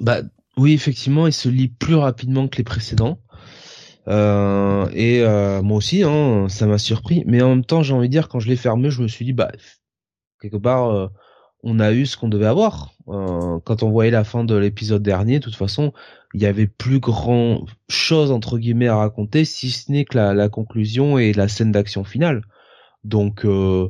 Bah 0.00 0.22
oui, 0.56 0.72
effectivement, 0.72 1.28
il 1.28 1.32
se 1.32 1.48
lit 1.48 1.68
plus 1.68 1.94
rapidement 1.94 2.48
que 2.48 2.56
les 2.56 2.64
précédents. 2.64 3.20
Euh, 4.08 4.88
et 4.92 5.20
euh, 5.20 5.62
moi 5.62 5.76
aussi, 5.76 6.02
hein, 6.02 6.48
ça 6.48 6.66
m'a 6.66 6.78
surpris. 6.78 7.22
Mais 7.26 7.40
en 7.40 7.50
même 7.50 7.64
temps, 7.64 7.84
j'ai 7.84 7.94
envie 7.94 8.08
de 8.08 8.12
dire, 8.12 8.28
quand 8.28 8.40
je 8.40 8.48
l'ai 8.48 8.56
fermé, 8.56 8.90
je 8.90 9.02
me 9.02 9.08
suis 9.08 9.24
dit, 9.24 9.32
bah 9.32 9.52
quelque 10.40 10.56
part, 10.56 11.10
on 11.64 11.80
a 11.80 11.92
eu 11.92 12.06
ce 12.06 12.16
qu'on 12.16 12.28
devait 12.28 12.46
avoir. 12.46 12.94
quand 13.06 13.82
on 13.82 13.90
voyait 13.90 14.10
la 14.10 14.24
fin 14.24 14.44
de 14.44 14.54
l'épisode 14.54 15.02
dernier, 15.02 15.38
de 15.38 15.44
toute 15.44 15.56
façon, 15.56 15.92
il 16.34 16.42
y 16.42 16.46
avait 16.46 16.66
plus 16.66 16.98
grand 16.98 17.64
chose 17.88 18.30
entre 18.32 18.58
guillemets 18.58 18.88
à 18.88 18.96
raconter 18.96 19.44
si 19.44 19.70
ce 19.70 19.90
n'est 19.90 20.04
que 20.04 20.18
la, 20.18 20.48
conclusion 20.48 21.16
et 21.16 21.32
la 21.32 21.48
scène 21.48 21.72
d'action 21.72 22.04
finale. 22.04 22.42
Donc 23.04 23.44
euh, 23.44 23.88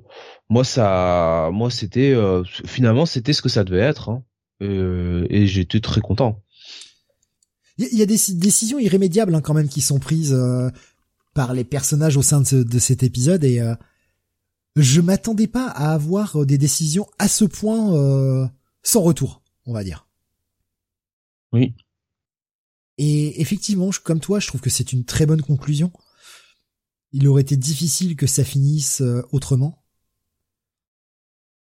moi 0.51 0.63
ça, 0.63 1.49
moi 1.53 1.71
c'était 1.71 2.13
euh, 2.13 2.45
finalement 2.67 3.07
c'était 3.07 3.33
ce 3.33 3.43
que 3.43 3.49
ça 3.49 3.65
devait 3.65 3.79
être 3.79 4.11
hein. 4.11 4.23
euh, 4.63 5.27
et 5.31 5.47
j'étais 5.47 5.81
très 5.81 6.01
content. 6.01 6.43
Il 7.79 7.99
y, 7.99 8.03
a 8.03 8.07
des 8.07 8.19
décisions 8.35 8.79
irrémédiables 8.79 9.35
hein, 9.35 9.41
quand 9.41 9.55
même 9.55 9.69
qui 9.69 9.81
sont 9.81 9.99
prises 9.99 10.37
par 11.35 11.55
les 11.55 11.65
personnages 11.65 12.17
au 12.17 12.23
sein 12.23 12.41
de, 12.41 12.63
de 12.63 12.79
cet 12.79 13.03
épisode 13.03 13.43
et 13.43 13.61
je 14.77 15.01
m'attendais 15.01 15.47
pas 15.47 15.69
à 15.69 15.93
avoir 15.93 16.45
des 16.47 16.59
décisions 16.59 17.07
à 17.19 17.29
ce 17.29 17.45
point 17.45 18.51
sans 18.83 19.01
retour, 19.03 19.43
on 19.67 19.73
va 19.73 19.85
dire. 19.85 20.07
Oui. 21.53 21.75
Et 22.99 23.41
effectivement, 23.41 23.91
je- 23.93 24.01
comme 24.01 24.21
toi, 24.21 24.41
je 24.41 24.47
trouve 24.49 24.61
que 24.61 24.71
c'est 24.71 24.93
une 24.93 25.05
très 25.05 25.27
bonne 25.27 25.43
conclusion. 25.43 25.93
Il 27.13 27.27
aurait 27.29 27.43
été 27.43 27.57
difficile 27.57 28.17
que 28.17 28.27
ça 28.27 28.45
finisse 28.45 29.01
euh, 29.01 29.23
autrement. 29.33 29.85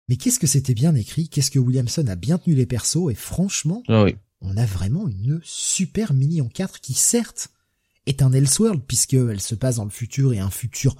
Mais 0.08 0.16
qu'est-ce 0.16 0.38
que 0.38 0.46
c'était 0.46 0.74
bien 0.74 0.94
écrit, 0.94 1.28
qu'est-ce 1.28 1.50
que 1.50 1.58
Williamson 1.58 2.06
a 2.08 2.16
bien 2.16 2.38
tenu 2.38 2.54
les 2.54 2.66
persos, 2.66 3.10
et 3.10 3.14
franchement, 3.14 3.82
Ah 3.88 4.02
oui. 4.04 4.16
on 4.40 4.56
a 4.56 4.66
vraiment 4.66 5.08
une 5.08 5.40
super 5.44 6.12
mini 6.12 6.40
en 6.40 6.48
4 6.48 6.80
qui 6.80 6.94
certes 6.94 7.48
est 8.06 8.20
un 8.22 8.32
Elseworld 8.32 8.82
puisqu'elle 8.86 9.40
se 9.40 9.54
passe 9.54 9.76
dans 9.76 9.84
le 9.84 9.90
futur 9.90 10.32
et 10.32 10.40
un 10.40 10.50
futur 10.50 10.96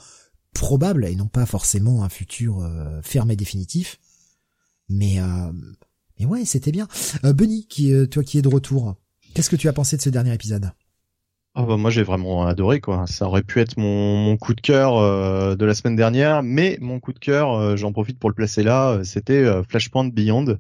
probable 0.53 1.05
et 1.05 1.17
non 1.17 1.27
pas 1.27 1.47
forcément 1.47 2.05
un 2.05 2.09
futur 2.09 2.61
euh, 2.61 3.01
fermé 3.03 3.37
définitif. 3.37 3.99
Mais 4.89 5.21
euh, 5.21 5.53
mais 6.19 6.27
ouais, 6.27 6.45
c'était 6.45 6.73
bien. 6.73 6.89
Euh, 7.25 7.33
Bunny, 7.33 7.67
qui 7.67 7.93
toi 8.11 8.23
qui 8.23 8.39
es 8.39 8.43
de 8.43 8.49
retour, 8.49 8.97
qu'est-ce 9.35 9.51
que 9.51 9.57
tu 9.57 9.69
as 9.69 9.73
pensé 9.73 9.97
de 9.97 10.03
ce 10.03 10.11
dernier 10.11 10.33
épisode? 10.35 10.71
Ah 11.55 11.65
bah 11.65 11.77
moi 11.77 11.91
j'ai 11.91 12.03
vraiment 12.03 12.47
adoré 12.47 12.81
quoi. 12.81 13.07
Ça 13.07 13.27
aurait 13.27 13.43
pu 13.43 13.61
être 13.61 13.77
mon, 13.77 14.37
coup 14.39 14.55
de 14.55 14.61
cœur 14.63 15.57
de 15.57 15.65
la 15.65 15.75
semaine 15.75 15.97
dernière, 15.97 16.43
mais 16.43 16.79
mon 16.81 16.99
coup 16.99 17.13
de 17.13 17.19
cœur, 17.19 17.77
j'en 17.77 17.93
profite 17.93 18.19
pour 18.19 18.31
le 18.31 18.35
placer 18.35 18.63
là, 18.63 19.01
c'était 19.05 19.45
Flashpoint 19.69 20.09
Beyond, 20.09 20.57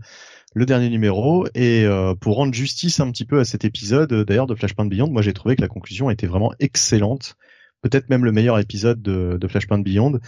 le 0.55 0.67
dernier 0.67 0.91
numéro. 0.91 1.47
Et 1.55 1.87
pour 2.21 2.37
rendre 2.37 2.53
justice 2.53 3.01
un 3.01 3.11
petit 3.11 3.25
peu 3.25 3.41
à 3.41 3.47
cet 3.47 3.65
épisode, 3.65 4.13
d'ailleurs 4.27 4.47
de 4.47 4.55
Flashpoint 4.55 4.85
Beyond, 4.85 5.11
moi 5.11 5.23
j'ai 5.23 5.33
trouvé 5.33 5.57
que 5.57 5.63
la 5.63 5.69
conclusion 5.69 6.11
était 6.11 6.27
vraiment 6.27 6.53
excellente, 6.61 7.37
peut-être 7.83 8.09
même 8.11 8.25
le 8.25 8.33
meilleur 8.33 8.59
épisode 8.59 9.03
de, 9.03 9.37
de 9.41 9.49
Flashpoint 9.49 9.79
Beyond. 9.81 10.21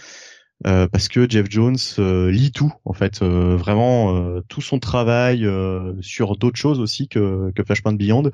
euh, 0.66 0.86
parce 0.88 1.08
que 1.08 1.28
Jeff 1.28 1.46
Jones 1.50 1.76
euh, 1.98 2.30
lit 2.30 2.52
tout 2.52 2.72
en 2.84 2.92
fait, 2.92 3.22
euh, 3.22 3.56
vraiment 3.56 4.16
euh, 4.16 4.40
tout 4.48 4.60
son 4.62 4.78
travail 4.78 5.44
euh, 5.44 5.94
sur 6.00 6.36
d'autres 6.36 6.56
choses 6.58 6.80
aussi 6.80 7.08
que, 7.08 7.50
que 7.54 7.64
Flashpoint 7.64 7.94
Beyond 7.94 8.30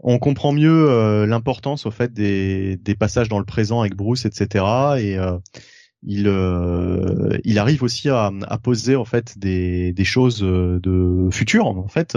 on 0.00 0.18
comprend 0.18 0.52
mieux 0.52 0.90
euh, 0.90 1.26
l'importance 1.26 1.86
au 1.86 1.90
fait 1.90 2.12
des, 2.12 2.76
des 2.78 2.94
passages 2.94 3.28
dans 3.28 3.38
le 3.38 3.44
présent 3.44 3.80
avec 3.80 3.94
Bruce, 3.96 4.24
etc. 4.24 4.64
Et 4.98 5.18
il 6.02 6.26
il 7.44 7.58
arrive 7.58 7.82
aussi 7.82 8.08
à, 8.08 8.30
à 8.48 8.58
poser 8.58 8.96
en 8.96 9.04
fait 9.04 9.38
des, 9.38 9.92
des 9.92 10.04
choses 10.04 10.40
de 10.40 11.28
futur 11.30 11.66
en 11.66 11.88
fait. 11.88 12.16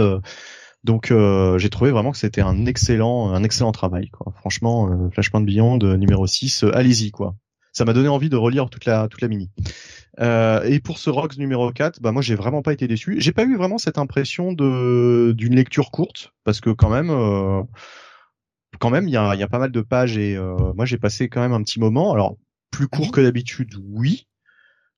Donc 0.84 1.12
euh, 1.12 1.58
j'ai 1.58 1.70
trouvé 1.70 1.92
vraiment 1.92 2.12
que 2.12 2.18
c'était 2.18 2.42
un 2.42 2.66
excellent 2.66 3.32
un 3.34 3.44
excellent 3.44 3.72
travail. 3.72 4.10
Quoi. 4.10 4.34
Franchement, 4.38 4.90
euh, 4.90 5.10
Flashpoint 5.12 5.42
Beyond 5.42 5.80
euh, 5.84 5.96
numéro 5.96 6.28
6, 6.28 6.64
euh, 6.64 6.76
allez-y 6.76 7.12
quoi. 7.12 7.36
Ça 7.72 7.86
m'a 7.86 7.94
donné 7.94 8.08
envie 8.08 8.30
de 8.30 8.36
relire 8.36 8.70
toute 8.70 8.86
la 8.86 9.08
toute 9.08 9.22
la 9.22 9.28
mini. 9.28 9.50
Euh, 10.20 10.62
et 10.64 10.80
pour 10.80 11.00
ce 11.00 11.10
Rocks 11.10 11.38
numéro 11.38 11.72
4, 11.72 12.02
bah 12.02 12.12
moi 12.12 12.22
j'ai 12.22 12.36
vraiment 12.36 12.62
pas 12.62 12.74
été 12.74 12.88
déçu. 12.88 13.16
J'ai 13.20 13.32
pas 13.32 13.46
eu 13.46 13.56
vraiment 13.56 13.78
cette 13.78 13.98
impression 13.98 14.54
de 14.54 15.34
d'une 15.36 15.56
lecture 15.56 15.90
courte 15.90 16.34
parce 16.44 16.60
que 16.60 16.70
quand 16.70 16.90
même 16.90 17.10
euh, 17.10 17.64
quand 18.80 18.90
même 18.90 19.08
il 19.08 19.12
y 19.12 19.18
a, 19.18 19.34
il 19.34 19.40
y 19.40 19.44
a 19.44 19.48
pas 19.48 19.60
mal 19.60 19.72
de 19.72 19.82
pages 19.82 20.18
et 20.18 20.36
euh, 20.36 20.74
moi 20.76 20.86
j'ai 20.86 20.98
passé 20.98 21.30
quand 21.30 21.42
même 21.42 21.54
un 21.54 21.64
petit 21.64 21.80
moment. 21.80 22.14
Alors 22.14 22.38
plus 22.72 22.88
court 22.88 23.12
que 23.12 23.22
d'habitude, 23.22 23.76
oui, 23.90 24.28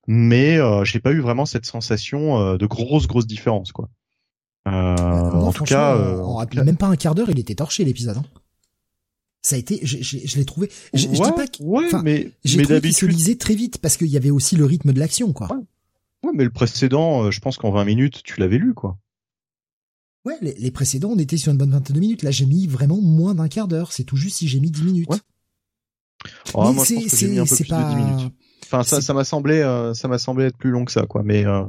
mais 0.07 0.57
euh, 0.57 0.83
j'ai 0.83 0.99
pas 0.99 1.11
eu 1.11 1.19
vraiment 1.19 1.45
cette 1.45 1.65
sensation 1.65 2.39
euh, 2.39 2.57
de 2.57 2.65
grosse 2.65 3.07
grosse 3.07 3.27
différence 3.27 3.71
quoi. 3.71 3.89
Euh, 4.67 4.71
en 5.31 5.51
tout 5.53 5.63
cas, 5.63 5.95
en- 5.95 5.99
euh, 5.99 6.21
en 6.21 6.41
en 6.43 6.63
même 6.65 6.77
pas 6.77 6.87
un 6.87 6.95
quart 6.95 7.13
d'heure, 7.15 7.29
il 7.29 7.39
était 7.39 7.55
torché 7.55 7.83
l'épisode. 7.85 8.17
Hein. 8.17 8.23
Ça 9.41 9.55
a 9.55 9.59
été, 9.59 9.79
je, 9.83 9.97
je- 10.01 10.17
je 10.25 10.37
l'ai 10.37 10.45
trouvé. 10.45 10.71
Je, 10.93 11.07
dis 11.07 11.19
pas 11.19 11.45
que, 11.47 11.61
ouais, 11.61 11.85
enfin, 11.85 12.01
mais 12.01 12.31
j'ai 12.43 12.63
trouvé 12.63 12.81
qu'il 12.81 12.95
se 12.95 13.05
lisait 13.05 13.35
très 13.35 13.53
vite 13.53 13.77
parce 13.77 13.95
qu'il 13.97 14.07
y 14.07 14.17
avait 14.17 14.31
aussi 14.31 14.55
le 14.55 14.65
rythme 14.65 14.91
de 14.91 14.99
l'action, 14.99 15.33
quoi. 15.33 15.47
Ouais. 15.53 15.59
ouais, 16.23 16.31
mais 16.33 16.43
le 16.43 16.49
précédent, 16.49 17.25
euh, 17.25 17.31
je 17.31 17.39
pense 17.41 17.57
qu'en 17.57 17.69
20 17.71 17.85
minutes, 17.85 18.23
tu 18.23 18.39
l'avais 18.39 18.57
lu 18.57 18.73
quoi. 18.73 18.97
Ouais, 20.25 20.35
les, 20.41 20.55
les 20.55 20.71
précédents, 20.71 21.09
on 21.11 21.19
était 21.19 21.37
sur 21.37 21.51
une 21.51 21.59
bonne 21.59 21.69
vingtaine 21.69 21.95
de 21.95 21.99
minutes. 21.99 22.23
Là, 22.23 22.31
j'ai 22.31 22.47
mis 22.47 22.65
vraiment 22.65 22.99
moins 22.99 23.35
d'un 23.35 23.47
quart 23.47 23.67
d'heure. 23.67 23.91
C'est 23.91 24.03
tout 24.05 24.17
juste 24.17 24.37
si 24.37 24.47
j'ai 24.47 24.59
mis 24.59 24.71
10 24.71 24.81
minutes. 24.83 25.09
Ouais. 25.11 25.17
Oh, 26.55 26.71
moi, 26.73 26.83
je 26.83 26.95
pense 26.95 27.05
que 27.11 27.15
j'ai 27.17 27.27
mis 27.27 27.37
un 27.37 27.45
peu 27.45 27.55
plus 27.55 27.65
pas- 27.65 27.83
de 27.83 27.89
10 27.99 28.03
minutes. 28.03 28.33
Enfin, 28.63 28.81
ça, 28.81 29.13
m'a 29.13 29.23
semblé, 29.23 29.59
euh, 29.59 29.93
ça 29.93 30.07
m'a 30.07 30.17
semblé 30.17 30.45
être 30.45 30.57
plus 30.57 30.71
long 30.71 30.83
que 30.85 30.91
ça, 30.91 31.05
quoi. 31.05 31.21
Mais 31.21 31.45
euh, 31.45 31.63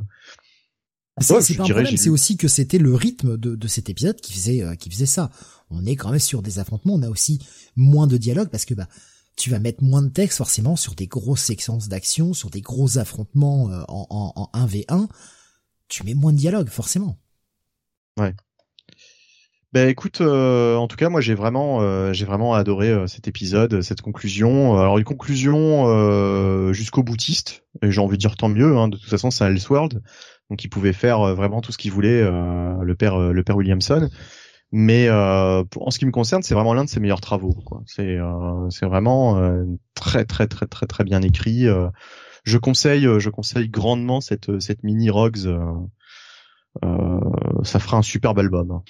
C'est 1.19 1.35
Ouais, 1.35 1.41
c'est 1.41 1.55
pas 1.55 1.63
un 1.65 1.67
problème, 1.67 1.95
aussi 2.09 2.37
que 2.37 2.47
c'était 2.47 2.79
le 2.79 2.95
rythme 2.95 3.37
de, 3.39 3.55
de 3.55 3.69
cet 3.69 3.89
épisode 3.89 4.21
qui 4.21 4.33
faisait 4.35 4.63
euh, 4.63 4.75
qui 4.75 4.91
faisait 4.91 5.07
ça. 5.07 5.31
On 5.71 5.87
est 5.87 5.97
quand 5.97 6.11
même 6.11 6.21
sur 6.21 6.43
des 6.43 6.59
affrontements, 6.59 6.95
on 6.95 7.03
a 7.03 7.09
aussi 7.09 7.41
moins 7.75 8.07
de 8.07 8.17
dialogue 8.17 8.49
parce 8.51 8.67
que 8.67 8.75
bah 8.75 8.87
tu 9.37 9.51
vas 9.51 9.59
mettre 9.59 9.83
moins 9.83 10.03
de 10.03 10.09
texte 10.09 10.39
forcément 10.39 10.77
sur 10.77 10.95
des 10.95 11.07
grosses 11.07 11.43
séquences 11.43 11.89
d'action, 11.89 12.33
sur 12.33 12.51
des 12.51 12.61
gros 12.63 12.99
affrontements 12.99 13.71
euh, 13.71 13.83
en, 13.89 14.07
en, 14.11 14.51
en 14.53 14.67
1v1. 14.67 15.09
Tu 15.89 16.05
mets 16.05 16.15
moins 16.15 16.33
de 16.33 16.39
dialogue 16.39 16.69
forcément. 16.69 17.19
Ben 19.73 19.91
écoute, 19.91 20.23
euh, 20.23 20.77
en 20.77 20.89
tout 20.89 20.97
cas, 20.97 21.11
moi 21.11 21.21
j'ai 21.21 21.35
vraiment, 21.35 21.83
euh, 21.83 22.13
j'ai 22.15 22.25
vraiment 22.25 22.55
adoré 22.55 22.89
euh, 22.89 23.07
cet 23.07 23.29
épisode, 23.29 23.83
cette 23.83 24.01
conclusion. 24.01 24.79
Alors 24.79 24.97
une 24.97 25.05
conclusion 25.05 25.87
euh, 25.89 26.73
jusqu'au 26.73 27.03
boutiste, 27.03 27.65
et 27.83 27.91
j'ai 27.91 28.01
envie 28.01 28.17
de 28.17 28.21
dire 28.21 28.37
tant 28.37 28.49
mieux. 28.49 28.77
Hein, 28.79 28.89
de 28.89 28.97
toute 28.97 29.11
façon, 29.11 29.31
c'est 29.31 29.45
un 29.45 29.49
Elseworld, 29.49 30.03
donc 30.51 30.63
il 30.65 30.69
pouvait 30.69 30.93
faire 30.93 31.21
euh, 31.21 31.35
vraiment 31.35 31.61
tout 31.61 31.73
ce 31.73 31.79
qu'il 31.79 31.93
voulait, 31.93 32.23
euh, 32.23 32.83
le 32.83 32.95
père, 32.95 33.15
euh, 33.15 33.33
le 33.33 33.43
père 33.43 33.57
Williamson. 33.57 34.09
Mais 34.73 35.09
en 35.11 35.91
ce 35.91 35.99
qui 35.99 36.07
me 36.07 36.11
concerne, 36.11 36.43
c'est 36.43 36.55
vraiment 36.55 36.75
l'un 36.75 36.85
de 36.85 36.89
ses 36.89 36.99
meilleurs 36.99 37.21
travaux. 37.21 37.57
C'est, 37.87 38.19
c'est 38.69 38.85
vraiment 38.85 39.41
très, 39.95 40.25
très, 40.25 40.49
très, 40.49 40.67
très, 40.67 40.87
très 40.87 41.05
bien 41.05 41.23
écrit. 41.23 41.67
je 42.43 42.59
conseille, 42.59 43.07
je 43.19 43.31
conseille 43.31 43.69
grandement 43.69 44.21
cette, 44.21 44.59
cette 44.59 44.83
mini 44.83 45.09
Rogues. 45.09 45.57
ça 47.63 47.79
fera 47.79 47.97
un 47.97 48.03
superbe 48.03 48.41
album. 48.41 48.73
hein. 48.73 48.83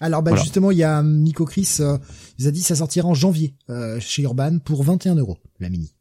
Alors 0.00 0.22
bah 0.22 0.32
Voilà. 0.32 0.42
justement, 0.42 0.70
il 0.70 0.78
y 0.78 0.82
a 0.82 1.02
Nico 1.02 1.44
Chris, 1.46 1.76
euh, 1.80 1.98
il 2.38 2.42
nous 2.42 2.48
a 2.48 2.50
dit 2.50 2.60
que 2.60 2.66
ça 2.66 2.76
sortira 2.76 3.08
en 3.08 3.14
janvier 3.14 3.54
euh, 3.70 3.98
chez 4.00 4.22
Urban 4.22 4.58
pour 4.58 4.82
21 4.82 5.14
euros 5.14 5.38
la 5.60 5.70
mini. 5.70 5.94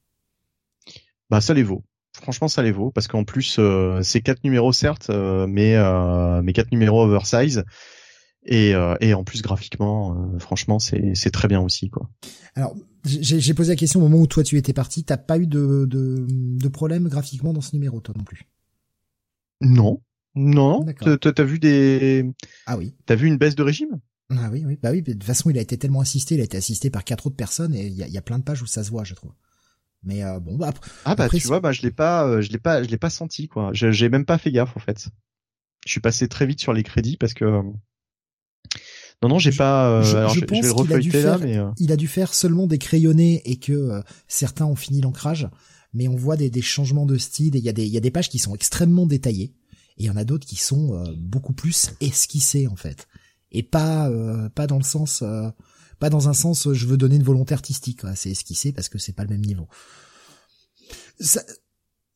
Bah 1.30 1.42
ça 1.42 1.54
les 1.54 1.64
vaut. 1.64 1.84
Franchement 2.16 2.48
ça 2.48 2.62
les 2.62 2.72
vaut 2.72 2.92
parce 2.92 3.08
qu'en 3.08 3.24
plus 3.24 3.58
euh, 3.60 4.02
c'est 4.04 4.22
quatre 4.22 4.44
numéros 4.44 4.72
certes, 4.72 5.10
euh, 5.10 5.48
mais 5.48 5.76
euh, 5.76 6.42
mais 6.44 6.54
quatre 6.54 6.72
numéros 6.72 7.04
oversize 7.04 7.64
et 8.46 8.76
euh, 8.76 8.96
et 9.02 9.14
en 9.14 9.24
plus 9.24 9.42
graphiquement, 9.42 10.16
euh, 10.16 10.40
franchement 10.40 10.80
c'est 10.80 11.16
c'est 11.16 11.32
très 11.32 11.48
bien 11.48 11.60
aussi 11.60 11.90
quoi. 11.90 12.10
Alors 12.56 12.76
j'ai 13.06 13.54
posé 13.54 13.74
la 13.74 13.76
question 13.76 14.00
au 14.00 14.04
moment 14.04 14.22
où 14.22 14.28
toi 14.28 14.44
tu 14.44 14.58
étais 14.58 14.74
parti, 14.74 15.04
t'as 15.04 15.18
pas 15.18 15.38
eu 15.38 15.48
de, 15.48 15.86
de, 15.86 16.26
de 16.30 16.68
problème 16.70 17.10
graphiquement 17.10 17.52
dans 17.52 17.62
ce 17.62 17.76
numéro 17.76 18.00
toi 18.00 18.14
non 18.18 18.24
plus? 18.24 18.48
Non, 19.60 20.02
non. 20.36 20.86
T'as- 21.20 21.44
vu 21.44 21.60
des, 21.60 22.26
Ah 22.66 22.78
oui. 22.78 22.94
t'as 23.06 23.16
vu 23.16 23.28
une 23.28 23.38
baisse 23.38 23.56
de 23.56 23.64
régime? 23.64 24.00
Ah 24.30 24.50
oui, 24.52 24.64
oui, 24.66 24.78
bah 24.82 24.92
oui, 24.92 25.02
de 25.02 25.14
toute 25.14 25.24
façon, 25.24 25.50
il 25.50 25.58
a 25.58 25.62
été 25.62 25.78
tellement 25.78 26.00
assisté, 26.02 26.36
il 26.36 26.42
a 26.42 26.46
été 26.46 26.58
assisté 26.58 26.90
par 26.90 27.04
quatre 27.04 27.28
autres 27.28 27.36
personnes 27.36 27.76
et 27.76 27.88
il 27.88 27.94
y 27.94 28.04
a, 28.04 28.08
il 28.08 28.14
y 28.14 28.18
a 28.18 28.22
plein 28.22 28.40
de 28.40 28.44
pages 28.44 28.62
où 28.62 28.66
ça 28.66 28.84
se 28.84 28.90
voit, 28.90 29.04
je 29.04 29.14
trouve. 29.14 29.32
Mais 30.04 30.24
euh, 30.24 30.40
bon, 30.40 30.58
bah, 30.58 30.68
après, 30.70 30.92
Ah 31.06 31.16
bah 31.16 31.24
Après, 31.26 31.38
tu 31.40 31.48
vois, 31.48 31.60
bah 31.62 31.72
je 31.72 31.82
l'ai 31.82 31.92
pas, 31.92 32.28
euh, 32.28 32.42
je 32.42 32.52
l'ai 32.52 32.58
pas, 32.60 32.84
je 32.84 32.90
l'ai 32.90 32.98
pas 32.98 33.10
senti 33.10 33.48
quoi. 33.48 33.70
J'ai 33.74 34.10
même 34.10 34.26
pas 34.26 34.38
fait 34.38 34.52
gaffe 34.52 34.76
en 34.76 34.80
fait. 34.80 35.08
Je 35.86 35.92
suis 35.92 36.02
passé 36.02 36.28
très 36.28 36.46
vite 36.46 36.60
sur 36.62 36.74
les 36.74 36.84
crédits 36.84 37.18
parce 37.18 37.34
que 37.34 37.46
non 39.22 39.30
non 39.30 39.40
j'ai 39.40 39.52
pas. 39.52 39.90
euh, 39.90 40.04
je- 40.04 40.18
alors 40.18 40.30
je 40.34 40.36
je, 40.36 40.40
je 40.42 40.46
pense 40.46 40.62
vais 40.62 40.68
le 40.68 40.74
qu'il 40.74 40.94
a 40.94 41.00
dû 41.00 41.10
refeuilleter 41.10 41.22
là, 41.22 41.38
faire- 41.38 41.48
mais 41.48 41.58
euh, 41.58 41.70
il 41.78 41.92
a 41.92 41.96
dû 41.96 42.08
faire 42.08 42.34
seulement 42.34 42.68
des 42.68 42.78
crayonnés 42.78 43.42
et 43.50 43.58
que 43.58 43.72
euh, 43.74 44.02
certains 44.28 44.66
ont 44.66 44.76
fini 44.76 45.00
l'ancrage, 45.02 45.48
mais 45.94 46.08
on 46.08 46.16
voit 46.16 46.36
des, 46.38 46.50
des 46.50 46.62
changements 46.62 47.06
de 47.06 47.18
style 47.18 47.56
et 47.56 47.60
il 47.60 47.64
y 47.66 47.70
a 47.70 47.74
des, 47.74 47.86
il 47.86 47.92
y 47.94 47.98
a 47.98 48.02
des 48.02 48.12
pages 48.12 48.30
qui 48.30 48.40
sont 48.40 48.54
extrêmement 48.56 49.06
détaillées 49.06 49.54
et 49.98 50.04
il 50.04 50.06
y 50.06 50.10
en 50.10 50.18
a 50.18 50.24
d'autres 50.26 50.46
qui 50.48 50.58
sont 50.58 50.94
euh, 50.96 51.14
beaucoup 51.18 51.54
plus 51.54 51.92
esquissées 52.02 52.68
en 52.68 52.76
fait 52.76 53.08
et 53.52 53.64
pas 53.64 54.10
euh, 54.10 54.50
pas 54.50 54.68
dans 54.68 54.78
le 54.78 54.84
sens 54.84 55.22
euh, 55.22 55.50
pas 56.04 56.10
dans 56.10 56.28
un 56.30 56.34
sens 56.34 56.68
euh, 56.68 56.74
je 56.74 56.86
veux 56.88 56.98
donner 56.98 57.16
une 57.16 57.24
volonté 57.32 57.54
artistique 57.54 58.02
c'est 58.16 58.32
esquissé 58.32 58.72
parce 58.74 58.90
que 58.90 58.98
c'est 58.98 59.14
pas 59.14 59.24
le 59.24 59.30
même 59.30 59.46
niveau 59.52 59.68
Ça- 61.20 61.44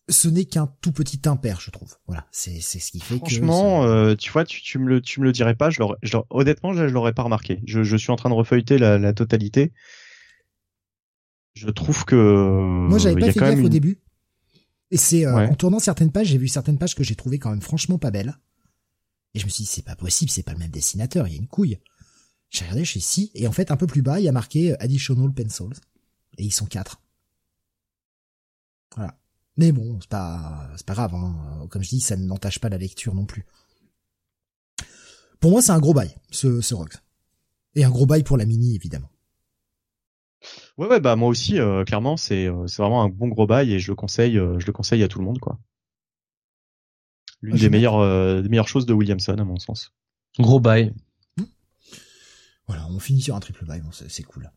ce 0.10 0.28
n'est 0.30 0.46
qu'un 0.46 0.68
tout 0.82 0.92
petit 0.94 1.22
impair 1.26 1.60
je 1.60 1.70
trouve 1.72 1.96
voilà 2.08 2.26
c'est 2.32 2.60
c'est 2.62 2.80
ce 2.80 2.92
qui 2.92 3.00
fait 3.00 3.18
Franchement, 3.18 3.82
que 3.84 3.88
euh, 3.88 4.16
tu 4.16 4.32
vois, 4.32 4.46
tu, 4.46 4.62
tu 4.62 4.78
me 4.80 4.88
le, 4.88 5.02
tu 5.02 5.20
me 5.20 5.26
le 5.26 5.32
dirais 5.34 5.56
pas. 5.56 5.70
Je 5.70 5.80
l'aurais, 5.80 5.98
honnêtement, 6.30 6.72
je, 6.74 6.88
je 6.88 6.94
l'aurais 6.94 7.14
pas 7.14 7.24
remarqué. 7.24 7.60
Je, 7.66 7.84
je 7.84 7.98
suis 7.98 8.12
en 8.12 8.16
train 8.16 8.30
de 8.30 8.34
refeuilleter 8.36 8.78
la, 8.78 8.98
la 8.98 9.12
totalité. 9.14 9.74
Je 11.56 11.70
trouve 11.70 12.06
que 12.06 12.16
Moi, 12.16 13.00
j'avais 13.00 13.20
y 13.22 13.26
pas 13.26 13.32
fait 13.34 13.40
gaffe 13.40 13.50
même 13.50 13.60
au 13.60 13.68
une- 13.68 13.70
début. 13.70 14.00
Et 14.92 14.98
c'est 14.98 15.26
euh, 15.26 15.36
Ouais. 15.36 15.48
en 15.50 15.56
tournant 15.56 15.80
certaines 15.80 16.12
pages, 16.12 16.28
j'ai 16.28 16.38
vu 16.38 16.48
certaines 16.48 16.78
pages 16.78 16.96
que 16.96 17.04
j'ai 17.04 17.16
trouvées 17.16 17.40
quand 17.40 17.50
même 17.50 17.62
franchement 17.62 17.98
pas 17.98 18.12
belles. 18.12 18.38
Et 19.34 19.40
je 19.40 19.46
me 19.46 19.50
suis 19.50 19.64
dit, 19.66 19.70
c'est 19.70 19.84
pas 19.86 19.96
possible, 19.98 20.32
c'est 20.32 20.44
pas 20.44 20.54
le 20.54 20.60
même 20.60 20.72
dessinateur, 20.72 21.28
il 21.28 21.34
y 21.34 21.38
a 21.38 21.40
une 21.40 21.48
couille. 21.48 21.78
J'ai 22.50 22.64
regardé, 22.64 22.86
je 22.86 22.92
suis 22.92 23.02
si, 23.02 23.32
et 23.34 23.48
en 23.48 23.52
fait, 23.52 23.72
un 23.72 23.78
peu 23.78 23.88
plus 23.88 24.02
bas, 24.02 24.20
il 24.20 24.24
y 24.24 24.30
a 24.30 24.32
marqué 24.32 24.72
euh, 24.72 24.78
Additional 24.80 25.32
Pencils. 25.34 25.80
Et 26.38 26.44
ils 26.44 26.54
sont 26.54 26.66
quatre. 26.66 27.02
Voilà. 28.96 29.18
Mais 29.58 29.72
bon, 29.72 29.98
c'est 30.00 30.10
pas, 30.10 30.70
c'est 30.76 30.86
pas 30.86 30.94
grave, 30.94 31.16
hein. 31.16 31.68
Comme 31.70 31.84
je 31.84 31.90
dis, 31.90 32.00
ça 32.00 32.16
n'entache 32.16 32.60
pas 32.60 32.70
la 32.70 32.78
lecture 32.78 33.16
non 33.16 33.26
plus. 33.26 33.46
Pour 35.40 35.52
moi, 35.52 35.62
c'est 35.62 35.72
un 35.72 35.80
gros 35.80 35.94
bail, 35.94 36.16
ce, 36.30 36.62
ce 36.62 36.76
Rox. 36.76 37.02
Et 37.76 37.84
un 37.84 37.90
gros 37.90 38.06
bail 38.06 38.24
pour 38.24 38.38
la 38.38 38.46
mini, 38.46 38.76
évidemment. 38.76 39.10
Ouais, 40.78 40.88
ouais, 40.88 41.00
bah 41.00 41.16
moi 41.16 41.30
aussi, 41.30 41.60
euh, 41.60 41.84
clairement, 41.84 42.18
c'est, 42.18 42.48
euh, 42.48 42.68
c'est 42.68 42.82
vraiment 42.82 43.02
un 43.02 43.10
bon 43.10 43.28
gros 43.28 43.48
bail 43.48 43.74
et 43.74 43.80
je 43.80 43.92
le 43.92 43.96
conseille, 43.96 44.38
euh, 44.38 44.60
je 44.60 44.68
le 44.68 44.74
conseille 44.74 45.04
à 45.04 45.08
tout 45.08 45.18
le 45.20 45.26
monde, 45.26 45.40
quoi. 45.40 45.60
l'une 47.42 47.56
Ah, 47.56 47.60
des 47.60 47.70
meilleures 47.70 47.98
euh, 48.00 48.42
des 48.42 48.50
meilleures 48.50 48.68
choses 48.68 48.86
de 48.86 48.94
Williamson 48.94 49.38
à 49.38 49.44
mon 49.44 49.58
sens. 49.58 49.92
Gros 50.40 50.60
bail. 50.60 50.94
Voilà, 52.68 52.86
on 52.90 53.00
finit 53.00 53.22
sur 53.22 53.34
un 53.34 53.40
triple 53.40 53.64
buy, 53.66 53.80
bon, 53.80 53.92
c'est 53.92 54.24
cool. 54.24 54.52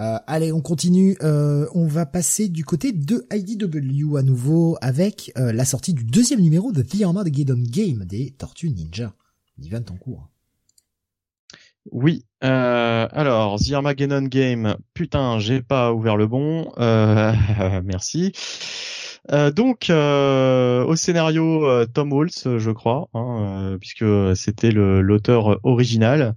Euh, 0.00 0.18
allez, 0.26 0.50
on 0.50 0.60
continue. 0.60 1.16
euh, 1.22 1.68
on 1.74 1.86
va 1.86 2.06
passer 2.06 2.48
du 2.48 2.64
côté 2.64 2.90
de 2.90 3.24
IDW 3.32 4.16
à 4.16 4.22
nouveau 4.22 4.76
avec 4.80 5.30
euh, 5.38 5.52
la 5.52 5.64
sortie 5.64 5.94
du 5.94 6.02
deuxième 6.02 6.40
numéro 6.40 6.72
de 6.72 6.82
The 6.82 7.02
Armageddon 7.02 7.62
Game 7.64 8.04
des 8.04 8.32
Tortues 8.32 8.70
Ninja. 8.70 9.14
L'event 9.58 9.84
en 9.90 9.96
cours. 9.96 10.28
Oui, 11.92 12.24
alors 12.40 13.60
The 13.60 13.72
Armageddon 13.72 14.22
Game, 14.22 14.76
putain, 14.94 15.38
j'ai 15.38 15.62
pas 15.62 15.92
ouvert 15.92 16.16
le 16.16 16.26
bon, 16.26 16.72
merci. 17.84 18.32
Donc 19.28 19.90
au 19.90 20.96
scénario 20.96 21.84
Tom 21.86 22.12
Waltz, 22.12 22.56
je 22.58 22.70
crois, 22.70 23.08
hein, 23.14 23.76
puisque 23.80 24.04
c'était 24.36 24.70
l'auteur 24.70 25.58
original, 25.64 26.36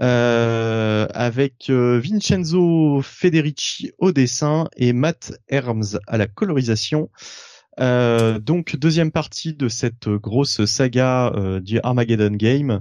euh, 0.00 1.06
avec 1.12 1.70
euh, 1.70 2.00
Vincenzo 2.00 3.00
Federici 3.02 3.92
au 3.98 4.12
dessin 4.12 4.68
et 4.76 4.92
Matt 4.92 5.32
Herms 5.48 5.98
à 6.06 6.18
la 6.18 6.26
colorisation. 6.26 7.10
Euh, 7.80 8.38
donc 8.38 8.76
deuxième 8.76 9.12
partie 9.12 9.54
de 9.54 9.68
cette 9.68 10.08
grosse 10.08 10.64
saga 10.64 11.32
euh, 11.34 11.60
du 11.60 11.78
Armageddon 11.82 12.32
Game. 12.32 12.80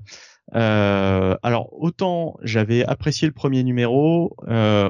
Euh, 0.56 1.36
alors 1.44 1.70
autant 1.74 2.36
j'avais 2.42 2.84
apprécié 2.86 3.28
le 3.28 3.34
premier 3.34 3.64
numéro, 3.64 4.36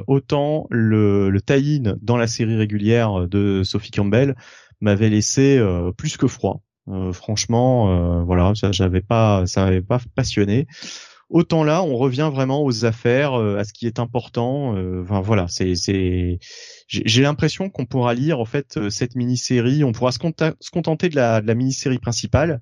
autant 0.08 0.68
le, 0.70 1.30
le 1.30 1.42
tie-in 1.42 1.96
dans 2.02 2.18
la 2.18 2.28
série 2.28 2.56
régulière 2.56 3.28
de 3.28 3.64
Sophie 3.64 3.92
Campbell 3.92 4.36
m'avait 4.82 5.10
laissé 5.10 5.60
plus 5.98 6.16
que 6.18 6.28
froid. 6.28 6.62
Franchement, 7.12 8.24
voilà, 8.24 8.54
j'avais 8.54 9.02
pas, 9.02 9.46
ça 9.46 9.66
m'avait 9.66 9.82
pas 9.82 10.00
passionné. 10.16 10.68
Autant 11.30 11.66
là, 11.66 11.84
on 11.84 11.98
revient 11.98 12.30
vraiment 12.34 12.64
aux 12.64 12.86
affaires, 12.86 13.34
euh, 13.34 13.58
à 13.58 13.66
ce 13.66 13.74
qui 13.74 13.86
est 13.86 14.00
important. 14.00 14.78
euh, 14.78 15.02
Enfin 15.04 15.20
voilà, 15.20 15.48
c'est 15.50 15.74
j'ai 16.88 17.22
l'impression 17.22 17.70
qu'on 17.70 17.86
pourra 17.86 18.14
lire 18.14 18.40
en 18.40 18.46
fait 18.46 18.78
euh, 18.78 18.90
cette 18.90 19.16
mini-série, 19.16 19.84
on 19.84 19.92
pourra 19.92 20.14
se, 20.14 20.20
contenter 20.20 21.10
de 21.10 21.16
la, 21.16 21.42
de 21.42 21.54
mini-série 21.54 22.00
principale. 22.00 22.62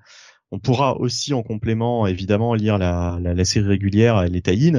On 0.52 0.60
pourra 0.60 0.98
aussi 0.98 1.34
en 1.34 1.44
complément 1.44 2.08
évidemment 2.08 2.56
lire 2.56 2.77
la, 2.80 3.19
la, 3.22 3.45
série 3.45 3.68
régulière, 3.68 4.24
les 4.24 4.42
tie 4.42 4.74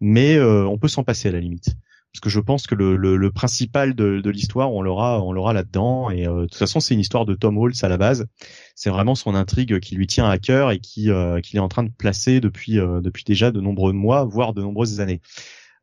mais 0.00 0.40
on 0.40 0.78
peut 0.78 0.88
s'en 0.88 1.04
passer 1.04 1.28
à 1.28 1.32
la 1.32 1.40
limite. 1.40 1.76
Parce 2.12 2.20
que 2.20 2.28
je 2.28 2.40
pense 2.40 2.66
que 2.66 2.74
le, 2.74 2.96
le, 2.96 3.16
le 3.16 3.30
principal 3.30 3.94
de, 3.94 4.20
de 4.20 4.30
l'histoire, 4.30 4.72
on 4.72 4.82
l'aura, 4.82 5.22
on 5.22 5.32
l'aura 5.32 5.54
là-dedans. 5.54 6.10
Et 6.10 6.26
euh, 6.26 6.42
de 6.42 6.46
toute 6.46 6.56
façon, 6.56 6.78
c'est 6.78 6.92
une 6.92 7.00
histoire 7.00 7.24
de 7.24 7.34
Tom 7.34 7.56
Holtz 7.56 7.82
à 7.84 7.88
la 7.88 7.96
base. 7.96 8.26
C'est 8.74 8.90
vraiment 8.90 9.14
son 9.14 9.34
intrigue 9.34 9.80
qui 9.80 9.94
lui 9.94 10.06
tient 10.06 10.28
à 10.28 10.36
cœur 10.38 10.70
et 10.70 10.78
qui 10.78 11.10
euh, 11.10 11.40
qu'il 11.40 11.56
est 11.56 11.60
en 11.60 11.68
train 11.68 11.84
de 11.84 11.90
placer 11.90 12.40
depuis 12.40 12.78
euh, 12.78 13.00
depuis 13.00 13.24
déjà 13.24 13.50
de 13.50 13.60
nombreux 13.60 13.92
mois, 13.92 14.24
voire 14.24 14.52
de 14.52 14.60
nombreuses 14.60 15.00
années. 15.00 15.22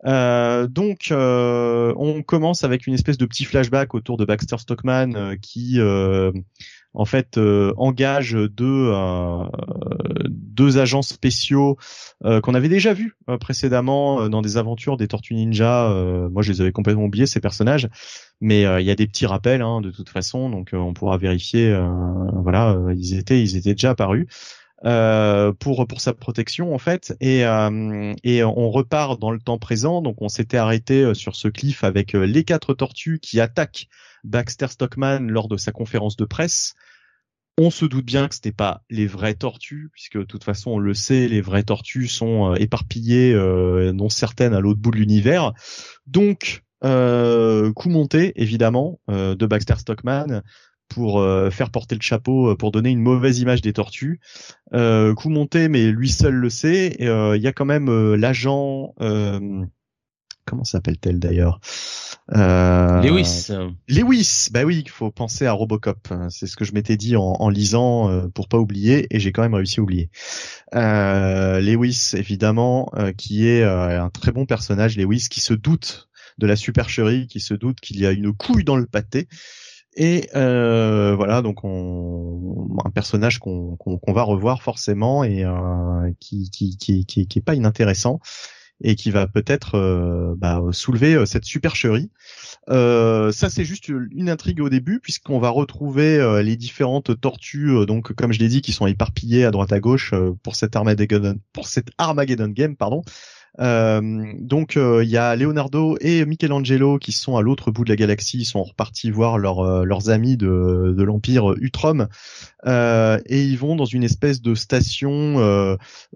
Euh, 0.05 0.67
donc, 0.67 1.07
euh, 1.11 1.93
on 1.97 2.21
commence 2.23 2.63
avec 2.63 2.87
une 2.87 2.93
espèce 2.93 3.17
de 3.17 3.25
petit 3.25 3.43
flashback 3.45 3.93
autour 3.93 4.17
de 4.17 4.25
Baxter 4.25 4.57
Stockman 4.57 5.13
euh, 5.15 5.35
qui, 5.35 5.79
en 6.93 7.05
fait, 7.05 7.37
euh, 7.37 7.73
engage 7.77 8.33
deux 8.33 8.91
euh, 8.93 9.43
deux 10.27 10.77
agents 10.77 11.01
spéciaux 11.01 11.77
euh, 12.25 12.41
qu'on 12.41 12.55
avait 12.55 12.69
déjà 12.69 12.93
vus 12.93 13.15
euh, 13.29 13.37
précédemment 13.37 14.21
euh, 14.21 14.29
dans 14.29 14.41
des 14.41 14.57
aventures 14.57 14.97
des 14.97 15.07
Tortues 15.07 15.35
Ninja. 15.35 15.91
Euh, 15.91 16.29
moi, 16.29 16.41
je 16.41 16.51
les 16.51 16.61
avais 16.61 16.71
complètement 16.71 17.05
oubliés 17.05 17.27
ces 17.27 17.39
personnages, 17.39 17.87
mais 18.41 18.61
il 18.61 18.85
y 18.85 18.91
a 18.91 18.95
des 18.95 19.07
petits 19.07 19.25
rappels 19.25 19.61
hein, 19.61 19.81
de 19.81 19.91
toute 19.91 20.09
façon, 20.09 20.49
donc 20.49 20.71
on 20.73 20.93
pourra 20.93 21.17
vérifier. 21.17 21.77
voilà, 22.33 22.77
ils 22.95 23.17
étaient 23.17 23.41
ils 23.41 23.57
étaient 23.57 23.73
déjà 23.73 23.91
apparus 23.91 24.27
euh, 24.85 25.51
pour 25.51 25.85
pour 25.87 25.99
sa 25.99 26.13
protection 26.13 26.73
en 26.73 26.77
fait 26.77 27.13
et 27.19 27.45
euh, 27.45 28.13
et 28.23 28.45
on 28.45 28.69
repart 28.71 29.19
dans 29.19 29.31
le 29.31 29.39
temps 29.39 29.57
présent 29.57 30.01
donc 30.01 30.21
on 30.21 30.29
s'était 30.29 30.55
arrêté 30.55 31.13
sur 31.13 31.35
ce 31.35 31.49
cliff 31.49 31.83
avec 31.83 32.13
les 32.13 32.45
quatre 32.45 32.73
tortues 32.73 33.19
qui 33.19 33.41
attaquent 33.41 33.89
Baxter 34.23 34.67
Stockman 34.67 35.27
lors 35.27 35.47
de 35.47 35.57
sa 35.57 35.71
conférence 35.71 36.15
de 36.15 36.25
presse 36.25 36.73
on 37.61 37.71
se 37.71 37.85
doute 37.85 38.05
bien 38.05 38.29
que 38.29 38.35
c'était 38.35 38.53
pas 38.53 38.83
les 38.89 39.05
vraies 39.05 39.33
tortues 39.33 39.89
puisque 39.91 40.17
de 40.17 40.23
toute 40.23 40.45
façon 40.45 40.71
on 40.71 40.79
le 40.79 40.93
sait 40.93 41.27
les 41.27 41.41
vraies 41.41 41.63
tortues 41.63 42.07
sont 42.07 42.53
euh, 42.53 42.55
éparpillées 42.55 43.33
euh, 43.33 43.91
dont 43.91 44.09
certaines 44.09 44.53
à 44.53 44.61
l'autre 44.61 44.79
bout 44.79 44.91
de 44.91 44.97
l'univers 44.97 45.51
donc 46.07 46.63
euh, 46.85 47.73
coup 47.73 47.89
monté 47.89 48.31
évidemment 48.41 48.99
euh, 49.09 49.35
de 49.35 49.45
Baxter 49.45 49.75
Stockman 49.77 50.41
pour 50.87 51.19
euh, 51.19 51.51
faire 51.51 51.69
porter 51.69 51.95
le 51.95 52.01
chapeau, 52.01 52.55
pour 52.55 52.71
donner 52.71 52.89
une 52.89 53.01
mauvaise 53.01 53.39
image 53.39 53.61
des 53.61 53.73
tortues. 53.73 54.19
Coup 54.71 55.29
monté, 55.29 55.67
mais 55.67 55.91
lui 55.91 56.09
seul 56.09 56.33
le 56.33 56.49
sait. 56.49 56.95
Il 56.99 57.41
y 57.41 57.47
a 57.47 57.53
quand 57.53 57.65
même 57.65 58.15
l'agent, 58.15 58.95
comment 60.49 60.63
s'appelle-t-elle 60.63 61.19
d'ailleurs? 61.19 61.61
Euh, 62.35 63.01
Lewis. 63.01 63.49
Lewis, 63.87 64.49
bah 64.51 64.63
oui, 64.63 64.83
il 64.85 64.89
faut 64.89 65.11
penser 65.11 65.45
à 65.45 65.51
Robocop. 65.53 66.07
C'est 66.29 66.47
ce 66.47 66.55
que 66.55 66.65
je 66.65 66.73
m'étais 66.73 66.97
dit 66.97 67.15
en, 67.15 67.35
en 67.39 67.49
lisant 67.49 68.09
euh, 68.09 68.27
pour 68.27 68.47
pas 68.47 68.57
oublier, 68.57 69.07
et 69.11 69.19
j'ai 69.19 69.31
quand 69.31 69.43
même 69.43 69.53
réussi 69.53 69.79
à 69.79 69.83
oublier. 69.83 70.09
Euh, 70.75 71.61
Lewis, 71.61 72.11
évidemment, 72.13 72.91
euh, 72.95 73.11
qui 73.11 73.47
est 73.47 73.63
un 73.63 74.09
très 74.09 74.31
bon 74.31 74.45
personnage. 74.45 74.97
Lewis 74.97 75.27
qui 75.29 75.39
se 75.39 75.53
doute 75.53 76.09
de 76.39 76.47
la 76.47 76.55
supercherie, 76.55 77.27
qui 77.27 77.39
se 77.39 77.53
doute 77.53 77.79
qu'il 77.79 77.99
y 77.99 78.05
a 78.05 78.11
une 78.11 78.33
couille 78.33 78.63
dans 78.63 78.77
le 78.77 78.85
pâté. 78.85 79.27
Et 79.95 80.29
euh, 80.35 81.15
voilà, 81.15 81.41
donc 81.41 81.63
on, 81.63 82.67
un 82.85 82.89
personnage 82.91 83.39
qu'on 83.39 83.77
va 84.07 84.21
revoir 84.23 84.61
forcément 84.61 85.23
et 85.23 85.43
euh, 85.43 86.11
qui, 86.19 86.49
qui, 86.51 86.77
qui, 86.77 87.05
qui, 87.05 87.27
qui 87.27 87.39
est 87.39 87.41
pas 87.41 87.55
inintéressant 87.55 88.19
et 88.81 88.95
qui 88.95 89.11
va 89.11 89.27
peut-être 89.27 89.75
euh, 89.75 90.35
bah, 90.37 90.61
soulever 90.71 91.15
euh, 91.15 91.25
cette 91.25 91.45
supercherie. 91.45 92.11
Euh, 92.69 93.31
ça 93.31 93.49
c'est 93.49 93.65
juste 93.65 93.89
une 93.89 94.29
intrigue 94.29 94.61
au 94.61 94.69
début 94.69 94.99
puisqu'on 94.99 95.39
va 95.39 95.49
retrouver 95.49 96.41
les 96.43 96.55
différentes 96.55 97.19
tortues 97.19 97.85
donc 97.87 98.13
comme 98.13 98.31
je 98.31 98.39
l'ai 98.39 98.47
dit 98.47 98.61
qui 98.61 98.73
sont 98.73 98.85
éparpillées 98.85 99.45
à 99.45 99.51
droite 99.51 99.71
à 99.71 99.79
gauche 99.79 100.13
pour 100.43 100.55
cette 100.55 100.75
Armageddon 100.75 101.39
pour 101.51 101.67
cette 101.67 101.89
Armageddon 101.97 102.49
game 102.49 102.75
pardon. 102.75 103.03
Euh, 103.59 104.33
donc 104.37 104.77
euh, 104.77 105.03
il 105.03 105.09
y 105.09 105.17
a 105.17 105.35
Leonardo 105.35 105.97
et 106.01 106.25
Michelangelo 106.25 106.97
qui 106.97 107.11
sont 107.11 107.35
à 107.35 107.41
l'autre 107.41 107.71
bout 107.71 107.83
de 107.83 107.89
la 107.89 107.95
galaxie, 107.95 108.37
ils 108.37 108.45
sont 108.45 108.63
repartis 108.63 109.11
voir 109.11 109.37
leurs 109.37 109.59
euh, 109.59 109.83
leurs 109.83 110.09
amis 110.09 110.37
de, 110.37 110.95
l'empire 111.01 111.53
Utrom 111.59 112.07
et 112.65 113.41
ils 113.43 113.57
vont 113.57 113.75
dans 113.75 113.85
une 113.85 114.03
espèce 114.03 114.41
de 114.41 114.53
station 114.53 115.39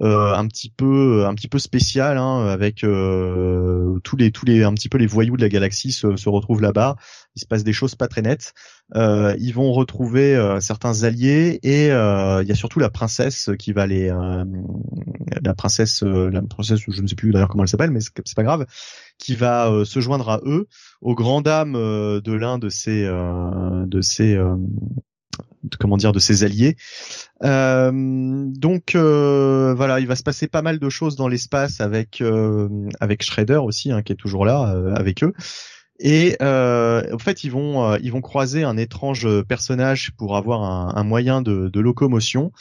un 0.01 0.47
petit 0.47 0.69
peu 0.69 1.25
un 1.25 1.33
petit 1.33 1.47
peu 1.47 1.59
spéciale 1.59 2.17
hein, 2.17 2.47
avec 2.47 2.81
tous 2.81 4.17
les 4.17 4.31
tous 4.31 4.45
les 4.45 4.63
un 4.63 4.73
petit 4.73 4.89
peu 4.89 4.97
les 4.97 5.07
voyous 5.07 5.37
de 5.37 5.41
la 5.41 5.49
galaxie 5.49 5.91
se, 5.91 6.15
se 6.15 6.29
retrouvent 6.29 6.61
là-bas. 6.61 6.95
Il 7.35 7.39
se 7.39 7.47
passe 7.47 7.63
des 7.63 7.73
choses 7.73 7.95
pas 7.95 8.07
très 8.07 8.21
nettes. 8.21 8.53
Euh, 8.95 9.35
ils 9.39 9.53
vont 9.53 9.71
retrouver 9.71 10.35
euh, 10.35 10.59
certains 10.59 11.03
alliés 11.03 11.59
et 11.63 11.89
euh, 11.91 12.43
il 12.43 12.49
y 12.49 12.51
a 12.51 12.55
surtout 12.55 12.79
la 12.79 12.89
princesse 12.89 13.49
qui 13.57 13.71
va 13.71 13.87
les 13.87 14.09
euh, 14.09 14.43
la 15.41 15.53
princesse 15.55 16.03
euh, 16.03 16.29
la 16.29 16.41
princesse 16.41 16.79
je 16.87 17.01
ne 17.01 17.07
sais 17.07 17.15
plus 17.15 17.31
d'ailleurs 17.31 17.47
comment 17.47 17.63
elle 17.63 17.69
s'appelle 17.69 17.91
mais 17.91 18.01
c'est 18.01 18.35
pas 18.35 18.43
grave 18.43 18.65
qui 19.17 19.35
va 19.35 19.71
se 19.85 19.99
joindre 19.99 20.29
à 20.29 20.41
eux 20.45 20.67
aux 21.01 21.15
grandes 21.15 21.45
dames 21.45 21.73
de 21.73 22.33
l'un 22.33 22.59
de 22.59 22.69
ces 22.69 23.05
euh, 23.05 23.85
de 23.87 24.01
euh, 24.21 24.57
de- 25.63 25.77
comment 25.77 25.97
dire 25.97 26.11
de 26.11 26.19
ses 26.19 26.43
alliés. 26.43 26.75
Euh, 27.43 27.91
donc 27.93 28.95
euh, 28.95 29.73
voilà, 29.75 29.99
il 29.99 30.07
va 30.07 30.15
se 30.15 30.23
passer 30.23 30.47
pas 30.47 30.61
mal 30.61 30.79
de 30.79 30.89
choses 30.89 31.15
dans 31.15 31.27
l'espace 31.27 31.81
avec 31.81 32.21
euh, 32.21 32.69
avec 32.99 33.23
Shredder 33.23 33.57
aussi 33.63 33.91
hein, 33.91 34.01
qui 34.01 34.13
est 34.13 34.17
toujours 34.17 34.45
là 34.45 34.75
avec 34.95 35.23
eux. 35.23 35.33
Et 35.99 36.35
euh, 36.41 37.03
en 37.13 37.19
fait, 37.19 37.43
ils 37.43 37.51
vont 37.51 37.83
euh, 37.91 37.97
ils 38.01 38.11
vont 38.11 38.21
croiser 38.21 38.63
un 38.63 38.77
étrange 38.77 39.27
personnage 39.43 40.11
pour 40.17 40.35
avoir 40.37 40.63
un, 40.63 40.93
un 40.95 41.03
moyen 41.03 41.41
de, 41.41 41.69
de 41.69 41.79
locomotion. 41.79 42.51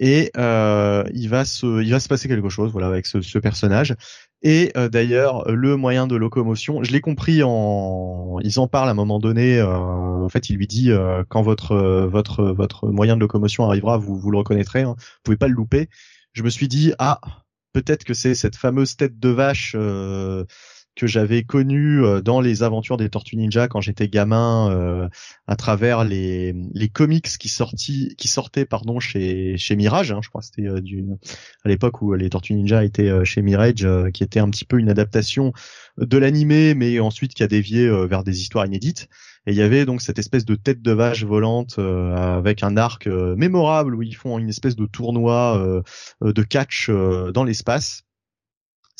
Et 0.00 0.30
euh, 0.36 1.02
il 1.12 1.28
va 1.28 1.44
se 1.44 1.82
il 1.82 1.90
va 1.90 1.98
se 2.00 2.08
passer 2.08 2.28
quelque 2.28 2.48
chose 2.48 2.70
voilà 2.70 2.86
avec 2.86 3.04
ce, 3.06 3.20
ce 3.20 3.38
personnage. 3.38 3.96
Et 4.42 4.70
euh, 4.76 4.88
d'ailleurs, 4.88 5.50
le 5.50 5.76
moyen 5.76 6.06
de 6.06 6.14
locomotion, 6.14 6.84
je 6.84 6.92
l'ai 6.92 7.00
compris 7.00 7.42
en, 7.42 8.38
ils 8.44 8.60
en 8.60 8.68
parlent 8.68 8.88
à 8.88 8.92
un 8.92 8.94
moment 8.94 9.18
donné. 9.18 9.58
euh, 9.58 9.68
en 9.76 10.28
fait, 10.28 10.50
il 10.50 10.56
lui 10.56 10.68
dit 10.68 10.92
euh, 10.92 11.24
quand 11.28 11.42
votre 11.42 11.72
euh, 11.72 12.06
votre 12.06 12.44
votre 12.44 12.88
moyen 12.88 13.16
de 13.16 13.20
locomotion 13.20 13.64
arrivera, 13.66 13.98
vous 13.98 14.16
vous 14.16 14.30
le 14.30 14.38
reconnaîtrez. 14.38 14.82
Hein, 14.82 14.94
vous 14.98 15.20
pouvez 15.24 15.36
pas 15.36 15.48
le 15.48 15.54
louper. 15.54 15.88
Je 16.32 16.42
me 16.44 16.50
suis 16.50 16.68
dit 16.68 16.92
ah 17.00 17.20
peut-être 17.72 18.04
que 18.04 18.14
c'est 18.14 18.34
cette 18.36 18.56
fameuse 18.56 18.96
tête 18.96 19.18
de 19.18 19.28
vache 19.30 19.74
euh, 19.76 20.44
que 20.98 21.06
j'avais 21.06 21.44
connue 21.44 22.04
euh, 22.04 22.20
dans 22.20 22.40
les 22.40 22.64
aventures 22.64 22.96
des 22.96 23.08
Tortues 23.08 23.36
Ninja 23.36 23.68
quand 23.68 23.80
j'étais 23.80 24.08
gamin 24.08 24.72
euh, 24.72 25.08
à 25.46 25.54
travers 25.54 26.02
les 26.04 26.56
les 26.74 26.88
comics 26.88 27.38
qui 27.38 27.48
sortis 27.48 28.16
qui 28.18 28.26
sortaient 28.26 28.66
pardon 28.66 28.98
chez 28.98 29.56
chez 29.58 29.76
Mirage. 29.76 30.10
Hein, 30.10 30.18
je 30.22 30.28
crois 30.28 30.42
c'était 30.42 30.66
euh, 30.66 30.80
à 31.64 31.68
l'époque 31.68 32.02
où 32.02 32.14
les 32.14 32.28
Tortues 32.28 32.54
Ninja 32.54 32.84
étaient 32.84 33.24
chez 33.24 33.42
Mirage, 33.42 33.86
qui 34.12 34.24
était 34.24 34.40
un 34.40 34.50
petit 34.50 34.64
peu 34.64 34.78
une 34.78 34.90
adaptation 34.90 35.52
de 35.98 36.18
l'animé, 36.18 36.74
mais 36.74 36.98
ensuite 36.98 37.32
qui 37.32 37.44
a 37.44 37.46
dévié 37.46 37.88
vers 38.06 38.24
des 38.24 38.40
histoires 38.40 38.66
inédites. 38.66 39.08
Et 39.46 39.52
il 39.52 39.56
y 39.56 39.62
avait 39.62 39.84
donc 39.84 40.02
cette 40.02 40.18
espèce 40.18 40.44
de 40.44 40.56
tête 40.56 40.82
de 40.82 40.92
vache 40.92 41.24
volante 41.24 41.78
avec 41.78 42.62
un 42.62 42.76
arc 42.76 43.06
mémorable 43.06 43.94
où 43.94 44.02
ils 44.02 44.16
font 44.16 44.38
une 44.38 44.48
espèce 44.48 44.76
de 44.76 44.86
tournoi 44.86 45.82
de 46.20 46.42
catch 46.42 46.90
dans 46.90 47.44
l'espace. 47.44 48.07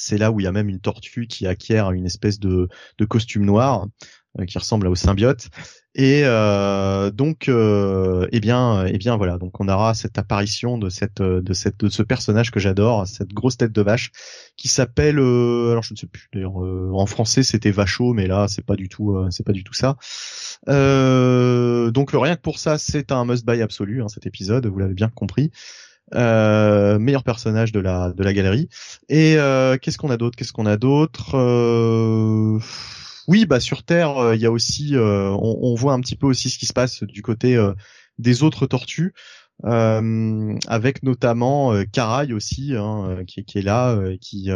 C'est 0.00 0.16
là 0.16 0.30
où 0.30 0.40
il 0.40 0.44
y 0.44 0.46
a 0.46 0.52
même 0.52 0.68
une 0.68 0.80
tortue 0.80 1.26
qui 1.26 1.46
acquiert 1.46 1.90
une 1.90 2.06
espèce 2.06 2.38
de, 2.38 2.68
de 2.98 3.04
costume 3.04 3.44
noir 3.44 3.86
qui 4.46 4.58
ressemble 4.58 4.86
au 4.86 4.94
symbiote. 4.94 5.48
Et 5.94 6.22
euh, 6.24 7.10
donc, 7.10 7.48
euh, 7.48 8.28
eh 8.30 8.38
bien, 8.38 8.86
eh 8.86 8.98
bien, 8.98 9.16
voilà. 9.16 9.36
Donc, 9.36 9.58
on 9.58 9.68
aura 9.68 9.94
cette 9.94 10.16
apparition 10.16 10.78
de 10.78 10.90
cette, 10.90 11.20
de 11.20 11.52
cette, 11.54 11.80
de 11.80 11.88
ce 11.88 12.02
personnage 12.02 12.52
que 12.52 12.60
j'adore, 12.60 13.06
cette 13.08 13.32
grosse 13.32 13.56
tête 13.56 13.72
de 13.72 13.82
vache, 13.82 14.12
qui 14.56 14.68
s'appelle, 14.68 15.18
euh, 15.18 15.72
alors 15.72 15.82
je 15.82 15.94
ne 15.94 15.98
sais 15.98 16.06
plus. 16.06 16.28
D'ailleurs, 16.32 16.64
euh, 16.64 16.90
en 16.92 17.06
français, 17.06 17.42
c'était 17.42 17.72
Vacho, 17.72 18.12
mais 18.12 18.28
là, 18.28 18.46
c'est 18.48 18.64
pas 18.64 18.76
du 18.76 18.88
tout, 18.88 19.16
euh, 19.16 19.28
c'est 19.30 19.44
pas 19.44 19.52
du 19.52 19.64
tout 19.64 19.74
ça. 19.74 19.96
donc, 20.68 22.10
rien 22.12 22.36
que 22.36 22.42
pour 22.42 22.60
ça, 22.60 22.78
c'est 22.78 23.10
un 23.10 23.24
must-buy 23.24 23.60
absolu, 23.62 24.02
hein, 24.02 24.08
cet 24.08 24.26
épisode. 24.26 24.66
Vous 24.66 24.78
l'avez 24.78 24.94
bien 24.94 25.08
compris. 25.08 25.50
Meilleur 26.12 27.24
personnage 27.24 27.72
de 27.72 27.80
la 27.80 28.12
de 28.12 28.22
la 28.22 28.32
galerie. 28.32 28.68
Et 29.08 29.36
qu'est-ce 29.82 29.98
qu'on 29.98 30.10
a 30.10 30.16
d'autre? 30.16 30.36
Qu'est-ce 30.36 30.52
qu'on 30.52 30.66
a 30.66 30.76
d'autre? 30.76 31.36
Oui, 33.28 33.44
bah 33.44 33.60
sur 33.60 33.82
Terre, 33.82 34.16
euh, 34.16 34.34
il 34.34 34.40
y 34.40 34.46
a 34.46 34.50
aussi, 34.50 34.96
euh, 34.96 35.28
on, 35.28 35.74
voit 35.74 35.92
un 35.92 36.00
petit 36.00 36.16
peu 36.16 36.26
aussi 36.26 36.48
ce 36.48 36.58
qui 36.58 36.64
se 36.64 36.72
passe 36.72 37.02
du 37.02 37.20
côté 37.20 37.56
euh, 37.56 37.74
des 38.18 38.42
autres 38.42 38.66
tortues, 38.66 39.12
avec 39.62 41.02
notamment 41.02 41.72
Caraï 41.92 42.32
aussi, 42.32 42.74
hein, 42.74 43.18
qui, 43.26 43.40
est 43.40 43.62
là, 43.62 43.98
qui 44.20 44.50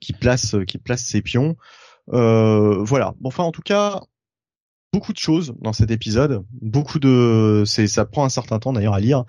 qui 0.00 0.12
place 0.12 0.56
qui 0.66 0.78
place 0.78 1.04
ses 1.04 1.22
pions. 1.22 1.56
voilà. 2.08 3.14
Bon, 3.20 3.28
enfin, 3.28 3.44
en 3.44 3.52
tout 3.52 3.62
cas, 3.62 4.00
beaucoup 4.94 5.12
de 5.12 5.18
choses 5.18 5.54
dans 5.60 5.72
cet 5.72 5.90
épisode, 5.90 6.44
beaucoup 6.62 6.98
de, 6.98 7.64
c'est, 7.66 7.86
ça 7.86 8.04
prend 8.04 8.24
un 8.24 8.28
certain 8.28 8.58
temps 8.58 8.72
d'ailleurs 8.72 8.94
à 8.94 9.00
lire, 9.00 9.24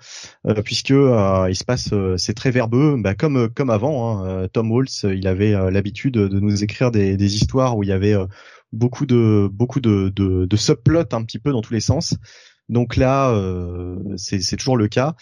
puisque 0.64 0.90
il 0.90 1.56
se 1.56 1.64
passe, 1.64 1.90
c'est 2.16 2.34
très 2.34 2.50
verbeux, 2.50 2.96
bah, 2.98 3.14
comme 3.14 3.48
comme 3.48 3.70
avant. 3.70 4.24
Hein, 4.24 4.48
Tom 4.52 4.70
Waltz, 4.70 5.04
il 5.04 5.26
avait 5.26 5.52
l'habitude 5.70 6.14
de 6.14 6.40
nous 6.40 6.62
écrire 6.62 6.90
des, 6.90 7.16
des 7.16 7.34
histoires 7.34 7.76
où 7.76 7.82
il 7.82 7.88
y 7.88 7.92
avait 7.92 8.14
beaucoup 8.72 9.06
de 9.06 9.48
beaucoup 9.52 9.80
de, 9.80 10.12
de, 10.14 10.46
de 10.46 10.56
subplots 10.56 11.12
un 11.12 11.24
petit 11.24 11.38
peu 11.38 11.52
dans 11.52 11.62
tous 11.62 11.74
les 11.74 11.80
sens. 11.80 12.14
Donc 12.68 12.96
là, 12.96 13.30
euh, 13.30 13.96
c'est 14.16 14.56
toujours 14.56 14.76
le 14.76 14.88
cas. 14.88 15.14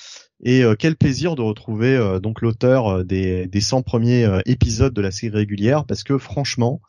Et 0.42 0.62
euh, 0.62 0.74
quel 0.78 0.96
plaisir 0.96 1.34
de 1.34 1.42
retrouver 1.42 1.94
euh, 1.96 2.18
donc 2.18 2.40
l'auteur 2.40 3.04
des, 3.04 3.46
des 3.46 3.60
100 3.60 3.82
premiers 3.82 4.40
épisodes 4.46 4.94
de 4.94 5.00
la 5.02 5.10
série 5.10 5.36
régulière, 5.36 5.84
parce 5.84 6.04
que 6.04 6.18
franchement, 6.18 6.80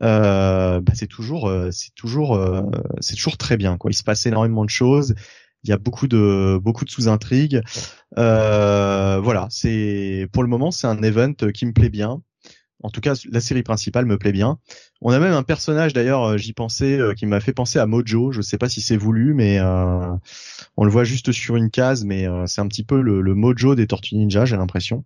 bah, 0.00 0.80
c'est 0.94 1.06
toujours 1.06 1.52
c'est 1.70 1.94
toujours 1.94 2.40
c'est 3.00 3.16
toujours 3.16 3.36
très 3.36 3.56
bien. 3.56 3.76
Quoi. 3.76 3.90
Il 3.90 3.94
se 3.94 4.04
passe 4.04 4.26
énormément 4.26 4.64
de 4.64 4.70
choses. 4.70 5.14
Il 5.64 5.70
y 5.70 5.72
a 5.72 5.78
beaucoup 5.78 6.08
de 6.08 6.58
beaucoup 6.62 6.84
de 6.84 6.90
sous-intrigues. 6.90 7.62
voilà, 8.16 9.46
c'est 9.50 10.28
pour 10.32 10.42
le 10.42 10.48
moment 10.48 10.70
c'est 10.70 10.86
un 10.86 11.02
event 11.02 11.34
qui 11.54 11.66
me 11.66 11.72
plaît 11.72 11.90
bien. 11.90 12.22
En 12.82 12.90
tout 12.90 13.00
cas, 13.00 13.14
la 13.30 13.40
série 13.40 13.62
principale 13.62 14.06
me 14.06 14.18
plaît 14.18 14.32
bien. 14.32 14.58
On 15.00 15.12
a 15.12 15.18
même 15.18 15.32
un 15.32 15.44
personnage 15.44 15.92
d'ailleurs, 15.92 16.24
euh, 16.24 16.36
j'y 16.36 16.52
pensais, 16.52 16.98
euh, 16.98 17.14
qui 17.14 17.26
m'a 17.26 17.40
fait 17.40 17.52
penser 17.52 17.78
à 17.78 17.86
Mojo. 17.86 18.32
Je 18.32 18.42
sais 18.42 18.58
pas 18.58 18.68
si 18.68 18.80
c'est 18.80 18.96
voulu, 18.96 19.34
mais 19.34 19.58
euh, 19.60 20.08
on 20.76 20.84
le 20.84 20.90
voit 20.90 21.04
juste 21.04 21.32
sur 21.32 21.56
une 21.56 21.70
case, 21.70 22.04
mais 22.04 22.26
c'est 22.46 22.60
un 22.60 22.68
petit 22.68 22.84
peu 22.84 23.00
le, 23.00 23.34
Mojo 23.34 23.74
des 23.74 23.86
Tortues 23.86 24.16
Ninja, 24.16 24.44
j'ai 24.44 24.56
l'impression. 24.56 25.04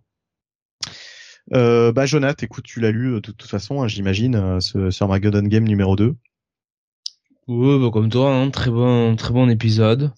Bah 1.51 2.05
Jonathan, 2.05 2.45
écoute, 2.45 2.65
tu 2.65 2.79
l'as 2.79 2.91
lu 2.91 3.13
de 3.13 3.19
toute 3.19 3.43
façon, 3.43 3.81
hein, 3.81 3.87
j'imagine, 3.87 4.59
ce, 4.59 4.89
ce 4.89 5.03
Armageddon 5.03 5.43
Game 5.43 5.65
numéro 5.65 5.95
2. 5.95 6.15
Oui, 7.47 7.79
bah, 7.79 7.89
comme 7.91 8.09
toi, 8.09 8.33
hein, 8.33 8.49
très 8.49 8.69
bon, 8.69 9.15
très 9.15 9.33
bon 9.33 9.49
épisode. 9.49 10.11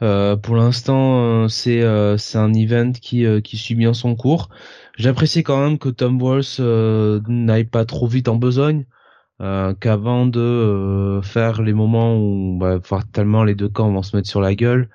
pour 0.00 0.56
l'instant, 0.56 1.48
c'est 1.48 1.82
c'est 2.18 2.38
un 2.38 2.52
event 2.54 2.92
qui 2.92 3.24
qui 3.42 3.56
suit 3.56 3.74
bien 3.74 3.94
son 3.94 4.14
cours. 4.14 4.50
J'apprécie 4.98 5.44
quand 5.44 5.62
même 5.62 5.78
que 5.78 5.88
Tom 5.90 6.20
euh, 6.58 7.20
n'aille 7.28 7.64
pas 7.64 7.84
trop 7.84 8.08
vite 8.08 8.26
en 8.26 8.34
besogne, 8.34 8.84
euh, 9.40 9.72
qu'avant 9.74 10.26
de 10.26 10.40
euh, 10.40 11.22
faire 11.22 11.62
les 11.62 11.72
moments 11.72 12.16
où 12.16 12.58
bah, 12.58 12.80
tellement 13.12 13.44
les 13.44 13.54
deux 13.54 13.68
camps 13.68 13.92
vont 13.92 14.02
se 14.02 14.16
mettre 14.16 14.28
sur 14.28 14.40
la 14.40 14.56
gueule, 14.56 14.88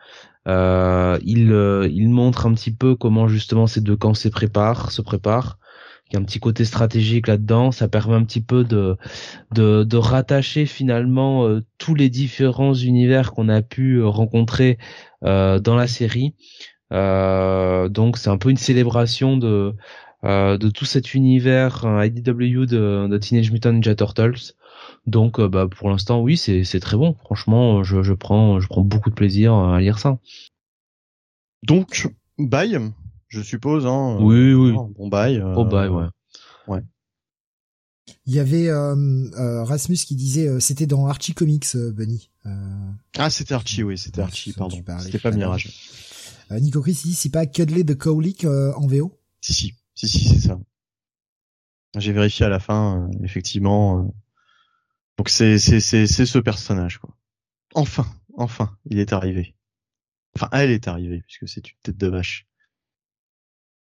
il, 0.46 1.54
il 1.90 2.10
montre 2.10 2.48
un 2.48 2.54
petit 2.54 2.72
peu 2.76 2.96
comment 2.96 3.30
justement 3.30 3.66
ces 3.66 3.80
deux 3.80 3.96
camps 3.96 4.14
se 4.14 4.28
préparent, 4.28 4.92
se 4.92 5.02
préparent. 5.02 5.58
Y 6.14 6.18
a 6.18 6.20
un 6.20 6.24
petit 6.24 6.40
côté 6.40 6.64
stratégique 6.64 7.28
là-dedans, 7.28 7.72
ça 7.72 7.88
permet 7.88 8.16
un 8.16 8.24
petit 8.24 8.42
peu 8.42 8.64
de 8.64 8.98
de, 9.54 9.84
de 9.84 9.98
rattacher 9.98 10.66
finalement 10.66 11.60
tous 11.78 11.96
les 11.96 12.10
différents 12.10 12.74
univers 12.74 13.32
qu'on 13.32 13.50
a 13.50 13.62
pu 13.62 14.04
rencontrer 14.04 14.78
dans 15.24 15.76
la 15.76 15.88
série. 15.88 16.36
Euh, 16.94 17.90
donc 17.90 18.18
c'est 18.18 18.30
un 18.30 18.38
peu 18.38 18.50
une 18.50 18.58
célébration 18.58 19.38
de 19.38 19.74
euh, 20.24 20.58
de 20.58 20.70
tout 20.70 20.86
cet 20.86 21.14
univers 21.14 21.86
euh, 21.86 22.06
IDW 22.06 22.66
de, 22.66 23.08
de, 23.08 23.18
Teenage 23.18 23.52
Mutant 23.52 23.74
Ninja 23.74 23.96
Turtles. 23.96 24.54
Donc 25.08 25.42
bah 25.42 25.68
pour 25.68 25.90
l'instant 25.90 26.22
oui 26.22 26.38
c'est 26.38 26.64
c'est 26.64 26.80
très 26.80 26.98
bon. 26.98 27.16
Franchement 27.26 27.84
je, 27.84 28.04
je 28.04 28.14
prends 28.14 28.60
je 28.60 28.68
prends 28.68 28.82
beaucoup 28.82 29.10
de 29.10 29.16
plaisir 29.16 29.54
à 29.54 29.80
lire 29.80 30.00
ça. 30.00 30.20
Donc 31.64 32.08
bye 32.38 32.94
je 33.34 33.42
suppose 33.42 33.86
hein. 33.86 34.18
Oui 34.22 34.54
oui. 34.54 34.72
Bon 34.72 35.08
bye. 35.08 35.42
Oh 35.56 35.66
bye 35.66 35.90
ouais. 35.90 36.06
Ouais. 36.68 36.82
Il 38.26 38.34
y 38.34 38.40
avait 38.40 38.68
euh, 38.70 39.64
Rasmus 39.64 39.98
qui 39.98 40.16
disait 40.16 40.60
c'était 40.60 40.88
dans 40.88 41.08
Archie 41.08 41.34
Comics 41.34 41.76
Bunny. 41.76 42.30
Ah 43.18 43.30
c'était 43.30 43.54
Archie 43.54 43.84
oui 43.84 43.98
c'était 43.98 44.22
Archie 44.22 44.54
pardon. 44.54 44.82
C'était 45.00 45.20
pas 45.20 45.32
Mirage. 45.32 45.70
Euh, 46.52 46.60
Nico 46.60 46.82
Chris 46.82 47.00
dit 47.04 47.14
c'est 47.14 47.30
pas 47.30 47.46
Cuddly 47.46 47.84
de 47.84 47.94
Cowlick 47.94 48.46
euh, 48.46 48.74
en 48.76 48.88
VO 48.88 49.20
Si 49.42 49.54
si, 49.54 49.76
si 49.96 50.08
si 50.08 50.26
c'est 50.28 50.48
ça. 50.48 50.60
J'ai 51.98 52.12
vérifié 52.12 52.46
à 52.46 52.50
la 52.50 52.60
fin, 52.60 53.08
euh, 53.08 53.24
effectivement. 53.24 54.14
donc 55.18 55.30
c'est 55.30 55.58
c'est 55.60 55.80
c'est 55.80 56.08
c'est 56.08 56.26
ce 56.26 56.40
personnage 56.40 56.98
quoi. 56.98 57.16
Enfin, 57.76 58.06
enfin, 58.36 58.78
il 58.86 59.00
est 59.00 59.14
arrivé. 59.14 59.56
Enfin, 60.36 60.50
elle 60.52 60.72
est 60.72 60.88
arrivée 60.88 61.22
puisque 61.22 61.48
c'est 61.48 61.68
une 61.68 61.78
tête 61.82 61.98
de 61.98 62.08
vache. 62.08 62.48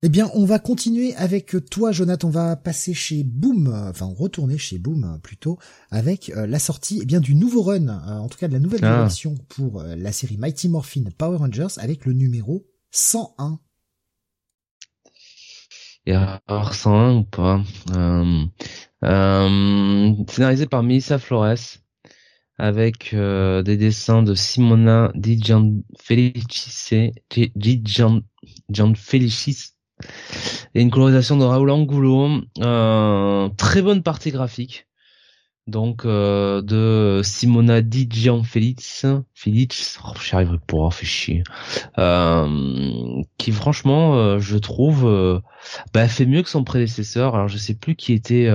Eh 0.04 0.08
bien, 0.08 0.30
on 0.34 0.44
va 0.44 0.58
continuer 0.58 1.14
avec 1.14 1.54
toi, 1.70 1.92
Jonathan. 1.92 2.26
On 2.28 2.30
va 2.32 2.56
passer 2.56 2.92
chez 2.92 3.22
Boom, 3.22 3.68
enfin 3.88 4.06
retourner 4.06 4.58
chez 4.58 4.78
Boom 4.78 5.20
plutôt, 5.22 5.58
avec 5.90 6.32
la 6.34 6.58
sortie 6.58 6.98
eh 7.02 7.06
bien 7.06 7.20
du 7.20 7.36
nouveau 7.36 7.62
run, 7.62 7.88
en 7.88 8.28
tout 8.28 8.36
cas 8.36 8.48
de 8.48 8.52
la 8.52 8.58
nouvelle 8.58 8.84
ah. 8.84 8.96
direction 8.96 9.36
pour 9.48 9.82
la 9.82 10.10
série 10.10 10.38
Mighty 10.38 10.68
Morphin 10.68 11.04
Power 11.16 11.36
Rangers 11.36 11.78
avec 11.78 12.04
le 12.04 12.14
numéro 12.14 12.66
101. 12.90 13.60
Et 16.06 16.14
alors 16.14 16.74
101 16.74 17.16
ou 17.18 17.24
pas 17.24 17.62
euh, 17.94 18.44
euh, 19.04 20.12
Scénarisé 20.28 20.66
par 20.66 20.82
Melissa 20.82 21.18
Flores 21.18 21.78
avec 22.58 23.14
euh, 23.14 23.62
des 23.62 23.76
dessins 23.76 24.22
de 24.22 24.34
Simona 24.34 25.12
Di 25.14 25.40
Gianfelicis, 25.40 27.12
Felicis 28.96 29.72
et 30.74 30.82
une 30.82 30.90
colorisation 30.90 31.36
de 31.36 31.44
Raoul 31.44 31.70
Angulo. 31.70 32.28
Euh, 32.60 33.48
très 33.56 33.82
bonne 33.82 34.02
partie 34.02 34.30
graphique. 34.30 34.86
Donc 35.68 36.04
euh, 36.04 36.60
de 36.60 37.20
Simona 37.22 37.82
Di 37.82 38.08
Gianfelix, 38.10 39.06
Felix, 39.32 40.00
oh, 40.04 40.12
j'y 40.20 40.34
arriverai 40.34 40.58
pas, 40.66 40.90
fait 40.90 41.06
chier. 41.06 41.44
Euh, 41.98 43.22
qui 43.38 43.52
franchement, 43.52 44.40
je 44.40 44.58
trouve, 44.58 45.40
bah, 45.94 46.08
fait 46.08 46.26
mieux 46.26 46.42
que 46.42 46.48
son 46.48 46.64
prédécesseur. 46.64 47.36
Alors 47.36 47.46
je 47.46 47.58
sais 47.58 47.74
plus 47.74 47.94
qui 47.94 48.12
était, 48.12 48.50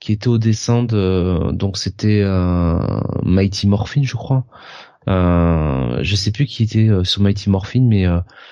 qui 0.00 0.12
était 0.12 0.28
au 0.28 0.38
dessin 0.38 0.84
de, 0.84 1.52
donc 1.52 1.76
c'était 1.76 2.24
Mighty 3.22 3.66
Morphin, 3.66 4.02
je 4.02 4.16
crois. 4.16 4.46
Je 5.06 6.14
sais 6.16 6.32
plus 6.32 6.46
qui 6.46 6.62
était 6.62 6.88
sur 7.04 7.22
Mighty 7.22 7.50
Morphin, 7.50 7.82
mais 7.82 8.06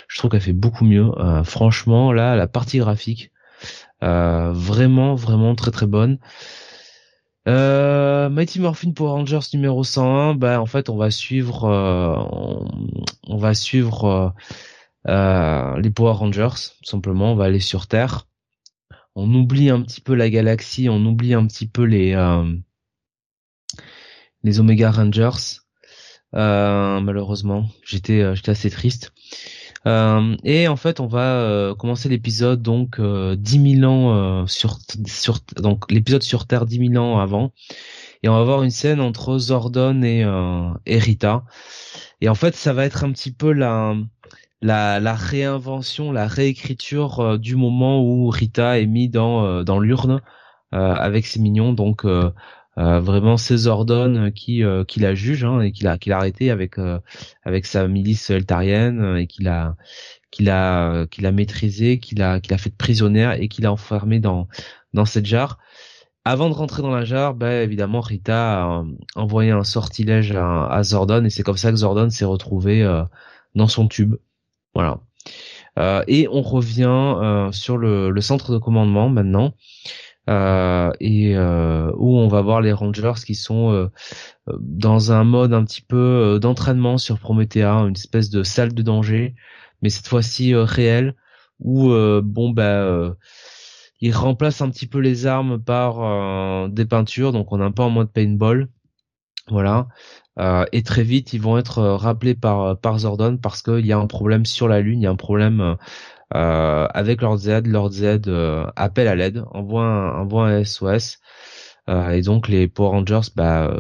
je 0.09 0.19
trouve 0.19 0.31
qu'elle 0.31 0.41
fait 0.41 0.53
beaucoup 0.53 0.85
mieux. 0.85 1.11
franchement, 1.45 2.13
là, 2.13 2.37
la 2.37 2.47
partie 2.47 2.79
graphique, 2.79 3.33
vraiment, 4.01 5.15
vraiment 5.15 5.55
très 5.55 5.71
très 5.71 5.87
bonne. 5.87 6.19
Euh, 7.47 8.31
Mighty 8.31 8.59
Morphin 8.59 8.93
Power 8.93 9.11
Rangers 9.11 9.41
numéro 9.53 9.85
101, 9.85 10.35
bah 10.35 10.61
en 10.61 10.67
fait 10.67 10.89
on 10.89 10.97
va 10.97 11.11
suivre 11.11 11.65
euh, 11.65 12.17
on, 13.25 13.37
va 13.37 13.53
suivre 13.53 14.05
euh, 14.07 14.31
euh, 15.09 15.79
les 15.79 15.91
Power 15.91 16.15
Rangers 16.15 16.73
simplement, 16.83 17.33
on 17.33 17.37
va 17.37 17.45
aller 17.45 17.61
sur 17.61 17.87
Terre. 17.87 18.27
On 19.15 19.33
oublie 19.35 19.69
un 19.69 19.83
petit 19.83 20.01
peu 20.01 20.15
la 20.15 20.31
galaxie, 20.31 20.89
on 20.89 21.05
oublie 21.05 21.35
un 21.35 21.47
petit 21.47 21.67
peu 21.67 21.85
les 21.85 22.17
les 24.43 24.61
Omega 24.61 24.91
Rangers. 24.91 25.64
Malheureusement, 26.35 27.67
j'étais 27.85 28.35
j'étais 28.37 28.51
assez 28.51 28.71
triste. 28.71 29.13
Euh, 29.87 30.37
et 30.45 30.67
en 30.69 30.77
fait, 30.77 30.99
on 31.01 31.07
va 31.07 31.41
euh, 31.41 31.75
commencer 31.75 32.09
l'épisode 32.09 32.63
donc 32.63 32.99
euh, 32.99 33.37
10 33.37 33.81
000 33.81 33.91
ans 33.93 34.15
euh, 34.43 34.47
sur 34.47 34.79
sur 35.07 35.39
donc 35.57 35.91
l'épisode 35.91 36.23
sur 36.23 36.47
Terre 36.47 36.65
10 36.67 36.89
000 36.93 37.05
ans 37.05 37.19
avant. 37.21 37.53
et 38.23 38.29
on 38.29 38.35
va 38.35 38.41
avoir 38.41 38.63
une 38.63 38.71
scène 38.71 39.01
entre 39.01 39.39
Zordon 39.39 40.03
et, 40.03 40.25
euh, 40.25 40.71
et 40.87 40.99
Rita. 40.99 41.45
Et 42.21 42.29
en 42.29 42.35
fait, 42.35 42.55
ça 42.57 42.73
va 42.73 42.85
être 42.87 43.05
un 43.05 43.13
petit 43.13 43.33
peu 43.33 43.53
la 43.53 43.95
la, 44.63 45.01
la 45.01 45.15
réinvention, 45.15 46.13
la 46.13 46.27
réécriture 46.27 47.21
euh, 47.21 47.39
du 47.39 47.57
moment 47.57 48.03
où 48.03 48.29
Rita 48.31 48.79
est 48.81 48.87
mis 48.87 49.09
dans 49.11 49.45
euh, 49.45 49.65
dans 49.65 49.81
l'urne 49.81 50.21
avec 50.73 51.27
ses 51.27 51.39
mignons. 51.41 51.73
Donc 51.73 52.05
vraiment 52.77 53.37
c'est 53.37 53.57
Zordon 53.57 54.31
qui 54.35 54.63
qui 54.89 55.01
la 55.01 55.15
juge 55.15 55.45
hein, 55.45 55.61
et 55.61 55.73
qui 55.73 55.85
l'a 55.85 55.99
qui 55.99 56.09
l'a 56.11 56.19
arrêté 56.19 56.51
avec 56.51 56.77
avec 57.45 57.67
sa 57.67 57.87
milice 57.89 58.31
eltarienne 58.31 59.17
et 59.17 59.27
qui 59.27 59.43
l'a 59.43 59.77
qu'il 60.31 60.51
a 60.51 61.07
qu'il 61.07 61.27
a 61.27 61.33
maîtrisé, 61.33 61.99
qu'il 62.01 62.23
a 62.23 62.41
qu'il 62.41 62.53
a 62.55 62.59
fait 62.59 62.77
prisonnière 62.77 63.33
et 63.41 63.49
qu'il 63.49 63.67
a 63.67 63.73
enfermé 63.73 64.19
dans 64.19 64.49
dans 64.93 65.05
cette 65.05 65.27
jarre. 65.27 65.59
Avant 66.25 66.49
de 66.49 66.55
rentrer 66.55 66.81
dans 66.83 66.91
la 66.91 67.05
jarre, 67.05 67.35
bah, 67.35 67.63
évidemment 67.63 68.01
Rita 68.01 68.65
a 68.65 68.81
euh, 68.81 68.85
envoyé 69.15 69.51
un 69.51 69.63
sortilège 69.63 70.33
à, 70.35 70.83
Zordon 70.83 71.25
et 71.25 71.31
c'est 71.31 71.43
comme 71.43 71.59
ça 71.59 71.71
que 71.71 71.77
Zordon 71.77 72.09
s'est 72.09 72.25
retrouvé 72.25 72.83
euh, 72.83 73.05
dans 73.55 73.69
son 73.69 73.89
tube. 73.89 74.17
Voilà. 74.75 75.01
Euh, 75.79 76.03
et 76.09 76.27
on 76.29 76.41
revient 76.41 77.51
sur 77.53 77.77
le, 77.77 78.11
le, 78.11 78.21
centre 78.23 78.53
de 78.53 78.59
commandement 78.59 79.11
maintenant. 79.11 79.55
Et 80.29 81.37
où 81.37 82.19
on 82.19 82.29
va 82.29 82.41
voir 82.43 82.61
les 82.61 82.73
Rangers 82.73 83.21
qui 83.27 83.35
sont 83.35 83.91
dans 84.59 85.13
un 85.13 85.25
mode 85.25 85.53
un 85.53 85.65
petit 85.65 85.83
peu 85.83 86.39
d'entraînement 86.41 86.99
sur 86.99 87.19
Promethea, 87.19 87.87
une 87.87 87.95
espèce 87.95 88.31
de 88.31 88.43
salle 88.43 88.75
de 88.75 88.83
danger 88.83 89.35
mais 89.85 89.91
cette 89.91 90.09
fois-ci 90.09 90.55
euh, 90.55 90.65
réel 90.65 91.15
où 91.61 91.91
euh, 91.91 92.23
bon 92.25 92.51
bah 92.51 92.63
euh, 92.65 93.15
il 94.01 94.13
remplace 94.15 94.63
un 94.63 94.71
petit 94.71 94.87
peu 94.87 94.99
les 94.99 95.27
armes 95.27 95.63
par 95.63 96.69
des 96.69 96.85
peintures, 96.85 97.33
donc 97.33 97.53
on 97.53 97.61
est 97.61 97.65
un 97.65 97.71
peu 97.71 97.83
en 97.83 97.91
mode 97.91 98.11
paintball. 98.13 98.69
Voilà. 99.49 99.89
et 100.73 100.83
très 100.83 101.05
vite, 101.05 101.33
ils 101.33 101.41
vont 101.41 101.57
être 101.57 101.83
rappelés 101.83 102.35
par 102.35 102.79
par 102.79 102.99
Zordon 102.99 103.39
parce 103.39 103.63
qu'il 103.63 103.87
y 103.87 103.93
a 103.93 103.99
un 103.99 104.07
problème 104.07 104.45
sur 104.45 104.69
la 104.69 104.81
Lune, 104.81 105.01
il 105.01 105.05
y 105.05 105.07
a 105.07 105.11
un 105.11 105.17
problème 105.17 105.77
avec 106.35 107.23
Lord 107.23 107.39
Z. 107.39 107.67
Lord 107.67 107.93
Z 107.93 108.21
appelle 108.77 109.09
à 109.09 109.15
l'aide, 109.15 109.45
envoie 109.53 109.85
un, 109.85 110.21
envoie 110.21 110.49
un 110.49 110.65
SOS. 110.65 111.19
et 111.89 112.23
donc 112.23 112.49
les 112.49 112.69
Power 112.69 112.91
Rangers 112.91 113.29
bah, 113.37 113.71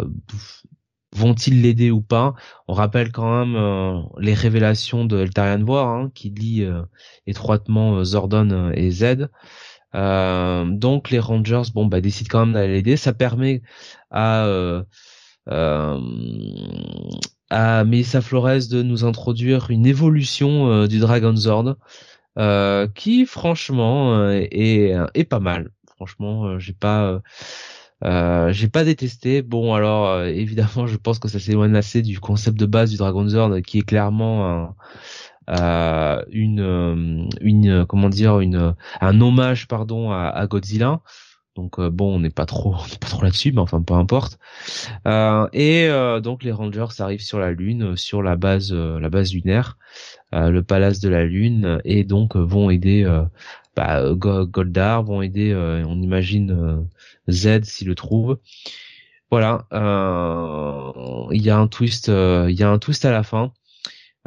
Vont-ils 1.14 1.62
l'aider 1.62 1.92
ou 1.92 2.02
pas? 2.02 2.34
On 2.66 2.74
rappelle 2.74 3.12
quand 3.12 3.38
même 3.38 3.54
euh, 3.54 4.00
les 4.18 4.34
révélations 4.34 5.04
de 5.04 5.20
Eltarian 5.20 5.62
War 5.62 5.88
hein, 5.88 6.10
qui 6.12 6.30
lie 6.30 6.64
euh, 6.64 6.82
étroitement 7.26 7.98
euh, 7.98 8.04
Zordon 8.04 8.72
et 8.74 8.90
Z. 8.90 9.28
donc 9.92 11.10
les 11.10 11.20
Rangers, 11.20 11.70
bon 11.72 11.86
bah 11.86 12.00
décident 12.00 12.28
quand 12.30 12.46
même 12.46 12.54
d'aller 12.54 12.74
l'aider. 12.74 12.96
Ça 12.96 13.12
permet 13.12 13.62
à 14.10 14.48
à 17.50 17.84
Melissa 17.84 18.20
Flores 18.20 18.66
de 18.70 18.82
nous 18.82 19.04
introduire 19.04 19.70
une 19.70 19.86
évolution 19.86 20.86
du 20.86 20.98
Dragon 20.98 21.36
Zord 21.36 21.76
qui 22.94 23.26
franchement 23.26 24.30
est, 24.30 24.94
est 25.14 25.24
pas 25.24 25.40
mal. 25.40 25.70
Franchement, 25.96 26.58
j'ai 26.58 26.72
pas 26.72 27.20
euh, 28.04 28.52
j'ai 28.52 28.68
pas 28.68 28.84
détesté. 28.84 29.42
Bon, 29.42 29.74
alors 29.74 30.08
euh, 30.08 30.26
évidemment, 30.26 30.86
je 30.86 30.96
pense 30.96 31.18
que 31.18 31.28
ça 31.28 31.38
s'éloigne 31.38 31.74
assez 31.76 32.02
du 32.02 32.20
concept 32.20 32.58
de 32.58 32.66
base 32.66 32.90
du 32.90 32.96
Dragon 32.96 33.26
Zord, 33.28 33.56
qui 33.66 33.78
est 33.78 33.82
clairement 33.82 34.74
euh, 35.50 36.22
une, 36.30 37.28
une, 37.40 37.86
comment 37.86 38.08
dire, 38.08 38.40
une, 38.40 38.74
un 39.00 39.20
hommage, 39.20 39.68
pardon, 39.68 40.10
à, 40.10 40.28
à 40.28 40.46
Godzilla. 40.46 41.00
Donc 41.56 41.80
bon, 41.80 42.16
on 42.16 42.20
n'est 42.20 42.30
pas 42.30 42.46
trop, 42.46 42.72
pas 43.00 43.08
trop 43.08 43.22
là-dessus, 43.22 43.52
mais 43.52 43.60
enfin 43.60 43.80
peu 43.80 43.94
importe. 43.94 44.38
et 45.52 45.88
donc 46.22 46.42
les 46.42 46.52
Rangers 46.52 46.86
arrivent 46.98 47.22
sur 47.22 47.38
la 47.38 47.52
Lune, 47.52 47.96
sur 47.96 48.22
la 48.22 48.36
base, 48.36 48.72
la 48.72 49.08
base 49.08 49.32
lunaire, 49.32 49.78
le 50.34 50.62
palace 50.62 51.00
de 51.00 51.08
la 51.08 51.24
Lune, 51.24 51.80
et 51.84 52.04
donc 52.04 52.36
vont 52.36 52.70
aider 52.70 53.06
bah, 53.76 54.02
Goldar, 54.14 55.04
vont 55.04 55.22
aider, 55.22 55.54
on 55.86 56.02
imagine 56.02 56.86
Z 57.28 57.64
s'il 57.64 57.88
le 57.88 57.94
trouve. 57.94 58.38
Voilà, 59.30 59.66
euh, 59.72 61.26
il 61.32 61.42
y 61.42 61.50
a 61.50 61.58
un 61.58 61.66
twist, 61.66 62.08
euh, 62.08 62.46
il 62.48 62.56
y 62.56 62.62
a 62.62 62.70
un 62.70 62.78
twist 62.78 63.04
à 63.04 63.10
la 63.10 63.24
fin 63.24 63.52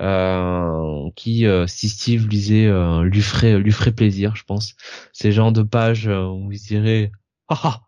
euh, 0.01 1.09
qui, 1.15 1.45
si 1.67 1.87
Steve 1.89 2.27
lisait, 2.27 2.69
lui 3.03 3.21
ferait, 3.21 3.57
lui 3.57 3.71
ferait 3.71 3.93
plaisir, 3.93 4.35
je 4.35 4.43
pense. 4.43 4.75
Ces 5.13 5.31
genres 5.31 5.53
de 5.53 5.63
pages 5.63 6.07
où 6.07 6.51
il 6.51 6.59
dirait, 6.59 7.11
ah, 7.47 7.61
ah 7.63 7.81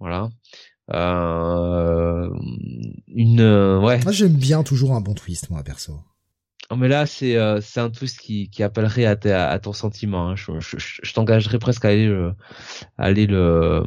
voilà. 0.00 0.30
une, 3.06 3.40
ouais. 3.82 4.02
Moi 4.02 4.12
j'aime 4.12 4.34
bien 4.34 4.64
toujours 4.64 4.94
un 4.94 5.00
bon 5.00 5.14
twist, 5.14 5.50
moi 5.50 5.62
perso. 5.62 6.00
Oh, 6.70 6.76
mais 6.76 6.88
là, 6.88 7.04
c'est 7.04 7.36
euh, 7.36 7.60
c'est 7.60 7.80
un 7.80 7.90
twist 7.90 8.18
qui, 8.18 8.48
qui 8.48 8.62
appellerait 8.62 9.04
à, 9.04 9.50
à, 9.50 9.58
ton 9.58 9.72
sentiment. 9.74 10.30
Hein. 10.30 10.36
Je, 10.36 10.52
je, 10.60 10.76
je, 10.78 11.12
t'engagerais 11.12 11.58
presque 11.58 11.84
à 11.84 11.88
aller 11.88 12.06
le, 12.06 12.32
aller 12.96 13.26
le, 13.26 13.82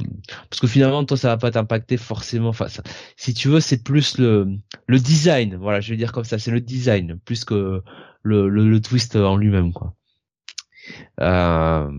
parce 0.50 0.60
que 0.60 0.68
finalement, 0.68 1.04
toi, 1.04 1.18
ça 1.18 1.30
va 1.30 1.38
pas 1.38 1.52
t'impacter 1.52 1.98
forcément. 1.98 2.50
Enfin, 2.50 2.68
si 3.16 3.34
tu 3.34 3.48
veux, 3.48 3.62
c'est 3.62 3.84
plus 3.84 4.20
le 4.20 4.48
le 4.88 5.00
design. 5.00 5.56
Voilà, 5.56 5.82
je 5.82 5.90
vais 5.90 5.98
dire 5.98 6.12
comme 6.12 6.24
ça, 6.24 6.38
c'est 6.38 6.52
le 6.52 6.62
design 6.62 7.20
plus 7.26 7.46
que 7.46 7.82
le 8.24 8.50
le, 8.50 8.70
le 8.70 8.82
twist 8.82 9.16
en 9.16 9.38
lui-même, 9.38 9.74
quoi. 9.74 9.96
Euh, 11.22 11.90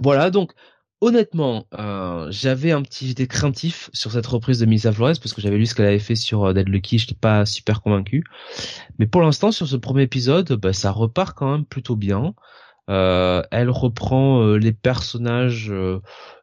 voilà, 0.00 0.30
donc 0.30 0.52
honnêtement, 1.00 1.66
euh, 1.78 2.26
j'avais 2.30 2.72
un 2.72 2.82
petit, 2.82 3.06
j'étais 3.08 3.26
craintif 3.26 3.90
sur 3.92 4.12
cette 4.12 4.26
reprise 4.26 4.58
de 4.58 4.66
Misa 4.66 4.92
Flores 4.92 5.18
parce 5.22 5.32
que 5.32 5.40
j'avais 5.40 5.58
lu 5.58 5.66
ce 5.66 5.74
qu'elle 5.74 5.86
avait 5.86 5.98
fait 5.98 6.16
sur 6.16 6.44
euh, 6.44 6.52
Dead 6.52 6.68
Lucky, 6.68 6.98
j'étais 6.98 7.14
pas 7.14 7.46
super 7.46 7.82
convaincu. 7.82 8.24
Mais 8.98 9.06
pour 9.06 9.22
l'instant, 9.22 9.52
sur 9.52 9.68
ce 9.68 9.76
premier 9.76 10.02
épisode, 10.02 10.52
bah, 10.54 10.72
ça 10.72 10.90
repart 10.90 11.36
quand 11.36 11.50
même 11.50 11.64
plutôt 11.64 11.96
bien. 11.96 12.34
Euh, 12.90 13.42
elle 13.50 13.68
reprend 13.68 14.40
euh, 14.40 14.56
les 14.56 14.72
personnages 14.72 15.70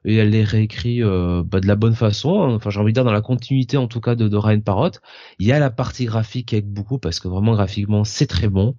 et 0.06 0.16
elle 0.16 0.30
les 0.30 0.44
réécrit 0.44 1.02
bah, 1.02 1.60
de 1.60 1.68
la 1.68 1.76
bonne 1.76 1.96
façon. 1.96 2.44
Hein. 2.44 2.54
Enfin, 2.56 2.70
j'ai 2.70 2.80
envie 2.80 2.94
de 2.94 2.96
dire 2.96 3.04
dans 3.04 3.12
la 3.12 3.22
continuité 3.22 3.78
en 3.78 3.88
tout 3.88 4.00
cas 4.00 4.16
de, 4.16 4.38
Ryan 4.38 4.62
Parrott. 4.62 5.02
Il 5.40 5.48
y 5.48 5.52
a 5.52 5.60
la 5.60 5.72
partie 5.72 6.06
graphique 6.06 6.54
avec 6.54 6.68
beaucoup 6.68 7.00
parce 7.00 7.20
que 7.20 7.28
vraiment 7.28 7.54
graphiquement 7.54 8.04
c'est 8.04 8.28
très 8.28 8.48
bon. 8.48 8.76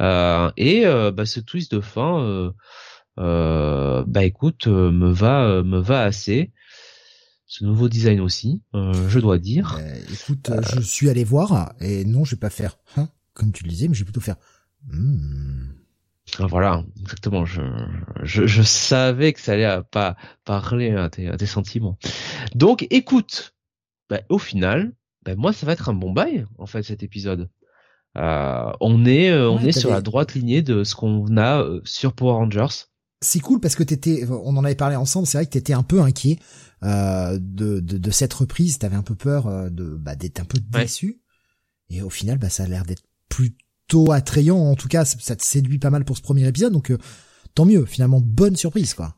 et 0.00 0.84
bah, 0.86 1.26
ce 1.26 1.40
twist 1.40 1.74
de 1.74 1.80
fin 1.80 2.20
euh, 2.20 2.50
bah 3.16 4.24
écoute, 4.24 4.66
euh, 4.66 4.90
me 4.90 5.10
va, 5.10 5.44
euh, 5.44 5.62
me 5.64 5.78
va 5.78 6.02
assez. 6.02 6.52
Ce 7.46 7.64
nouveau 7.64 7.88
design 7.88 8.20
aussi, 8.20 8.62
je 8.72 9.18
dois 9.20 9.38
dire. 9.38 9.78
écoute, 10.12 10.50
je 10.74 10.80
suis 10.80 11.08
allé 11.08 11.24
voir 11.24 11.74
et 11.78 12.04
non, 12.04 12.24
je 12.24 12.34
vais 12.34 12.40
pas 12.40 12.50
faire, 12.50 12.78
hein, 12.96 13.08
comme 13.32 13.52
tu 13.52 13.62
le 13.64 13.68
disais, 13.68 13.86
mais 13.86 13.94
je 13.94 14.00
vais 14.00 14.06
plutôt 14.06 14.20
faire. 14.20 14.36
Ah, 16.38 16.46
voilà, 16.46 16.84
exactement. 17.00 17.44
Je, 17.44 17.62
je, 18.22 18.46
je, 18.46 18.62
savais 18.62 19.32
que 19.32 19.40
ça 19.40 19.52
allait 19.52 19.82
pas 19.92 20.16
parler 20.44 20.92
à 20.92 21.10
tes, 21.10 21.28
à 21.28 21.36
tes 21.36 21.46
sentiments. 21.46 21.96
Donc, 22.54 22.86
écoute, 22.90 23.54
bah, 24.08 24.22
au 24.30 24.38
final, 24.38 24.92
bah, 25.22 25.36
moi, 25.36 25.52
ça 25.52 25.64
va 25.64 25.74
être 25.74 25.90
un 25.90 25.94
bon 25.94 26.12
bail 26.12 26.46
en 26.58 26.66
fait 26.66 26.82
cet 26.82 27.04
épisode. 27.04 27.50
Euh, 28.16 28.72
on 28.80 29.04
est, 29.04 29.32
on 29.32 29.60
est 29.60 29.72
sur 29.72 29.90
la 29.90 30.00
droite 30.00 30.34
lignée 30.34 30.62
de 30.62 30.82
ce 30.82 30.96
qu'on 30.96 31.36
a 31.36 31.64
sur 31.84 32.14
Power 32.14 32.32
Rangers 32.32 32.86
c'est 33.20 33.40
cool 33.40 33.60
parce 33.60 33.74
que 33.74 33.82
t'étais, 33.82 34.26
on 34.28 34.56
en 34.56 34.64
avait 34.64 34.74
parlé 34.74 34.96
ensemble, 34.96 35.26
c'est 35.26 35.38
vrai 35.38 35.46
que 35.46 35.50
t'étais 35.50 35.72
un 35.72 35.82
peu 35.82 36.00
inquiet 36.00 36.38
euh, 36.82 37.38
de, 37.40 37.80
de, 37.80 37.98
de, 37.98 38.10
cette 38.10 38.34
reprise, 38.34 38.78
t'avais 38.78 38.96
un 38.96 39.02
peu 39.02 39.14
peur 39.14 39.46
euh, 39.46 39.70
de 39.70 39.96
bah, 39.96 40.16
d'être 40.16 40.40
un 40.40 40.44
peu 40.44 40.58
déçu, 40.58 41.22
et 41.88 42.02
au 42.02 42.10
final, 42.10 42.38
bah, 42.38 42.50
ça 42.50 42.64
a 42.64 42.66
l'air 42.66 42.84
d'être 42.84 43.04
plutôt 43.28 44.12
attrayant, 44.12 44.58
en 44.58 44.76
tout 44.76 44.88
cas, 44.88 45.04
ça, 45.04 45.36
te 45.36 45.42
séduit 45.44 45.78
pas 45.78 45.90
mal 45.90 46.04
pour 46.04 46.16
ce 46.16 46.22
premier 46.22 46.46
épisode, 46.46 46.72
donc 46.72 46.90
euh, 46.90 46.98
tant 47.54 47.64
mieux, 47.64 47.86
finalement, 47.86 48.20
bonne 48.20 48.56
surprise, 48.56 48.94
quoi. 48.94 49.16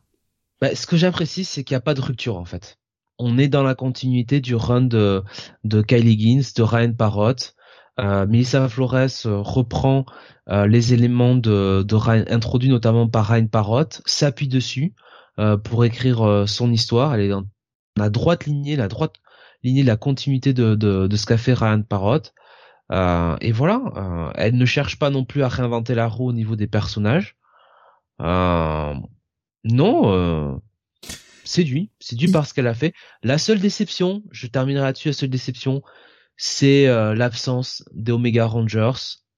Bah, 0.61 0.75
ce 0.75 0.87
que 0.87 0.97
j'apprécie, 0.97 1.45
c'est 1.45 1.65
qu'il 1.65 1.75
n'y 1.75 1.79
a 1.79 1.83
pas 1.83 1.95
de 1.95 2.01
rupture, 2.01 2.37
en 2.37 2.45
fait. 2.45 2.79
On 3.19 3.39
est 3.39 3.49
dans 3.49 3.63
la 3.63 3.75
continuité 3.75 4.41
du 4.41 4.55
run 4.55 4.83
de, 4.83 5.23
de 5.65 5.83
Kylie 5.83 6.21
Gins, 6.21 6.53
de 6.55 6.63
Ryan 6.63 6.93
Parrott, 6.93 7.56
euh, 7.99 8.27
Melissa 8.27 8.69
Flores 8.69 9.25
reprend 9.25 10.05
euh, 10.49 10.67
les 10.67 10.95
éléments 10.95 11.35
de, 11.35 11.83
de 11.83 12.33
introduits 12.33 12.69
notamment 12.69 13.09
par 13.09 13.27
Ryan 13.27 13.49
Parrott, 13.49 14.01
s'appuie 14.07 14.47
dessus 14.47 14.95
euh, 15.39 15.57
pour 15.57 15.85
écrire 15.85 16.23
euh, 16.23 16.47
son 16.47 16.73
histoire. 16.73 17.15
Elle 17.15 17.23
est 17.23 17.29
dans 17.29 17.45
la 17.97 18.11
droite 18.11 18.47
lignée, 18.47 18.77
la 18.77 18.89
droite 18.89 19.15
lignée 19.65 19.83
de 19.83 19.89
la 19.89 19.97
continuité 19.97 20.53
de, 20.53 20.77
de, 20.77 21.09
de 21.09 21.17
ce 21.17 21.27
qu'a 21.27 21.39
fait 21.39 21.55
Ryan 21.55 21.83
Parrott. 21.83 22.33
et 23.41 23.53
voilà, 23.53 24.33
elle 24.37 24.57
ne 24.57 24.67
cherche 24.67 24.99
pas 24.99 25.11
non 25.11 25.25
plus 25.25 25.43
à 25.43 25.49
réinventer 25.49 25.95
la 25.95 26.07
roue 26.07 26.29
au 26.29 26.33
niveau 26.33 26.55
des 26.55 26.69
personnages. 26.69 27.37
non, 28.21 29.01
séduit, 31.43 31.91
séduit 31.99 32.31
par 32.31 32.47
ce 32.47 32.55
qu'elle 32.55 32.67
a 32.67 32.75
fait. 32.75 32.93
La 33.23 33.39
seule 33.39 33.59
déception, 33.59 34.23
je 34.31 34.47
terminerai 34.47 34.85
là-dessus, 34.85 35.09
la 35.09 35.15
seule 35.15 35.31
déception, 35.31 35.83
c'est 36.37 36.87
l'absence 37.15 37.85
des 37.93 38.13
Omega 38.13 38.47
Rangers 38.47 38.93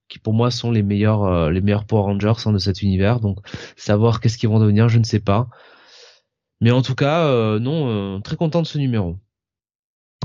qui 0.09 0.19
pour 0.19 0.33
moi 0.33 0.51
sont 0.51 0.71
les 0.71 0.83
meilleurs 0.83 1.25
euh, 1.25 1.51
les 1.51 1.61
meilleurs 1.61 1.85
Power 1.85 2.03
Rangers 2.03 2.33
hein, 2.47 2.53
de 2.53 2.59
cet 2.59 2.83
univers. 2.83 3.21
Donc 3.21 3.39
savoir 3.77 4.21
qu'est-ce 4.21 4.39
qu'ils 4.39 4.49
vont 4.49 4.59
devenir, 4.59 4.89
je 4.89 4.99
ne 4.99 5.05
sais 5.05 5.21
pas. 5.21 5.49
Mais 6.61 6.71
en 6.71 6.83
tout 6.83 6.95
cas, 6.95 7.27
euh, 7.27 7.59
non, 7.59 7.89
euh, 7.89 8.21
très 8.21 8.37
content 8.37 8.63
de 8.63 8.67
ce 8.67 8.79
numéro. 8.79 9.17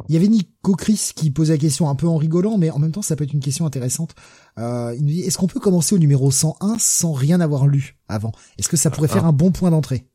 Il 0.09 0.15
y 0.15 0.17
avait 0.17 0.27
Nico 0.27 0.75
Chris 0.75 1.11
qui 1.15 1.29
posait 1.29 1.53
la 1.53 1.59
question 1.59 1.87
un 1.87 1.95
peu 1.95 2.07
en 2.07 2.17
rigolant, 2.17 2.57
mais 2.57 2.71
en 2.71 2.79
même 2.79 2.91
temps, 2.91 3.03
ça 3.03 3.15
peut 3.15 3.23
être 3.23 3.33
une 3.33 3.39
question 3.39 3.65
intéressante. 3.65 4.15
Euh, 4.57 4.95
il 4.97 5.05
nous 5.05 5.11
dit, 5.11 5.21
est-ce 5.21 5.37
qu'on 5.37 5.47
peut 5.47 5.59
commencer 5.59 5.93
au 5.93 5.99
numéro 5.99 6.31
101 6.31 6.77
sans 6.79 7.13
rien 7.13 7.39
avoir 7.39 7.67
lu 7.67 7.95
avant? 8.07 8.31
Est-ce 8.57 8.69
que 8.69 8.77
ça 8.77 8.89
pourrait 8.89 9.07
faire 9.07 9.25
Ah. 9.25 9.29
un 9.29 9.33
bon 9.33 9.51
point 9.51 9.69
d'entrée? 9.69 10.07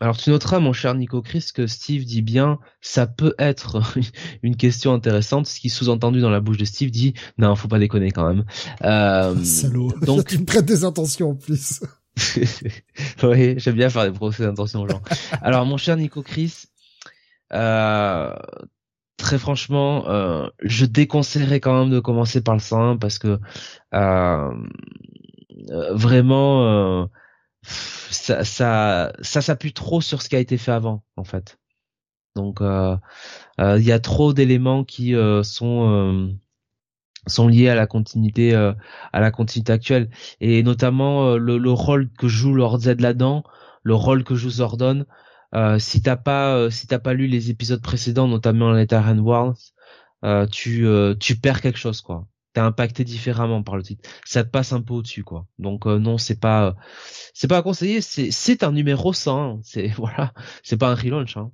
Alors 0.00 0.16
tu 0.16 0.30
noteras, 0.30 0.58
mon 0.58 0.72
cher 0.72 0.94
Nico 0.94 1.22
Chris, 1.22 1.48
que 1.54 1.66
Steve 1.66 2.04
dit 2.04 2.22
bien, 2.22 2.58
ça 2.80 3.06
peut 3.06 3.34
être 3.38 3.82
une 4.42 4.56
question 4.56 4.92
intéressante, 4.92 5.46
ce 5.46 5.58
qui 5.58 5.70
sous-entendu 5.70 6.20
dans 6.20 6.30
la 6.30 6.40
bouche 6.40 6.58
de 6.58 6.64
Steve 6.64 6.90
dit, 6.90 7.14
non, 7.38 7.54
faut 7.56 7.68
pas 7.68 7.78
déconner 7.78 8.10
quand 8.10 8.26
même. 8.28 8.44
Euh, 8.82 9.34
Salaud. 9.42 9.92
donc 10.02 10.26
tu 10.26 10.38
me 10.38 10.44
prêtes 10.44 10.66
des 10.66 10.84
intentions 10.84 11.30
en 11.30 11.34
plus. 11.34 11.80
oui, 13.22 13.54
j'aime 13.58 13.74
bien 13.74 13.90
faire 13.90 14.04
des 14.04 14.12
procès 14.12 14.42
d'intention 14.42 14.82
aux 14.82 14.88
gens. 14.88 15.02
Alors, 15.42 15.64
mon 15.66 15.76
cher 15.76 15.96
Nico 15.96 16.22
Chris, 16.22 16.64
euh, 17.52 18.34
très 19.16 19.38
franchement, 19.38 20.08
euh, 20.08 20.48
je 20.62 20.86
déconseillerais 20.86 21.60
quand 21.60 21.78
même 21.78 21.90
de 21.90 22.00
commencer 22.00 22.42
par 22.42 22.54
le 22.54 22.60
101 22.60 22.96
parce 22.96 23.18
que 23.18 23.38
euh, 23.94 24.50
euh, 25.70 25.94
vraiment, 25.94 27.02
euh, 27.02 27.06
ça, 27.66 28.44
ça, 28.44 29.12
ça 29.20 29.42
s'appuie 29.42 29.72
trop 29.72 30.00
sur 30.00 30.22
ce 30.22 30.28
qui 30.28 30.36
a 30.36 30.40
été 30.40 30.56
fait 30.58 30.72
avant, 30.72 31.04
en 31.16 31.24
fait. 31.24 31.58
Donc, 32.36 32.60
euh, 32.60 32.96
euh, 33.60 33.78
il 33.78 33.84
y 33.84 33.92
a 33.92 34.00
trop 34.00 34.32
d'éléments 34.32 34.84
qui 34.84 35.14
euh, 35.14 35.42
sont 35.42 36.36
sont 37.26 37.48
liés 37.48 37.68
à 37.68 37.74
la 37.74 37.86
continuité 37.86 38.54
euh, 38.54 38.72
à 39.12 39.20
la 39.20 39.30
continuité 39.30 39.72
actuelle 39.72 40.10
et 40.40 40.62
notamment 40.62 41.26
euh, 41.26 41.38
le, 41.38 41.58
le 41.58 41.70
rôle 41.72 42.10
que 42.12 42.28
joue 42.28 42.54
Lord 42.54 42.80
Z 42.80 43.00
là-dedans, 43.00 43.42
le 43.82 43.94
rôle 43.94 44.24
que 44.24 44.34
joue 44.34 44.50
Zordon. 44.50 45.06
Euh, 45.54 45.78
si 45.78 46.02
t'as 46.02 46.16
pas 46.16 46.70
si 46.70 46.86
t'as 46.86 46.98
pas 46.98 47.14
lu 47.14 47.26
les 47.26 47.50
épisodes 47.50 47.82
précédents, 47.82 48.28
notamment 48.28 48.72
Letterhand 48.72 49.18
Wars, 49.18 49.56
euh, 50.24 50.46
tu 50.46 50.86
tu 51.20 51.36
perds 51.36 51.60
quelque 51.62 51.78
chose 51.78 52.00
quoi. 52.00 52.26
T'es 52.56 52.60
impacté 52.62 53.04
différemment 53.04 53.62
par 53.62 53.76
le 53.76 53.82
titre. 53.82 54.08
Ça 54.24 54.42
te 54.42 54.48
passe 54.48 54.72
un 54.72 54.80
peu 54.80 54.94
au-dessus 54.94 55.24
quoi. 55.24 55.46
Donc 55.58 55.86
euh, 55.86 55.98
non, 55.98 56.16
c'est 56.16 56.40
pas 56.40 56.68
euh, 56.68 56.72
c'est 57.34 57.48
pas 57.48 57.58
à 57.58 57.62
conseiller. 57.62 58.00
C'est 58.00 58.30
c'est 58.30 58.62
un 58.62 58.72
numéro 58.72 59.12
100. 59.12 59.38
hein. 59.56 59.60
C'est 59.62 59.88
voilà, 59.98 60.32
c'est 60.62 60.78
pas 60.78 60.88
un 60.90 60.94
relaunch. 60.94 61.36
Hein. 61.36 61.50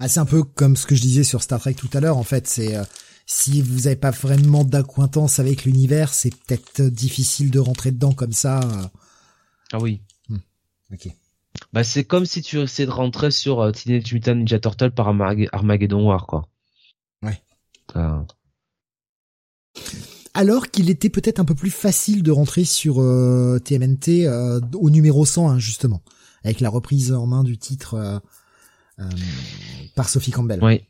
Ah, 0.00 0.08
c'est 0.08 0.20
un 0.20 0.26
peu 0.26 0.42
comme 0.42 0.76
ce 0.76 0.84
que 0.84 0.94
je 0.94 1.00
disais 1.00 1.24
sur 1.24 1.42
Star 1.42 1.60
Trek 1.60 1.72
tout 1.72 1.88
à 1.94 2.00
l'heure. 2.00 2.18
En 2.18 2.24
fait, 2.24 2.46
c'est 2.46 2.76
euh, 2.76 2.84
si 3.24 3.62
vous 3.62 3.86
avez 3.86 3.96
pas 3.96 4.10
vraiment 4.10 4.64
d'acquaintance 4.64 5.38
avec 5.38 5.64
l'univers, 5.64 6.12
c'est 6.12 6.34
peut-être 6.44 6.82
difficile 6.82 7.50
de 7.50 7.58
rentrer 7.60 7.90
dedans 7.90 8.12
comme 8.12 8.32
ça. 8.32 8.60
Ah 9.72 9.78
oui. 9.80 10.02
Ok. 10.92 11.08
Bah 11.72 11.84
c'est 11.84 12.04
comme 12.04 12.26
si 12.26 12.42
tu 12.42 12.60
essayais 12.60 12.84
de 12.86 12.92
rentrer 12.92 13.30
sur 13.30 13.72
Teenage 13.72 14.12
Mutant 14.12 14.34
Ninja 14.34 14.58
Turtle 14.58 14.90
par 14.90 15.08
Armag- 15.08 15.48
Armageddon 15.52 16.06
War 16.06 16.26
quoi. 16.26 16.50
Ouais. 17.22 17.40
Euh, 19.76 19.80
Alors 20.34 20.70
qu'il 20.70 20.90
était 20.90 21.10
peut-être 21.10 21.40
un 21.40 21.44
peu 21.44 21.54
plus 21.54 21.70
facile 21.70 22.22
de 22.22 22.30
rentrer 22.30 22.64
sur 22.64 23.00
euh, 23.00 23.58
TMNT 23.64 24.26
euh, 24.26 24.60
au 24.74 24.90
numéro 24.90 25.24
100 25.24 25.58
justement, 25.58 26.02
avec 26.44 26.60
la 26.60 26.70
reprise 26.70 27.12
en 27.12 27.26
main 27.26 27.44
du 27.44 27.58
titre 27.58 27.94
euh, 27.94 28.18
euh, 28.98 29.04
par 29.94 30.08
Sophie 30.08 30.30
Campbell. 30.30 30.62
ouais. 30.62 30.86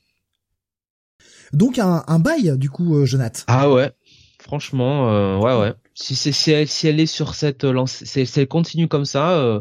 Donc 1.52 1.78
un, 1.78 2.02
un 2.07 2.19
bail 2.19 2.57
du 2.57 2.70
coup, 2.70 2.97
euh, 2.97 3.05
Jonath. 3.05 3.44
Ah 3.47 3.70
ouais. 3.70 3.93
Franchement, 4.41 5.11
euh, 5.11 5.39
ouais 5.39 5.55
ouais. 5.61 5.75
Si 5.94 6.15
elle, 6.51 6.67
si 6.67 6.89
elle 6.89 6.99
est 6.99 7.07
sur 7.07 7.35
cette 7.35 7.65
lancée, 7.65 8.07
si, 8.07 8.41
elle 8.41 8.49
continue 8.49 8.89
comme 8.89 9.05
ça, 9.05 9.33
euh, 9.39 9.61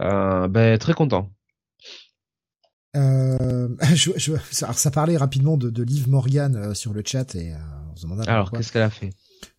euh, 0.00 0.48
ben 0.48 0.78
très 0.78 0.92
content. 0.92 1.30
Euh, 2.96 3.68
je, 3.94 4.10
je- 4.16 4.32
alors 4.64 4.78
ça 4.78 4.90
parlait 4.90 5.16
rapidement 5.16 5.56
de, 5.56 5.70
de 5.70 5.82
Liv 5.82 6.08
Morgan 6.08 6.54
euh, 6.56 6.74
sur 6.74 6.92
le 6.92 7.02
chat 7.04 7.34
et 7.34 7.52
euh, 7.52 7.58
on 7.92 7.96
se 7.96 8.02
demandait 8.02 8.28
Alors 8.28 8.50
qu'est-ce 8.52 8.72
qu'elle 8.72 8.82
a 8.82 8.90
fait? 8.90 9.10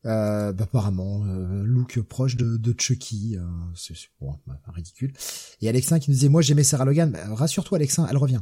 Euh, 0.06 0.52
bah, 0.54 0.64
apparemment, 0.64 1.24
euh, 1.26 1.64
look 1.64 2.00
proche 2.02 2.38
de, 2.38 2.58
de 2.58 2.76
Chucky, 2.80 3.36
euh, 3.38 3.44
c'est 3.76 3.96
c'est- 3.96 4.08
bon, 4.22 4.36
bah, 4.48 4.60
ridicule. 4.74 5.14
Et 5.62 5.70
Alexin 5.70 6.00
qui 6.00 6.10
nous 6.10 6.16
disait, 6.16 6.30
moi 6.30 6.42
j'aimais 6.42 6.64
Sarah 6.64 6.86
Logan. 6.86 7.12
Bah, 7.12 7.20
Rassure-toi 7.36 7.78
Alexin, 7.78 8.08
elle 8.10 8.18
revient. 8.18 8.42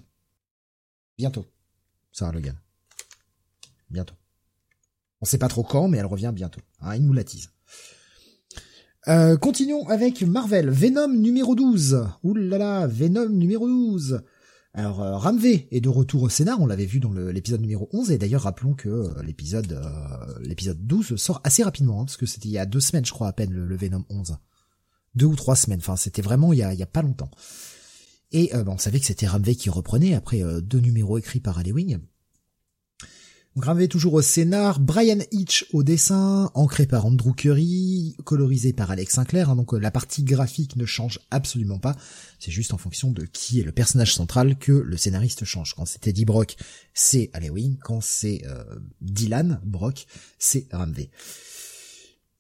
Bientôt. 1.18 1.46
Sarah 2.12 2.32
Logan. 2.32 2.56
Bientôt. 3.90 4.16
On 5.22 5.26
sait 5.26 5.38
pas 5.38 5.48
trop 5.48 5.64
quand, 5.64 5.88
mais 5.88 5.98
elle 5.98 6.06
revient 6.06 6.32
bientôt. 6.36 6.62
Hein, 6.82 6.96
il 6.96 7.06
nous 7.06 7.14
la 7.14 7.24
tease. 7.24 7.50
Euh, 9.08 9.36
continuons 9.38 9.88
avec 9.90 10.22
Marvel. 10.22 10.70
Venom 10.70 11.10
numéro 11.14 11.56
12. 11.56 12.08
Ouh 12.24 12.34
là 12.36 12.58
là, 12.58 12.88
Venom 12.88 13.28
numéro 13.30 13.68
12. 13.68 14.22
Alors, 14.76 15.04
euh, 15.04 15.18
Ramvé 15.18 15.68
est 15.70 15.82
de 15.82 15.90
retour 15.90 16.24
au 16.24 16.30
scénar, 16.30 16.60
on 16.60 16.66
l'avait 16.66 16.88
vu 16.88 17.00
dans 17.00 17.12
l'épisode 17.12 17.62
numéro 17.62 17.88
11, 17.94 18.10
et 18.10 18.18
d'ailleurs 18.18 18.42
rappelons 18.42 18.74
que 18.74 18.90
euh, 18.90 19.22
l'épisode 19.22 19.72
euh, 19.72 20.40
l'épisode 20.42 20.88
12 20.88 21.16
sort 21.16 21.42
assez 21.44 21.62
rapidement, 21.62 22.02
hein, 22.02 22.06
parce 22.06 22.18
que 22.18 22.26
c'était 22.26 22.50
il 22.50 22.54
y 22.54 22.58
a 22.58 22.66
deux 22.66 22.80
semaines, 22.80 23.06
je 23.06 23.12
crois, 23.12 23.28
à 23.28 23.34
peine, 23.34 23.52
le, 23.52 23.76
Venom 23.76 24.04
11. 24.10 24.38
Deux 25.14 25.28
ou 25.28 25.36
trois 25.36 25.56
semaines, 25.56 25.80
enfin 25.80 25.96
c'était 25.96 26.24
vraiment 26.24 26.54
il 26.54 26.60
y 26.60 26.64
a, 26.64 26.86
pas 26.88 27.04
longtemps. 27.04 27.30
Et 28.32 28.50
bah, 28.52 28.64
on 28.66 28.80
savait 28.80 29.00
que 29.00 29.06
c'était 29.06 29.28
Ramvé 29.28 29.56
qui 29.56 29.70
reprenait, 29.70 30.16
après 30.16 30.42
deux 30.64 30.80
numéros 30.80 31.20
écrits 31.20 31.40
par 31.40 31.60
Halloween. 31.60 32.02
Ramvé 33.56 33.88
toujours 33.88 34.16
au 34.16 34.22
scénar, 34.24 34.80
Brian 34.80 35.20
Hitch 35.32 35.68
au 35.74 35.84
dessin, 35.84 36.50
ancré 36.56 36.88
par 36.88 37.06
Andrew 37.06 37.34
Curry, 37.34 38.16
colorisé 38.24 38.74
par 38.74 38.90
Alex 38.90 39.14
Sinclair, 39.14 39.52
hein, 39.52 39.56
donc 39.56 39.76
euh, 39.76 39.78
la 39.78 39.92
partie 39.92 40.24
graphique 40.24 40.76
ne 40.76 40.88
change 40.88 41.20
absolument 41.30 41.78
pas, 41.78 41.96
c'est 42.40 42.50
juste 42.50 42.74
en 42.74 42.80
fonction 42.80 43.12
de 43.12 43.26
qui 43.26 43.60
est 43.60 43.64
le 43.64 43.72
personnage 43.72 44.16
central 44.16 44.58
que 44.58 44.72
le 44.72 44.98
scénariste 44.98 45.46
change. 45.46 45.76
Quand 45.76 45.86
c'est 45.86 46.08
Eddie 46.08 46.26
Brock, 46.26 46.56
c'est 46.96 47.30
Halloween, 47.34 47.78
quand 47.80 48.02
c'est 48.02 48.42
euh, 48.48 48.64
Dylan 49.02 49.62
Brock, 49.64 50.08
c'est 50.40 50.66
Ramvé. 50.72 51.12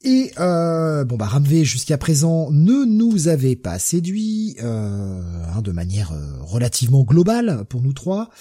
Et 0.01 0.31
euh, 0.39 1.05
bon 1.05 1.15
bah 1.15 1.29
jusqu'à 1.61 1.99
présent 1.99 2.49
ne 2.49 2.85
nous 2.85 3.27
avait 3.27 3.55
pas 3.55 3.77
séduit 3.77 4.57
euh, 4.63 5.21
hein, 5.21 5.61
de 5.61 5.71
manière 5.71 6.11
relativement 6.41 7.03
globale 7.03 7.65
pour 7.69 7.81
nous 7.83 7.93
trois, 7.93 8.31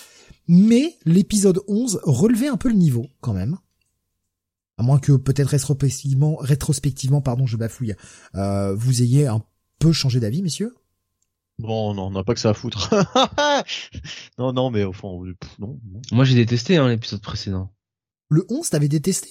mais 0.48 0.96
l'épisode 1.04 1.60
11 1.68 2.00
relevait 2.04 2.48
un 2.48 2.56
peu 2.56 2.68
le 2.68 2.74
niveau 2.74 3.08
quand 3.20 3.32
même. 3.32 3.58
À 4.78 4.82
moins 4.82 4.98
que 4.98 5.12
peut-être 5.12 5.48
rétrospectivement, 5.48 6.36
rétrospectivement, 6.36 7.20
pardon, 7.20 7.46
je 7.46 7.56
bafouille, 7.56 7.94
euh, 8.34 8.74
vous 8.74 9.02
ayez 9.02 9.26
un 9.26 9.42
peu 9.78 9.92
changé 9.92 10.18
d'avis, 10.18 10.42
messieurs? 10.42 10.74
Bon, 11.58 11.94
non, 11.94 12.06
on 12.06 12.10
n'a 12.10 12.24
pas 12.24 12.34
que 12.34 12.40
ça 12.40 12.50
à 12.50 12.54
foutre. 12.54 12.92
non, 14.38 14.52
non, 14.52 14.70
mais 14.70 14.84
au 14.84 14.92
fond, 14.92 15.22
pff, 15.38 15.58
non. 15.58 15.78
non. 15.92 16.00
Moi 16.10 16.24
j'ai 16.24 16.34
détesté 16.34 16.76
hein, 16.76 16.88
l'épisode 16.88 17.20
précédent. 17.20 17.72
Le 18.28 18.46
11, 18.48 18.70
t'avais 18.70 18.88
détesté? 18.88 19.28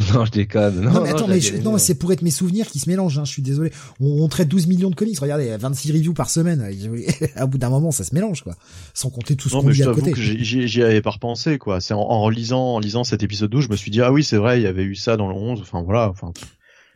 Non, 0.12 0.24
je 0.24 0.30
déconne. 0.32 0.80
Non, 0.80 0.92
Non, 0.92 1.02
mais 1.02 1.10
attends, 1.10 1.28
mais, 1.28 1.40
je- 1.40 1.56
non, 1.56 1.72
mais 1.74 1.78
c'est 1.78 1.94
pour 1.94 2.12
être 2.12 2.22
mes 2.22 2.30
souvenirs 2.32 2.66
qui 2.68 2.78
se 2.80 2.88
mélangent, 2.90 3.18
hein, 3.18 3.24
je 3.24 3.30
suis 3.30 3.42
désolé. 3.42 3.70
On, 4.00 4.22
on 4.22 4.28
traite 4.28 4.48
12 4.48 4.66
millions 4.66 4.90
de 4.90 4.94
comics, 4.96 5.18
regardez, 5.18 5.56
26 5.56 5.92
reviews 5.92 6.14
par 6.14 6.30
semaine. 6.30 6.68
À 7.36 7.46
bout 7.46 7.58
d'un 7.58 7.70
moment, 7.70 7.90
ça 7.92 8.02
se 8.04 8.12
mélange, 8.14 8.42
quoi. 8.42 8.56
Sans 8.92 9.10
compter 9.10 9.36
tout 9.36 9.48
ce 9.48 9.54
qu'on 9.54 9.70
je 9.70 9.82
à 9.84 9.94
côté. 9.94 10.10
que 10.12 10.20
j'y- 10.20 10.82
avais 10.82 11.00
pas 11.00 11.10
repensé, 11.10 11.58
quoi. 11.58 11.80
C'est 11.80 11.94
en, 11.94 12.00
en 12.00 12.28
lisant, 12.28 12.74
en 12.74 12.78
lisant 12.80 13.04
cet 13.04 13.22
épisode 13.22 13.50
12, 13.50 13.64
je 13.64 13.70
me 13.70 13.76
suis 13.76 13.90
dit, 13.92 14.00
ah 14.00 14.12
oui, 14.12 14.24
c'est 14.24 14.36
vrai, 14.36 14.58
il 14.60 14.64
y 14.64 14.66
avait 14.66 14.82
eu 14.82 14.96
ça 14.96 15.16
dans 15.16 15.28
le 15.28 15.34
11, 15.34 15.60
enfin 15.60 15.82
voilà, 15.82 16.08
enfin. 16.10 16.32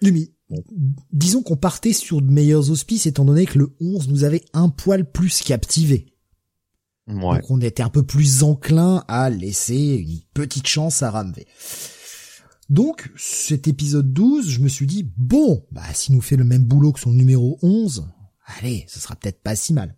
Oui, 0.03 0.11
mais, 0.13 0.29
bon, 0.51 0.63
disons 1.13 1.43
qu'on 1.43 1.57
partait 1.57 1.93
sur 1.93 2.21
de 2.21 2.31
meilleurs 2.31 2.71
auspices, 2.71 3.07
étant 3.07 3.25
donné 3.25 3.47
que 3.47 3.59
le 3.61 3.75
11 3.81 4.09
nous 4.09 4.25
avait 4.25 4.43
un 4.53 4.69
poil 4.71 5.09
plus 5.11 5.41
captivé. 5.43 6.07
Ouais. 7.09 7.15
Donc 7.39 7.51
on 7.51 7.61
était 7.61 7.83
un 7.83 7.89
peu 7.89 8.03
plus 8.03 8.43
enclin 8.43 9.03
à 9.09 9.31
laisser 9.31 10.05
une 10.07 10.19
petite 10.35 10.67
chance 10.67 11.03
à 11.03 11.11
Ramvé. 11.11 11.47
Donc, 12.69 13.11
cet 13.17 13.67
épisode 13.67 14.13
12, 14.13 14.49
je 14.49 14.61
me 14.61 14.69
suis 14.69 14.87
dit, 14.87 15.11
bon, 15.17 15.65
bah, 15.73 15.83
s'il 15.95 16.15
nous 16.15 16.21
fait 16.21 16.37
le 16.37 16.45
même 16.45 16.65
boulot 16.65 16.93
que 16.93 17.01
son 17.01 17.13
numéro 17.13 17.59
11, 17.63 18.09
allez, 18.59 18.85
ce 18.89 19.01
sera 19.01 19.17
peut-être 19.17 19.43
pas 19.43 19.57
si 19.57 19.73
mal. 19.73 19.95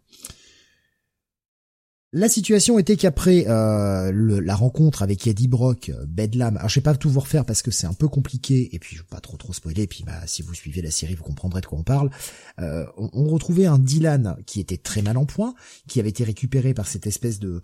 La 2.12 2.28
situation 2.28 2.76
était 2.80 2.96
qu'après 2.96 3.46
euh, 3.46 4.10
la 4.12 4.56
rencontre 4.56 5.02
avec 5.02 5.28
Eddie 5.28 5.46
Brock, 5.46 5.90
euh, 5.90 6.06
Bedlam, 6.08 6.56
alors 6.56 6.68
je 6.68 6.80
vais 6.80 6.82
pas 6.82 6.96
tout 6.96 7.08
vous 7.08 7.20
refaire 7.20 7.44
parce 7.44 7.62
que 7.62 7.70
c'est 7.70 7.86
un 7.86 7.92
peu 7.92 8.08
compliqué, 8.08 8.74
et 8.74 8.80
puis 8.80 8.96
je 8.96 9.02
vais 9.02 9.08
pas 9.08 9.20
trop 9.20 9.36
trop 9.36 9.52
spoiler, 9.52 9.82
et 9.82 9.86
puis 9.86 10.02
bah 10.02 10.26
si 10.26 10.42
vous 10.42 10.52
suivez 10.52 10.82
la 10.82 10.90
série 10.90 11.14
vous 11.14 11.22
comprendrez 11.22 11.60
de 11.60 11.66
quoi 11.66 11.78
on 11.78 11.84
parle. 11.84 12.10
Euh, 12.58 12.84
on, 12.96 13.28
retrouvait 13.28 13.66
un 13.66 13.78
Dylan 13.78 14.36
qui 14.44 14.58
était 14.58 14.76
très 14.76 15.02
mal 15.02 15.16
en 15.18 15.24
point, 15.24 15.54
qui 15.86 16.00
avait 16.00 16.08
été 16.08 16.24
récupéré 16.24 16.74
par 16.74 16.88
cette 16.88 17.06
espèce 17.06 17.38
de- 17.38 17.62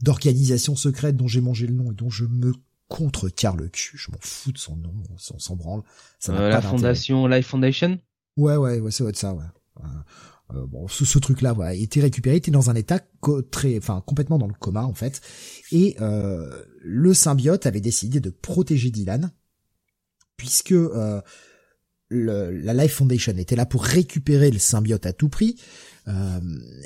d'organisation 0.00 0.76
secrète 0.76 1.16
dont 1.16 1.26
j'ai 1.26 1.40
mangé 1.40 1.66
le 1.66 1.74
nom 1.74 1.90
et 1.90 1.94
dont 1.96 2.10
je 2.10 2.26
me 2.26 2.52
contre-carre 2.88 3.56
le 3.56 3.68
cul. 3.68 3.98
Je 3.98 4.10
m'en 4.10 4.18
fous 4.20 4.52
de 4.52 4.58
son 4.58 4.76
nom, 4.76 4.92
on 5.32 5.38
s'en 5.38 5.56
branle. 5.56 5.82
Ça 6.18 6.32
Euh, 6.32 6.48
la 6.48 6.62
fondation 6.62 7.26
Life 7.26 7.46
Foundation? 7.48 7.98
Ouais, 8.36 8.56
ouais, 8.56 8.80
ouais, 8.80 8.90
ça 8.90 9.04
doit 9.04 9.10
être 9.10 9.16
ça, 9.16 9.34
ouais. 9.34 9.44
Euh, 9.80 9.86
euh, 10.54 10.66
bon, 10.66 10.86
ce, 10.88 11.04
ce 11.04 11.18
truc-là, 11.18 11.52
voilà, 11.52 11.74
il 11.74 11.82
était 11.82 12.00
récupéré, 12.00 12.36
il 12.36 12.38
était 12.38 12.50
dans 12.50 12.70
un 12.70 12.74
état 12.76 13.00
très, 13.50 13.76
enfin, 13.78 14.02
complètement 14.06 14.38
dans 14.38 14.46
le 14.46 14.54
coma 14.54 14.84
en 14.84 14.94
fait, 14.94 15.20
et 15.72 15.96
euh, 16.00 16.62
le 16.80 17.12
symbiote 17.14 17.66
avait 17.66 17.80
décidé 17.80 18.20
de 18.20 18.30
protéger 18.30 18.90
Dylan, 18.90 19.32
puisque 20.36 20.72
euh, 20.72 21.20
le- 22.08 22.52
la 22.52 22.74
Life 22.74 22.92
Foundation 22.94 23.36
était 23.36 23.56
là 23.56 23.66
pour 23.66 23.82
récupérer 23.84 24.50
le 24.50 24.58
symbiote 24.58 25.06
à 25.06 25.12
tout 25.12 25.28
prix. 25.28 25.56
euh, 26.08 26.38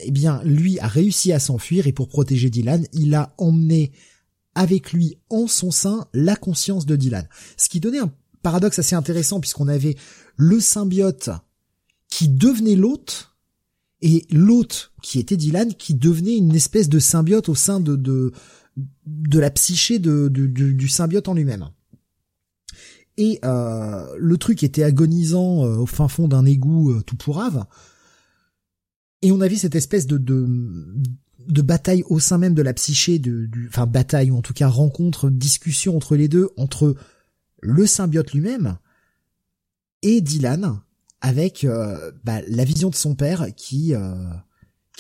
eh 0.05 0.11
bien, 0.11 0.43
lui 0.45 0.79
a 0.79 0.87
réussi 0.89 1.31
à 1.35 1.39
s'enfuir 1.39 1.87
et 1.87 1.93
pour 1.93 2.09
protéger 2.09 2.49
Dylan, 2.49 2.87
il 2.95 3.15
a 3.15 3.35
emmené 3.37 3.93
avec 4.55 4.93
lui 4.93 5.19
en 5.29 5.47
son 5.47 5.70
sein 5.70 6.07
la 6.12 6.37
conscience 6.37 6.87
de 6.87 6.97
Dylan. 6.97 7.29
Ce 7.57 7.69
qui 7.69 7.81
donnait 7.81 7.99
un 7.99 8.12
paradoxe 8.43 8.79
assez 8.79 8.95
intéressant 8.95 9.41
puisqu'on 9.41 9.69
avait 9.69 9.97
le 10.37 10.61
symbiote 10.61 11.31
qui 12.09 12.29
devenait 12.29 12.77
l'hôte 12.77 13.37
et 14.03 14.27
l'hôte 14.31 14.93
qui 15.03 15.19
était 15.19 15.37
Dylan 15.37 15.75
qui 15.75 15.95
devenait 15.95 16.37
une 16.37 16.55
espèce 16.55 16.89
de 16.89 16.99
symbiote 16.99 17.49
au 17.49 17.55
sein 17.55 17.81
de 17.81 17.97
de, 19.07 19.39
la 19.39 19.51
psyché 19.51 19.99
du 19.99 20.89
symbiote 20.89 21.29
en 21.29 21.35
lui-même. 21.35 21.69
Et 23.17 23.39
euh, 23.45 24.07
le 24.19 24.39
truc 24.39 24.62
était 24.62 24.83
agonisant 24.83 25.67
euh, 25.67 25.77
au 25.77 25.87
fin 25.87 26.09
fond 26.09 26.29
d'un 26.29 26.47
égout 26.47 26.91
euh, 26.91 27.03
tout 27.03 27.17
pourrave. 27.17 27.67
Et 29.20 29.33
on 29.33 29.41
avait 29.43 29.57
cette 29.57 29.75
espèce 29.75 30.07
de, 30.07 30.17
de, 30.17 30.47
de 31.49 31.62
bataille 31.62 32.05
au 32.09 32.19
sein 32.19 32.39
même 32.39 32.55
de 32.55 32.62
la 32.62 32.75
psyché, 32.75 33.19
de, 33.19 33.47
du, 33.47 33.69
enfin 33.69 33.86
bataille 33.86 34.31
ou 34.31 34.36
en 34.36 34.43
tout 34.43 34.55
cas 34.55 34.69
rencontre, 34.69 35.31
discussion 35.31 35.97
entre 35.97 36.17
les 36.17 36.28
deux, 36.28 36.51
entre 36.57 36.97
le 37.60 37.86
symbiote 37.86 38.33
lui-même 38.33 38.78
et 40.02 40.20
Dylan, 40.20 40.81
avec 41.20 41.65
euh, 41.65 42.10
bah, 42.25 42.41
la 42.49 42.65
vision 42.65 42.91
de 42.91 42.94
son 42.94 43.15
père 43.15 43.49
qui 43.55 43.94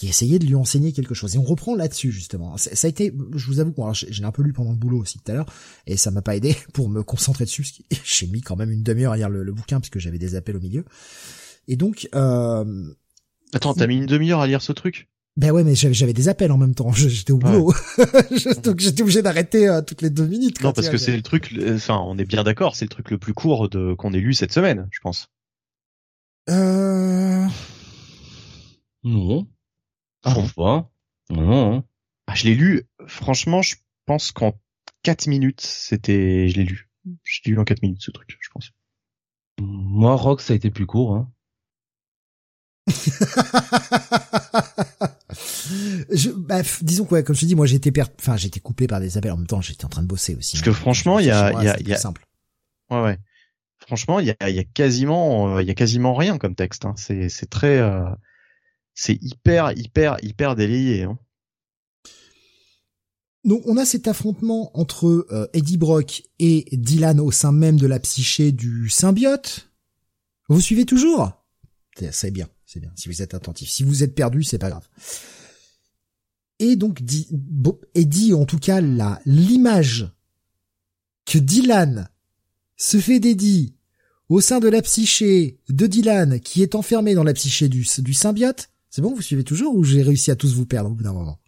qui 0.00 0.08
essayait 0.08 0.38
de 0.38 0.46
lui 0.46 0.54
enseigner 0.54 0.94
quelque 0.94 1.12
chose. 1.12 1.34
Et 1.34 1.38
on 1.38 1.42
reprend 1.42 1.74
là-dessus 1.74 2.10
justement. 2.10 2.56
Ça 2.56 2.86
a 2.86 2.88
été, 2.88 3.14
je 3.34 3.46
vous 3.46 3.60
avoue, 3.60 3.74
j'ai 3.92 4.24
un 4.24 4.32
peu 4.32 4.42
lu 4.42 4.54
pendant 4.54 4.70
le 4.70 4.78
boulot 4.78 4.96
aussi 4.96 5.18
tout 5.18 5.30
à 5.30 5.34
l'heure, 5.34 5.52
et 5.86 5.98
ça 5.98 6.10
m'a 6.10 6.22
pas 6.22 6.34
aidé 6.34 6.56
pour 6.72 6.88
me 6.88 7.02
concentrer 7.02 7.44
dessus. 7.44 7.66
J'ai 8.02 8.26
mis 8.26 8.40
quand 8.40 8.56
même 8.56 8.70
une 8.70 8.82
demi-heure 8.82 9.12
à 9.12 9.18
lire 9.18 9.28
le, 9.28 9.52
bouquin 9.52 9.78
parce 9.78 9.90
que 9.90 9.98
j'avais 9.98 10.16
des 10.16 10.36
appels 10.36 10.56
au 10.56 10.60
milieu. 10.60 10.86
Et 11.68 11.76
donc, 11.76 12.08
euh... 12.14 12.94
attends, 13.52 13.74
t'as 13.74 13.86
mis 13.86 13.96
une 13.96 14.06
demi-heure 14.06 14.40
à 14.40 14.46
lire 14.46 14.62
ce 14.62 14.72
truc? 14.72 15.09
Ben 15.36 15.52
ouais, 15.52 15.64
mais 15.64 15.74
j'avais 15.74 16.12
des 16.12 16.28
appels 16.28 16.52
en 16.52 16.58
même 16.58 16.74
temps. 16.74 16.92
J'étais 16.92 17.32
au 17.32 17.38
boulot, 17.38 17.72
donc 18.64 18.80
j'étais 18.80 19.02
obligé 19.02 19.22
d'arrêter 19.22 19.68
euh, 19.68 19.80
toutes 19.80 20.02
les 20.02 20.10
deux 20.10 20.26
minutes. 20.26 20.60
Non, 20.60 20.72
parce 20.72 20.88
que 20.88 20.96
c'est 20.96 21.16
le 21.16 21.22
truc. 21.22 21.54
Enfin, 21.68 21.98
on 22.04 22.18
est 22.18 22.24
bien 22.24 22.42
d'accord, 22.42 22.76
c'est 22.76 22.84
le 22.84 22.90
truc 22.90 23.10
le 23.10 23.18
plus 23.18 23.32
court 23.32 23.68
de 23.68 23.94
qu'on 23.94 24.12
ait 24.12 24.20
lu 24.20 24.34
cette 24.34 24.52
semaine, 24.52 24.88
je 24.90 25.00
pense. 25.00 25.28
Euh... 26.48 27.46
Non. 29.04 29.46
Ah 30.24 30.34
bon 30.56 30.86
Non. 31.30 31.84
Ah, 32.26 32.34
je 32.34 32.44
l'ai 32.44 32.54
lu. 32.54 32.82
Franchement, 33.06 33.62
je 33.62 33.76
pense 34.06 34.32
qu'en 34.32 34.58
4 35.02 35.26
minutes, 35.26 35.62
c'était, 35.62 36.48
je 36.48 36.56
l'ai 36.56 36.64
lu. 36.64 36.90
Je 37.22 37.40
l'ai 37.44 37.52
lu 37.52 37.58
en 37.58 37.64
4 37.64 37.82
minutes, 37.82 38.02
ce 38.02 38.10
truc, 38.10 38.36
je 38.40 38.48
pense. 38.50 38.72
Moi, 39.60 40.14
Rock, 40.16 40.40
ça 40.40 40.52
a 40.52 40.56
été 40.56 40.70
plus 40.70 40.86
court, 40.86 41.14
hein. 41.14 41.30
je, 46.10 46.30
bah, 46.30 46.62
disons 46.82 47.04
quoi, 47.04 47.22
comme 47.22 47.34
je 47.34 47.40
te 47.42 47.46
dis, 47.46 47.54
moi 47.54 47.66
j'étais 47.66 47.92
per... 47.92 48.04
enfin 48.18 48.36
j'étais 48.36 48.60
coupé 48.60 48.86
par 48.86 49.00
des 49.00 49.16
appels 49.16 49.32
en 49.32 49.36
même 49.36 49.46
temps, 49.46 49.60
j'étais 49.60 49.84
en 49.84 49.88
train 49.88 50.02
de 50.02 50.06
bosser 50.06 50.34
aussi. 50.34 50.56
Parce 50.56 50.64
que 50.64 50.72
franchement, 50.72 51.18
il 51.18 51.26
y 51.26 51.30
a, 51.30 51.52
il 51.60 51.64
y 51.64 51.68
a, 51.68 51.80
y 51.80 51.92
a... 51.92 51.96
simple. 51.96 52.26
Ouais, 52.90 53.02
ouais. 53.02 53.18
Franchement, 53.78 54.20
il 54.20 54.26
y 54.26 54.34
a, 54.38 54.50
y 54.50 54.58
a 54.58 54.64
quasiment, 54.64 55.58
il 55.58 55.66
y 55.66 55.70
a 55.70 55.74
quasiment 55.74 56.14
rien 56.14 56.38
comme 56.38 56.54
texte. 56.54 56.84
Hein. 56.84 56.94
C'est, 56.96 57.28
c'est 57.28 57.48
très, 57.48 57.78
euh 57.78 58.04
c'est 58.94 59.18
hyper, 59.22 59.72
hyper, 59.78 60.16
hyper 60.22 60.54
délayé. 60.56 61.04
Hein. 61.04 61.18
Donc 63.44 63.62
on 63.64 63.78
a 63.78 63.86
cet 63.86 64.08
affrontement 64.08 64.70
entre 64.78 65.06
euh, 65.06 65.48
Eddie 65.54 65.78
Brock 65.78 66.24
et 66.38 66.66
Dylan 66.72 67.20
au 67.20 67.30
sein 67.30 67.52
même 67.52 67.78
de 67.78 67.86
la 67.86 67.98
psyché 67.98 68.52
du 68.52 68.90
symbiote. 68.90 69.70
Vous 70.48 70.60
suivez 70.60 70.84
toujours? 70.84 71.32
C'est 72.10 72.30
bien, 72.30 72.48
c'est 72.66 72.80
bien. 72.80 72.92
Si 72.96 73.08
vous 73.08 73.22
êtes 73.22 73.32
attentif, 73.32 73.70
si 73.70 73.84
vous 73.84 74.02
êtes 74.02 74.14
perdu, 74.14 74.42
c'est 74.42 74.58
pas 74.58 74.68
grave. 74.68 74.86
Et 76.60 76.76
donc 76.76 77.02
Eddie, 77.94 78.34
en 78.34 78.44
tout 78.44 78.58
cas, 78.58 78.80
la 78.80 79.20
l'image 79.24 80.08
que 81.26 81.38
Dylan 81.38 82.08
se 82.76 82.98
fait 82.98 83.18
d'Eddie 83.18 83.74
au 84.28 84.40
sein 84.40 84.60
de 84.60 84.68
la 84.68 84.82
psyché 84.82 85.58
de 85.68 85.86
Dylan 85.86 86.38
qui 86.38 86.62
est 86.62 86.74
enfermé 86.74 87.14
dans 87.14 87.24
la 87.24 87.32
psyché 87.32 87.68
du, 87.68 87.86
du 87.98 88.14
symbiote, 88.14 88.68
c'est 88.90 89.02
bon, 89.02 89.14
vous 89.14 89.22
suivez 89.22 89.42
toujours 89.42 89.74
ou 89.74 89.84
j'ai 89.84 90.02
réussi 90.02 90.30
à 90.30 90.36
tous 90.36 90.54
vous 90.54 90.66
perdre 90.66 90.90
au 90.90 90.94
bout 90.94 91.02
d'un 91.02 91.12
moment? 91.12 91.38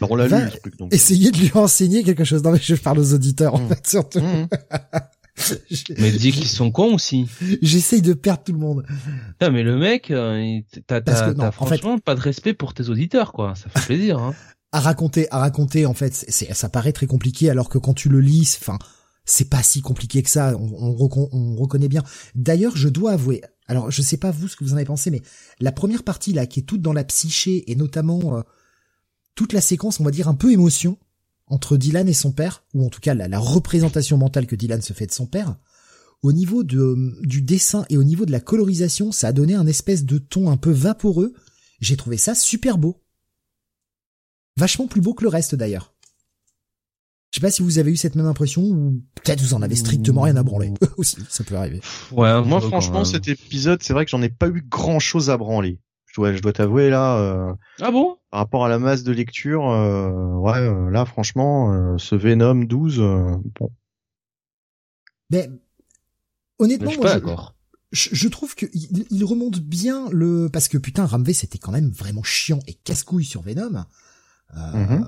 Bah, 0.00 0.08
On 0.10 0.16
l'a 0.16 0.28
truc, 0.50 0.76
donc. 0.76 0.92
Essayez 0.92 1.30
de 1.30 1.38
lui 1.38 1.50
enseigner 1.54 2.02
quelque 2.02 2.24
chose. 2.24 2.42
Non, 2.42 2.52
mais 2.52 2.60
je 2.60 2.74
parle 2.74 2.98
aux 2.98 3.14
auditeurs, 3.14 3.54
en 3.54 3.60
mmh. 3.60 3.68
fait, 3.68 3.86
surtout. 3.86 4.20
Mmh. 4.20 4.48
mais 5.98 6.10
dis 6.12 6.32
qu'ils 6.32 6.48
sont 6.48 6.70
cons 6.70 6.94
aussi. 6.94 7.26
J'essaye 7.62 8.02
de 8.02 8.14
perdre 8.14 8.44
tout 8.44 8.52
le 8.52 8.58
monde. 8.58 8.84
Non, 9.40 9.50
mais 9.50 9.62
le 9.62 9.76
mec, 9.76 10.10
euh, 10.10 10.60
t'as 10.86 11.50
franchement 11.50 11.98
pas 11.98 12.14
de 12.14 12.20
respect 12.20 12.54
pour 12.54 12.74
tes 12.74 12.88
auditeurs, 12.88 13.32
quoi. 13.32 13.54
Ça 13.54 13.68
fait 13.68 13.86
plaisir. 13.86 14.18
Hein. 14.18 14.34
À 14.72 14.80
raconter, 14.80 15.28
à 15.30 15.38
raconter, 15.38 15.86
en 15.86 15.94
fait, 15.94 16.14
c'est, 16.14 16.52
ça 16.52 16.68
paraît 16.68 16.92
très 16.92 17.06
compliqué, 17.06 17.50
alors 17.50 17.68
que 17.68 17.78
quand 17.78 17.94
tu 17.94 18.08
le 18.08 18.20
lis, 18.20 18.58
enfin, 18.60 18.78
c'est 19.24 19.48
pas 19.50 19.62
si 19.62 19.80
compliqué 19.80 20.22
que 20.22 20.30
ça. 20.30 20.56
On, 20.58 20.96
on, 20.98 21.28
on 21.32 21.56
reconnaît 21.56 21.88
bien. 21.88 22.02
D'ailleurs, 22.34 22.76
je 22.76 22.88
dois 22.88 23.12
avouer, 23.12 23.42
alors, 23.68 23.90
je 23.90 24.02
sais 24.02 24.16
pas 24.16 24.30
vous 24.30 24.48
ce 24.48 24.56
que 24.56 24.64
vous 24.64 24.72
en 24.72 24.76
avez 24.76 24.84
pensé, 24.84 25.10
mais 25.10 25.22
la 25.58 25.72
première 25.72 26.04
partie 26.04 26.32
là, 26.32 26.46
qui 26.46 26.60
est 26.60 26.62
toute 26.64 26.82
dans 26.82 26.92
la 26.92 27.04
psyché 27.04 27.70
et 27.70 27.74
notamment 27.74 28.38
euh, 28.38 28.42
toute 29.34 29.52
la 29.52 29.60
séquence, 29.60 30.00
on 30.00 30.04
va 30.04 30.10
dire 30.10 30.28
un 30.28 30.34
peu 30.34 30.52
émotion 30.52 30.98
entre 31.46 31.76
Dylan 31.76 32.08
et 32.08 32.12
son 32.12 32.32
père, 32.32 32.64
ou 32.74 32.84
en 32.84 32.88
tout 32.88 33.00
cas 33.00 33.14
la, 33.14 33.38
représentation 33.38 34.18
mentale 34.18 34.46
que 34.46 34.56
Dylan 34.56 34.82
se 34.82 34.92
fait 34.92 35.06
de 35.06 35.12
son 35.12 35.26
père. 35.26 35.56
Au 36.22 36.32
niveau 36.32 36.64
de, 36.64 37.14
du 37.22 37.42
dessin 37.42 37.84
et 37.90 37.96
au 37.96 38.04
niveau 38.04 38.26
de 38.26 38.32
la 38.32 38.40
colorisation, 38.40 39.12
ça 39.12 39.28
a 39.28 39.32
donné 39.32 39.54
un 39.54 39.66
espèce 39.66 40.04
de 40.04 40.18
ton 40.18 40.50
un 40.50 40.56
peu 40.56 40.70
vaporeux. 40.70 41.34
J'ai 41.80 41.96
trouvé 41.96 42.16
ça 42.16 42.34
super 42.34 42.78
beau. 42.78 43.02
Vachement 44.56 44.86
plus 44.86 45.02
beau 45.02 45.14
que 45.14 45.22
le 45.22 45.28
reste 45.28 45.54
d'ailleurs. 45.54 45.92
Je 47.30 47.40
sais 47.40 47.46
pas 47.46 47.50
si 47.50 47.60
vous 47.60 47.78
avez 47.78 47.90
eu 47.90 47.96
cette 47.96 48.14
même 48.14 48.26
impression 48.26 48.62
ou 48.62 49.02
peut-être 49.14 49.42
vous 49.42 49.52
en 49.52 49.60
avez 49.60 49.76
strictement 49.76 50.22
rien 50.22 50.36
à 50.36 50.42
branler. 50.42 50.72
Aussi, 50.96 51.18
ça 51.28 51.44
peut 51.44 51.54
arriver. 51.54 51.82
Ouais, 52.10 52.42
moi 52.42 52.62
franchement 52.62 53.04
cet 53.04 53.28
épisode, 53.28 53.82
c'est 53.82 53.92
vrai 53.92 54.06
que 54.06 54.10
j'en 54.10 54.22
ai 54.22 54.30
pas 54.30 54.48
eu 54.48 54.64
grand 54.66 54.98
chose 54.98 55.28
à 55.28 55.36
branler. 55.36 55.78
Je 56.06 56.14
dois, 56.14 56.32
je 56.32 56.40
dois 56.40 56.54
t'avouer 56.54 56.88
là. 56.88 57.18
Euh, 57.18 57.52
ah 57.82 57.90
bon? 57.90 58.16
Par 58.36 58.42
rapport 58.42 58.66
à 58.66 58.68
la 58.68 58.78
masse 58.78 59.02
de 59.02 59.12
lecture, 59.12 59.66
euh, 59.70 60.34
ouais, 60.34 60.58
euh, 60.58 60.90
là 60.90 61.06
franchement, 61.06 61.96
ce 61.96 62.14
Venom 62.14 62.64
12, 62.64 62.98
bon. 62.98 63.70
Mais 65.30 65.48
honnêtement, 66.58 66.90
je, 66.90 67.00
moi, 67.00 67.54
je, 67.92 68.10
je, 68.12 68.28
trouve 68.28 68.54
que 68.54 68.66
il, 68.74 69.24
remonte 69.24 69.60
bien 69.60 70.10
le 70.10 70.50
parce 70.52 70.68
que 70.68 70.76
putain, 70.76 71.06
Ramvé 71.06 71.32
c'était 71.32 71.56
quand 71.56 71.72
même 71.72 71.88
vraiment 71.88 72.22
chiant 72.22 72.58
et 72.66 72.74
casse-couille 72.74 73.24
sur 73.24 73.40
Venom. 73.40 73.84
Euh, 74.56 74.72
mhm. 74.72 75.06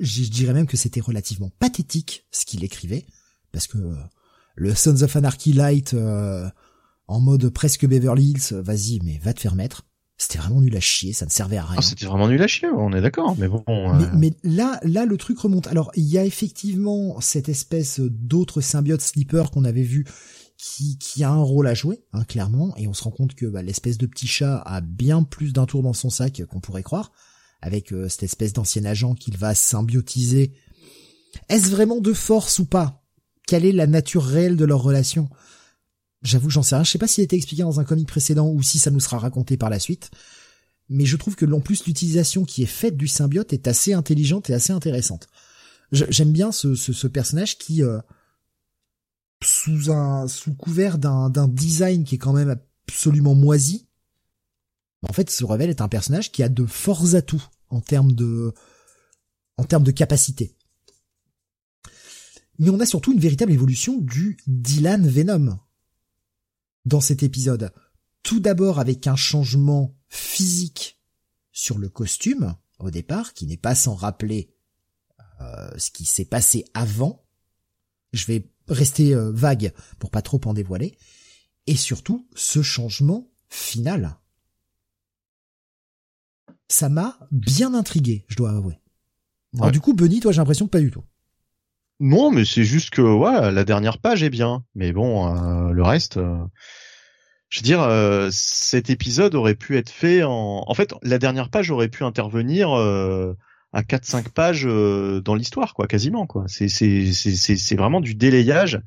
Je 0.00 0.24
dirais 0.24 0.52
même 0.52 0.66
que 0.66 0.76
c'était 0.76 1.00
relativement 1.00 1.50
pathétique 1.58 2.26
ce 2.30 2.44
qu'il 2.44 2.64
écrivait, 2.64 3.06
parce 3.52 3.66
que 3.66 3.78
euh, 3.78 3.94
le 4.56 4.74
Sons 4.74 5.02
of 5.02 5.16
Anarchy 5.16 5.52
Light 5.52 5.94
euh, 5.94 6.48
en 7.06 7.20
mode 7.20 7.48
presque 7.50 7.86
Beverly 7.86 8.30
Hills, 8.30 8.60
vas-y, 8.60 9.00
mais 9.04 9.18
va 9.18 9.32
te 9.32 9.40
faire 9.40 9.54
mettre. 9.54 9.86
C'était 10.22 10.38
vraiment 10.38 10.60
nul 10.60 10.76
à 10.76 10.80
chier, 10.80 11.12
ça 11.12 11.26
ne 11.26 11.32
servait 11.32 11.56
à 11.56 11.64
rien. 11.64 11.78
Ah, 11.80 11.82
c'était 11.82 12.06
vraiment 12.06 12.28
nul 12.28 12.40
à 12.40 12.46
chier, 12.46 12.68
on 12.68 12.92
est 12.92 13.00
d'accord, 13.00 13.34
mais 13.38 13.48
bon. 13.48 13.64
Mais, 14.14 14.32
là, 14.44 14.78
là, 14.84 15.04
le 15.04 15.16
truc 15.16 15.36
remonte. 15.40 15.66
Alors, 15.66 15.90
il 15.96 16.04
y 16.04 16.16
a 16.16 16.24
effectivement 16.24 17.20
cette 17.20 17.48
espèce 17.48 17.98
d'autre 17.98 18.60
symbiote 18.60 19.00
sleeper 19.00 19.50
qu'on 19.50 19.64
avait 19.64 19.82
vu 19.82 20.06
qui, 20.56 20.96
qui 20.98 21.24
a 21.24 21.30
un 21.30 21.42
rôle 21.42 21.66
à 21.66 21.74
jouer, 21.74 22.04
hein, 22.12 22.22
clairement, 22.22 22.72
et 22.76 22.86
on 22.86 22.94
se 22.94 23.02
rend 23.02 23.10
compte 23.10 23.34
que 23.34 23.46
bah, 23.46 23.62
l'espèce 23.62 23.98
de 23.98 24.06
petit 24.06 24.28
chat 24.28 24.62
a 24.64 24.80
bien 24.80 25.24
plus 25.24 25.52
d'un 25.52 25.66
tour 25.66 25.82
dans 25.82 25.92
son 25.92 26.08
sac 26.08 26.40
qu'on 26.48 26.60
pourrait 26.60 26.84
croire 26.84 27.10
avec 27.60 27.92
euh, 27.92 28.08
cette 28.08 28.22
espèce 28.22 28.52
d'ancien 28.52 28.84
agent 28.84 29.14
qu'il 29.14 29.36
va 29.36 29.56
symbiotiser. 29.56 30.52
Est-ce 31.48 31.68
vraiment 31.68 32.00
de 32.00 32.12
force 32.12 32.60
ou 32.60 32.64
pas? 32.64 33.02
Quelle 33.48 33.64
est 33.64 33.72
la 33.72 33.88
nature 33.88 34.24
réelle 34.24 34.56
de 34.56 34.64
leur 34.64 34.82
relation? 34.82 35.28
J'avoue, 36.22 36.50
j'en 36.50 36.62
sais 36.62 36.76
rien. 36.76 36.84
Je 36.84 36.90
sais 36.90 36.98
pas 36.98 37.08
s'il 37.08 37.22
a 37.22 37.24
été 37.24 37.36
expliqué 37.36 37.62
dans 37.62 37.80
un 37.80 37.84
comic 37.84 38.06
précédent 38.06 38.48
ou 38.48 38.62
si 38.62 38.78
ça 38.78 38.90
nous 38.90 39.00
sera 39.00 39.18
raconté 39.18 39.56
par 39.56 39.70
la 39.70 39.78
suite. 39.78 40.10
Mais 40.88 41.04
je 41.04 41.16
trouve 41.16 41.36
que 41.36 41.46
en 41.46 41.60
plus 41.60 41.86
l'utilisation 41.86 42.44
qui 42.44 42.62
est 42.62 42.66
faite 42.66 42.96
du 42.96 43.08
symbiote 43.08 43.52
est 43.52 43.66
assez 43.66 43.92
intelligente 43.92 44.50
et 44.50 44.54
assez 44.54 44.72
intéressante. 44.72 45.28
J'aime 45.90 46.32
bien 46.32 46.52
ce, 46.52 46.74
ce, 46.74 47.06
personnage 47.06 47.58
qui, 47.58 47.82
euh, 47.82 48.00
sous 49.42 49.90
un 49.90 50.26
sous 50.26 50.54
couvert 50.54 50.96
d'un 50.96 51.48
design 51.48 52.04
qui 52.04 52.14
est 52.14 52.18
quand 52.18 52.32
même 52.32 52.56
absolument 52.88 53.34
moisi, 53.34 53.86
en 55.08 55.12
fait, 55.12 55.28
se 55.30 55.44
révèle 55.44 55.70
être 55.70 55.82
un 55.82 55.88
personnage 55.88 56.32
qui 56.32 56.42
a 56.42 56.48
de 56.48 56.64
forts 56.64 57.14
atouts 57.14 57.44
en 57.68 57.80
termes 57.80 58.12
de, 58.12 58.54
en 59.56 59.64
termes 59.64 59.82
de 59.82 59.90
capacité. 59.90 60.56
Mais 62.58 62.70
on 62.70 62.80
a 62.80 62.86
surtout 62.86 63.12
une 63.12 63.20
véritable 63.20 63.52
évolution 63.52 63.98
du 63.98 64.38
Dylan 64.46 65.06
Venom 65.08 65.58
dans 66.84 67.00
cet 67.00 67.22
épisode. 67.22 67.72
Tout 68.22 68.40
d'abord 68.40 68.78
avec 68.78 69.06
un 69.06 69.16
changement 69.16 69.96
physique 70.08 71.00
sur 71.52 71.78
le 71.78 71.88
costume 71.88 72.54
au 72.78 72.90
départ, 72.90 73.34
qui 73.34 73.46
n'est 73.46 73.56
pas 73.56 73.74
sans 73.74 73.94
rappeler 73.94 74.54
euh, 75.40 75.70
ce 75.78 75.90
qui 75.90 76.04
s'est 76.04 76.24
passé 76.24 76.64
avant. 76.74 77.24
Je 78.12 78.26
vais 78.26 78.50
rester 78.68 79.14
euh, 79.14 79.30
vague 79.32 79.72
pour 79.98 80.10
pas 80.10 80.22
trop 80.22 80.40
en 80.44 80.54
dévoiler. 80.54 80.96
Et 81.66 81.76
surtout, 81.76 82.28
ce 82.34 82.62
changement 82.62 83.30
final 83.48 84.18
ça 86.72 86.88
m'a 86.88 87.18
bien 87.30 87.74
intrigué, 87.74 88.24
je 88.28 88.36
dois 88.36 88.50
avouer. 88.50 88.80
Alors 89.54 89.70
du 89.70 89.80
coup, 89.80 89.92
Bunny, 89.92 90.20
toi, 90.20 90.32
j'ai 90.32 90.38
l'impression 90.38 90.66
que 90.66 90.70
pas 90.70 90.80
du 90.80 90.90
tout. 90.90 91.04
Non, 92.02 92.32
mais 92.32 92.44
c'est 92.44 92.64
juste 92.64 92.90
que 92.90 93.00
ouais, 93.00 93.52
la 93.52 93.62
dernière 93.64 93.98
page 93.98 94.24
est 94.24 94.28
bien, 94.30 94.64
mais 94.74 94.92
bon, 94.92 95.36
euh, 95.36 95.70
le 95.70 95.82
reste, 95.84 96.16
euh, 96.16 96.36
je 97.48 97.60
veux 97.60 97.62
dire, 97.62 97.80
euh, 97.80 98.28
cet 98.32 98.90
épisode 98.90 99.36
aurait 99.36 99.54
pu 99.54 99.76
être 99.78 99.88
fait 99.88 100.24
en, 100.24 100.64
en 100.66 100.74
fait, 100.74 100.92
la 101.02 101.18
dernière 101.18 101.48
page 101.48 101.70
aurait 101.70 101.88
pu 101.88 102.02
intervenir 102.02 102.72
euh, 102.76 103.34
à 103.72 103.82
4-5 103.84 104.30
pages 104.30 104.66
euh, 104.66 105.20
dans 105.20 105.36
l'histoire, 105.36 105.74
quoi, 105.74 105.86
quasiment, 105.86 106.26
quoi. 106.26 106.42
C'est 106.48 106.66
c'est 106.66 107.12
c'est 107.12 107.36
c'est 107.36 107.76
vraiment 107.76 108.00
du 108.00 108.16
délayage. 108.16 108.80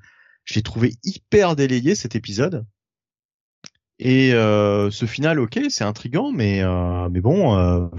Je 0.43 0.55
l'ai 0.55 0.61
trouvé 0.61 0.95
hyper 1.05 1.55
délayé 1.55 1.95
cet 1.95 2.17
épisode. 2.17 2.65
Et 3.97 4.33
euh, 4.33 4.91
ce 4.91 5.05
final, 5.05 5.39
ok, 5.39 5.57
c'est 5.69 5.85
intrigant, 5.85 6.33
mais 6.33 6.63
mais 7.09 7.21
bon, 7.21 7.89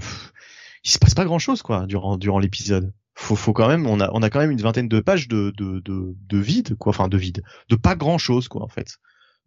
il 0.83 0.91
se 0.91 0.99
passe 0.99 1.15
pas 1.15 1.25
grand 1.25 1.39
chose, 1.39 1.63
quoi, 1.63 1.87
durant 1.87 2.17
durant 2.17 2.37
l'épisode 2.37 2.93
faut, 3.17 3.35
faut 3.35 3.53
quand 3.53 3.67
même, 3.67 3.87
on 3.87 3.99
a, 3.99 4.09
on 4.13 4.21
a 4.21 4.29
quand 4.29 4.39
même 4.39 4.51
une 4.51 4.61
vingtaine 4.61 4.87
de 4.87 4.99
pages 4.99 5.27
de, 5.27 5.51
de, 5.57 5.79
de, 5.79 6.15
de 6.15 6.37
vide, 6.37 6.75
quoi, 6.75 6.91
enfin 6.91 7.07
de 7.07 7.17
vide, 7.17 7.43
de 7.69 7.75
pas 7.75 7.95
grand 7.95 8.17
chose, 8.19 8.47
quoi, 8.47 8.63
en 8.63 8.67
fait, 8.69 8.97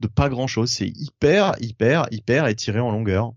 de 0.00 0.08
pas 0.08 0.28
grand 0.28 0.46
chose. 0.48 0.70
C'est 0.70 0.88
hyper, 0.88 1.54
hyper, 1.60 2.06
hyper 2.10 2.46
étiré 2.48 2.80
en 2.80 2.90
longueur, 2.90 3.32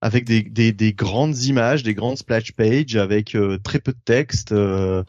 avec 0.00 0.24
des, 0.24 0.42
des, 0.42 0.72
des 0.72 0.92
grandes 0.94 1.36
images, 1.44 1.82
des 1.82 1.94
grandes 1.94 2.18
splash 2.18 2.52
pages, 2.52 2.96
avec 2.96 3.34
euh, 3.34 3.58
très 3.58 3.78
peu 3.80 3.92
de 3.92 4.00
texte. 4.04 4.52
euh, 4.52 5.04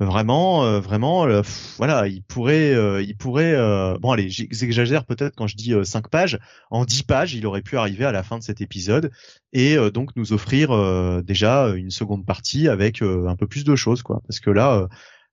vraiment, 0.00 0.64
euh, 0.64 0.80
vraiment, 0.80 1.26
euh, 1.26 1.42
pff, 1.42 1.74
voilà, 1.76 2.08
il 2.08 2.22
pourrait, 2.22 2.72
euh, 2.74 3.02
il 3.02 3.16
pourrait. 3.16 3.54
euh, 3.54 3.98
bon, 3.98 4.10
allez, 4.12 4.28
j'exagère 4.30 5.04
peut-être 5.04 5.36
quand 5.36 5.46
je 5.46 5.56
dis 5.56 5.72
5 5.84 6.08
pages. 6.08 6.38
En 6.70 6.84
10 6.84 7.02
pages, 7.02 7.34
il 7.34 7.46
aurait 7.46 7.62
pu 7.62 7.76
arriver 7.76 8.04
à 8.04 8.12
la 8.12 8.22
fin 8.22 8.38
de 8.38 8.42
cet 8.42 8.60
épisode 8.60 9.10
et 9.52 9.76
euh, 9.76 9.90
donc 9.90 10.16
nous 10.16 10.32
offrir 10.32 10.70
euh, 10.70 11.22
déjà 11.22 11.68
une 11.76 11.90
seconde 11.90 12.24
partie 12.26 12.68
avec 12.68 13.02
euh, 13.02 13.26
un 13.28 13.36
peu 13.36 13.46
plus 13.46 13.64
de 13.64 13.74
choses 13.76 14.02
quoi 14.02 14.22
parce 14.26 14.38
que 14.40 14.50
là 14.50 14.74
euh, 14.76 14.86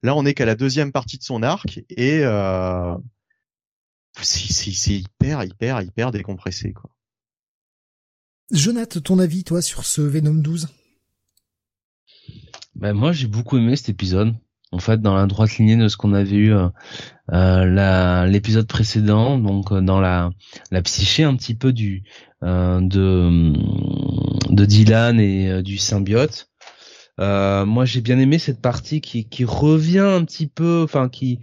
là 0.04 0.16
on 0.16 0.26
est 0.26 0.34
qu'à 0.34 0.46
la 0.46 0.56
deuxième 0.56 0.92
partie 0.92 1.18
de 1.20 1.24
son 1.24 1.44
arc 1.44 1.80
et 1.90 2.22
euh, 2.24 2.96
c'est 4.20 4.52
c'est- 4.52 4.72
c'est 4.72 4.94
hyper 4.96 5.44
hyper 5.44 5.82
hyper 5.84 6.12
décompressé 6.12 6.74
quoi 6.74 6.90
Jonathan, 8.52 9.02
ton 9.02 9.20
avis, 9.20 9.44
toi, 9.44 9.62
sur 9.62 9.86
ce 9.86 10.02
Venom 10.02 10.34
12 10.36 10.68
Ben 12.76 12.94
moi 12.94 13.12
j'ai 13.12 13.28
beaucoup 13.28 13.58
aimé 13.58 13.76
cet 13.76 13.90
épisode. 13.90 14.36
En 14.72 14.80
fait, 14.80 15.02
dans 15.02 15.16
la 15.16 15.28
droite 15.28 15.58
lignée 15.58 15.78
de 15.78 15.88
ce 15.88 15.96
qu'on 15.96 16.14
avait 16.14 16.36
eu 16.36 16.54
euh, 16.54 16.68
euh, 17.32 18.26
l'épisode 18.26 18.68
précédent, 18.68 19.38
donc 19.38 19.72
euh, 19.72 19.82
dans 19.82 20.02
la, 20.02 20.30
la 20.72 20.82
psyché 20.82 21.24
un 21.24 21.36
petit 21.36 21.56
peu 21.56 21.72
du 21.72 22.04
euh, 22.44 22.82
de 22.82 23.54
de 24.54 24.66
Dylan 24.66 25.20
et 25.20 25.50
euh, 25.50 25.62
du 25.62 25.78
symbiote. 25.78 26.50
Euh, 27.20 27.66
moi 27.66 27.86
j'ai 27.86 28.02
bien 28.02 28.20
aimé 28.20 28.38
cette 28.38 28.62
partie 28.62 29.02
qui, 29.02 29.28
qui 29.28 29.44
revient 29.44 30.00
un 30.00 30.24
petit 30.24 30.48
peu, 30.48 30.82
enfin 30.84 31.10
qui 31.10 31.40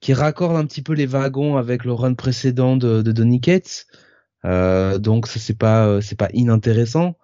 qui 0.00 0.14
raccorde 0.14 0.56
un 0.56 0.64
petit 0.64 0.82
peu 0.82 0.94
les 0.94 1.06
wagons 1.06 1.56
avec 1.56 1.84
le 1.84 1.92
run 1.92 2.14
précédent 2.14 2.76
de, 2.76 3.02
de 3.02 3.12
Donny 3.12 3.40
Cates. 3.40 3.86
Euh, 4.44 4.98
donc 4.98 5.26
ça 5.26 5.38
c'est 5.38 5.58
pas 5.58 5.86
euh, 5.86 6.00
c'est 6.00 6.16
pas 6.16 6.28
inintéressant. 6.32 7.16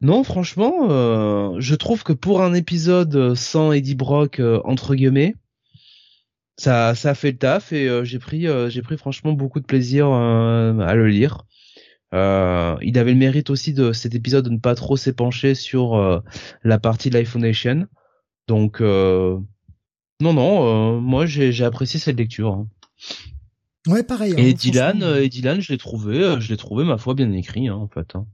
Non, 0.00 0.22
franchement, 0.22 0.88
euh, 0.90 1.56
je 1.58 1.74
trouve 1.74 2.04
que 2.04 2.12
pour 2.12 2.42
un 2.42 2.54
épisode 2.54 3.34
sans 3.34 3.72
Eddie 3.72 3.96
Brock 3.96 4.38
euh, 4.38 4.60
entre 4.64 4.94
guillemets, 4.94 5.34
ça 6.56 6.94
ça 6.94 7.10
a 7.10 7.14
fait 7.14 7.32
le 7.32 7.38
taf 7.38 7.72
et 7.72 7.88
euh, 7.88 8.04
j'ai 8.04 8.18
pris 8.18 8.46
euh, 8.46 8.68
j'ai 8.70 8.82
pris 8.82 8.96
franchement 8.96 9.32
beaucoup 9.32 9.60
de 9.60 9.66
plaisir 9.66 10.08
euh, 10.08 10.78
à 10.80 10.94
le 10.94 11.08
lire. 11.08 11.44
Euh, 12.14 12.76
il 12.82 12.98
avait 12.98 13.12
le 13.12 13.18
mérite 13.18 13.50
aussi 13.50 13.74
de 13.74 13.92
cet 13.92 14.14
épisode 14.14 14.44
de 14.46 14.50
ne 14.50 14.58
pas 14.58 14.74
trop 14.74 14.96
s'épancher 14.96 15.54
sur 15.54 15.96
euh, 15.96 16.20
la 16.64 16.78
partie 16.78 17.10
de 17.10 17.14
l'iPhone 17.18 17.42
Nation. 17.42 17.86
Donc 18.48 18.80
euh, 18.80 19.38
non 20.20 20.32
non, 20.32 20.96
euh, 20.96 21.00
moi 21.00 21.26
j'ai 21.26 21.52
j'ai 21.52 21.64
apprécié 21.64 22.00
cette 22.00 22.18
lecture. 22.18 22.52
hein. 22.54 22.68
Ouais, 23.86 24.02
pareil. 24.02 24.34
Et 24.36 24.50
hein, 24.50 24.52
Dylan, 24.52 25.00
franchement. 25.00 25.06
euh, 25.16 25.22
et 25.22 25.28
Dylan, 25.28 25.60
je 25.60 25.72
l'ai 25.72 25.78
trouvé, 25.78 26.22
euh, 26.22 26.40
je 26.40 26.48
l'ai 26.50 26.56
trouvé 26.56 26.84
ma 26.84 26.98
foi 26.98 27.14
bien 27.14 27.32
écrit 27.32 27.68
hein, 27.68 27.74
en 27.74 27.88
fait. 27.88 28.14
hein. 28.14 28.26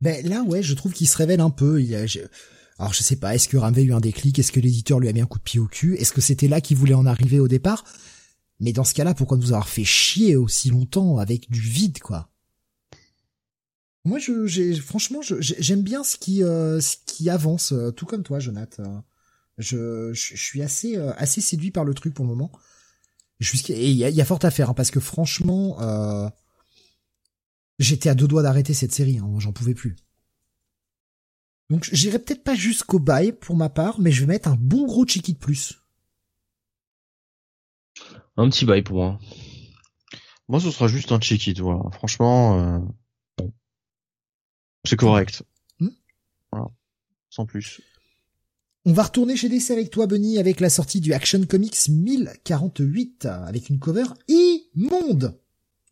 Ben 0.00 0.26
là, 0.26 0.42
ouais, 0.42 0.62
je 0.62 0.74
trouve 0.74 0.92
qu'il 0.92 1.08
se 1.08 1.16
révèle 1.16 1.40
un 1.40 1.50
peu. 1.50 1.82
Alors, 2.78 2.94
je 2.94 3.02
sais 3.02 3.16
pas, 3.16 3.34
est-ce 3.34 3.48
que 3.48 3.56
Ram 3.56 3.74
avait 3.74 3.82
eu 3.82 3.92
un 3.92 4.00
déclic? 4.00 4.38
Est-ce 4.38 4.52
que 4.52 4.60
l'éditeur 4.60 5.00
lui 5.00 5.08
a 5.08 5.12
mis 5.12 5.20
un 5.20 5.26
coup 5.26 5.38
de 5.38 5.44
pied 5.44 5.60
au 5.60 5.66
cul? 5.66 5.96
Est-ce 5.96 6.12
que 6.12 6.22
c'était 6.22 6.48
là 6.48 6.60
qu'il 6.60 6.76
voulait 6.76 6.94
en 6.94 7.06
arriver 7.06 7.38
au 7.38 7.48
départ? 7.48 7.84
Mais 8.60 8.72
dans 8.72 8.84
ce 8.84 8.94
cas-là, 8.94 9.14
pourquoi 9.14 9.36
nous 9.36 9.52
avoir 9.52 9.68
fait 9.68 9.84
chier 9.84 10.36
aussi 10.36 10.70
longtemps 10.70 11.18
avec 11.18 11.50
du 11.50 11.60
vide, 11.60 11.98
quoi? 11.98 12.30
Moi, 14.04 14.18
je, 14.18 14.46
j'ai, 14.46 14.74
franchement, 14.74 15.20
j'aime 15.22 15.82
bien 15.82 16.02
ce 16.02 16.16
qui, 16.16 16.42
euh, 16.42 16.80
ce 16.80 16.96
qui 17.04 17.28
avance, 17.28 17.72
euh, 17.72 17.90
tout 17.90 18.06
comme 18.06 18.22
toi, 18.22 18.38
Jonathan. 18.38 19.04
Je, 19.58 20.14
je, 20.14 20.36
suis 20.36 20.62
assez, 20.62 20.96
euh, 20.96 21.12
assez 21.18 21.42
séduit 21.42 21.70
par 21.70 21.84
le 21.84 21.92
truc 21.92 22.14
pour 22.14 22.24
le 22.24 22.30
moment. 22.30 22.50
Et 23.68 23.90
il 23.90 23.96
y 23.96 24.20
a, 24.20 24.24
fort 24.24 24.38
à 24.42 24.50
faire, 24.50 24.70
hein, 24.70 24.74
parce 24.74 24.90
que 24.90 25.00
franchement, 25.00 25.76
j'étais 27.80 28.10
à 28.10 28.14
deux 28.14 28.28
doigts 28.28 28.42
d'arrêter 28.42 28.74
cette 28.74 28.92
série, 28.92 29.18
hein, 29.18 29.28
j'en 29.38 29.52
pouvais 29.52 29.74
plus. 29.74 29.96
Donc 31.70 31.88
j'irai 31.92 32.18
peut-être 32.18 32.44
pas 32.44 32.54
jusqu'au 32.54 32.98
bail 32.98 33.32
pour 33.32 33.56
ma 33.56 33.70
part, 33.70 33.98
mais 34.00 34.12
je 34.12 34.20
vais 34.20 34.26
mettre 34.26 34.48
un 34.48 34.56
bon 34.56 34.86
gros 34.86 35.06
cheeky 35.06 35.32
de 35.32 35.38
plus. 35.38 35.80
Un 38.36 38.48
petit 38.48 38.64
bail 38.64 38.82
pour 38.82 38.96
moi. 38.96 39.18
moi 40.48 40.60
ce 40.60 40.70
sera 40.70 40.88
juste 40.88 41.12
un 41.12 41.18
it 41.18 41.60
voilà 41.60 41.82
franchement 41.92 42.58
euh, 42.58 42.78
bon. 43.38 43.52
c'est 44.84 44.96
correct 44.96 45.42
Hmm. 45.78 45.88
voilà 46.52 46.68
sans 47.30 47.46
plus 47.46 47.80
On 48.84 48.92
va 48.92 49.04
retourner 49.04 49.36
chez 49.36 49.48
DC 49.48 49.70
avec 49.70 49.90
toi, 49.90 50.06
Bunny, 50.06 50.38
avec 50.38 50.60
la 50.60 50.70
sortie 50.70 51.00
du 51.00 51.12
Action 51.12 51.44
Comics 51.46 51.88
1048, 51.88 53.26
avec 53.26 53.68
une 53.68 53.78
cover 53.78 54.06
immonde. 54.28 55.39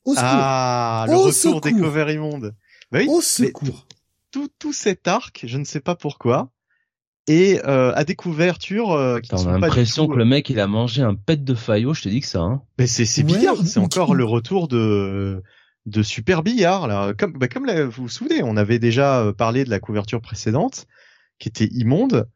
Au 0.08 0.14
secours. 0.14 0.28
ah 0.30 1.04
le 1.08 1.14
Au 1.14 1.22
retour 1.24 1.60
des 1.60 1.72
covers 1.72 2.10
immondes 2.10 2.54
bah 2.90 3.00
oui, 3.00 3.06
Au 3.08 3.20
secours. 3.20 3.86
tout, 4.30 4.48
tout 4.58 4.72
cet 4.72 5.06
arc, 5.08 5.44
je 5.46 5.58
ne 5.58 5.64
sais 5.64 5.80
pas 5.80 5.94
pourquoi, 5.94 6.50
et 7.26 7.60
euh, 7.66 7.92
à 7.94 8.04
des 8.04 8.14
couvertures 8.14 8.92
euh, 8.92 9.20
qui 9.20 9.28
T'as 9.28 9.44
l'impression 9.44 10.06
tout, 10.06 10.12
que 10.12 10.18
le 10.18 10.24
mec 10.24 10.48
il 10.48 10.58
a 10.60 10.66
mangé 10.66 11.02
un 11.02 11.14
pet 11.14 11.44
de 11.44 11.54
faillot, 11.54 11.92
je 11.92 12.02
te 12.02 12.08
dis 12.08 12.20
que 12.20 12.26
ça. 12.26 12.40
Hein. 12.40 12.62
Mais 12.78 12.86
c'est 12.86 13.04
c'est 13.04 13.22
Ouais, 13.22 13.36
billard, 13.38 13.56
c'est 13.66 13.80
encore 13.80 14.14
le 14.14 14.24
retour 14.24 14.68
de 14.68 15.42
de 15.86 16.02
super 16.02 16.42
billard 16.42 16.86
là. 16.88 17.12
Comme 17.12 17.32
bah, 17.34 17.48
comme 17.48 17.66
la- 17.66 17.84
vous 17.84 18.04
vous 18.04 18.08
souvenez, 18.08 18.42
on 18.42 18.56
avait 18.56 18.78
déjà 18.78 19.20
euh, 19.20 19.32
parlé 19.34 19.64
de 19.64 19.70
la 19.70 19.78
couverture 19.80 20.20
précédente 20.22 20.86
qui 21.38 21.48
était 21.50 21.68
immonde. 21.72 22.28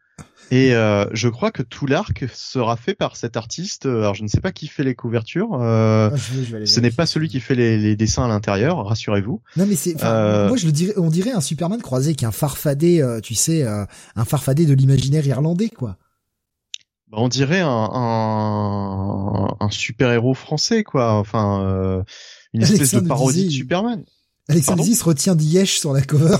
Et 0.50 0.74
euh, 0.74 1.06
je 1.12 1.28
crois 1.28 1.50
que 1.50 1.62
tout 1.62 1.86
l'arc 1.86 2.24
sera 2.34 2.76
fait 2.76 2.94
par 2.94 3.16
cet 3.16 3.36
artiste. 3.38 3.86
euh, 3.86 4.00
Alors 4.00 4.14
je 4.14 4.22
ne 4.22 4.28
sais 4.28 4.40
pas 4.40 4.52
qui 4.52 4.66
fait 4.66 4.84
les 4.84 4.94
couvertures. 4.94 5.54
euh, 5.54 6.10
Ah, 6.12 6.16
je 6.16 6.34
vais- 6.34 6.44
je 6.44 6.50
vais 6.50 6.56
aller 6.58 6.66
ce 6.66 6.80
n'est 6.80 6.90
pas 6.90 7.06
celui 7.06 7.28
qui 7.28 7.40
fait 7.40 7.54
les, 7.54 7.78
les 7.78 7.96
dessins 7.96 8.24
à 8.24 8.28
l'intérieur, 8.28 8.84
rassurez-vous. 8.84 9.40
Non 9.56 9.64
mais 9.66 9.76
c'est, 9.76 9.96
Euh, 10.04 10.48
moi 10.48 10.56
je 10.58 10.66
le 10.66 10.72
dirais, 10.72 10.92
on 10.98 11.08
dirait 11.08 11.32
un 11.32 11.40
Superman 11.40 11.80
croisé 11.80 12.08
avec 12.08 12.22
un 12.22 12.32
farfadé, 12.32 13.00
euh, 13.00 13.20
tu 13.20 13.34
sais, 13.34 13.62
un 13.64 14.24
farfadé 14.26 14.66
de 14.66 14.74
l'imaginaire 14.74 15.26
irlandais 15.26 15.70
quoi. 15.70 15.96
Bah, 17.10 17.18
on 17.20 17.28
dirait 17.28 17.60
un, 17.60 17.68
un, 17.68 19.56
un 19.60 19.70
super 19.70 20.10
héros 20.12 20.34
français 20.34 20.84
quoi. 20.84 21.14
Enfin 21.14 22.04
une 22.52 22.62
espèce 22.62 22.80
Alexandre 22.80 23.02
de 23.04 23.08
parodie 23.08 23.44
de 23.46 23.50
Superman. 23.50 24.04
Alexandre 24.48 24.84
Pardon? 24.84 25.02
Retient 25.04 25.34
d'Iesh 25.34 25.78
sur 25.78 25.92
la 25.92 26.02
cover. 26.02 26.36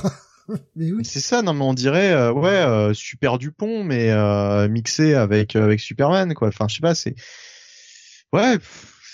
mais 0.76 0.92
oui. 0.92 1.04
C'est 1.04 1.20
ça, 1.20 1.42
non 1.42 1.54
mais 1.54 1.64
on 1.64 1.74
dirait 1.74 2.12
euh, 2.12 2.32
ouais 2.32 2.48
euh, 2.50 2.94
Super 2.94 3.38
Dupont 3.38 3.84
mais 3.84 4.10
euh, 4.10 4.68
mixé 4.68 5.14
avec 5.14 5.56
euh, 5.56 5.64
avec 5.64 5.80
Superman 5.80 6.34
quoi. 6.34 6.48
Enfin 6.48 6.66
je 6.68 6.76
sais 6.76 6.80
pas, 6.80 6.94
c'est 6.94 7.14
ouais, 8.32 8.58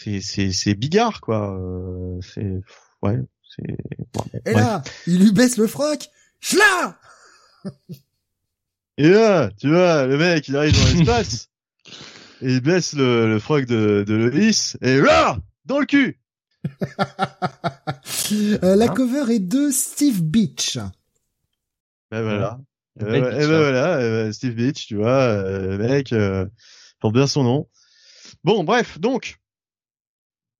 c'est 0.02 0.20
c'est 0.20 0.52
c'est 0.52 0.75
bigard 0.75 1.20
quoi. 1.20 1.57
Euh, 1.58 2.20
c'est 2.23 2.60
ouais, 3.02 3.18
c'est 3.57 3.76
bon, 4.12 4.25
Et 4.47 4.52
là, 4.52 4.83
il 5.07 5.18
lui 5.18 5.33
baisse 5.33 5.57
le 5.57 5.67
froc. 5.67 6.08
Chla 6.41 6.99
Et 8.97 9.08
là, 9.08 9.50
tu 9.58 9.68
vois, 9.68 10.07
le 10.07 10.17
mec 10.17 10.49
il 10.49 10.57
arrive 10.57 10.73
dans 10.73 10.99
l'espace 10.99 11.49
et 12.42 12.52
il 12.52 12.60
baisse 12.60 12.94
le, 12.94 13.28
le 13.28 13.39
froc 13.39 13.67
de 13.67 14.05
de 14.07 14.15
Loïs 14.15 14.76
et 14.83 14.99
là 15.00 15.39
dans 15.65 15.78
le 15.78 15.86
cul. 15.86 16.20
Euh, 18.33 18.76
La 18.76 18.86
Hein 18.86 18.89
cover 18.89 19.33
est 19.34 19.39
de 19.39 19.70
Steve 19.70 20.23
Beach. 20.23 20.78
Ben 22.11 22.23
voilà. 22.23 22.59
Ouais. 23.01 23.05
Euh, 23.05 23.11
Belle 23.11 23.35
et 23.35 23.47
ben 23.47 23.47
voilà, 23.47 23.97
euh, 23.99 24.33
Steve 24.33 24.55
Beach, 24.55 24.87
tu 24.87 24.97
vois, 24.97 25.20
euh, 25.20 25.77
le 25.77 25.78
mec, 25.78 26.12
euh, 26.12 26.47
porte 27.01 27.15
bien 27.15 27.27
son 27.27 27.45
nom. 27.45 27.69
Bon, 28.45 28.65
bref, 28.65 28.99
donc, 28.99 29.39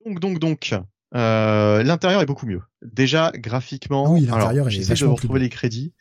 donc, 0.05 0.21
donc, 0.21 0.39
donc, 0.39 0.75
euh, 1.15 1.83
l'intérieur 1.83 2.23
est 2.23 2.27
beaucoup 2.27 2.47
mieux. 2.47 2.63
Déjà 2.83 3.33
graphiquement, 3.35 4.05
Ah 4.07 4.11
oui, 4.11 4.21
l'intérieur 4.27 4.71
j'essaie 4.71 4.95
de 4.95 5.05
retrouver 5.07 5.41
les 5.41 5.49
crédits. 5.49 5.93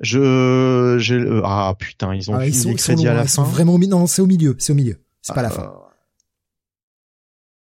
Je, 0.00 0.96
j'ai, 1.00 1.16
euh, 1.16 1.42
ah 1.44 1.74
putain, 1.78 2.14
ils 2.14 2.30
ont 2.30 2.36
Ah, 2.36 2.46
ils 2.46 2.54
sont, 2.54 2.68
les 2.68 2.74
ils 2.76 2.80
sont 2.80 2.92
crédits 2.94 3.08
à 3.08 3.14
la 3.14 3.24
ils 3.24 3.28
sont 3.28 3.44
fin. 3.44 3.50
vraiment 3.50 3.74
au 3.74 3.78
milieu. 3.78 3.90
Non, 3.90 4.06
c'est 4.06 4.22
au 4.22 4.26
milieu. 4.26 4.54
C'est 4.58 4.72
au 4.72 4.76
milieu. 4.76 4.96
C'est 5.22 5.34
pas 5.34 5.40
à 5.40 5.42
la 5.42 5.50
fin. 5.50 5.64
Euh, 5.64 5.70
Ah, 5.74 5.94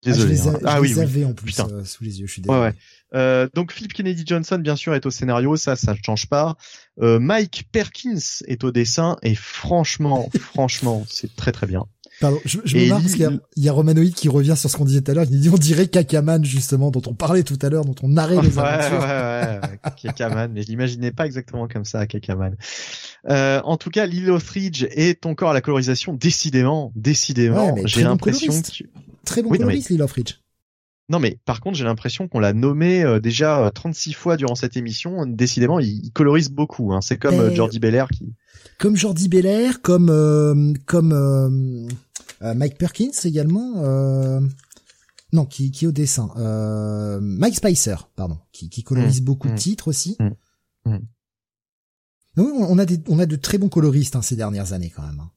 je 0.06 0.12
Désolé. 0.12 0.32
les, 0.34 0.48
a- 0.48 0.52
hein. 0.52 0.58
je 0.62 0.66
Ah 0.68 0.76
les 0.76 0.80
oui, 0.82 0.94
oui. 0.96 1.02
avais 1.02 1.26
en 1.26 1.34
plus 1.34 1.48
Putain. 1.48 1.68
euh, 1.72 1.84
sous 1.84 2.04
les 2.04 2.20
yeux. 2.22 2.28
Je 2.28 2.32
suis 2.34 2.42
Ouais, 2.44 2.48
désolé. 2.48 2.62
ouais. 2.70 2.76
Euh, 3.16 3.48
donc 3.56 3.72
Philip 3.72 3.94
Kennedy 3.94 4.24
Johnson, 4.26 4.58
bien 4.60 4.76
sûr, 4.76 4.94
est 4.94 5.06
au 5.06 5.12
scénario, 5.12 5.56
ça, 5.56 5.76
ça 5.76 5.94
ne 5.94 5.98
change 6.06 6.28
pas. 6.28 6.56
Euh, 7.02 7.20
Mike 7.20 7.68
Perkins 7.72 8.20
est 8.48 8.64
au 8.64 8.72
dessin 8.72 9.18
et 9.24 9.36
franchement, 9.36 10.30
franchement, 10.40 11.06
c'est 11.10 11.36
très 11.36 11.52
très 11.52 11.68
bien. 11.68 11.86
Pardon, 12.22 12.38
je, 12.44 12.58
je 12.66 12.78
me 12.78 12.86
marre 12.90 13.00
parce 13.02 13.14
qu'il 13.14 13.40
y 13.56 13.62
y 13.62 13.70
a 13.70 13.72
Romanoïd 13.72 14.14
qui 14.14 14.28
revient 14.28 14.56
sur 14.58 14.70
ce 14.70 14.76
qu'on 14.76 14.84
disait 14.84 15.00
tout 15.02 15.12
à 15.12 15.14
l'heure. 15.14 15.26
Il 15.32 15.40
dit 15.40 15.50
on 15.50 15.56
dirait 15.58 15.88
Kakaman 15.88 16.44
justement 16.44 16.92
dont 16.92 17.02
on 17.08 17.14
parlait 17.14 17.44
tout 17.44 17.58
à 17.62 17.70
l'heure, 17.70 17.86
dont 17.86 17.96
on 18.04 18.10
narrait 18.10 18.36
Ouais, 18.40 18.42
les 18.44 18.58
ouais, 18.58 18.62
aventures. 18.64 19.00
ouais, 19.00 19.60
ouais, 19.86 19.92
Kakaman, 20.04 20.52
mais 20.52 20.64
je 20.64 20.68
l'imaginais 20.68 21.12
pas 21.14 21.26
exactement 21.26 21.70
comme 21.70 21.86
ça, 21.86 22.06
Kakaman. 22.08 22.58
Euh, 23.30 23.62
en 23.64 23.78
tout 23.78 23.90
cas, 23.90 24.06
Lilo 24.06 24.38
Ridge 24.54 24.84
est 24.92 25.26
encore 25.26 25.52
à 25.52 25.54
la 25.54 25.62
colorisation, 25.62 26.12
décidément, 26.14 26.92
décidément. 26.96 27.74
Ouais, 27.74 27.84
J'ai 27.86 28.04
l'impression 28.04 28.52
que... 28.62 28.84
Très 29.24 29.42
bon 29.42 29.50
Oui, 29.52 29.58
mais- 29.60 29.64
coloriste, 29.66 29.90
Lil 29.90 30.02
of 30.02 30.12
Ridge. 30.12 30.34
Non, 31.10 31.20
mais 31.20 31.40
par 31.46 31.60
contre, 31.60 31.76
j'ai 31.78 31.84
l'impression 31.86 32.28
qu'on 32.28 32.40
l'a 32.40 32.54
nommé 32.54 33.04
euh, 33.04 33.20
déjà 33.20 33.66
euh, 33.66 33.70
36 33.72 34.14
fois 34.14 34.38
durant 34.38 34.56
cette 34.56 34.78
émission. 34.78 35.26
Décidément, 35.26 35.80
il, 35.80 36.06
il 36.06 36.12
colorise 36.12 36.50
beaucoup. 36.50 36.94
Hein. 36.94 37.02
C'est 37.02 37.18
comme 37.18 37.36
Mais- 37.36 37.42
euh, 37.42 37.56
Jordi 37.56 37.80
Belair 37.80 38.08
qui... 38.10 38.34
Comme 38.78 38.96
Jordi 38.96 39.28
Belair, 39.28 39.82
comme 39.82 40.10
euh, 40.10 40.74
comme 40.86 41.12
euh, 41.12 41.88
euh, 42.44 42.54
Mike 42.54 42.78
Perkins 42.78 43.12
également. 43.26 43.74
Euh, 43.78 44.40
non, 45.34 45.46
qui, 45.46 45.72
qui 45.72 45.86
est 45.86 45.88
au 45.88 45.92
dessin. 45.92 46.30
Euh, 46.38 47.20
Mike 47.22 47.56
Spicer, 47.56 47.96
pardon, 48.16 48.38
qui, 48.52 48.70
qui 48.70 48.84
colorise 48.84 49.22
beaucoup 49.22 49.48
de 49.48 49.54
mm. 49.54 49.58
titres 49.58 49.88
aussi. 49.88 50.16
Mm. 50.20 50.92
Mm. 50.92 51.00
Oui, 52.38 52.52
on 52.56 52.78
a 52.78 52.86
des, 52.86 53.00
on 53.08 53.20
a 53.20 53.26
de 53.26 53.36
très 53.36 53.58
bons 53.58 53.70
coloristes 53.70 54.16
hein, 54.16 54.22
ces 54.22 54.36
dernières 54.36 54.74
années 54.74 54.92
quand 54.96 55.04
même. 55.06 55.20
hein. 55.20 55.32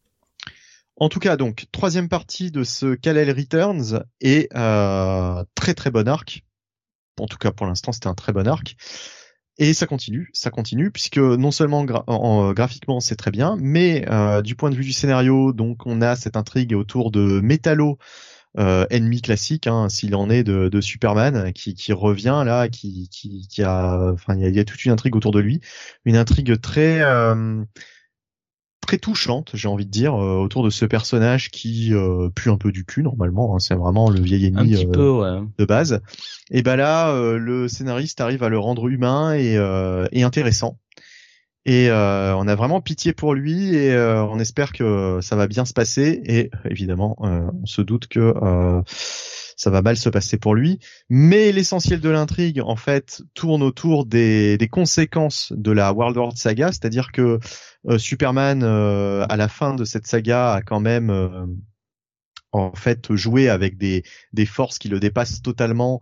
En 1.03 1.09
tout 1.09 1.19
cas, 1.19 1.37
donc 1.37 1.65
troisième 1.73 2.09
partie 2.09 2.53
de 2.53 2.63
ce 2.63 2.95
Kal-El 2.95 3.33
Returns 3.33 4.05
est 4.21 4.49
euh, 4.55 5.43
très 5.57 5.75
très 5.75 5.91
bon 5.91 6.07
arc. 6.07 6.45
En 7.19 7.27
tout 7.27 7.39
cas, 7.39 7.51
pour 7.51 7.67
l'instant, 7.67 7.91
c'était 7.91 8.07
un 8.07 8.15
très 8.15 8.33
bon 8.33 8.47
arc. 8.47 8.77
Et 9.59 9.75
ça 9.75 9.87
continue, 9.89 10.31
ça 10.33 10.51
continue, 10.51 10.93
puisque 10.93 11.19
non 11.19 11.51
seulement 11.51 11.85
gra- 11.85 12.05
en- 12.07 12.15
en- 12.15 12.53
graphiquement 12.53 13.01
c'est 13.01 13.17
très 13.17 13.33
bien, 13.33 13.57
mais 13.59 14.09
euh, 14.13 14.43
du 14.43 14.55
point 14.55 14.71
de 14.71 14.77
vue 14.77 14.85
du 14.85 14.93
scénario, 14.93 15.53
donc 15.53 15.85
on 15.87 16.03
a 16.03 16.15
cette 16.15 16.37
intrigue 16.37 16.73
autour 16.73 17.11
de 17.11 17.41
Metallo, 17.41 17.99
euh, 18.61 18.87
ennemi 18.91 19.23
classique, 19.23 19.67
hein, 19.67 19.89
s'il 19.89 20.15
en 20.15 20.31
est 20.31 20.45
de, 20.45 20.81
Superman, 20.81 21.53
qui, 21.53 21.75
qui 21.75 21.93
revient 21.93 22.45
là, 22.47 22.69
qui, 22.69 23.09
qui, 23.09 23.49
qui 23.49 23.65
a, 23.65 24.13
enfin 24.13 24.37
il 24.37 24.43
y 24.43 24.45
a, 24.45 24.49
il 24.51 24.55
y 24.55 24.61
a 24.61 24.65
toute 24.65 24.85
une 24.85 24.93
intrigue 24.93 25.17
autour 25.17 25.33
de 25.33 25.41
lui, 25.41 25.59
une 26.05 26.17
intrigue 26.17 26.61
très 26.61 27.03
euh, 27.03 27.65
très 28.87 28.99
touchante, 28.99 29.51
j'ai 29.55 29.69
envie 29.69 29.87
de 29.87 29.91
dire, 29.91 30.15
euh, 30.15 30.37
autour 30.37 30.63
de 30.65 30.71
ce 30.71 30.85
personnage 30.85 31.51
qui 31.51 31.95
euh, 31.95 32.29
pue 32.35 32.51
un 32.51 32.59
peu 32.59 32.73
du 32.73 32.85
cul 32.85 33.03
normalement. 33.03 33.55
hein, 33.55 33.59
c'est 33.59 33.75
vraiment 33.75 34.11
le 34.11 34.21
vieil 34.21 34.47
ennemi 34.47 34.77
euh, 34.77 34.91
peu, 34.91 35.11
ouais. 35.11 35.41
de 35.59 35.65
base. 35.65 36.01
Et 36.51 36.63
ben 36.63 36.77
là, 36.77 37.11
euh, 37.11 37.39
le 37.39 37.69
scénariste 37.69 38.21
arrive 38.21 38.43
à 38.43 38.49
le 38.49 38.59
rendre 38.59 38.89
humain 38.89 39.33
et, 39.33 39.57
euh, 39.57 40.07
et 40.13 40.23
intéressant. 40.23 40.79
Et 41.65 41.91
euh, 41.91 42.35
on 42.37 42.49
a 42.49 42.57
vraiment 42.57 42.81
pitié 42.81 43.13
pour 43.13 43.35
lui 43.35 43.77
et 43.77 43.93
euh, 43.93 44.25
on 44.25 44.41
espère 44.41 44.73
que 44.73 45.21
ça 45.23 45.37
va 45.37 45.47
bien 45.47 45.65
se 45.65 45.73
passer. 45.73 46.21
Et 46.25 46.51
évidemment, 46.69 47.17
euh, 47.23 47.49
on 47.63 47.67
se 47.67 47.83
doute 47.83 48.09
que 48.09 48.35
euh, 48.43 48.83
ça 49.63 49.71
va 49.71 49.81
mal 49.81 49.97
se 49.97 50.09
passer 50.09 50.39
pour 50.39 50.57
lui. 50.57 50.81
Mais 51.09 51.53
l'essentiel 51.53 52.01
de 52.01 52.09
l'intrigue, 52.09 52.61
en 52.61 52.75
fait, 52.75 53.23
tourne 53.33 53.63
autour 53.63 54.07
des, 54.07 54.59
des 54.59 54.67
conséquences 54.67 55.53
de 55.57 55.71
la 55.71 55.93
World 55.93 56.17
War 56.17 56.37
Saga, 56.37 56.73
c'est-à-dire 56.73 57.13
que 57.13 57.39
euh, 57.89 57.97
Superman, 57.97 58.65
euh, 58.65 59.25
à 59.29 59.37
la 59.37 59.47
fin 59.47 59.75
de 59.75 59.85
cette 59.85 60.09
saga, 60.09 60.55
a 60.55 60.63
quand 60.63 60.81
même 60.81 61.11
euh, 61.11 61.47
en 62.51 62.73
fait 62.75 63.15
joué 63.15 63.49
avec 63.49 63.79
des, 63.79 64.03
des 64.33 64.47
forces 64.47 64.79
qui 64.81 64.89
le 64.89 64.99
dépassent 64.99 65.43
totalement 65.43 66.01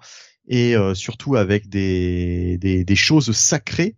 et 0.48 0.74
euh, 0.74 0.94
surtout 0.94 1.36
avec 1.36 1.68
des, 1.68 2.56
des, 2.56 2.82
des 2.84 2.96
choses 2.96 3.30
sacrées 3.32 3.96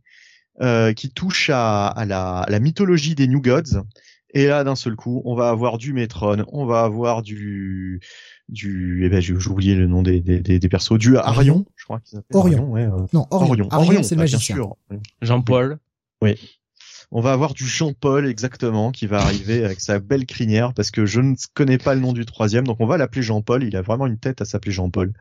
euh, 0.61 0.93
qui 0.93 1.11
touchent 1.13 1.51
à, 1.51 1.87
à, 1.87 2.05
la, 2.05 2.41
à 2.41 2.51
la 2.51 2.59
mythologie 2.59 3.15
des 3.15 3.29
New 3.29 3.41
Gods. 3.41 3.85
Et 4.35 4.47
là, 4.47 4.65
d'un 4.65 4.77
seul 4.77 4.97
coup, 4.97 5.21
on 5.27 5.35
va 5.35 5.51
avoir 5.51 5.77
du 5.77 5.93
Metron, 5.93 6.45
on 6.49 6.65
va 6.65 6.85
avoir 6.85 7.21
du 7.21 8.01
du, 8.49 9.03
eh 9.05 9.09
ben, 9.09 9.21
j'ai 9.21 9.33
oublié 9.35 9.75
le 9.75 9.87
nom 9.87 10.03
des, 10.03 10.21
des, 10.21 10.41
des, 10.41 10.59
des 10.59 10.69
persos, 10.69 10.99
du 10.99 11.17
Arion, 11.17 11.65
je 11.77 11.85
crois 11.85 12.01
qu'ils 12.01 12.17
s'appelle. 12.19 12.37
Orion. 12.37 12.71
ouais, 12.71 12.85
euh, 12.85 13.07
Non, 13.13 13.27
Orion. 13.31 13.69
Orion, 13.73 14.03
c'est 14.03 14.15
le 14.15 14.23
bien 14.25 14.33
magicien. 14.33 14.57
sûr. 14.57 14.77
Jean-Paul. 15.23 15.79
On 17.15 17.21
va 17.21 17.33
avoir 17.33 17.53
du 17.53 17.67
Jean-Paul 17.67 18.27
exactement 18.27 18.91
qui 18.91 19.07
va 19.07 19.21
arriver 19.21 19.65
avec 19.65 19.81
sa 19.81 19.99
belle 19.99 20.25
crinière 20.25 20.73
parce 20.73 20.91
que 20.91 21.05
je 21.05 21.21
ne 21.21 21.35
connais 21.53 21.77
pas 21.77 21.95
le 21.95 22.01
nom 22.01 22.13
du 22.15 22.25
troisième, 22.25 22.67
donc 22.67 22.79
on 22.81 22.87
va 22.87 22.97
l'appeler 22.97 23.23
Jean-Paul. 23.23 23.63
Il 23.65 23.77
a 23.77 23.83
vraiment 23.83 24.07
une 24.07 24.19
tête 24.19 24.41
à 24.41 24.47
s'appeler 24.47 24.73
Jean-Paul. 24.73 25.13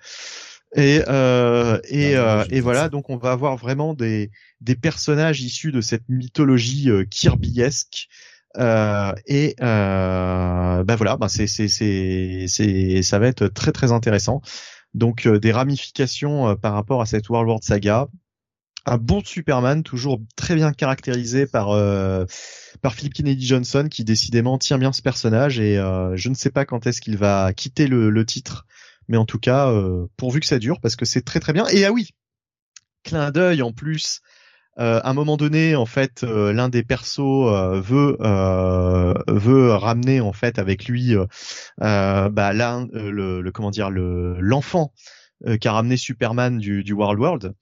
Et 0.74 1.02
euh, 1.10 1.80
et, 1.90 2.16
Ah, 2.16 2.42
euh, 2.42 2.46
et 2.50 2.62
voilà, 2.62 2.88
donc 2.88 3.10
on 3.10 3.18
va 3.18 3.34
avoir 3.34 3.58
vraiment 3.58 3.94
des 3.94 4.32
des 4.62 4.76
personnages 4.76 5.42
issus 5.42 5.74
de 5.74 5.82
cette 5.82 6.08
mythologie 6.08 6.90
euh, 6.90 7.04
kirbyesque. 7.04 8.08
Euh, 8.58 9.14
et 9.28 9.56
euh, 9.62 10.84
bah 10.84 10.96
voilà, 10.96 11.16
bah 11.18 11.30
c'est 11.30 11.48
c'est 11.48 11.68
c'est 11.68 13.02
ça 13.02 13.20
va 13.20 13.28
être 13.28 13.48
très 13.48 13.72
très 13.72 13.92
intéressant. 13.92 14.42
Donc 14.94 15.26
euh, 15.26 15.40
des 15.40 15.52
ramifications 15.52 16.50
euh, 16.50 16.56
par 16.56 16.74
rapport 16.74 17.02
à 17.02 17.06
cette 17.06 17.30
World 17.30 17.50
War 17.50 17.60
Saga. 17.62 18.08
Un 18.86 18.98
bon 18.98 19.22
Superman, 19.24 19.84
toujours 19.84 20.20
très 20.36 20.56
bien 20.56 20.74
caractérisé 20.74 21.46
par 21.46 21.70
euh, 21.70 22.26
par 22.82 22.96
Philip 22.96 23.14
Kennedy 23.14 23.46
Johnson, 23.46 23.88
qui 23.90 24.04
décidément 24.04 24.58
tient 24.58 24.80
bien 24.80 24.92
ce 24.92 25.02
personnage. 25.02 25.60
Et 25.60 25.78
euh, 25.78 26.16
je 26.18 26.30
ne 26.30 26.34
sais 26.34 26.50
pas 26.50 26.66
quand 26.66 26.88
est-ce 26.88 27.00
qu'il 27.00 27.16
va 27.16 27.54
quitter 27.54 27.88
le, 27.88 28.10
le 28.10 28.26
titre, 28.26 28.66
mais 29.08 29.18
en 29.18 29.26
tout 29.26 29.40
cas, 29.40 29.72
pourvu 30.18 30.40
que 30.40 30.48
ça 30.48 30.58
dure, 30.58 30.80
parce 30.82 30.96
que 30.96 31.06
c'est 31.06 31.22
très 31.22 31.40
très 31.40 31.54
bien. 31.54 31.68
Et 31.68 31.86
ah 31.86 31.92
oui, 31.92 32.10
clin 33.04 33.30
d'œil 33.30 33.62
en 33.62 33.72
plus. 33.72 34.22
Euh, 34.80 35.02
à 35.04 35.10
un 35.10 35.14
moment 35.14 35.38
donné, 35.38 35.76
en 35.76 35.86
fait, 35.86 36.24
euh, 36.24 36.54
l'un 36.54 36.70
des 36.70 36.84
persos 36.84 37.20
euh, 37.20 37.82
veut 37.82 39.74
ramener 39.74 40.22
en 40.22 40.34
fait 40.34 40.60
avec 40.60 40.86
lui, 40.86 41.16
bah 41.78 42.54
le, 42.54 43.42
le 43.42 43.52
comment 43.52 43.72
dire 43.72 43.90
le 43.90 44.38
l'enfant 44.40 44.94
euh, 45.48 45.58
qui 45.58 45.68
a 45.68 45.74
ramené 45.74 45.98
Superman 45.98 46.58
du, 46.58 46.94
World 46.94 47.20
World. 47.20 47.54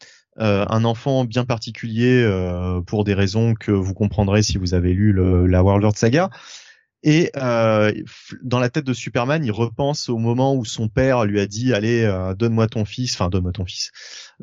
Un 0.41 0.85
enfant 0.85 1.25
bien 1.25 1.43
particulier 1.43 2.25
pour 2.87 3.03
des 3.03 3.13
raisons 3.13 3.55
que 3.55 3.73
vous 3.73 3.93
comprendrez 3.93 4.41
si 4.41 4.57
vous 4.57 4.73
avez 4.73 4.93
lu 4.93 5.11
la 5.13 5.63
World 5.63 5.83
World 5.83 5.97
Saga. 5.97 6.29
Et 7.01 7.31
euh, 7.37 7.93
dans 8.43 8.59
la 8.59 8.69
tête 8.69 8.83
de 8.83 8.93
Superman, 8.93 9.45
il 9.45 9.51
repense 9.51 10.09
au 10.09 10.17
moment 10.17 10.53
où 10.53 10.65
son 10.65 10.89
père 10.89 11.23
lui 11.23 11.39
a 11.39 11.47
dit 11.47 11.73
"Allez, 11.73 12.03
euh, 12.03 12.35
donne-moi 12.35 12.67
ton 12.67 12.83
fils, 12.83 13.13
enfin 13.13 13.29
donne-moi 13.29 13.53
ton 13.53 13.65
fils, 13.65 13.91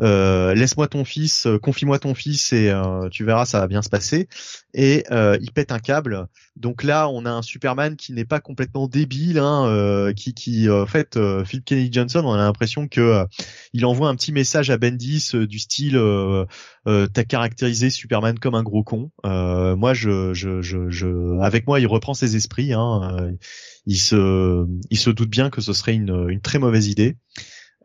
euh, 0.01 0.55
laisse-moi 0.55 0.89
ton 0.89 1.05
fils, 1.05 1.47
euh, 1.47 1.59
confie-moi 1.59 1.99
ton 1.99 2.15
fils 2.15 2.55
et 2.55 2.73
tu 3.11 3.25
verras, 3.25 3.45
ça 3.45 3.61
va 3.61 3.67
bien 3.67 3.83
se 3.83 3.91
passer." 3.91 4.29
Et 4.73 5.05
il 5.11 5.53
pète 5.53 5.71
un 5.71 5.79
câble. 5.79 6.27
Donc 6.57 6.83
là, 6.83 7.09
on 7.11 7.27
a 7.27 7.31
un 7.31 7.43
Superman 7.43 7.97
qui 7.97 8.15
n'est 8.15 8.25
pas 8.25 8.41
complètement 8.41 8.89
débile, 8.89 9.39
hein, 9.39 10.13
qui, 10.17 10.33
qui 10.33 10.71
en 10.71 10.87
fait, 10.87 11.19
Philip 11.45 11.65
Kennedy 11.65 11.93
Johnson, 11.93 12.23
on 12.25 12.33
a 12.33 12.39
l'impression 12.39 12.89
que 12.89 13.27
il 13.75 13.85
envoie 13.85 14.09
un 14.09 14.17
petit 14.17 14.33
message 14.33 14.71
à 14.71 14.79
Bendis 14.79 15.33
du 15.35 15.59
style 15.59 15.99
euh, 16.87 17.07
"T'as 17.13 17.25
caractérisé 17.25 17.91
Superman 17.91 18.39
comme 18.39 18.55
un 18.55 18.63
gros 18.63 18.85
con." 18.85 19.11
Euh, 19.25 19.77
moi, 19.77 19.93
avec 21.43 21.67
moi, 21.67 21.81
il 21.81 21.87
reprend 21.87 22.15
ses 22.15 22.37
esprits. 22.37 22.73
Hein, 22.73 23.19
euh, 23.21 23.33
il 23.87 23.99
se, 23.99 24.67
se 24.93 25.11
doute 25.11 25.31
bien 25.31 25.51
que 25.51 25.61
ce 25.61 25.73
serait 25.73 25.95
une, 25.95 26.41
très 26.41 26.59
mauvaise 26.59 26.89
idée. 26.89 27.17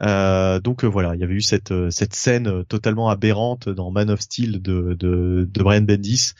Donc 0.01 0.83
voilà, 0.83 1.15
il 1.15 1.21
y 1.21 1.23
avait 1.23 1.35
eu 1.35 1.41
cette 1.41 2.13
scène 2.13 2.65
totalement 2.65 3.09
aberrante 3.09 3.69
dans 3.69 3.91
Man 3.91 4.09
of 4.09 4.21
Steel 4.21 4.61
de 4.61 4.95
de, 4.99 5.47
Brian 5.59 5.81
Bendis 5.81 6.33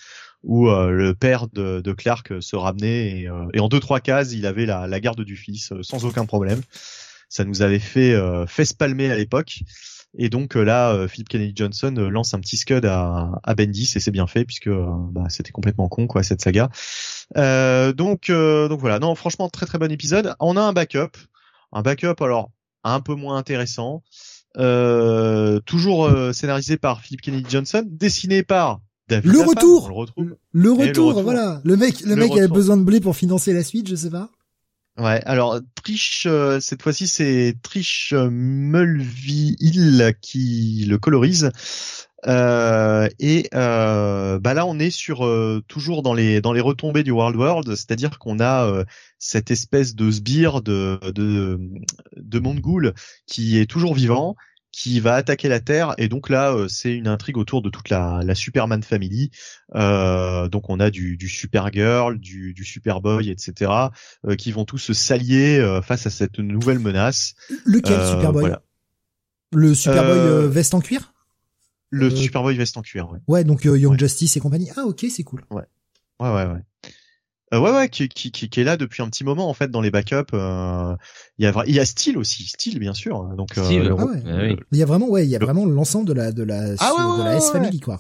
où 0.44 0.70
euh, 0.70 0.90
le 0.90 1.14
père 1.14 1.48
de, 1.50 1.94
Clark 1.94 2.34
se 2.42 2.56
ramenait 2.56 3.22
et, 3.22 3.30
et 3.54 3.60
en 3.60 3.68
deux 3.68 3.80
trois 3.80 4.00
cases 4.00 4.34
il 4.34 4.48
avait 4.48 4.66
la, 4.66 4.88
la 4.88 5.00
garde 5.00 5.22
du 5.22 5.36
fils 5.36 5.74
sans 5.82 6.06
aucun 6.06 6.26
problème. 6.26 6.62
Ça 7.30 7.46
nous 7.46 7.62
avait 7.62 7.80
fait 7.80 8.16
fait 8.48 8.76
palmer 8.76 9.12
à 9.12 9.16
l'époque. 9.16 9.62
Et 10.18 10.30
donc 10.30 10.58
euh, 10.58 10.64
là, 10.64 10.92
euh, 10.94 11.08
Philip 11.08 11.30
Kennedy 11.30 11.54
Johnson 11.56 11.94
euh, 11.98 12.10
lance 12.10 12.34
un 12.34 12.40
petit 12.40 12.58
scud 12.58 12.86
à, 12.86 13.32
à 13.44 13.56
Bendis 13.56 13.94
et 13.96 14.00
c'est 14.00 14.12
bien 14.12 14.28
fait 14.28 14.44
puisque 14.44 14.70
bah, 14.70 15.28
c'était 15.30 15.52
complètement 15.52 15.88
con 15.88 16.08
quoi 16.08 16.22
cette 16.24 16.42
saga. 16.42 16.70
Euh, 17.38 17.94
donc 17.94 18.30
euh, 18.30 18.68
donc 18.68 18.80
voilà, 18.80 19.00
non 19.00 19.16
franchement 19.16 19.50
très 19.50 19.66
très 19.66 19.80
bon 19.80 19.92
épisode. 19.92 20.36
On 20.40 20.58
a 20.58 20.62
un 20.62 20.74
backup, 20.74 21.12
un 21.72 21.82
backup 21.82 22.16
alors 22.22 22.52
un 22.84 23.00
peu 23.00 23.16
moins 23.16 23.38
intéressant, 23.38 24.04
euh, 24.58 25.60
toujours 25.62 26.12
scénarisé 26.34 26.78
par 26.78 27.02
Philip 27.02 27.22
Kennedy 27.22 27.50
Johnson, 27.50 27.84
dessiné 27.88 28.44
par 28.44 28.82
David 29.08 29.32
Le 29.32 29.40
retour 29.40 30.14
le 30.52 30.72
retour, 30.72 31.22
voilà. 31.22 31.62
Le 31.64 31.78
mec, 31.78 32.02
le, 32.02 32.10
Le 32.10 32.16
mec 32.16 32.32
avait 32.32 32.48
besoin 32.48 32.76
de 32.76 32.84
blé 32.84 33.00
pour 33.00 33.16
financer 33.16 33.54
la 33.54 33.64
suite, 33.64 33.88
je 33.88 33.96
sais 33.96 34.10
pas. 34.10 34.30
Ouais, 34.98 35.22
alors 35.26 35.60
Trish, 35.76 36.26
euh, 36.28 36.60
cette 36.60 36.82
fois-ci 36.84 37.08
c'est 37.08 37.56
Trish 37.64 38.14
Mulvihill 38.14 40.14
qui 40.22 40.86
le 40.88 40.98
colorise. 40.98 41.50
Euh, 42.28 43.08
et 43.20 43.48
euh, 43.56 44.38
bah 44.40 44.54
là 44.54 44.68
on 44.68 44.78
est 44.78 44.92
sur 44.92 45.26
euh, 45.26 45.64
toujours 45.68 46.04
dans 46.04 46.14
les 46.14 46.42
dans 46.42 46.54
les 46.54 46.62
retombées 46.62 47.04
du 47.04 47.10
World 47.12 47.36
World, 47.38 47.70
c'est-à-dire 47.76 48.20
qu'on 48.20 48.40
a 48.40 48.68
euh, 48.68 48.84
cette 49.18 49.50
espèce 49.50 49.96
de 49.96 50.12
sbire 50.12 50.62
de 50.62 51.00
de 51.12 51.60
de 52.18 52.40
Mongul 52.40 52.94
qui 53.26 53.58
est 53.58 53.66
toujours 53.66 53.96
vivant 53.96 54.36
qui 54.72 55.00
va 55.02 55.16
attaquer 55.16 55.50
la 55.50 55.60
Terre 55.60 55.94
et 55.98 56.08
donc 56.08 56.30
là 56.30 56.54
euh, 56.54 56.68
c'est 56.70 56.94
une 56.96 57.08
intrigue 57.08 57.38
autour 57.38 57.62
de 57.62 57.70
toute 57.70 57.90
la, 57.90 58.22
la 58.24 58.36
Superman 58.36 58.82
family. 58.84 59.30
Euh, 59.76 60.48
donc 60.48 60.70
on 60.70 60.80
a 60.80 60.90
du, 60.90 61.18
du 61.18 61.28
Supergirl, 61.28 62.18
du, 62.20 62.54
du 62.54 62.64
Superboy, 62.64 63.30
etc. 63.30 63.72
euh, 64.26 64.36
qui 64.36 64.52
vont 64.52 64.64
tous 64.66 64.78
se 64.78 64.94
s'allier 64.94 65.60
euh, 65.60 65.82
face 65.82 66.08
à 66.08 66.10
cette 66.10 66.40
nouvelle 66.40 66.80
menace. 66.80 67.34
Lequel 67.66 68.00
Euh, 68.00 68.12
Superboy 68.12 68.42
voilà. 68.42 68.62
Le 69.54 69.76
Superboy 69.76 70.20
Euh, 70.20 70.48
veste 70.48 70.74
en 70.74 70.80
cuir? 70.80 71.14
Le 71.90 72.10
Superboy 72.10 72.56
veste 72.56 72.78
en 72.78 72.82
cuir, 72.82 73.12
ouais. 73.12 73.20
Ouais, 73.28 73.44
donc 73.44 73.66
euh, 73.66 73.78
Young 73.78 73.92
Ouais. 73.92 74.00
Justice 74.00 74.38
et 74.38 74.40
compagnie. 74.40 74.70
Ah 74.78 74.86
ok, 74.86 75.06
c'est 75.10 75.24
cool. 75.24 75.44
Ouais, 75.52 75.64
ouais, 76.22 76.46
ouais. 76.46 76.64
Euh, 77.54 77.60
ouais, 77.60 77.72
ouais, 77.72 77.90
qui, 77.90 78.08
qui, 78.08 78.32
qui, 78.32 78.48
qui 78.50 78.62
est 78.62 78.64
là 78.64 78.78
depuis 78.78 79.04
un 79.04 79.10
petit 79.10 79.24
moment 79.26 79.50
en 79.50 79.54
fait 79.54 79.70
dans 79.70 79.82
les 79.82 79.92
backups. 79.92 80.34
euh, 80.34 80.96
Il 81.38 81.44
y 81.44 81.48
a, 81.48 81.64
il 81.68 81.76
y 81.76 81.80
a 81.80 81.86
Steel 81.86 82.18
aussi, 82.18 82.46
Steel 82.48 82.80
bien 82.80 82.94
sûr. 82.94 83.26
Donc 83.36 83.58
euh, 83.58 83.64
Steel, 83.66 83.84
le- 83.84 83.96
Ah 83.98 84.06
ouais. 84.06 84.24
Ah 84.26 84.38
oui. 84.44 84.58
Il 84.72 84.78
y 84.78 84.84
a 84.84 84.86
vraiment, 84.86 85.10
ouais, 85.10 85.26
il 85.26 85.30
y 85.30 85.36
a 85.36 85.40
Le- 85.40 85.46
vraiment 85.46 85.66
l'ensemble 85.66 86.08
de 86.08 86.14
la 86.14 86.32
de 86.32 86.44
la 86.44 86.76
Ah 86.80 86.94
ouais, 86.96 87.20
de 87.20 87.24
la 87.26 87.32
ouais, 87.32 87.38
S 87.38 87.48
ouais, 87.48 87.52
Family 87.60 87.80
quoi. 87.82 88.00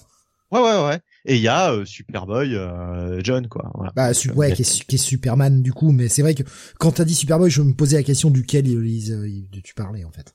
ouais, 0.51 0.61
ouais, 0.61 0.85
ouais. 0.85 0.99
Et 1.25 1.35
il 1.35 1.41
y 1.41 1.49
a 1.49 1.73
euh, 1.73 1.83
Superboy, 1.85 2.55
euh, 2.55 3.19
John 3.23 3.47
quoi. 3.49 3.69
Voilà. 3.75 3.91
Bah 3.93 4.13
su- 4.13 4.31
ouais, 4.31 4.53
qui 4.53 4.61
est, 4.61 4.85
qui 4.85 4.95
est 4.95 4.97
Superman 4.97 5.61
du 5.61 5.73
coup, 5.73 5.91
mais 5.91 6.07
c'est 6.07 6.21
vrai 6.21 6.33
que 6.33 6.43
quand 6.80 6.93
t'as 6.93 7.03
dit 7.05 7.13
Superboy, 7.15 7.49
je 7.49 7.61
me 7.61 7.73
posais 7.73 7.97
la 7.97 8.03
question 8.03 8.30
duquel 8.31 8.67
il, 8.67 8.85
il- 8.88 9.47
il- 9.53 9.61
tu 9.63 9.73
parlais 9.73 10.05
en 10.05 10.11
fait. 10.11 10.33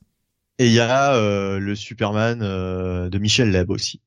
Et 0.58 0.66
il 0.66 0.72
y 0.72 0.80
a 0.80 1.14
euh, 1.14 1.58
le 1.58 1.74
Superman 1.74 2.40
euh, 2.42 3.08
de 3.08 3.18
Michel 3.18 3.50
Leb 3.50 3.70
aussi. 3.70 4.00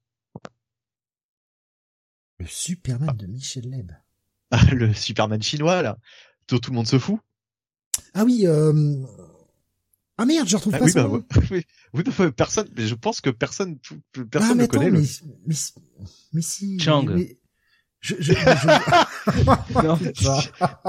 Le 2.39 2.45
Superman 2.47 3.17
de 3.17 3.25
Michel 3.27 3.69
Leb. 3.69 3.91
le 4.71 4.93
Superman 4.93 5.41
chinois 5.41 5.81
là, 5.81 5.97
dont 6.47 6.57
tout 6.57 6.71
le 6.71 6.75
monde 6.75 6.87
se 6.87 6.99
fout. 6.99 7.19
Ah 8.13 8.23
oui, 8.23 8.45
euh... 8.45 9.03
ah 10.17 10.25
merde, 10.25 10.47
je 10.47 10.55
retrouve 10.55 10.73
Ah 10.75 10.79
pas 10.79 10.85
oui, 10.85 10.91
son 10.91 11.03
bah, 11.03 11.07
nom. 11.07 11.23
oui, 11.51 11.65
oui, 11.93 12.03
bah, 12.17 12.31
personne, 12.31 12.69
mais 12.75 12.87
je 12.87 12.95
pense 12.95 13.21
que 13.21 13.29
personne, 13.29 13.77
personne 14.31 14.51
ah, 14.51 14.55
ne 14.55 14.61
mais 14.61 14.67
connaît 14.67 14.85
attends, 14.87 14.95
le. 14.95 15.01
mais, 15.01 15.07
mais, 15.45 15.55
mais 16.33 16.41
si. 16.41 16.79
Chang. 16.79 17.03
mais- 17.03 17.37
je, 18.01 18.15
je, 18.19 18.31
je- 18.31 19.83
Non. 19.83 19.99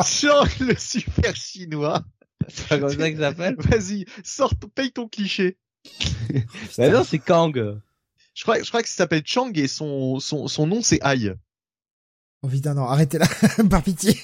Chang, 0.05 0.45
le 0.61 0.77
super 0.77 1.35
chinois. 1.35 2.05
c'est 2.49 2.69
pas 2.69 2.79
comme 2.79 2.89
ça 2.89 3.11
que 3.11 3.17
ça 3.17 3.31
s'appelle. 3.31 3.57
Vas-y, 3.59 4.07
sors, 4.23 4.55
paye 4.75 4.93
ton 4.93 5.09
cliché. 5.09 5.59
Bah 6.79 6.89
non, 6.91 7.03
c'est 7.05 7.19
Kang. 7.19 7.81
Je 8.35 8.43
crois, 8.43 8.63
je 8.63 8.69
crois 8.69 8.83
que 8.83 8.89
ça 8.89 8.95
s'appelle 8.95 9.23
Chang 9.25 9.51
et 9.55 9.67
son, 9.67 10.21
son, 10.21 10.47
son 10.47 10.67
nom 10.67 10.83
c'est 10.83 11.01
Ai. 11.05 11.33
Oh 12.43 12.49
putain, 12.49 12.75
non, 12.75 12.85
arrêtez 12.85 13.19
là, 13.19 13.27
par 13.71 13.83
pitié. 13.83 14.17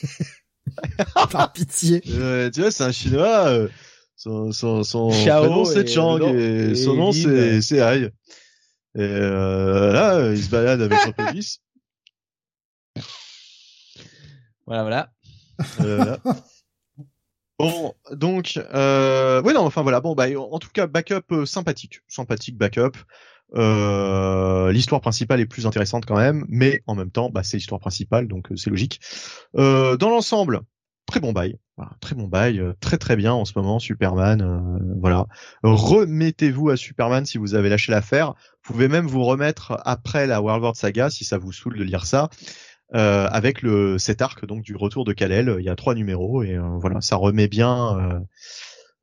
par 1.31 1.53
pitié. 1.53 2.03
Euh, 2.09 2.51
tu 2.51 2.61
vois, 2.61 2.71
c'est 2.71 2.85
un 2.85 2.93
chinois. 2.93 3.49
euh, 3.49 3.69
son, 4.17 4.51
son, 4.53 4.83
son 4.83 5.11
Xiao 5.11 5.41
prénom 5.45 5.65
c'est 5.67 5.87
Chang 5.87 6.19
et, 6.35 6.71
et 6.71 6.75
son 6.75 6.95
nom 6.95 7.13
c'est, 7.13 7.61
c'est 7.61 7.79
Ai. 7.79 8.05
Et 8.95 9.03
euh, 9.03 9.93
là, 9.93 10.33
il 10.33 10.43
se 10.43 10.49
balade 10.49 10.81
avec 10.81 10.99
son 11.01 11.13
pénis. 11.13 11.61
Voilà, 14.67 14.83
voilà. 14.83 15.13
Euh, 15.81 16.05
là. 16.05 16.19
Bon, 17.59 17.95
donc, 18.13 18.59
euh, 18.75 19.41
ouais, 19.41 19.55
non, 19.55 19.63
enfin 19.63 19.81
voilà, 19.81 20.03
bon, 20.03 20.15
bah, 20.15 20.27
en 20.39 20.59
tout 20.59 20.69
cas, 20.75 20.87
backup 20.87 21.23
euh, 21.33 21.47
sympathique, 21.47 22.01
sympathique 22.07 22.59
backup. 22.59 22.93
Euh, 23.55 24.73
l'histoire 24.73 25.01
principale 25.01 25.41
est 25.41 25.47
plus 25.47 25.67
intéressante 25.67 26.05
quand 26.07 26.17
même, 26.17 26.45
mais 26.49 26.83
en 26.87 26.95
même 26.95 27.11
temps, 27.11 27.31
bah, 27.31 27.43
c'est 27.43 27.57
l'histoire 27.57 27.81
principale, 27.81 28.27
donc 28.27 28.51
euh, 28.51 28.57
c'est 28.57 28.71
logique. 28.71 29.01
Euh, 29.57 29.97
dans 29.97 30.11
l'ensemble, 30.11 30.63
très 31.07 31.21
bon 31.21 31.33
bail, 31.33 31.59
très 32.01 32.15
bon 32.15 32.27
bail, 32.27 32.63
très 32.81 32.99
très 32.99 33.17
bien 33.17 33.33
en 33.33 33.45
ce 33.45 33.53
moment, 33.57 33.79
Superman, 33.79 34.99
voilà. 35.01 35.27
Remettez-vous 35.63 36.71
à 36.71 36.77
Superman 36.77 37.25
si 37.25 37.39
vous 37.39 37.55
avez 37.55 37.69
lâché 37.69 37.93
l'affaire. 37.93 38.35
Vous 38.65 38.73
pouvez 38.73 38.89
même 38.89 39.07
vous 39.07 39.25
remettre 39.25 39.81
après 39.85 40.27
la 40.27 40.43
World 40.43 40.65
War 40.65 40.77
Saga 40.77 41.11
si 41.11 41.25
ça 41.25 41.39
vous 41.39 41.53
saoule 41.53 41.79
de 41.79 41.85
lire 41.85 42.07
ça. 42.07 42.29
Euh, 42.95 43.27
avec 43.33 43.63
le 43.63 43.99
cet 43.99 44.23
arc 44.23 44.47
donc 44.47 44.63
du 44.63 44.77
retour 44.77 45.05
de 45.05 45.13
Kal-El, 45.13 45.57
il 45.59 45.65
y 45.65 45.69
a 45.69 45.75
trois 45.75 45.95
numéros 45.95 46.45
et 46.45 46.57
voilà, 46.81 47.01
ça 47.01 47.17
remet 47.17 47.49
bien. 47.49 48.21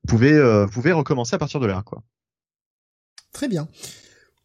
vous 0.04 0.08
pouvez 0.08 0.64
vous 0.66 0.72
pouvez 0.72 0.92
recommencer 0.92 1.36
à 1.36 1.40
partir 1.40 1.62
de 1.62 1.68
là 1.68 1.84
quoi. 1.86 2.02
Très 3.32 3.48
bien. 3.48 3.68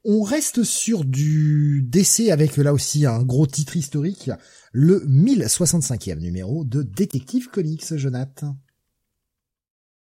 On 0.04 0.22
reste 0.22 0.62
sur 0.62 1.04
du 1.04 1.82
décès 1.82 2.30
avec 2.30 2.56
là 2.56 2.72
aussi 2.72 3.04
un 3.04 3.22
gros 3.22 3.46
titre 3.46 3.76
historique, 3.76 4.30
le 4.72 5.00
1065e 5.06 6.20
numéro 6.20 6.64
de 6.64 6.82
Detective 6.82 7.48
Comics, 7.50 7.96
Jonathan. 7.96 8.56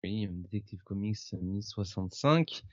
Oui, 0.03 0.29
Detective 0.31 0.79
Comics 0.85 1.17
1065, 1.41 2.63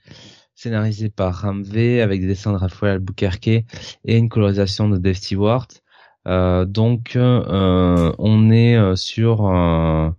scénarisé 0.55 1.09
par 1.09 1.41
Ramvé 1.41 2.01
avec 2.01 2.21
des 2.21 2.27
dessins 2.27 2.53
de 2.53 2.57
Raphaël 2.57 2.93
Albuquerque 2.93 3.47
et 3.47 3.65
une 4.05 4.29
colorisation 4.29 4.87
de 4.87 4.97
Dave 4.97 5.15
Stewart. 5.15 5.67
Euh, 6.27 6.65
donc, 6.65 7.15
euh, 7.15 8.13
on 8.17 8.49
est 8.51 8.77
euh, 8.77 8.95
sur, 8.95 9.47
euh, 9.47 10.09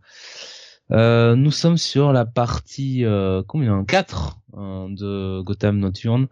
euh, 0.90 1.36
nous 1.36 1.50
sommes 1.50 1.76
sur 1.76 2.12
la 2.12 2.24
partie 2.24 3.04
euh, 3.04 3.42
combien? 3.46 3.84
4 3.84 4.38
euh, 4.56 4.88
de 4.88 5.42
Gotham 5.42 5.78
Nocturne. 5.78 6.28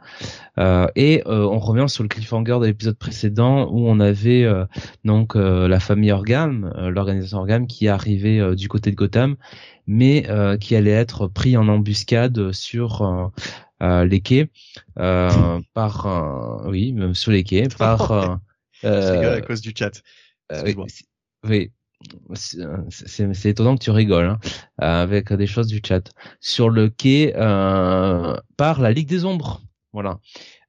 Euh, 0.58 0.86
et 0.96 1.22
euh, 1.26 1.46
on 1.46 1.58
revient 1.58 1.88
sur 1.88 2.02
le 2.02 2.08
cliffhanger 2.08 2.58
de 2.60 2.66
l'épisode 2.66 2.96
précédent 2.96 3.68
où 3.70 3.86
on 3.88 4.00
avait 4.00 4.44
euh, 4.44 4.64
donc 5.04 5.36
euh, 5.36 5.68
la 5.68 5.80
famille 5.80 6.12
Orgam, 6.12 6.72
euh, 6.76 6.90
l'organisation 6.90 7.38
Orgam 7.38 7.66
qui 7.66 7.88
arrivait 7.88 8.38
euh, 8.38 8.54
du 8.54 8.68
côté 8.68 8.90
de 8.90 8.96
Gotham 8.96 9.36
mais 9.86 10.28
euh, 10.30 10.56
qui 10.56 10.74
allait 10.74 10.90
être 10.90 11.28
pris 11.28 11.56
en 11.56 11.68
embuscade 11.68 12.50
sur 12.52 13.30
les 13.80 14.20
quais 14.20 14.50
euh, 14.98 15.60
par 15.74 16.06
euh, 16.06 16.70
oui 16.70 16.92
même 16.92 17.14
sur 17.14 17.30
les 17.30 17.44
quais 17.44 17.68
par 17.78 18.10
euh, 18.10 18.34
euh, 18.84 19.36
à 19.36 19.40
cause 19.42 19.60
du 19.60 19.72
chat. 19.76 20.02
oui 21.44 21.70
c'est 22.34 22.58
c'est- 22.90 23.48
étonnant 23.50 23.76
que 23.76 23.82
tu 23.84 23.90
rigoles 23.90 24.26
hein, 24.26 24.38
euh, 24.82 25.02
avec 25.02 25.32
des 25.32 25.46
choses 25.46 25.66
du 25.68 25.80
chat. 25.84 26.12
Sur 26.40 26.70
le 26.70 26.88
quai 26.88 27.32
euh, 27.36 28.36
par 28.56 28.80
la 28.80 28.92
Ligue 28.92 29.08
des 29.08 29.24
Ombres. 29.24 29.62
Voilà. 29.92 30.18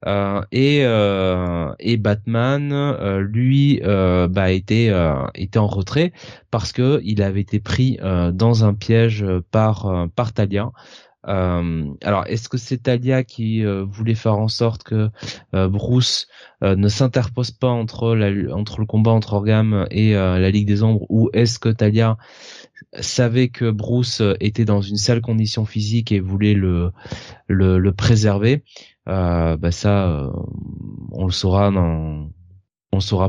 Euh, 0.05 0.41
et 0.51 0.85
euh, 0.85 1.73
Batman 1.99 2.71
euh, 2.71 3.19
lui 3.19 3.81
euh, 3.83 4.27
bah 4.29 4.51
était 4.51 4.89
euh, 4.89 5.15
en 5.55 5.67
retrait 5.67 6.13
parce 6.51 6.71
que 6.71 7.01
il 7.03 7.21
avait 7.21 7.41
été 7.41 7.59
pris 7.59 7.97
euh, 8.01 8.31
dans 8.31 8.63
un 8.63 8.73
piège 8.73 9.25
par 9.51 9.87
euh, 9.87 10.07
par 10.15 10.33
Talia 10.33 10.65
euh, 10.65 10.69
alors, 11.27 12.25
est-ce 12.27 12.47
que 12.49 12.57
c'est 12.57 12.83
Talia 12.83 13.23
qui 13.23 13.65
euh, 13.65 13.83
voulait 13.83 14.15
faire 14.15 14.37
en 14.37 14.47
sorte 14.47 14.83
que 14.83 15.09
euh, 15.53 15.67
Bruce 15.67 16.27
euh, 16.63 16.75
ne 16.75 16.87
s'interpose 16.87 17.51
pas 17.51 17.67
entre 17.69 18.15
le 18.15 18.85
combat 18.85 19.11
entre 19.11 19.33
Orgam 19.33 19.87
et 19.91 20.15
euh, 20.15 20.39
la 20.39 20.49
Ligue 20.51 20.67
des 20.67 20.83
Ombres, 20.83 21.05
ou 21.09 21.29
est-ce 21.33 21.59
que 21.59 21.69
Talia 21.69 22.17
savait 22.99 23.49
que 23.49 23.69
Bruce 23.69 24.21
euh, 24.21 24.35
était 24.39 24.65
dans 24.65 24.81
une 24.81 24.97
sale 24.97 25.21
condition 25.21 25.65
physique 25.65 26.11
et 26.11 26.19
voulait 26.19 26.53
le 26.55 26.91
préserver? 27.91 28.63
Euh, 29.07 29.57
Bah 29.57 29.71
ça, 29.71 30.09
euh, 30.09 30.31
on 31.11 31.25
le 31.25 31.31
saura 31.31 31.71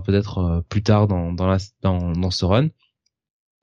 peut-être 0.02 0.38
euh, 0.38 0.60
plus 0.68 0.82
tard 0.82 1.06
dans 1.08 1.32
dans 1.32 1.56
dans 1.82 2.30
ce 2.30 2.44
run. 2.44 2.68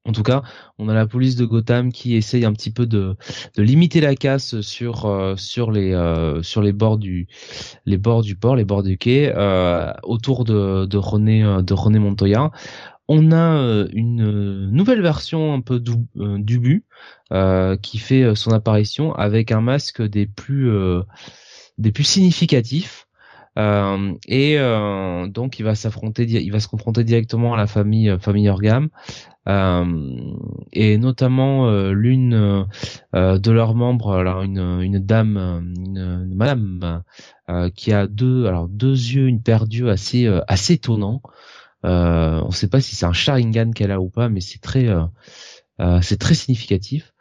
En 0.08 0.12
tout 0.12 0.22
cas, 0.22 0.44
on 0.78 0.88
a 0.88 0.94
la 0.94 1.08
police 1.08 1.36
de 1.36 1.46
Gotham 1.46 1.92
qui 1.92 2.16
essaye 2.16 2.46
un 2.46 2.54
petit 2.54 2.70
peu 2.72 2.86
de, 2.86 3.16
de 3.56 3.64
limiter 3.64 4.02
la 4.02 4.16
casse 4.16 4.62
sur 4.62 5.06
euh, 5.06 5.36
sur 5.36 5.72
les 5.72 5.94
euh, 5.94 6.44
sur 6.44 6.62
les 6.62 6.74
bords 6.74 7.00
du 7.00 7.28
les 7.86 7.98
bords 7.98 8.22
du 8.22 8.36
port, 8.36 8.56
les 8.56 8.66
bords 8.66 8.84
du 8.84 8.98
quai, 9.00 9.34
euh, 9.36 9.92
autour 10.04 10.46
de 10.46 10.86
de 10.86 10.98
René 10.98 11.42
de 11.64 11.74
René 11.74 11.98
Montoya. 12.00 12.52
On 13.08 13.32
a 13.32 13.86
une 13.94 14.70
nouvelle 14.72 15.02
version 15.02 15.54
un 15.54 15.62
peu 15.62 15.80
d'U- 15.80 16.08
d'Ubu 16.16 16.86
qui 17.82 17.98
fait 18.00 18.36
son 18.36 18.52
apparition 18.52 19.14
avec 19.14 19.52
un 19.52 19.62
masque 19.62 20.02
des 20.02 20.26
plus 20.28 20.72
des 21.78 21.92
plus 21.92 22.04
significatifs. 22.04 23.05
Euh, 23.58 24.14
et 24.28 24.60
euh, 24.60 25.28
donc 25.28 25.60
il 25.60 25.64
va 25.64 25.76
s'affronter, 25.76 26.24
il 26.24 26.52
va 26.52 26.60
se 26.60 26.68
confronter 26.68 27.06
directement 27.06 27.54
à 27.54 27.58
la 27.58 27.68
famille 27.68 28.10
euh, 28.10 28.20
famille 28.20 28.50
Orgam 28.50 28.90
euh, 29.48 30.36
et 30.74 30.98
notamment 30.98 31.70
euh, 31.70 31.94
l'une 31.94 32.32
de 33.14 33.52
leurs 33.52 33.76
membres, 33.76 34.14
alors 34.14 34.42
une, 34.42 35.00
dame, 35.00 35.38
une, 35.38 36.34
madame 36.36 37.04
qui 37.76 37.94
a 37.94 38.08
deux, 38.08 38.46
alors 38.48 38.68
deux 38.68 38.94
yeux, 38.94 39.28
une 39.28 39.42
paire 39.42 39.68
d'yeux 39.68 39.90
assez 39.90 40.28
assez 40.48 40.74
étonnant. 40.74 41.22
On 41.84 42.48
ne 42.48 42.52
sait 42.52 42.68
pas 42.68 42.82
si 42.82 42.96
c'est 42.96 43.06
un 43.06 43.14
Sharingan 43.14 43.72
qu'elle 43.72 43.92
a 43.92 44.02
ou 44.02 44.10
pas, 44.10 44.28
mais 44.30 44.42
c'est 44.42 44.60
très 44.60 44.88
c'est 46.02 46.20
très 46.20 46.34
significatif. 46.34 47.14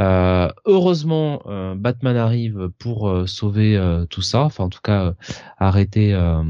Euh, 0.00 0.48
heureusement, 0.64 1.42
euh, 1.46 1.74
Batman 1.74 2.16
arrive 2.16 2.70
pour 2.78 3.08
euh, 3.08 3.26
sauver 3.26 3.76
euh, 3.76 4.06
tout 4.06 4.22
ça, 4.22 4.42
enfin 4.42 4.64
en 4.64 4.68
tout 4.68 4.80
cas 4.82 5.06
euh, 5.06 5.12
arrêter 5.58 6.14
euh, 6.14 6.42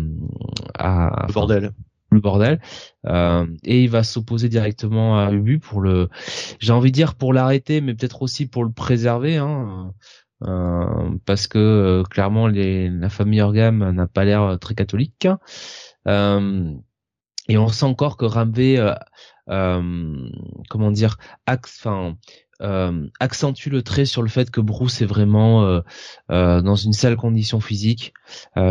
à, 0.79 1.25
Le 1.29 1.33
bordel. 1.33 1.73
le 2.11 2.21
bordel 2.21 2.61
Euh, 3.07 3.47
et 3.65 3.85
il 3.85 3.91
va 3.91 4.03
s'opposer 4.03 4.49
directement 4.51 5.19
à 5.19 5.33
Ubu 5.33 5.61
pour 5.61 5.81
le 5.81 6.11
j'ai 6.61 6.73
envie 6.73 6.91
de 6.91 6.95
dire 6.95 7.15
pour 7.15 7.33
l'arrêter 7.33 7.81
mais 7.81 7.95
peut-être 7.95 8.21
aussi 8.23 8.47
pour 8.47 8.65
le 8.65 8.73
préserver 8.73 9.37
hein. 9.39 9.95
parce 11.25 11.47
que 11.47 12.03
clairement 12.11 12.49
les, 12.49 12.91
la 12.91 13.09
famille 13.09 13.41
Orgam 13.41 13.91
n'a 13.93 14.07
pas 14.07 14.25
l'air 14.25 14.59
très 14.61 14.75
catholique. 14.75 15.27
et 16.07 17.57
on 17.57 17.69
sent 17.69 17.87
encore 17.87 18.17
que 18.19 18.27
Ramvé, 18.27 18.95
comment 19.47 20.91
dire, 20.91 21.17
axe, 21.47 21.81
enfin 21.81 22.17
accentue 22.61 23.69
le 23.69 23.83
trait 23.83 24.05
sur 24.05 24.23
le 24.23 24.29
fait 24.29 24.51
que 24.51 24.61
Bruce 24.61 25.01
est 25.01 25.07
vraiment 25.07 25.65
euh, 25.65 25.81
euh, 26.31 26.61
dans 26.61 26.75
une 26.75 26.93
sale 26.93 27.17
condition 27.17 27.61
physique, 27.61 28.15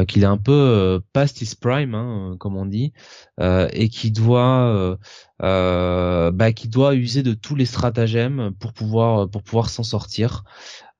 qu'il 0.07 0.24
est 0.24 0.27
un 0.27 0.38
peu 0.38 1.01
past 1.14 1.41
his 1.41 1.56
prime, 1.56 1.95
hein, 1.95 2.35
comme 2.40 2.57
on 2.57 2.66
dit, 2.66 2.93
et 3.40 3.90
qui 3.90 4.11
doit, 4.11 4.98
bah, 5.40 6.51
doit 6.66 6.95
user 6.95 7.24
de 7.24 7.33
tous 7.33 7.56
les 7.56 7.66
stratagèmes 7.66 8.51
pour 8.59 8.74
pouvoir 8.74 9.30
pour 9.30 9.43
pouvoir 9.43 9.69
s'en 9.69 9.83
sortir. 9.83 10.43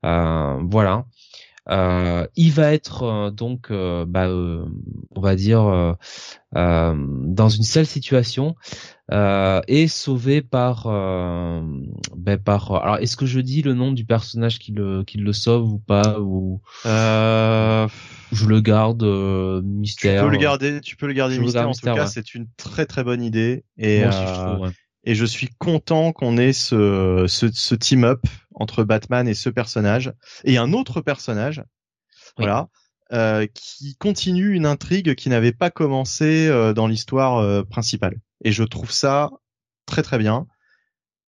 voilà. 0.02 1.04
Il 1.68 2.52
va 2.52 2.72
être 2.72 3.30
donc, 3.30 3.70
bah, 3.70 4.28
on 4.28 5.20
va 5.20 5.36
dire, 5.36 5.96
dans 6.54 7.48
une 7.48 7.62
sale 7.62 7.86
situation 7.86 8.56
euh, 9.10 9.62
et 9.68 9.88
sauvé 9.88 10.42
par 10.42 10.86
euh, 10.86 11.62
ben 12.14 12.36
par 12.36 12.70
alors 12.72 12.98
est-ce 12.98 13.16
que 13.16 13.24
je 13.24 13.40
dis 13.40 13.62
le 13.62 13.72
nom 13.72 13.90
du 13.90 14.04
personnage 14.04 14.58
qui 14.58 14.70
le 14.70 15.02
qui 15.02 15.16
le 15.16 15.32
sauve 15.32 15.72
ou 15.72 15.78
pas 15.78 16.20
ou 16.20 16.60
euh... 16.84 17.88
je 18.32 18.46
le 18.46 18.60
garde 18.60 19.02
euh, 19.02 19.62
mystère 19.64 20.20
tu 20.20 20.26
peux 20.26 20.32
le 20.32 20.38
garder 20.38 20.80
tu 20.82 20.96
peux 20.96 21.06
le 21.06 21.14
garder 21.14 21.38
mystère. 21.38 21.66
En 21.66 21.72
tout 21.72 21.86
cas 21.86 22.06
c'est 22.06 22.34
une 22.34 22.48
très 22.58 22.84
très 22.84 23.02
bonne 23.02 23.22
idée. 23.22 23.64
Et 23.78 24.04
euh, 24.04 24.10
je 24.10 24.72
et 25.04 25.14
je 25.14 25.24
suis 25.24 25.48
content 25.58 26.12
qu'on 26.12 26.36
ait 26.36 26.52
ce 26.52 27.26
ce, 27.28 27.50
ce 27.52 27.74
team 27.74 28.04
up 28.04 28.24
entre 28.54 28.84
Batman 28.84 29.28
et 29.28 29.34
ce 29.34 29.48
personnage 29.48 30.12
et 30.44 30.58
un 30.58 30.72
autre 30.72 31.00
personnage 31.00 31.62
voilà 32.36 32.68
euh, 33.10 33.46
qui 33.54 33.96
continue 33.96 34.54
une 34.54 34.66
intrigue 34.66 35.14
qui 35.14 35.30
n'avait 35.30 35.52
pas 35.52 35.70
commencé 35.70 36.46
euh, 36.46 36.74
dans 36.74 36.86
l'histoire 36.86 37.38
euh, 37.38 37.62
principale. 37.62 38.20
Et 38.44 38.52
je 38.52 38.62
trouve 38.64 38.90
ça 38.90 39.30
très 39.86 40.02
très 40.02 40.18
bien. 40.18 40.46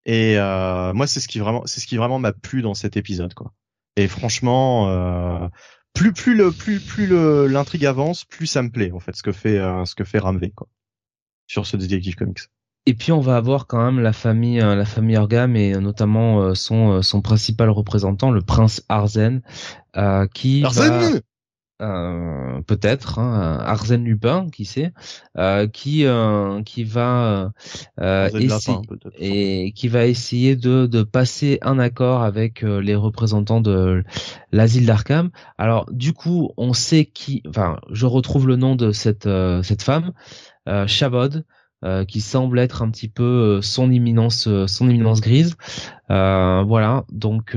Et 0.05 0.37
moi, 0.37 1.07
c'est 1.07 1.21
ce 1.21 1.29
qui 1.29 1.39
vraiment, 1.39 1.63
c'est 1.67 1.81
ce 1.81 1.87
qui 1.87 1.97
vraiment 1.97 2.19
m'a 2.19 2.33
plu 2.33 2.63
dans 2.63 2.75
cet 2.75 2.97
épisode, 2.97 3.33
quoi. 3.35 3.53
Et 3.97 4.09
franchement, 4.09 5.51
plus 5.95 6.13
plus 6.13 6.35
le 6.35 6.51
plus 6.51 6.81
plus 6.81 7.07
l'intrigue 7.49 7.87
avance, 7.87 8.25
plus 8.25 8.47
ça 8.47 8.63
me 8.63 8.71
plaît 8.71 8.91
en 8.93 8.99
fait 8.99 9.15
ce 9.15 9.23
que 9.23 9.31
fait 9.33 9.59
ce 9.85 9.95
que 9.95 10.05
fait 10.05 10.19
Ramvé 10.19 10.51
quoi 10.51 10.69
sur 11.47 11.67
ce 11.67 11.77
Detective 11.77 12.17
Comics. 12.17 12.41
Et 12.87 12.95
puis 12.95 13.13
on 13.13 13.21
va 13.21 13.37
avoir 13.37 13.67
quand 13.67 13.85
même 13.85 14.01
la 14.01 14.13
famille, 14.13 14.59
la 14.59 14.85
famille 14.85 15.17
Orgam 15.17 15.55
et 15.55 15.73
notamment 15.73 16.55
son 16.55 17.03
son 17.03 17.21
principal 17.21 17.71
représentant, 17.71 18.31
le 18.31 18.41
prince 18.41 18.83
Arzen, 18.89 19.43
qui 20.33 20.65
Arzen 20.65 21.21
euh, 21.81 22.61
peut-être 22.67 23.19
hein, 23.19 23.59
Arsène 23.65 24.05
Lupin, 24.05 24.49
qui 24.51 24.67
sait, 24.67 24.93
euh, 25.39 25.67
qui 25.67 26.05
euh, 26.05 26.63
qui 26.63 26.85
va 26.85 27.53
essayer 27.99 28.79
et 29.19 29.73
qui 29.73 29.89
va 29.89 30.05
essayer 30.05 30.57
de, 30.57 30.87
de 30.87 31.03
passer 31.03 31.59
un 31.63 31.79
accord 31.79 32.23
avec 32.23 32.61
les 32.61 32.95
représentants 32.95 33.63
de 33.63 34.05
l'asile 34.53 34.85
d'Arkham. 34.85 35.31
Alors 35.57 35.87
du 35.91 36.13
coup, 36.13 36.51
on 36.59 36.75
sait 36.75 37.07
qui, 37.07 37.43
enfin, 37.49 37.79
je 37.91 38.05
retrouve 38.05 38.47
le 38.47 38.57
nom 38.57 38.77
de 38.77 38.93
cette 38.93 39.29
cette 39.63 39.83
femme, 39.83 40.13
Chabod. 40.87 41.47
Qui 42.09 42.21
semble 42.21 42.59
être 42.59 42.83
un 42.83 42.91
petit 42.91 43.09
peu 43.09 43.61
son 43.63 43.91
imminence, 43.91 44.49
son 44.67 44.89
imminence 44.89 45.21
grise. 45.21 45.57
voilà, 46.09 47.05
donc 47.11 47.57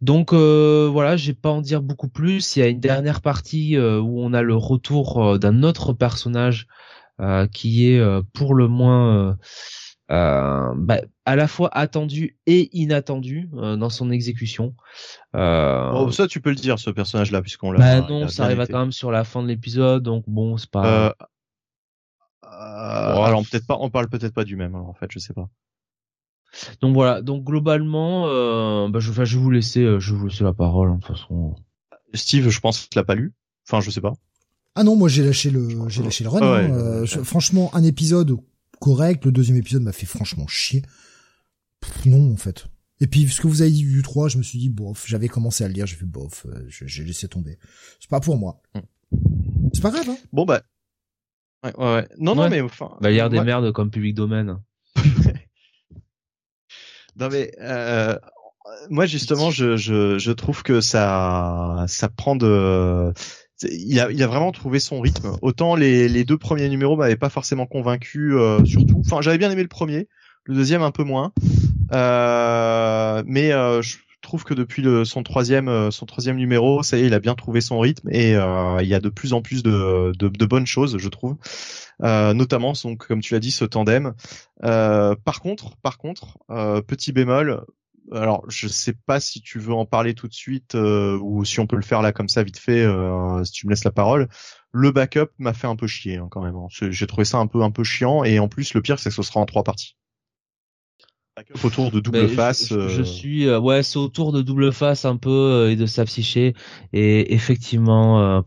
donc 0.00 0.32
euh, 0.32 0.88
voilà, 0.90 1.16
j'ai 1.16 1.34
pas 1.34 1.50
en 1.50 1.60
dire 1.60 1.82
beaucoup 1.82 2.08
plus. 2.08 2.56
Il 2.56 2.60
y 2.60 2.62
a 2.62 2.68
une 2.68 2.80
dernière 2.80 3.20
partie 3.20 3.76
euh, 3.76 4.00
où 4.00 4.20
on 4.20 4.32
a 4.32 4.42
le 4.42 4.54
retour 4.54 5.24
euh, 5.24 5.38
d'un 5.38 5.62
autre 5.62 5.92
personnage 5.92 6.66
qui 7.52 7.88
est 7.90 8.00
pour 8.32 8.54
le 8.54 8.68
moins 8.68 9.36
bah, 10.08 11.00
à 11.24 11.34
la 11.34 11.48
fois 11.48 11.68
attendu 11.76 12.38
et 12.46 12.70
inattendu 12.78 13.50
dans 13.52 13.90
son 13.90 14.12
exécution. 14.12 14.76
Oh, 15.34 16.10
ça 16.12 16.28
tu 16.28 16.40
peux 16.40 16.50
le 16.50 16.54
dire 16.54 16.78
ce 16.78 16.90
personnage-là 16.90 17.42
puisqu'on 17.42 17.72
l'a. 17.72 18.00
Bah 18.00 18.06
non, 18.08 18.28
ça 18.28 18.44
arrive 18.44 18.64
quand 18.70 18.78
même 18.78 18.92
sur 18.92 19.10
la 19.10 19.24
fin 19.24 19.42
de 19.42 19.48
l'épisode, 19.48 20.04
donc 20.04 20.22
bon 20.28 20.58
c'est 20.58 20.70
pas. 20.70 21.16
Alors 22.60 23.42
peut-être 23.42 23.66
pas, 23.66 23.76
on 23.80 23.90
parle 23.90 24.08
peut-être 24.08 24.34
pas 24.34 24.44
du 24.44 24.56
même. 24.56 24.74
Alors, 24.74 24.88
en 24.88 24.94
fait, 24.94 25.10
je 25.10 25.18
sais 25.18 25.34
pas. 25.34 25.48
Donc 26.80 26.94
voilà, 26.94 27.22
donc 27.22 27.44
globalement, 27.44 28.26
euh, 28.26 28.88
bah, 28.88 29.00
je, 29.00 29.12
vais 29.12 29.24
vous 29.24 29.50
laisser, 29.50 29.82
euh, 29.82 30.00
je 30.00 30.14
vous 30.14 30.26
laisser 30.28 30.44
la 30.44 30.52
parole 30.52 30.90
hein, 30.90 30.96
de 30.96 31.00
toute 31.00 31.16
façon. 31.16 31.54
Steve, 32.14 32.48
je 32.48 32.60
pense 32.60 32.86
qu'il 32.86 32.98
l'a 32.98 33.04
pas 33.04 33.14
lu. 33.14 33.34
Enfin, 33.68 33.80
je 33.80 33.90
sais 33.90 34.00
pas. 34.00 34.14
Ah 34.74 34.82
non, 34.82 34.96
moi 34.96 35.08
j'ai 35.08 35.24
lâché 35.24 35.50
le, 35.50 35.88
j'ai 35.88 36.02
lâché 36.02 36.24
le 36.24 36.30
run. 36.30 36.40
Hein. 36.40 36.70
Euh, 36.70 37.06
franchement, 37.06 37.74
un 37.74 37.82
épisode 37.82 38.36
correct. 38.80 39.24
Le 39.24 39.32
deuxième 39.32 39.58
épisode 39.58 39.82
m'a 39.82 39.92
fait 39.92 40.06
franchement 40.06 40.46
chier. 40.46 40.82
non, 42.06 42.32
en 42.32 42.36
fait. 42.36 42.66
Et 43.00 43.06
puis, 43.06 43.28
ce 43.28 43.40
que 43.40 43.46
vous 43.46 43.62
avez 43.62 43.70
dit 43.70 43.84
du 43.84 44.02
3, 44.02 44.28
je 44.28 44.38
me 44.38 44.42
suis 44.42 44.58
dit, 44.58 44.70
bof, 44.70 45.04
j'avais 45.06 45.28
commencé 45.28 45.62
à 45.62 45.68
le 45.68 45.74
lire, 45.74 45.86
j'ai 45.86 45.94
fait 45.94 46.04
bof, 46.04 46.46
j'ai 46.68 47.04
laissé 47.04 47.28
tomber. 47.28 47.58
C'est 48.00 48.10
pas 48.10 48.18
pour 48.18 48.36
moi. 48.36 48.60
Mm. 48.74 48.80
C'est 49.72 49.82
pas 49.82 49.90
grave, 49.90 50.08
hein. 50.08 50.16
Bon, 50.32 50.44
bah. 50.44 50.62
Ouais, 51.64 51.76
ouais, 51.76 51.94
ouais. 51.94 52.08
Non, 52.18 52.34
non, 52.34 52.48
mais 52.48 52.60
enfin. 52.60 52.96
Bah, 53.00 53.10
lire 53.10 53.30
des 53.30 53.40
merdes 53.40 53.72
comme 53.72 53.90
public 53.90 54.14
domaine. 54.14 54.58
Non 57.16 57.28
mais 57.32 57.50
euh, 57.60 58.16
moi 58.90 59.04
justement 59.04 59.50
je, 59.50 59.76
je, 59.76 60.18
je 60.18 60.30
trouve 60.30 60.62
que 60.62 60.80
ça 60.80 61.84
ça 61.88 62.08
prend 62.08 62.36
de 62.36 63.12
il 63.62 63.98
a, 63.98 64.10
il 64.10 64.22
a 64.22 64.26
vraiment 64.26 64.52
trouvé 64.52 64.78
son 64.78 65.00
rythme. 65.00 65.32
Autant 65.42 65.74
les, 65.74 66.08
les 66.08 66.24
deux 66.24 66.38
premiers 66.38 66.68
numéros 66.68 66.96
m'avaient 66.96 67.16
pas 67.16 67.28
forcément 67.28 67.66
convaincu, 67.66 68.34
euh, 68.34 68.64
surtout. 68.64 69.00
Enfin, 69.04 69.20
j'avais 69.20 69.38
bien 69.38 69.50
aimé 69.50 69.62
le 69.62 69.68
premier, 69.68 70.08
le 70.44 70.54
deuxième 70.54 70.82
un 70.82 70.92
peu 70.92 71.02
moins. 71.02 71.32
Euh, 71.92 73.22
mais 73.26 73.52
euh, 73.52 73.82
je 73.82 73.96
trouve 74.28 74.44
que 74.44 74.52
depuis 74.52 74.84
son 75.06 75.22
troisième, 75.22 75.68
euh, 75.68 75.90
son 75.90 76.04
troisième 76.04 76.36
numéro, 76.36 76.82
ça 76.82 76.98
y 76.98 77.00
est, 77.00 77.06
il 77.06 77.14
a 77.14 77.18
bien 77.18 77.34
trouvé 77.34 77.62
son 77.62 77.78
rythme 77.78 78.10
et 78.10 78.34
euh, 78.36 78.78
il 78.82 78.86
y 78.86 78.92
a 78.92 79.00
de 79.00 79.08
plus 79.08 79.32
en 79.32 79.40
plus 79.40 79.62
de, 79.62 80.46
bonnes 80.46 80.66
choses, 80.66 80.98
je 80.98 81.08
trouve. 81.08 81.36
Euh, 82.02 82.34
notamment 82.34 82.74
donc 82.84 83.06
comme 83.06 83.22
tu 83.22 83.32
l'as 83.32 83.40
dit 83.40 83.50
ce 83.50 83.64
tandem. 83.64 84.12
Euh, 84.64 85.16
par 85.24 85.40
contre, 85.40 85.78
par 85.78 85.96
contre, 85.96 86.38
euh, 86.50 86.82
petit 86.82 87.12
bémol. 87.12 87.64
Alors, 88.12 88.44
je 88.48 88.68
sais 88.68 88.94
pas 89.06 89.18
si 89.18 89.40
tu 89.40 89.58
veux 89.58 89.74
en 89.74 89.84
parler 89.84 90.14
tout 90.14 90.28
de 90.28 90.34
suite 90.34 90.74
ou 90.74 91.44
si 91.44 91.60
on 91.60 91.66
peut 91.66 91.76
le 91.76 91.82
faire 91.82 92.00
là 92.00 92.12
comme 92.12 92.28
ça 92.28 92.42
vite 92.42 92.58
fait, 92.58 92.86
si 93.44 93.52
tu 93.52 93.66
me 93.66 93.70
laisses 93.70 93.84
la 93.84 93.90
parole. 93.90 94.28
Le 94.72 94.90
backup 94.92 95.30
m'a 95.38 95.52
fait 95.52 95.66
un 95.66 95.76
peu 95.76 95.86
chier 95.86 96.16
hein, 96.16 96.28
quand 96.30 96.42
même. 96.42 96.56
Hein. 96.56 96.68
J'ai 96.70 97.06
trouvé 97.06 97.24
ça 97.26 97.38
un 97.38 97.46
peu 97.46 97.62
un 97.62 97.70
peu 97.70 97.84
chiant 97.84 98.24
et 98.24 98.38
en 98.38 98.48
plus 98.48 98.72
le 98.72 98.80
pire 98.80 98.98
c'est 98.98 99.10
que 99.10 99.14
ce 99.14 99.22
sera 99.22 99.40
en 99.40 99.46
trois 99.46 99.62
parties 99.62 99.96
autour 101.64 101.90
de 101.90 102.00
double 102.00 102.28
face. 102.28 102.68
Je, 102.68 103.02
suis 103.02 103.50
ouais, 103.54 103.82
c'est 103.82 103.98
autour 103.98 104.32
de 104.32 104.42
double 104.42 104.72
face 104.72 105.04
un 105.04 105.16
peu 105.16 105.68
et 105.70 105.76
de 105.76 105.86
sa 105.86 106.04
psyché 106.04 106.54
et 106.92 107.34
effectivement, 107.34 108.44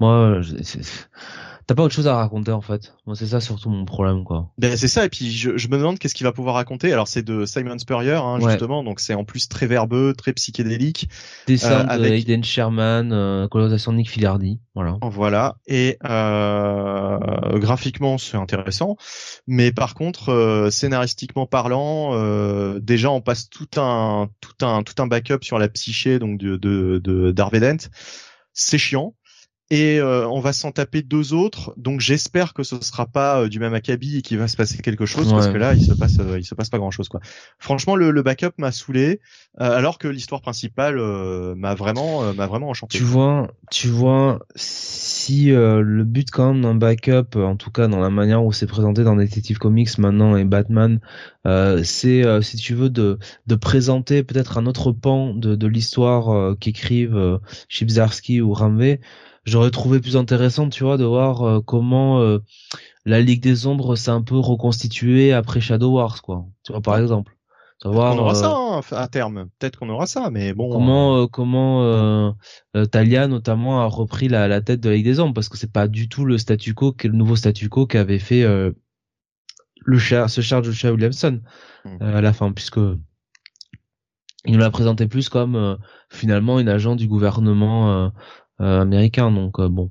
moi, 0.00 0.40
t'as 1.66 1.74
pas 1.74 1.82
autre 1.82 1.94
chose 1.94 2.08
à 2.08 2.16
raconter 2.16 2.52
en 2.52 2.60
fait. 2.60 2.94
Moi 3.06 3.16
c'est 3.16 3.26
ça 3.26 3.40
surtout 3.40 3.70
mon 3.70 3.84
problème 3.84 4.24
quoi. 4.24 4.50
Ben 4.58 4.76
c'est 4.76 4.88
ça 4.88 5.04
et 5.04 5.08
puis 5.08 5.30
je, 5.30 5.56
je 5.56 5.68
me 5.68 5.76
demande 5.78 5.98
qu'est-ce 5.98 6.14
qu'il 6.14 6.24
va 6.24 6.32
pouvoir 6.32 6.54
raconter. 6.54 6.92
Alors 6.92 7.08
c'est 7.08 7.22
de 7.22 7.44
Simon 7.46 7.78
Spurrier 7.78 8.12
hein, 8.14 8.38
justement 8.40 8.82
donc 8.82 9.00
c'est 9.00 9.14
en 9.14 9.24
plus 9.24 9.48
très 9.48 9.66
verbeux, 9.66 10.14
très 10.16 10.32
psychédélique. 10.32 11.08
Dessin 11.46 11.80
euh, 11.80 11.86
avec 11.88 12.12
Aiden 12.24 12.42
Sherman, 12.42 13.12
euh, 13.12 13.48
colorisation 13.48 13.92
de 13.92 13.98
Nick 13.98 14.10
Filardi, 14.10 14.60
voilà. 14.74 14.98
Voilà 15.02 15.56
et 15.66 15.98
euh, 16.04 17.58
graphiquement 17.58 18.18
c'est 18.18 18.36
intéressant, 18.36 18.96
mais 19.46 19.72
par 19.72 19.94
contre 19.94 20.30
euh, 20.30 20.70
scénaristiquement 20.70 21.46
parlant, 21.46 22.10
euh, 22.14 22.80
déjà 22.80 23.10
on 23.10 23.20
passe 23.20 23.48
tout 23.48 23.68
un 23.76 24.28
tout 24.40 24.64
un 24.64 24.82
tout 24.82 24.94
un 25.02 25.06
backup 25.06 25.42
sur 25.42 25.58
la 25.58 25.68
psyché 25.68 26.18
donc 26.18 26.38
de 26.38 26.56
de, 26.56 26.98
de 26.98 27.30
Dent. 27.32 27.50
C'est 28.54 28.78
chiant 28.78 29.14
et 29.72 29.98
euh, 30.00 30.28
on 30.28 30.40
va 30.40 30.52
s'en 30.52 30.70
taper 30.70 31.00
deux 31.00 31.32
autres. 31.32 31.72
Donc 31.78 32.00
j'espère 32.00 32.52
que 32.52 32.62
ce 32.62 32.78
sera 32.82 33.06
pas 33.06 33.40
euh, 33.40 33.48
du 33.48 33.58
même 33.58 33.72
acabit 33.72 34.18
et 34.18 34.22
qu'il 34.22 34.36
va 34.36 34.46
se 34.46 34.54
passer 34.54 34.76
quelque 34.82 35.06
chose 35.06 35.32
parce 35.32 35.48
que 35.48 35.56
là 35.56 35.72
il 35.72 35.82
se 35.82 35.94
passe 35.94 36.18
euh, 36.20 36.38
il 36.38 36.44
se 36.44 36.54
passe 36.54 36.68
pas 36.68 36.76
grand 36.76 36.90
chose 36.90 37.08
quoi. 37.08 37.20
Franchement 37.58 37.96
le, 37.96 38.10
le 38.10 38.22
backup 38.22 38.52
m'a 38.58 38.70
saoulé 38.70 39.20
alors 39.56 39.96
que 39.96 40.08
l'histoire 40.08 40.42
principale 40.42 41.00
m'a 41.56 41.74
vraiment 41.74 42.34
m'a 42.34 42.46
vraiment 42.46 42.68
enchanté. 42.68 42.98
Tu 42.98 43.04
vois 43.04 43.50
tu 43.70 43.88
vois 43.88 44.40
si 44.54 45.46
le 45.46 46.04
but 46.04 46.30
quand 46.30 46.52
même 46.52 46.62
d'un 46.62 46.74
backup 46.74 47.36
en 47.36 47.56
tout 47.56 47.70
cas 47.70 47.88
dans 47.88 48.00
la 48.00 48.10
manière 48.10 48.44
où 48.44 48.52
c'est 48.52 48.66
présenté 48.66 49.04
dans 49.04 49.16
Detective 49.16 49.56
Comics 49.56 49.96
maintenant 49.96 50.36
et 50.36 50.44
Batman 50.44 51.00
c'est 51.82 52.42
si 52.42 52.56
tu 52.58 52.74
veux 52.74 52.90
de 52.90 53.18
de 53.46 53.54
présenter 53.54 54.22
peut-être 54.22 54.58
un 54.58 54.66
autre 54.66 54.92
pan 54.92 55.32
de 55.32 55.54
de 55.54 55.66
l'histoire 55.66 56.56
qu'écrivent 56.58 57.40
Chibzarsky 57.68 58.42
ou 58.42 58.52
Ramvé 58.52 59.00
j'aurais 59.44 59.70
trouvé 59.70 60.00
plus 60.00 60.16
intéressant, 60.16 60.68
tu 60.68 60.84
vois, 60.84 60.96
de 60.96 61.04
voir 61.04 61.42
euh, 61.42 61.60
comment 61.60 62.20
euh, 62.20 62.38
la 63.04 63.20
Ligue 63.20 63.42
des 63.42 63.66
Ombres 63.66 63.96
s'est 63.96 64.10
un 64.10 64.22
peu 64.22 64.38
reconstituée 64.38 65.32
après 65.32 65.60
Shadow 65.60 65.92
Wars, 65.92 66.22
quoi. 66.22 66.46
Tu 66.64 66.72
vois, 66.72 66.80
par 66.80 66.98
exemple. 66.98 67.36
on 67.84 67.90
aura 67.90 68.34
ça 68.34 68.52
hein, 68.54 68.80
à 68.92 69.08
terme. 69.08 69.48
Peut-être 69.58 69.78
qu'on 69.78 69.88
aura 69.88 70.06
ça, 70.06 70.30
mais 70.30 70.54
bon. 70.54 70.70
Comment 70.70 71.26
comment 71.26 71.82
euh, 71.84 72.32
Talia 72.90 73.26
notamment 73.26 73.80
a 73.80 73.86
repris 73.86 74.28
la, 74.28 74.46
la 74.46 74.60
tête 74.60 74.80
de 74.80 74.88
la 74.88 74.96
Ligue 74.96 75.04
des 75.04 75.18
Hommes 75.18 75.34
parce 75.34 75.48
que 75.48 75.58
c'est 75.58 75.72
pas 75.72 75.88
du 75.88 76.08
tout 76.08 76.24
le 76.24 76.38
statu 76.38 76.74
quo, 76.74 76.94
le 77.02 77.10
nouveau 77.10 77.36
statu 77.36 77.68
quo 77.68 77.86
qu'avait 77.86 78.20
fait 78.20 78.44
le 79.84 79.98
char, 79.98 80.30
ce 80.30 80.40
Charles 80.40 80.64
Joshua 80.64 80.92
Williamson 80.92 81.40
hmm. 81.84 82.02
à 82.02 82.20
la 82.20 82.32
fin, 82.32 82.52
puisque 82.52 82.78
il 84.44 84.52
nous 84.52 84.58
l'a 84.58 84.70
présenté 84.70 85.08
plus 85.08 85.28
comme 85.28 85.78
finalement 86.08 86.60
une 86.60 86.68
agent 86.68 86.94
du 86.94 87.08
gouvernement 87.08 88.12
américain. 88.62 89.30
Donc 89.30 89.60
bon, 89.60 89.90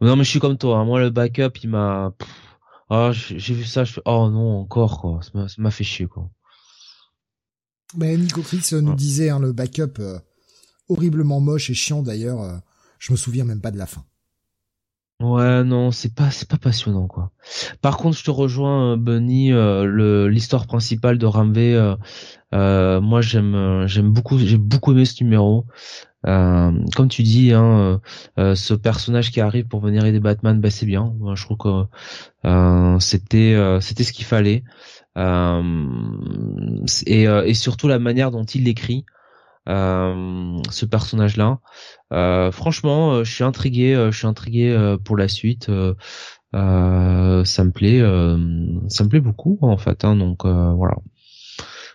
non 0.00 0.16
mais 0.16 0.24
je 0.24 0.30
suis 0.30 0.40
comme 0.40 0.58
toi. 0.58 0.78
Hein. 0.78 0.84
Moi 0.84 1.00
le 1.00 1.10
backup 1.10 1.58
il 1.62 1.70
m'a 1.70 2.12
ah, 2.90 3.10
j'ai 3.12 3.54
vu 3.54 3.64
ça, 3.64 3.84
je 3.84 3.94
fais, 3.94 4.02
oh 4.04 4.28
non, 4.30 4.60
encore, 4.60 5.00
quoi. 5.00 5.20
Ça 5.22 5.30
m'a 5.58 5.70
fait 5.70 5.84
chier, 5.84 6.06
quoi. 6.06 6.30
Mais 7.96 8.16
Nico 8.16 8.42
Chris 8.42 8.68
nous 8.72 8.94
disait, 8.94 9.30
hein, 9.30 9.38
le 9.38 9.52
backup, 9.52 10.00
euh, 10.00 10.18
horriblement 10.88 11.40
moche 11.40 11.70
et 11.70 11.74
chiant 11.74 12.02
d'ailleurs, 12.02 12.40
euh, 12.42 12.56
je 12.98 13.12
me 13.12 13.16
souviens 13.16 13.44
même 13.44 13.60
pas 13.60 13.70
de 13.70 13.78
la 13.78 13.86
fin. 13.86 14.04
Ouais, 15.20 15.62
non, 15.64 15.92
c'est 15.92 16.12
pas, 16.14 16.30
c'est 16.30 16.48
pas 16.48 16.58
passionnant, 16.58 17.06
quoi. 17.06 17.30
Par 17.80 17.96
contre, 17.96 18.18
je 18.18 18.24
te 18.24 18.30
rejoins, 18.30 18.92
euh, 18.92 18.96
Bunny, 18.96 19.50
le, 19.50 20.28
l'histoire 20.28 20.66
principale 20.66 21.18
de 21.18 21.26
Ramvé, 21.26 21.94
moi, 22.52 23.20
j'aime, 23.22 23.86
j'aime 23.86 24.10
beaucoup, 24.10 24.38
j'ai 24.38 24.58
beaucoup 24.58 24.92
aimé 24.92 25.04
ce 25.04 25.22
numéro. 25.24 25.66
Euh, 26.26 26.72
comme 26.96 27.08
tu 27.08 27.22
dis, 27.22 27.52
hein, 27.52 27.78
euh, 27.78 27.98
euh, 28.38 28.54
ce 28.54 28.74
personnage 28.74 29.30
qui 29.30 29.40
arrive 29.40 29.66
pour 29.66 29.80
venir 29.80 30.04
aider 30.04 30.20
Batman, 30.20 30.60
bah 30.60 30.70
c'est 30.70 30.86
bien. 30.86 31.14
Je 31.34 31.44
trouve 31.44 31.58
que 31.58 32.98
c'était 33.00 33.78
c'était 33.80 34.04
ce 34.04 34.12
qu'il 34.12 34.24
fallait. 34.24 34.64
Et, 37.06 37.22
et, 37.24 37.54
surtout 37.54 37.88
la 37.88 37.98
manière 37.98 38.30
dont 38.30 38.44
il 38.44 38.64
l'écrit, 38.64 39.04
ce 39.66 40.84
personnage-là. 40.84 41.60
franchement, 42.52 43.24
je 43.24 43.32
suis 43.32 43.44
intrigué, 43.44 43.94
je 44.10 44.16
suis 44.16 44.26
intrigué 44.26 44.96
pour 45.04 45.16
la 45.16 45.28
suite. 45.28 45.66
ça 45.66 46.54
me 46.54 47.70
plaît, 47.70 48.00
ça 48.88 49.04
me 49.04 49.08
plaît 49.08 49.20
beaucoup 49.20 49.58
en 49.62 49.76
fait. 49.76 50.04
Hein, 50.04 50.16
donc 50.16 50.44
voilà. 50.46 50.96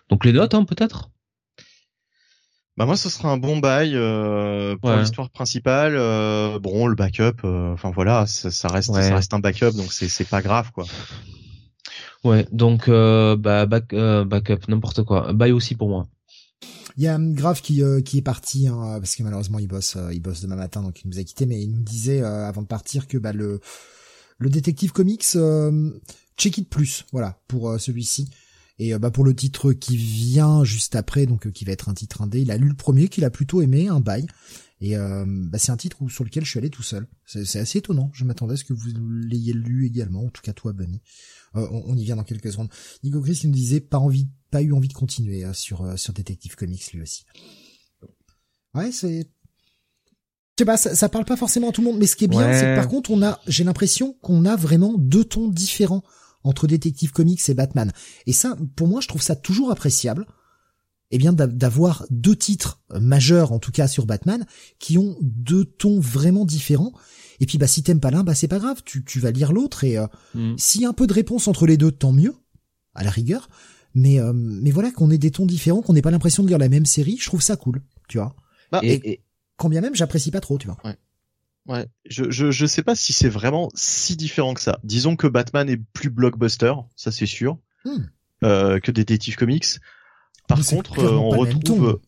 Donc 0.09 0.25
les 0.25 0.33
notes, 0.33 0.53
hein, 0.53 0.65
peut-être? 0.65 1.09
Bah 2.79 2.85
moi, 2.85 2.95
ce 2.95 3.09
sera 3.09 3.29
un 3.29 3.35
bon 3.35 3.57
bail 3.57 3.91
euh, 3.93 4.77
pour 4.77 4.91
l'histoire 4.93 5.29
principale. 5.29 5.97
Euh, 5.97 6.59
bon, 6.59 6.87
le 6.87 6.95
backup, 6.95 7.43
euh, 7.43 7.73
enfin 7.73 7.91
voilà, 7.93 8.25
ça, 8.25 8.69
reste, 8.69 8.93
ça 8.93 9.15
reste 9.15 9.33
un 9.33 9.39
backup, 9.39 9.71
donc 9.71 9.91
c'est 9.91 10.07
c'est 10.07 10.23
pas 10.23 10.41
grave 10.41 10.71
quoi. 10.71 10.85
Ouais, 12.23 12.47
donc 12.53 12.87
euh, 12.87 13.35
bah 13.35 13.65
back, 13.65 13.93
backup, 13.93 14.69
n'importe 14.69 15.03
quoi. 15.03 15.33
Bail 15.33 15.51
aussi 15.51 15.75
pour 15.75 15.89
moi. 15.89 16.07
Il 16.95 17.03
y 17.03 17.07
a 17.09 17.17
Grave 17.19 17.61
qui 17.61 17.83
qui 18.05 18.17
est 18.17 18.21
parti 18.21 18.69
hein, 18.69 18.97
parce 18.99 19.17
que 19.17 19.23
malheureusement 19.23 19.59
il 19.59 19.67
bosse 19.67 19.97
il 20.13 20.21
bosse 20.21 20.41
demain 20.41 20.55
matin 20.55 20.81
donc 20.81 21.01
il 21.03 21.09
nous 21.09 21.19
a 21.19 21.23
quitté 21.23 21.45
mais 21.45 21.61
il 21.61 21.71
nous 21.71 21.81
disait 21.81 22.21
avant 22.21 22.61
de 22.61 22.67
partir 22.67 23.07
que 23.07 23.17
bah 23.17 23.33
le 23.33 23.59
le 24.37 24.49
détective 24.49 24.91
comics 24.91 25.37
check 26.37 26.57
it 26.57 26.69
plus 26.69 27.05
voilà 27.11 27.37
pour 27.47 27.79
celui-ci 27.79 28.29
et 28.79 28.93
euh, 28.93 28.99
bah 28.99 29.11
pour 29.11 29.25
le 29.25 29.35
titre 29.35 29.73
qui 29.73 29.97
vient 29.97 30.63
juste 30.63 30.95
après, 30.95 31.25
donc 31.25 31.45
euh, 31.45 31.51
qui 31.51 31.65
va 31.65 31.73
être 31.73 31.89
un 31.89 31.93
titre 31.93 32.21
indé, 32.21 32.41
il 32.41 32.49
a 32.49 32.57
lu 32.57 32.69
le 32.69 32.75
premier 32.75 33.09
qu'il 33.09 33.25
a 33.25 33.29
plutôt 33.29 33.61
aimé, 33.61 33.89
un 33.89 33.99
bail. 33.99 34.25
Et 34.81 34.95
euh, 34.95 35.25
bah 35.27 35.59
c'est 35.59 35.73
un 35.73 35.77
titre 35.77 35.97
sur 36.07 36.23
lequel 36.23 36.45
je 36.45 36.49
suis 36.49 36.57
allé 36.57 36.69
tout 36.69 36.83
seul. 36.83 37.05
C'est 37.25 37.59
assez 37.59 37.79
étonnant. 37.79 38.09
Je 38.13 38.23
m'attendais 38.23 38.53
à 38.53 38.57
ce 38.57 38.63
que 38.63 38.71
vous 38.71 38.87
l'ayez 38.95 39.51
lu 39.51 39.85
également, 39.85 40.23
en 40.23 40.29
tout 40.29 40.41
cas 40.41 40.53
toi, 40.53 40.71
Bunny. 40.71 41.01
on, 41.53 41.97
y 41.97 42.05
vient 42.05 42.15
dans 42.15 42.23
quelques 42.23 42.53
secondes. 42.53 42.69
Nico 43.03 43.21
Chris 43.21 43.41
nous 43.43 43.51
disait 43.51 43.81
pas 43.81 43.97
envie, 43.97 44.29
pas 44.51 44.61
eu 44.61 44.71
envie 44.71 44.87
de 44.87 44.93
continuer 44.93 45.45
sur 45.53 45.99
sur 45.99 46.13
Detective 46.13 46.55
Comics 46.55 46.93
lui 46.93 47.01
aussi. 47.01 47.25
Ouais, 48.73 48.93
c'est 48.93 49.29
je 50.57 50.63
sais 50.63 50.65
pas, 50.65 50.75
ça, 50.75 50.93
ça, 50.93 51.07
parle 51.07 51.23
pas 51.23 51.37
forcément 51.37 51.69
à 51.69 51.71
tout 51.71 51.79
le 51.79 51.87
monde, 51.87 51.99
mais 51.99 52.05
ce 52.05 52.17
qui 52.17 52.25
est 52.25 52.27
bien, 52.27 52.51
c'est 52.51 52.65
que 52.65 52.75
par 52.75 52.89
contre, 52.89 53.11
on 53.11 53.23
a, 53.23 53.39
j'ai 53.47 53.63
l'impression 53.63 54.17
qu'on 54.21 54.43
a 54.43 54.57
vraiment 54.57 54.93
deux 54.97 55.23
tons 55.23 55.47
différents 55.47 56.03
entre 56.43 56.67
Détective 56.67 57.11
Comics 57.11 57.47
et 57.49 57.53
Batman. 57.53 57.91
Et 58.25 58.33
ça, 58.33 58.57
pour 58.75 58.87
moi, 58.87 59.01
je 59.01 59.07
trouve 59.07 59.21
ça 59.21 59.35
toujours 59.35 59.71
appréciable. 59.71 60.25
Eh 61.11 61.17
bien, 61.17 61.33
d'avoir 61.33 62.05
deux 62.11 62.35
titres 62.35 62.83
majeurs, 62.93 63.51
en 63.51 63.57
tout 63.57 63.71
cas 63.71 63.87
sur 63.87 64.05
Batman, 64.05 64.45
qui 64.77 64.99
ont 64.99 65.17
deux 65.21 65.65
tons 65.65 65.99
vraiment 65.99 66.45
différents. 66.45 66.93
Et 67.39 67.47
puis, 67.47 67.57
bah, 67.57 67.65
si 67.65 67.81
t'aimes 67.81 67.99
pas 67.99 68.11
l'un, 68.11 68.23
bah, 68.23 68.35
c'est 68.35 68.47
pas 68.47 68.59
grave, 68.59 68.83
tu, 68.85 69.03
tu 69.03 69.19
vas 69.19 69.31
lire 69.31 69.51
l'autre. 69.51 69.83
Et 69.83 69.97
euh, 69.97 70.05
mm. 70.35 70.55
s'il 70.57 70.81
y 70.81 70.85
a 70.85 70.89
un 70.89 70.93
peu 70.93 71.07
de 71.07 71.13
réponse 71.13 71.47
entre 71.47 71.65
les 71.65 71.77
deux, 71.77 71.91
tant 71.91 72.11
mieux, 72.11 72.35
à 72.93 73.03
la 73.03 73.09
rigueur. 73.09 73.49
Mais, 73.95 74.19
euh, 74.19 74.33
mais 74.33 74.69
voilà, 74.69 74.91
qu'on 74.91 75.09
ait 75.09 75.17
des 75.17 75.31
tons 75.31 75.47
différents, 75.47 75.81
qu'on 75.81 75.93
n'ait 75.93 76.03
pas 76.03 76.11
l'impression 76.11 76.43
de 76.43 76.47
lire 76.47 76.59
la 76.59 76.69
même 76.69 76.85
série, 76.85 77.17
je 77.19 77.25
trouve 77.25 77.41
ça 77.41 77.55
cool, 77.55 77.81
tu 78.07 78.19
vois. 78.19 78.35
Bah, 78.71 78.81
et, 78.83 79.23
quand 79.57 79.69
bien 79.69 79.81
même, 79.81 79.95
j'apprécie 79.95 80.31
pas 80.31 80.41
trop, 80.41 80.57
tu 80.57 80.67
vois. 80.67 80.77
Ouais, 80.83 80.95
je, 82.05 82.29
je, 82.29 82.51
je 82.51 82.65
sais 82.65 82.83
pas 82.83 82.95
si 82.95 83.13
c'est 83.13 83.29
vraiment 83.29 83.69
si 83.75 84.15
différent 84.15 84.53
que 84.53 84.61
ça. 84.61 84.79
Disons 84.83 85.15
que 85.15 85.27
Batman 85.27 85.69
est 85.69 85.81
plus 85.93 86.09
blockbuster, 86.09 86.73
ça 86.95 87.11
c'est 87.11 87.25
sûr, 87.25 87.57
hmm. 87.85 87.97
euh, 88.43 88.79
que 88.79 88.91
Detective 88.91 89.35
Comics. 89.35 89.79
Par 90.47 90.65
contre, 90.65 90.99
euh, 90.99 91.11
on 91.11 91.29
retrouve 91.29 91.99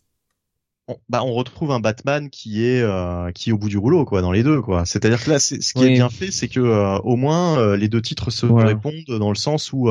on, 0.91 0.97
bah, 1.09 1.23
on 1.23 1.33
retrouve 1.33 1.71
un 1.71 1.79
Batman 1.79 2.29
qui 2.29 2.65
est 2.65 2.81
euh, 2.81 3.31
qui 3.31 3.49
est 3.49 3.53
au 3.53 3.57
bout 3.57 3.69
du 3.69 3.77
rouleau 3.77 4.05
quoi 4.05 4.21
dans 4.21 4.31
les 4.31 4.43
deux 4.43 4.61
quoi. 4.61 4.85
C'est-à-dire 4.85 5.23
que 5.23 5.29
là 5.29 5.39
ce 5.39 5.55
qui 5.55 5.83
est 5.83 5.93
bien 5.93 6.09
fait 6.09 6.31
c'est 6.31 6.47
que 6.47 6.59
euh, 6.59 6.97
au 6.99 7.15
moins 7.15 7.57
euh, 7.57 7.77
les 7.77 7.87
deux 7.87 8.01
titres 8.01 8.31
se 8.31 8.45
répondent 8.45 8.93
dans 9.07 9.29
le 9.29 9.35
sens 9.35 9.73
où 9.73 9.89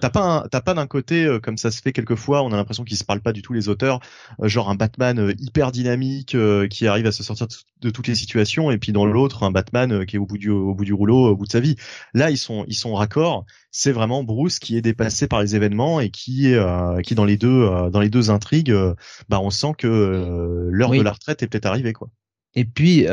t'as 0.00 0.10
pas 0.10 0.46
t'as 0.50 0.60
pas 0.60 0.74
d'un 0.74 0.86
côté 0.86 1.38
comme 1.42 1.56
ça 1.56 1.70
se 1.70 1.80
fait 1.80 1.92
quelquefois 1.92 2.42
on 2.42 2.52
a 2.52 2.56
l'impression 2.56 2.84
qu'ils 2.84 2.96
se 2.96 3.04
parlent 3.04 3.20
pas 3.20 3.32
du 3.32 3.42
tout 3.42 3.52
les 3.52 3.68
auteurs 3.68 4.00
genre 4.42 4.70
un 4.70 4.74
Batman 4.74 5.34
hyper 5.38 5.72
dynamique 5.72 6.36
qui 6.70 6.86
arrive 6.86 7.06
à 7.06 7.12
se 7.12 7.22
sortir 7.22 7.46
de, 7.80 7.90
toutes 7.90 8.06
les 8.06 8.14
situations 8.14 8.70
et 8.70 8.78
puis 8.78 8.92
dans 8.92 9.06
l'autre 9.06 9.42
un 9.42 9.50
Batman 9.50 10.04
qui 10.06 10.16
est 10.16 10.18
au 10.18 10.26
bout 10.26 10.38
du 10.38 10.50
au 10.50 10.74
bout 10.74 10.84
du 10.84 10.92
rouleau 10.92 11.28
au 11.28 11.36
bout 11.36 11.46
de 11.46 11.52
sa 11.52 11.60
vie. 11.60 11.76
Là 12.14 12.30
ils 12.30 12.38
sont 12.38 12.64
ils 12.68 12.74
sont 12.74 12.94
raccords 12.94 13.44
c'est 13.72 13.90
vraiment 13.90 14.22
Bruce 14.22 14.58
qui 14.58 14.76
est 14.76 14.82
dépassé 14.82 15.26
par 15.26 15.40
les 15.40 15.56
événements 15.56 15.98
et 15.98 16.10
qui 16.10 16.54
euh, 16.54 17.00
qui 17.00 17.14
dans 17.14 17.24
les 17.24 17.38
deux 17.38 17.62
euh, 17.62 17.88
dans 17.88 18.00
les 18.00 18.10
deux 18.10 18.30
intrigues, 18.30 18.70
euh, 18.70 18.94
bah 19.30 19.40
on 19.40 19.50
sent 19.50 19.72
que 19.78 20.68
l'heure 20.70 20.90
de 20.90 21.00
la 21.00 21.12
retraite 21.12 21.42
est 21.42 21.48
peut-être 21.48 21.66
arrivée 21.66 21.94
quoi. 21.94 22.08
Et 22.54 22.66
puis 22.66 23.06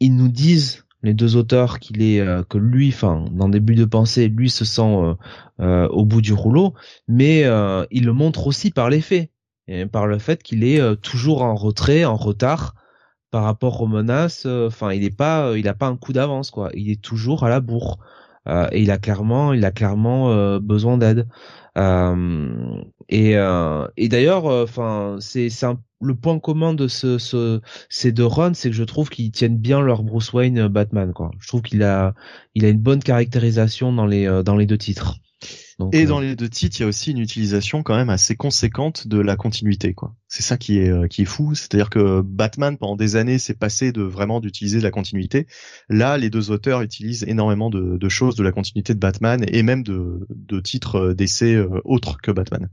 ils 0.00 0.16
nous 0.16 0.28
disent 0.28 0.84
les 1.04 1.14
deux 1.14 1.36
auteurs 1.36 1.78
qu'il 1.78 2.02
est 2.02 2.20
que 2.48 2.58
lui, 2.58 2.88
enfin 2.88 3.24
dans 3.30 3.48
des 3.48 3.60
buts 3.60 3.76
de 3.76 3.84
pensée, 3.84 4.28
lui 4.28 4.50
se 4.50 4.64
sent 4.64 5.14
au 5.60 6.04
bout 6.04 6.20
du 6.20 6.32
rouleau, 6.32 6.74
mais 7.06 7.44
il 7.92 8.04
le 8.04 8.12
montre 8.12 8.48
aussi 8.48 8.72
par 8.72 8.90
les 8.90 9.00
faits, 9.00 9.30
et 9.68 9.86
par 9.86 10.08
le 10.08 10.18
fait 10.18 10.42
qu'il 10.42 10.64
est 10.64 11.00
toujours 11.02 11.42
en 11.42 11.54
retrait, 11.54 12.04
en 12.04 12.16
retard 12.16 12.74
par 13.30 13.44
rapport 13.44 13.80
aux 13.80 13.86
menaces. 13.86 14.44
Enfin, 14.46 14.92
il 14.92 15.04
est 15.04 15.16
pas, 15.16 15.56
il 15.56 15.68
a 15.68 15.74
pas 15.74 15.86
un 15.86 15.96
coup 15.96 16.12
d'avance 16.12 16.50
quoi. 16.50 16.70
Il 16.74 16.90
est 16.90 17.00
toujours 17.00 17.44
à 17.44 17.48
la 17.48 17.60
bourre. 17.60 18.00
Euh, 18.48 18.68
et 18.72 18.82
il 18.82 18.90
a 18.90 18.98
clairement, 18.98 19.52
il 19.52 19.64
a 19.64 19.70
clairement 19.70 20.30
euh, 20.30 20.58
besoin 20.58 20.98
d'aide. 20.98 21.26
Euh, 21.76 22.82
et, 23.08 23.36
et 23.96 24.08
d'ailleurs, 24.08 24.44
enfin, 24.46 25.16
c'est 25.20 25.48
c'est 25.48 25.66
le 26.00 26.14
point 26.14 26.38
commun 26.38 26.74
de 26.74 26.88
ce, 26.88 27.18
ce 27.18 27.60
ces 27.88 28.12
deux 28.12 28.26
runs, 28.26 28.54
c'est 28.54 28.70
que 28.70 28.76
je 28.76 28.84
trouve 28.84 29.10
qu'ils 29.10 29.30
tiennent 29.32 29.56
bien 29.56 29.80
leur 29.80 30.02
Bruce 30.02 30.32
Wayne 30.32 30.68
Batman. 30.68 31.12
Quoi. 31.12 31.30
Je 31.40 31.48
trouve 31.48 31.62
qu'il 31.62 31.82
a 31.82 32.14
il 32.54 32.64
a 32.64 32.68
une 32.68 32.80
bonne 32.80 33.02
caractérisation 33.02 33.92
dans 33.92 34.06
les 34.06 34.42
dans 34.44 34.56
les 34.56 34.66
deux 34.66 34.78
titres 34.78 35.16
et 35.92 36.06
dans 36.06 36.18
les 36.18 36.34
deux 36.34 36.48
titres, 36.48 36.78
il 36.78 36.82
y 36.82 36.84
a 36.84 36.88
aussi 36.88 37.12
une 37.12 37.18
utilisation 37.18 37.82
quand 37.84 37.94
même 37.94 38.10
assez 38.10 38.34
conséquente 38.34 39.06
de 39.06 39.20
la 39.20 39.36
continuité, 39.36 39.94
quoi. 39.94 40.14
C'est 40.26 40.42
ça 40.42 40.56
qui 40.56 40.78
est 40.78 40.90
euh, 40.90 41.06
qui 41.06 41.22
est 41.22 41.24
fou, 41.24 41.54
c'est-à-dire 41.54 41.88
que 41.88 42.20
Batman 42.20 42.76
pendant 42.76 42.96
des 42.96 43.14
années 43.14 43.38
s'est 43.38 43.54
passé 43.54 43.92
de 43.92 44.02
vraiment 44.02 44.40
d'utiliser 44.40 44.78
de 44.78 44.82
la 44.82 44.90
continuité. 44.90 45.46
Là, 45.88 46.18
les 46.18 46.30
deux 46.30 46.50
auteurs 46.50 46.82
utilisent 46.82 47.24
énormément 47.28 47.70
de, 47.70 47.96
de 47.96 48.08
choses 48.08 48.34
de 48.34 48.42
la 48.42 48.50
continuité 48.50 48.92
de 48.92 48.98
Batman 48.98 49.44
et 49.46 49.62
même 49.62 49.84
de, 49.84 50.26
de 50.30 50.60
titres 50.60 50.96
euh, 50.96 51.14
d'essais 51.14 51.54
euh, 51.54 51.80
autres 51.84 52.18
que 52.20 52.32
Batman. 52.32 52.68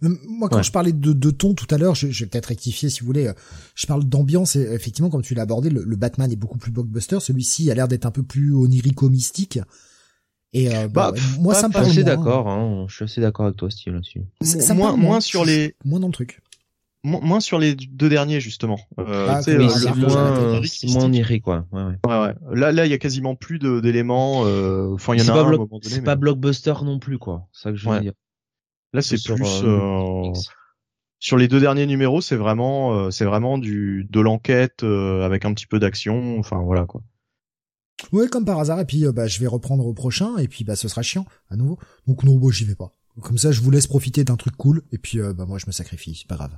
Moi, 0.00 0.48
quand 0.48 0.62
je 0.62 0.72
parlais 0.72 0.92
de, 0.92 1.12
de 1.12 1.30
ton 1.30 1.54
tout 1.54 1.66
à 1.70 1.76
l'heure, 1.76 1.94
je, 1.94 2.10
je, 2.10 2.24
vais 2.24 2.30
peut-être 2.30 2.46
rectifier 2.46 2.88
si 2.88 3.00
vous 3.00 3.06
voulez. 3.06 3.30
Je 3.74 3.86
parle 3.86 4.04
d'ambiance. 4.04 4.56
Effectivement, 4.56 5.10
comme 5.10 5.20
tu 5.22 5.34
l'as 5.34 5.42
abordé, 5.42 5.68
le, 5.68 5.82
le, 5.84 5.96
Batman 5.96 6.32
est 6.32 6.36
beaucoup 6.36 6.56
plus 6.56 6.70
blockbuster. 6.70 7.18
Celui-ci 7.20 7.70
a 7.70 7.74
l'air 7.74 7.88
d'être 7.88 8.06
un 8.06 8.10
peu 8.10 8.22
plus 8.22 8.54
onirico-mystique. 8.54 9.58
Et 10.54 10.74
euh, 10.74 10.88
bah, 10.88 11.12
moi, 11.38 11.54
ça 11.54 11.68
me 11.68 11.72
paraît. 11.72 11.86
Je 11.86 11.92
suis 11.92 12.04
d'accord. 12.04 12.48
Hein, 12.48 12.84
je 12.88 12.94
suis 12.94 13.04
assez 13.04 13.20
d'accord 13.20 13.46
avec 13.46 13.56
toi, 13.56 13.70
Steve, 13.70 13.94
là-dessus. 13.94 14.22
Moins, 14.74 14.96
moins 14.96 15.20
sur 15.20 15.44
les. 15.44 15.74
Moins 15.84 16.00
dans 16.00 16.08
le 16.08 16.12
truc. 16.12 16.40
Moins 17.04 17.40
sur 17.40 17.58
les 17.58 17.74
deux 17.74 18.08
derniers 18.08 18.38
justement. 18.38 18.78
Euh, 19.00 19.26
ah, 19.28 19.40
oui, 19.44 19.68
c'est 19.70 19.92
moins, 19.96 20.60
moins 20.60 21.04
onirique, 21.04 21.42
quoi. 21.42 21.66
Ouais, 21.72 21.82
ouais. 21.82 21.98
ouais, 22.06 22.20
ouais. 22.20 22.34
Là, 22.56 22.70
là, 22.70 22.86
il 22.86 22.90
y 22.90 22.94
a 22.94 22.98
quasiment 22.98 23.34
plus 23.34 23.58
d'éléments. 23.58 24.44
Euh... 24.46 24.92
Enfin, 24.94 25.14
il 25.14 25.20
y 25.20 25.28
en 25.28 25.34
a 25.34 25.40
un. 25.40 25.56
Pas 25.56 25.76
c'est 25.82 26.04
pas 26.04 26.14
blockbuster 26.14 26.74
non 26.84 27.00
plus, 27.00 27.18
quoi. 27.18 27.48
C'est 27.52 27.62
ça 27.62 27.70
que 27.72 27.76
je 27.76 27.88
veux 27.88 28.00
dire. 28.00 28.12
Là, 28.92 29.02
c'est 29.02 29.20
plus. 29.20 29.62
Euh, 29.64 30.28
euh... 30.28 30.32
Sur 31.18 31.38
les 31.38 31.48
deux 31.48 31.60
derniers 31.60 31.86
numéros, 31.86 32.20
c'est 32.20 32.36
vraiment, 32.36 32.94
euh, 32.94 33.10
c'est 33.10 33.24
vraiment 33.24 33.56
du 33.58 34.06
de 34.10 34.20
l'enquête 34.20 34.84
avec 34.84 35.44
un 35.44 35.54
petit 35.54 35.66
peu 35.66 35.80
d'action. 35.80 36.38
Enfin, 36.38 36.60
voilà, 36.62 36.84
quoi. 36.84 37.00
Ouais, 38.12 38.28
comme 38.28 38.44
par 38.44 38.58
hasard. 38.58 38.80
Et 38.80 38.84
puis, 38.84 39.06
euh, 39.06 39.12
bah, 39.12 39.26
je 39.26 39.38
vais 39.40 39.46
reprendre 39.46 39.86
au 39.86 39.92
prochain. 39.94 40.36
Et 40.38 40.48
puis, 40.48 40.64
bah, 40.64 40.76
ce 40.76 40.88
sera 40.88 41.02
chiant 41.02 41.24
à 41.50 41.56
nouveau. 41.56 41.78
Donc 42.06 42.24
non, 42.24 42.36
moi, 42.38 42.50
j'y 42.52 42.64
vais 42.64 42.74
pas. 42.74 42.92
Comme 43.20 43.36
ça, 43.38 43.52
je 43.52 43.60
vous 43.60 43.70
laisse 43.70 43.86
profiter 43.86 44.24
d'un 44.24 44.36
truc 44.36 44.56
cool, 44.56 44.82
et 44.90 44.96
puis 44.96 45.20
euh, 45.20 45.34
bah 45.34 45.44
moi 45.44 45.58
je 45.58 45.66
me 45.66 45.72
sacrifie, 45.72 46.14
c'est 46.18 46.26
pas 46.26 46.36
grave. 46.36 46.56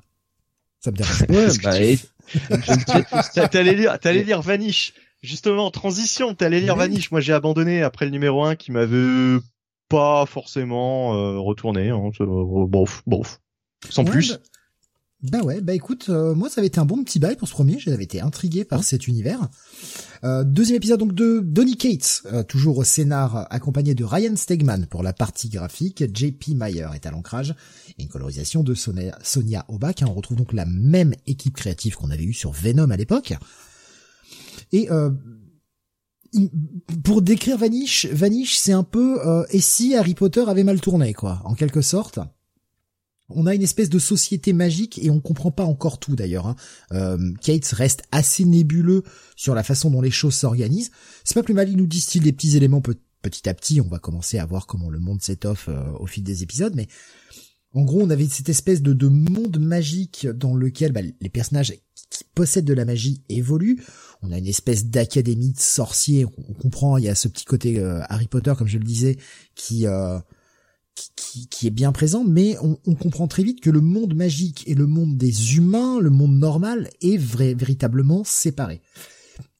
Ça 0.78 0.92
me 0.92 0.96
dérange 0.96 1.26
pas. 1.26 1.34
Ouais, 1.34 1.48
bah, 1.64 1.80
et- 1.82 1.98
T'allais 3.50 3.74
lire, 3.74 3.98
t'allais 3.98 4.22
lire 4.24 4.40
Vanish. 4.40 4.94
Justement, 5.20 5.70
transition, 5.72 6.32
t'allais 6.34 6.60
lire. 6.60 6.76
Vanish. 6.76 7.10
Moi, 7.10 7.20
j'ai 7.20 7.32
abandonné 7.32 7.82
après 7.82 8.04
le 8.04 8.12
numéro 8.12 8.44
1 8.44 8.54
qui 8.54 8.70
m'avait 8.70 9.40
pas 9.88 10.26
forcément 10.26 11.14
euh, 11.16 11.38
retourné. 11.40 11.88
Hein. 11.90 12.10
Euh, 12.20 12.66
bof, 12.66 13.02
bof. 13.06 13.40
Sans 13.90 14.04
Ouais, 14.04 14.10
plus. 14.12 14.32
Bah, 15.22 15.38
bah 15.38 15.40
ouais, 15.44 15.60
bah 15.62 15.72
écoute, 15.74 16.06
euh, 16.10 16.34
moi 16.34 16.50
ça 16.50 16.60
avait 16.60 16.66
été 16.68 16.78
un 16.78 16.84
bon 16.84 17.02
petit 17.02 17.18
bail 17.18 17.36
pour 17.36 17.48
ce 17.48 17.54
premier, 17.54 17.78
j'avais 17.78 18.04
été 18.04 18.20
intrigué 18.20 18.62
par 18.66 18.84
cet 18.84 19.08
univers. 19.08 19.40
Euh, 20.24 20.42
deuxième 20.42 20.76
épisode 20.76 21.00
donc 21.00 21.14
de 21.14 21.40
Donny 21.40 21.76
Cates, 21.76 22.22
euh, 22.32 22.42
toujours 22.42 22.78
au 22.78 22.84
scénar 22.84 23.46
accompagné 23.50 23.94
de 23.94 24.04
Ryan 24.04 24.36
Stegman 24.36 24.86
pour 24.86 25.02
la 25.02 25.12
partie 25.12 25.50
graphique, 25.50 26.02
JP 26.14 26.54
Meyer 26.54 26.86
est 26.94 27.04
à 27.04 27.10
l'ancrage, 27.10 27.54
et 27.98 28.02
une 28.02 28.08
colorisation 28.08 28.62
de 28.62 28.72
Sonia, 28.72 29.18
Sonia 29.22 29.66
Obach, 29.68 30.00
hein. 30.00 30.06
on 30.08 30.14
retrouve 30.14 30.38
donc 30.38 30.54
la 30.54 30.64
même 30.64 31.14
équipe 31.26 31.56
créative 31.56 31.96
qu'on 31.96 32.10
avait 32.10 32.24
eue 32.24 32.32
sur 32.32 32.52
Venom 32.52 32.90
à 32.90 32.96
l'époque. 32.96 33.34
Et 34.72 34.90
euh, 34.90 35.10
pour 37.04 37.20
décrire 37.20 37.58
Vanish, 37.58 38.06
Vanish 38.06 38.56
c'est 38.56 38.72
un 38.72 38.82
peu 38.82 39.20
et 39.50 39.60
si 39.60 39.94
Harry 39.94 40.14
Potter 40.14 40.44
avait 40.48 40.64
mal 40.64 40.80
tourné 40.80 41.12
quoi, 41.12 41.42
en 41.44 41.54
quelque 41.54 41.82
sorte 41.82 42.18
on 43.30 43.46
a 43.46 43.54
une 43.54 43.62
espèce 43.62 43.88
de 43.88 43.98
société 43.98 44.52
magique 44.52 44.98
et 45.02 45.10
on 45.10 45.20
comprend 45.20 45.50
pas 45.50 45.64
encore 45.64 45.98
tout 45.98 46.14
d'ailleurs. 46.16 46.46
Hein. 46.46 46.56
Euh, 46.92 47.32
Kate 47.40 47.66
reste 47.66 48.02
assez 48.12 48.44
nébuleux 48.44 49.02
sur 49.36 49.54
la 49.54 49.62
façon 49.62 49.90
dont 49.90 50.02
les 50.02 50.10
choses 50.10 50.34
s'organisent. 50.34 50.90
C'est 51.24 51.34
pas 51.34 51.42
plus 51.42 51.54
mal, 51.54 51.68
il 51.70 51.76
nous 51.76 51.86
distille 51.86 52.20
des 52.20 52.32
petits 52.32 52.56
éléments 52.56 52.82
pe- 52.82 52.94
petit 53.22 53.48
à 53.48 53.54
petit. 53.54 53.80
On 53.80 53.88
va 53.88 53.98
commencer 53.98 54.38
à 54.38 54.46
voir 54.46 54.66
comment 54.66 54.90
le 54.90 55.00
monde 55.00 55.22
s'étoffe 55.22 55.68
euh, 55.68 55.82
au 55.98 56.06
fil 56.06 56.22
des 56.22 56.42
épisodes, 56.42 56.74
mais 56.76 56.86
en 57.72 57.82
gros, 57.82 58.02
on 58.02 58.10
avait 58.10 58.28
cette 58.28 58.50
espèce 58.50 58.82
de, 58.82 58.92
de 58.92 59.08
monde 59.08 59.58
magique 59.58 60.28
dans 60.28 60.54
lequel 60.54 60.92
bah, 60.92 61.00
les 61.02 61.28
personnages 61.28 61.72
qui 62.08 62.22
possèdent 62.34 62.66
de 62.66 62.72
la 62.74 62.84
magie 62.84 63.24
évoluent. 63.28 63.82
On 64.22 64.30
a 64.30 64.38
une 64.38 64.46
espèce 64.46 64.86
d'académie 64.86 65.50
de 65.50 65.58
sorciers. 65.58 66.24
On, 66.24 66.32
on 66.50 66.52
comprend, 66.52 66.98
il 66.98 67.04
y 67.04 67.08
a 67.08 67.16
ce 67.16 67.26
petit 67.26 67.44
côté 67.44 67.80
euh, 67.80 68.00
Harry 68.08 68.28
Potter, 68.28 68.52
comme 68.56 68.68
je 68.68 68.78
le 68.78 68.84
disais, 68.84 69.16
qui 69.56 69.88
euh, 69.88 70.20
qui, 70.94 71.48
qui- 71.48 71.66
est 71.66 71.70
bien 71.70 71.92
présent, 71.92 72.24
mais 72.24 72.56
on, 72.62 72.78
on 72.86 72.94
comprend 72.94 73.26
très 73.26 73.42
vite 73.42 73.60
que 73.60 73.70
le 73.70 73.80
monde 73.80 74.14
magique 74.14 74.62
et 74.66 74.74
le 74.74 74.86
monde 74.86 75.16
des 75.16 75.56
humains, 75.56 75.98
le 76.00 76.10
monde 76.10 76.38
normal, 76.38 76.88
est 77.00 77.16
vrai, 77.16 77.54
véritablement 77.54 78.22
séparé. 78.24 78.80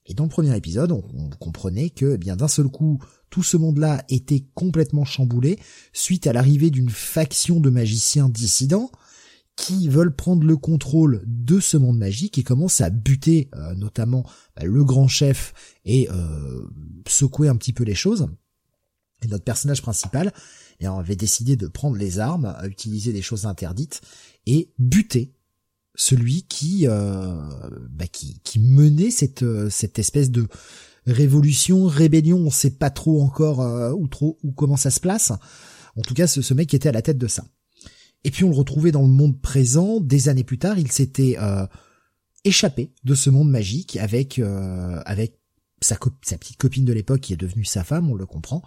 Et 0.05 0.13
dans 0.13 0.23
le 0.23 0.29
premier 0.29 0.55
épisode, 0.55 0.91
on, 0.91 1.03
on 1.13 1.29
comprenait 1.31 1.89
que, 1.89 2.13
eh 2.13 2.17
bien, 2.17 2.35
d'un 2.35 2.47
seul 2.47 2.67
coup, 2.67 2.99
tout 3.29 3.43
ce 3.43 3.57
monde-là 3.57 4.03
était 4.07 4.45
complètement 4.53 5.03
chamboulé 5.03 5.59
suite 5.93 6.27
à 6.27 6.33
l'arrivée 6.33 6.69
d'une 6.69 6.89
faction 6.89 7.59
de 7.59 7.69
magiciens 7.69 8.29
dissidents 8.29 8.91
qui 9.57 9.87
veulent 9.89 10.15
prendre 10.15 10.45
le 10.45 10.57
contrôle 10.57 11.23
de 11.25 11.59
ce 11.59 11.77
monde 11.77 11.97
magique 11.97 12.37
et 12.37 12.43
commencent 12.43 12.81
à 12.81 12.89
buter 12.89 13.49
euh, 13.55 13.73
notamment 13.75 14.23
bah, 14.55 14.63
le 14.65 14.83
grand 14.83 15.07
chef 15.07 15.53
et 15.85 16.09
euh, 16.11 16.61
secouer 17.07 17.47
un 17.47 17.55
petit 17.55 17.73
peu 17.73 17.83
les 17.83 17.95
choses. 17.95 18.27
Et 19.23 19.27
notre 19.27 19.45
personnage 19.45 19.81
principal 19.81 20.33
et 20.79 20.87
avait 20.87 21.15
décidé 21.15 21.55
de 21.55 21.67
prendre 21.67 21.97
les 21.97 22.19
armes, 22.19 22.45
à 22.45 22.67
utiliser 22.67 23.13
des 23.13 23.21
choses 23.21 23.45
interdites 23.45 24.01
et 24.45 24.71
buter 24.77 25.33
celui 25.95 26.43
qui 26.43 26.87
euh, 26.87 27.35
bah, 27.89 28.07
qui, 28.07 28.39
qui 28.43 28.59
menait 28.59 29.11
cette 29.11 29.43
euh, 29.43 29.69
cette 29.69 29.97
espèce 29.97 30.29
de 30.29 30.47
révolution, 31.07 31.85
rébellion, 31.85 32.37
on 32.37 32.49
sait 32.49 32.71
pas 32.71 32.89
trop 32.89 33.21
encore 33.21 33.61
euh, 33.61 33.93
trop 34.09 34.37
où 34.43 34.51
comment 34.51 34.77
ça 34.77 34.91
se 34.91 34.99
place. 34.99 35.31
En 35.95 36.01
tout 36.01 36.13
cas, 36.13 36.27
ce, 36.27 36.41
ce 36.41 36.53
mec 36.53 36.73
était 36.73 36.89
à 36.89 36.91
la 36.91 37.01
tête 37.01 37.17
de 37.17 37.27
ça. 37.27 37.45
Et 38.23 38.31
puis 38.31 38.43
on 38.43 38.49
le 38.49 38.55
retrouvait 38.55 38.91
dans 38.91 39.03
le 39.03 39.07
monde 39.07 39.39
présent. 39.39 39.99
Des 39.99 40.29
années 40.29 40.43
plus 40.43 40.57
tard, 40.57 40.79
il 40.79 40.91
s'était 40.91 41.37
euh, 41.39 41.65
échappé 42.43 42.91
de 43.03 43.15
ce 43.15 43.29
monde 43.29 43.49
magique 43.49 43.97
avec 43.97 44.39
euh, 44.39 44.99
avec 45.05 45.39
sa, 45.81 45.97
sa 46.23 46.37
petite 46.37 46.57
copine 46.57 46.85
de 46.85 46.93
l'époque 46.93 47.21
qui 47.21 47.33
est 47.33 47.37
devenue 47.37 47.65
sa 47.65 47.83
femme, 47.83 48.09
on 48.09 48.15
le 48.15 48.25
comprend. 48.25 48.63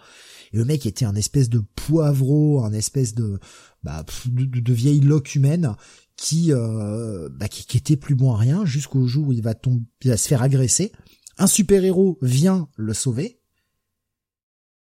Et 0.51 0.57
le 0.57 0.65
mec 0.65 0.85
était 0.85 1.05
un 1.05 1.15
espèce 1.15 1.49
de 1.49 1.59
poivreau, 1.59 2.63
un 2.63 2.73
espèce 2.73 3.13
de, 3.13 3.39
bah, 3.83 4.05
de, 4.25 4.73
vieille 4.73 4.99
loque 4.99 5.35
humaine 5.35 5.75
qui, 6.15 6.51
euh, 6.51 7.29
bah, 7.31 7.47
qui, 7.47 7.77
était 7.77 7.97
plus 7.97 8.15
bon 8.15 8.33
à 8.33 8.37
rien 8.37 8.65
jusqu'au 8.65 9.05
jour 9.05 9.27
où 9.27 9.33
il 9.33 9.41
va 9.41 9.53
tomber, 9.53 9.83
il 10.03 10.09
va 10.09 10.17
se 10.17 10.27
faire 10.27 10.41
agresser. 10.41 10.91
Un 11.37 11.47
super 11.47 11.83
héros 11.83 12.17
vient 12.21 12.67
le 12.75 12.93
sauver. 12.93 13.39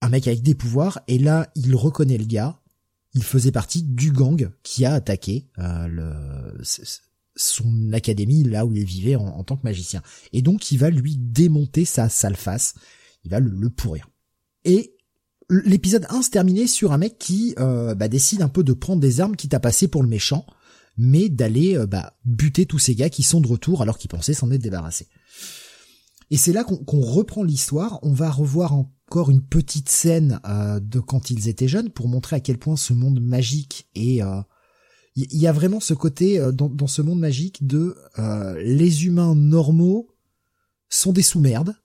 Un 0.02 0.10
mec 0.10 0.28
avec 0.28 0.44
des 0.44 0.56
pouvoirs 0.56 1.00
et 1.08 1.18
là 1.18 1.50
il 1.56 1.76
reconnaît 1.76 2.18
le 2.18 2.26
gars. 2.26 2.62
Il 3.14 3.24
faisait 3.24 3.52
partie 3.52 3.82
du 3.82 4.12
gang 4.12 4.52
qui 4.62 4.84
a 4.86 4.94
attaqué 4.94 5.50
euh, 5.58 6.52
son 7.36 7.94
académie 7.94 8.44
là 8.44 8.66
où 8.66 8.74
il 8.74 8.84
vivait 8.84 9.16
en, 9.16 9.26
en 9.26 9.44
tant 9.46 9.56
que 9.56 9.64
magicien. 9.64 10.04
Et 10.34 10.42
donc 10.42 10.72
il 10.72 10.78
va 10.78 10.90
lui 10.90 11.16
démonter 11.18 11.86
sa 11.86 12.10
sale 12.10 12.36
face. 12.36 12.76
Il 13.24 13.32
va 13.32 13.40
le, 13.40 13.50
le 13.50 13.70
pourrir. 13.70 14.10
Et 14.66 14.95
l'épisode 15.50 16.06
1 16.10 16.22
se 16.24 16.30
terminait 16.30 16.68
sur 16.68 16.92
un 16.92 16.98
mec 16.98 17.18
qui 17.18 17.56
euh, 17.60 17.96
bah, 17.96 18.08
décide 18.08 18.42
un 18.42 18.50
peu 18.50 18.64
de 18.64 18.74
prendre 18.74 19.02
des 19.02 19.22
armes 19.22 19.36
quitte 19.36 19.54
à 19.54 19.60
passer 19.60 19.88
pour 19.88 20.04
le 20.04 20.10
méchant, 20.10 20.46
mais 20.98 21.30
d'aller 21.30 21.78
euh, 21.78 21.86
bah, 21.86 22.14
buter 22.26 22.66
tous 22.66 22.80
ces 22.80 22.96
gars 22.96 23.10
qui 23.10 23.24
sont 23.24 23.42
de 23.42 23.48
retour 23.48 23.82
alors 23.82 23.98
qu'ils 23.98 24.10
pensaient 24.10 24.34
s'en 24.34 24.52
être 24.52 24.62
débarrassés. 24.62 25.08
Et 26.32 26.38
c'est 26.38 26.54
là 26.54 26.64
qu'on 26.64 27.02
reprend 27.02 27.44
l'histoire. 27.44 28.00
On 28.02 28.12
va 28.12 28.32
revoir 28.32 28.74
encore 28.74 29.30
une 29.30 29.44
petite 29.44 29.90
scène 29.90 30.40
euh, 30.48 30.80
de 30.80 31.00
quand 31.00 31.30
ils 31.30 31.48
étaient 31.50 31.68
jeunes 31.68 31.92
pour 31.92 32.08
montrer 32.08 32.38
à 32.38 32.40
quel 32.40 32.58
point 32.58 32.76
ce 32.76 32.94
monde 32.94 33.20
magique 33.22 33.88
est... 33.94 34.24
euh, 34.24 34.42
Il 35.16 35.38
y, 35.40 35.46
a 35.46 35.52
vraiment 35.52 35.80
ce 35.80 35.94
côté 35.94 36.40
dans, 36.52 36.68
dans 36.68 36.88
ce 36.88 37.04
monde 37.04 37.20
magique 37.20 37.68
de 37.68 37.96
les 38.58 39.06
humains 39.06 39.36
normaux 39.36 40.10
sont 40.90 41.14
des 41.14 41.22
sous-merdes, 41.22 41.76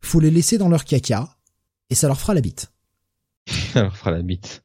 faut 0.00 0.20
les 0.20 0.30
laisser 0.30 0.58
dans 0.58 0.68
leur 0.68 0.84
caca, 0.84 1.38
et 1.88 1.94
ça 1.94 2.08
leur 2.08 2.20
fera 2.20 2.34
la 2.34 2.40
bite 2.40 2.72
fera 3.92 4.10
la 4.10 4.22
bite. 4.22 4.62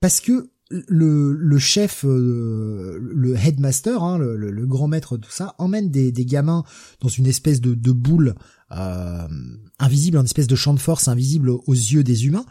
parce 0.00 0.20
que 0.20 0.50
le, 0.70 1.58
chef, 1.58 2.04
euh, 2.04 2.98
le 3.00 3.36
headmaster, 3.36 4.02
hein, 4.02 4.18
le, 4.18 4.66
grand 4.66 4.88
maître, 4.88 5.16
tout 5.16 5.30
ça, 5.30 5.54
emmène 5.58 5.90
des, 5.90 6.10
des 6.10 6.24
gamins 6.24 6.64
dans 7.00 7.08
une 7.08 7.26
espèce 7.26 7.60
de, 7.60 7.74
de 7.74 7.92
boule 7.92 8.34
euh, 8.72 9.28
invisible, 9.78 10.18
une 10.18 10.24
espèce 10.24 10.46
de 10.46 10.56
champ 10.56 10.74
de 10.74 10.80
force 10.80 11.08
invisible 11.08 11.50
aux 11.50 11.74
yeux 11.74 12.02
des 12.02 12.26
humains, 12.26 12.46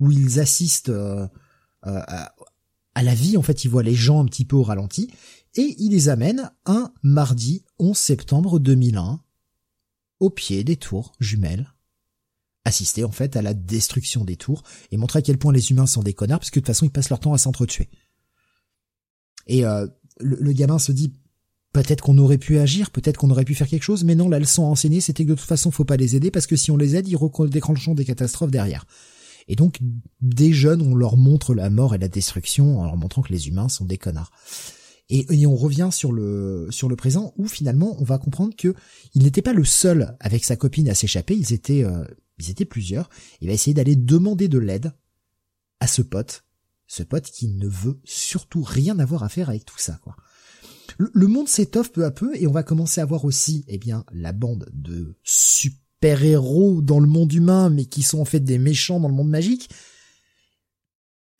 où 0.00 0.10
ils 0.10 0.40
assistent 0.40 0.90
euh, 0.90 1.26
euh, 1.86 2.00
à, 2.06 2.34
à 2.94 3.02
la 3.02 3.14
vie. 3.14 3.36
En 3.36 3.42
fait, 3.42 3.64
ils 3.64 3.68
voient 3.68 3.82
les 3.82 3.94
gens 3.94 4.22
un 4.22 4.26
petit 4.26 4.44
peu 4.44 4.56
au 4.56 4.62
ralenti, 4.62 5.10
et 5.54 5.74
il 5.78 5.92
les 5.92 6.08
amène 6.08 6.50
un 6.66 6.92
mardi 7.02 7.64
11 7.78 7.96
septembre 7.96 8.58
2001 8.58 9.20
au 10.20 10.30
pied 10.30 10.64
des 10.64 10.76
tours 10.76 11.12
jumelles 11.20 11.72
assister 12.64 13.04
en 13.04 13.10
fait 13.10 13.36
à 13.36 13.42
la 13.42 13.54
destruction 13.54 14.24
des 14.24 14.36
tours 14.36 14.62
et 14.90 14.96
montrer 14.96 15.18
à 15.18 15.22
quel 15.22 15.38
point 15.38 15.52
les 15.52 15.70
humains 15.70 15.86
sont 15.86 16.02
des 16.02 16.14
connards 16.14 16.38
parce 16.38 16.50
que 16.50 16.60
de 16.60 16.64
toute 16.64 16.68
façon 16.68 16.86
ils 16.86 16.90
passent 16.90 17.10
leur 17.10 17.20
temps 17.20 17.34
à 17.34 17.38
s'entretuer. 17.38 17.88
Et 19.46 19.64
euh, 19.64 19.86
le, 20.20 20.52
gamin 20.52 20.78
se 20.78 20.92
dit 20.92 21.12
peut-être 21.72 22.02
qu'on 22.02 22.18
aurait 22.18 22.38
pu 22.38 22.58
agir, 22.58 22.90
peut-être 22.90 23.16
qu'on 23.16 23.30
aurait 23.30 23.44
pu 23.44 23.54
faire 23.54 23.66
quelque 23.66 23.82
chose, 23.82 24.04
mais 24.04 24.14
non, 24.14 24.28
la 24.28 24.38
leçon 24.38 24.64
à 24.64 24.68
enseigner 24.68 25.00
c'était 25.00 25.24
que 25.24 25.30
de 25.30 25.34
toute 25.34 25.48
façon 25.48 25.70
faut 25.70 25.84
pas 25.84 25.96
les 25.96 26.14
aider 26.14 26.30
parce 26.30 26.46
que 26.46 26.56
si 26.56 26.70
on 26.70 26.76
les 26.76 26.96
aide 26.96 27.08
ils 27.08 27.18
déclencheront 27.48 27.94
des 27.94 28.04
catastrophes 28.04 28.50
derrière. 28.50 28.86
Et 29.48 29.56
donc 29.56 29.80
des 30.20 30.52
jeunes 30.52 30.82
on 30.82 30.94
leur 30.94 31.16
montre 31.16 31.54
la 31.54 31.68
mort 31.68 31.94
et 31.94 31.98
la 31.98 32.08
destruction 32.08 32.80
en 32.80 32.84
leur 32.84 32.96
montrant 32.96 33.22
que 33.22 33.32
les 33.32 33.48
humains 33.48 33.68
sont 33.68 33.84
des 33.84 33.98
connards. 33.98 34.30
Et, 35.14 35.46
on 35.46 35.54
revient 35.54 35.90
sur 35.92 36.10
le 36.10 36.68
sur 36.70 36.88
le 36.88 36.96
présent 36.96 37.34
où 37.36 37.46
finalement 37.46 37.96
on 38.00 38.04
va 38.04 38.16
comprendre 38.16 38.56
que 38.56 38.74
il 39.14 39.22
n'était 39.24 39.42
pas 39.42 39.52
le 39.52 39.64
seul 39.64 40.16
avec 40.20 40.42
sa 40.42 40.56
copine 40.56 40.88
à 40.88 40.94
s'échapper, 40.94 41.36
ils 41.36 41.52
étaient 41.52 41.84
euh, 41.84 42.04
ils 42.38 42.50
étaient 42.50 42.64
plusieurs. 42.64 43.10
Il 43.42 43.48
va 43.48 43.52
essayer 43.52 43.74
d'aller 43.74 43.94
demander 43.94 44.48
de 44.48 44.58
l'aide 44.58 44.92
à 45.80 45.86
ce 45.86 46.00
pote, 46.00 46.44
ce 46.86 47.02
pote 47.02 47.24
qui 47.24 47.48
ne 47.48 47.68
veut 47.68 48.00
surtout 48.04 48.62
rien 48.62 48.98
avoir 48.98 49.22
à 49.22 49.28
faire 49.28 49.50
avec 49.50 49.66
tout 49.66 49.78
ça, 49.78 49.98
quoi. 50.02 50.16
Le, 50.96 51.10
le 51.12 51.26
monde 51.26 51.48
s'étoffe 51.48 51.92
peu 51.92 52.06
à 52.06 52.10
peu 52.10 52.34
et 52.34 52.46
on 52.46 52.52
va 52.52 52.62
commencer 52.62 53.00
à 53.00 53.04
voir 53.04 53.26
aussi, 53.26 53.64
eh 53.68 53.78
bien, 53.78 54.04
la 54.12 54.32
bande 54.32 54.70
de 54.72 55.14
super-héros 55.24 56.80
dans 56.80 57.00
le 57.00 57.06
monde 57.06 57.32
humain, 57.32 57.68
mais 57.68 57.84
qui 57.84 58.02
sont 58.02 58.20
en 58.20 58.24
fait 58.24 58.40
des 58.40 58.58
méchants 58.58 59.00
dans 59.00 59.08
le 59.08 59.14
monde 59.14 59.30
magique, 59.30 59.68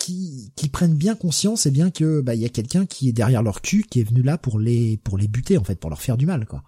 qui, 0.02 0.52
qui 0.56 0.68
prennent 0.68 0.96
bien 0.96 1.14
conscience, 1.14 1.66
eh 1.66 1.70
bien, 1.70 1.92
que, 1.92 2.20
bah, 2.20 2.34
il 2.34 2.40
y 2.40 2.44
a 2.44 2.48
quelqu'un 2.48 2.86
qui 2.86 3.08
est 3.08 3.12
derrière 3.12 3.40
leur 3.40 3.62
cul, 3.62 3.84
qui 3.88 4.00
est 4.00 4.02
venu 4.02 4.22
là 4.22 4.36
pour 4.36 4.58
les, 4.58 4.96
pour 4.96 5.16
les 5.16 5.28
buter, 5.28 5.56
en 5.58 5.62
fait, 5.62 5.76
pour 5.76 5.90
leur 5.90 6.02
faire 6.02 6.16
du 6.16 6.26
mal, 6.26 6.44
quoi. 6.44 6.64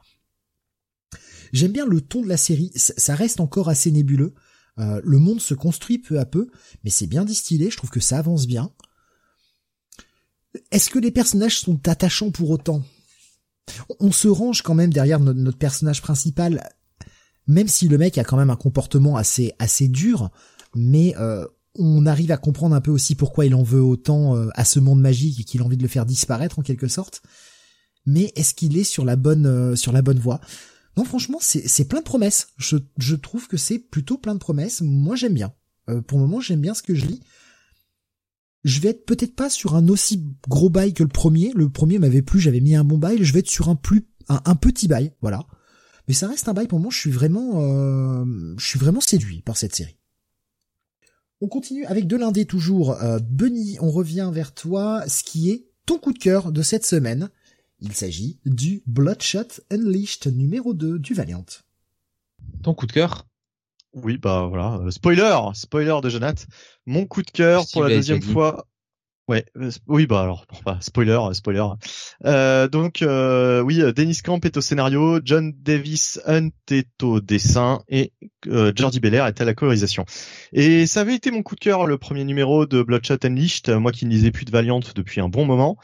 J'aime 1.53 1.73
bien 1.73 1.85
le 1.85 2.01
ton 2.01 2.23
de 2.23 2.29
la 2.29 2.37
série, 2.37 2.71
ça 2.75 3.15
reste 3.17 3.41
encore 3.41 3.69
assez 3.69 3.91
nébuleux. 3.91 4.35
Euh, 4.79 5.01
le 5.05 5.19
monde 5.19 5.41
se 5.41 5.55
construit 5.55 5.99
peu 5.99 6.21
à 6.21 6.25
peu, 6.25 6.49
mais 6.85 6.91
c'est 6.91 7.09
bien 7.09 7.25
distillé, 7.25 7.71
je 7.71 7.77
trouve 7.77 7.91
que 7.91 8.01
ça 8.01 8.19
avance 8.19 8.47
bien. 8.47 8.73
Est-ce 10.71 10.91
que 10.91 11.01
les 11.01 11.11
personnages 11.11 11.59
sont 11.59 11.89
attachants 11.89 12.31
pour 12.31 12.51
autant? 12.51 12.83
On 13.99 14.13
se 14.13 14.29
range 14.29 14.63
quand 14.63 14.75
même 14.75 14.93
derrière 14.93 15.19
notre, 15.19 15.41
notre 15.41 15.59
personnage 15.59 16.03
principal, 16.03 16.69
même 17.49 17.69
si 17.69 17.89
le 17.89 17.99
mec 17.99 18.17
a 18.17 18.25
quand 18.25 18.37
même 18.37 18.51
un 18.51 18.57
comportement 18.57 19.17
assez 19.17 19.53
assez 19.59 19.89
dur, 19.89 20.31
mais 20.75 21.17
euh, 21.19 21.47
on 21.77 22.07
arrive 22.07 22.31
à 22.31 22.37
comprendre 22.37 22.75
un 22.75 22.81
peu 22.81 22.91
aussi 22.91 23.15
pourquoi 23.15 23.47
il 23.47 23.55
en 23.55 23.63
veut 23.63 23.83
autant 23.83 24.37
euh, 24.37 24.49
à 24.55 24.65
ce 24.65 24.79
monde 24.79 25.01
magique 25.01 25.41
et 25.41 25.45
qu'il 25.45 25.61
a 25.61 25.65
envie 25.65 25.77
de 25.77 25.83
le 25.83 25.89
faire 25.89 26.07
disparaître 26.07 26.59
en 26.59 26.63
quelque 26.63 26.89
sorte. 26.89 27.23
Mais 28.07 28.33
est-ce 28.37 28.55
qu'il 28.55 28.77
est 28.77 28.85
sur 28.85 29.05
la 29.05 29.17
bonne 29.17 29.47
euh, 29.47 29.77
sur 29.77 29.93
la 29.93 30.03
bonne 30.03 30.19
voie? 30.19 30.41
Non, 30.97 31.05
franchement, 31.05 31.39
c'est 31.41 31.89
plein 31.89 31.99
de 31.99 32.05
promesses. 32.05 32.49
Je, 32.57 32.77
je 32.99 33.17
trouve 33.17 33.49
que 33.49 33.57
c'est 33.57 33.81
plutôt 33.81 34.17
plein 34.17 34.35
de 34.35 34.39
promesses. 34.39 34.81
Moi, 34.81 35.17
j'aime 35.17 35.35
bien. 35.35 35.53
Euh, 35.89 36.01
pour 36.01 36.19
le 36.19 36.25
moment, 36.25 36.41
j'aime 36.41 36.61
bien 36.61 36.75
ce 36.75 36.85
que 36.85 36.95
je 36.95 37.07
lis. 37.07 37.21
Je 38.63 38.81
vais 38.81 38.91
être 38.91 39.05
peut-être 39.05 39.35
pas 39.35 39.51
sur 39.51 39.75
un 39.75 39.89
aussi 39.89 40.25
gros 40.49 40.71
bail 40.71 40.95
que 40.95 41.03
le 41.03 41.09
premier. 41.09 41.53
Le 41.57 41.69
premier 41.69 41.99
m'avait 41.99 42.23
plu, 42.23 42.39
j'avais 42.39 42.61
mis 42.61 42.77
un 42.77 42.85
bon 42.85 42.99
bail. 42.99 43.25
Je 43.25 43.33
vais 43.33 43.41
être 43.41 43.51
sur 43.51 43.69
un 43.69 43.75
plus 43.75 44.07
un, 44.29 44.55
petit 44.55 44.87
bail, 44.87 45.13
voilà. 45.21 45.45
Mais 46.07 46.15
ça 46.15 46.29
reste 46.29 46.49
un 46.49 46.55
bail 46.55 46.69
pour 46.69 46.79
moi. 46.79 46.91
Je 46.93 46.99
suis 46.99 47.11
vraiment, 47.11 48.25
je 48.57 48.65
suis 48.65 48.79
vraiment 48.79 49.03
séduit 49.03 49.43
par 49.43 49.59
cette 49.59 49.75
série. 49.75 49.99
On 51.41 51.49
continue 51.49 51.85
avec 51.87 52.07
de 52.07 52.17
l'indé 52.17 52.47
toujours. 52.47 52.93
Euh, 53.03 53.19
Bunny, 53.19 53.77
on 53.81 53.91
revient 53.91 54.31
vers 54.33 54.55
toi. 54.55 55.05
Ce 55.09 55.23
qui 55.23 55.51
est 55.51 55.67
ton 55.87 55.99
coup 55.99 56.13
de 56.13 56.19
cœur 56.19 56.53
de 56.53 56.63
cette 56.63 56.87
semaine. 56.87 57.31
Il 57.81 57.93
s'agit 57.93 58.39
du 58.47 58.83
Bloodshot 58.87 59.61
Unleashed 59.71 60.35
numéro 60.35 60.73
2 60.75 60.99
du 60.99 61.13
Valiant. 61.13 61.45
Ton 62.63 62.73
coup 62.73 62.87
de 62.87 62.93
cœur? 62.93 63.27
Oui, 63.93 64.17
bah 64.17 64.47
voilà. 64.49 64.79
Euh, 64.79 64.91
spoiler 64.91 65.39
Spoiler 65.55 65.97
de 66.03 66.09
Jonath. 66.09 66.47
Mon 66.87 67.07
coup 67.07 67.23
de 67.23 67.31
cœur 67.31 67.65
pour 67.73 67.85
la 67.85 67.91
deuxième 67.91 68.23
fois. 68.23 68.67
Ouais, 69.27 69.47
euh, 69.57 69.71
oui, 69.87 70.07
bah 70.07 70.21
alors, 70.21 70.45
spoiler, 70.81 71.19
spoiler. 71.33 71.65
Euh, 72.27 72.69
donc, 72.69 73.01
euh, 73.01 73.63
oui, 73.63 73.81
Dennis 73.95 74.21
Camp 74.23 74.45
est 74.45 74.59
au 74.59 74.61
scénario, 74.61 75.19
John 75.25 75.55
Davis 75.57 76.21
Hunt 76.27 76.51
est 76.71 77.03
au 77.03 77.23
dessin 77.23 77.81
et 77.89 78.13
euh, 78.49 78.71
Jordi 78.77 79.01
Belair 79.01 79.27
est 79.27 79.41
à 79.41 79.47
la 79.47 79.55
colorisation. 79.55 80.05
Et 80.53 80.87
ça 80.87 81.01
avait 81.01 81.15
été 81.15 81.31
mon 81.31 81.43
coup 81.43 81.55
de 81.55 81.61
cœur, 81.61 81.87
le 81.87 81.97
premier 81.97 82.25
numéro 82.25 82.67
de 82.67 82.83
Bloodshot 82.83 83.17
Unleashed, 83.25 83.71
moi 83.71 83.93
qui 83.93 84.05
ne 84.05 84.11
lisais 84.11 84.31
plus 84.31 84.45
de 84.45 84.51
Valiant 84.51 84.81
depuis 84.95 85.23
un 85.23 85.31
bon 85.31 85.47
moment. 85.47 85.79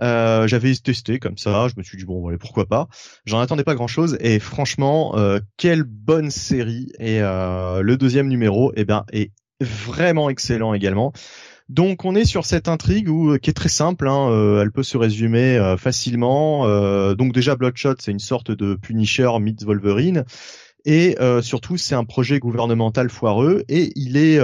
Euh, 0.00 0.46
j'avais 0.46 0.74
testé 0.74 1.18
comme 1.18 1.36
ça, 1.36 1.68
je 1.68 1.74
me 1.76 1.82
suis 1.82 1.98
dit 1.98 2.06
bon, 2.06 2.26
allez, 2.28 2.38
pourquoi 2.38 2.64
pas. 2.64 2.88
J'en 3.26 3.40
attendais 3.40 3.64
pas 3.64 3.74
grand-chose 3.74 4.16
et 4.20 4.38
franchement, 4.38 5.14
quelle 5.58 5.82
bonne 5.82 6.30
série. 6.30 6.90
Et 7.00 7.20
le 7.20 7.96
deuxième 7.96 8.28
numéro, 8.28 8.72
eh 8.76 8.86
ben, 8.86 9.04
est 9.12 9.30
vraiment 9.60 10.30
excellent 10.30 10.72
également. 10.72 11.12
Donc 11.68 12.06
on 12.06 12.14
est 12.14 12.24
sur 12.24 12.46
cette 12.46 12.66
intrigue 12.66 13.10
euh, 13.10 13.36
qui 13.36 13.50
est 13.50 13.54
très 13.54 13.68
simple, 13.68 14.08
hein, 14.08 14.30
euh, 14.30 14.62
elle 14.62 14.72
peut 14.72 14.82
se 14.82 14.96
résumer 14.96 15.56
euh, 15.58 15.76
facilement. 15.76 16.66
donc 17.14 17.32
déjà 17.32 17.56
Bloodshot, 17.56 17.96
c'est 17.98 18.12
une 18.12 18.18
sorte 18.18 18.50
de 18.50 18.74
Punisher 18.74 19.30
meets 19.40 19.64
Wolverine, 19.64 20.24
et 20.84 21.16
surtout 21.42 21.76
c'est 21.76 21.94
un 21.94 22.04
projet 22.04 22.38
gouvernemental 22.38 23.10
foireux 23.10 23.64
et 23.68 23.92
il 23.94 24.16
est, 24.16 24.40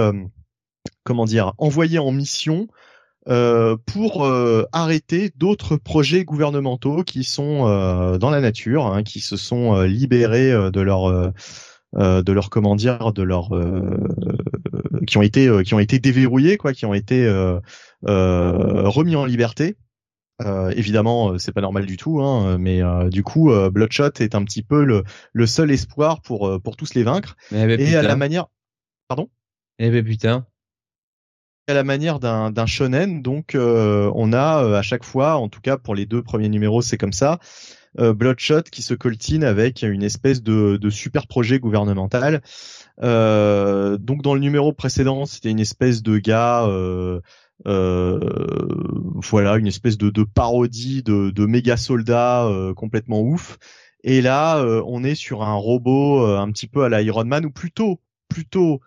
comment 1.03 1.25
dire, 1.25 1.53
envoyé 1.57 1.97
en 1.97 2.11
mission 2.11 2.67
pour 3.25 4.27
arrêter 4.71 5.31
d'autres 5.35 5.77
projets 5.77 6.23
gouvernementaux 6.23 7.03
qui 7.03 7.23
sont 7.23 8.17
dans 8.19 8.29
la 8.29 8.41
nature, 8.41 8.85
hein, 8.87 9.01
qui 9.01 9.21
se 9.21 9.37
sont 9.37 9.81
libérés 9.81 10.51
de 10.51 10.81
leur 10.81 11.33
de 11.95 12.31
leur 12.31 12.49
comment 12.49 12.75
dire 12.75 13.13
de 13.13 13.23
leur 13.23 13.49
qui 15.05 15.17
ont 15.17 15.21
été 15.21 15.47
euh, 15.47 15.63
qui 15.63 15.73
ont 15.73 15.79
été 15.79 15.99
déverrouillés 15.99 16.57
quoi, 16.57 16.73
qui 16.73 16.85
ont 16.85 16.93
été 16.93 17.25
euh, 17.25 17.59
euh, 18.07 18.87
remis 18.87 19.15
en 19.15 19.25
liberté. 19.25 19.77
Euh, 20.41 20.71
évidemment, 20.75 21.37
c'est 21.37 21.53
pas 21.53 21.61
normal 21.61 21.85
du 21.85 21.95
tout, 21.95 22.21
hein, 22.21 22.57
mais 22.57 22.81
du 23.09 23.23
coup, 23.23 23.53
Bloodshot 23.71 24.11
est 24.19 24.35
un 24.35 24.43
petit 24.43 24.63
peu 24.63 24.83
le, 24.83 25.05
le 25.31 25.45
seul 25.45 25.71
espoir 25.71 26.21
pour 26.21 26.61
pour 26.61 26.75
tous 26.75 26.93
les 26.93 27.03
vaincre. 27.03 27.37
et 27.53 27.95
à 27.95 28.01
la 28.01 28.17
manière, 28.17 28.47
pardon? 29.07 29.29
Eh 29.79 29.89
ben 29.89 30.03
putain. 30.03 30.45
À 31.67 31.73
la 31.73 31.85
manière 31.85 32.19
d'un 32.19 32.51
d'un 32.51 32.65
shonen, 32.65 33.21
donc 33.21 33.55
on 33.55 34.33
a 34.33 34.77
à 34.77 34.81
chaque 34.81 35.05
fois, 35.05 35.37
en 35.37 35.47
tout 35.47 35.61
cas 35.61 35.77
pour 35.77 35.95
les 35.95 36.05
deux 36.05 36.21
premiers 36.21 36.49
numéros, 36.49 36.81
c'est 36.81 36.97
comme 36.97 37.13
ça. 37.13 37.39
Bloodshot 37.97 38.63
qui 38.63 38.81
se 38.81 38.93
coltine 38.93 39.43
avec 39.43 39.81
une 39.83 40.03
espèce 40.03 40.43
de, 40.43 40.77
de 40.77 40.89
super 40.89 41.27
projet 41.27 41.59
gouvernemental 41.59 42.41
euh, 43.03 43.97
donc 43.97 44.21
dans 44.21 44.33
le 44.33 44.39
numéro 44.39 44.73
précédent, 44.73 45.25
c'était 45.25 45.51
une 45.51 45.59
espèce 45.59 46.01
de 46.01 46.17
gars, 46.17 46.65
euh, 46.65 47.19
euh, 47.67 48.19
voilà, 49.21 49.57
une 49.57 49.67
espèce 49.67 49.97
de, 49.97 50.09
de 50.09 50.23
parodie 50.23 51.03
de, 51.03 51.29
de 51.29 51.45
méga 51.45 51.77
soldat 51.77 52.45
euh, 52.45 52.73
complètement 52.73 53.21
ouf. 53.21 53.57
Et 54.03 54.21
là, 54.21 54.59
euh, 54.59 54.83
on 54.85 55.03
est 55.03 55.15
sur 55.15 55.43
un 55.43 55.55
robot 55.55 56.25
un 56.25 56.51
petit 56.51 56.67
peu 56.67 56.83
à 56.83 56.89
la 56.89 57.01
Iron 57.01 57.25
Man, 57.25 57.45
ou 57.45 57.51
plutôt, 57.51 57.99
plutôt 58.29 58.81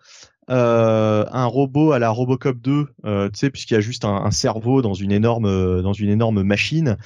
euh, 0.49 1.25
un 1.31 1.45
robot 1.45 1.91
à 1.91 1.99
la 1.99 2.09
Robocop 2.09 2.57
2, 2.57 2.87
euh, 3.05 3.29
tu 3.29 3.37
sais, 3.37 3.49
puisqu'il 3.49 3.75
y 3.75 3.77
a 3.77 3.81
juste 3.81 4.05
un, 4.05 4.31
cerveau 4.31 4.81
dans 4.81 4.93
une 4.93 5.11
énorme 5.11 5.81
dans 5.81 5.93
une 5.93 6.09
énorme 6.09 6.43
machine. 6.43 6.97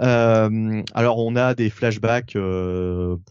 Euh, 0.00 0.82
alors 0.94 1.18
on 1.18 1.36
a 1.36 1.54
des 1.54 1.70
flashbacks 1.70 2.36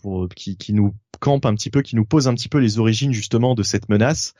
pour, 0.02 0.30
qui, 0.30 0.58
qui 0.58 0.74
nous 0.74 0.96
campe 1.20 1.46
un 1.46 1.56
petit 1.56 1.70
peu, 1.70 1.82
qui 1.82 1.96
nous 1.96 2.06
pose 2.06 2.28
un 2.28 2.34
petit 2.34 2.50
peu 2.50 2.58
les 2.58 2.80
origines 2.80 3.14
justement 3.14 3.56
de 3.56 3.64
cette 3.64 3.90
menace. 3.90 4.34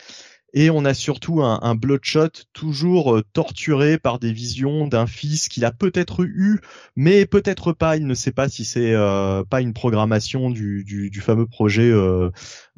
Et 0.54 0.70
on 0.70 0.86
a 0.86 0.94
surtout 0.94 1.42
un, 1.42 1.60
un 1.64 1.74
Bloodshot 1.74 2.30
toujours 2.54 3.16
euh, 3.16 3.24
torturé 3.34 3.98
par 3.98 4.20
des 4.20 4.32
visions 4.32 4.88
d'un 4.88 5.08
fils 5.08 5.50
qu'il 5.50 5.66
a 5.66 5.72
peut-être 5.72 6.24
eu, 6.24 6.62
mais 6.96 7.26
peut-être 7.26 7.74
pas. 7.74 7.98
Il 7.98 8.06
ne 8.06 8.14
sait 8.14 8.32
pas 8.32 8.50
si 8.50 8.64
c'est 8.64 8.94
euh, 8.94 9.44
pas 9.44 9.62
une 9.62 9.74
programmation 9.74 10.52
du, 10.52 10.84
du, 10.84 11.10
du 11.10 11.22
fameux 11.22 11.48
projet 11.48 11.90
euh, 11.90 12.30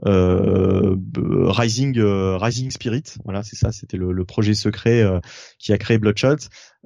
euh 0.05 0.95
Rising 1.17 1.99
Rising 1.99 2.71
Spirit. 2.71 3.03
Voilà, 3.25 3.43
c'est 3.43 3.57
ça. 3.57 3.71
C'était 3.71 3.97
le, 3.97 4.11
le, 4.13 4.25
projet 4.25 4.53
secret 4.53 5.03
qui 5.59 5.73
a 5.73 5.77
créé 5.77 5.97
Bloodshot. 5.97 6.37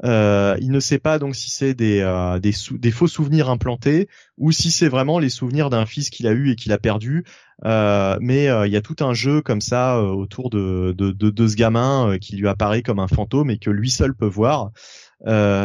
Il 0.04 0.72
ne 0.72 0.80
sait 0.80 1.00
pas 1.00 1.20
donc 1.20 1.36
si 1.36 1.50
c'est 1.50 1.74
des 1.74 2.00
des, 2.42 2.54
des 2.72 2.92
faux 2.92 3.08
souvenirs 3.08 3.50
implantés 3.50 4.08
ou 4.38 4.52
si 4.52 4.72
c'est 4.72 4.88
vraiment 4.88 5.20
les 5.20 5.30
souvenirs 5.30 5.70
d'un 5.70 5.86
fils 5.86 6.10
qu'il 6.10 6.28
a 6.28 6.32
eu 6.32 6.52
et 6.52 6.56
qu'il 6.56 6.72
a 6.72 6.78
perdu. 6.78 7.26
Euh, 7.66 8.18
mais 8.22 8.48
euh, 8.48 8.68
il 8.68 8.74
y 8.74 8.78
a 8.78 8.82
tout 8.82 8.96
un 9.02 9.14
jeu 9.14 9.42
comme 9.42 9.60
ça 9.60 9.98
euh, 9.98 10.08
autour 10.08 10.50
de, 10.50 10.96
de, 10.98 11.12
de, 11.12 11.30
de, 11.30 11.48
ce 11.48 11.56
gamin 11.56 12.18
qui 12.20 12.38
lui 12.38 12.48
apparaît 12.48 12.82
comme 12.82 13.00
un 13.00 13.08
fantôme 13.08 13.50
et 13.50 13.58
que 13.58 13.70
lui 13.70 13.90
seul 13.90 14.16
peut 14.16 14.28
voir. 14.28 14.72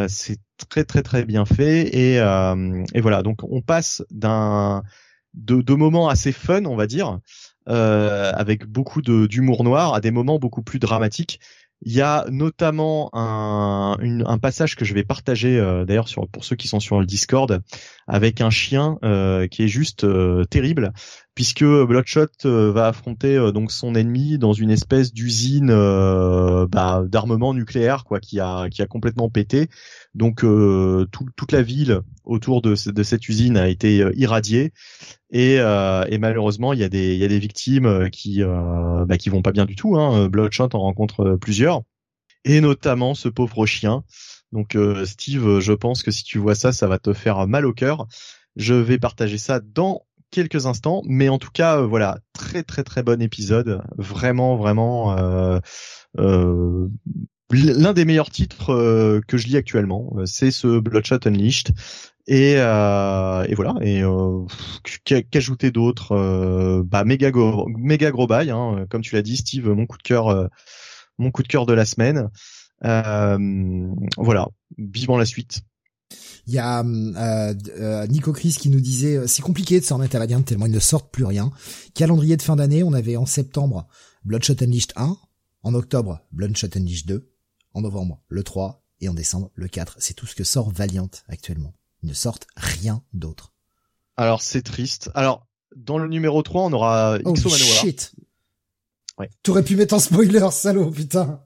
c'est 0.09 0.39
très 0.69 0.85
très 0.85 1.03
très 1.03 1.25
bien 1.25 1.45
fait 1.45 1.95
et, 1.95 2.15
et 2.17 3.01
voilà 3.01 3.23
donc 3.23 3.41
on 3.43 3.61
passe 3.61 4.03
d'un 4.11 4.83
de, 5.35 5.63
de, 5.63 5.75
moments 5.75 6.09
assez 6.09 6.33
fun 6.33 6.65
on 6.65 6.77
va 6.77 6.87
dire 6.87 7.19
avec 7.67 8.67
beaucoup 8.67 9.03
d'humour 9.03 9.63
noir 9.63 9.95
à 9.95 10.01
des 10.01 10.11
moments 10.11 10.39
beaucoup 10.39 10.63
plus 10.63 10.79
dramatiques 10.79 11.41
il 11.85 11.93
y 11.93 12.01
a 12.01 12.25
notamment 12.31 13.11
un, 13.13 14.39
passage 14.39 14.77
que 14.77 14.85
je 14.85 14.95
vais 14.95 15.05
partager 15.05 15.59
euh, 15.59 15.85
d'ailleurs 15.85 16.09
pour 16.33 16.45
ceux 16.45 16.57
qui 16.57 16.69
sont 16.69 16.81
sur 16.81 17.01
le 17.01 17.07
Discord 17.07 17.63
avec 18.07 18.41
un 18.41 18.51
chien 18.51 18.99
euh, 19.05 19.47
qui 19.47 19.65
est 19.65 19.69
juste 19.69 20.05
euh, 20.05 20.45
terrible 20.45 20.93
puisque 21.35 21.65
Bloodshot 21.65 22.29
va 22.45 22.89
affronter 22.89 23.53
donc 23.53 23.73
son 23.73 23.95
ennemi 23.95 24.39
dans 24.39 24.53
une 24.53 24.71
espèce 24.71 25.13
d'usine 25.13 25.69
bah, 25.69 27.03
d'armement 27.07 27.55
nucléaire 27.55 28.05
quoi 28.05 28.21
qui 28.21 28.39
a 28.39 28.69
qui 28.71 28.83
a 28.83 28.87
complètement 28.87 29.29
pété 29.29 29.69
donc 30.15 30.45
toute 31.11 31.53
la 31.53 31.63
ville 31.63 32.01
autour 32.25 32.63
de, 32.63 32.75
de 32.91 33.03
cette 33.03 33.29
usine 33.29 33.57
a 33.57 33.69
été 33.69 34.09
irradiée 34.15 34.73
et, 35.35 35.59
euh, 35.59 36.05
et, 36.09 36.19
malheureusement, 36.19 36.73
il 36.73 36.79
y 36.79 36.85
a 36.85 36.89
des, 36.89 37.15
il 37.15 37.21
y 37.21 37.25
a 37.25 37.29
des 37.29 37.41
victimes 37.41 37.87
euh, 37.87 38.09
qui, 38.09 38.41
euh, 38.45 39.05
bah, 39.05 39.19
qui 39.19 39.31
vont 39.31 39.43
pas 39.43 39.51
bien 39.51 39.65
du 39.65 39.75
tout. 39.75 39.97
Hein. 39.97 40.29
Bloodshot 40.29 40.69
en 40.75 40.79
rencontre 40.79 41.37
plusieurs, 41.41 41.83
et 42.45 42.61
notamment 42.61 43.15
ce 43.15 43.29
pauvre 43.29 43.67
chien. 43.67 44.05
Donc 44.53 44.79
Steve, 45.05 45.59
je 45.59 45.73
pense 45.73 46.05
que 46.05 46.13
si 46.13 46.23
tu 46.23 46.39
vois 46.39 46.55
ça, 46.55 46.71
ça 46.71 46.87
va 46.87 47.01
te 47.01 47.13
faire 47.13 47.49
mal 47.49 47.67
au 47.67 47.73
cœur. 47.73 48.07
Je 48.55 48.75
vais 48.75 48.99
partager 48.99 49.37
ça 49.37 49.59
dans 49.59 50.03
quelques 50.31 50.67
instants, 50.67 51.03
mais 51.07 51.29
en 51.29 51.39
tout 51.39 51.51
cas, 51.53 51.81
voilà, 51.81 52.19
très 52.33 52.63
très 52.63 52.85
très 52.85 53.03
bon 53.03 53.21
épisode, 53.23 53.83
vraiment 53.97 54.57
vraiment 54.57 55.17
euh, 56.19 56.89
l'un 57.51 57.93
des 57.93 58.05
meilleurs 58.05 58.31
titres 58.31 59.21
que 59.27 59.37
je 59.37 59.47
lis 59.47 59.57
actuellement. 59.57 60.15
C'est 60.25 60.51
ce 60.51 60.79
Bloodshot 60.79 61.27
Unleashed. 61.27 61.75
Et, 62.27 62.55
euh, 62.57 63.45
et 63.45 63.55
voilà. 63.55 63.75
Et 63.83 64.03
euh, 64.03 64.45
qu'ajouter 65.05 65.71
d'autre 65.71 66.13
euh, 66.13 66.83
Bah 66.85 67.05
méga 67.05 67.31
gros, 67.31 67.69
méga. 67.69 68.11
Hein, 68.31 68.87
comme 68.89 69.03
tu 69.03 69.15
l'as 69.15 69.23
dit, 69.23 69.37
Steve, 69.37 69.69
mon 69.69 69.87
coup 69.87 69.99
de 69.99 70.03
cœur, 70.03 70.29
euh, 70.29 70.47
mon 71.19 71.31
coup 71.31 71.43
de 71.43 71.49
cœur 71.49 71.67
de 71.67 71.75
la 71.75 71.85
semaine. 71.85 72.31
Euh, 72.85 73.89
voilà. 74.17 74.49
Vivant 74.79 75.19
la 75.19 75.27
suite. 75.27 75.61
Il 76.47 76.53
y 76.53 76.59
a 76.59 76.85
euh, 76.85 78.07
Nico 78.07 78.33
Chris 78.33 78.57
qui 78.59 78.69
nous 78.69 78.81
disait 78.81 79.27
c'est 79.27 79.43
compliqué 79.43 79.81
de 79.81 79.85
s'en 79.85 79.97
remettre 79.97 80.17
à 80.17 80.19
Valiant 80.19 80.43
tellement 80.43 80.67
ils 80.67 80.73
ne 80.73 80.79
sortent 80.79 81.11
plus 81.11 81.25
rien. 81.25 81.51
Calendrier 81.95 82.37
de 82.37 82.43
fin 82.43 82.57
d'année, 82.57 82.83
on 82.83 82.93
avait 82.93 83.17
en 83.17 83.27
septembre 83.27 83.87
Bloodshot 84.25 84.63
Unleashed 84.63 84.93
1, 84.97 85.17
en 85.63 85.75
octobre 85.75 86.21
Bloodshot 86.33 86.77
Unleashed 86.77 87.07
2, 87.07 87.31
en 87.73 87.81
novembre 87.81 88.21
le 88.29 88.43
3 88.43 88.85
et 89.01 89.09
en 89.09 89.15
décembre 89.15 89.51
le 89.55 89.69
4. 89.69 89.97
C'est 89.99 90.15
tout 90.15 90.27
ce 90.27 90.35
que 90.35 90.45
sort 90.45 90.71
Valiant 90.71 91.11
actuellement 91.29 91.75
ne 92.03 92.13
sortent 92.13 92.47
rien 92.57 93.03
d'autre. 93.13 93.53
Alors 94.17 94.43
c'est 94.43 94.63
triste. 94.63 95.11
Alors 95.15 95.47
dans 95.75 95.99
le 95.99 96.09
numéro 96.09 96.43
3, 96.43 96.63
on 96.63 96.73
aura 96.73 97.19
oh, 97.25 97.35
shit. 97.35 98.15
Ouais. 99.19 99.31
T'aurais 99.43 99.63
pu 99.63 99.77
mettre 99.77 99.95
en 99.95 99.99
spoiler, 99.99 100.47
salaud, 100.51 100.91
putain. 100.91 101.44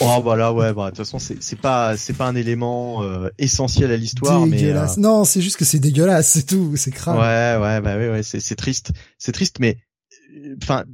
Oh 0.00 0.20
voilà 0.22 0.52
ouais 0.52 0.72
bah 0.72 0.86
de 0.86 0.88
toute 0.90 0.98
façon 0.98 1.18
c'est 1.18 1.42
c'est 1.42 1.58
pas 1.58 1.96
c'est 1.96 2.12
pas 2.12 2.26
un 2.26 2.34
élément 2.34 3.02
euh, 3.02 3.28
essentiel 3.38 3.90
à 3.90 3.96
l'histoire 3.96 4.46
mais 4.46 4.64
euh, 4.72 4.86
non 4.96 5.24
c'est 5.24 5.40
juste 5.40 5.56
que 5.56 5.64
c'est 5.64 5.78
dégueulasse 5.78 6.28
c'est 6.28 6.46
tout 6.46 6.76
c'est 6.76 6.90
crade. 6.90 7.16
Ouais 7.16 7.62
ouais 7.62 7.80
bah 7.80 7.96
ouais 7.96 8.10
ouais 8.10 8.22
c'est 8.22 8.40
c'est 8.40 8.56
triste 8.56 8.92
c'est 9.18 9.32
triste 9.32 9.58
mais 9.60 9.78
enfin 10.62 10.84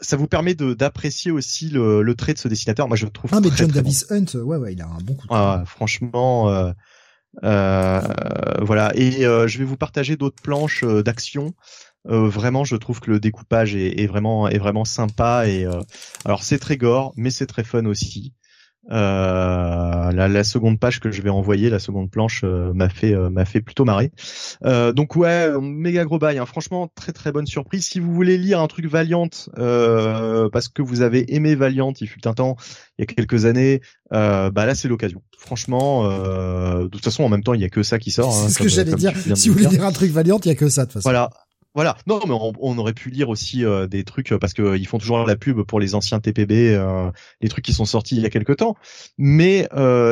ça 0.00 0.16
vous 0.16 0.26
permet 0.26 0.54
de 0.54 0.74
d'apprécier 0.74 1.30
aussi 1.30 1.70
le, 1.70 2.02
le 2.02 2.14
trait 2.14 2.34
de 2.34 2.38
ce 2.38 2.48
dessinateur. 2.48 2.88
Moi 2.88 2.96
je 2.96 3.06
trouve 3.06 3.30
ah 3.34 3.40
mais 3.40 3.48
John 3.56 3.70
Davis 3.70 4.06
Hunt 4.10 4.38
ouais 4.38 4.56
ouais 4.56 4.72
il 4.74 4.82
a 4.82 4.86
un 4.86 4.98
bon 5.02 5.14
coup 5.14 5.26
de 5.26 5.32
ah, 5.32 5.64
franchement 5.66 6.50
euh, 6.50 6.72
euh, 7.42 8.00
voilà. 8.60 8.92
Et 8.94 9.26
euh, 9.26 9.48
je 9.48 9.58
vais 9.58 9.64
vous 9.64 9.76
partager 9.76 10.16
d'autres 10.16 10.42
planches 10.42 10.84
d'action 10.84 11.54
euh, 12.08 12.28
vraiment, 12.28 12.64
je 12.64 12.76
trouve 12.76 13.00
que 13.00 13.10
le 13.10 13.20
découpage 13.20 13.74
est, 13.74 14.00
est 14.00 14.06
vraiment 14.06 14.48
est 14.48 14.58
vraiment 14.58 14.84
sympa 14.84 15.46
et 15.48 15.64
euh, 15.64 15.80
alors 16.24 16.42
c'est 16.42 16.58
très 16.58 16.76
gore, 16.76 17.12
mais 17.16 17.30
c'est 17.30 17.46
très 17.46 17.64
fun 17.64 17.86
aussi. 17.86 18.34
Euh, 18.90 20.12
la, 20.12 20.28
la, 20.28 20.44
seconde 20.44 20.78
page 20.78 21.00
que 21.00 21.10
je 21.10 21.22
vais 21.22 21.30
envoyer, 21.30 21.70
la 21.70 21.78
seconde 21.78 22.10
planche 22.10 22.42
euh, 22.44 22.70
m'a 22.74 22.90
fait 22.90 23.14
euh, 23.14 23.30
m'a 23.30 23.46
fait 23.46 23.62
plutôt 23.62 23.86
marrer. 23.86 24.12
donc 24.62 25.16
ouais, 25.16 25.50
méga 25.60 26.04
gros 26.04 26.18
bail. 26.18 26.38
Hein. 26.38 26.44
Franchement, 26.44 26.90
très 26.94 27.12
très 27.12 27.32
bonne 27.32 27.46
surprise. 27.46 27.86
Si 27.86 27.98
vous 27.98 28.12
voulez 28.12 28.36
lire 28.36 28.60
un 28.60 28.66
truc 28.66 28.86
Valiant 28.86 29.28
parce 29.56 30.68
que 30.68 30.82
vous 30.82 31.00
avez 31.00 31.34
aimé 31.34 31.54
Valiant, 31.54 31.94
il 31.98 32.06
fut 32.06 32.26
un 32.28 32.34
temps, 32.34 32.56
il 32.98 33.02
y 33.02 33.04
a 33.04 33.06
quelques 33.06 33.46
années, 33.46 33.80
bah 34.10 34.50
là 34.54 34.74
c'est 34.74 34.88
l'occasion. 34.88 35.22
Franchement, 35.38 36.06
de 36.06 36.88
toute 36.88 37.04
façon 37.04 37.24
en 37.24 37.28
même 37.30 37.42
temps 37.42 37.54
il 37.54 37.62
y 37.62 37.64
a 37.64 37.70
que 37.70 37.82
ça 37.82 37.98
qui 37.98 38.10
sort. 38.10 38.36
Hein, 38.36 38.48
c'est 38.48 38.54
ce 38.54 38.58
que 38.58 38.68
j'allais 38.68 38.94
dire. 38.94 39.12
Si 39.34 39.48
vous 39.48 39.54
voulez 39.54 39.68
lire 39.68 39.84
un 39.84 39.92
truc 39.92 40.10
Valiant, 40.10 40.38
il 40.44 40.48
y 40.48 40.52
a 40.52 40.54
que 40.54 40.68
ça 40.68 40.82
de 40.82 40.86
toute 40.88 40.94
façon. 40.94 41.08
Voilà. 41.08 41.30
Voilà. 41.74 41.96
Non, 42.06 42.20
mais 42.26 42.34
on, 42.60 42.78
aurait 42.78 42.92
pu 42.92 43.10
lire 43.10 43.28
aussi 43.28 43.64
euh, 43.64 43.88
des 43.88 44.04
trucs 44.04 44.30
euh, 44.30 44.38
parce 44.38 44.54
qu'ils 44.54 44.86
font 44.86 44.98
toujours 44.98 45.26
la 45.26 45.34
pub 45.34 45.62
pour 45.62 45.80
les 45.80 45.96
anciens 45.96 46.20
TPB, 46.20 46.72
euh, 46.72 47.10
les 47.40 47.48
trucs 47.48 47.64
qui 47.64 47.72
sont 47.72 47.84
sortis 47.84 48.14
il 48.14 48.22
y 48.22 48.26
a 48.26 48.30
quelque 48.30 48.52
temps. 48.52 48.76
Mais 49.18 49.68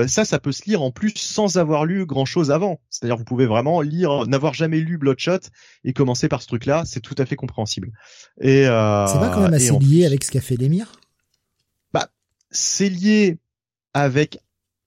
ça, 0.09 0.25
ça 0.25 0.41
peut 0.41 0.51
se 0.51 0.65
lire 0.67 0.83
en 0.83 0.91
plus 0.91 1.15
sans 1.17 1.59
avoir 1.59 1.85
lu 1.85 2.05
grand 2.05 2.25
chose 2.25 2.51
avant. 2.51 2.81
C'est-à-dire, 2.91 3.17
vous 3.17 3.25
pouvez 3.25 3.47
vraiment 3.47 3.81
lire, 3.81 4.27
n'avoir 4.27 4.55
jamais 4.55 4.81
lu 4.81 4.99
Bloodshot 4.99 5.39
et 5.85 5.93
commencer 5.93 6.29
par 6.29 6.43
ce 6.43 6.49
truc-là, 6.49 6.83
c'est 6.85 7.01
tout 7.01 7.15
à 7.19 7.27
fait 7.27 7.37
compréhensible. 7.37 7.93
Et 8.41 8.65
c'est 8.65 8.69
pas 8.69 9.31
quand 9.33 9.43
même 9.43 9.55
assez 9.55 9.79
lié 9.79 10.05
avec 10.05 10.25
ce 10.25 10.33
qu'a 10.33 10.41
fait 10.41 10.57
l'émir. 10.57 10.93
Bah, 11.95 12.09
c'est 12.51 12.89
lié 12.89 13.39
avec 13.95 14.39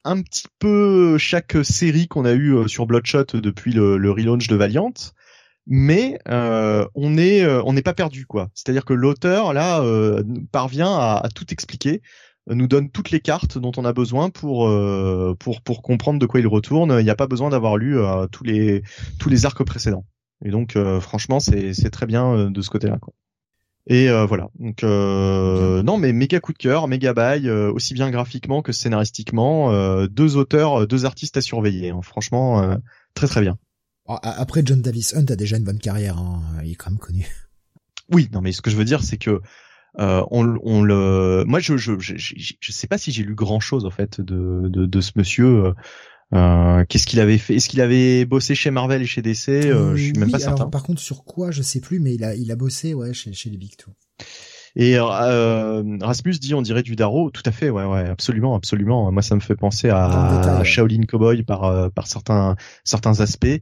un 0.03 0.21
petit 0.21 0.47
peu 0.59 1.17
chaque 1.17 1.55
série 1.63 2.07
qu'on 2.07 2.25
a 2.25 2.33
eu 2.33 2.67
sur 2.67 2.85
Bloodshot 2.85 3.25
depuis 3.35 3.71
le, 3.71 3.97
le 3.97 4.11
relaunch 4.11 4.47
de 4.47 4.55
Valiant 4.55 4.93
mais 5.67 6.19
euh, 6.27 6.87
on 6.93 7.17
est 7.17 7.43
euh, 7.43 7.61
on 7.65 7.73
n'est 7.73 7.81
pas 7.81 7.93
perdu 7.93 8.25
quoi. 8.25 8.49
C'est-à-dire 8.53 8.85
que 8.85 8.93
l'auteur 8.93 9.53
là 9.53 9.81
euh, 9.81 10.23
parvient 10.51 10.93
à, 10.93 11.27
tout 11.33 11.51
expliquer, 11.51 12.01
nous 12.47 12.67
donne 12.67 12.89
toutes 12.91 13.11
les 13.11 13.19
cartes 13.19 13.57
dont 13.57 13.71
on 13.77 13.85
a 13.85 13.93
besoin 13.93 14.29
pour 14.29 14.69
pour 15.39 15.61
pour 15.61 15.81
comprendre 15.81 16.19
de 16.19 16.25
quoi 16.25 16.39
il 16.39 16.47
retourne. 16.47 16.95
Il 16.99 17.03
n'y 17.03 17.09
a 17.09 17.15
pas 17.15 17.27
besoin 17.27 17.49
d'avoir 17.49 17.77
lu 17.77 17.97
tous 18.31 18.43
les 18.43 18.83
tous 19.19 19.29
les 19.29 19.45
arcs 19.45 19.63
précédents. 19.63 20.05
Et 20.43 20.51
donc 20.51 20.77
franchement 20.99 21.39
c'est 21.39 21.73
c'est 21.73 21.89
très 21.89 22.05
bien 22.05 22.51
de 22.51 22.61
ce 22.61 22.69
côté-là. 22.69 22.99
Et 23.87 24.09
voilà. 24.27 24.49
Donc 24.59 24.83
non, 24.83 25.97
mais 25.97 26.13
méga 26.13 26.39
coup 26.39 26.53
de 26.53 26.59
cœur, 26.59 26.87
méga 26.87 27.13
bail, 27.13 27.49
aussi 27.49 27.95
bien 27.95 28.11
graphiquement 28.11 28.61
que 28.61 28.71
scénaristiquement. 28.71 30.05
deux 30.05 30.37
auteurs, 30.37 30.85
deux 30.85 31.05
artistes 31.05 31.37
à 31.37 31.41
surveiller. 31.41 31.89
Hein. 31.89 32.01
Franchement, 32.03 32.77
très 33.15 33.25
très 33.25 33.41
bien. 33.41 33.57
Après, 34.07 34.61
John 34.63 34.81
Davis 34.81 35.15
Hunt 35.15 35.25
a 35.29 35.35
déjà 35.35 35.57
une 35.57 35.63
bonne 35.63 35.79
carrière, 35.79 36.17
hein. 36.17 36.41
il 36.63 36.71
est 36.71 36.75
quand 36.75 36.91
même 36.91 36.99
connu. 36.99 37.27
Oui, 38.11 38.29
non, 38.31 38.41
mais 38.41 38.51
ce 38.51 38.61
que 38.61 38.69
je 38.69 38.75
veux 38.75 38.85
dire, 38.85 39.03
c'est 39.03 39.17
que 39.17 39.41
euh, 39.97 40.23
on, 40.29 40.57
on, 40.61 40.83
le, 40.83 41.43
moi, 41.47 41.59
je, 41.59 41.75
je, 41.77 41.93
je, 41.97 42.13
je, 42.17 42.71
sais 42.71 42.85
pas 42.85 42.99
si 42.99 43.11
j'ai 43.11 43.23
lu 43.23 43.33
grand 43.33 43.59
chose 43.59 43.85
en 43.85 43.89
fait 43.89 44.21
de, 44.21 44.67
de, 44.67 44.85
de 44.85 45.01
ce 45.01 45.11
monsieur. 45.15 45.73
Euh, 46.33 46.85
Qu'est-ce 46.87 47.07
qu'il 47.07 47.19
avait 47.19 47.39
fait 47.39 47.55
Est-ce 47.55 47.67
qu'il 47.67 47.81
avait 47.81 48.25
bossé 48.25 48.53
chez 48.53 48.69
Marvel 48.69 49.01
et 49.01 49.05
chez 49.05 49.23
DC 49.23 49.49
euh, 49.49 49.95
Je 49.95 50.03
suis 50.03 50.13
même 50.13 50.29
pas 50.29 50.37
certain. 50.37 50.67
par 50.67 50.83
contre, 50.83 51.01
sur 51.01 51.23
quoi 51.23 51.49
Je 51.49 51.63
sais 51.63 51.79
plus, 51.79 51.99
mais 51.99 52.13
il 52.13 52.23
a, 52.23 52.35
il 52.35 52.51
a 52.51 52.55
bossé, 52.55 52.93
ouais, 52.93 53.13
chez, 53.13 53.33
chez 53.33 53.49
les 53.49 53.57
Big 53.57 53.75
Two. 53.75 53.91
Et 54.75 54.97
euh, 54.97 55.97
Rasmus 56.01 56.33
dit 56.33 56.53
on 56.53 56.61
dirait 56.61 56.83
du 56.83 56.97
Darrow, 56.97 57.31
tout 57.31 57.43
à 57.45 57.51
fait, 57.51 57.69
ouais, 57.69 57.85
ouais, 57.85 58.09
absolument, 58.09 58.55
absolument. 58.55 59.09
Moi, 59.11 59.21
ça 59.21 59.35
me 59.35 59.39
fait 59.39 59.55
penser 59.55 59.89
à, 59.89 60.61
Shaolin 60.63 61.03
Cowboy 61.07 61.43
par 61.43 61.63
euh, 61.63 61.89
par 61.89 62.07
certains 62.07 62.55
certains 62.83 63.21
aspects. 63.21 63.61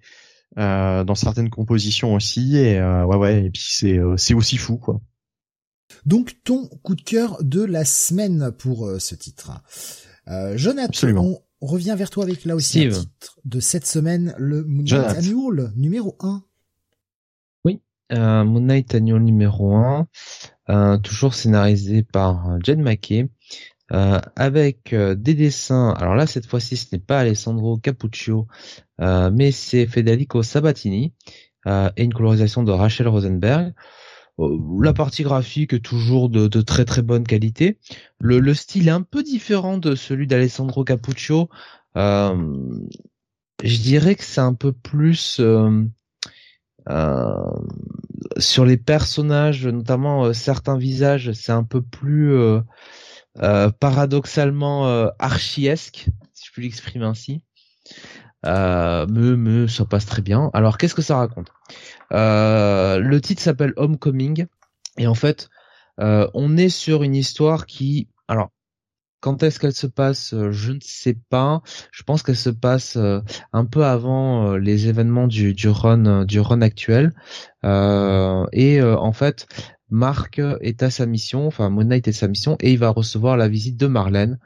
Euh, 0.60 1.04
dans 1.04 1.16
certaines 1.16 1.50
compositions 1.50 2.14
aussi 2.14 2.58
et 2.58 2.78
euh, 2.78 3.06
ouais 3.06 3.16
ouais 3.16 3.46
et 3.46 3.50
puis 3.50 3.66
c'est 3.68 3.98
euh, 3.98 4.18
c'est 4.18 4.36
aussi 4.36 4.58
fou 4.58 4.78
quoi. 4.78 5.02
Donc 6.06 6.38
ton 6.44 6.68
coup 6.84 6.94
de 6.94 7.02
cœur 7.02 7.44
de 7.44 7.64
la 7.64 7.86
semaine 7.86 8.52
pour 8.52 8.90
ce 9.00 9.16
titre. 9.16 9.52
Jonathan, 10.56 11.42
on 11.62 11.66
revient 11.66 11.96
vers 11.98 12.10
toi 12.10 12.24
avec 12.24 12.46
là 12.46 12.56
aussi 12.56 12.86
un 12.86 12.90
titre 12.90 13.40
de 13.46 13.60
cette 13.60 13.86
semaine, 13.86 14.36
le 14.38 14.64
Moon 14.64 14.84
Knight 14.84 15.18
Annual 15.18 15.72
numéro 15.76 16.16
1. 16.20 16.44
Oui, 17.66 17.82
euh, 18.12 18.44
Moon 18.44 18.62
Knight 18.62 18.96
Annual 18.96 19.22
numéro 19.22 19.76
1, 20.68 21.00
toujours 21.00 21.34
scénarisé 21.34 22.04
par 22.04 22.58
Jen 22.64 22.82
McKay. 22.82 23.30
Euh, 23.94 24.20
avec 24.36 24.92
euh, 24.94 25.14
des 25.14 25.36
dessins. 25.36 25.92
Alors 26.00 26.16
là, 26.16 26.26
cette 26.26 26.48
fois-ci, 26.48 26.78
ce 26.78 26.88
n'est 26.92 27.02
pas 27.02 27.20
Alessandro 27.20 27.78
Capuccio, 27.78 28.48
euh, 29.02 29.30
mais 29.32 29.52
c'est 29.52 29.86
Federico 29.86 30.42
Sabatini 30.42 31.14
et 31.66 32.04
une 32.04 32.14
colorisation 32.14 32.64
de 32.64 32.72
Rachel 32.72 33.08
Rosenberg. 33.08 33.74
La 34.82 34.92
partie 34.92 35.24
graphique 35.24 35.72
est 35.72 35.80
toujours 35.80 36.28
de, 36.30 36.48
très 36.62 36.84
très 36.84 37.02
bonne 37.02 37.24
qualité. 37.24 37.80
Le, 38.20 38.54
style 38.54 38.90
est 38.90 38.92
un 38.92 39.02
peu 39.02 39.24
différent 39.24 39.78
de 39.78 39.96
celui 39.96 40.28
d'Alessandro 40.28 40.84
Capuccio. 40.84 41.48
je 41.96 42.58
dirais 43.64 44.16
que 44.16 44.26
c'est 44.26 44.42
un 44.42 44.56
peu 44.56 44.74
plus 44.74 45.40
sur 48.38 48.66
les 48.66 48.78
personnages, 48.78 49.66
notamment 49.66 50.34
certains 50.34 50.78
visages, 50.78 51.32
c'est 51.32 51.52
un 51.52 51.64
peu 51.64 51.82
plus 51.82 52.34
euh, 52.34 52.60
paradoxalement 53.80 54.88
euh, 54.88 55.10
archiesque, 55.20 56.08
si 56.34 56.46
je 56.48 56.52
puis 56.52 56.64
l'exprimer 56.64 57.06
ainsi. 57.06 57.44
Euh, 58.46 59.06
mais, 59.10 59.38
mais 59.38 59.68
ça 59.68 59.86
passe 59.86 60.06
très 60.06 60.22
bien. 60.22 60.50
Alors 60.54 60.78
qu'est-ce 60.78 60.96
que 60.96 61.02
ça 61.02 61.18
raconte? 61.18 61.52
Euh, 62.12 63.00
Le 63.00 63.22
titre 63.22 63.42
s'appelle 63.42 63.74
Homecoming 63.78 64.46
et 64.98 65.08
en 65.08 65.14
fait 65.16 65.50
euh, 66.00 66.28
on 66.34 66.58
est 66.58 66.70
sur 66.70 67.04
une 67.04 67.16
histoire 67.16 67.66
qui, 67.66 68.10
alors 68.28 68.50
quand 69.22 69.42
est-ce 69.44 69.60
qu'elle 69.60 69.74
se 69.74 69.88
passe 69.88 70.36
Je 70.52 70.72
ne 70.74 70.80
sais 70.82 71.18
pas. 71.30 71.62
Je 71.92 72.04
pense 72.04 72.24
qu'elle 72.24 72.36
se 72.36 72.50
passe 72.50 72.98
un 73.54 73.66
peu 73.66 73.86
avant 73.86 74.58
les 74.58 74.90
événements 74.90 75.28
du, 75.28 75.54
du 75.54 75.70
run 75.70 76.26
du 76.26 76.42
run 76.42 76.62
actuel. 76.62 77.14
et 77.64 78.84
en 78.84 79.14
fait, 79.14 79.48
Marc 79.94 80.42
est 80.62 80.82
à 80.82 80.90
sa 80.90 81.06
mission, 81.06 81.46
enfin 81.46 81.70
Moon 81.70 81.84
Knight 81.84 82.08
est 82.08 82.12
à 82.12 82.14
sa 82.14 82.28
mission, 82.28 82.58
et 82.60 82.72
il 82.72 82.80
va 82.80 82.90
recevoir 82.90 83.38
la 83.38 83.48
visite 83.48 83.78
de 83.78 83.86
Marlène, 83.86 84.40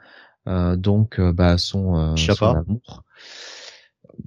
euh, 0.46 0.76
donc 0.76 1.18
euh, 1.18 1.32
bah 1.32 1.56
son, 1.56 1.96
euh, 1.96 2.16
son 2.16 2.54
amour. 2.54 3.04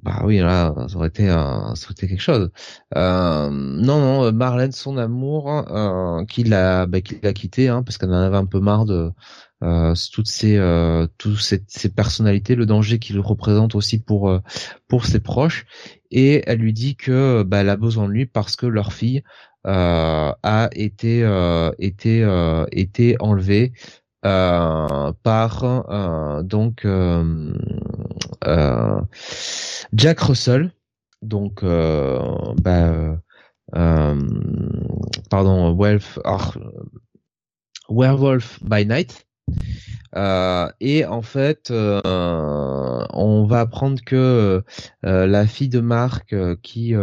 Bah 0.02 0.24
oui, 0.24 0.40
là, 0.40 0.74
ça 0.88 0.96
aurait 0.96 1.10
été, 1.10 1.28
ça 1.28 1.68
aurait 1.68 1.92
été 1.92 2.08
quelque 2.08 2.22
chose. 2.22 2.50
non, 2.96 3.52
non, 3.52 4.32
Marlène, 4.32 4.72
son 4.72 4.98
amour, 4.98 5.66
qu'il 6.28 6.56
a, 6.56 6.88
bah, 6.88 7.02
qu'il 7.02 7.28
a 7.28 7.34
quitté, 7.34 7.68
hein, 7.68 7.84
parce 7.84 8.00
qu'elle 8.00 8.10
en 8.10 8.14
avait 8.14 8.38
un 8.38 8.46
peu 8.46 8.60
marre 8.60 8.86
de 8.86 9.12
toutes 10.12 10.30
ces, 10.30 10.60
toutes 11.20 11.40
ces, 11.40 11.90
personnalités, 11.90 12.56
le 12.56 12.66
danger 12.66 12.98
qu'il 12.98 13.20
représente 13.20 13.76
aussi 13.76 14.00
pour 14.00 14.40
pour 14.88 15.06
ses 15.06 15.20
proches, 15.20 15.66
et 16.10 16.42
elle 16.48 16.60
lui 16.60 16.74
dit 16.74 16.96
que 16.96 17.44
bah, 17.44 17.58
elle 17.58 17.70
a 17.70 17.76
besoin 17.76 18.08
de 18.08 18.14
lui 18.14 18.26
parce 18.26 18.56
que 18.56 18.66
leur 18.66 18.94
fille 18.94 19.22
euh, 19.22 19.51
a 19.64 20.70
été 20.74 21.24
euh, 21.24 21.72
été 21.80 22.24
euh, 22.24 22.66
été 22.72 23.16
enlevé 23.20 23.74
par 24.24 25.84
donc 26.44 26.88
Jack 29.94 30.20
Russell. 30.20 30.72
Donc 31.22 31.64
bah, 31.64 33.18
pardon 35.30 35.74
Wolf, 35.74 36.20
Werewolf 37.90 38.60
by 38.64 38.86
Night. 38.86 39.26
Et 40.80 41.06
en 41.06 41.22
fait, 41.24 41.72
on 41.72 43.46
va 43.50 43.62
apprendre 43.62 44.00
que 44.06 44.64
la 45.02 45.48
fille 45.48 45.70
de 45.70 45.80
Marc 45.80 46.36
qui 46.62 46.94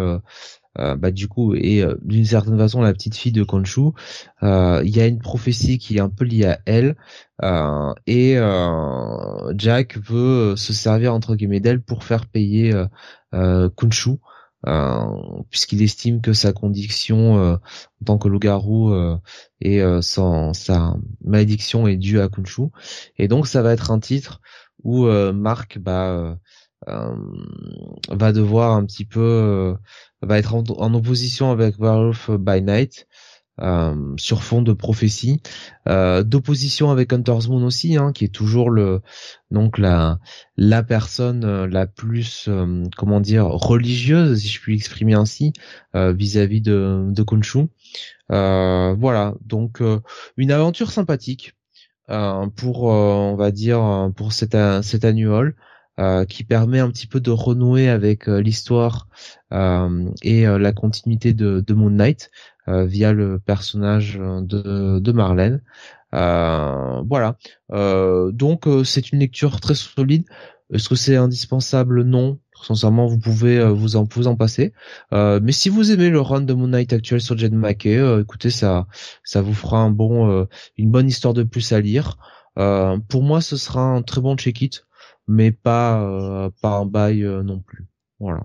euh, 0.81 0.95
bah, 0.95 1.11
du 1.11 1.27
coup 1.27 1.55
et 1.55 1.83
euh, 1.83 1.97
d'une 2.03 2.25
certaine 2.25 2.57
façon 2.57 2.81
la 2.81 2.93
petite 2.93 3.17
fille 3.17 3.33
de 3.33 3.43
Konshu. 3.43 3.91
Euh, 4.43 4.81
il 4.85 4.97
y 4.97 5.01
a 5.01 5.07
une 5.07 5.19
prophétie 5.19 5.79
qui 5.79 5.97
est 5.97 6.01
un 6.01 6.09
peu 6.09 6.25
liée 6.25 6.47
à 6.47 6.61
elle 6.67 6.95
et 8.07 8.37
Jack 9.55 9.99
veut 9.99 10.57
se 10.57 10.73
servir 10.73 11.15
entre 11.15 11.37
guillemets 11.37 11.61
d'elle 11.61 11.81
pour 11.81 12.05
faire 12.05 12.27
payer 12.27 12.73
Konshu 13.33 14.19
puisqu'il 15.51 15.83
estime 15.83 16.21
que 16.21 16.33
sa 16.33 16.53
condition 16.53 17.53
en 17.55 17.59
tant 18.05 18.19
que 18.19 18.29
loup-garou 18.29 18.93
et 19.61 19.83
sa 20.03 20.97
malédiction 21.25 21.87
est 21.87 21.97
due 21.97 22.21
à 22.21 22.29
Kunshu. 22.29 22.63
Et 23.19 23.29
donc 23.29 23.47
ça 23.47 23.63
va 23.63 23.73
être 23.73 23.93
un 23.93 24.01
titre 24.01 24.41
où 24.83 25.07
Mark 25.07 25.79
bah, 25.79 26.39
va 26.87 28.33
devoir 28.33 28.73
un 28.73 28.85
petit 28.85 29.05
peu 29.05 29.77
va 30.23 30.39
être 30.39 30.55
en, 30.55 30.95
opposition 30.95 31.51
avec 31.51 31.79
Werewolf 31.79 32.31
by 32.31 32.63
Night 32.63 33.07
euh, 33.61 34.15
sur 34.17 34.45
fond 34.45 34.63
de 34.63 34.73
prophétie, 34.73 35.43
euh, 35.89 36.23
d'opposition 36.23 36.93
avec 36.93 37.13
Hunter's 37.13 37.49
Moon 37.49 37.65
aussi, 37.65 37.97
hein, 37.97 38.13
qui 38.13 38.25
est 38.25 38.29
toujours 38.29 38.71
le 38.71 39.01
donc 39.51 39.79
la 39.79 40.21
la 40.57 40.85
personne 40.85 41.45
euh, 41.45 41.67
la 41.67 41.87
plus 41.87 42.49
comment 42.97 43.21
dire 43.21 43.47
religieuse, 43.47 44.39
si 44.39 44.49
je 44.49 44.61
puis 44.61 44.75
l'exprimer 44.75 45.15
ainsi, 45.15 45.53
vis-à-vis 45.95 46.61
de 46.61 47.07
de 47.11 47.23
Kunshu. 47.25 47.67
voilà, 48.29 49.35
donc 49.45 49.83
une 50.37 50.53
aventure 50.53 50.93
sympathique 50.93 51.55
pour 52.57 52.85
on 52.85 53.37
va 53.37 53.51
dire 53.51 54.11
pour 54.17 54.33
cet 54.33 54.57
cet 54.83 55.05
annual. 55.05 55.57
Euh, 55.99 56.25
qui 56.25 56.45
permet 56.45 56.79
un 56.79 56.91
petit 56.91 57.09
peu 57.09 57.19
de 57.19 57.33
renouer 57.33 57.89
avec 57.89 58.29
euh, 58.29 58.41
l'histoire 58.41 59.09
euh, 59.53 60.09
et 60.23 60.45
la 60.45 60.73
continuité 60.73 61.33
de, 61.33 61.59
de 61.67 61.75
Moon 61.75 61.91
Knight 61.91 62.31
via 62.69 63.15
le 63.15 63.39
personnage 63.39 64.21
de, 64.21 64.99
de 64.99 65.13
Marlène. 65.13 65.63
voilà. 66.13 67.37
donc 67.71 68.69
c'est 68.85 69.11
une 69.11 69.21
lecture 69.21 69.59
très 69.59 69.75
solide. 69.75 70.25
Est-ce 70.73 70.91
que 70.91 70.95
c'est 70.95 71.17
indispensable? 71.17 72.03
Non. 72.03 72.39
Sincèrement, 72.63 73.07
vous 73.07 73.19
pouvez 73.19 73.65
vous 73.71 73.97
en 73.97 74.05
vous 74.05 74.27
en 74.27 74.37
passer. 74.37 74.75
mais 75.13 75.53
si 75.53 75.71
vous 75.71 75.91
aimez 75.91 76.11
le 76.11 76.21
run 76.21 76.43
de 76.43 76.53
Moon 76.53 76.69
Knight 76.69 76.93
actuel 76.93 77.23
sur 77.23 77.39
Jed 77.39 77.55
McKay, 77.55 78.21
écoutez, 78.21 78.51
ça 78.51 78.87
ça 79.25 79.41
vous 79.41 79.55
fera 79.55 79.79
un 79.79 79.91
bon 79.91 80.47
une 80.77 80.91
bonne 80.91 81.09
histoire 81.09 81.33
de 81.33 81.43
plus 81.43 81.73
à 81.73 81.81
lire. 81.81 82.19
pour 82.55 83.23
moi, 83.23 83.41
ce 83.41 83.57
sera 83.57 83.81
un 83.81 84.03
très 84.03 84.21
bon 84.21 84.37
check-it 84.37 84.85
mais 85.29 85.53
pas 85.53 86.03
euh, 86.03 86.51
pas 86.61 86.79
un 86.79 86.87
bail 86.87 87.23
euh, 87.23 87.43
non 87.43 87.61
plus. 87.61 87.87
Voilà. 88.19 88.45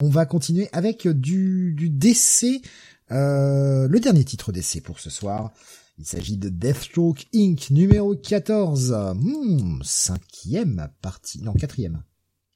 On 0.00 0.08
va 0.08 0.26
continuer 0.26 0.68
avec 0.72 1.08
du 1.08 1.74
du 1.74 1.88
DC, 1.90 2.62
euh, 3.10 3.88
le 3.88 4.00
dernier 4.00 4.24
titre 4.24 4.52
DC 4.52 4.82
pour 4.84 5.00
ce 5.00 5.10
soir. 5.10 5.52
Il 5.98 6.04
s'agit 6.04 6.36
de 6.36 6.48
Deathstroke 6.48 7.26
Inc. 7.34 7.70
numéro 7.70 8.14
14. 8.14 9.14
Hmm, 9.14 9.80
cinquième 9.82 10.88
partie. 11.00 11.42
Non, 11.42 11.52
quatrième. 11.52 12.02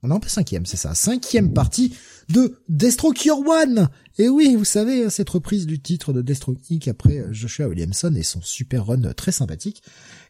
On 0.02 0.10
est 0.10 0.14
un 0.14 0.20
peu 0.20 0.28
cinquième, 0.28 0.66
c'est 0.66 0.76
ça. 0.76 0.94
Cinquième 0.94 1.52
partie 1.52 1.96
de 2.28 2.58
Deathstroke 2.68 3.24
Your 3.24 3.46
One. 3.46 3.88
Et 4.18 4.28
oui, 4.28 4.56
vous 4.56 4.64
savez, 4.64 5.10
cette 5.10 5.30
reprise 5.30 5.66
du 5.66 5.80
titre 5.80 6.12
de 6.12 6.22
Deathstroke 6.22 6.58
Inc. 6.70 6.88
après 6.88 7.26
Joshua 7.30 7.68
Williamson 7.68 8.14
et 8.14 8.22
son 8.22 8.40
super 8.42 8.86
run 8.86 9.12
très 9.14 9.32
sympathique. 9.32 9.82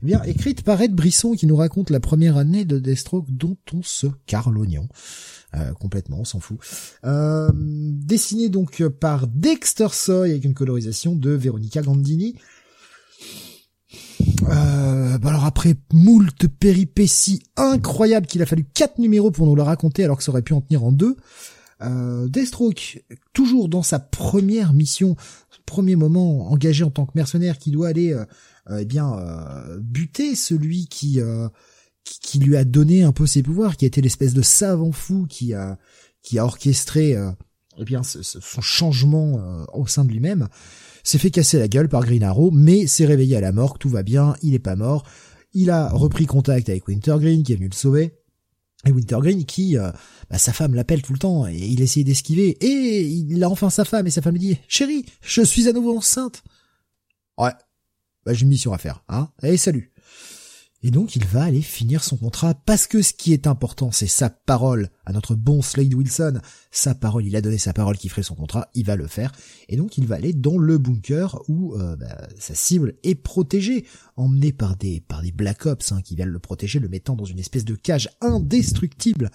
Bien, 0.02 0.22
écrite 0.24 0.62
par 0.62 0.80
Ed 0.80 0.94
Brisson 0.94 1.32
qui 1.32 1.46
nous 1.46 1.56
raconte 1.56 1.90
la 1.90 2.00
première 2.00 2.36
année 2.36 2.64
de 2.64 2.78
Deathstroke 2.78 3.30
dont 3.30 3.56
on 3.72 3.82
se 3.82 4.06
carre 4.26 4.50
l'oignon. 4.50 4.88
Euh, 5.54 5.72
complètement, 5.72 6.20
on 6.20 6.24
s'en 6.24 6.40
fout. 6.40 6.58
Euh, 7.04 7.50
dessiné 7.54 8.48
donc 8.48 8.86
par 9.00 9.26
Dexter 9.26 9.88
Soy 9.92 10.30
avec 10.30 10.44
une 10.44 10.54
colorisation 10.54 11.16
de 11.16 11.30
Veronica 11.30 11.80
Gandini. 11.82 12.36
Euh, 14.48 15.18
bah 15.18 15.30
alors 15.30 15.44
après 15.44 15.74
moult 15.92 16.46
péripéties 16.60 17.42
incroyables 17.56 18.26
qu'il 18.26 18.42
a 18.42 18.46
fallu 18.46 18.64
quatre 18.64 18.98
numéros 18.98 19.30
pour 19.30 19.46
nous 19.46 19.56
le 19.56 19.62
raconter 19.62 20.04
alors 20.04 20.18
que 20.18 20.22
ça 20.22 20.30
aurait 20.30 20.42
pu 20.42 20.52
en 20.52 20.60
tenir 20.60 20.84
en 20.84 20.92
deux. 20.92 21.16
Euh, 21.82 22.28
Deathstroke, 22.28 23.02
toujours 23.32 23.68
dans 23.68 23.82
sa 23.82 23.98
première 23.98 24.72
mission, 24.72 25.16
premier 25.66 25.96
moment 25.96 26.50
engagé 26.50 26.84
en 26.84 26.90
tant 26.90 27.04
que 27.04 27.12
mercenaire 27.14 27.58
qui 27.58 27.70
doit 27.70 27.88
aller 27.88 28.12
euh, 28.12 28.24
eh 28.70 28.84
bien 28.84 29.12
euh, 29.12 29.78
buter 29.80 30.34
celui 30.34 30.86
qui, 30.86 31.20
qui, 32.04 32.38
lui 32.38 32.56
a 32.56 32.64
donné 32.64 33.02
un 33.02 33.12
peu 33.12 33.26
ses 33.26 33.42
pouvoirs, 33.42 33.76
qui 33.76 33.84
a 33.84 33.88
été 33.88 34.00
l'espèce 34.00 34.34
de 34.34 34.42
savant 34.42 34.92
fou 34.92 35.26
qui 35.28 35.54
a 35.54 35.78
qui 36.22 36.38
a 36.38 36.44
orchestré 36.44 37.16
eh 37.78 37.84
bien 37.84 38.02
son 38.02 38.60
changement 38.60 39.66
au 39.72 39.86
sein 39.86 40.04
de 40.04 40.10
lui-même 40.10 40.48
s'est 41.06 41.18
fait 41.18 41.30
casser 41.30 41.58
la 41.58 41.68
gueule 41.68 41.88
par 41.88 42.04
Green 42.04 42.24
Arrow, 42.24 42.50
mais 42.50 42.86
s'est 42.88 43.06
réveillé 43.06 43.36
à 43.36 43.40
la 43.40 43.52
mort, 43.52 43.78
tout 43.78 43.88
va 43.88 44.02
bien, 44.02 44.34
il 44.42 44.54
est 44.54 44.58
pas 44.58 44.74
mort. 44.74 45.04
Il 45.52 45.70
a 45.70 45.88
repris 45.88 46.26
contact 46.26 46.68
avec 46.68 46.88
Wintergreen 46.88 47.42
qui 47.44 47.52
est 47.52 47.56
venu 47.56 47.68
le 47.68 47.76
sauver. 47.76 48.12
Et 48.84 48.92
Wintergreen 48.92 49.44
qui, 49.44 49.78
euh, 49.78 49.90
bah, 50.28 50.38
sa 50.38 50.52
femme 50.52 50.74
l'appelle 50.74 51.02
tout 51.02 51.12
le 51.12 51.18
temps 51.18 51.46
et 51.46 51.56
il 51.56 51.80
essaye 51.80 52.04
d'esquiver 52.04 52.56
et 52.60 53.02
il 53.06 53.42
a 53.42 53.48
enfin 53.48 53.70
sa 53.70 53.84
femme 53.84 54.06
et 54.06 54.10
sa 54.10 54.20
femme 54.20 54.34
lui 54.34 54.40
dit 54.40 54.58
chérie, 54.68 55.04
je 55.22 55.42
suis 55.42 55.68
à 55.68 55.72
nouveau 55.72 55.96
enceinte. 55.96 56.42
Ouais, 57.38 57.52
bah 58.26 58.34
j'ai 58.34 58.42
une 58.42 58.48
mission 58.48 58.72
à 58.72 58.78
faire, 58.78 59.02
hein. 59.08 59.30
Allez 59.40 59.56
salut. 59.56 59.92
Et 60.82 60.90
donc 60.90 61.16
il 61.16 61.24
va 61.24 61.44
aller 61.44 61.62
finir 61.62 62.04
son 62.04 62.16
contrat 62.16 62.54
parce 62.54 62.86
que 62.86 63.02
ce 63.02 63.12
qui 63.12 63.32
est 63.32 63.46
important, 63.46 63.90
c'est 63.90 64.06
sa 64.06 64.30
parole 64.30 64.90
à 65.04 65.12
notre 65.12 65.34
bon 65.34 65.62
Slade 65.62 65.94
Wilson. 65.94 66.40
Sa 66.70 66.94
parole, 66.94 67.26
il 67.26 67.34
a 67.34 67.40
donné 67.40 67.58
sa 67.58 67.72
parole 67.72 67.96
qu'il 67.96 68.10
ferait 68.10 68.22
son 68.22 68.34
contrat, 68.34 68.68
il 68.74 68.84
va 68.84 68.94
le 68.94 69.06
faire. 69.06 69.32
Et 69.68 69.76
donc 69.76 69.96
il 69.96 70.06
va 70.06 70.16
aller 70.16 70.32
dans 70.32 70.58
le 70.58 70.78
bunker 70.78 71.40
où 71.48 71.74
euh, 71.74 71.96
bah, 71.96 72.28
sa 72.38 72.54
cible 72.54 72.94
est 73.02 73.14
protégée, 73.14 73.86
emmené 74.16 74.52
par 74.52 74.76
des 74.76 75.00
par 75.00 75.22
des 75.22 75.32
Black 75.32 75.66
Ops 75.66 75.92
hein, 75.92 76.02
qui 76.02 76.14
viennent 76.14 76.28
le 76.28 76.38
protéger, 76.38 76.78
le 76.78 76.88
mettant 76.88 77.16
dans 77.16 77.24
une 77.24 77.38
espèce 77.38 77.64
de 77.64 77.74
cage 77.74 78.10
indestructible. 78.20 79.30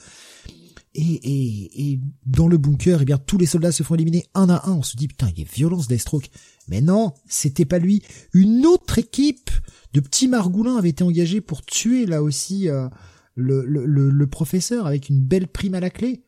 Et, 0.94 1.02
et, 1.04 1.92
et 1.92 2.00
dans 2.26 2.48
le 2.48 2.58
bunker, 2.58 3.02
eh 3.02 3.06
bien 3.06 3.18
tous 3.18 3.38
les 3.38 3.46
soldats 3.46 3.72
se 3.72 3.84
font 3.84 3.96
éliminer 3.96 4.26
un 4.34 4.50
à 4.50 4.70
un. 4.70 4.74
On 4.74 4.84
se 4.84 4.98
dit 4.98 5.08
putain, 5.08 5.30
il 5.36 5.42
est 5.42 5.52
violence 5.52 5.88
Deathstroke. 5.88 6.30
Mais 6.68 6.82
non, 6.82 7.14
c'était 7.28 7.66
pas 7.66 7.80
lui. 7.80 8.04
Une 8.34 8.66
autre 8.66 8.98
équipe 8.98 9.52
de 9.94 10.00
petits 10.02 10.28
margoulins 10.28 10.78
avaient 10.78 10.90
été 10.90 11.04
engagés 11.04 11.42
pour 11.42 11.66
tuer 11.66 12.06
là 12.06 12.22
aussi 12.22 12.70
euh, 12.70 12.90
le, 13.36 13.66
le, 13.66 13.86
le, 13.86 14.28
professeur 14.28 14.86
avec 14.86 15.10
une 15.10 15.22
belle 15.22 15.48
prime 15.48 15.76
à 15.76 15.80
la 15.80 15.90
clé. 15.90 16.24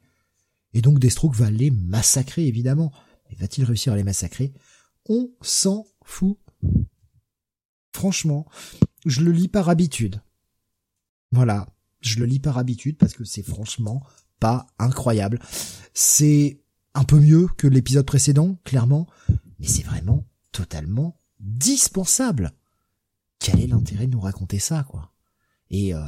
Et 0.74 0.82
donc 0.82 1.00
Deathstroke 1.00 1.36
va 1.36 1.52
les 1.52 1.72
massacrer 1.72 2.48
évidemment. 2.48 2.92
Mais 3.30 3.36
va-t-il 3.36 3.66
réussir 3.66 3.94
à 3.94 3.96
les 3.98 4.04
massacrer? 4.04 4.54
On 5.10 5.30
s'en 5.42 5.86
fout. 6.04 6.38
Franchement, 7.94 8.48
je 9.06 9.22
le 9.22 9.32
lis 9.32 9.50
par 9.50 9.70
habitude. 9.70 10.22
Voilà, 11.32 11.68
je 12.02 12.20
le 12.20 12.26
lis 12.26 12.40
par 12.40 12.58
habitude 12.58 12.98
parce 12.98 13.14
que 13.14 13.24
c'est 13.24 13.44
franchement 13.44 14.04
pas 14.44 14.68
incroyable. 14.78 15.40
C'est 15.94 16.60
un 16.94 17.06
peu 17.06 17.18
mieux 17.18 17.48
que 17.56 17.66
l'épisode 17.66 18.06
précédent, 18.06 18.58
clairement, 18.66 19.08
mais 19.58 19.68
c'est 19.68 19.86
vraiment 19.86 20.28
totalement 20.52 21.18
dispensable 21.40 22.52
quel 23.40 23.62
est 23.62 23.68
l'intérêt 23.68 24.06
de 24.06 24.12
nous 24.12 24.20
raconter 24.20 24.60
ça, 24.60 24.84
quoi? 24.84 25.14
Et 25.70 25.96
euh, 25.96 26.02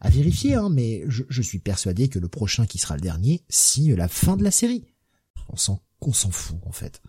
à 0.00 0.10
vérifier, 0.10 0.54
hein, 0.54 0.68
mais 0.70 1.02
je, 1.08 1.42
suis 1.42 1.58
persuadé 1.58 2.08
que 2.08 2.20
le 2.20 2.28
prochain 2.28 2.66
qui 2.66 2.78
sera 2.78 2.94
le 2.94 3.00
dernier 3.00 3.42
signe 3.48 3.94
la 3.94 4.06
fin 4.06 4.36
de 4.36 4.44
la 4.44 4.52
série. 4.52 4.84
On 5.48 5.56
s'en 5.56 5.82
qu'on 5.98 6.12
s'en 6.12 6.30
fout 6.30 6.56
en 6.64 6.72
fait. 6.72 7.02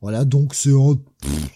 Voilà, 0.00 0.24
donc 0.24 0.56
c'est 0.56 0.72
un 0.72 0.98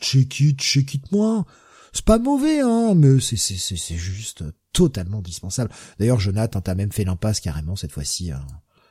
check 0.01 0.39
it, 0.39 0.61
check 0.61 0.95
it 0.95 1.11
moi. 1.11 1.45
C'est 1.93 2.05
pas 2.05 2.21
mauvais, 2.21 2.61
hein, 2.61 2.95
mais 2.95 3.19
c'est 3.19 3.37
c'est 3.37 3.57
c'est 3.57 3.77
c'est 3.77 3.97
juste 3.97 4.45
totalement 4.79 5.21
dispensable. 5.21 5.71
D'ailleurs, 5.99 6.21
Jonathan, 6.21 6.61
t'as 6.61 6.75
même 6.75 6.93
fait 6.93 7.05
l'impasse 7.05 7.41
carrément 7.41 7.77
cette 7.77 7.93
fois-ci 7.93 8.31
hein, 8.31 8.47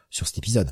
sur 0.09 0.27
cet 0.27 0.37
épisode. 0.37 0.71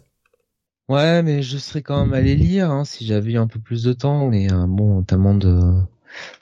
Ouais, 0.89 1.23
mais 1.23 1.41
je 1.41 1.57
serais 1.57 1.81
quand 1.81 2.05
même 2.05 2.13
allé 2.13 2.35
lire 2.35 2.69
hein, 2.69 2.85
si 2.85 3.05
j'avais 3.05 3.31
eu 3.31 3.37
un 3.37 3.47
peu 3.47 3.59
plus 3.59 3.83
de 3.83 3.93
temps. 3.93 4.27
Mais 4.29 4.51
euh, 4.51 4.65
bon, 4.67 5.03
tellement 5.03 5.33
de 5.33 5.81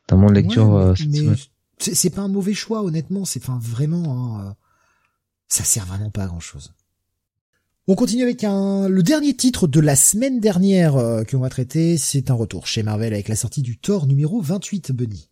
Tellement 0.08 0.28
de 0.28 0.34
lecture. 0.34 0.76
Euh, 0.76 0.94
c'est 1.78 2.10
pas 2.10 2.22
un 2.22 2.28
mauvais 2.28 2.54
choix, 2.54 2.84
honnêtement. 2.84 3.26
C'est 3.26 3.42
enfin 3.42 3.60
vraiment, 3.62 4.38
hein, 4.38 4.48
euh, 4.48 4.54
ça 5.48 5.64
sert 5.64 5.86
vraiment 5.86 6.10
pas 6.10 6.24
à 6.24 6.28
grand 6.28 6.40
chose. 6.40 6.74
On 7.88 7.96
continue 7.96 8.24
avec 8.24 8.46
un, 8.46 8.88
le 8.88 9.04
dernier 9.04 9.36
titre 9.36 9.68
de 9.68 9.82
la 9.82 9.98
semaine 9.98 10.40
dernière 10.40 10.96
euh, 10.96 11.24
que 11.24 11.36
l'on 11.36 11.42
va 11.42 11.50
traiter. 11.50 11.98
C'est 11.98 12.32
un 12.32 12.34
retour 12.34 12.66
chez 12.66 12.82
Marvel 12.82 13.14
avec 13.14 13.28
la 13.28 13.36
sortie 13.36 13.62
du 13.62 13.78
Thor 13.78 14.08
numéro 14.08 14.40
28, 14.40 14.94
Bunny. 14.94 15.30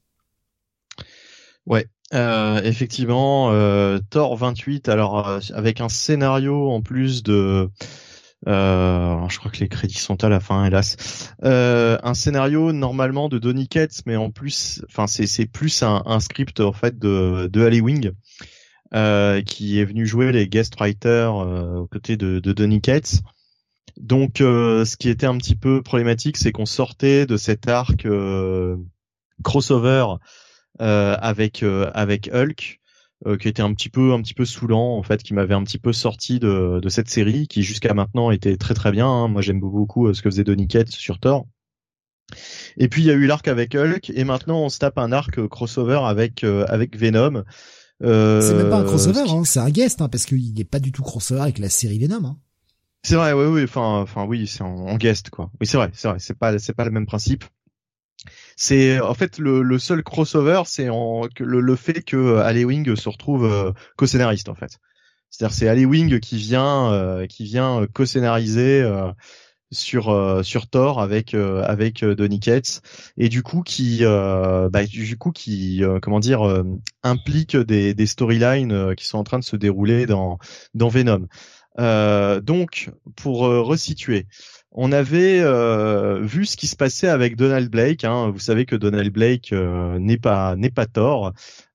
Ouais, 1.66 1.88
euh, 2.14 2.62
effectivement, 2.64 3.52
euh, 3.52 4.00
Thor 4.10 4.36
28. 4.36 4.90
Alors 4.90 5.40
avec 5.54 5.82
un 5.82 5.90
scénario 5.90 6.70
en 6.70 6.82
plus 6.82 7.24
de 7.24 7.70
euh, 8.48 9.28
je 9.30 9.38
crois 9.38 9.52
que 9.52 9.60
les 9.60 9.70
crédits 9.70 10.00
sont 10.00 10.24
à 10.24 10.30
la 10.30 10.40
fin, 10.40 10.66
hélas. 10.66 11.32
Euh, 11.44 11.98
un 12.04 12.14
scénario 12.14 12.72
normalement 12.72 13.30
de 13.30 13.38
Donny 13.38 13.68
Cates, 13.68 14.02
mais 14.06 14.16
en 14.16 14.32
plus, 14.32 14.84
enfin 14.90 15.06
c'est 15.08 15.46
plus 15.46 15.84
un, 15.84 16.20
script 16.20 16.60
en 16.60 16.74
fait 16.74 16.98
de 16.98 17.48
de 17.52 17.80
Wing, 17.80 18.12
euh, 18.94 19.42
qui 19.42 19.80
est 19.80 19.86
venu 19.86 20.06
jouer 20.08 20.32
les 20.32 20.48
guest 20.48 20.76
writers 20.80 21.36
euh, 21.36 21.80
aux 21.80 21.88
côtés 21.88 22.18
de, 22.18 22.40
Donny 22.40 22.82
Cates. 22.82 23.22
Donc, 23.98 24.42
euh, 24.42 24.86
ce 24.86 24.98
qui 24.98 25.10
était 25.10 25.28
un 25.28 25.38
petit 25.38 25.56
peu 25.56 25.84
problématique, 25.84 26.38
c'est 26.38 26.52
qu'on 26.52 26.66
sortait 26.66 27.26
de 27.26 27.38
cet 27.38 27.68
arc 27.68 28.08
crossover 29.44 30.06
avec 30.82 31.64
avec 31.64 32.30
Hulk 32.34 32.80
euh, 33.28 33.38
qui 33.38 33.48
était 33.48 33.62
un 33.62 33.74
petit 33.74 33.90
peu 33.90 34.14
un 34.14 34.22
petit 34.22 34.34
peu 34.34 34.46
saoulant 34.46 34.98
en 34.98 35.04
fait, 35.04 35.22
qui 35.22 35.34
m'avait 35.34 35.54
un 35.54 35.64
petit 35.64 35.78
peu 35.78 35.94
sorti 35.94 36.40
de, 36.40 36.80
de 36.82 36.90
cette 36.90 37.10
série, 37.10 37.48
qui 37.48 37.62
jusqu'à 37.64 37.94
maintenant 37.94 38.32
était 38.32 38.58
très 38.58 38.74
très 38.74 38.92
bien. 38.92 39.08
hein. 39.08 39.28
Moi 39.28 39.42
j'aime 39.42 39.60
beaucoup 39.60 40.08
euh, 40.08 40.14
ce 40.14 40.22
que 40.22 40.30
faisait 40.30 40.44
Donny 40.44 40.68
Cates 40.68 40.90
sur 40.90 41.20
Thor. 41.20 41.46
Et 42.78 42.88
puis 42.88 43.02
il 43.02 43.06
y 43.06 43.12
a 43.12 43.14
eu 43.14 43.28
l'arc 43.28 43.48
avec 43.48 43.76
Hulk, 43.76 44.10
et 44.10 44.24
maintenant 44.24 44.62
on 44.62 44.70
se 44.70 44.80
tape 44.80 44.98
un 44.98 45.12
arc 45.12 45.38
euh, 45.38 45.48
crossover 45.48 46.00
avec 46.04 46.44
euh, 46.44 46.66
avec 46.68 46.98
Venom. 46.98 47.44
Euh, 48.04 48.42
C'est 48.42 48.56
même 48.56 48.70
pas 48.70 48.78
un 48.78 48.84
crossover, 48.84 49.24
qui- 49.26 49.32
hein, 49.32 49.44
c'est 49.44 49.60
un 49.60 49.70
guest, 49.70 50.02
hein, 50.02 50.10
parce 50.10 50.26
qu'il 50.26 50.54
n'est 50.56 50.64
pas 50.64 50.80
du 50.80 50.92
tout 50.92 51.04
crossover 51.04 51.42
avec 51.42 51.60
la 51.60 51.70
série 51.70 52.00
Venom. 52.00 52.38
C'est 53.04 53.16
vrai, 53.16 53.34
oui, 53.34 53.46
oui, 53.46 53.64
enfin, 53.64 54.00
enfin, 54.02 54.26
oui, 54.26 54.48
c'est 54.48 54.62
en, 54.64 54.74
en 54.88 54.96
guest, 54.98 55.30
quoi. 55.30 55.52
Oui, 55.60 55.68
c'est 55.68 55.78
vrai, 55.78 55.92
c'est 55.94 56.08
vrai, 56.08 56.18
c'est 56.20 56.38
pas, 56.38 56.58
c'est 56.58 56.74
pas 56.74 56.86
le 56.86 56.92
même 56.92 57.06
principe. 57.06 57.44
C'est, 58.56 59.00
en 59.00 59.14
fait, 59.14 59.38
le, 59.40 59.62
le 59.62 59.80
seul 59.80 60.04
crossover, 60.04 60.64
c'est 60.66 60.86
le, 60.86 61.60
le 61.60 61.76
fait 61.76 62.04
que 62.04 62.18
euh, 62.18 62.44
Ali 62.44 62.66
Wing 62.66 62.96
se 62.96 63.10
retrouve 63.10 63.46
euh, 63.46 63.72
co-scénariste, 63.98 64.50
en 64.50 64.56
fait. 64.56 64.78
C'est-à-dire, 65.30 65.56
c'est 65.56 65.68
Ali 65.68 65.86
Wing 65.86 66.20
qui 66.20 66.38
vient, 66.38 66.92
euh, 66.92 67.26
qui 67.26 67.46
vient 67.46 67.82
euh, 67.82 67.88
co-scénariser 67.92 68.82
euh, 68.82 69.12
sur 69.72 70.10
euh, 70.10 70.44
sur 70.44 70.68
Thor 70.68 71.02
avec 71.02 71.34
avec 71.34 72.04
Donny 72.04 72.42
Cates 72.42 72.82
et 73.16 73.30
du 73.30 73.42
coup 73.42 73.62
qui, 73.64 74.02
bah, 74.04 74.86
du 74.86 75.18
coup 75.18 75.32
qui, 75.32 75.82
comment 76.02 76.20
dire, 76.20 76.64
implique 77.04 77.56
des 77.56 77.94
des 77.94 78.06
storylines 78.06 78.94
qui 78.96 79.08
sont 79.08 79.18
en 79.18 79.24
train 79.24 79.40
de 79.40 79.46
se 79.46 79.56
dérouler 79.56 80.06
dans 80.06 80.40
dans 80.74 80.90
Venom. 80.90 81.28
Donc, 82.42 82.90
pour 83.16 83.40
resituer, 83.40 84.28
on 84.74 84.92
avait 84.92 85.42
euh, 85.42 86.22
vu 86.22 86.46
ce 86.46 86.56
qui 86.56 86.68
se 86.68 86.78
passait 86.78 87.10
avec 87.10 87.36
Donald 87.36 87.70
Blake. 87.70 88.06
Hein. 88.06 88.30
Vous 88.32 88.40
savez 88.40 88.66
que 88.66 88.76
Donald 88.76 89.12
Blake 89.12 89.52
euh, 89.52 90.00
n'est 90.00 90.18
pas 90.18 90.56
n'est 90.56 90.70
pas 90.70 90.86
tort. 90.86 91.34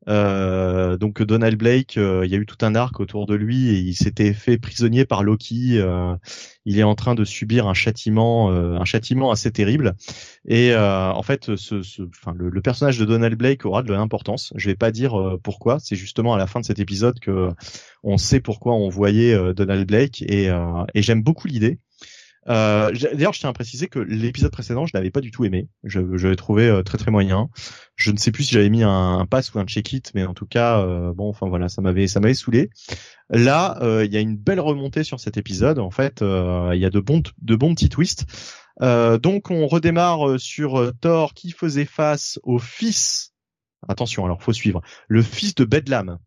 Euh, 0.08 0.96
donc 0.96 1.20
Donald 1.20 1.58
Blake, 1.58 1.98
euh, 1.98 2.24
il 2.24 2.30
y 2.30 2.36
a 2.36 2.38
eu 2.38 2.46
tout 2.46 2.64
un 2.64 2.76
arc 2.76 3.00
autour 3.00 3.26
de 3.26 3.34
lui 3.34 3.70
et 3.70 3.78
il 3.80 3.94
s'était 3.94 4.32
fait 4.32 4.56
prisonnier 4.56 5.04
par 5.04 5.24
Loki. 5.24 5.78
Il 6.64 6.78
est 6.78 6.84
en 6.84 6.94
train 6.94 7.14
de 7.14 7.24
subir 7.24 7.66
un 7.66 7.74
châtiment, 7.74 8.50
un 8.50 8.84
châtiment 8.86 9.30
assez 9.30 9.50
terrible. 9.50 9.94
Et 10.48 10.74
en 10.74 11.22
fait, 11.22 11.48
le, 11.48 12.60
personnage 12.60 12.98
de 12.98 13.04
Donald 13.04 13.36
Blake 13.36 13.66
aura 13.66 13.82
de 13.82 13.92
l'importance. 13.92 14.52
Je 14.56 14.70
vais 14.70 14.74
pas 14.74 14.90
dire 14.90 15.38
pourquoi. 15.42 15.78
C'est 15.80 15.96
justement 15.96 16.34
à 16.34 16.38
la 16.38 16.46
fin 16.46 16.60
de 16.60 16.64
cet 16.64 16.78
épisode 16.78 17.20
que 17.20 17.50
on 18.02 18.16
sait 18.16 18.40
pourquoi 18.40 18.74
on 18.74 18.88
voyait 18.88 19.36
Donald 19.54 19.86
Blake 19.86 20.22
et 20.22 20.50
j'aime 20.94 21.22
beaucoup 21.22 21.46
l'idée. 21.46 21.78
Euh, 22.48 22.92
D'ailleurs, 23.14 23.32
je 23.32 23.40
tiens 23.40 23.50
à 23.50 23.52
préciser 23.52 23.88
que 23.88 23.98
l'épisode 23.98 24.52
précédent, 24.52 24.86
je 24.86 24.92
l'avais 24.94 25.10
pas 25.10 25.20
du 25.20 25.30
tout 25.30 25.44
aimé. 25.44 25.68
Je, 25.84 26.00
je 26.16 26.28
l'ai 26.28 26.36
trouvé 26.36 26.68
euh, 26.68 26.82
très 26.82 26.98
très 26.98 27.10
moyen. 27.10 27.48
Je 27.96 28.12
ne 28.12 28.16
sais 28.16 28.30
plus 28.30 28.44
si 28.44 28.54
j'avais 28.54 28.68
mis 28.68 28.82
un, 28.82 29.18
un 29.18 29.26
pass 29.26 29.52
ou 29.52 29.58
un 29.58 29.64
check-it, 29.64 30.12
mais 30.14 30.24
en 30.24 30.34
tout 30.34 30.46
cas, 30.46 30.80
euh, 30.80 31.12
bon, 31.12 31.28
enfin 31.28 31.48
voilà, 31.48 31.68
ça 31.68 31.82
m'avait 31.82 32.06
ça 32.06 32.20
m'avait 32.20 32.34
saoulé. 32.34 32.70
Là, 33.30 33.78
euh, 33.82 34.04
il 34.04 34.12
y 34.12 34.16
a 34.16 34.20
une 34.20 34.36
belle 34.36 34.60
remontée 34.60 35.02
sur 35.02 35.18
cet 35.18 35.36
épisode. 35.36 35.78
En 35.78 35.90
fait, 35.90 36.22
euh, 36.22 36.70
il 36.74 36.80
y 36.80 36.84
a 36.84 36.90
de 36.90 37.00
bons 37.00 37.22
de 37.42 37.56
bons 37.56 37.74
petits 37.74 37.88
twists. 37.88 38.26
Donc, 38.80 39.50
on 39.50 39.66
redémarre 39.66 40.38
sur 40.38 40.92
Thor 41.00 41.32
qui 41.32 41.50
faisait 41.50 41.86
face 41.86 42.38
au 42.42 42.58
fils. 42.58 43.32
Attention, 43.88 44.24
alors 44.24 44.42
faut 44.42 44.52
suivre. 44.52 44.82
Le 45.08 45.22
fils 45.22 45.54
de 45.54 45.64
Bedlam. 45.64 46.18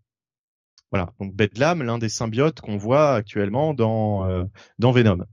Voilà, 0.91 1.13
donc 1.19 1.35
Bedlam, 1.35 1.83
l'un 1.83 1.99
des 1.99 2.09
symbiotes 2.09 2.59
qu'on 2.59 2.77
voit 2.77 3.13
actuellement 3.13 3.75
dans 3.75 4.47
dans 4.79 4.91
Venom. 4.91 5.25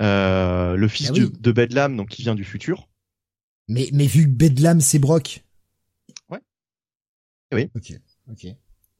Euh, 0.00 0.76
le 0.76 0.88
fils 0.88 1.08
Ah 1.10 1.12
du- 1.12 1.28
de 1.30 1.52
Bedlam, 1.52 1.96
donc 1.96 2.08
qui 2.08 2.22
vient 2.22 2.34
du 2.34 2.44
futur. 2.44 2.88
Mais, 3.68 3.88
mais 3.92 4.06
vu 4.06 4.24
que 4.24 4.30
Bedlam 4.32 4.80
c'est 4.80 4.98
Brock. 4.98 5.44
Ouais. 6.28 6.40
Oui. 7.52 7.70
Ok, 7.74 7.92
ok. 8.30 8.46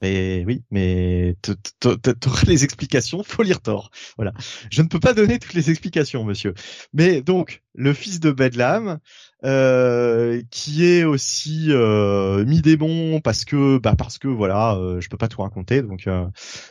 Mais 0.03 0.45
oui, 0.47 0.63
mais 0.71 1.35
t'auras 1.81 2.43
les 2.47 2.65
explications, 2.65 3.23
faut 3.23 3.43
lire 3.43 3.63
Thor. 3.63 3.91
Voilà. 4.17 4.35
Je 4.71 4.83
ne 4.83 4.89
peux 4.89 5.01
pas 5.01 5.15
donner 5.15 5.39
toutes 5.39 5.55
les 5.55 5.71
explications, 5.71 6.25
monsieur. 6.25 6.53
Mais 6.93 7.23
donc, 7.23 7.63
le 7.75 7.95
fils 7.95 8.21
de 8.21 8.31
Bedlam, 8.31 8.99
euh, 9.45 10.43
qui 10.51 10.85
est 10.85 11.05
aussi 11.05 11.69
euh, 11.71 12.45
mi-démon 12.45 13.21
parce 13.21 13.47
que, 13.47 13.79
bah 13.79 13.95
parce 13.97 14.19
que 14.19 14.29
voilà, 14.29 14.75
euh, 14.75 15.01
je 15.01 15.09
peux 15.09 15.17
pas 15.17 15.29
tout 15.29 15.41
raconter. 15.41 15.81
Donc, 15.81 16.07
euh, 16.07 16.27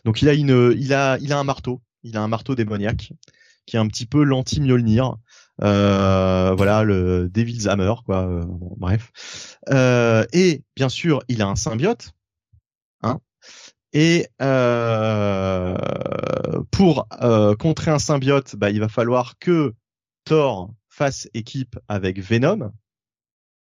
donc 0.05 0.21
il 0.21 0.29
a 0.29 0.33
une, 0.33 0.75
il 0.77 0.93
a, 0.93 1.17
il 1.19 1.33
a 1.33 1.39
un 1.39 1.43
marteau, 1.43 1.81
il 2.03 2.15
a 2.17 2.21
un 2.21 2.27
marteau 2.27 2.53
démoniaque 2.53 3.13
qui 3.65 3.75
est 3.75 3.79
un 3.79 3.87
petit 3.87 4.05
peu 4.05 4.23
l'anti-Mjolnir. 4.23 5.17
Euh, 5.61 6.53
voilà, 6.55 6.83
le 6.83 7.29
Devil's 7.29 7.67
Hammer, 7.67 7.93
quoi. 8.05 8.27
euh, 8.27 8.43
bref. 8.47 9.59
Euh, 9.69 10.25
et 10.33 10.63
bien 10.75 10.89
sûr, 10.89 11.21
il 11.27 11.41
a 11.41 11.47
un 11.47 11.55
symbiote. 11.55 12.11
Hein 13.01 13.19
et 13.93 14.27
pour 16.71 17.07
contrer 17.59 17.91
un 17.91 17.99
symbiote, 17.99 18.55
bah, 18.55 18.71
il 18.71 18.79
va 18.79 18.89
falloir 18.89 19.37
que 19.37 19.75
Thor 20.25 20.73
fasse 20.89 21.29
équipe 21.33 21.77
avec 21.87 22.19
Venom. 22.19 22.71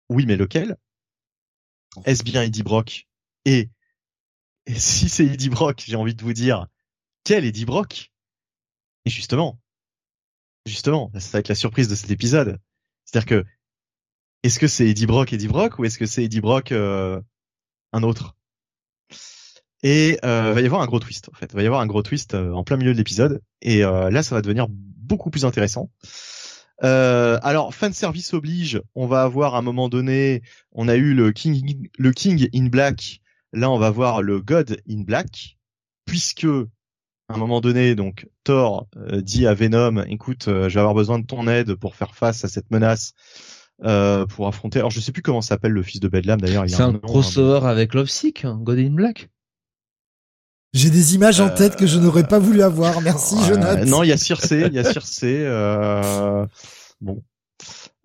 Oui, 0.08 0.26
mais 0.26 0.36
lequel? 0.36 0.76
Est-ce 2.04 2.22
bien 2.22 2.42
Eddie 2.42 2.62
Brock? 2.62 3.08
Et, 3.44 3.70
et 4.66 4.74
si 4.74 5.08
c'est 5.08 5.26
Eddie 5.26 5.48
Brock, 5.48 5.82
j'ai 5.84 5.96
envie 5.96 6.14
de 6.14 6.22
vous 6.22 6.32
dire, 6.32 6.68
quel 7.24 7.44
Eddie 7.44 7.64
Brock? 7.64 8.12
Et 9.06 9.10
justement, 9.10 9.58
justement, 10.66 11.10
ça 11.18 11.30
va 11.32 11.38
être 11.40 11.48
la 11.48 11.54
surprise 11.54 11.88
de 11.88 11.94
cet 11.94 12.10
épisode. 12.10 12.58
C'est-à-dire 13.04 13.26
que, 13.26 13.44
est-ce 14.42 14.58
que 14.58 14.68
c'est 14.68 14.88
Eddie 14.88 15.06
Brock, 15.06 15.32
Eddie 15.32 15.48
Brock, 15.48 15.78
ou 15.78 15.84
est-ce 15.84 15.98
que 15.98 16.06
c'est 16.06 16.24
Eddie 16.24 16.40
Brock 16.40 16.72
euh, 16.72 17.20
un 17.92 18.02
autre? 18.02 18.36
Et 19.82 20.18
euh, 20.24 20.52
va 20.52 20.60
y 20.60 20.66
avoir 20.66 20.82
un 20.82 20.86
gros 20.86 21.00
twist, 21.00 21.28
en 21.30 21.34
fait. 21.34 21.52
Va 21.52 21.62
y 21.62 21.66
avoir 21.66 21.80
un 21.80 21.86
gros 21.86 22.02
twist 22.02 22.34
euh, 22.34 22.52
en 22.52 22.64
plein 22.64 22.76
milieu 22.76 22.92
de 22.92 22.98
l'épisode, 22.98 23.42
et 23.62 23.84
euh, 23.84 24.10
là, 24.10 24.22
ça 24.22 24.34
va 24.34 24.42
devenir 24.42 24.66
beaucoup 24.68 25.30
plus 25.30 25.44
intéressant. 25.44 25.90
Euh, 26.82 27.38
alors, 27.42 27.74
fan 27.74 27.92
service 27.92 28.32
oblige, 28.32 28.80
on 28.94 29.06
va 29.06 29.22
avoir 29.22 29.54
à 29.54 29.58
un 29.58 29.62
moment 29.62 29.88
donné, 29.88 30.42
on 30.72 30.88
a 30.88 30.96
eu 30.96 31.14
le 31.14 31.32
King, 31.32 31.88
le 31.98 32.12
King 32.12 32.48
in 32.54 32.66
Black. 32.66 33.20
Là, 33.52 33.70
on 33.70 33.78
va 33.78 33.90
voir 33.90 34.22
le 34.22 34.40
God 34.40 34.80
in 34.88 35.02
Black, 35.02 35.58
puisque 36.06 36.46
à 37.30 37.34
un 37.34 37.38
moment 37.38 37.60
donné, 37.60 37.94
donc 37.94 38.26
Thor 38.44 38.86
euh, 38.96 39.20
dit 39.20 39.46
à 39.46 39.54
Venom, 39.54 40.02
écoute, 40.08 40.48
euh, 40.48 40.68
je 40.68 40.74
vais 40.74 40.80
avoir 40.80 40.94
besoin 40.94 41.18
de 41.18 41.26
ton 41.26 41.46
aide 41.46 41.74
pour 41.74 41.94
faire 41.94 42.14
face 42.14 42.44
à 42.44 42.48
cette 42.48 42.70
menace, 42.70 43.12
euh, 43.84 44.26
pour 44.26 44.46
affronter. 44.48 44.80
Alors, 44.80 44.90
je 44.90 45.00
sais 45.00 45.12
plus 45.12 45.22
comment 45.22 45.40
s'appelle 45.40 45.72
le 45.72 45.82
fils 45.82 46.00
de 46.00 46.08
Bedlam 46.08 46.40
d'ailleurs. 46.40 46.66
il 46.66 46.74
a 46.74 46.76
C'est 46.76 46.82
un 46.82 46.92
nom, 46.92 46.98
crossover 46.98 47.66
avec 47.66 47.94
Lovesick, 47.94 48.44
hein, 48.44 48.58
God 48.60 48.78
in 48.78 48.90
Black. 48.90 49.30
J'ai 50.72 50.90
des 50.90 51.14
images 51.14 51.40
en 51.40 51.48
Euh, 51.48 51.54
tête 51.56 51.76
que 51.76 51.86
je 51.86 51.98
n'aurais 51.98 52.26
pas 52.26 52.38
voulu 52.38 52.62
avoir. 52.62 53.00
Merci, 53.00 53.36
je 53.46 53.54
Euh, 53.54 53.56
note. 53.56 53.88
non, 53.88 54.02
il 54.02 54.08
y 54.08 54.12
a 54.12 54.16
Circé, 54.16 54.64
il 54.66 54.72
y 54.74 54.78
a 54.78 54.84
Circé. 54.84 55.42
Euh, 55.44 56.46
bon. 57.00 57.22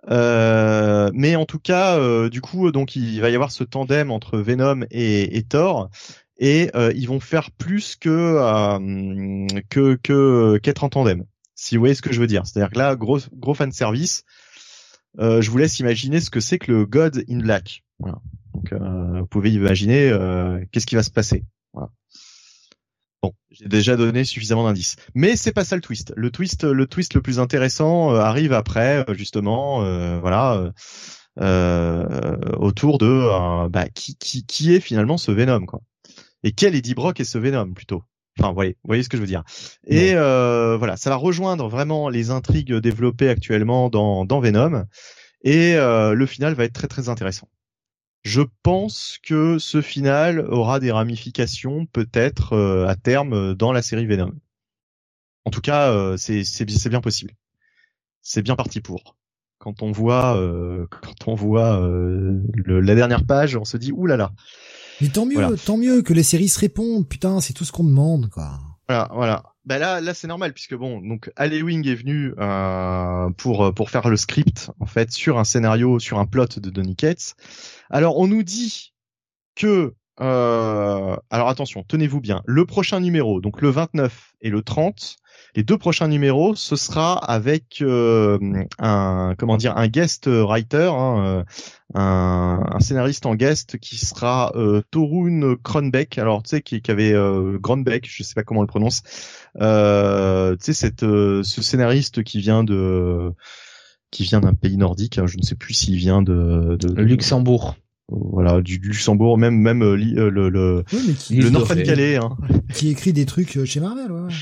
Euh, 0.09 1.09
mais 1.13 1.35
en 1.35 1.45
tout 1.45 1.59
cas, 1.59 1.97
euh, 1.97 2.29
du 2.29 2.41
coup, 2.41 2.71
donc 2.71 2.95
il 2.95 3.19
va 3.21 3.29
y 3.29 3.35
avoir 3.35 3.51
ce 3.51 3.63
tandem 3.63 4.11
entre 4.11 4.37
Venom 4.37 4.81
et, 4.91 5.37
et 5.37 5.43
Thor, 5.43 5.89
et 6.37 6.69
euh, 6.75 6.91
ils 6.95 7.07
vont 7.07 7.19
faire 7.19 7.51
plus 7.51 7.95
que 7.95 8.09
euh, 8.09 9.47
que 9.69 9.95
que 9.95 10.57
qu'être 10.57 10.83
en 10.83 10.89
tandem. 10.89 11.23
Si 11.55 11.75
vous 11.75 11.79
voyez 11.79 11.95
ce 11.95 12.01
que 12.01 12.13
je 12.13 12.19
veux 12.19 12.27
dire. 12.27 12.45
C'est-à-dire 12.45 12.71
que 12.71 12.77
là, 12.77 12.95
gros 12.95 13.19
gros 13.33 13.53
fan 13.53 13.71
service. 13.71 14.23
Euh, 15.19 15.41
je 15.41 15.49
vous 15.49 15.57
laisse 15.57 15.79
imaginer 15.79 16.19
ce 16.19 16.29
que 16.29 16.41
c'est 16.41 16.59
que 16.59 16.71
le 16.71 16.85
God 16.85 17.23
in 17.29 17.39
Black. 17.39 17.83
Voilà. 17.99 18.19
Donc, 18.53 18.73
euh, 18.73 19.21
vous 19.21 19.27
pouvez 19.27 19.51
imaginer 19.51 20.09
euh, 20.09 20.63
qu'est-ce 20.71 20.85
qui 20.85 20.95
va 20.95 21.03
se 21.03 21.11
passer. 21.11 21.45
Voilà. 21.73 21.89
Bon, 23.23 23.33
j'ai 23.49 23.67
déjà 23.67 23.95
donné 23.95 24.25
suffisamment 24.25 24.65
d'indices. 24.65 24.97
Mais 25.13 25.37
c'est 25.37 25.53
pas 25.53 25.63
ça 25.63 25.77
le 25.77 25.81
twist. 25.81 26.13
Le 26.17 26.31
twist, 26.31 26.65
le 26.65 26.85
twist 26.85 27.13
le 27.13 27.21
plus 27.21 27.39
intéressant 27.39 28.13
euh, 28.13 28.19
arrive 28.19 28.51
après, 28.51 29.05
euh, 29.09 29.13
justement, 29.13 29.83
euh, 29.83 30.19
voilà, 30.19 30.55
euh, 30.55 30.71
euh, 31.39 32.35
autour 32.57 32.97
de 32.97 33.05
euh, 33.05 33.69
bah, 33.69 33.87
qui, 33.87 34.17
qui, 34.17 34.45
qui 34.45 34.73
est 34.75 34.81
finalement 34.81 35.17
ce 35.17 35.31
Venom, 35.31 35.65
quoi. 35.65 35.81
Et 36.45 36.51
quel 36.53 36.75
Eddie 36.75 36.93
Brock 36.93 37.19
est 37.19 37.25
ce 37.25 37.37
Venom 37.37 37.73
plutôt? 37.73 38.03
Enfin, 38.39 38.49
vous 38.49 38.55
voyez, 38.55 38.73
vous 38.83 38.87
voyez 38.87 39.01
ce 39.03 39.09
que 39.09 39.17
je 39.17 39.21
veux 39.21 39.27
dire. 39.27 39.43
Et 39.87 40.13
euh, 40.13 40.77
voilà, 40.77 40.95
ça 40.95 41.09
va 41.09 41.15
rejoindre 41.15 41.67
vraiment 41.67 42.07
les 42.07 42.29
intrigues 42.29 42.73
développées 42.75 43.29
actuellement 43.29 43.89
dans, 43.89 44.25
dans 44.25 44.39
Venom. 44.39 44.85
Et 45.41 45.75
euh, 45.75 46.13
le 46.13 46.25
final 46.25 46.53
va 46.53 46.65
être 46.65 46.73
très 46.73 46.87
très 46.87 47.09
intéressant. 47.09 47.49
Je 48.23 48.41
pense 48.63 49.19
que 49.23 49.57
ce 49.59 49.81
final 49.81 50.39
aura 50.39 50.79
des 50.79 50.91
ramifications 50.91 51.85
peut-être 51.87 52.53
euh, 52.53 52.87
à 52.87 52.95
terme 52.95 53.33
euh, 53.33 53.53
dans 53.55 53.71
la 53.71 53.81
série 53.81 54.05
Venom. 54.05 54.33
En 55.45 55.51
tout 55.51 55.61
cas, 55.61 55.91
euh, 55.91 56.17
c'est 56.17 56.43
c'est 56.43 56.65
bi- 56.65 56.77
c'est 56.77 56.89
bien 56.89 57.01
possible. 57.01 57.33
C'est 58.21 58.41
bien 58.41 58.55
parti 58.55 58.81
pour. 58.81 59.15
Quand 59.59 59.81
on 59.81 59.91
voit 59.91 60.37
euh, 60.37 60.85
quand 60.89 61.27
on 61.27 61.35
voit 61.35 61.81
euh, 61.81 62.39
le- 62.53 62.81
la 62.81 62.95
dernière 62.95 63.25
page, 63.25 63.55
on 63.55 63.65
se 63.65 63.77
dit 63.77 63.91
ouh 63.91 64.05
là 64.05 64.17
là. 64.17 64.31
Mais 65.01 65.09
tant 65.09 65.25
mieux, 65.25 65.35
Voilà. 65.35 65.57
tant 65.57 65.77
mieux 65.77 66.01
que 66.01 66.13
les 66.13 66.23
séries 66.23 66.49
se 66.49 66.59
répondent. 66.59 67.07
Putain, 67.07 67.41
c'est 67.41 67.53
tout 67.53 67.65
ce 67.65 67.71
qu'on 67.71 67.83
demande, 67.83 68.29
quoi. 68.29 68.59
Voilà, 68.87 69.09
voilà. 69.13 69.43
Bah 69.65 69.79
là, 69.79 69.99
là 69.99 70.13
c'est 70.13 70.27
normal 70.27 70.53
puisque 70.53 70.75
bon, 70.75 71.01
donc 71.01 71.31
Wing 71.39 71.87
est 71.87 71.95
venu 71.95 72.33
euh, 72.37 73.29
pour 73.31 73.73
pour 73.73 73.89
faire 73.89 74.07
le 74.09 74.15
script 74.15 74.69
en 74.79 74.85
fait 74.85 75.11
sur 75.11 75.39
un 75.39 75.43
scénario, 75.43 75.97
sur 75.97 76.19
un 76.19 76.27
plot 76.27 76.45
de 76.57 76.69
Donny 76.69 76.95
Cates. 76.95 77.33
Alors 77.89 78.19
on 78.19 78.27
nous 78.27 78.43
dit 78.43 78.93
que 79.55 79.95
euh, 80.21 81.15
alors 81.29 81.49
attention, 81.49 81.83
tenez-vous 81.87 82.21
bien. 82.21 82.41
Le 82.45 82.65
prochain 82.65 82.99
numéro, 82.99 83.41
donc 83.41 83.61
le 83.61 83.69
29 83.69 84.33
et 84.41 84.49
le 84.49 84.61
30, 84.61 85.17
les 85.55 85.63
deux 85.63 85.77
prochains 85.77 86.07
numéros, 86.07 86.55
ce 86.55 86.75
sera 86.75 87.17
avec 87.17 87.81
euh, 87.81 88.37
un 88.79 89.35
comment 89.37 89.57
dire 89.57 89.75
un 89.77 89.87
guest 89.87 90.27
writer, 90.27 90.91
hein, 90.93 91.25
euh, 91.25 91.43
un, 91.95 92.63
un, 92.71 92.79
scénariste 92.79 93.25
en 93.25 93.35
guest 93.35 93.77
qui 93.77 93.97
sera 93.97 94.53
euh, 94.55 94.81
Torun 94.91 95.55
Kronbeck. 95.61 96.17
Alors 96.17 96.43
tu 96.43 96.49
sais 96.49 96.61
qui, 96.61 96.81
qui 96.81 96.91
avait 96.91 97.13
euh, 97.13 97.57
Gronbeck, 97.59 98.07
je 98.09 98.23
sais 98.23 98.35
pas 98.35 98.43
comment 98.43 98.61
on 98.61 98.63
le 98.63 98.67
prononce. 98.67 99.03
Euh, 99.61 100.55
tu 100.55 100.65
sais 100.65 100.73
cette 100.73 101.01
ce 101.01 101.61
scénariste 101.61 102.23
qui 102.23 102.39
vient 102.39 102.63
de 102.63 103.33
qui 104.11 104.23
vient 104.23 104.39
d'un 104.39 104.53
pays 104.53 104.77
nordique. 104.77 105.17
Hein, 105.17 105.27
je 105.27 105.37
ne 105.37 105.43
sais 105.43 105.55
plus 105.55 105.73
s'il 105.73 105.97
vient 105.97 106.21
de, 106.21 106.77
de, 106.79 106.87
de 106.87 107.01
Luxembourg 107.01 107.75
voilà 108.09 108.61
du, 108.61 108.77
Luxembourg 108.77 109.37
même 109.37 109.55
même 109.55 109.83
euh, 109.83 109.95
le 109.95 110.49
le 110.49 110.83
oui, 110.93 111.39
le 111.41 111.49
Nord-Pas-de-Calais 111.49 112.17
hein. 112.17 112.37
qui 112.73 112.89
écrit 112.89 113.13
des 113.13 113.25
trucs 113.25 113.63
chez 113.65 113.79
Marvel 113.79 114.11
ouais. 114.11 114.33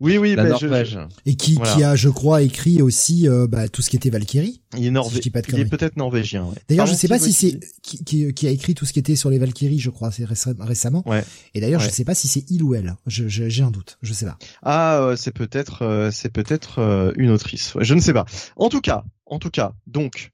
Oui, 0.00 0.16
oui, 0.16 0.34
la 0.34 0.44
bah, 0.44 0.48
Norvège. 0.48 0.98
Et 1.26 1.34
qui, 1.34 1.56
qui 1.56 1.84
a, 1.84 1.94
je 1.94 2.08
crois, 2.08 2.40
écrit 2.40 2.80
aussi 2.80 3.28
euh, 3.28 3.46
bah, 3.46 3.68
tout 3.68 3.82
ce 3.82 3.90
qui 3.90 3.96
était 3.96 4.08
Valkyrie. 4.08 4.62
Il 4.78 4.86
est, 4.86 4.90
Norvé... 4.90 5.20
il 5.22 5.60
est 5.60 5.64
peut-être 5.66 5.96
norvégien. 5.96 6.44
Ouais. 6.44 6.56
D'ailleurs, 6.68 6.86
je 6.86 6.94
sais 6.94 7.06
pas 7.06 7.18
si 7.18 7.34
c'est 7.34 7.60
qui, 7.82 8.02
qui, 8.02 8.32
qui, 8.32 8.46
a 8.46 8.50
écrit 8.50 8.74
tout 8.74 8.86
ce 8.86 8.94
qui 8.94 8.98
était 8.98 9.14
sur 9.14 9.28
les 9.28 9.38
Valkyries, 9.38 9.78
je 9.78 9.90
crois, 9.90 10.10
c'est 10.10 10.24
récemment. 10.24 11.02
Ouais. 11.06 11.22
Et 11.52 11.60
d'ailleurs, 11.60 11.82
ouais. 11.82 11.86
je 11.86 11.92
sais 11.92 12.04
pas 12.04 12.14
si 12.14 12.28
c'est 12.28 12.50
il 12.50 12.62
ou 12.62 12.74
elle. 12.74 12.96
Je, 13.06 13.28
j'ai 13.28 13.62
un 13.62 13.70
doute. 13.70 13.98
Je 14.00 14.14
sais 14.14 14.24
pas. 14.24 14.38
Ah, 14.62 15.02
euh, 15.02 15.16
c'est 15.16 15.32
peut-être, 15.32 15.82
euh, 15.82 16.10
c'est 16.10 16.30
peut-être 16.30 16.78
euh, 16.78 17.12
une 17.16 17.30
autrice. 17.30 17.74
je 17.78 17.94
ne 17.94 18.00
sais 18.00 18.14
pas. 18.14 18.24
En 18.56 18.70
tout 18.70 18.80
cas, 18.80 19.04
en 19.26 19.38
tout 19.38 19.50
cas, 19.50 19.74
donc. 19.86 20.32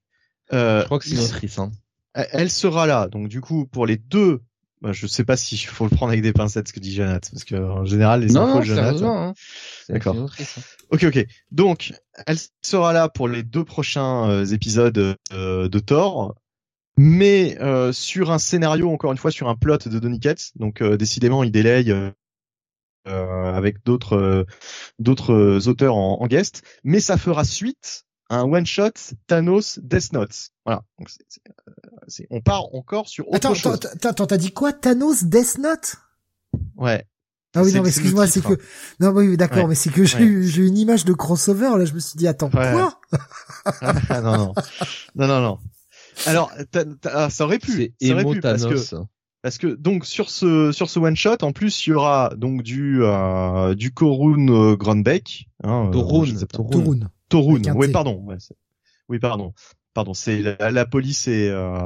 je 0.52 0.84
crois 0.84 1.00
que 1.00 1.06
c'est 1.06 1.16
une 1.16 1.22
autrice. 1.22 1.58
Hein. 1.58 1.72
Elle 2.16 2.50
sera 2.50 2.86
là. 2.86 3.08
Donc 3.08 3.28
du 3.28 3.40
coup, 3.40 3.66
pour 3.66 3.86
les 3.86 3.96
deux 3.96 4.40
bah, 4.82 4.92
je 4.92 5.06
sais 5.06 5.24
pas 5.24 5.36
si 5.36 5.56
faut 5.66 5.84
le 5.84 5.90
prendre 5.90 6.12
avec 6.12 6.22
des 6.22 6.32
pincettes 6.32 6.68
ce 6.68 6.72
que 6.72 6.80
dit 6.80 6.94
Jonathan 6.94 7.28
parce 7.32 7.44
que 7.44 7.56
en 7.56 7.84
général 7.84 8.20
les 8.20 8.36
infos 8.36 8.56
non, 8.58 8.62
Jonathan. 8.62 9.28
Hein. 9.28 9.34
D'accord. 9.88 10.16
Ok 10.90 11.04
ok. 11.04 11.26
Donc 11.50 11.92
elle 12.26 12.38
sera 12.62 12.92
là 12.92 13.08
pour 13.08 13.28
les 13.28 13.42
deux 13.42 13.64
prochains 13.64 14.28
euh, 14.30 14.44
épisodes 14.46 15.16
euh, 15.32 15.68
de 15.68 15.78
Thor, 15.78 16.34
mais 16.96 17.58
euh, 17.60 17.92
sur 17.92 18.30
un 18.30 18.38
scénario 18.38 18.90
encore 18.90 19.12
une 19.12 19.18
fois 19.18 19.30
sur 19.30 19.48
un 19.48 19.56
plot 19.56 19.78
de 19.86 19.98
Donny 19.98 20.20
Cates. 20.20 20.52
Donc 20.56 20.82
euh, 20.82 20.96
décidément 20.96 21.42
il 21.42 21.50
délaye 21.50 21.90
euh, 21.90 22.12
avec 23.06 23.84
d'autres 23.84 24.46
d'autres 24.98 25.68
auteurs 25.68 25.96
en, 25.96 26.20
en 26.20 26.26
guest, 26.26 26.62
mais 26.84 27.00
ça 27.00 27.16
fera 27.16 27.44
suite 27.44 28.05
un 28.30 28.42
one 28.44 28.66
shot 28.66 28.90
Thanos 29.26 29.78
Death 29.82 30.12
Note. 30.12 30.50
Voilà. 30.64 30.82
Donc 30.98 31.10
c'est, 31.10 31.24
c'est, 31.28 31.42
c'est, 32.08 32.26
on 32.30 32.40
part 32.40 32.74
encore 32.74 33.08
sur 33.08 33.26
autre 33.28 33.36
attends, 33.36 33.54
chose. 33.54 33.78
Attends, 34.04 34.26
t'as 34.26 34.36
dit 34.36 34.52
quoi 34.52 34.72
Thanos 34.72 35.24
Death 35.24 35.58
Note? 35.58 35.96
Ouais. 36.76 37.06
Ah 37.54 37.62
oui, 37.62 37.72
non, 37.72 37.82
mais 37.82 37.88
excuse-moi, 37.88 38.26
c'est 38.26 38.42
que, 38.42 38.58
non, 39.00 39.12
oui, 39.12 39.34
d'accord, 39.38 39.62
ouais. 39.62 39.68
mais 39.68 39.74
c'est 39.74 39.90
que 39.90 40.04
j'ai 40.04 40.20
eu, 40.20 40.46
j'ai 40.46 40.62
eu 40.62 40.66
une 40.68 40.76
image 40.76 41.06
de 41.06 41.14
crossover, 41.14 41.70
là, 41.78 41.86
je 41.86 41.94
me 41.94 42.00
suis 42.00 42.18
dit, 42.18 42.28
attends, 42.28 42.50
Ouais. 42.50 42.70
quoi? 42.72 43.00
ah, 44.10 44.20
non, 44.20 44.36
non. 44.36 44.54
Non, 45.14 45.26
non, 45.26 45.40
non. 45.40 45.58
Alors, 46.26 46.52
t'as- 46.70 46.84
t'as- 46.84 47.30
ça 47.30 47.44
aurait 47.44 47.58
pu. 47.58 47.72
C'est 47.72 48.06
Ça 48.08 48.12
aurait 48.12 48.22
Emo 48.24 48.32
pu 48.34 48.40
parce 48.42 48.62
que, 48.64 48.68
Thanos. 48.68 48.94
parce 49.40 49.56
que, 49.56 49.68
donc, 49.68 50.04
sur 50.04 50.28
ce, 50.28 50.70
sur 50.72 50.90
ce 50.90 50.98
one 50.98 51.16
shot, 51.16 51.38
en 51.40 51.52
plus, 51.52 51.86
il 51.86 51.90
y 51.90 51.92
aura, 51.94 52.30
donc, 52.36 52.62
du, 52.62 52.98
euh, 53.02 53.74
du 53.74 53.90
Korun 53.90 54.48
euh, 54.50 54.76
Grandbeck, 54.76 55.46
hein, 55.64 55.90
euh, 55.94 56.02
Torun, 57.28 57.60
Oui, 57.74 57.88
pardon. 57.88 58.22
Ouais, 58.24 58.36
oui, 59.08 59.18
pardon. 59.18 59.52
Pardon, 59.94 60.12
c'est 60.12 60.42
la, 60.42 60.70
la 60.70 60.84
police 60.84 61.26
est, 61.26 61.48
euh, 61.48 61.78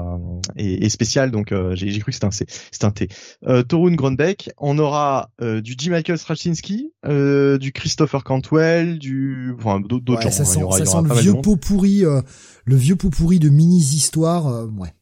est, 0.56 0.84
est 0.84 0.88
spéciale, 0.88 1.30
donc 1.30 1.52
euh, 1.52 1.76
j'ai 1.76 1.96
cru 2.00 2.10
que 2.10 2.12
c'était 2.14 2.26
un 2.26 2.32
C, 2.32 2.44
c'est 2.72 2.82
un 2.82 2.90
T. 2.90 3.06
Euh, 3.46 3.62
Torun 3.62 3.94
Grandbeck, 3.94 4.50
on 4.58 4.80
aura 4.80 5.30
euh, 5.40 5.60
du 5.60 5.76
J. 5.78 5.90
Michael 5.90 6.18
Straczynski, 6.18 6.92
euh, 7.06 7.56
du 7.56 7.70
Christopher 7.70 8.24
Cantwell, 8.24 8.98
du, 8.98 9.54
enfin 9.56 9.78
d'autres 9.78 10.12
Ouais, 10.16 10.22
gens. 10.22 10.30
ça 10.32 10.42
hein, 10.42 10.46
il 10.46 10.50
y 10.50 10.54
sent, 10.54 10.62
aura- 10.64 10.72
ça 10.78 10.82
il 10.82 10.86
y 10.86 10.90
sent 10.90 10.96
aura 10.96 11.14
le 11.14 11.20
vieux 11.20 11.34
pot 11.40 11.56
pourri, 11.56 12.00
le 12.00 12.76
vieux 12.76 12.96
pot 12.96 13.10
pourri 13.10 13.38
de 13.38 13.48
mini-histoires, 13.48 14.48
euh, 14.48 14.66
ouais. 14.66 14.92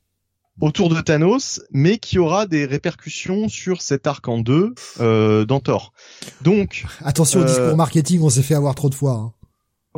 autour 0.61 0.91
de 0.91 1.01
Thanos, 1.01 1.63
mais 1.71 1.97
qui 1.97 2.19
aura 2.19 2.45
des 2.47 2.67
répercussions 2.67 3.49
sur 3.49 3.81
cet 3.81 4.07
arc 4.07 4.29
en 4.29 4.37
deux 4.41 4.75
euh, 5.01 5.47
dans 5.47 5.61
Thor. 5.61 5.95
Donc, 6.43 6.85
Attention 7.03 7.41
au 7.41 7.45
discours 7.45 7.75
marketing, 7.75 8.21
on 8.21 8.29
s'est 8.29 8.43
fait 8.43 8.55
avoir 8.55 8.75
trop 8.75 8.91
de 8.91 8.95
fois, 8.95 9.13
hein. 9.13 9.33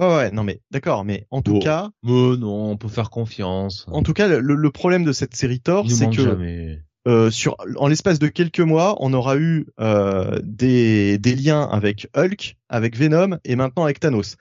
Ouais, 0.00 0.16
ouais, 0.16 0.30
non 0.32 0.42
mais 0.44 0.60
d'accord, 0.70 1.04
mais 1.04 1.26
en 1.30 1.42
tout 1.42 1.58
cas, 1.60 1.90
Mais 2.02 2.36
non, 2.36 2.70
on 2.72 2.76
peut 2.76 2.88
faire 2.88 3.10
confiance. 3.10 3.86
en 3.88 4.02
tout 4.02 4.12
cas, 4.12 4.26
le, 4.28 4.40
le 4.54 4.70
problème 4.70 5.04
de 5.04 5.12
cette 5.12 5.34
série 5.36 5.60
Thor, 5.60 5.84
c'est 5.90 6.10
que 6.10 6.22
jamais. 6.22 6.82
euh, 7.06 7.30
sur 7.30 7.56
en 7.76 7.88
l'espace 7.88 8.18
de 8.18 8.28
quelques 8.28 8.60
mois, 8.60 8.96
on 9.00 9.12
aura 9.12 9.36
eu 9.36 9.66
euh, 9.80 10.38
des, 10.42 11.18
des 11.18 11.34
liens 11.34 11.62
avec 11.70 12.08
Hulk, 12.16 12.56
avec 12.68 12.96
Venom 12.96 13.38
et 13.44 13.56
maintenant 13.56 13.84
avec 13.84 14.00
Thanos. 14.00 14.36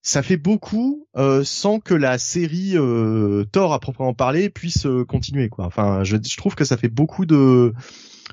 Ça 0.00 0.22
fait 0.22 0.36
beaucoup 0.36 1.06
euh, 1.16 1.42
sans 1.44 1.80
que 1.80 1.92
la 1.92 2.18
série 2.18 2.72
euh, 2.76 3.44
Thor 3.52 3.72
à 3.74 3.80
proprement 3.80 4.14
parler 4.14 4.48
puisse 4.48 4.86
euh, 4.86 5.04
continuer 5.04 5.48
quoi. 5.48 5.66
Enfin, 5.66 6.02
je, 6.04 6.16
je 6.16 6.36
trouve 6.36 6.54
que 6.54 6.64
ça 6.64 6.76
fait 6.76 6.88
beaucoup 6.88 7.26
de 7.26 7.74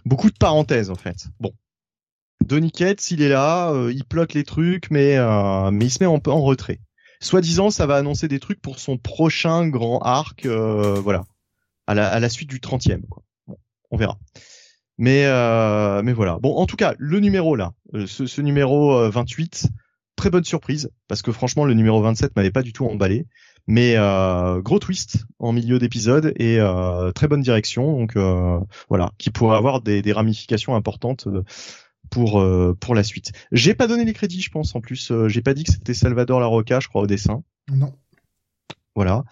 beaucoup 0.06 0.30
de 0.30 0.38
parenthèses 0.38 0.90
en 0.91 0.95
fait. 0.95 1.25
Bon. 1.40 1.51
Donny 2.43 2.72
Cates, 2.72 3.11
il 3.11 3.22
est 3.22 3.30
là, 3.30 3.72
euh, 3.72 3.91
il 3.93 4.03
plotte 4.05 4.33
les 4.33 4.43
trucs, 4.43 4.91
mais 4.91 5.17
euh, 5.17 5.72
mais 5.72 5.85
il 5.85 5.89
se 5.89 6.03
met 6.03 6.19
peu 6.19 6.31
en 6.31 6.41
retrait. 6.41 6.80
Soi-disant, 7.22 7.69
ça 7.72 7.85
va 7.85 7.95
annoncer 7.95 8.27
des 8.27 8.39
trucs 8.39 8.61
pour 8.61 8.77
son 8.80 8.97
prochain 8.97 9.67
grand 9.67 9.99
arc, 9.99 10.45
euh, 10.45 10.99
voilà, 11.01 11.23
à 11.88 11.95
la, 11.95 12.30
suite 12.30 12.49
du 12.49 12.59
30e. 12.59 13.01
Quoi. 13.09 13.23
Bon, 13.47 13.57
on 13.89 13.97
verra. 13.97 14.19
Mais 14.97 15.23
voilà. 16.14 16.38
Bon, 16.39 16.55
en 16.55 16.65
tout 16.65 16.75
cas, 16.75 16.93
le 16.97 17.19
numéro 17.19 17.55
là, 17.55 17.72
ce, 18.05 18.41
numéro 18.41 18.93
euh, 18.93 19.09
28, 19.09 19.67
très 20.15 20.30
bonne 20.30 20.43
surprise 20.43 20.91
parce 21.07 21.22
que 21.22 21.31
franchement, 21.31 21.65
le 21.65 21.73
numéro 21.73 22.01
27 22.01 22.35
m'avait 22.35 22.51
pas 22.51 22.64
du 22.64 22.73
tout 22.73 22.85
emballé. 22.85 23.25
Mais 23.67 23.95
gros 24.61 24.77
twist 24.77 25.25
en 25.39 25.51
milieu 25.51 25.80
d'épisode 25.80 26.33
et 26.35 26.59
très 27.15 27.27
bonne 27.27 27.41
direction, 27.41 27.97
donc 27.97 28.15
voilà, 28.89 29.11
qui 29.17 29.31
pourrait 29.31 29.57
avoir 29.57 29.81
des, 29.81 30.14
ramifications 30.14 30.75
importantes 30.75 31.27
pour 32.09 32.40
euh, 32.40 32.75
pour 32.80 32.95
la 32.95 33.03
suite. 33.03 33.32
J'ai 33.51 33.74
pas 33.75 33.88
donné 33.88 34.06
les 34.06 34.14
crédits, 34.14 34.42
je 34.42 34.50
pense. 34.50 34.75
En 34.75 34.82
plus, 34.82 35.11
euh, 35.11 35.27
j'ai 35.27 35.42
pas 35.42 35.53
dit 35.53 35.64
que 35.64 35.72
c'était 35.72 35.93
Salvador 35.93 36.40
Larocca, 36.40 36.80
je 36.80 36.88
crois, 36.88 37.01
au 37.01 37.08
dessin. 37.08 37.43
Non. 37.72 37.93
Voilà. 38.95 39.24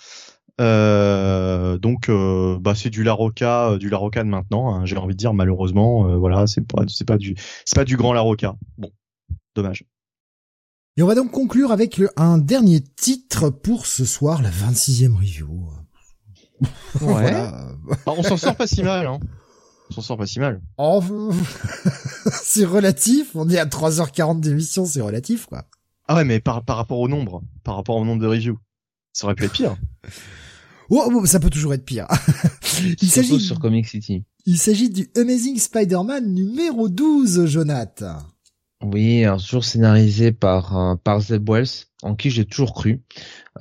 Euh, 0.62 1.78
donc 1.80 2.10
euh, 2.10 2.58
bah 2.60 2.76
c'est 2.76 2.90
du 2.92 3.04
Larocca, 3.04 3.72
euh, 3.72 3.78
du 3.78 3.90
Larocca 3.90 4.24
de 4.24 4.30
maintenant. 4.30 4.74
hein, 4.76 4.86
J'ai 4.86 4.98
envie 4.98 5.14
de 5.14 5.18
dire 5.18 5.34
malheureusement, 5.34 6.08
euh, 6.10 6.16
voilà, 6.16 6.46
c'est 6.48 6.62
pas 6.68 6.84
c'est 6.88 7.08
pas 7.08 7.18
du 7.18 7.36
c'est 7.66 7.76
pas 7.76 7.86
du 7.86 7.98
grand 7.98 8.14
Larocca. 8.14 8.56
Bon, 8.78 8.92
dommage. 9.56 9.84
Et 10.96 11.02
on 11.02 11.08
va 11.08 11.16
donc 11.16 11.32
conclure 11.32 11.72
avec 11.72 11.98
le- 11.98 12.12
un 12.18 12.38
dernier 12.38 12.82
titre 12.82 13.50
pour 13.50 13.88
ce 13.88 14.06
soir, 14.06 14.44
la 14.44 14.52
26e 14.52 15.16
review. 15.16 15.70
Voilà. 17.02 17.72
Ah, 18.06 18.12
on 18.16 18.22
s'en 18.24 18.38
sort 18.38 18.56
pas 18.56 18.68
si 18.68 18.84
mal. 18.84 19.08
Hein. 19.08 19.20
On 19.90 19.94
s'en 19.94 20.02
sort 20.02 20.18
pas 20.18 20.26
si 20.26 20.40
mal. 20.40 20.62
Oh, 20.78 21.02
c'est 22.44 22.66
relatif, 22.66 23.32
on 23.36 23.50
est 23.50 23.58
à 23.58 23.66
3h40 23.66 24.40
d'émission, 24.40 24.86
c'est 24.86 25.02
relatif, 25.02 25.46
quoi. 25.46 25.66
Ah 26.08 26.16
ouais, 26.16 26.26
mais 26.26 26.40
par 26.40 26.64
par 26.64 26.78
rapport 26.78 27.00
au 27.00 27.08
nombre, 27.08 27.44
par 27.64 27.76
rapport 27.76 27.96
au 27.96 28.06
nombre 28.06 28.22
de 28.22 28.28
reviews, 28.28 28.58
ça 29.14 29.26
aurait 29.26 29.36
pu 29.36 29.46
être 29.46 29.54
pire. 29.54 29.76
Oh, 30.90 31.10
bon, 31.10 31.26
ça 31.26 31.40
peut 31.40 31.50
toujours 31.50 31.74
être 31.74 31.86
pire. 31.86 32.08
il 33.02 33.10
s'agit, 33.10 33.40
sur 33.40 33.58
Comic 33.58 33.88
City. 33.88 34.26
il 34.46 34.58
s'agit 34.58 34.90
du 34.90 35.10
Amazing 35.16 35.58
Spider-Man 35.58 36.32
numéro 36.34 36.90
12, 36.90 37.46
Jonathan. 37.46 38.18
Oui, 38.84 39.24
alors 39.24 39.42
toujours 39.42 39.64
scénarisé 39.64 40.34
par 40.34 40.78
euh, 40.78 40.96
par 40.96 41.22
Zeb 41.22 41.50
Wells, 41.50 41.86
en 42.04 42.16
qui 42.16 42.30
j'ai 42.30 42.46
toujours 42.46 42.74
cru. 42.74 43.02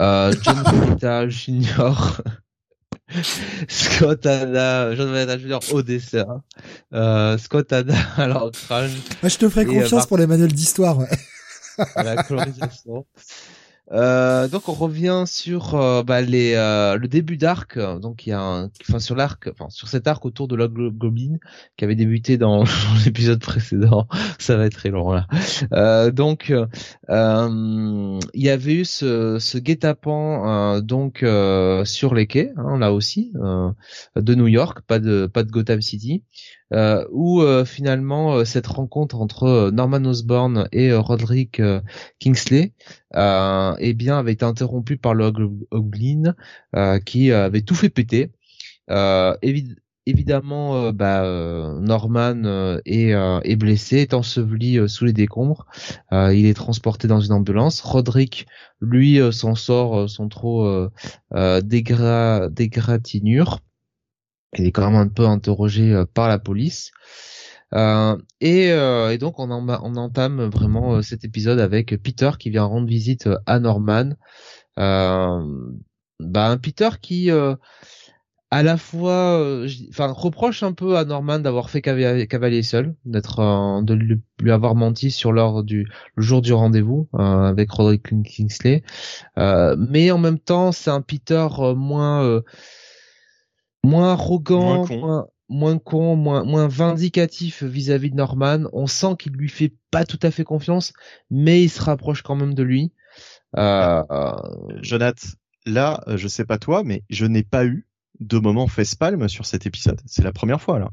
Euh, 0.01 0.35
John 0.43 0.59
Romita 0.63 1.29
Jr. 1.29 2.21
Scott 3.69 4.27
Hanna, 4.27 4.95
John 4.95 5.11
Romita 5.13 5.39
Jr. 5.39 5.59
au 5.73 5.83
dessin. 5.83 6.43
Euh, 6.93 7.39
Scott 7.39 7.73
Hanna 7.73 7.95
à 8.17 8.27
l'ancrage, 8.27 8.91
Ah, 9.23 9.29
je 9.29 9.37
te 9.39 9.49
ferai 9.49 9.65
euh, 9.65 9.69
confiance 9.69 9.93
Marc- 9.93 10.09
pour 10.09 10.19
les 10.19 10.27
manuels 10.27 10.53
d'histoire, 10.53 10.99
ouais. 10.99 11.09
à 11.97 12.03
la 12.03 12.23
colorisation. 12.23 13.07
Euh, 13.91 14.47
donc 14.49 14.69
on 14.69 14.73
revient 14.73 15.25
sur 15.27 15.75
euh, 15.75 16.03
bah, 16.03 16.23
les 16.23 16.55
euh, 16.55 16.97
le 16.97 17.09
début 17.09 17.37
d'arc. 17.37 17.79
Donc 17.79 18.27
il 18.27 18.31
y 18.31 18.33
a 18.33 18.41
un 18.41 18.71
enfin 18.83 19.01
sur 19.01 19.17
l'arc 19.17 19.49
enfin 19.49 19.69
sur 19.71 19.89
cet 19.89 20.07
arc 20.07 20.25
autour 20.25 20.49
de 20.49 20.57
Goblin 20.67 21.39
qui 21.77 21.85
avait 21.85 21.97
débuté 21.97 22.39
dans, 22.39 22.65
l'épisode 23.05 23.41
précédent. 23.41 24.07
Ça 24.39 24.57
va 24.57 24.67
être 24.67 24.77
très 24.77 24.91
long 24.91 25.13
là. 25.13 25.27
Euh, 25.73 26.11
donc 26.11 26.53
il 27.09 28.21
y 28.35 28.49
avait 28.49 28.75
eu 28.75 28.85
ce, 28.85 29.39
ce 29.39 29.59
guet-apens 29.59 30.81
donc 30.83 31.25
sur 31.85 32.15
les 32.15 32.27
quais 32.27 32.53
hein, 32.57 32.79
là 32.79 32.93
aussi 32.93 33.33
de 33.35 34.35
New 34.35 34.49
York 34.49 34.81
pas 34.87 35.01
de 35.01 35.27
pas 35.27 35.43
de 35.43 35.51
Gotham 35.51 35.83
City 35.83 36.23
euh, 36.73 37.05
où 37.11 37.43
euh, 37.43 37.65
finalement 37.65 38.35
euh, 38.37 38.45
cette 38.45 38.67
rencontre 38.67 39.21
entre 39.21 39.45
euh, 39.45 39.71
Norman 39.71 40.05
Osborn 40.05 40.69
et 40.73 40.91
euh, 40.91 41.01
Roderick 41.01 41.61
euh, 41.61 41.81
Kingsley 42.19 42.73
euh, 43.15 43.75
eh 43.79 43.95
bien 43.95 44.19
avait 44.19 44.33
été 44.33 44.45
interrompue 44.45 44.97
par 44.97 45.15
le 45.15 45.27
Hog- 45.27 45.67
Goblin 45.71 46.35
euh, 46.77 46.99
qui 46.99 47.31
euh, 47.31 47.45
avait 47.47 47.63
tout 47.63 47.75
fait 47.75 47.91
péter. 47.91 48.31
Euh, 48.91 49.37
évid- 49.43 49.77
évidemment, 50.07 50.77
euh, 50.77 50.93
bah, 50.93 51.25
euh, 51.25 51.79
Norman 51.81 52.45
euh, 52.45 52.81
est, 52.85 53.57
blessé, 53.57 53.99
est 53.99 54.15
enseveli 54.15 54.89
sous 54.89 55.05
les 55.05 55.13
décombres. 55.13 55.67
il 56.13 56.47
est 56.47 56.55
transporté 56.55 57.09
dans 57.09 57.21
une 57.21 57.33
ambulance. 57.33 57.81
Roderick, 57.81 58.47
lui, 58.81 59.21
s'en 59.33 59.55
sort 59.55 60.09
sans 60.11 60.29
trop 60.29 60.89
dégratinure. 61.63 63.61
Il 64.59 64.67
est 64.67 64.73
quand 64.73 64.91
même 64.91 65.01
un 65.01 65.09
peu 65.09 65.27
interrogé 65.27 66.03
par 66.15 66.29
la 66.29 66.39
police. 66.39 66.91
Et, 67.75 68.69
et, 68.69 69.19
donc 69.19 69.39
on, 69.39 69.51
on 69.51 69.97
entame 69.97 70.43
vraiment 70.43 71.01
cet 71.01 71.25
épisode 71.25 71.59
avec 71.59 71.97
Peter 72.03 72.33
qui 72.39 72.51
vient 72.51 72.65
rendre 72.65 72.87
visite 72.87 73.29
à 73.47 73.59
Norman. 73.61 74.11
bah, 74.77 75.31
un 76.21 76.59
Peter 76.59 76.91
qui 77.01 77.31
à 78.53 78.63
la 78.63 78.77
fois, 78.77 79.41
euh, 79.41 79.67
enfin, 79.89 80.09
reproche 80.09 80.63
un 80.63 80.75
peu 80.75 80.99
à 80.99 81.07
Norman 81.07 81.39
d'avoir 81.39 81.71
fait 81.71 81.81
cavalier 81.81 82.63
seul, 82.63 82.95
d'être, 83.07 83.39
euh, 83.39 83.81
de 83.81 83.95
lui, 83.95 84.21
avoir 84.53 84.75
menti 84.75 85.11
sur 85.11 85.33
l'heure 85.33 85.65
du 85.65 85.89
le 86.17 86.23
jour 86.23 86.43
du 86.43 86.53
rendez-vous 86.53 87.09
euh, 87.15 87.19
avec 87.19 87.71
Roderick 87.71 88.03
Kingsley, 88.03 88.83
mais 89.39 90.11
en 90.11 90.19
même 90.19 90.39
temps, 90.39 90.71
c'est 90.71 90.91
un 90.91 91.01
Peter 91.01 91.49
moins, 91.75 92.43
moins 93.85 94.13
arrogant, 94.13 94.87
moins 95.49 95.79
con. 95.79 96.17
Moins, 96.17 96.45
moins, 96.45 96.69
vindicatif 96.69 97.63
vis-à-vis 97.63 98.11
de 98.11 98.17
Norman. 98.17 98.65
On 98.73 98.87
sent 98.87 99.17
qu'il 99.19 99.33
lui 99.33 99.49
fait 99.49 99.75
pas 99.91 100.05
tout 100.05 100.21
à 100.23 100.31
fait 100.31 100.45
confiance, 100.45 100.93
mais 101.31 101.63
il 101.63 101.69
se 101.69 101.83
rapproche 101.83 102.23
quand 102.23 102.37
même 102.37 102.55
de 102.55 102.63
lui. 102.63 102.93
Euh, 103.59 104.03
Jonathan, 104.81 105.29
là, 105.67 106.03
je 106.07 106.29
sais 106.29 106.45
pas 106.45 106.59
toi, 106.59 106.83
mais 106.85 107.05
je 107.11 107.27
n'ai 107.27 107.43
pas 107.43 107.65
eu 107.65 107.87
de 108.21 108.39
moments 108.39 108.69
face-palme 108.69 109.29
sur 109.29 109.47
cet 109.47 109.67
épisode. 109.67 110.01
C'est 110.07 110.23
la 110.23 110.33
première 110.33 110.61
fois 110.61 110.79
là. 110.79 110.91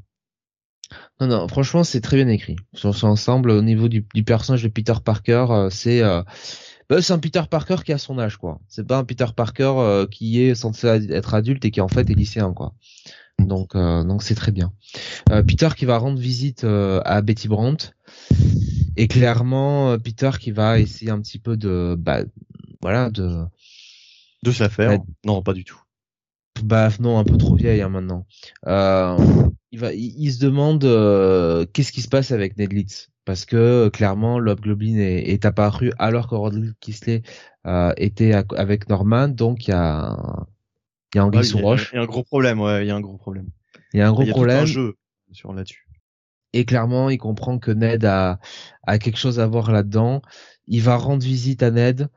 Non, 1.20 1.28
non, 1.28 1.48
franchement, 1.48 1.84
c'est 1.84 2.02
très 2.02 2.18
bien 2.18 2.28
écrit. 2.28 2.56
Sur 2.74 2.96
son 2.96 3.08
ensemble, 3.08 3.52
au 3.52 3.62
niveau 3.62 3.88
du, 3.88 4.04
personnage 4.26 4.64
de 4.64 4.70
Peter 4.70 4.94
Parker, 5.04 5.46
euh, 5.50 5.70
c'est 5.70 6.02
euh, 6.02 6.24
bah, 6.90 7.02
c'est 7.02 7.14
un 7.14 7.20
Peter 7.20 7.44
Parker 7.50 7.78
qui 7.86 7.94
a 7.94 7.98
son 7.98 8.20
âge, 8.20 8.38
quoi. 8.38 8.60
C'est 8.68 8.86
pas 8.86 8.98
un 8.98 9.04
Peter 9.04 9.26
Parker 9.36 9.74
euh, 9.78 10.08
qui 10.08 10.42
est 10.42 10.56
censé 10.56 10.88
être 10.88 11.34
adulte 11.34 11.66
et 11.66 11.72
qui 11.72 11.82
en 11.82 11.88
fait 11.88 12.10
est 12.10 12.16
lycéen, 12.16 12.54
quoi. 12.54 12.74
Donc, 13.40 13.74
donc 13.74 14.22
c'est 14.22 14.36
très 14.36 14.52
bien. 14.52 14.74
Peter 15.48 15.70
qui 15.78 15.86
va 15.86 15.98
rendre 15.98 16.20
visite 16.20 16.66
à 16.66 17.22
Betty 17.22 17.48
Brandt 17.48 17.94
et 18.98 19.08
clairement 19.08 19.98
Peter 19.98 20.32
qui 20.38 20.52
va 20.52 20.78
essayer 20.78 21.10
un 21.10 21.22
petit 21.22 21.40
peu 21.40 21.56
de, 21.56 21.96
bah, 21.98 22.24
voilà, 22.82 23.10
de 23.10 23.46
de 24.44 24.52
se 24.52 24.62
la 24.62 24.68
faire. 24.68 25.00
non, 25.24 25.42
pas 25.42 25.54
du 25.54 25.64
tout 25.64 25.82
bah 26.64 26.90
non, 27.00 27.20
un 27.20 27.24
peu 27.24 27.38
trop 27.38 27.56
vieille 27.56 27.82
hein, 27.82 27.90
maintenant. 27.90 28.26
Euh, 29.74 29.76
il 29.76 29.80
va, 29.80 29.94
il, 29.94 30.32
se 30.32 30.40
demande 30.40 30.84
euh, 30.84 31.66
qu'est-ce 31.74 31.92
qui 31.92 32.02
se 32.02 32.08
passe 32.08 32.32
avec 32.32 32.58
Ned 32.58 32.74
Leeds? 32.74 33.10
Parce 33.26 33.46
que 33.46 33.90
clairement 33.90 34.40
l'Hobgoblin 34.40 34.98
est, 34.98 35.30
est 35.30 35.46
apparu 35.46 35.92
alors 36.00 36.28
que 36.28 36.36
Roderick 36.36 36.80
Kisley 36.80 37.22
euh, 37.68 37.94
était 37.98 38.34
avec 38.34 38.90
Norman, 38.90 39.28
donc 39.28 39.68
il 39.68 39.72
y 39.72 39.74
a 39.74 40.48
il 41.14 41.18
y 41.18 41.38
a 41.38 41.44
sous 41.44 41.58
roche. 41.58 41.90
Il 41.92 41.96
y 41.96 42.00
a 42.00 42.04
un 42.04 42.06
gros 42.06 42.24
problème, 42.24 42.60
ouais, 42.60 42.86
il 42.86 42.88
y 42.88 42.92
a 42.92 42.96
un 42.96 43.02
gros 43.02 43.18
problème. 43.18 43.50
Il 43.94 44.00
y 44.00 44.02
a 44.02 44.08
un 44.08 44.12
gros 44.12 44.24
il 44.24 44.28
y 44.28 44.32
a 44.32 44.34
problème. 44.34 44.62
un 44.62 44.66
jeu 44.66 44.96
sur 45.32 45.54
là-dessus. 45.54 45.88
Et 46.54 46.66
clairement, 46.66 47.10
il 47.10 47.18
comprend 47.18 47.60
que 47.60 47.72
Ned 47.72 48.06
a 48.06 48.40
a 48.84 48.98
quelque 48.98 49.18
chose 49.18 49.40
à 49.40 49.48
voir 49.48 49.72
là-dedans. 49.72 50.22
Il 50.68 50.82
va 50.82 50.98
rendre 50.98 51.24
visite 51.24 51.62
à 51.64 51.72
Ned. 51.72 52.10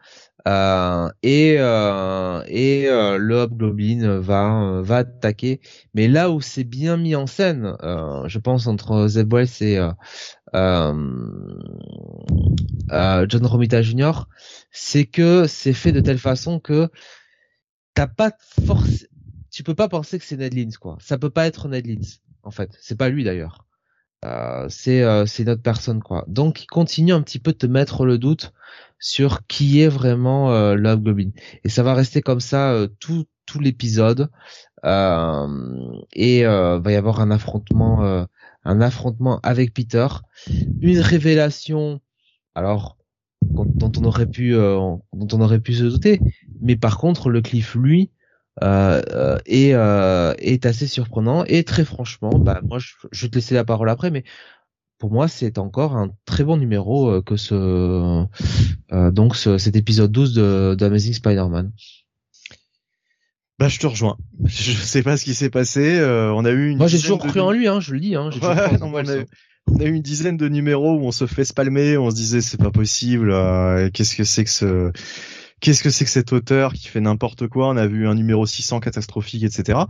Euh, 0.49 1.09
et 1.23 1.57
euh, 1.59 2.43
et 2.49 2.89
euh, 2.89 3.17
le 3.17 3.37
Hobgoblin 3.37 4.19
va 4.19 4.81
va 4.83 4.99
attaquer. 4.99 5.61
Mais 5.95 6.09
là 6.09 6.31
où 6.31 6.41
c'est 6.41 6.65
bien 6.65 6.97
mis 6.97 7.15
en 7.15 7.27
scène, 7.27 7.77
je 7.83 8.39
pense 8.39 8.67
entre 8.67 9.07
Zeb 9.09 9.33
Wells 9.33 9.63
et 9.63 9.79
John 12.93 13.47
Romita 13.47 13.83
Jr., 13.83 14.13
c'est 14.71 15.07
que 15.07 15.47
c'est 15.47 15.73
fait 15.73 15.93
de 15.93 16.01
telle 16.01 16.19
façon 16.19 16.59
que 16.59 16.89
t'as 17.95 18.09
pas 18.09 18.33
force, 18.67 19.07
tu 19.51 19.63
peux 19.63 19.75
pas 19.75 19.89
penser 19.89 20.19
que 20.19 20.25
c'est 20.25 20.37
Ned 20.37 20.55
Leeds 20.55 20.79
quoi. 20.81 20.97
Ça 21.01 21.19
peut 21.19 21.31
pas 21.31 21.47
être 21.47 21.69
Ned 21.69 21.87
Leeds 21.87 22.21
en 22.43 22.51
fait. 22.51 22.77
C'est 22.81 22.99
pas 22.99 23.09
lui 23.09 23.25
d'ailleurs. 23.25 23.67
Euh, 24.25 24.67
c'est 24.69 25.03
euh, 25.03 25.27
c'est 25.27 25.45
notre 25.45 25.63
personne 25.63 26.01
quoi. 26.01 26.25
Donc 26.29 26.63
il 26.63 26.67
continue 26.67 27.13
un 27.13 27.23
petit 27.23 27.41
peu 27.41 27.53
de 27.53 27.59
te 27.59 27.67
mettre 27.67 28.05
le 28.05 28.19
doute 28.19 28.53
sur 29.03 29.47
qui 29.47 29.83
est 29.83 29.89
vraiment 29.89 30.53
euh, 30.53 30.75
Love 30.75 31.01
Goblin. 31.01 31.31
Et 31.65 31.69
ça 31.69 31.83
va 31.83 31.93
rester 31.93 32.23
comme 32.23 32.41
ça 32.41 32.73
euh, 32.73 32.89
tout 33.01 33.27
tout 33.45 33.61
l'épisode. 33.61 34.31
et 34.85 36.45
va 36.45 36.93
y 36.93 36.95
avoir 36.95 37.21
un 37.21 37.31
affrontement 37.31 38.27
un 38.65 38.81
affrontement 38.81 39.41
avec 39.43 39.75
Peter, 39.75 40.07
une 40.81 41.01
révélation. 41.01 42.01
Alors 42.55 42.97
dont 43.43 43.93
on 43.99 44.05
aurait 44.05 44.31
pu 44.31 44.53
dont 44.53 45.03
on 45.13 45.41
aurait 45.41 45.61
pu 45.61 45.75
se 45.75 45.85
douter, 45.85 46.21
mais 46.61 46.77
par 46.77 46.99
contre 46.99 47.29
le 47.29 47.43
Cliff 47.43 47.75
lui 47.75 48.11
euh, 48.61 49.01
euh, 49.13 49.39
est, 49.47 49.73
euh, 49.73 50.35
est 50.37 50.67
assez 50.67 50.87
surprenant 50.87 51.43
et 51.47 51.65
très 51.65 51.87
franchement, 51.87 52.39
bah 52.39 52.61
moi 52.63 52.79
je, 52.79 52.93
je, 53.11 53.25
vais 53.25 53.31
te 53.31 53.37
laisser 53.37 53.55
la 53.55 53.65
parole 53.65 53.89
après, 53.89 54.11
mais 54.11 54.25
pour 55.03 55.11
moi 55.11 55.27
c'est 55.27 55.59
encore 55.59 55.97
un 55.97 56.13
très 56.27 56.45
bon 56.45 56.57
numéro 56.57 57.11
euh, 57.11 57.23
que 57.23 57.37
ce 57.37 58.25
donc 59.11 59.35
ce, 59.35 59.59
cet 59.59 59.75
épisode 59.75 60.13
12 60.13 60.33
de, 60.33 60.77
de 60.79 60.85
Amazing 60.87 61.13
Spider-Man. 61.13 61.73
Bah 63.59 63.67
je 63.67 63.81
te 63.81 63.89
rejoins. 63.89 64.17
Je 64.45 64.71
sais 64.71 65.03
pas 65.03 65.17
ce 65.17 65.25
qui 65.25 65.35
s'est 65.35 65.51
passé. 65.51 66.01
on 66.01 66.45
a 66.45 66.51
eu 66.53 66.71
une. 66.71 66.79
Moi 66.79 66.87
j'ai 66.87 67.01
toujours 67.01 67.19
cru 67.19 67.41
en 67.41 67.51
lui, 67.51 67.67
hein, 67.67 67.81
je 67.81 67.95
le 67.95 67.99
dis. 67.99 68.15
Hein, 68.15 68.31
ouais, 68.43 68.79
on, 68.81 68.95
a, 68.95 69.25
on, 69.67 69.81
a, 69.81 69.85
eu 69.87 69.93
une 69.93 70.03
dizaine 70.03 70.37
de 70.37 70.49
numéros 70.49 70.95
où 70.95 71.05
on 71.05 71.11
se 71.11 71.27
fait 71.27 71.45
spalmer, 71.45 71.99
on 71.99 72.09
se 72.09 72.15
disait 72.15 72.41
c'est 72.41 72.61
pas 72.61 72.71
possible. 72.71 73.35
Qu'est-ce 73.91 74.15
que 74.15 74.23
c'est 74.23 74.45
que 74.45 74.51
ce 74.51 74.93
qu'est-ce 75.59 75.83
que 75.83 75.91
c'est 75.91 76.05
que 76.05 76.13
cet 76.13 76.33
auteur 76.33 76.75
qui 76.75 76.87
fait 76.87 77.01
n'importe 77.01 77.49
quoi 77.49 77.71
On 77.71 77.77
a 77.77 77.89
vu 77.89 78.07
un 78.07 78.15
numéro 78.15 78.47
600 78.47 78.79
catastrophique, 78.79 79.43
etc. 79.43 79.81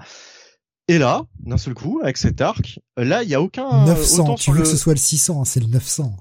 Et 0.89 0.99
là, 0.99 1.23
d'un 1.41 1.59
seul 1.59 1.75
coup, 1.75 2.01
avec 2.03 2.17
cet 2.17 2.41
arc, 2.41 2.81
là, 2.97 3.23
il 3.23 3.29
y 3.29 3.35
a 3.35 3.41
aucun 3.41 3.85
900. 3.87 4.35
tu 4.35 4.53
veux 4.53 4.61
que 4.61 4.69
ce 4.69 4.77
soit 4.77 4.95
le 4.95 4.99
600, 4.99 5.41
hein, 5.41 5.45
c'est 5.45 5.61
le 5.61 5.67
900. 5.67 6.17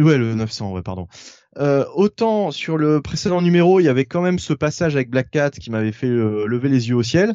Ouais, 0.00 0.18
le 0.18 0.34
900, 0.34 0.72
ouais, 0.72 0.82
pardon. 0.82 1.06
Euh, 1.58 1.84
autant 1.94 2.50
sur 2.50 2.76
le 2.76 3.00
précédent 3.00 3.40
numéro, 3.40 3.78
il 3.78 3.84
y 3.84 3.88
avait 3.88 4.06
quand 4.06 4.22
même 4.22 4.38
ce 4.38 4.52
passage 4.52 4.96
avec 4.96 5.08
Black 5.08 5.30
Cat 5.30 5.50
qui 5.50 5.70
m'avait 5.70 5.92
fait 5.92 6.08
euh, 6.08 6.46
lever 6.46 6.68
les 6.68 6.88
yeux 6.88 6.96
au 6.96 7.02
ciel. 7.02 7.34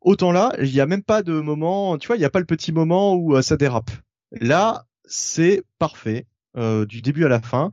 Autant 0.00 0.32
là, 0.32 0.52
il 0.58 0.72
n'y 0.72 0.80
a 0.80 0.86
même 0.86 1.04
pas 1.04 1.22
de 1.22 1.40
moment, 1.40 1.96
tu 1.96 2.08
vois, 2.08 2.16
il 2.16 2.18
n'y 2.18 2.24
a 2.24 2.30
pas 2.30 2.40
le 2.40 2.44
petit 2.44 2.72
moment 2.72 3.14
où 3.14 3.36
euh, 3.36 3.42
ça 3.42 3.56
dérape. 3.56 3.90
Là, 4.32 4.86
c'est 5.04 5.62
parfait, 5.78 6.26
du 6.56 7.00
début 7.02 7.24
à 7.24 7.28
la 7.28 7.40
fin. 7.40 7.70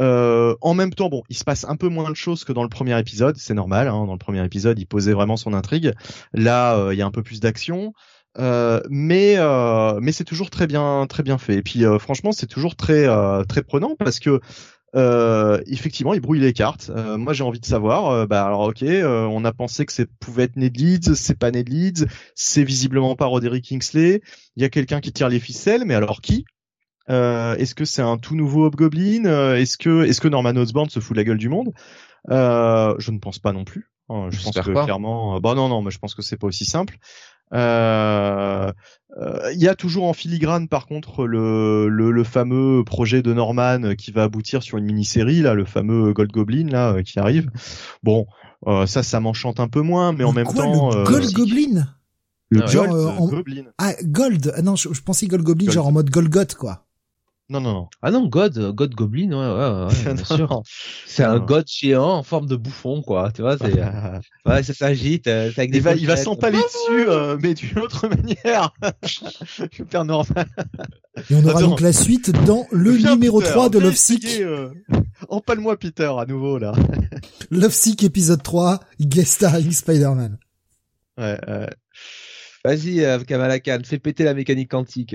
Euh, 0.00 0.56
en 0.60 0.74
même 0.74 0.92
temps, 0.92 1.08
bon, 1.08 1.22
il 1.28 1.36
se 1.36 1.44
passe 1.44 1.64
un 1.64 1.76
peu 1.76 1.88
moins 1.88 2.10
de 2.10 2.16
choses 2.16 2.44
que 2.44 2.52
dans 2.52 2.62
le 2.62 2.68
premier 2.68 2.98
épisode, 2.98 3.36
c'est 3.36 3.54
normal. 3.54 3.88
Hein, 3.88 4.06
dans 4.06 4.12
le 4.12 4.18
premier 4.18 4.44
épisode, 4.44 4.78
il 4.78 4.86
posait 4.86 5.12
vraiment 5.12 5.36
son 5.36 5.54
intrigue. 5.54 5.92
Là, 6.32 6.76
euh, 6.76 6.94
il 6.94 6.98
y 6.98 7.02
a 7.02 7.06
un 7.06 7.10
peu 7.10 7.22
plus 7.22 7.40
d'action, 7.40 7.92
euh, 8.38 8.80
mais 8.90 9.34
euh, 9.38 9.98
mais 10.00 10.12
c'est 10.12 10.24
toujours 10.24 10.50
très 10.50 10.66
bien 10.66 11.06
très 11.08 11.22
bien 11.22 11.38
fait. 11.38 11.54
Et 11.56 11.62
puis 11.62 11.84
franchement, 11.98 12.32
c'est 12.32 12.46
toujours 12.46 12.76
très 12.76 13.06
très 13.46 13.62
prenant 13.62 13.94
parce 13.98 14.18
que 14.18 14.40
effectivement, 15.66 16.14
il 16.14 16.20
brouille 16.20 16.40
les 16.40 16.52
cartes. 16.52 16.90
moi, 16.90 17.32
j'ai 17.32 17.44
envie 17.44 17.60
de 17.60 17.66
savoir. 17.66 18.26
bah 18.26 18.44
alors, 18.44 18.62
ok, 18.62 18.84
on 18.84 19.44
a 19.44 19.52
pensé 19.52 19.86
que 19.86 19.92
ça 19.92 20.04
pouvait 20.20 20.44
être 20.44 20.56
Ned 20.56 20.76
Leeds, 20.76 21.14
c'est 21.14 21.38
pas 21.38 21.50
Ned 21.50 21.68
Leeds, 21.68 22.06
c'est 22.34 22.64
visiblement 22.64 23.14
pas 23.16 23.26
Roderick 23.26 23.64
Kingsley. 23.64 24.22
Il 24.56 24.62
y 24.62 24.66
a 24.66 24.68
quelqu'un 24.68 25.00
qui 25.00 25.12
tire 25.12 25.28
les 25.28 25.40
ficelles, 25.40 25.84
mais 25.84 25.94
alors 25.94 26.20
qui? 26.20 26.44
Euh, 27.10 27.54
Est-ce 27.56 27.74
que 27.74 27.84
c'est 27.84 28.02
un 28.02 28.16
tout 28.18 28.34
nouveau 28.34 28.66
Hobgoblin? 28.66 29.24
Euh, 29.26 29.56
Est-ce 29.56 29.76
que 29.78 30.04
est-ce 30.04 30.20
que 30.20 30.28
Norman 30.28 30.56
Osborn 30.56 30.88
se 30.88 31.00
fout 31.00 31.14
de 31.14 31.20
la 31.20 31.24
gueule 31.24 31.38
du 31.38 31.48
monde? 31.48 31.72
Euh, 32.30 32.94
Je 32.98 33.10
ne 33.10 33.18
pense 33.18 33.38
pas 33.38 33.52
non 33.52 33.64
plus. 33.64 33.90
Hein, 34.10 34.28
je 34.30 34.42
pense 34.42 34.54
que 34.54 34.84
clairement, 34.84 35.36
euh, 35.36 35.40
bah 35.40 35.54
non 35.54 35.68
non, 35.68 35.80
mais 35.80 35.90
je 35.90 35.98
pense 35.98 36.14
que 36.14 36.20
c'est 36.20 36.36
pas 36.36 36.46
aussi 36.46 36.66
simple. 36.66 36.98
Il 37.52 37.58
euh, 37.58 38.72
y 39.52 39.68
a 39.68 39.74
toujours 39.74 40.04
en 40.04 40.12
filigrane 40.12 40.66
par 40.66 40.86
contre 40.86 41.26
le, 41.26 41.88
le, 41.88 42.10
le, 42.10 42.24
fameux 42.24 42.82
projet 42.84 43.22
de 43.22 43.32
Norman 43.32 43.94
qui 43.96 44.10
va 44.10 44.24
aboutir 44.24 44.62
sur 44.62 44.76
une 44.76 44.84
mini-série 44.84 45.40
là, 45.40 45.54
le 45.54 45.64
fameux 45.64 46.12
Gold 46.12 46.32
Goblin 46.32 46.66
là 46.68 47.02
qui 47.02 47.18
arrive. 47.18 47.50
Bon, 48.02 48.26
ça 48.86 49.02
ça 49.02 49.20
m'enchante 49.20 49.60
un 49.60 49.68
peu 49.68 49.80
moins, 49.82 50.12
mais, 50.12 50.24
en 50.24 50.32
même 50.32 50.46
temps. 50.46 50.90
Le 50.90 51.04
Gold 51.04 51.32
Goblin? 51.32 51.94
Le 52.50 52.60
Gold 52.60 53.30
Goblin. 53.30 53.64
Ah, 53.78 53.92
Gold. 54.02 54.52
Ah 54.56 54.62
non, 54.62 54.76
je, 54.76 54.88
pensais 55.00 55.26
Gold 55.26 55.44
Goblin 55.44 55.70
genre 55.70 55.86
en 55.86 55.92
mode 55.92 56.10
Golgoth 56.10 56.54
quoi. 56.54 56.83
Non, 57.50 57.60
non, 57.60 57.72
non. 57.74 57.88
Ah 58.00 58.10
non, 58.10 58.26
God, 58.26 58.74
God 58.74 58.94
Goblin, 58.94 59.30
ouais, 59.30 59.36
ouais, 59.36 59.86
ouais 59.86 60.14
bien 60.14 60.24
sûr. 60.36 60.62
C'est 61.06 61.24
un 61.24 61.38
God 61.38 61.66
géant 61.68 62.12
en 62.12 62.22
forme 62.22 62.46
de 62.46 62.56
bouffon, 62.56 63.02
quoi. 63.02 63.32
Tu 63.32 63.42
vois, 63.42 63.58
c'est, 63.58 63.74
ouais, 64.46 64.62
ça 64.62 64.72
s'agite. 64.72 65.26
Euh, 65.26 65.52
il 65.58 65.82
va, 65.82 65.94
il 65.94 66.06
va 66.06 66.16
s'empaler 66.16 66.56
dessus, 66.56 67.06
euh, 67.06 67.36
mais 67.42 67.52
d'une 67.52 67.78
autre 67.80 68.08
manière. 68.16 68.72
Père 69.90 70.06
Norman. 70.06 70.44
Et 71.30 71.34
on 71.34 71.44
aura 71.44 71.60
donc 71.60 71.80
la 71.80 71.92
suite 71.92 72.30
dans 72.46 72.66
le 72.72 72.92
numéro 72.92 73.42
3 73.42 73.68
de 73.68 73.78
Love 73.78 73.94
Sick. 73.94 74.26
Euh... 74.40 74.70
Empale-moi 75.28 75.76
Peter 75.76 76.12
à 76.18 76.24
nouveau, 76.24 76.58
là. 76.58 76.72
Love 77.50 77.72
Sick 77.72 78.02
épisode 78.04 78.42
3, 78.42 78.80
guest 79.00 79.34
starring 79.34 79.70
Spider-Man. 79.70 80.38
Ouais, 81.18 81.38
euh... 81.46 81.66
Vas-y, 82.64 83.04
euh, 83.04 83.18
Kamala 83.18 83.60
Khan, 83.60 83.80
fais 83.84 83.98
péter 83.98 84.24
la 84.24 84.32
mécanique 84.32 84.70
quantique. 84.70 85.14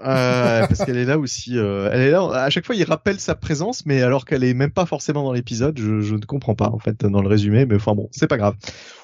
Euh, 0.00 0.66
parce 0.66 0.84
qu'elle 0.84 0.98
est 0.98 1.04
là 1.06 1.18
aussi. 1.18 1.56
euh, 1.56 1.88
elle 1.92 2.00
est 2.02 2.10
là. 2.10 2.22
À 2.34 2.50
chaque 2.50 2.66
fois, 2.66 2.74
il 2.74 2.84
rappelle 2.84 3.18
sa 3.18 3.34
présence, 3.34 3.86
mais 3.86 4.02
alors 4.02 4.24
qu'elle 4.26 4.44
est 4.44 4.52
même 4.54 4.72
pas 4.72 4.84
forcément 4.86 5.22
dans 5.24 5.32
l'épisode, 5.32 5.78
je, 5.78 6.00
je 6.00 6.14
ne 6.16 6.24
comprends 6.24 6.54
pas 6.54 6.68
en 6.68 6.78
fait 6.78 7.00
dans 7.04 7.22
le 7.22 7.28
résumé. 7.28 7.64
Mais 7.64 7.76
enfin 7.76 7.94
bon, 7.94 8.08
c'est 8.12 8.26
pas 8.26 8.36
grave. 8.36 8.56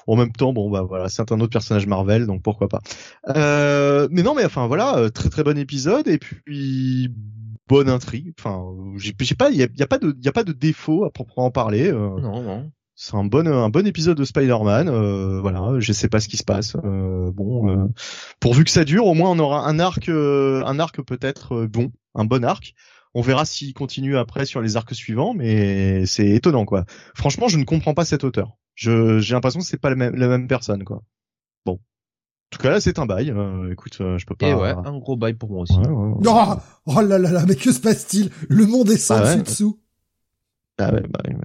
En 0.05 0.15
même 0.15 0.31
temps, 0.31 0.53
bon 0.53 0.69
bah 0.69 0.83
voilà, 0.83 1.09
c'est 1.09 1.31
un 1.31 1.39
autre 1.39 1.51
personnage 1.51 1.87
Marvel, 1.87 2.27
donc 2.27 2.43
pourquoi 2.43 2.67
pas. 2.67 2.81
Euh, 3.29 4.07
mais 4.11 4.21
non, 4.21 4.35
mais 4.35 4.45
enfin 4.45 4.67
voilà, 4.67 4.97
euh, 4.97 5.09
très 5.09 5.29
très 5.29 5.43
bon 5.43 5.57
épisode 5.57 6.07
et 6.07 6.19
puis 6.19 7.11
bonne 7.67 7.89
intrigue. 7.89 8.33
Enfin, 8.39 8.63
j'ai 8.97 9.13
pas, 9.13 9.49
il 9.49 9.57
y 9.57 9.63
a 9.83 9.87
pas 9.87 9.97
de, 9.97 10.15
il 10.17 10.25
y 10.25 10.29
a 10.29 10.31
pas 10.31 10.43
de 10.43 10.53
défaut 10.53 11.05
à 11.05 11.11
proprement 11.11 11.51
parler. 11.51 11.91
euh, 11.91 12.19
Non, 12.21 12.41
non. 12.43 12.71
C'est 12.99 13.15
un 13.15 13.23
bon 13.23 13.45
un 13.47 13.69
bon 13.69 13.85
épisode 13.85 14.17
de 14.17 14.23
Spider-Man. 14.25 14.89
euh, 14.89 15.39
voilà, 15.39 15.79
je 15.79 15.93
sais 15.93 16.09
pas 16.09 16.19
ce 16.19 16.27
qui 16.27 16.35
se 16.37 16.43
passe. 16.43 16.75
euh, 16.83 17.31
bon, 17.31 17.69
euh, 17.69 17.85
pourvu 18.39 18.63
que 18.63 18.71
ça 18.71 18.83
dure, 18.83 19.05
au 19.05 19.13
moins 19.13 19.29
on 19.29 19.37
aura 19.39 19.67
un 19.67 19.77
arc, 19.79 20.09
euh, 20.09 20.63
un 20.65 20.79
arc 20.79 20.99
peut-être 21.03 21.53
euh, 21.55 21.67
bon, 21.67 21.91
un 22.15 22.25
bon 22.25 22.43
arc. 22.43 22.73
On 23.13 23.21
verra 23.21 23.45
s'il 23.45 23.73
continue 23.73 24.17
après 24.17 24.45
sur 24.45 24.61
les 24.61 24.77
arcs 24.77 24.93
suivants, 24.95 25.33
mais 25.35 26.05
c'est 26.07 26.27
étonnant 26.27 26.65
quoi. 26.65 26.85
Franchement, 27.15 27.47
je 27.47 27.57
ne 27.57 27.63
comprends 27.65 27.93
pas 27.93 28.03
cet 28.03 28.23
auteur. 28.23 28.57
Je 28.73 29.19
j'ai 29.19 29.33
l'impression 29.35 29.59
que 29.59 29.65
c'est 29.67 29.77
pas 29.81 29.89
la 29.91 29.95
même 29.95 30.15
la 30.15 30.27
même 30.27 30.47
personne 30.47 30.83
quoi. 30.83 31.03
Bon, 31.65 31.73
en 31.73 31.77
tout 32.49 32.59
cas 32.59 32.71
là 32.71 32.81
c'est 32.81 32.97
un 32.97 33.05
bail. 33.05 33.29
euh, 33.31 33.71
écoute, 33.71 33.97
euh, 34.01 34.17
je 34.17 34.25
peux 34.25 34.35
pas. 34.35 34.47
Et 34.47 34.53
ouais, 34.55 34.69
un 34.71 34.97
gros 34.97 35.15
bail 35.15 35.35
pour 35.35 35.51
moi 35.51 35.61
aussi. 35.61 35.77
Ouais, 35.77 35.87
ouais, 35.87 36.13
ouais. 36.13 36.27
Oh, 36.27 36.55
oh 36.87 37.01
là 37.01 37.19
là 37.19 37.31
là, 37.31 37.45
mais 37.47 37.55
que 37.55 37.71
se 37.71 37.79
passe-t-il? 37.79 38.31
Le 38.49 38.65
monde 38.65 38.89
est 38.89 38.97
sans 38.97 39.17
Ah 39.17 39.35
dessus 39.35 39.43
dessous. 39.43 39.79
Ah 40.79 40.93
ouais, 40.93 41.01
bah, 41.09 41.21
ouais. 41.27 41.35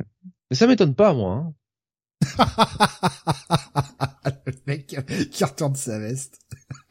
Mais 0.53 0.57
ça 0.57 0.67
m'étonne 0.67 0.95
pas, 0.95 1.15
moi. 1.15 1.47
hein. 1.47 1.55
le 4.47 4.53
mec 4.67 4.95
qui 5.31 5.45
retourne 5.45 5.75
sa 5.75 5.99
veste. 5.99 6.39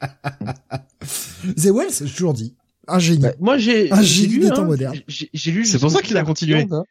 The 0.00 1.66
Wells, 1.72 1.92
j'ai 1.92 2.06
toujours 2.12 2.34
dit. 2.34 2.56
Un 2.88 2.98
génie. 2.98 3.22
Bah, 3.22 3.32
moi, 3.38 3.58
j'ai 3.58 3.92
Un 3.92 4.02
j'ai 4.02 4.22
génie 4.24 4.34
lu, 4.34 4.40
des 4.40 4.46
hein, 4.48 4.54
temps 4.54 4.64
modernes. 4.64 4.98
j'ai- 5.06 5.30
J'ai 5.32 5.52
lu. 5.52 5.64
C'est 5.64 5.78
pour 5.78 5.92
ça 5.92 6.02
qu'il 6.02 6.16
a 6.16 6.24
continué. 6.24 6.66
hein. 6.72 6.82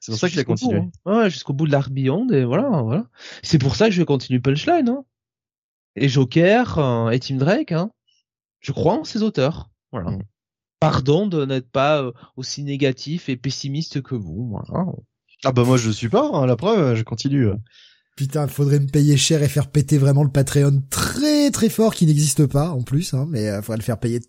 C'est 0.00 0.10
pour 0.10 0.18
ça 0.18 0.28
qu'il 0.28 0.40
a 0.40 0.44
continué. 0.44 0.78
hein. 0.80 0.90
Ouais, 1.04 1.30
jusqu'au 1.30 1.52
bout 1.52 1.68
de 1.68 1.72
l'Arc 1.72 1.90
Beyond, 1.92 2.28
et 2.30 2.44
voilà, 2.44 2.68
voilà. 2.82 3.08
C'est 3.44 3.58
pour 3.58 3.76
ça 3.76 3.84
que 3.86 3.92
je 3.92 4.00
vais 4.00 4.04
continuer 4.04 4.40
Punchline, 4.40 4.88
hein. 4.88 5.04
Et 5.94 6.08
Joker, 6.08 6.78
euh, 6.78 7.10
et 7.10 7.20
Tim 7.20 7.36
Drake, 7.36 7.70
hein. 7.70 7.92
Je 8.58 8.72
crois 8.72 8.94
en 8.98 9.04
ces 9.04 9.22
auteurs. 9.22 9.70
Voilà. 9.92 10.10
Mm. 10.10 10.22
Pardon 10.80 11.28
de 11.28 11.44
n'être 11.46 11.70
pas 11.70 12.02
euh, 12.02 12.10
aussi 12.34 12.64
négatif 12.64 13.28
et 13.28 13.36
pessimiste 13.36 14.02
que 14.02 14.16
vous, 14.16 14.48
voilà. 14.48 14.86
Ah 15.44 15.52
bah 15.52 15.64
moi 15.64 15.76
je 15.76 15.90
suis 15.90 16.08
pas. 16.08 16.28
hein, 16.32 16.46
la 16.46 16.56
preuve, 16.56 16.94
je 16.96 17.02
continue. 17.02 17.48
Putain, 18.16 18.48
faudrait 18.48 18.80
me 18.80 18.86
payer 18.86 19.16
cher 19.18 19.42
et 19.42 19.48
faire 19.48 19.70
péter 19.70 19.98
vraiment 19.98 20.24
le 20.24 20.30
Patreon 20.30 20.82
très 20.90 21.50
très 21.50 21.68
fort 21.68 21.94
qui 21.94 22.06
n'existe 22.06 22.46
pas 22.46 22.70
en 22.70 22.82
plus, 22.82 23.12
hein, 23.14 23.26
mais 23.28 23.48
euh, 23.48 23.60
faudrait 23.60 23.76
le 23.76 23.82
faire 23.82 23.98
payer, 24.00 24.20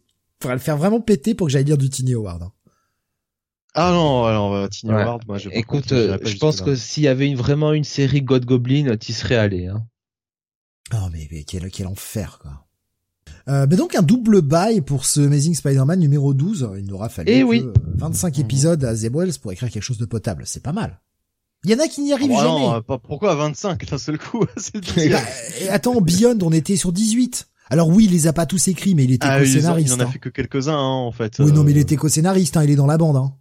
faudrait 0.41 0.55
le 0.55 0.61
faire 0.61 0.75
vraiment 0.77 0.99
péter 0.99 1.33
pour 1.35 1.47
que 1.47 1.53
j'aille 1.53 1.63
lire 1.63 1.77
du 1.77 1.89
Tiny 1.89 2.13
Howard. 2.13 2.43
hein. 2.43 2.51
Ah 3.73 3.91
non, 3.93 4.25
alors 4.25 4.53
euh, 4.55 4.67
Tiny 4.67 4.91
Ouais. 4.93 5.03
Howard, 5.03 5.21
moi 5.27 5.37
je. 5.37 5.49
Écoute, 5.53 5.91
euh, 5.93 6.17
je 6.21 6.27
jusque 6.27 6.39
pense 6.41 6.61
que 6.61 6.75
s'il 6.75 7.03
y 7.03 7.07
avait 7.07 7.27
une, 7.27 7.37
vraiment 7.37 7.71
une 7.73 7.83
série 7.85 8.21
God 8.21 8.43
Goblin, 8.45 8.97
t'y 8.97 9.13
serais 9.13 9.35
allé, 9.35 9.67
hein. 9.67 9.85
Oh 10.93 11.07
mais, 11.11 11.27
mais 11.31 11.43
quel, 11.45 11.69
quel 11.71 11.87
enfer 11.87 12.39
quoi. 12.41 12.66
Euh, 13.49 13.65
mais 13.69 13.75
donc 13.77 13.95
un 13.95 14.01
double 14.01 14.41
bail 14.41 14.81
pour 14.81 15.05
ce 15.05 15.21
Amazing 15.21 15.55
Spider-Man 15.55 15.99
numéro 15.99 16.33
12. 16.33 16.69
Il 16.77 16.85
nous 16.85 16.95
aura 16.95 17.09
fallu 17.09 17.31
Eh 17.31 17.39
que, 17.41 17.45
oui. 17.45 17.61
euh, 17.65 17.73
25 17.95 18.39
épisodes 18.39 18.83
à 18.83 18.93
The 18.95 19.09
Wells 19.13 19.39
pour 19.41 19.51
écrire 19.51 19.69
quelque 19.69 19.83
chose 19.83 19.97
de 19.97 20.05
potable. 20.05 20.43
C'est 20.45 20.61
pas 20.63 20.73
mal. 20.73 20.99
Il 21.63 21.71
y 21.71 21.75
en 21.75 21.79
a 21.79 21.87
qui 21.87 22.01
n'y 22.01 22.13
arrivent 22.13 22.31
Oh, 22.33 22.37
jamais. 22.41 22.59
non, 22.67 22.81
pas- 22.81 22.97
pourquoi 22.99 23.31
à 23.31 23.35
25 23.35 23.89
d'un 23.89 23.97
seul 23.97 24.17
coup. 24.19 24.43
Bah, 24.73 24.81
et 25.61 25.69
attends, 25.69 25.99
Beyond, 26.01 26.37
on 26.41 26.51
était 26.51 26.75
sur 26.75 26.91
18. 26.91 27.47
Alors 27.69 27.89
oui, 27.89 28.05
il 28.05 28.11
les 28.11 28.27
a 28.27 28.33
pas 28.33 28.45
tous 28.45 28.67
écrits, 28.67 28.95
mais 28.95 29.03
il 29.05 29.11
était 29.13 29.25
Ah, 29.27 29.33
a- 29.33 29.43
il 29.43 29.51
co-scénariste. 29.51 29.93
en 29.93 29.99
a 29.99 30.03
hein. 30.03 30.07
fait 30.11 30.19
que 30.19 30.29
quelques-uns 30.29 30.77
hein, 30.77 30.81
en 30.81 31.11
fait. 31.11 31.37
Oui, 31.39 31.51
non, 31.51 31.63
mais 31.63 31.71
il 31.71 31.77
Euh, 31.77 31.81
était 31.81 31.95
co-scénariste, 31.97 32.55
hein, 32.57 32.63
il 32.63 32.69
est 32.71 32.75
dans 32.75 32.85
la 32.85 32.97
bande. 32.97 33.15
Hein. 33.17 33.33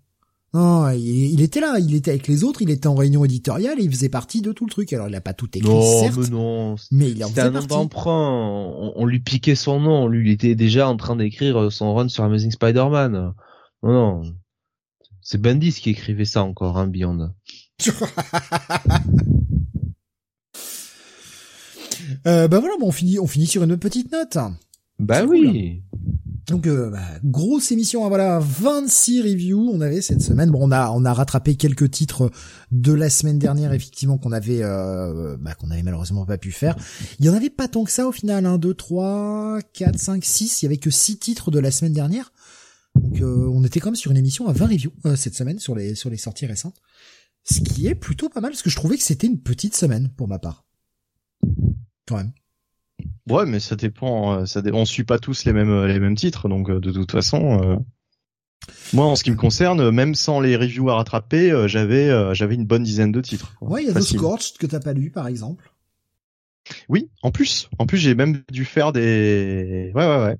Non, 0.54 0.88
il, 0.90 1.32
il 1.32 1.42
était 1.42 1.60
là, 1.60 1.76
il 1.78 1.94
était 1.94 2.12
avec 2.12 2.28
les 2.28 2.42
autres, 2.44 2.62
il 2.62 2.70
était 2.70 2.86
en 2.86 2.94
réunion 2.94 3.24
éditoriale 3.24 3.78
et 3.78 3.82
il 3.84 3.90
faisait 3.90 4.08
partie 4.08 4.40
de 4.40 4.52
tout 4.52 4.64
le 4.64 4.70
truc. 4.70 4.92
Alors 4.92 5.08
il 5.08 5.14
a 5.14 5.20
pas 5.20 5.34
tout 5.34 5.48
écrit, 5.54 5.68
Non, 5.68 5.82
certes, 6.00 6.16
mais 6.16 6.28
non. 6.28 6.76
mais 6.92 7.10
il 7.10 7.22
en 7.24 7.28
faisait 7.28 7.40
un 7.42 7.52
partie. 7.52 7.66
d'emprunt. 7.68 8.30
On, 8.80 8.92
on 8.96 9.04
lui 9.04 9.20
piquait 9.20 9.54
son 9.54 9.80
nom. 9.80 10.08
Lui, 10.08 10.30
il 10.30 10.32
était 10.32 10.54
déjà 10.54 10.88
en 10.88 10.96
train 10.96 11.16
d'écrire 11.16 11.70
son 11.70 11.94
run 11.94 12.08
sur 12.08 12.24
Amazing 12.24 12.52
Spider-Man. 12.52 13.34
Non, 13.82 13.90
non. 14.22 14.22
C'est 15.20 15.40
Bendis 15.40 15.72
qui 15.72 15.90
écrivait 15.90 16.24
ça 16.24 16.42
encore, 16.44 16.78
hein, 16.78 16.86
Beyond. 16.86 17.30
Euh, 22.26 22.48
bah 22.48 22.60
voilà, 22.60 22.74
bon, 22.78 22.88
on 22.88 22.92
finit, 22.92 23.18
on 23.18 23.26
finit 23.26 23.46
sur 23.46 23.62
une 23.62 23.76
petite 23.76 24.10
note. 24.12 24.36
Bah 24.98 25.24
oui. 25.24 25.82
Donc 26.46 26.68
euh, 26.68 26.90
bah, 26.90 27.00
grosse 27.24 27.72
émission, 27.72 28.04
hein, 28.04 28.08
voilà, 28.08 28.38
26 28.38 29.22
reviews 29.22 29.68
on 29.72 29.80
avait 29.80 30.00
cette 30.00 30.22
semaine. 30.22 30.50
Bon, 30.50 30.60
on 30.62 30.70
a 30.70 30.90
on 30.90 31.04
a 31.04 31.12
rattrapé 31.12 31.56
quelques 31.56 31.90
titres 31.90 32.30
de 32.70 32.92
la 32.92 33.10
semaine 33.10 33.38
dernière 33.38 33.72
effectivement 33.72 34.16
qu'on 34.16 34.30
avait 34.30 34.62
euh, 34.62 35.36
bah, 35.40 35.54
qu'on 35.54 35.70
avait 35.72 35.82
malheureusement 35.82 36.24
pas 36.24 36.38
pu 36.38 36.52
faire. 36.52 36.76
Il 37.18 37.26
y 37.26 37.28
en 37.28 37.34
avait 37.34 37.50
pas 37.50 37.66
tant 37.66 37.82
que 37.82 37.90
ça 37.90 38.06
au 38.06 38.12
final, 38.12 38.46
hein, 38.46 38.58
2 38.58 38.74
3 38.74 39.58
4 39.72 39.98
5 39.98 40.24
6, 40.24 40.62
il 40.62 40.64
y 40.64 40.66
avait 40.66 40.76
que 40.76 40.90
6 40.90 41.18
titres 41.18 41.50
de 41.50 41.58
la 41.58 41.72
semaine 41.72 41.92
dernière. 41.92 42.32
Donc 42.94 43.20
euh, 43.20 43.50
on 43.52 43.64
était 43.64 43.80
quand 43.80 43.88
même 43.88 43.96
sur 43.96 44.12
une 44.12 44.16
émission 44.16 44.46
à 44.46 44.52
20 44.52 44.66
reviews 44.66 44.92
euh, 45.04 45.16
cette 45.16 45.34
semaine 45.34 45.58
sur 45.58 45.74
les 45.74 45.96
sur 45.96 46.10
les 46.10 46.16
sorties 46.16 46.46
récentes. 46.46 46.76
Ce 47.42 47.60
qui 47.60 47.88
est 47.88 47.96
plutôt 47.96 48.28
pas 48.28 48.40
mal 48.40 48.52
parce 48.52 48.62
que 48.62 48.70
je 48.70 48.76
trouvais 48.76 48.96
que 48.96 49.02
c'était 49.02 49.26
une 49.26 49.40
petite 49.40 49.76
semaine 49.76 50.10
pour 50.16 50.28
ma 50.28 50.38
part. 50.38 50.64
Quand 52.06 52.16
même. 52.16 52.32
Ouais, 53.28 53.44
mais 53.46 53.60
ça 53.60 53.76
dépend. 53.76 54.40
euh, 54.40 54.46
Ça 54.46 54.62
dé- 54.62 54.70
On 54.72 54.84
suit 54.84 55.04
pas 55.04 55.18
tous 55.18 55.44
les 55.44 55.52
mêmes 55.52 55.70
euh, 55.70 55.86
les 55.86 55.98
mêmes 56.00 56.14
titres, 56.16 56.48
donc 56.48 56.70
euh, 56.70 56.80
de 56.80 56.92
toute 56.92 57.12
façon. 57.12 57.60
euh, 57.62 57.76
Moi, 58.92 59.04
en 59.04 59.16
ce 59.16 59.24
qui 59.24 59.30
me 59.30 59.36
concerne, 59.36 59.90
même 59.90 60.14
sans 60.14 60.40
les 60.40 60.56
reviews 60.56 60.88
à 60.90 60.96
rattraper, 60.96 61.64
j'avais 61.66 62.34
j'avais 62.34 62.54
une 62.54 62.64
bonne 62.66 62.82
dizaine 62.84 63.12
de 63.12 63.20
titres. 63.20 63.54
quoi. 63.58 63.68
Ouais, 63.68 63.82
il 63.82 63.86
y 63.86 63.90
a 63.90 63.92
The 63.92 63.96
Facile. 63.96 64.18
Scorched 64.18 64.58
que 64.58 64.66
t'as 64.66 64.80
pas 64.80 64.92
lu 64.92 65.10
par 65.10 65.26
exemple. 65.28 65.72
Oui, 66.88 67.10
en 67.22 67.30
plus, 67.30 67.68
en 67.78 67.86
plus, 67.86 67.98
j'ai 67.98 68.14
même 68.14 68.42
dû 68.50 68.64
faire 68.64 68.92
des. 68.92 69.92
Ouais, 69.94 70.06
ouais, 70.06 70.24
ouais. 70.24 70.36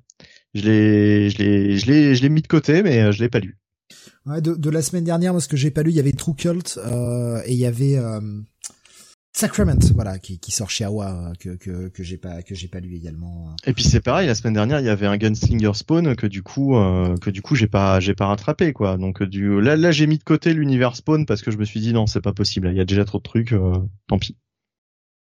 Je 0.53 0.61
l'ai, 0.63 1.29
je 1.29 1.37
l'ai, 1.37 1.77
je 1.77 1.85
l'ai, 1.85 2.15
je 2.15 2.21
l'ai 2.21 2.29
mis 2.29 2.41
de 2.41 2.47
côté, 2.47 2.83
mais 2.83 3.11
je 3.13 3.21
l'ai 3.23 3.29
pas 3.29 3.39
lu. 3.39 3.57
Ouais, 4.25 4.41
de, 4.41 4.55
de 4.55 4.69
la 4.69 4.81
semaine 4.81 5.05
dernière, 5.05 5.31
moi, 5.31 5.39
ce 5.41 5.47
que 5.47 5.55
j'ai 5.55 5.71
pas 5.71 5.83
lu, 5.83 5.91
il 5.91 5.95
y 5.95 5.99
avait 6.01 6.11
True 6.11 6.33
Cult 6.35 6.77
euh, 6.83 7.41
et 7.45 7.53
il 7.53 7.57
y 7.59 7.65
avait 7.65 7.95
euh, 7.97 8.19
Sacrament, 9.37 9.77
voilà, 9.93 10.17
qui, 10.17 10.39
qui 10.39 10.51
sort 10.51 10.69
chez 10.71 10.83
Awa, 10.83 11.11
euh, 11.29 11.33
que 11.39 11.49
que 11.55 11.89
que 11.89 12.01
j'ai 12.03 12.17
pas 12.17 12.41
que 12.41 12.55
j'ai 12.55 12.67
pas 12.67 12.79
lu 12.79 12.95
également. 12.95 13.55
Et 13.67 13.73
puis 13.73 13.83
c'est 13.83 13.99
pareil, 14.01 14.25
la 14.27 14.33
semaine 14.33 14.55
dernière, 14.55 14.79
il 14.79 14.85
y 14.85 14.89
avait 14.89 15.05
un 15.05 15.15
Gunslinger 15.17 15.73
Spawn 15.75 16.15
que 16.15 16.25
du 16.25 16.41
coup, 16.41 16.75
euh, 16.75 17.15
que 17.17 17.29
du 17.29 17.41
coup, 17.43 17.53
j'ai 17.53 17.67
pas, 17.67 17.99
j'ai 17.99 18.15
pas 18.15 18.25
rattrapé 18.27 18.73
quoi. 18.73 18.97
Donc 18.97 19.21
euh, 19.21 19.27
du, 19.27 19.61
là, 19.61 19.75
là, 19.75 19.91
j'ai 19.91 20.07
mis 20.07 20.17
de 20.17 20.23
côté 20.23 20.53
l'univers 20.53 20.95
Spawn 20.95 21.25
parce 21.27 21.43
que 21.43 21.51
je 21.51 21.57
me 21.57 21.65
suis 21.65 21.79
dit 21.79 21.93
non, 21.93 22.07
c'est 22.07 22.21
pas 22.21 22.33
possible. 22.33 22.69
Il 22.71 22.77
y 22.77 22.81
a 22.81 22.85
déjà 22.85 23.05
trop 23.05 23.19
de 23.19 23.23
trucs. 23.23 23.53
euh, 23.53 23.73
tant 24.07 24.17
pis. 24.17 24.35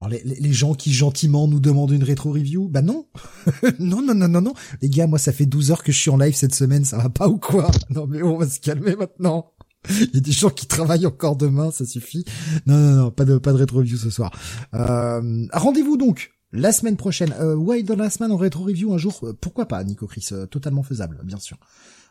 Alors, 0.02 0.10
les, 0.12 0.22
les- 0.24 0.40
les 0.40 0.52
gens 0.52 0.74
qui 0.74 0.92
gentiment 0.92 1.48
nous 1.48 1.60
demandent 1.60 1.92
une 1.92 2.04
rétro 2.04 2.30
review, 2.32 2.68
bah 2.68 2.82
non, 2.82 3.06
non 3.78 4.02
non 4.02 4.14
non 4.14 4.28
non 4.28 4.42
non, 4.42 4.52
les 4.82 4.90
gars, 4.90 5.06
moi 5.06 5.18
ça 5.18 5.32
fait 5.32 5.46
12 5.46 5.70
heures 5.70 5.82
que 5.82 5.92
je 5.92 5.98
suis 5.98 6.10
en 6.10 6.18
live 6.18 6.34
cette 6.34 6.54
semaine, 6.54 6.84
ça 6.84 6.98
va 6.98 7.08
pas 7.08 7.28
ou 7.28 7.38
quoi? 7.38 7.70
Non 7.88 8.06
mais 8.06 8.22
on 8.22 8.36
va 8.36 8.46
se 8.46 8.60
calmer 8.60 8.96
maintenant. 8.96 9.53
Il 9.90 10.14
y 10.14 10.18
a 10.18 10.20
des 10.20 10.32
gens 10.32 10.50
qui 10.50 10.66
travaillent 10.66 11.06
encore 11.06 11.36
demain, 11.36 11.70
ça 11.70 11.84
suffit. 11.84 12.24
Non 12.66 12.76
non 12.78 12.96
non, 12.96 13.10
pas 13.10 13.24
de 13.24 13.38
pas 13.38 13.52
de 13.52 13.58
rétro 13.58 13.78
review 13.78 13.96
ce 13.96 14.10
soir. 14.10 14.30
Euh, 14.74 15.46
Rendez-vous 15.52 15.96
donc 15.96 16.32
la 16.52 16.72
semaine 16.72 16.96
prochaine. 16.96 17.34
Euh, 17.40 17.54
Wild 17.54 17.86
dans 17.86 17.96
la 17.96 18.10
semaine 18.10 18.32
en 18.32 18.36
rétro 18.36 18.64
review 18.64 18.94
un 18.94 18.98
jour, 18.98 19.20
euh, 19.24 19.32
pourquoi 19.40 19.66
pas, 19.66 19.82
Nico 19.84 20.06
Chris, 20.06 20.28
euh, 20.32 20.46
totalement 20.46 20.82
faisable, 20.82 21.20
bien 21.24 21.38
sûr. 21.38 21.58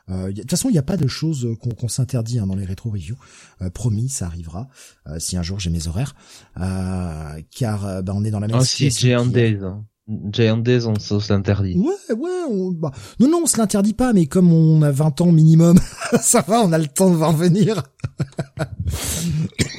Euh, 0.10 0.34
de 0.34 0.42
toute 0.42 0.50
façon, 0.52 0.68
il 0.68 0.74
n'y 0.74 0.78
a 0.78 0.84
pas 0.84 0.98
de 0.98 1.08
choses 1.08 1.46
euh, 1.46 1.56
qu'on 1.56 1.88
s'interdit 1.88 2.38
hein, 2.38 2.46
dans 2.46 2.56
les 2.56 2.66
rétro 2.66 2.90
reviews. 2.90 3.16
Euh, 3.62 3.70
promis, 3.70 4.10
ça 4.10 4.26
arrivera 4.26 4.68
euh, 5.08 5.18
si 5.18 5.38
un 5.38 5.44
jour 5.44 5.62
j'ai 5.62 5.70
mes 5.70 5.88
horaires, 5.88 6.14
euh, 6.60 7.42
car 7.52 8.04
bah, 8.04 8.12
on 8.14 8.26
est 8.26 8.32
dans 8.32 8.42
la 8.42 8.48
même 8.48 8.58
Ah 8.60 8.66
si, 8.66 8.90
Giant 8.92 9.24
qu'hier. 9.24 9.32
Days. 9.32 9.64
Hein. 9.64 9.86
Giant 10.08 10.58
Days, 10.58 10.86
on, 10.86 10.94
on 10.94 11.20
se 11.20 11.32
l'interdit. 11.32 11.78
Ouais, 11.78 12.16
ouais, 12.16 12.44
on, 12.50 12.72
bah, 12.72 12.92
non, 13.20 13.30
non, 13.30 13.42
on 13.44 13.46
se 13.46 13.58
l'interdit 13.58 13.94
pas, 13.94 14.12
mais 14.14 14.26
comme 14.26 14.52
on 14.52 14.82
a 14.82 14.92
20 14.92 15.22
ans 15.22 15.32
minimum, 15.32 15.80
ça 16.22 16.42
va, 16.42 16.62
on 16.62 16.74
a 16.74 16.78
le 16.78 16.88
temps 16.88 17.10
de 17.10 17.16
voir 17.16 17.32
venir. 17.34 17.84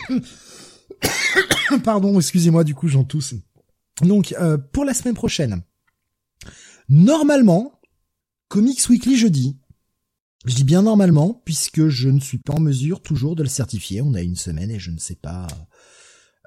Pardon, 1.84 2.18
excusez-moi, 2.18 2.64
du 2.64 2.74
coup, 2.74 2.88
j'en 2.88 3.04
tousse. 3.04 3.34
Donc, 4.02 4.34
euh, 4.40 4.56
pour 4.56 4.84
la 4.84 4.94
semaine 4.94 5.14
prochaine, 5.14 5.62
normalement, 6.88 7.80
Comics 8.48 8.88
Weekly 8.88 9.16
jeudi. 9.16 9.58
Je 10.46 10.54
dis 10.54 10.64
bien 10.64 10.82
normalement, 10.82 11.42
puisque 11.44 11.88
je 11.88 12.08
ne 12.08 12.20
suis 12.20 12.38
pas 12.38 12.52
en 12.52 12.60
mesure 12.60 13.00
toujours 13.00 13.34
de 13.34 13.42
le 13.42 13.48
certifier. 13.48 14.02
On 14.02 14.14
a 14.14 14.20
une 14.20 14.36
semaine 14.36 14.70
et 14.70 14.78
je 14.78 14.90
ne 14.90 14.98
sais 14.98 15.14
pas... 15.16 15.46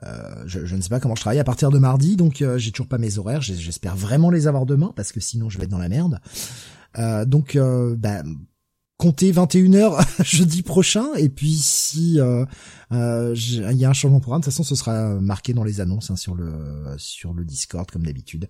Euh, 0.03 0.43
je, 0.45 0.65
je 0.65 0.75
ne 0.75 0.81
sais 0.81 0.89
pas 0.89 0.99
comment 0.99 1.15
je 1.15 1.21
travaille 1.21 1.39
à 1.39 1.43
partir 1.43 1.71
de 1.71 1.79
mardi, 1.79 2.15
donc 2.15 2.41
euh, 2.41 2.57
j'ai 2.57 2.71
toujours 2.71 2.87
pas 2.87 2.97
mes 2.97 3.17
horaires. 3.17 3.41
J'espère 3.41 3.95
vraiment 3.95 4.29
les 4.29 4.47
avoir 4.47 4.65
demain 4.65 4.93
parce 4.95 5.11
que 5.11 5.19
sinon 5.19 5.49
je 5.49 5.57
vais 5.57 5.63
être 5.63 5.71
dans 5.71 5.77
la 5.77 5.89
merde. 5.89 6.19
Euh, 6.97 7.25
donc, 7.25 7.55
euh, 7.55 7.95
bah, 7.95 8.23
comptez 8.97 9.31
21h 9.31 10.23
jeudi 10.23 10.63
prochain 10.63 11.13
et 11.17 11.29
puis 11.29 11.55
si 11.55 12.19
euh, 12.19 12.45
il 12.91 13.77
y 13.77 13.85
a 13.85 13.89
un 13.89 13.93
changement 13.93 14.17
de 14.17 14.23
programme, 14.23 14.41
de 14.41 14.45
toute 14.45 14.53
façon 14.53 14.63
ce 14.63 14.75
sera 14.75 15.19
marqué 15.19 15.53
dans 15.53 15.63
les 15.63 15.81
annonces 15.81 16.09
hein, 16.09 16.15
sur 16.15 16.33
le 16.33 16.95
sur 16.97 17.33
le 17.33 17.45
Discord 17.45 17.89
comme 17.91 18.05
d'habitude. 18.05 18.47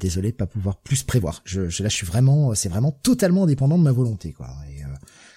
désolé 0.00 0.32
de 0.32 0.36
pas 0.36 0.46
pouvoir 0.46 0.80
plus 0.80 1.02
prévoir. 1.02 1.42
Je, 1.44 1.68
je 1.68 1.82
là, 1.82 1.88
je 1.88 1.94
suis 1.94 2.06
vraiment, 2.06 2.54
c'est 2.54 2.70
vraiment 2.70 2.92
totalement 2.92 3.46
dépendant 3.46 3.78
de 3.78 3.82
ma 3.82 3.92
volonté, 3.92 4.32
quoi. 4.32 4.48
Et 4.70 4.82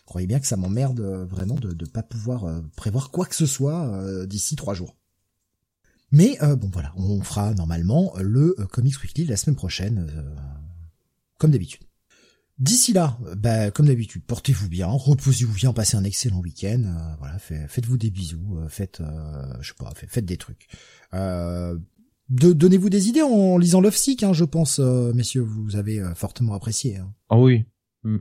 croyez 0.06 0.28
bien 0.28 0.40
que 0.40 0.48
ça 0.48 0.56
m'emmerde 0.56 1.02
vraiment 1.30 1.56
de 1.56 1.70
ne 1.70 1.90
pas 1.90 2.04
pouvoir 2.04 2.46
prévoir 2.78 3.12
quoi 3.12 3.26
que 3.26 3.36
ce 3.36 3.46
soit 3.46 4.26
d'ici 4.28 4.56
trois 4.56 4.74
jours. 4.74 4.96
Mais 6.12 6.38
bon, 6.42 6.70
voilà, 6.74 6.94
on 6.98 7.22
fera 7.22 7.54
normalement 7.54 8.14
le 8.20 8.56
Comics 8.72 9.02
Weekly 9.02 9.26
la 9.26 9.38
semaine 9.38 9.56
prochaine, 9.56 10.12
comme 11.38 11.52
d'habitude. 11.52 11.84
D'ici 12.60 12.94
là, 12.94 13.18
bah, 13.38 13.72
comme 13.72 13.88
d'habitude, 13.88 14.24
portez-vous 14.26 14.68
bien, 14.68 14.88
reposez-vous 14.88 15.54
bien, 15.54 15.74
passez 15.74 15.96
un 15.96 16.04
excellent 16.04 16.42
week-end. 16.42 16.84
voilà, 17.20 17.40
faites-vous 17.40 17.98
des 17.98 18.12
bisous, 18.12 18.60
faites, 18.68 19.02
je 19.62 19.68
sais 19.70 19.74
pas, 19.80 19.92
faites, 19.96 20.26
des 20.26 20.38
trucs. 20.38 20.68
Euh, 21.14 21.78
donnez-vous 22.32 22.90
des 22.90 23.10
idées 23.10 23.22
en 23.22 23.58
lisant 23.58 23.82
Love 23.82 23.96
Sick, 23.96 24.24
hein, 24.24 24.34
je 24.34 24.46
pense, 24.46 24.80
euh, 24.80 25.14
messieurs, 25.14 25.42
vous 25.42 25.76
avez 25.76 26.00
euh, 26.00 26.16
fortement 26.16 26.54
apprécié. 26.54 26.98
Hein. 26.98 27.14
Ah 27.30 27.38
oui. 27.38 27.66
Hmm. 28.04 28.18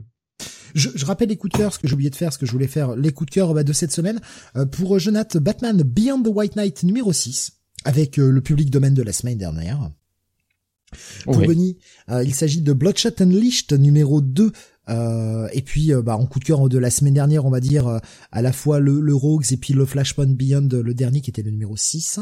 Je, 0.73 0.89
je, 0.95 1.05
rappelle 1.05 1.29
les 1.29 1.37
coups 1.37 1.53
de 1.53 1.57
cœur, 1.57 1.73
ce 1.73 1.79
que 1.79 1.87
j'ai 1.87 1.93
oublié 1.93 2.09
de 2.09 2.15
faire, 2.15 2.33
ce 2.33 2.37
que 2.37 2.45
je 2.45 2.51
voulais 2.51 2.67
faire, 2.67 2.95
les 2.95 3.11
coups 3.11 3.29
de 3.29 3.33
cœur 3.33 3.53
bah, 3.53 3.63
de 3.63 3.73
cette 3.73 3.91
semaine. 3.91 4.19
Euh, 4.55 4.65
pour 4.65 4.97
Jonathan, 4.99 5.39
Batman 5.39 5.81
Beyond 5.83 6.23
the 6.23 6.27
White 6.27 6.55
Knight 6.55 6.83
numéro 6.83 7.13
6, 7.13 7.60
avec 7.85 8.17
le 8.17 8.41
public 8.41 8.69
domaine 8.69 8.93
de 8.93 9.03
la 9.03 9.13
semaine 9.13 9.37
dernière. 9.37 9.91
Pour 11.23 11.37
Bonnie, 11.37 11.77
il 12.09 12.35
s'agit 12.35 12.61
de 12.61 12.73
Bloodshot 12.73 13.21
Unleashed 13.21 13.71
numéro 13.79 14.19
2, 14.19 14.51
et 15.53 15.61
puis 15.61 15.91
bah, 16.03 16.17
en 16.17 16.25
coup 16.25 16.39
de 16.39 16.43
cœur 16.43 16.67
de 16.67 16.77
la 16.77 16.89
semaine 16.89 17.13
dernière, 17.13 17.45
on 17.45 17.49
va 17.49 17.61
dire 17.61 18.01
à 18.31 18.41
la 18.41 18.51
fois 18.51 18.79
le, 18.79 18.99
le 18.99 19.15
Rogues 19.15 19.51
et 19.51 19.57
puis 19.57 19.73
le 19.73 19.85
Flashpoint 19.85 20.27
Beyond, 20.27 20.67
le 20.71 20.93
dernier 20.93 21.21
qui 21.21 21.29
était 21.29 21.43
le 21.43 21.51
numéro 21.51 21.77
6. 21.77 22.19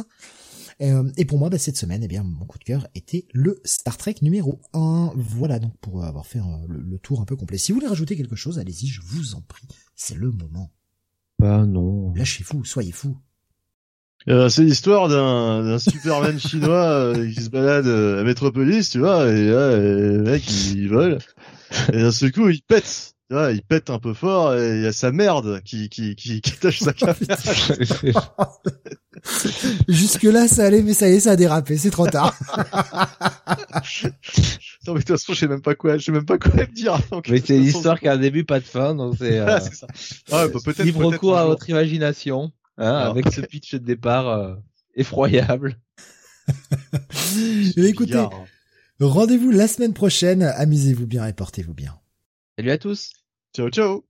Euh, 0.81 1.11
et 1.17 1.25
pour 1.25 1.37
moi, 1.37 1.49
bah, 1.49 1.57
cette 1.57 1.77
semaine, 1.77 2.03
eh 2.03 2.07
bien, 2.07 2.23
mon 2.23 2.45
coup 2.45 2.57
de 2.57 2.63
cœur 2.63 2.87
était 2.95 3.27
le 3.33 3.59
Star 3.65 3.97
Trek 3.97 4.15
numéro 4.21 4.61
1. 4.73 5.11
Voilà 5.15 5.59
donc 5.59 5.77
pour 5.79 6.03
avoir 6.03 6.25
fait 6.25 6.39
euh, 6.39 6.67
le, 6.67 6.97
tour 6.99 7.21
un 7.21 7.25
peu 7.25 7.35
complet. 7.35 7.57
Si 7.57 7.71
vous 7.71 7.77
voulez 7.77 7.89
rajouter 7.89 8.15
quelque 8.15 8.35
chose, 8.35 8.59
allez-y, 8.59 8.87
je 8.87 9.01
vous 9.01 9.35
en 9.35 9.41
prie. 9.41 9.67
C'est 9.95 10.15
le 10.15 10.31
moment. 10.31 10.71
Bah 11.37 11.65
non. 11.65 12.13
Lâchez-vous, 12.13 12.63
soyez 12.65 12.91
fous. 12.91 13.17
Euh, 14.27 14.49
c'est 14.49 14.63
l'histoire 14.63 15.07
d'un 15.07 15.79
Superman 15.79 16.39
chinois 16.39 17.13
qui 17.15 17.41
se 17.41 17.49
balade 17.49 17.87
à 17.87 18.23
Metropolis, 18.23 18.89
tu 18.89 18.99
vois, 18.99 19.27
et 19.29 19.45
là, 19.45 19.77
le 19.77 20.21
mec, 20.23 20.43
il, 20.71 20.89
vole, 20.89 21.19
et 21.93 21.97
d'un 21.97 22.11
seul 22.11 22.31
coup, 22.31 22.49
il 22.49 22.61
pète 22.61 23.15
il 23.31 23.61
pète 23.61 23.89
un 23.89 23.99
peu 23.99 24.13
fort 24.13 24.55
et 24.55 24.77
il 24.77 24.83
y 24.83 24.87
a 24.87 24.91
sa 24.91 25.11
merde 25.11 25.61
qui 25.63 25.89
qui 25.89 26.15
qui, 26.15 26.41
qui 26.41 26.51
tâche 26.59 26.79
sa 26.79 26.93
caméra. 26.93 28.59
Jusque 29.87 30.23
là 30.23 30.47
ça 30.47 30.65
allait 30.65 30.81
mais 30.81 30.93
ça 30.93 31.09
y 31.09 31.13
est 31.13 31.19
ça 31.19 31.31
a 31.31 31.35
dérapé, 31.35 31.77
c'est 31.77 31.91
trop 31.91 32.07
tard. 32.07 32.35
non 34.87 34.93
mais 34.93 34.99
de 34.99 35.05
toute 35.05 35.07
façon 35.09 35.33
je 35.33 35.39
sais 35.39 35.47
même 35.47 35.61
pas 35.61 35.75
quoi, 35.75 35.97
je 35.97 36.05
sais 36.05 36.11
même 36.11 36.25
pas 36.25 36.37
quoi 36.37 36.53
me 36.53 36.73
dire. 36.73 36.99
mais 37.29 37.41
c'est 37.45 37.57
l'histoire 37.57 37.99
qui 37.99 38.07
a 38.07 38.13
un 38.13 38.17
début 38.17 38.45
pas 38.45 38.59
de 38.59 38.65
fin 38.65 38.95
donc 38.95 39.15
c'est 39.19 39.39
euh, 39.39 39.59
ça. 39.59 39.87
Ah, 40.31 40.47
bah, 40.47 40.59
peut-être 40.63 40.83
libre 40.83 41.15
cours 41.17 41.37
à 41.37 41.45
votre 41.45 41.69
imagination 41.69 42.51
avec 42.79 43.31
ce 43.31 43.41
pitch 43.41 43.73
de 43.73 43.79
départ 43.79 44.27
euh, 44.27 44.55
effroyable. 44.95 45.79
écoutez, 47.77 48.25
rendez-vous 48.99 49.51
la 49.51 49.67
semaine 49.67 49.93
prochaine, 49.93 50.43
amusez-vous 50.43 51.07
bien 51.07 51.27
et 51.27 51.33
portez-vous 51.33 51.73
bien. 51.73 51.99
Salut 52.57 52.71
à 52.71 52.77
tous. 52.77 53.11
Ciao, 53.55 53.69
ciao. 53.69 54.05